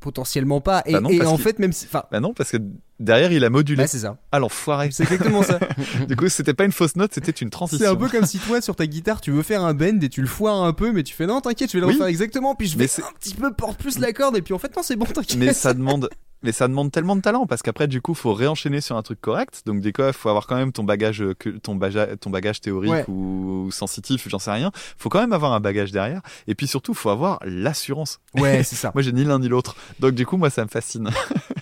potentiellement 0.00 0.60
pas. 0.60 0.82
Et, 0.86 0.92
Bah 0.94 1.00
non, 1.00 1.10
et 1.10 1.18
parce 1.18 1.30
en 1.30 1.36
fait 1.38 1.58
même 1.58 1.72
si, 1.72 1.86
Bah 1.92 2.20
non, 2.20 2.34
parce 2.34 2.50
que 2.50 2.56
derrière, 2.98 3.30
il 3.32 3.44
a 3.44 3.50
modulé. 3.50 3.82
bah, 3.82 3.86
c'est 3.86 4.00
ça. 4.00 4.16
Ah, 4.32 4.38
l'enfoiré. 4.38 4.88
C'est 4.92 5.04
exactement 5.04 5.42
ça. 5.42 5.58
du 6.08 6.16
coup, 6.16 6.28
c'était 6.28 6.54
pas 6.54 6.64
une 6.64 6.72
fausse 6.72 6.96
note, 6.96 7.12
c'était 7.14 7.30
une 7.32 7.50
transition. 7.50 7.84
C'est 7.86 7.90
un 7.90 7.96
peu 7.96 8.08
comme 8.08 8.26
si 8.26 8.38
toi 8.38 8.60
sur 8.60 8.74
ta 8.76 8.86
guitare 8.86 9.20
tu 9.20 9.30
veux 9.30 9.42
faire 9.42 9.62
un 9.64 9.74
bend 9.74 10.02
et 10.02 10.08
tu 10.08 10.20
le 10.22 10.26
foires 10.26 10.62
un 10.64 10.72
peu 10.72 10.92
mais 10.92 11.02
tu 11.02 11.14
fais 11.14 11.26
non 11.26 11.40
t'inquiète 11.40 11.70
je 11.70 11.76
vais 11.76 11.80
le 11.80 11.86
Oui. 11.86 11.92
refaire 11.94 12.06
exactement 12.08 12.54
puis 12.54 12.66
je 12.66 12.76
Mais 12.78 12.86
vais 12.86 13.02
un 13.02 13.12
petit 13.18 13.34
peu 13.34 13.52
porte 13.52 13.78
plus 13.78 13.98
la 13.98 14.12
corde 14.12 14.36
et 14.36 14.42
puis 14.42 14.54
en 14.54 14.58
fait 14.58 14.74
non 14.76 14.82
c'est 14.82 14.96
bon 14.96 15.04
t'inquiète. 15.06 15.38
mais 15.38 15.52
ça 15.52 15.74
demande 15.74 16.08
mais 16.42 16.52
ça 16.52 16.68
demande 16.68 16.90
tellement 16.92 17.16
de 17.16 17.20
talent 17.20 17.46
parce 17.46 17.62
qu'après 17.62 17.86
du 17.88 18.00
coup 18.00 18.14
faut 18.14 18.32
réenchaîner 18.34 18.80
sur 18.80 18.96
un 18.96 19.02
truc 19.02 19.20
correct. 19.20 19.62
Donc 19.66 19.80
des 19.80 19.92
fois 19.94 20.12
faut 20.12 20.28
avoir 20.28 20.46
quand 20.46 20.56
même 20.56 20.72
ton 20.72 20.84
bagage 20.84 21.22
euh, 21.22 21.34
ton 21.62 21.74
bagage 21.74 22.16
ton 22.20 22.30
bagage 22.30 22.60
théorique 22.60 22.90
Ouais. 22.90 23.04
ou, 23.08 23.64
ou 23.66 23.70
sensitif 23.70 24.28
j'en 24.28 24.38
sais 24.38 24.50
rien. 24.52 24.70
Faut 24.96 25.08
quand 25.08 25.20
même 25.20 25.32
avoir 25.32 25.52
un 25.52 25.60
bagage 25.60 25.92
derrière. 25.92 26.20
Et 26.46 26.54
puis 26.54 26.66
surtout 26.66 26.94
faut 26.94 27.10
avoir 27.10 27.38
l'assurance. 27.44 28.20
Ouais 28.34 28.62
c'est 28.64 28.76
ça. 28.76 28.90
moi 28.94 29.02
j'ai 29.02 29.12
ni 29.12 29.24
l'un 29.24 29.38
ni 29.38 29.48
l'autre. 29.48 29.76
Donc 29.98 30.12
du 30.14 30.24
coup 30.26 30.36
moi 30.36 30.50
ça 30.50 30.62
me 30.64 30.68
fascine 30.68 31.10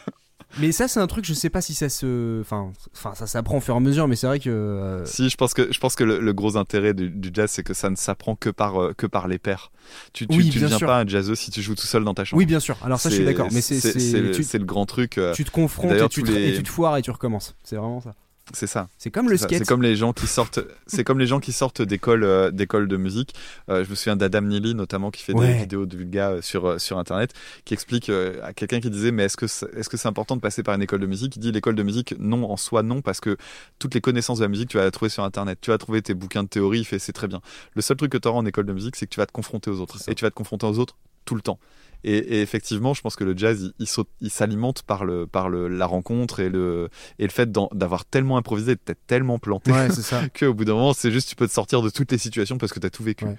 Mais 0.61 0.73
ça 0.73 0.89
c'est 0.89 1.01
un 1.01 1.07
truc 1.07 1.25
je 1.25 1.35
sais 1.35 1.51
pas 1.51 1.61
si 1.61 1.75
ça 1.75 1.89
se, 1.89 2.41
enfin, 2.41 2.73
enfin 2.95 3.15
ça 3.15 3.27
s'apprend 3.27 3.59
au 3.59 3.61
fur 3.61 3.75
et 3.75 3.77
à 3.77 3.81
mesure 3.81 4.09
mais 4.09 4.17
c'est 4.17 4.27
vrai 4.27 4.41
que. 4.41 4.51
euh, 4.51 5.05
si 5.05 5.29
je 5.29 5.37
pense 5.37 5.55
que 5.55 5.73
je 5.73 5.79
pense 5.79 5.95
que 5.95 6.05
le, 6.05 6.21
le 6.21 6.33
gros 6.33 6.57
intérêt 6.57 6.95
du, 6.95 7.11
du 7.11 7.31
jazz 7.33 7.51
c'est 7.51 7.63
que 7.63 7.75
ça 7.75 7.91
ne 7.91 7.97
s'apprend 7.97 8.35
que 8.37 8.51
par 8.51 8.81
euh, 8.83 8.93
que 8.95 9.07
par 9.07 9.29
les 9.29 9.39
pairs 9.39 9.71
tu 10.13 10.27
tu, 10.27 10.37
Oui, 10.37 10.51
deviens 10.51 10.79
sûr. 10.79 10.87
pas 10.87 10.99
un 11.01 11.07
jazzeux 11.07 11.35
si 11.35 11.51
tu 11.51 11.63
joues 11.63 11.75
tout 11.75 11.87
seul 11.87 12.05
dans 12.05 12.15
ta 12.15 12.25
chambre 12.25 12.39
Oui 12.39 12.47
bien 12.47 12.61
sûr. 12.61 12.77
Alors 12.83 12.99
ça 13.01 13.09
je 13.11 13.15
suis 13.17 13.25
d'accord 13.25 13.49
mais 13.53 13.61
c'est 13.63 13.81
le, 14.21 14.33
le 14.59 14.65
grand 14.65 14.87
truc 14.87 15.19
euh, 15.19 15.33
tu 15.35 15.45
te 15.45 15.51
confrontes 15.51 15.93
et 15.93 16.09
tu, 16.09 16.23
les- 16.23 16.49
et 16.49 16.57
tu 16.57 16.63
te 16.63 16.69
foires 16.69 16.97
et 16.97 17.03
tu 17.03 17.11
recommences. 17.11 17.55
C'est 17.63 17.77
vraiment 17.77 18.01
ça. 18.01 18.15
C'est 18.55 18.67
ça 18.67 18.89
C'est 18.99 19.11
comme 19.11 19.29
le 19.29 19.37
C'est 19.37 19.43
ça, 19.43 19.49
skate. 19.49 19.59
C'est 19.59 19.65
comme 19.69 19.83
les 19.83 19.97
gens 19.97 20.13
qui 20.13 20.27
sortent. 20.27 20.61
C'est 20.87 21.05
comme 21.05 21.19
les 21.19 21.27
gens 21.27 21.41
qui 21.41 21.53
sortent 21.53 21.83
d'école 21.83 22.25
euh, 22.25 22.51
d'école 22.51 22.89
de 22.89 22.97
musique. 22.97 23.35
Euh, 23.69 23.85
je 23.85 23.91
me 23.91 23.95
souviens 23.95 24.17
d'Adam 24.17 24.43
Neely 24.43 24.75
notamment 24.75 25.11
qui 25.11 25.23
fait 25.23 25.33
Ouais. 25.35 25.49
des 25.49 25.59
vidéos 25.61 25.87
de 25.87 25.97
vulga 25.97 26.31
euh, 26.31 26.43
sur 26.43 26.81
sur 26.81 26.99
internet, 26.99 27.33
qui 27.65 27.75
explique 27.75 28.11
à 28.43 28.53
quelqu'un 28.53 28.81
qui 28.81 28.91
disait 28.91 29.11
mais 29.13 29.25
est-ce 29.25 29.37
que 29.37 29.47
c'est- 29.47 29.69
est-ce 29.77 29.89
que 29.89 29.97
c'est 29.97 30.09
important 30.09 30.37
de 30.37 30.41
passer 30.41 30.63
par 30.63 30.75
une 30.75 30.83
école 30.83 31.01
de 31.01 31.07
musique? 31.07 31.37
Il 31.37 31.41
dit 31.41 31.53
l'école 31.53 31.75
de 31.75 31.83
musique 31.83 32.15
non 32.19 32.51
en 32.51 32.57
soi 32.57 32.83
non 32.83 33.03
parce 33.03 33.21
que 33.21 33.37
toutes 33.79 33.95
les 33.95 34.01
connaissances 34.01 34.39
de 34.39 34.45
la 34.45 34.49
musique 34.49 34.69
tu 34.71 34.77
vas 34.79 34.85
les 34.85 34.91
trouver 34.91 35.09
sur 35.11 35.25
internet. 35.25 35.59
Tu 35.61 35.71
vas 35.71 35.79
trouver 35.79 36.03
tes 36.03 36.15
bouquins 36.15 36.43
de 36.43 36.49
théorie. 36.49 36.81
Il 36.81 36.85
fait 36.85 36.99
c'est 36.99 37.13
très 37.13 37.29
bien. 37.29 37.41
Le 37.75 37.83
seul 37.83 37.97
truc 37.97 38.13
que 38.13 38.19
tu 38.19 38.29
auras 38.29 38.39
en 38.39 38.47
école 38.47 38.67
de 38.67 38.73
musique 38.73 38.97
c'est 38.97 39.07
que 39.07 39.13
tu 39.15 39.21
vas 39.21 39.27
te 39.27 39.33
confronter 39.33 39.71
aux 39.71 39.81
autres 39.81 39.97
et 40.09 40.15
tu 40.15 40.25
vas 40.25 40.31
te 40.31 40.35
confronter 40.37 40.67
aux 40.67 40.79
autres 40.79 40.97
tout 41.25 41.35
le 41.35 41.43
temps. 41.43 41.59
Et, 42.05 42.17
et 42.17 42.43
effectivement, 42.43 42.95
je 42.95 43.01
pense 43.03 43.17
que 43.17 43.25
le 43.25 43.37
jazz, 43.37 43.61
il, 43.63 43.73
il 43.81 43.87
saute- 43.87 44.09
il 44.21 44.31
s'alimente 44.31 44.83
par 44.83 45.05
le 45.05 45.27
par 45.27 45.49
le 45.49 45.67
la 45.69 45.85
rencontre 45.87 46.41
et 46.41 46.49
le 46.49 46.89
et 47.19 47.25
le 47.25 47.31
fait 47.31 47.51
d'en- 47.51 47.69
d'avoir 47.73 48.05
tellement 48.05 48.37
improvisé, 48.37 48.77
d'être 48.87 49.05
tellement 49.07 49.39
planté 49.39 49.73
Ouais 49.73 49.89
c'est 49.91 50.03
ça. 50.03 50.23
que 50.33 50.47
au 50.47 50.55
bout 50.55 50.65
d'un 50.65 50.75
moment, 50.75 50.93
c'est 50.95 51.11
juste 51.11 51.29
tu 51.29 51.35
peux 51.37 51.49
te 51.49 51.53
sortir 51.53 51.83
de 51.83 51.91
toutes 51.91 52.13
les 52.13 52.19
situations 52.19 52.57
parce 52.57 52.73
que 52.73 52.79
t'as 52.79 52.91
tout 52.91 53.03
vécu. 53.03 53.25
Ouais. 53.25 53.37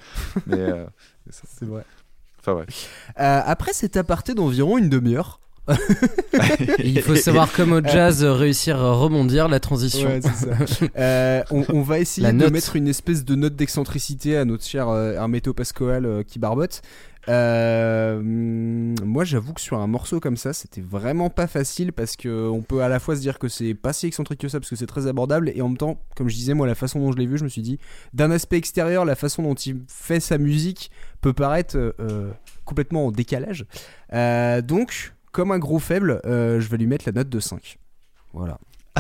Mais 0.48 0.57
euh, 0.60 0.86
C'est 1.30 1.65
vrai. 1.65 1.84
enfin 2.40 2.53
ouais. 2.53 2.65
Euh, 3.19 3.41
après 3.45 3.72
cet 3.73 3.95
aparté 3.98 4.34
d'environ 4.34 4.77
une 4.77 4.90
demi-heure. 4.90 5.40
Il 6.80 7.02
faut 7.03 7.15
savoir, 7.15 7.52
comme 7.52 7.73
au 7.73 7.81
jazz, 7.84 8.23
euh, 8.23 8.34
réussir 8.34 8.80
à 8.81 8.94
rebondir 8.94 9.48
la 9.48 9.60
transition. 9.60 10.10
Ouais, 10.10 10.19
c'est 10.22 10.48
ça. 10.48 10.90
Euh, 10.98 11.44
on, 11.52 11.64
on 11.69 11.81
va 11.81 11.99
essayer 11.99 12.26
La 12.26 12.34
de 12.34 12.38
note. 12.38 12.52
mettre 12.52 12.76
une 12.76 12.88
espèce 12.88 13.23
de 13.23 13.36
note 13.36 13.56
d'excentricité 13.56 14.36
à 14.36 14.45
notre 14.45 14.65
cher 14.65 14.90
euh, 14.90 15.14
Hermeto 15.14 15.53
Pascoal 15.53 16.06
euh, 16.06 16.23
qui 16.23 16.40
barbote. 16.40 16.81
Euh, 17.28 18.22
moi, 18.22 19.24
j'avoue 19.24 19.54
que 19.54 19.62
sur 19.62 19.78
un 19.80 19.88
morceau 19.88 20.20
comme 20.20 20.38
ça, 20.38 20.54
c'était 20.54 20.82
vraiment 20.82 21.30
pas 21.30 21.48
facile 21.48 21.91
parce 21.94 22.16
que 22.16 22.48
on 22.48 22.62
peut 22.62 22.82
à 22.82 22.88
la 22.88 23.00
fois 23.00 23.16
se 23.16 23.22
dire 23.22 23.40
que 23.40 23.48
c'est 23.48 23.74
pas 23.74 23.94
si 23.94 24.08
excentrique 24.08 24.40
que 24.40 24.48
ça 24.48 24.60
parce 24.60 24.70
que 24.70 24.76
c'est 24.76 24.88
très 24.88 25.08
abordable 25.08 25.52
et 25.54 25.62
en 25.62 25.70
même 25.70 25.78
temps, 25.78 26.02
comme 26.16 26.30
je 26.30 26.36
disais, 26.36 26.54
moi, 26.54 26.68
la 26.68 26.76
façon 26.76 27.00
dont 27.00 27.12
je 27.12 27.18
l'ai 27.18 27.26
vu, 27.26 27.38
je 27.38 27.44
me 27.44 27.50
suis 27.50 27.62
dit, 27.62 27.80
d'un 28.14 28.32
aspect 28.32 28.58
extérieur, 28.58 29.06
la 29.06 29.16
façon 29.16 29.44
dont 29.44 29.56
il 29.56 29.84
fait 29.88 30.20
sa 30.20 30.38
musique 30.38 30.91
peut 31.22 31.34
paraître 31.34 31.78
euh, 31.78 31.91
euh, 32.00 32.32
complètement 32.66 33.08
en 33.08 33.12
décalage. 33.12 33.66
Donc, 34.12 35.14
comme 35.32 35.52
un 35.52 35.60
gros 35.60 35.80
faible, 35.80 36.22
je 36.26 36.68
vais 36.68 36.78
lui 36.78 36.88
mettre 36.88 37.06
la 37.08 37.12
note 37.12 37.30
de 37.30 37.40
5. 37.40 37.78
Voilà. 38.34 38.60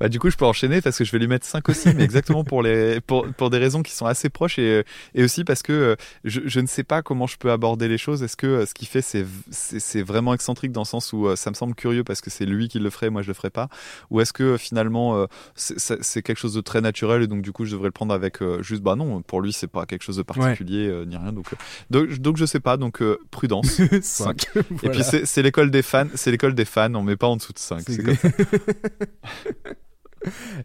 Bah, 0.00 0.08
du 0.08 0.18
coup, 0.18 0.30
je 0.30 0.36
peux 0.36 0.46
enchaîner 0.46 0.80
parce 0.80 0.96
que 0.96 1.04
je 1.04 1.12
vais 1.12 1.18
lui 1.18 1.26
mettre 1.26 1.46
5 1.46 1.68
aussi, 1.68 1.90
mais 1.94 2.04
exactement 2.04 2.42
pour, 2.42 2.62
les, 2.62 3.00
pour, 3.02 3.26
pour 3.34 3.50
des 3.50 3.58
raisons 3.58 3.82
qui 3.82 3.92
sont 3.92 4.06
assez 4.06 4.30
proches 4.30 4.58
et, 4.58 4.82
et 5.14 5.22
aussi 5.22 5.44
parce 5.44 5.62
que 5.62 5.72
euh, 5.72 5.96
je, 6.24 6.40
je 6.46 6.60
ne 6.60 6.66
sais 6.66 6.84
pas 6.84 7.02
comment 7.02 7.26
je 7.26 7.36
peux 7.36 7.50
aborder 7.50 7.86
les 7.86 7.98
choses. 7.98 8.22
Est-ce 8.22 8.36
que 8.36 8.46
euh, 8.46 8.66
ce 8.66 8.72
qu'il 8.72 8.88
fait, 8.88 9.02
c'est, 9.02 9.26
c'est, 9.50 10.02
vraiment 10.02 10.32
excentrique 10.32 10.72
dans 10.72 10.80
le 10.80 10.86
sens 10.86 11.12
où 11.12 11.26
euh, 11.26 11.36
ça 11.36 11.50
me 11.50 11.54
semble 11.54 11.74
curieux 11.74 12.02
parce 12.02 12.22
que 12.22 12.30
c'est 12.30 12.46
lui 12.46 12.68
qui 12.68 12.78
le 12.78 12.88
ferait, 12.88 13.10
moi 13.10 13.20
je 13.20 13.28
le 13.28 13.34
ferais 13.34 13.50
pas? 13.50 13.68
Ou 14.10 14.22
est-ce 14.22 14.32
que 14.32 14.56
finalement 14.56 15.26
c'est, 15.54 16.22
quelque 16.22 16.38
chose 16.38 16.54
de 16.54 16.62
très 16.62 16.80
naturel 16.80 17.22
et 17.22 17.26
donc 17.26 17.42
du 17.42 17.52
coup 17.52 17.66
je 17.66 17.72
devrais 17.72 17.88
le 17.88 17.92
prendre 17.92 18.14
avec 18.14 18.38
juste, 18.60 18.82
bah 18.82 18.96
non, 18.96 19.20
pour 19.20 19.42
lui 19.42 19.52
c'est 19.52 19.66
pas 19.66 19.84
quelque 19.84 20.02
chose 20.02 20.16
de 20.16 20.22
particulier 20.22 21.04
ni 21.06 21.16
rien. 21.16 21.32
Donc, 21.32 21.46
donc, 21.90 22.08
donc 22.18 22.36
je 22.38 22.46
sais 22.46 22.60
pas, 22.60 22.76
donc 22.78 23.02
prudence. 23.30 23.80
5. 24.02 24.46
Et 24.82 24.88
puis 24.88 25.02
c'est, 25.02 25.42
l'école 25.42 25.70
des 25.70 25.82
fans, 25.82 26.06
c'est 26.14 26.30
l'école 26.30 26.54
des 26.54 26.64
fans, 26.64 26.94
on 26.94 27.02
met 27.02 27.16
pas 27.16 27.28
en 27.28 27.36
dessous 27.36 27.52
de 27.52 27.58
5. 27.58 27.82
C'est 27.86 27.92
C'est 27.92 28.02
comme 28.02 28.16
ça. 28.16 28.28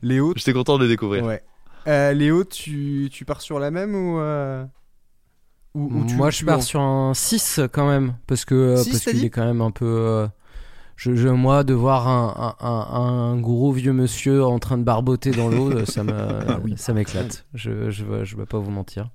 Léo, 0.01 0.33
J'étais 0.35 0.53
content 0.53 0.77
de 0.77 0.83
le 0.83 0.89
découvrir. 0.89 1.23
ouais. 1.23 1.41
Euh, 1.87 2.13
Léo, 2.13 2.43
tu, 2.43 3.09
tu 3.11 3.25
pars 3.25 3.41
sur 3.41 3.59
la 3.59 3.69
même 3.71 3.93
ou. 3.95 4.19
euh, 4.19 4.65
ou- 5.75 5.99
ou 5.99 6.05
tu- 6.05 6.15
Moi, 6.15 6.31
tu 6.31 6.39
je 6.41 6.45
pars 6.45 6.57
en- 6.57 6.61
sur 6.61 6.81
un 6.81 7.13
6 7.13 7.59
quand 7.71 7.87
même, 7.87 8.15
parce 8.27 8.43
que 8.45 8.55
euh, 8.55 8.77
Six, 8.77 8.89
parce 8.91 9.03
t'as 9.05 9.11
qu'il 9.11 9.23
est 9.25 9.29
quand 9.29 9.45
même 9.45 9.61
un 9.61 9.71
peu. 9.71 9.85
euh, 9.85 10.27
je, 10.95 11.13
je- 11.15 11.27
moi, 11.29 11.63
de 11.63 11.73
voir 11.75 12.07
un, 12.07 12.55
un, 12.59 12.65
un, 12.67 13.33
un 13.33 13.39
gros 13.39 13.71
vieux 13.71 13.93
monsieur 13.93 14.43
en 14.43 14.57
train 14.59 14.77
de 14.79 14.83
barboter 14.83 15.29
dans 15.31 15.47
l'eau, 15.49 15.85
ça 15.85 16.03
me, 16.03 16.11
Ah 16.49 16.59
oui. 16.63 16.73
ça 16.77 16.93
m'éclate. 16.93 17.45
Je, 17.53 17.91
je, 17.91 18.03
vais- 18.03 18.25
je 18.25 18.35
vais 18.35 18.45
pas 18.47 18.57
vous 18.59 18.71
mentir. 18.71 19.09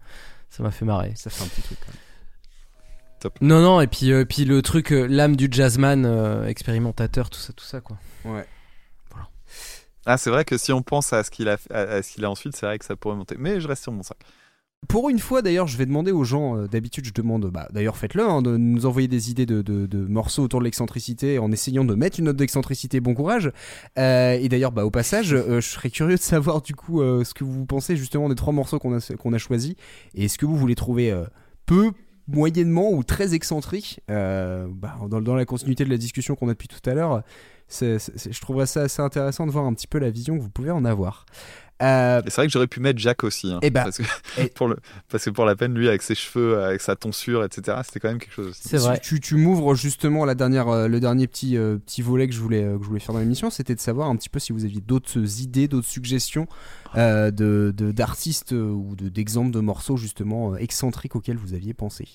Ça 0.49 0.63
m'a 0.63 0.71
fait 0.71 0.85
marrer. 0.85 1.13
Ça 1.17 1.29
fait 1.31 1.43
un 1.43 1.47
petit 1.49 1.63
truc 1.63 1.79
quand 1.81 1.89
même. 1.89 1.97
Non, 3.43 3.61
non, 3.61 3.81
et 3.81 3.87
puis, 3.87 4.13
euh, 4.13 4.25
puis 4.25 4.45
le 4.47 4.63
truc, 4.63 4.93
euh, 4.93 5.07
l'âme 5.07 5.37
du 5.37 5.49
jazzman, 5.51 6.05
euh, 6.07 6.47
expérimentateur, 6.47 7.29
tout 7.31 7.39
ça, 7.41 7.53
tout 7.53 7.65
ça, 7.65 7.81
quoi. 7.81 7.99
Ouais. 8.25 8.47
Ah, 10.13 10.17
c'est 10.17 10.31
vrai 10.31 10.45
que 10.45 10.59
si 10.59 10.73
on 10.73 10.83
pense 10.83 11.13
à 11.13 11.23
ce 11.23 11.31
qu'il 11.31 11.49
a, 11.49 11.57
à, 11.71 12.03
ce 12.03 12.11
qu'il 12.13 12.25
a 12.25 12.31
ensuite, 12.31 12.57
c'est 12.57 12.67
vrai 12.67 12.81
que 12.81 12.85
ça 12.85 12.97
pourrait 12.97 13.15
monter. 13.15 13.37
Mais 13.39 13.61
je 13.61 13.69
reste 13.69 13.85
sur 13.85 13.93
mon 13.93 14.03
5. 14.03 14.17
Pour 14.89 15.09
une 15.09 15.21
fois, 15.21 15.41
d'ailleurs, 15.41 15.69
je 15.69 15.77
vais 15.77 15.87
demander 15.87 16.11
aux 16.11 16.25
gens, 16.25 16.57
euh, 16.57 16.67
d'habitude, 16.67 17.05
je 17.05 17.13
demande, 17.13 17.47
bah, 17.47 17.69
d'ailleurs, 17.73 17.97
faites-le, 17.97 18.25
hein, 18.25 18.43
de 18.43 18.57
nous 18.57 18.87
envoyer 18.87 19.07
des 19.07 19.31
idées 19.31 19.47
de, 19.47 20.07
morceaux 20.09 20.43
autour 20.43 20.59
de 20.59 20.65
l'excentricité 20.65 21.39
en 21.39 21.53
essayant 21.53 21.85
de 21.85 21.95
mettre 21.95 22.19
une 22.19 22.25
note 22.25 22.35
d'excentricité. 22.35 22.99
Bon 22.99 23.15
courage. 23.15 23.53
Euh, 23.99 24.33
et 24.33 24.49
d'ailleurs, 24.49 24.73
bah, 24.73 24.85
au 24.85 24.91
passage, 24.91 25.33
euh, 25.33 25.61
je 25.61 25.69
serais 25.69 25.91
curieux 25.91 26.17
de 26.17 26.21
savoir, 26.21 26.61
du 26.61 26.75
coup, 26.75 27.01
ce 27.01 27.33
que 27.33 27.45
vous 27.45 27.65
pensez 27.65 27.95
justement 27.95 28.29
des 28.29 28.35
trois 28.35 28.53
morceaux 28.53 28.81
qu'on 28.81 28.99
a, 28.99 29.17
qu'on 29.17 29.33
a 29.33 29.39
choisis. 29.39 29.77
Et 30.17 30.25
est-ce 30.25 30.39
que 30.39 30.47
vous 30.47 30.57
voulez 30.57 30.75
trouver 30.75 31.17
peu, 31.67 31.93
moyennement 32.27 32.91
ou 32.91 33.05
très 33.05 33.35
excentrique 33.35 34.01
bah, 34.09 34.99
dans 35.09 35.37
la 35.37 35.45
continuité 35.45 35.85
de 35.85 35.91
la 35.91 35.99
discussion 35.99 36.35
qu'on 36.35 36.49
a 36.49 36.53
depuis 36.53 36.69
tout 36.69 36.91
à 36.91 36.95
l'heure, 36.95 37.23
c'est- 37.71 37.99
c'est- 37.99 38.33
je 38.33 38.41
trouverais 38.41 38.67
ça 38.67 38.83
assez 38.83 39.01
intéressant 39.01 39.47
de 39.47 39.53
voir 39.53 39.65
un 39.65 39.73
petit 39.73 39.87
peu 39.87 39.99
la 39.99 40.11
vision 40.11 40.37
que 40.37 40.43
vous 40.43 40.51
pouvez 40.51 40.71
en 40.71 40.85
avoir. 40.85 41.25
Euh, 41.83 42.21
Et 42.27 42.29
c'est 42.29 42.37
vrai 42.37 42.47
que 42.47 42.53
j'aurais 42.53 42.67
pu 42.67 42.79
mettre 42.81 42.99
Jack 42.99 43.25
aussi. 43.25 43.51
hein, 43.51 43.59
Eh 43.63 43.71
bah, 43.71 43.85
parce, 43.85 43.97
que, 43.97 44.03
pour 44.55 44.69
le, 44.69 44.77
parce 45.09 45.25
que 45.25 45.31
pour 45.31 45.47
la 45.47 45.57
peine, 45.57 45.73
lui, 45.73 45.89
avec 45.89 46.03
ses 46.03 46.15
cheveux, 46.15 46.63
avec 46.63 46.83
sa 46.83 46.95
tonsure, 46.95 47.43
etc., 47.43 47.79
c'était 47.85 48.01
quand 48.01 48.09
même 48.11 48.19
quelque 48.19 48.35
chose 48.35 48.49
aussi. 48.49 48.69
C'est 48.69 48.77
vrai. 48.77 49.01
Tu, 49.03 49.19
tu 49.19 49.37
m'ouvres 49.37 49.75
justement 49.75 50.27
la 50.27 50.35
dernière, 50.35 50.69
euh, 50.69 50.89
le 50.89 51.01
dernier 51.01 51.27
petit, 51.27 51.57
euh, 51.57 51.79
petit 51.79 52.03
volet 52.03 52.29
que 52.29 52.35
je, 52.35 52.41
voulais, 52.41 52.65
euh, 52.65 52.77
que 52.77 52.83
je 52.85 52.89
voulais 52.89 53.01
faire 53.01 53.15
dans 53.15 53.21
l'émission, 53.21 53.49
c'était 53.49 53.75
de 53.75 53.81
savoir 53.81 54.11
un 54.11 54.17
petit 54.17 54.29
peu 54.29 54.39
si 54.39 54.53
vous 54.53 54.67
aviez 54.67 54.83
d'autres 54.83 55.41
idées, 55.41 55.69
d'autres 55.69 55.89
suggestions 55.89 56.47
euh, 56.97 57.31
de, 57.31 57.73
de- 57.75 57.93
d'artistes 57.93 58.53
ou 58.53 58.95
de, 58.95 59.09
d'exemples 59.09 59.51
de 59.53 59.61
morceaux 59.61 59.97
justement 59.97 60.53
euh, 60.53 60.57
excentriques 60.59 61.17
auxquels 61.17 61.39
vous 61.39 61.55
aviez 61.55 61.73
pensé. 61.73 62.07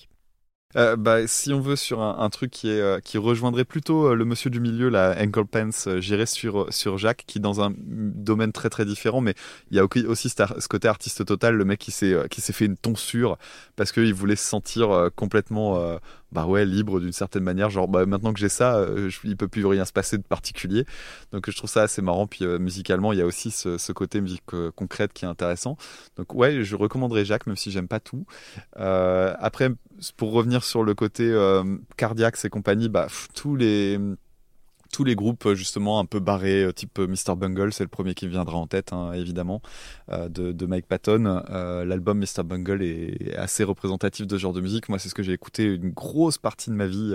Euh, 0.76 0.96
bah, 0.96 1.26
si 1.26 1.52
on 1.54 1.60
veut 1.60 1.76
sur 1.76 2.02
un, 2.02 2.28
truc 2.28 2.50
qui, 2.50 2.68
est, 2.68 2.80
euh, 2.80 3.00
qui 3.00 3.16
rejoindrait 3.16 3.64
plutôt 3.64 4.08
euh, 4.08 4.14
le 4.14 4.24
monsieur 4.26 4.50
du 4.50 4.60
milieu, 4.60 4.90
la 4.90 5.16
Ankle 5.18 5.46
Pants, 5.46 5.70
euh, 5.86 6.00
j'irais 6.00 6.26
sur, 6.26 6.72
sur 6.72 6.98
Jacques, 6.98 7.24
qui 7.26 7.40
dans 7.40 7.62
un 7.62 7.72
domaine 7.78 8.52
très 8.52 8.68
très 8.68 8.84
différent, 8.84 9.22
mais 9.22 9.34
il 9.70 9.76
y 9.76 9.80
a 9.80 9.84
au- 9.84 9.88
aussi 10.08 10.28
ce 10.28 10.68
côté 10.68 10.88
artiste 10.88 11.24
total, 11.24 11.54
le 11.54 11.64
mec 11.64 11.78
qui 11.78 11.92
s'est, 11.92 12.28
fait 12.30 12.66
une 12.66 12.76
tonsure 12.76 13.38
parce 13.76 13.90
qu'il 13.90 14.12
voulait 14.12 14.36
se 14.36 14.44
sentir 14.44 15.10
complètement 15.16 15.98
bah 16.32 16.46
ouais, 16.46 16.64
libre 16.64 17.00
d'une 17.00 17.12
certaine 17.12 17.44
manière. 17.44 17.70
Genre, 17.70 17.88
bah, 17.88 18.04
maintenant 18.04 18.32
que 18.32 18.38
j'ai 18.38 18.48
ça, 18.48 18.86
je, 19.08 19.18
il 19.24 19.36
peut 19.36 19.48
plus 19.48 19.64
rien 19.64 19.84
se 19.84 19.92
passer 19.92 20.18
de 20.18 20.22
particulier. 20.22 20.84
Donc 21.32 21.50
je 21.50 21.56
trouve 21.56 21.70
ça 21.70 21.82
assez 21.82 22.02
marrant. 22.02 22.26
Puis 22.26 22.46
musicalement, 22.58 23.12
il 23.12 23.18
y 23.18 23.22
a 23.22 23.26
aussi 23.26 23.50
ce, 23.50 23.92
côté 23.92 24.20
musique 24.20 24.42
concrète 24.74 25.12
qui 25.12 25.24
est 25.24 25.28
intéressant. 25.28 25.76
Donc 26.16 26.34
ouais, 26.34 26.64
je 26.64 26.76
recommanderais 26.76 27.24
Jacques, 27.24 27.46
même 27.46 27.56
si 27.56 27.70
j'aime 27.70 27.88
pas 27.88 28.00
tout. 28.00 28.26
Après, 28.74 29.70
pour 30.16 30.32
revenir 30.32 30.64
sur 30.64 30.82
le 30.82 30.94
côté 30.94 31.24
euh, 31.24 31.76
cardiaque 31.96 32.36
et 32.44 32.48
compagnie, 32.48 32.88
bah, 32.88 33.08
tous 33.34 33.56
les 33.56 33.98
tous 34.96 35.04
les 35.04 35.14
groupes 35.14 35.44
euh, 35.44 35.54
justement 35.54 36.00
un 36.00 36.06
peu 36.06 36.20
barrés, 36.20 36.64
euh, 36.64 36.72
type 36.72 36.98
euh, 37.00 37.06
Mr 37.06 37.36
Bungle, 37.36 37.70
c'est 37.70 37.84
le 37.84 37.88
premier 37.90 38.14
qui 38.14 38.24
me 38.24 38.30
viendra 38.30 38.56
en 38.56 38.66
tête, 38.66 38.94
hein, 38.94 39.12
évidemment, 39.12 39.60
euh, 40.10 40.30
de, 40.30 40.52
de 40.52 40.64
Mike 40.66 40.86
Patton. 40.86 41.42
Euh, 41.50 41.84
L'album 41.84 42.18
Mr 42.18 42.44
Bungle 42.44 42.82
est 42.82 43.36
assez 43.36 43.62
représentatif 43.62 44.26
de 44.26 44.38
ce 44.38 44.40
genre 44.40 44.54
de 44.54 44.62
musique. 44.62 44.88
Moi, 44.88 44.98
c'est 44.98 45.10
ce 45.10 45.14
que 45.14 45.22
j'ai 45.22 45.34
écouté 45.34 45.64
une 45.64 45.90
grosse 45.90 46.38
partie 46.38 46.70
de 46.70 46.74
ma 46.76 46.86
vie. 46.86 47.14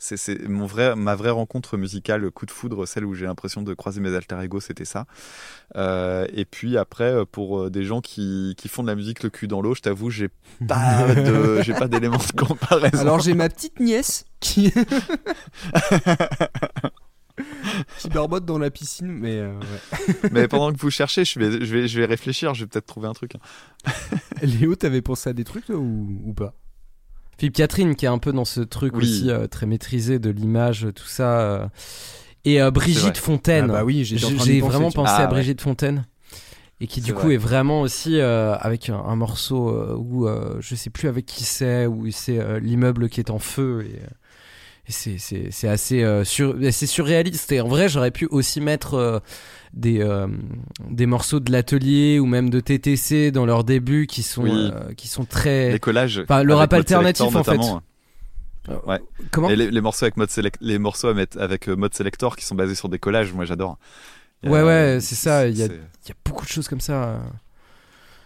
c'est 0.00 0.48
mon 0.48 0.66
vrai, 0.66 0.96
ma 0.96 1.14
vraie 1.14 1.30
rencontre 1.30 1.76
musicale, 1.76 2.28
coup 2.32 2.46
de 2.46 2.50
foudre, 2.50 2.84
celle 2.84 3.04
où 3.04 3.14
j'ai 3.14 3.26
l'impression 3.26 3.62
de 3.62 3.74
croiser 3.74 4.00
mes 4.00 4.12
alter 4.12 4.36
ego, 4.42 4.58
c'était 4.58 4.84
ça. 4.84 5.06
Et 5.76 6.44
puis 6.50 6.76
après, 6.76 7.24
pour 7.26 7.70
des 7.70 7.84
gens 7.84 8.00
qui, 8.00 8.54
qui 8.56 8.66
font 8.66 8.82
de 8.82 8.88
la 8.88 8.96
musique 8.96 9.22
le 9.22 9.30
cul 9.30 9.46
dans 9.46 9.60
l'eau, 9.60 9.76
je 9.76 9.82
t'avoue, 9.82 10.10
j'ai 10.10 10.30
pas 10.66 11.14
de, 11.14 11.62
j'ai 11.62 11.74
pas 11.74 11.86
d'éléments 11.86 12.16
de 12.18 12.40
comparaison. 12.40 12.98
Alors 12.98 13.20
j'ai 13.20 13.34
ma 13.34 13.48
petite 13.48 13.78
nièce 13.78 14.24
qui 14.40 14.72
qui 17.98 18.08
barbote 18.08 18.44
dans 18.44 18.58
la 18.58 18.70
piscine, 18.70 19.08
mais 19.08 19.38
euh, 19.38 19.52
ouais. 19.58 20.14
Mais 20.32 20.48
pendant 20.48 20.72
que 20.72 20.78
vous 20.78 20.90
cherchez, 20.90 21.24
je 21.24 21.38
vais, 21.38 21.64
je 21.64 21.74
vais, 21.76 21.88
je 21.88 21.98
vais 22.00 22.06
réfléchir. 22.06 22.54
Je 22.54 22.64
vais 22.64 22.68
peut-être 22.68 22.86
trouver 22.86 23.08
un 23.08 23.12
truc. 23.12 23.32
hein. 23.36 23.90
Léo, 24.42 24.74
t'avais 24.76 25.02
pensé 25.02 25.30
à 25.30 25.32
des 25.32 25.44
trucs 25.44 25.66
toi, 25.66 25.76
ou, 25.76 26.20
ou 26.24 26.32
pas? 26.34 26.54
Philippe 27.38 27.54
Catherine 27.56 27.94
qui 27.94 28.04
est 28.04 28.08
un 28.08 28.18
peu 28.18 28.32
dans 28.32 28.44
ce 28.44 28.60
truc 28.60 28.94
Oui. 28.94 29.02
aussi 29.02 29.30
euh, 29.30 29.46
très 29.46 29.66
maîtrisé 29.66 30.18
de 30.18 30.30
l'image, 30.30 30.88
tout 30.94 31.06
ça. 31.06 31.40
euh. 31.40 31.66
Et 32.44 32.60
euh, 32.60 32.64
vrai. 32.64 32.72
Brigitte 32.72 33.18
Fontaine. 33.18 33.66
Ah 33.70 33.72
bah 33.74 33.84
oui, 33.84 34.04
J'ai 34.04 34.16
vraiment 34.60 34.90
pensé 34.90 35.12
Ah 35.14 35.20
à 35.20 35.24
ouais. 35.24 35.28
Brigitte 35.30 35.60
Fontaine. 35.60 36.04
Et 36.82 36.86
qui 36.86 37.02
du 37.02 37.12
coup 37.12 37.26
vrai. 37.26 37.34
est 37.34 37.38
vraiment 37.38 37.82
aussi 37.82 38.18
euh, 38.18 38.54
avec 38.56 38.88
un, 38.88 38.96
un 38.98 39.14
morceau 39.14 39.68
euh, 39.68 39.94
où 39.98 40.26
euh, 40.26 40.56
je 40.60 40.74
sais 40.74 40.88
plus 40.88 41.08
avec 41.08 41.26
qui 41.26 41.44
c'est, 41.44 41.84
où 41.86 42.10
c'est 42.10 42.38
euh, 42.38 42.58
l'immeuble 42.58 43.10
qui 43.10 43.20
est 43.20 43.28
en 43.30 43.38
feu. 43.38 43.80
Euh, 43.80 43.82
et 43.84 43.98
c'est- 44.90 45.68
assez 45.68 46.02
euh, 46.02 46.24
sur, 46.24 46.54
c'est 46.70 46.86
surréaliste. 46.86 47.50
Et 47.52 47.60
en 47.60 47.68
vrai, 47.68 47.88
j'aurais 47.88 48.10
pu 48.10 48.26
aussi 48.30 48.60
mettre 48.60 48.94
euh, 48.94 49.18
des, 49.74 50.00
euh, 50.00 50.26
des 50.88 51.06
morceaux 51.06 51.40
de 51.40 51.50
l'atelier 51.52 52.18
ou 52.18 52.26
même 52.26 52.50
de 52.50 52.60
TTC 52.60 53.30
dans 53.30 53.46
leur 53.46 53.64
début 53.64 54.06
qui 54.06 54.22
sont, 54.22 54.42
Oui. 54.42 54.70
qui 54.96 55.08
sont 55.08 55.24
très. 55.24 55.72
Les 55.72 55.78
collages. 55.78 56.20
Enfin, 56.24 56.42
le 56.42 56.54
rap 56.54 56.72
alternatif, 56.72 57.34
en 57.34 57.44
fait. 57.44 57.58
Ouais. 58.86 59.00
Comment 59.30 59.48
Et 59.48 59.56
les, 59.56 59.70
les 59.70 59.80
morceaux 59.80 60.04
avec 60.04 60.16
mode 60.16 60.30
select, 60.30 60.56
les 60.60 60.78
morceaux 60.78 61.08
avec 61.08 61.66
mode 61.68 61.94
selector 61.94 62.36
qui 62.36 62.44
sont 62.44 62.54
basés 62.54 62.74
sur 62.74 62.88
des 62.88 62.98
collages, 62.98 63.32
moi 63.32 63.44
j'adore. 63.44 63.78
Ouais, 64.44 64.62
ouais, 64.62 64.98
c'est 65.00 65.14
ça, 65.16 65.48
il 65.48 65.56
y 65.58 65.62
a- 65.62 65.66
c'est- 65.66 65.80
Il 66.04 66.08
y 66.08 66.12
a 66.12 66.14
beaucoup 66.24 66.44
de 66.44 66.50
choses 66.50 66.68
comme 66.68 66.80
ça. 66.80 67.20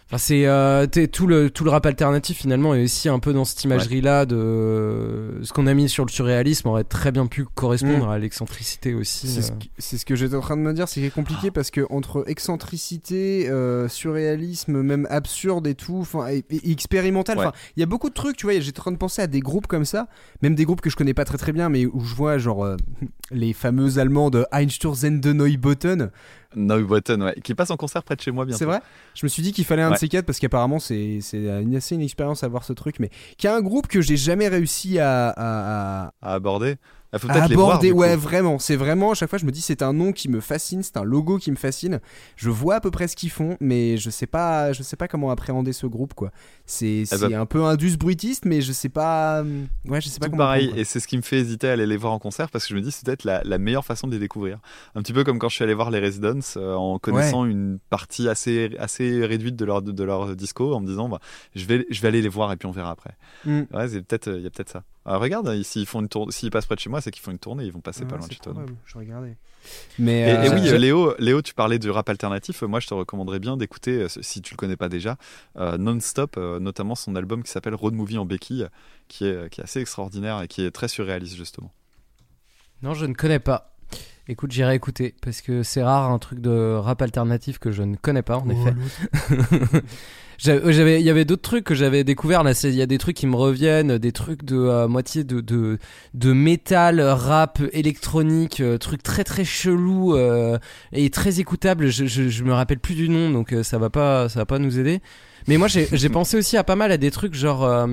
Enfin, 0.07 0.19
c'est 0.19 0.45
euh, 0.45 0.85
tout 1.11 1.25
le 1.25 1.49
tout 1.49 1.63
le 1.63 1.71
rap 1.71 1.83
alternatif 1.87 2.37
finalement 2.37 2.75
est 2.75 2.83
aussi 2.83 3.09
un 3.09 3.17
peu 3.17 3.33
dans 3.33 3.43
cette 3.43 3.63
imagerie-là 3.63 4.27
de 4.27 5.39
ce 5.41 5.51
qu'on 5.51 5.65
a 5.65 5.73
mis 5.73 5.89
sur 5.89 6.05
le 6.05 6.11
surréalisme 6.11 6.67
aurait 6.67 6.83
très 6.83 7.11
bien 7.11 7.25
pu 7.25 7.43
correspondre 7.45 8.09
à 8.09 8.19
l'excentricité 8.19 8.93
aussi. 8.93 9.27
C'est 9.27 9.41
ce, 9.41 9.51
euh. 9.51 9.55
que- 9.55 9.65
c'est 9.79 9.97
ce 9.97 10.05
que 10.05 10.15
j'étais 10.15 10.35
en 10.35 10.41
train 10.41 10.57
de 10.57 10.61
me 10.61 10.73
dire, 10.73 10.87
c'est 10.87 11.09
compliqué 11.09 11.49
parce 11.49 11.71
que 11.71 11.81
entre 11.89 12.23
excentricité, 12.27 13.49
euh, 13.49 13.87
surréalisme, 13.87 14.81
même 14.83 15.07
absurde 15.09 15.65
et 15.65 15.73
tout, 15.75 15.97
enfin 16.01 16.27
et, 16.27 16.43
et 16.51 16.71
expérimental, 16.71 17.39
Ouais. 17.39 17.45
enfin 17.47 17.55
il 17.75 17.79
y 17.79 17.83
a 17.83 17.87
beaucoup 17.87 18.09
de 18.09 18.13
trucs, 18.13 18.37
tu 18.37 18.45
vois. 18.45 18.59
J'étais 18.59 18.79
en 18.79 18.83
train 18.83 18.91
de 18.91 18.97
penser 18.97 19.23
à 19.23 19.27
des 19.27 19.39
groupes 19.39 19.65
comme 19.67 19.85
ça, 19.85 20.07
même 20.43 20.53
des 20.53 20.65
groupes 20.65 20.81
que 20.81 20.91
je 20.91 20.95
connais 20.95 21.15
pas 21.15 21.25
très 21.25 21.39
très 21.39 21.51
bien, 21.51 21.69
mais 21.69 21.87
où 21.87 22.01
je 22.01 22.13
vois 22.13 22.37
genre 22.37 22.63
euh, 22.63 22.77
les 23.31 23.53
fameux 23.53 23.97
Allemands 23.97 24.29
de 24.29 24.45
Einstürzende 24.51 25.25
Neubotten. 25.25 26.11
Neubotten, 26.55 27.21
ouais, 27.21 27.35
qui 27.43 27.53
passe 27.53 27.69
en 27.71 27.75
concert 27.75 28.01
près 28.03 28.15
de 28.15 28.21
chez 28.21 28.31
moi 28.31 28.45
bientôt. 28.45 28.59
C'est 28.59 28.65
vrai? 28.65 28.79
Je 29.13 29.25
me 29.25 29.29
suis 29.29 29.41
dit 29.43 29.51
qu'il 29.51 29.65
fallait 29.65 29.81
un 29.81 29.94
de 29.95 29.99
ces 29.99 30.07
quatre 30.09 30.25
parce 30.25 30.39
qu'apparemment 30.39 30.79
c'est 30.79 31.19
c'est 31.21 31.39
une, 31.39 31.75
assez 31.75 31.95
une 31.95 32.01
expérience 32.01 32.43
à 32.43 32.47
voir 32.47 32.63
ce 32.63 32.73
truc, 32.73 32.99
mais 32.99 33.09
qui 33.37 33.47
a 33.47 33.55
un 33.55 33.61
groupe 33.61 33.87
que 33.87 34.01
j'ai 34.01 34.17
jamais 34.17 34.47
réussi 34.47 34.99
à- 34.99 35.29
à- 35.29 36.03
à, 36.05 36.11
À 36.21 36.33
aborder. 36.33 36.75
Il 37.13 37.19
faut 37.19 37.29
à 37.29 37.33
peut-être 37.33 37.49
les 37.49 37.55
voir. 37.55 37.69
aborder, 37.69 37.87
du 37.87 37.93
coup. 37.93 37.99
ouais, 38.01 38.15
vraiment. 38.15 38.59
C'est 38.59 38.75
vraiment, 38.75 39.11
à 39.11 39.13
chaque 39.13 39.29
fois, 39.29 39.39
je 39.39 39.45
me 39.45 39.51
dis, 39.51 39.61
c'est 39.61 39.81
un 39.81 39.93
nom 39.93 40.11
qui 40.11 40.27
me 40.29 40.41
fascine, 40.41 40.83
c'est 40.83 40.97
un 40.97 41.03
logo 41.03 41.37
qui 41.37 41.49
me 41.51 41.55
fascine. 41.55 42.01
Je 42.35 42.49
vois 42.49 42.75
à 42.75 42.81
peu 42.81 42.91
près 42.91 43.07
ce 43.07 43.15
qu'ils 43.15 43.29
font, 43.31 43.55
mais 43.61 43.95
je 43.97 44.09
sais 44.09 44.27
pas, 44.27 44.73
je 44.73 44.83
sais 44.83 44.97
pas 44.97 45.07
comment 45.07 45.31
appréhender 45.31 45.71
ce 45.71 45.85
groupe, 45.87 46.13
quoi. 46.13 46.31
C'est 46.65 47.03
Eh 47.11 47.17
ben- 47.17 47.33
un 47.39 47.45
peu 47.45 47.63
indus 47.63 47.95
bruitiste, 47.97 48.45
mais 48.45 48.61
je 48.61 48.71
sais 48.73 48.89
pas. 48.89 49.41
hum, 49.41 49.67
Ouais, 49.87 50.01
je 50.01 50.09
sais 50.09 50.19
pas 50.19 50.25
Tout 50.25 50.31
comment. 50.31 50.43
pareil, 50.43 50.67
prendre, 50.67 50.81
et 50.81 50.83
c'est 50.83 50.99
ce 50.99 51.07
qui 51.07 51.15
me 51.15 51.21
fait 51.21 51.37
hésiter 51.39 51.69
à 51.69 51.73
aller 51.73 51.85
les 51.85 51.97
voir 51.97 52.11
en 52.11 52.19
concert 52.19 52.49
parce 52.49 52.65
que 52.65 52.71
je 52.71 52.75
me 52.75 52.81
dis 52.81 52.91
c'est 52.91 53.05
peut-être 53.05 53.23
la, 53.23 53.41
la 53.45 53.57
meilleure 53.59 53.85
façon 53.85 54.07
de 54.07 54.11
les 54.13 54.19
découvrir. 54.19 54.59
Un 54.95 55.01
petit 55.01 55.13
peu 55.13 55.23
comme 55.23 55.39
quand 55.39 55.47
je 55.49 55.55
suis 55.55 55.63
allé 55.63 55.73
voir 55.73 55.91
les 55.91 55.99
Residents 55.99 56.39
euh, 56.57 56.73
en 56.75 56.99
connaissant 56.99 57.45
une 57.45 57.79
partie 57.89 58.27
assez, 58.27 58.71
assez 58.79 59.25
réduite 59.25 59.55
de 59.55 59.63
leur, 59.65 59.81
de, 59.81 60.03
leur 60.03 60.35
disco 60.35 60.73
en 60.73 60.81
me 60.81 60.87
disant 60.87 61.07
bah, 61.07 61.19
je, 61.55 61.65
vais, 61.65 61.85
je 61.89 62.01
vais 62.01 62.07
aller 62.09 62.21
les 62.21 62.29
voir 62.29 62.51
et 62.51 62.57
puis 62.57 62.67
on 62.67 62.71
verra 62.71 62.91
après. 62.91 63.15
Hum. 63.47 63.67
Ouais, 63.73 63.87
c'est 63.87 64.01
peut-être, 64.01 64.29
il 64.35 64.41
y 64.41 64.47
a 64.47 64.49
peut-être 64.49 64.69
ça. 64.71 64.83
Ah, 65.07 65.17
regarde, 65.17 65.47
hein, 65.47 65.61
s'ils 65.63 65.85
font 65.85 66.01
une 66.01 66.09
tournée, 66.09 66.31
s'ils 66.31 66.49
passent 66.49 66.65
près 66.65 66.75
de 66.75 66.79
chez 66.79 66.89
moi, 66.89 66.99
c'est 66.99 67.11
qu'ils 67.11 67.21
font 67.21 67.31
une 67.31 67.37
tournée, 67.39 67.63
ils 67.65 67.71
vont 67.71 67.79
passer 67.79 68.05
pas 68.05 68.17
loin 68.17 68.27
de 68.27 68.33
chez 68.33 68.39
toi. 68.39 68.53
Je 68.85 68.97
regardais. 68.97 69.37
Mais 69.99 70.21
Et, 70.21 70.45
et 70.45 70.49
euh, 70.49 70.55
oui, 70.55 70.67
euh, 70.69 70.77
Léo, 70.77 71.15
Léo, 71.19 71.41
tu 71.43 71.53
parlais 71.53 71.77
du 71.77 71.91
rap 71.91 72.09
alternatif. 72.09 72.63
Moi, 72.63 72.79
je 72.79 72.87
te 72.87 72.93
recommanderais 72.93 73.39
bien 73.39 73.55
d'écouter, 73.55 74.01
euh, 74.01 74.07
si 74.09 74.41
tu 74.41 74.53
le 74.53 74.57
connais 74.57 74.75
pas 74.75 74.89
déjà, 74.89 75.17
euh, 75.57 75.77
Non-Stop, 75.77 76.37
euh, 76.37 76.59
notamment 76.59 76.95
son 76.95 77.15
album 77.15 77.43
qui 77.43 77.51
s'appelle 77.51 77.75
Road 77.75 77.93
Movie 77.93 78.17
en 78.17 78.25
béquille, 78.25 78.67
qui 79.07 79.25
est, 79.25 79.49
qui 79.49 79.61
est 79.61 79.63
assez 79.63 79.79
extraordinaire 79.79 80.41
et 80.41 80.47
qui 80.47 80.63
est 80.63 80.71
très 80.71 80.87
surréaliste, 80.87 81.35
justement. 81.35 81.71
Non, 82.81 82.93
je 82.93 83.05
ne 83.05 83.13
connais 83.13 83.39
pas. 83.39 83.75
Écoute, 84.27 84.51
j'irai 84.51 84.73
écouter 84.73 85.13
parce 85.21 85.41
que 85.41 85.61
c'est 85.61 85.83
rare 85.83 86.09
un 86.09 86.17
truc 86.17 86.39
de 86.39 86.75
rap 86.75 86.99
alternatif 87.03 87.59
que 87.59 87.71
je 87.71 87.83
ne 87.83 87.95
connais 87.95 88.23
pas 88.23 88.37
en 88.37 88.49
effet. 88.49 88.73
J'avais, 90.37 90.73
j'avais- 90.73 90.99
il 90.99 91.05
y 91.05 91.09
avait 91.09 91.25
d'autres 91.25 91.41
trucs 91.41 91.63
que 91.63 91.75
j'avais 91.75 92.03
découvert 92.03 92.43
là. 92.43 92.51
Il 92.63 92.75
y 92.75 92.81
a 92.81 92.85
des 92.85 92.97
trucs 92.97 93.15
qui 93.15 93.27
me 93.27 93.35
reviennent, 93.35 93.97
des 93.97 94.11
trucs 94.11 94.43
de 94.43 94.57
euh, 94.57 94.87
moitié 94.87 95.23
de, 95.23 95.39
de 95.41 95.77
de 96.13 96.33
métal, 96.33 96.99
rap 97.01 97.61
électronique, 97.73 98.59
euh, 98.59 98.77
trucs 98.77 99.03
très 99.03 99.23
très 99.23 99.45
chelous 99.45 100.15
euh, 100.15 100.57
et 100.91 101.09
très 101.09 101.39
écoutables. 101.39 101.87
Je, 101.87 102.05
je 102.05 102.29
je 102.29 102.43
me 102.43 102.53
rappelle 102.53 102.79
plus 102.79 102.95
du 102.95 103.09
nom, 103.09 103.29
donc 103.29 103.53
euh, 103.53 103.63
ça 103.63 103.77
va 103.77 103.89
pas 103.89 104.27
ça 104.29 104.39
va 104.39 104.45
pas 104.45 104.59
nous 104.59 104.79
aider. 104.79 104.99
Mais 105.47 105.57
moi 105.57 105.67
j'ai 105.67 106.09
pensé 106.09 106.37
aussi 106.37 106.57
à 106.57 106.63
pas 106.63 106.75
mal 106.75 106.91
à 106.91 106.97
des 106.97 107.11
trucs 107.11 107.35
genre 107.35 107.63
euh, 107.63 107.87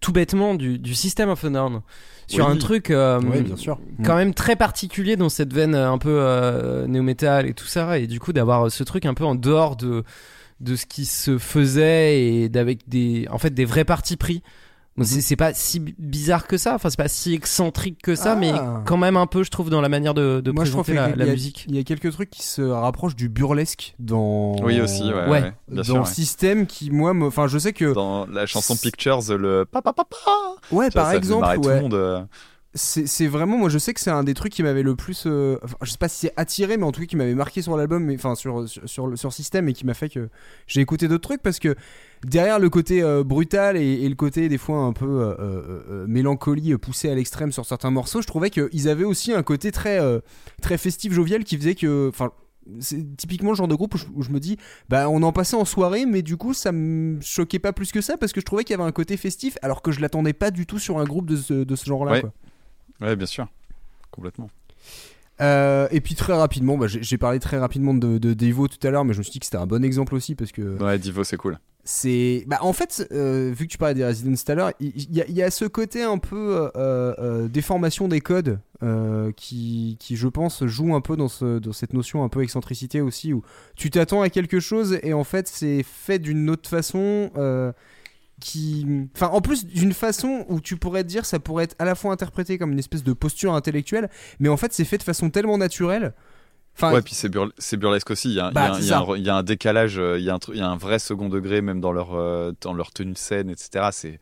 tout 0.00 0.12
bêtement 0.12 0.54
du 0.54 0.78
du 0.78 0.94
System 0.94 1.28
of 1.28 1.44
a 1.44 1.50
Down 1.50 1.80
sur 2.26 2.46
Oui. 2.46 2.52
un 2.52 2.56
truc 2.56 2.90
euh, 2.90 3.20
Ouais, 3.20 3.42
bien 3.42 3.56
sûr. 3.56 3.78
quand 4.04 4.16
même 4.16 4.32
très 4.34 4.56
particulier 4.56 5.16
dans 5.16 5.28
cette 5.28 5.52
veine 5.52 5.74
euh, 5.74 5.90
un 5.90 5.98
peu 5.98 6.08
euh, 6.20 6.86
néo-metal 6.86 7.46
et 7.46 7.54
tout 7.54 7.66
ça 7.66 7.98
et 7.98 8.06
du 8.06 8.18
coup 8.20 8.32
d'avoir 8.32 8.70
ce 8.70 8.82
truc 8.84 9.04
un 9.04 9.14
peu 9.14 9.24
en 9.24 9.34
dehors 9.34 9.76
de 9.76 10.04
de 10.60 10.76
ce 10.76 10.86
qui 10.86 11.04
se 11.06 11.38
faisait 11.38 12.22
et 12.22 12.48
d'avec 12.48 12.88
des 12.88 13.26
en 13.30 13.38
fait 13.38 13.50
des 13.50 13.64
vrais 13.64 13.84
partis 13.84 14.16
pris 14.16 14.42
Bon, 14.96 15.04
c'est- 15.04 15.36
pas 15.36 15.54
si 15.54 15.78
bi- 15.80 15.94
bizarre 15.98 16.46
que 16.48 16.58
ça 16.58 16.74
enfin 16.74 16.90
c'est 16.90 16.98
pas 16.98 17.08
si 17.08 17.32
excentrique 17.32 18.02
que 18.02 18.14
ça 18.16 18.32
Ah. 18.32 18.36
mais 18.36 18.52
quand 18.84 18.96
même 18.98 19.16
un 19.16 19.26
peu 19.26 19.44
je 19.44 19.50
trouve 19.50 19.70
dans 19.70 19.80
la 19.80 19.88
manière 19.88 20.12
de, 20.14 20.40
de 20.40 20.50
Moi, 20.50 20.64
présenter 20.64 20.92
la, 20.94 21.10
y, 21.10 21.16
la 21.16 21.24
a- 21.24 21.28
musique 21.28 21.64
il 21.68 21.76
y 21.76 21.78
a 21.78 21.84
quelques 21.84 22.10
trucs 22.12 22.28
qui 22.28 22.42
se 22.42 22.60
rapprochent 22.60 23.14
du 23.16 23.28
burlesque 23.28 23.94
dans. 24.00 24.56
Oui, 24.62 24.80
aussi, 24.80 25.04
ouais, 25.04 25.14
Ouais. 25.14 25.28
ouais, 25.28 25.40
bien 25.68 25.76
dans 25.76 25.84
sûr. 25.84 25.94
le 25.94 26.00
ouais. 26.00 26.06
système 26.06 26.66
qui, 26.66 26.90
moi, 26.90 27.14
me- 27.14 27.26
enfin, 27.28 27.46
je 27.46 27.56
sais 27.58 27.72
que. 27.72 27.94
Dans 27.94 28.26
la 28.26 28.44
chanson 28.46 28.76
Pictures, 28.76 29.20
le 29.30 29.64
papa 29.64 29.92
papa, 29.94 30.16
Ouais, 30.72 30.88
tu 30.88 30.92
vois, 30.94 31.02
par 31.02 31.06
ça 31.12 31.16
exemple, 31.16 31.54
tout 31.54 31.68
ouais. 31.68 31.74
le 31.76 31.80
monde. 31.80 32.26
C'est 32.74 33.26
vraiment 33.26 33.58
moi 33.58 33.68
je 33.68 33.78
sais 33.78 33.92
que 33.92 33.98
c'est 34.00 34.10
un 34.10 34.22
des 34.22 34.32
trucs 34.34 34.52
qui 34.52 34.62
m'avait 34.62 34.84
le 34.84 34.94
plus 34.94 35.24
euh, 35.26 35.58
enfin, 35.64 35.76
je 35.82 35.90
sais 35.90 35.98
pas 35.98 36.08
si 36.08 36.18
c'est 36.26 36.32
attiré 36.36 36.76
mais 36.76 36.84
en 36.84 36.92
tout 36.92 37.00
cas 37.00 37.06
qui 37.06 37.16
m'avait 37.16 37.34
marqué 37.34 37.62
sur 37.62 37.76
l'album 37.76 38.04
mais 38.04 38.14
enfin 38.14 38.36
sur 38.36 38.68
sur 38.68 38.88
sur 38.88 39.06
le 39.08 39.16
sur 39.16 39.32
système 39.32 39.68
et 39.68 39.72
qui 39.72 39.84
m'a 39.84 39.94
fait 39.94 40.08
que 40.08 40.28
j'ai 40.68 40.80
écouté 40.80 41.08
d'autres 41.08 41.22
trucs 41.28 41.42
parce 41.42 41.58
que 41.58 41.74
derrière 42.24 42.60
le 42.60 42.70
côté 42.70 43.02
euh, 43.02 43.24
brutal 43.24 43.76
et, 43.76 43.82
et 44.04 44.08
le 44.08 44.14
côté 44.14 44.48
des 44.48 44.58
fois 44.58 44.78
un 44.78 44.92
peu 44.92 45.04
euh, 45.06 45.34
euh, 45.40 46.06
mélancolie 46.06 46.76
poussé 46.78 47.10
à 47.10 47.14
l'extrême 47.16 47.50
sur 47.50 47.64
certains 47.66 47.90
morceaux 47.90 48.22
je 48.22 48.28
trouvais 48.28 48.50
qu'ils 48.50 48.88
avaient 48.88 49.04
aussi 49.04 49.32
un 49.32 49.42
côté 49.42 49.72
très 49.72 49.98
très 50.62 50.78
festif 50.78 51.12
jovial 51.12 51.42
qui 51.42 51.56
faisait 51.56 51.74
que 51.74 52.08
enfin 52.08 52.30
c'est 52.78 53.16
typiquement 53.16 53.50
le 53.50 53.56
genre 53.56 53.66
de 53.66 53.74
groupe 53.74 53.94
où 53.94 53.98
je, 53.98 54.04
où 54.14 54.22
je 54.22 54.30
me 54.30 54.38
dis 54.38 54.58
bah 54.88 55.08
on 55.10 55.24
en 55.24 55.32
passait 55.32 55.56
en 55.56 55.64
soirée 55.64 56.06
mais 56.06 56.22
du 56.22 56.36
coup 56.36 56.54
ça 56.54 56.70
me 56.70 57.20
choquait 57.20 57.58
pas 57.58 57.72
plus 57.72 57.90
que 57.90 58.00
ça 58.00 58.16
parce 58.16 58.32
que 58.32 58.40
je 58.40 58.44
trouvais 58.46 58.62
qu'il 58.62 58.74
y 58.76 58.78
avait 58.78 58.88
un 58.88 58.92
côté 58.92 59.16
festif 59.16 59.58
alors 59.62 59.82
que 59.82 59.90
je 59.90 60.00
l'attendais 60.00 60.34
pas 60.34 60.52
du 60.52 60.66
tout 60.66 60.78
sur 60.78 61.00
un 61.00 61.04
groupe 61.04 61.26
de 61.28 61.34
ce, 61.36 61.52
de 61.64 61.74
ce 61.74 61.86
genre 61.86 62.04
là 62.04 62.12
Ouais. 62.12 62.20
quoi. 62.20 62.32
Ouais, 63.00 63.16
bien 63.16 63.26
sûr. 63.26 63.46
Complètement. 64.10 64.50
Euh, 65.40 65.88
et 65.90 66.00
puis 66.02 66.14
très 66.14 66.34
rapidement, 66.34 66.76
bah, 66.76 66.86
j'ai 66.88 67.16
parlé 67.18 67.38
très 67.38 67.56
rapidement 67.58 67.94
de, 67.94 68.18
de 68.18 68.34
Devo 68.34 68.68
tout 68.68 68.84
à 68.86 68.90
l'heure, 68.90 69.04
mais 69.06 69.14
je 69.14 69.18
me 69.18 69.22
suis 69.22 69.32
dit 69.32 69.38
que 69.38 69.46
c'était 69.46 69.56
un 69.56 69.66
bon 69.66 69.82
exemple 69.82 70.14
aussi 70.14 70.34
parce 70.34 70.52
que 70.52 70.76
Ouais, 70.82 70.98
Divo, 70.98 71.24
c'est 71.24 71.38
cool. 71.38 71.58
c'est. 71.82 72.44
Bah, 72.46 72.58
en 72.60 72.74
fait, 72.74 73.08
euh, 73.12 73.50
vu 73.56 73.66
que 73.66 73.72
tu 73.72 73.78
parlais 73.78 73.94
des 73.94 74.04
Residents 74.04 74.34
tout 74.34 74.52
à 74.52 74.54
l'heure, 74.54 74.72
il 74.80 75.10
y, 75.16 75.22
a- 75.22 75.26
il 75.28 75.34
y 75.34 75.42
a 75.42 75.50
ce 75.50 75.64
côté 75.64 76.02
un 76.02 76.18
peu 76.18 76.70
euh, 76.76 77.48
déformation 77.48 78.06
des 78.06 78.20
codes 78.20 78.58
qui, 79.36 79.96
qui, 79.98 80.16
je 80.16 80.28
pense, 80.28 80.66
joue 80.66 80.94
un 80.94 81.00
peu 81.00 81.16
dans, 81.16 81.28
ce, 81.28 81.58
dans 81.58 81.72
cette 81.72 81.94
notion 81.94 82.22
un 82.22 82.28
peu 82.28 82.42
excentricité 82.42 83.00
aussi 83.00 83.32
où 83.32 83.42
tu 83.76 83.88
t'attends 83.88 84.20
à 84.20 84.28
quelque 84.28 84.60
chose 84.60 84.98
et 85.02 85.12
en 85.14 85.24
fait 85.24 85.48
c'est 85.48 85.82
fait 85.84 86.18
d'une 86.18 86.50
autre 86.50 86.68
façon. 86.68 87.30
Qui 88.40 88.86
enfin 89.14 89.28
en 89.28 89.40
plus 89.40 89.66
d'une 89.66 89.92
façon 89.92 90.44
où 90.48 90.60
tu 90.60 90.76
pourrais 90.76 91.02
te 91.04 91.08
dire 91.08 91.24
ça 91.26 91.38
pourrait 91.38 91.64
être 91.64 91.76
à 91.78 91.84
la 91.84 91.94
fois 91.94 92.12
interprété 92.12 92.58
comme 92.58 92.72
une 92.72 92.78
espèce 92.78 93.04
de 93.04 93.12
posture 93.12 93.54
intellectuelle 93.54 94.08
mais 94.38 94.48
en 94.48 94.56
fait 94.56 94.72
c'est 94.72 94.84
fait 94.84 94.98
de 94.98 95.02
façon 95.02 95.30
tellement 95.30 95.58
naturelle 95.58 96.14
enfin 96.76 96.92
Ouais, 96.94 97.02
puis 97.02 97.14
c'est 97.14 97.28
burle- 97.28 97.52
c'est 97.58 97.76
burlesque 97.76 98.10
aussi. 98.10 98.28
Il 98.30 98.34
y 98.36 98.40
a, 98.40 98.50
Bah, 98.50 98.72
un- 98.72 98.74
c'est 98.74 98.80
il 98.82 98.86
y 98.88 98.92
a 98.92 98.98
ça. 98.98 99.00
un, 99.12 99.16
il 99.16 99.22
y 99.24 99.28
a 99.28 99.36
un 99.36 99.42
décalage, 99.42 99.98
euh, 99.98 100.18
il 100.18 100.24
y 100.24 100.30
a 100.30 100.34
un, 100.34 100.38
tru- 100.38 100.52
il 100.54 100.58
y 100.58 100.62
a 100.62 100.68
un 100.68 100.76
vrai 100.76 100.98
second 100.98 101.28
degré 101.28 101.60
même 101.60 101.80
dans 101.80 101.92
leur, 101.92 102.14
euh, 102.14 102.52
dans 102.62 102.72
leur 102.72 102.90
tenue 102.92 103.12
de 103.12 103.18
scène, 103.18 103.50
etc. 103.50 103.88
C'est. 103.92 104.20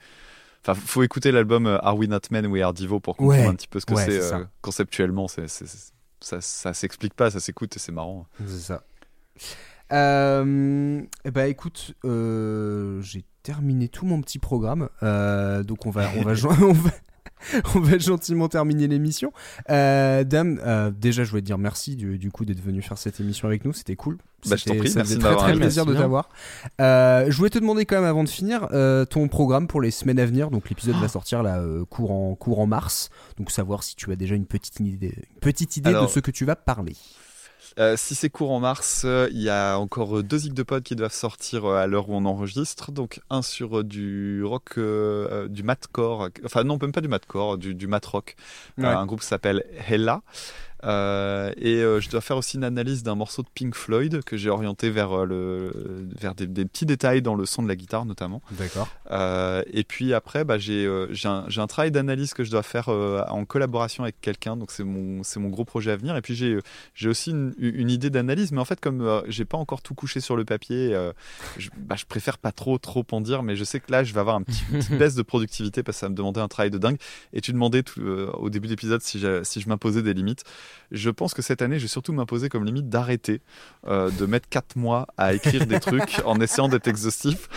Enfin, 0.66 0.74
faut 0.74 1.02
écouter 1.04 1.30
l'album 1.30 1.66
euh, 1.66 1.78
Are 1.82 1.96
We 1.96 2.08
Not 2.08 2.20
Men, 2.32 2.46
We 2.46 2.62
Are 2.62 2.72
Divo 2.74 2.98
pour 3.00 3.16
comprendre 3.16 3.42
Ouais. 3.42 3.46
un 3.46 3.54
petit 3.54 3.68
peu 3.68 3.78
ce 3.78 3.86
que 3.86 3.94
Ouais, 3.94 4.04
c'est 4.04 4.32
euh, 4.34 4.44
conceptuellement. 4.60 5.28
Ça, 5.28 6.40
ça 6.40 6.74
s'explique 6.74 7.14
pas, 7.14 7.30
ça 7.30 7.38
s'écoute 7.38 7.76
et 7.76 7.78
c'est 7.78 7.92
marrant. 7.92 8.26
C'est 8.44 8.58
ça. 8.58 8.82
Euh, 9.92 11.02
ben 11.24 11.46
écoute, 11.48 11.94
euh, 12.04 13.00
j'ai 13.02 13.24
terminé 13.52 13.88
tout 13.88 14.04
mon 14.04 14.20
petit 14.20 14.38
programme, 14.38 14.90
Euh, 15.02 15.62
donc 15.62 15.86
on 15.86 15.90
va, 15.90 16.10
on 16.18 16.22
va, 16.22 16.32
on 16.60 16.72
va, 16.72 16.90
on 17.74 17.80
va 17.80 17.96
gentiment 17.98 18.46
terminer 18.48 18.88
l'émission. 18.88 19.32
Euh, 19.70 20.22
Dame, 20.22 20.60
euh, 20.66 20.90
déjà 20.90 21.24
je 21.24 21.30
voulais 21.30 21.40
te 21.40 21.46
dire 21.46 21.56
merci 21.56 21.96
du, 21.96 22.18
du 22.18 22.30
coup 22.30 22.44
d'être 22.44 22.60
venu 22.60 22.82
faire 22.82 22.98
cette 22.98 23.20
émission 23.20 23.48
avec 23.48 23.64
nous, 23.64 23.72
c'était 23.72 23.96
cool. 23.96 24.18
Bah, 24.18 24.22
je 24.42 24.50
t'en 24.50 24.56
C'était- 24.74 24.76
prie, 24.80 24.88
ça 24.90 24.96
merci 24.98 25.14
faisait 25.14 25.24
de 25.30 25.34
très 25.34 25.36
très 25.36 25.54
plaisir 25.54 25.86
de 25.86 25.94
t'avoir. 25.94 26.28
Euh, 26.82 27.24
je 27.30 27.36
voulais 27.38 27.48
te 27.48 27.58
demander 27.58 27.86
quand 27.86 27.96
même 27.96 28.04
avant 28.04 28.22
de 28.22 28.28
finir 28.28 28.68
euh, 28.72 29.06
ton 29.06 29.28
programme 29.28 29.66
pour 29.66 29.80
les 29.80 29.90
semaines 29.90 30.20
à 30.20 30.26
venir. 30.26 30.50
Donc 30.50 30.68
l'épisode 30.68 30.96
va 30.96 31.08
sortir 31.08 31.42
là 31.42 31.58
euh, 31.58 31.86
courant 31.86 32.34
courant 32.34 32.66
mars. 32.66 33.08
Donc 33.38 33.50
savoir 33.50 33.82
si 33.82 33.96
tu 33.96 34.12
as 34.12 34.16
déjà 34.16 34.34
une 34.34 34.46
petite 34.46 34.78
idée, 34.80 35.14
une 35.16 35.40
petite 35.40 35.76
idée 35.78 35.92
de 35.94 36.06
ce 36.06 36.20
que 36.20 36.30
tu 36.30 36.44
vas 36.44 36.54
parler. 36.56 36.94
Euh, 37.78 37.96
si 37.96 38.14
c'est 38.14 38.30
court 38.30 38.50
en 38.50 38.60
mars, 38.60 39.02
euh, 39.04 39.28
il 39.30 39.40
y 39.40 39.50
a 39.50 39.78
encore 39.78 40.18
euh, 40.18 40.22
deux 40.22 40.38
zig 40.38 40.54
de 40.54 40.62
pod 40.62 40.82
qui 40.82 40.96
doivent 40.96 41.12
sortir 41.12 41.66
à 41.66 41.86
l'heure 41.86 42.08
où 42.08 42.14
on 42.14 42.24
enregistre. 42.24 42.92
Donc 42.92 43.20
un 43.30 43.42
sur 43.42 43.84
du 43.84 44.42
rock, 44.44 44.78
du 44.78 45.62
matcore, 45.62 46.28
enfin 46.44 46.64
non 46.64 46.78
même 46.80 46.92
pas 46.92 47.00
du 47.00 47.08
matcore, 47.08 47.58
du, 47.58 47.74
du 47.74 47.86
mat 47.86 48.04
rock. 48.04 48.36
Ouais. 48.78 48.86
un 48.86 49.06
groupe 49.06 49.22
s'appelle 49.22 49.64
Hella. 49.88 50.22
Euh, 50.84 51.52
et 51.56 51.76
euh, 51.76 52.00
je 52.00 52.08
dois 52.08 52.20
faire 52.20 52.36
aussi 52.36 52.56
une 52.56 52.64
analyse 52.64 53.02
d'un 53.02 53.14
morceau 53.14 53.42
de 53.42 53.48
Pink 53.52 53.74
Floyd 53.74 54.22
que 54.22 54.36
j'ai 54.36 54.50
orienté 54.50 54.90
vers, 54.90 55.12
euh, 55.12 55.24
le, 55.26 56.08
vers 56.16 56.34
des, 56.34 56.46
des 56.46 56.64
petits 56.64 56.86
détails 56.86 57.20
dans 57.20 57.34
le 57.34 57.46
son 57.46 57.62
de 57.62 57.68
la 57.68 57.76
guitare 57.76 58.04
notamment. 58.04 58.42
D'accord. 58.52 58.88
Euh, 59.10 59.62
et 59.72 59.84
puis 59.84 60.14
après, 60.14 60.44
bah, 60.44 60.58
j'ai 60.58 60.86
un, 61.24 61.66
travail 61.66 61.90
d'analyse 61.90 62.34
que 62.34 62.44
je 62.44 62.50
dois 62.50 62.62
faire 62.62 62.88
en 62.88 63.44
collaboration 63.44 64.04
avec 64.04 64.20
quelqu'un. 64.20 64.56
Donc 64.56 64.70
c'est 64.70 64.84
mon, 64.84 65.22
mon 65.36 65.48
gros 65.48 65.64
projet 65.64 65.90
à 65.90 65.96
venir. 65.96 66.16
Et 66.16 66.22
puis 66.22 66.34
j'ai 66.34 67.08
aussi 67.08 67.30
une, 67.30 67.54
une 67.58 67.90
idée 67.90 68.10
d'analyse. 68.10 68.52
Mais 68.52 68.60
en 68.60 68.64
fait, 68.64 68.80
comme 68.80 69.22
j'ai 69.28 69.44
pas 69.44 69.58
encore 69.58 69.82
tout 69.82 69.94
couché 69.94 70.20
sur 70.20 70.36
le 70.36 70.44
papier, 70.44 70.96
je, 71.58 71.68
bah, 71.76 71.96
je 71.98 72.04
préfère 72.04 72.38
pas 72.38 72.52
trop 72.52 72.78
trop 72.78 73.04
en 73.12 73.20
dire. 73.20 73.42
Mais 73.42 73.56
je 73.56 73.64
sais 73.64 73.80
que 73.80 73.90
là, 73.90 74.04
je 74.04 74.14
vais 74.14 74.20
avoir 74.20 74.36
un 74.36 74.42
petit, 74.42 74.62
une 74.72 74.78
petite 74.78 74.92
baisse 74.98 75.14
de 75.14 75.22
productivité 75.22 75.82
parce 75.82 75.96
que 75.96 76.00
ça 76.00 76.06
va 76.06 76.10
me 76.10 76.16
demandait 76.16 76.40
un 76.40 76.48
travail 76.48 76.70
de 76.70 76.78
dingue. 76.78 76.98
Et 77.32 77.40
tu 77.40 77.52
demandais 77.52 77.82
tout, 77.82 78.00
au 78.00 78.50
début 78.50 78.68
de 78.68 78.72
l'épisode 78.72 79.02
si, 79.02 79.22
si 79.42 79.60
je 79.60 79.68
m'imposais 79.68 80.02
des 80.02 80.14
limites. 80.14 80.44
Je 80.90 81.10
pense 81.10 81.34
que 81.34 81.42
cette 81.42 81.62
année, 81.62 81.78
je 81.78 81.82
vais 81.82 81.88
surtout 81.88 82.12
m'imposer 82.12 82.48
comme 82.48 82.64
limite 82.64 82.88
d'arrêter 82.88 83.40
euh, 83.86 84.10
de 84.10 84.26
mettre 84.26 84.48
4 84.48 84.76
mois 84.76 85.06
à 85.16 85.34
écrire 85.34 85.66
des 85.66 85.80
trucs 85.80 86.20
en 86.24 86.40
essayant 86.40 86.68
d'être 86.68 86.88
exhaustif. 86.88 87.48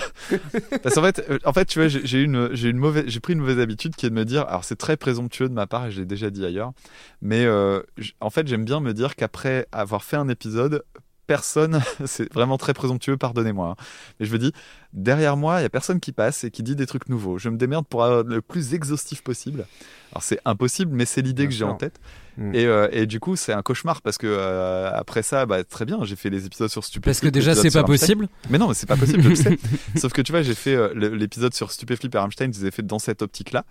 Parce 0.83 0.95
qu'en 0.95 1.03
fait, 1.03 1.23
euh, 1.29 1.39
en 1.45 1.53
fait, 1.53 1.65
tu 1.65 1.79
vois, 1.79 1.87
j'ai 1.87 2.05
j'ai 2.05 2.21
une, 2.21 2.53
j'ai 2.53 2.69
une 2.69 2.77
mauvaise, 2.77 3.05
j'ai 3.07 3.19
pris 3.19 3.33
une 3.33 3.39
mauvaise 3.39 3.59
habitude 3.59 3.95
qui 3.95 4.05
est 4.05 4.09
de 4.09 4.15
me 4.15 4.25
dire, 4.25 4.45
alors 4.47 4.63
c'est 4.63 4.75
très 4.75 4.97
présomptueux 4.97 5.49
de 5.49 5.53
ma 5.53 5.67
part 5.67 5.85
et 5.87 5.91
je 5.91 5.99
l'ai 5.99 6.05
déjà 6.05 6.29
dit 6.29 6.45
ailleurs, 6.45 6.73
mais 7.21 7.45
euh, 7.45 7.81
en 8.19 8.29
fait, 8.29 8.47
j'aime 8.47 8.65
bien 8.65 8.79
me 8.79 8.93
dire 8.93 9.15
qu'après 9.15 9.67
avoir 9.71 10.03
fait 10.03 10.17
un 10.17 10.27
épisode, 10.29 10.83
personne, 11.31 11.81
c'est 12.05 12.31
vraiment 12.33 12.57
très 12.57 12.73
présomptueux, 12.73 13.15
pardonnez-moi, 13.15 13.69
hein, 13.69 13.83
mais 14.19 14.25
je 14.25 14.33
me 14.33 14.37
dis, 14.37 14.51
derrière 14.91 15.37
moi, 15.37 15.59
il 15.59 15.63
y 15.63 15.65
a 15.65 15.69
personne 15.69 16.01
qui 16.01 16.11
passe 16.11 16.43
et 16.43 16.51
qui 16.51 16.61
dit 16.63 16.75
des 16.75 16.85
trucs 16.85 17.07
nouveaux. 17.07 17.37
Je 17.37 17.47
me 17.47 17.55
démerde 17.55 17.85
pour 17.87 18.05
être 18.05 18.27
le 18.27 18.41
plus 18.41 18.73
exhaustif 18.73 19.23
possible. 19.23 19.65
Alors 20.11 20.23
c'est 20.23 20.39
impossible, 20.43 20.91
mais 20.93 21.05
c'est 21.05 21.21
l'idée 21.21 21.45
que 21.45 21.53
j'ai 21.53 21.63
en 21.63 21.75
tête. 21.75 22.01
Mm. 22.37 22.55
Et, 22.55 22.65
euh, 22.65 22.87
et 22.91 23.05
du 23.05 23.19
coup, 23.19 23.35
c'est 23.35 23.51
un 23.53 23.61
cauchemar 23.61 24.01
parce 24.01 24.17
que 24.17 24.27
euh, 24.27 24.89
après 24.93 25.21
ça, 25.21 25.45
bah, 25.45 25.63
très 25.63 25.85
bien, 25.85 25.99
j'ai 26.03 26.15
fait 26.15 26.29
les 26.29 26.45
épisodes 26.45 26.69
sur 26.69 26.83
Stupéflip. 26.83 27.05
parce 27.05 27.19
que 27.19 27.27
déjà 27.27 27.53
c'est 27.55 27.71
pas 27.71 27.83
possible 27.83 28.27
Mais 28.49 28.57
non, 28.57 28.67
mais 28.69 28.73
c'est 28.73 28.85
pas 28.87 28.95
possible, 28.97 29.21
je 29.23 29.29
le 29.29 29.35
sais. 29.35 29.57
Sauf 29.97 30.13
que 30.13 30.21
tu 30.21 30.31
vois, 30.31 30.41
j'ai 30.41 30.55
fait 30.55 30.75
euh, 30.75 30.93
l'épisode 30.93 31.53
sur 31.53 31.71
Stupéflip 31.71 32.13
et 32.15 32.17
Rammstein, 32.17 32.53
je 32.53 32.61
les 32.61 32.67
ai 32.67 32.71
fait 32.71 32.85
dans 32.85 32.99
cette 32.99 33.21
optique-là. 33.21 33.65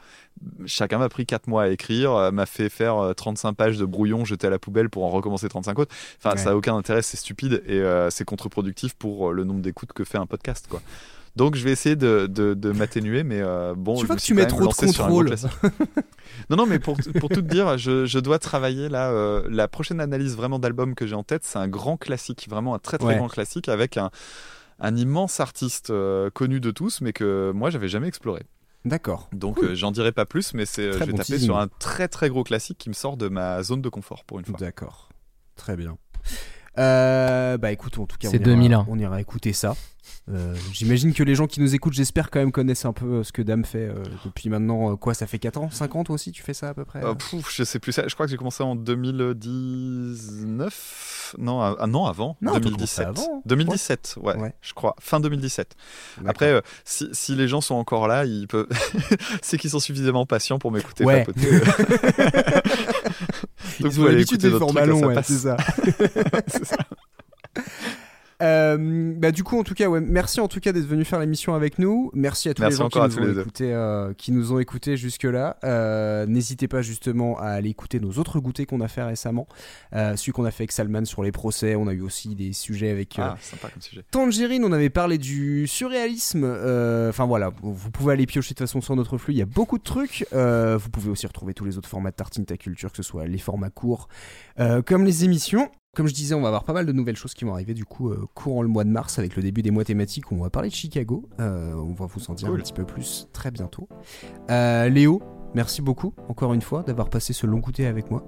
Chacun 0.67 0.99
m'a 0.99 1.09
pris 1.09 1.27
4 1.27 1.47
mois 1.49 1.65
à 1.65 1.69
écrire, 1.69 2.13
euh, 2.15 2.31
m'a 2.31 2.47
fait 2.47 2.69
faire 2.69 2.97
euh, 2.99 3.13
35 3.15 3.55
pages 3.55 3.79
de 3.79 3.85
brouillon, 3.85 4.25
jeté 4.25 4.47
à 4.47 4.51
la 4.51 4.59
poubelle 4.59 4.91
pour 4.91 5.05
en 5.05 5.09
recommencer 5.11 5.49
35 5.49 5.79
autres. 5.79 5.95
Enfin, 6.19 6.37
Ouais. 6.37 6.43
ça 6.43 6.51
a 6.51 6.55
aucun 6.55 6.77
intérêt, 6.77 7.03
c'est 7.03 7.17
stupide 7.17 7.63
et 7.67 7.81
euh, 7.81 8.11
c'est 8.11 8.25
contre-productif 8.25 8.95
pour 8.95 9.31
euh, 9.31 9.33
le 9.33 9.45
nombre 9.45 9.61
d'écoutes 9.61 9.93
que 9.93 10.05
fait 10.05 10.19
un 10.19 10.27
podcast, 10.27 10.67
quoi. 10.69 10.81
Donc 11.37 11.55
je 11.55 11.63
vais 11.65 11.71
essayer 11.71 11.97
de, 11.97 12.27
de, 12.29 12.55
de 12.55 12.73
m'atténuer, 12.73 13.23
mais 13.23 13.41
euh, 13.41 13.75
bon. 13.77 13.95
Tu 13.95 14.03
je 14.03 14.07
vois 14.09 14.17
que 14.17 14.23
suis 14.23 14.29
tu 14.29 14.35
mets 14.35 14.43
quand 14.43 14.49
trop 14.49 14.61
même 14.61 14.69
de 14.71 14.97
contrôle. 14.97 15.35
non, 16.51 16.57
non, 16.57 16.67
mais 16.67 16.79
pour, 16.79 16.97
pour 17.21 17.29
tout 17.29 17.37
te 17.43 17.49
dire, 17.49 17.79
je, 17.79 18.05
je 18.05 18.19
dois 18.19 18.39
travailler 18.39 18.89
là. 18.89 19.11
euh, 19.11 19.43
la 19.49 19.69
prochaine 19.69 20.01
analyse 20.01 20.37
vraiment 20.37 20.59
d'album 20.59 20.95
que 20.95 21.07
j'ai 21.07 21.15
en 21.15 21.23
tête, 21.23 21.43
c'est 21.45 21.59
un 21.59 21.69
grand 21.69 21.97
classique, 21.97 22.47
vraiment 22.51 22.75
un 22.75 22.79
très 22.79 22.99
très 22.99 23.07
Ouais. 23.09 23.17
grand 23.17 23.29
classique 23.29 23.69
avec 23.69 23.97
un, 23.97 24.11
un 24.81 24.97
immense 24.97 25.39
artiste 25.41 25.91
euh, 25.91 26.31
connu 26.31 26.59
de 26.61 26.71
tous, 26.73 27.01
mais 27.01 27.13
que 27.13 27.53
moi 27.55 27.71
j'avais 27.71 27.89
jamais 27.89 28.09
exploré. 28.09 28.43
D'accord. 28.85 29.29
Donc 29.33 29.57
Cool. 29.59 29.69
euh, 29.69 29.75
j'en 29.75 29.93
dirai 29.93 30.11
pas 30.11 30.27
plus, 30.27 30.53
mais 30.55 30.67
c'est, 30.67 30.83
euh, 30.83 30.93
je 30.95 30.99
vais 31.01 31.07
bon 31.13 31.19
taper 31.19 31.35
teasing. 31.35 31.47
sur 31.49 31.59
un 31.59 31.69
très 31.69 32.09
très 32.09 32.29
gros 32.29 32.43
classique 32.45 32.79
qui 32.79 32.89
me 32.89 32.95
sort 32.95 33.17
de 33.17 33.29
ma 33.29 33.63
zone 33.63 33.83
de 33.83 33.89
confort 33.89 34.25
pour 34.25 34.39
une 34.41 34.47
fois. 34.47 34.57
D'accord. 34.59 35.11
Très 35.55 35.77
bien. 35.77 35.97
Euh, 36.79 37.59
bah 37.59 37.73
écoute, 37.73 37.99
en 37.99 38.07
tout 38.07 38.17
cas, 38.19 38.29
on 38.29 38.31
C'est 38.31 38.37
ira- 38.39 38.45
2001. 38.47 38.87
On 38.89 38.99
ira 38.99 39.21
écouter 39.21 39.53
ça. 39.53 39.75
Euh, 40.33 40.55
J'imagine 40.73 41.13
que 41.13 41.25
les 41.25 41.35
gens 41.35 41.47
qui 41.47 41.61
nous 41.61 41.75
écoutent, 41.75 41.93
j'espère 41.95 42.31
quand 42.31 42.39
même 42.39 42.53
connaissent 42.53 42.85
un 42.85 42.93
peu 42.93 43.07
euh, 43.07 43.25
ce 43.25 43.33
que 43.33 43.43
Dame 43.43 43.65
fait 43.65 43.89
euh, 43.89 43.95
depuis 44.25 44.49
maintenant. 44.49 44.97
quoi, 44.97 45.13
ça 45.15 45.27
fait 45.27 45.41
4 45.41 45.57
ans? 45.59 45.71
5 45.71 45.97
ans 45.97 46.05
toi 46.05 46.15
aussi 46.15 46.31
Tu 46.31 46.43
fais 46.43 46.55
ça 46.55 46.69
à 46.69 46.75
peu 46.75 46.85
près? 46.85 47.03
Euh, 47.05 47.15
pouf, 47.15 47.53
je 47.55 47.65
sais 47.65 47.81
plus. 47.81 47.93
Je 47.93 48.15
crois 48.15 48.27
que 48.27 48.31
j'ai 48.31 48.37
commencé 48.37 48.63
en 48.63 48.77
2019. 48.77 51.35
Non, 51.39 51.61
ah, 51.61 51.77
ah, 51.81 51.87
non 51.87 52.07
avant. 52.07 52.37
Non, 52.43 52.53
t'as 52.53 52.61
2017. 52.61 53.05
commencé 53.07 53.23
avant. 53.25 53.43
2017, 53.47 54.17
ouais. 54.23 54.37
Ouais. 54.37 54.53
Je 54.61 54.73
crois. 54.75 54.95
Fin 55.01 55.19
2017. 55.21 55.75
D'accord. 56.19 56.31
Après, 56.31 56.63
si, 56.85 57.09
si 57.13 57.35
les 57.35 57.49
gens 57.49 57.61
sont 57.61 57.75
encore 57.75 58.07
là, 58.07 58.25
ils 58.25 58.47
peuvent. 58.47 58.69
c'est 59.43 59.59
qu'ils 59.59 59.71
sont 59.71 59.81
suffisamment 59.81 60.27
patients 60.27 60.59
pour 60.59 60.71
m'écouter 60.71 61.05
Ouais. 61.05 61.27
Donc, 63.81 63.81
Ils 63.81 63.87
vous 63.99 64.07
allez 64.07 64.15
l'habitude 64.17 64.45
écouter 64.45 64.51
des 64.53 64.59
formats 64.59 64.85
longs, 64.87 65.07
ouais, 65.07 65.15
passe. 65.15 65.27
c'est 65.29 65.39
ça. 65.39 65.57
C'est 66.49 66.65
ça. 66.67 66.77
Euh, 68.43 69.13
bah 69.17 69.33
du 69.33 69.45
coup 69.45 69.59
en 69.59 69.63
tout 69.65 69.75
cas 69.75 69.89
ouais 69.89 70.01
merci 70.01 70.41
en 70.41 70.49
tout 70.49 70.61
cas 70.61 70.73
d'être 70.73 70.87
venu 70.87 71.05
faire 71.05 71.19
l'émission 71.21 71.55
avec 71.55 71.79
nous 71.79 72.11
merci 72.15 72.49
à 72.49 72.55
tous 72.55 72.63
Merci 72.63 72.79
les 72.79 72.83
gens 72.83 72.89
qui 72.89 72.99
nous, 72.99 73.29
ont 73.29 73.41
écouté, 73.41 73.75
euh, 73.75 74.13
qui 74.15 74.33
nous 74.33 74.53
ont 74.53 74.59
écouté 74.59 74.97
jusque 74.97 75.25
là 75.25 75.57
n'hésitez 76.27 76.69
pas 76.69 76.83
justement 76.83 77.39
à 77.39 77.47
aller 77.49 77.71
écouter 77.71 78.01
nos 78.01 78.13
autres 78.13 78.41
goûters 78.41 78.67
qu'on 78.67 78.81
a 78.81 78.89
fait 78.89 79.03
récemment 79.03 79.47
euh, 79.95 80.17
celui 80.17 80.33
qu'on 80.33 80.45
a 80.45 80.51
fait 80.51 80.63
avec 80.63 80.73
Salman 80.73 81.05
sur 81.05 81.23
les 81.23 81.33
procès 81.33 81.75
on 81.77 81.87
a 81.87 81.93
eu 81.93 82.01
aussi 82.01 82.35
des 82.35 82.53
sujets 82.53 82.91
avec 82.91 83.19
euh, 83.19 83.23
Ah, 83.25 83.37
sympa 83.41 83.69
comme 83.69 83.83
sujet. 83.83 84.03
Tangerine, 84.11 84.65
on 84.65 84.73
avait 84.73 84.91
parlé 84.91 85.19
du 85.19 85.67
surréalisme. 85.67 86.45
euh, 86.45 87.11
Enfin 87.11 87.27
voilà, 87.27 87.51
vous 87.63 87.91
pouvez 87.91 88.13
aller 88.13 88.27
piocher 88.27 88.55
de 88.55 88.59
toute 88.59 88.67
façon 88.67 88.81
sur 88.81 88.97
notre 88.97 89.19
flux. 89.19 89.35
Il 89.35 89.39
y 89.39 89.43
a 89.43 89.47
beaucoup 89.47 89.79
de 89.79 89.83
trucs. 89.83 90.27
Euh, 90.33 90.77
vous 90.77 90.91
pouvez 90.91 91.11
aussi 91.11 91.27
retrouver 91.27 91.55
tous 91.55 91.65
les 91.65 91.79
autres 91.79 91.89
formats 91.89 92.11
de 92.11 92.17
Tartine 92.17 92.45
Ta 92.45 92.57
Culture, 92.57 92.91
que 92.91 92.97
ce 92.97 93.03
soit 93.03 93.27
les 93.27 93.39
formats 93.39 93.71
courts, 93.71 94.09
euh, 94.59 94.83
comme 94.83 95.05
les 95.05 95.25
émissions. 95.25 95.71
Comme 95.97 96.07
je 96.07 96.15
disais, 96.15 96.37
on 96.37 96.41
va 96.41 96.47
avoir 96.49 96.63
pas 96.63 96.73
mal 96.73 96.87
de 96.87 96.93
nouvelles 96.93 97.17
choses 97.17 97.35
qui 97.35 97.45
vont 97.45 97.53
arriver 97.53 97.75
du 97.75 97.85
coup 97.85 98.11
euh, 98.11 98.25
courant 98.35 98.63
le 98.63 98.69
mois 98.69 98.85
de 98.85 98.91
mars 98.91 99.19
avec 99.19 99.35
le 99.35 99.43
début 99.43 99.63
des 99.63 99.73
mois 99.73 99.85
thématiques 99.85 100.31
où 100.31 100.37
on 100.37 100.43
va 100.43 100.49
parler 100.51 100.69
de 100.69 100.75
Chicago. 100.75 101.29
Euh, 101.41 101.75
on 101.75 101.95
va 101.95 102.07
vous 102.07 102.31
en 102.31 102.35
dire 102.35 102.49
Cool. 102.49 102.61
un 102.61 102.63
petit 102.63 102.73
peu 102.73 102.85
plus 102.85 103.29
très 103.33 103.51
bientôt. 103.51 103.89
Euh, 104.51 104.89
Léo, 104.89 105.21
merci 105.55 105.83
beaucoup 105.83 106.15
encore 106.29 106.55
une 106.55 106.63
fois 106.63 106.85
d'avoir 106.85 107.11
passé 107.11 107.33
ce 107.33 107.45
long 107.47 107.59
goûter 107.59 107.87
avec 107.89 108.09
moi. 108.11 108.25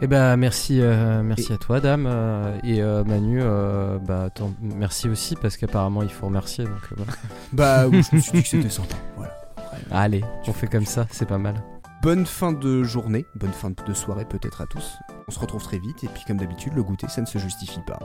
Eh 0.00 0.06
ben 0.06 0.36
merci, 0.38 0.80
euh, 0.80 1.22
merci 1.22 1.52
à 1.52 1.58
toi, 1.58 1.80
Dame, 1.80 2.06
euh, 2.08 2.56
et 2.64 2.80
euh, 2.82 3.04
Manu. 3.04 3.40
euh, 3.42 3.98
bah 3.98 4.24
attends, 4.24 4.54
merci 4.62 5.08
aussi 5.10 5.34
parce 5.36 5.56
qu'apparemment 5.58 6.02
il 6.02 6.08
faut 6.10 6.26
remercier. 6.26 6.64
Donc 6.64 6.72
euh, 6.92 6.94
voilà. 6.96 7.12
Bah 7.52 7.88
oui, 7.88 8.02
je 8.10 8.16
me 8.16 8.20
suis 8.22 8.32
dit 8.32 8.42
que 8.42 8.48
c'était 8.48 8.70
sympa. 8.70 8.94
Voilà. 9.16 9.34
allez, 9.90 10.24
on 10.46 10.52
fait 10.54 10.66
comme 10.68 10.86
ça, 10.86 11.06
c'est 11.10 11.28
pas 11.28 11.38
mal. 11.38 11.56
Bonne 12.02 12.24
fin 12.24 12.52
de 12.52 12.82
journée, 12.84 13.26
bonne 13.34 13.52
fin 13.52 13.70
de 13.70 13.92
soirée 13.92 14.24
peut-être 14.24 14.62
à 14.62 14.66
tous. 14.66 14.96
On 15.28 15.30
se 15.30 15.38
retrouve 15.38 15.62
très 15.62 15.78
vite 15.78 16.04
et 16.04 16.08
puis 16.08 16.24
comme 16.26 16.36
d'habitude, 16.38 16.74
le 16.74 16.82
goûter 16.82 17.08
ça 17.08 17.20
ne 17.20 17.26
se 17.26 17.38
justifie 17.38 17.80
pas. 17.86 17.98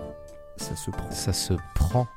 Ça 0.58 0.76
se 0.76 0.92
prend. 0.92 1.12
Ça 1.12 1.34
se 1.34 1.54
prend. 1.76 2.08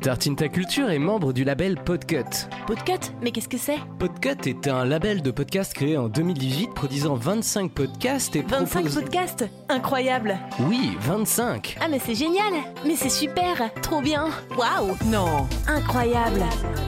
Tartine 0.00 0.36
Ta 0.36 0.48
Culture 0.48 0.90
est 0.90 0.98
membre 1.00 1.32
du 1.32 1.42
label 1.42 1.74
Podcut. 1.82 2.22
Podcut 2.68 3.12
Mais 3.20 3.32
qu'est-ce 3.32 3.48
que 3.48 3.58
c'est? 3.58 3.78
Podcut 3.98 4.48
est 4.48 4.68
un 4.68 4.84
label 4.84 5.22
de 5.22 5.30
podcast 5.32 5.74
créé 5.74 5.96
en 5.96 6.08
2018 6.08 6.68
produisant 6.72 7.16
25 7.16 7.72
podcasts 7.72 8.36
et 8.36 8.42
25 8.42 8.84
propose- 8.84 8.94
podcasts? 8.94 9.44
Incroyable! 9.68 10.38
Oui, 10.60 10.96
25 11.00 11.78
Ah 11.80 11.88
mais 11.88 11.98
c'est 11.98 12.14
génial! 12.14 12.52
Mais 12.86 12.94
c'est 12.94 13.08
super! 13.10 13.72
Trop 13.82 14.00
bien! 14.00 14.28
Waouh! 14.56 14.96
Non. 15.06 15.46
Incroyable 15.66 16.42
Incroyable! 16.42 16.44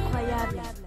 Incroyable 0.07 0.80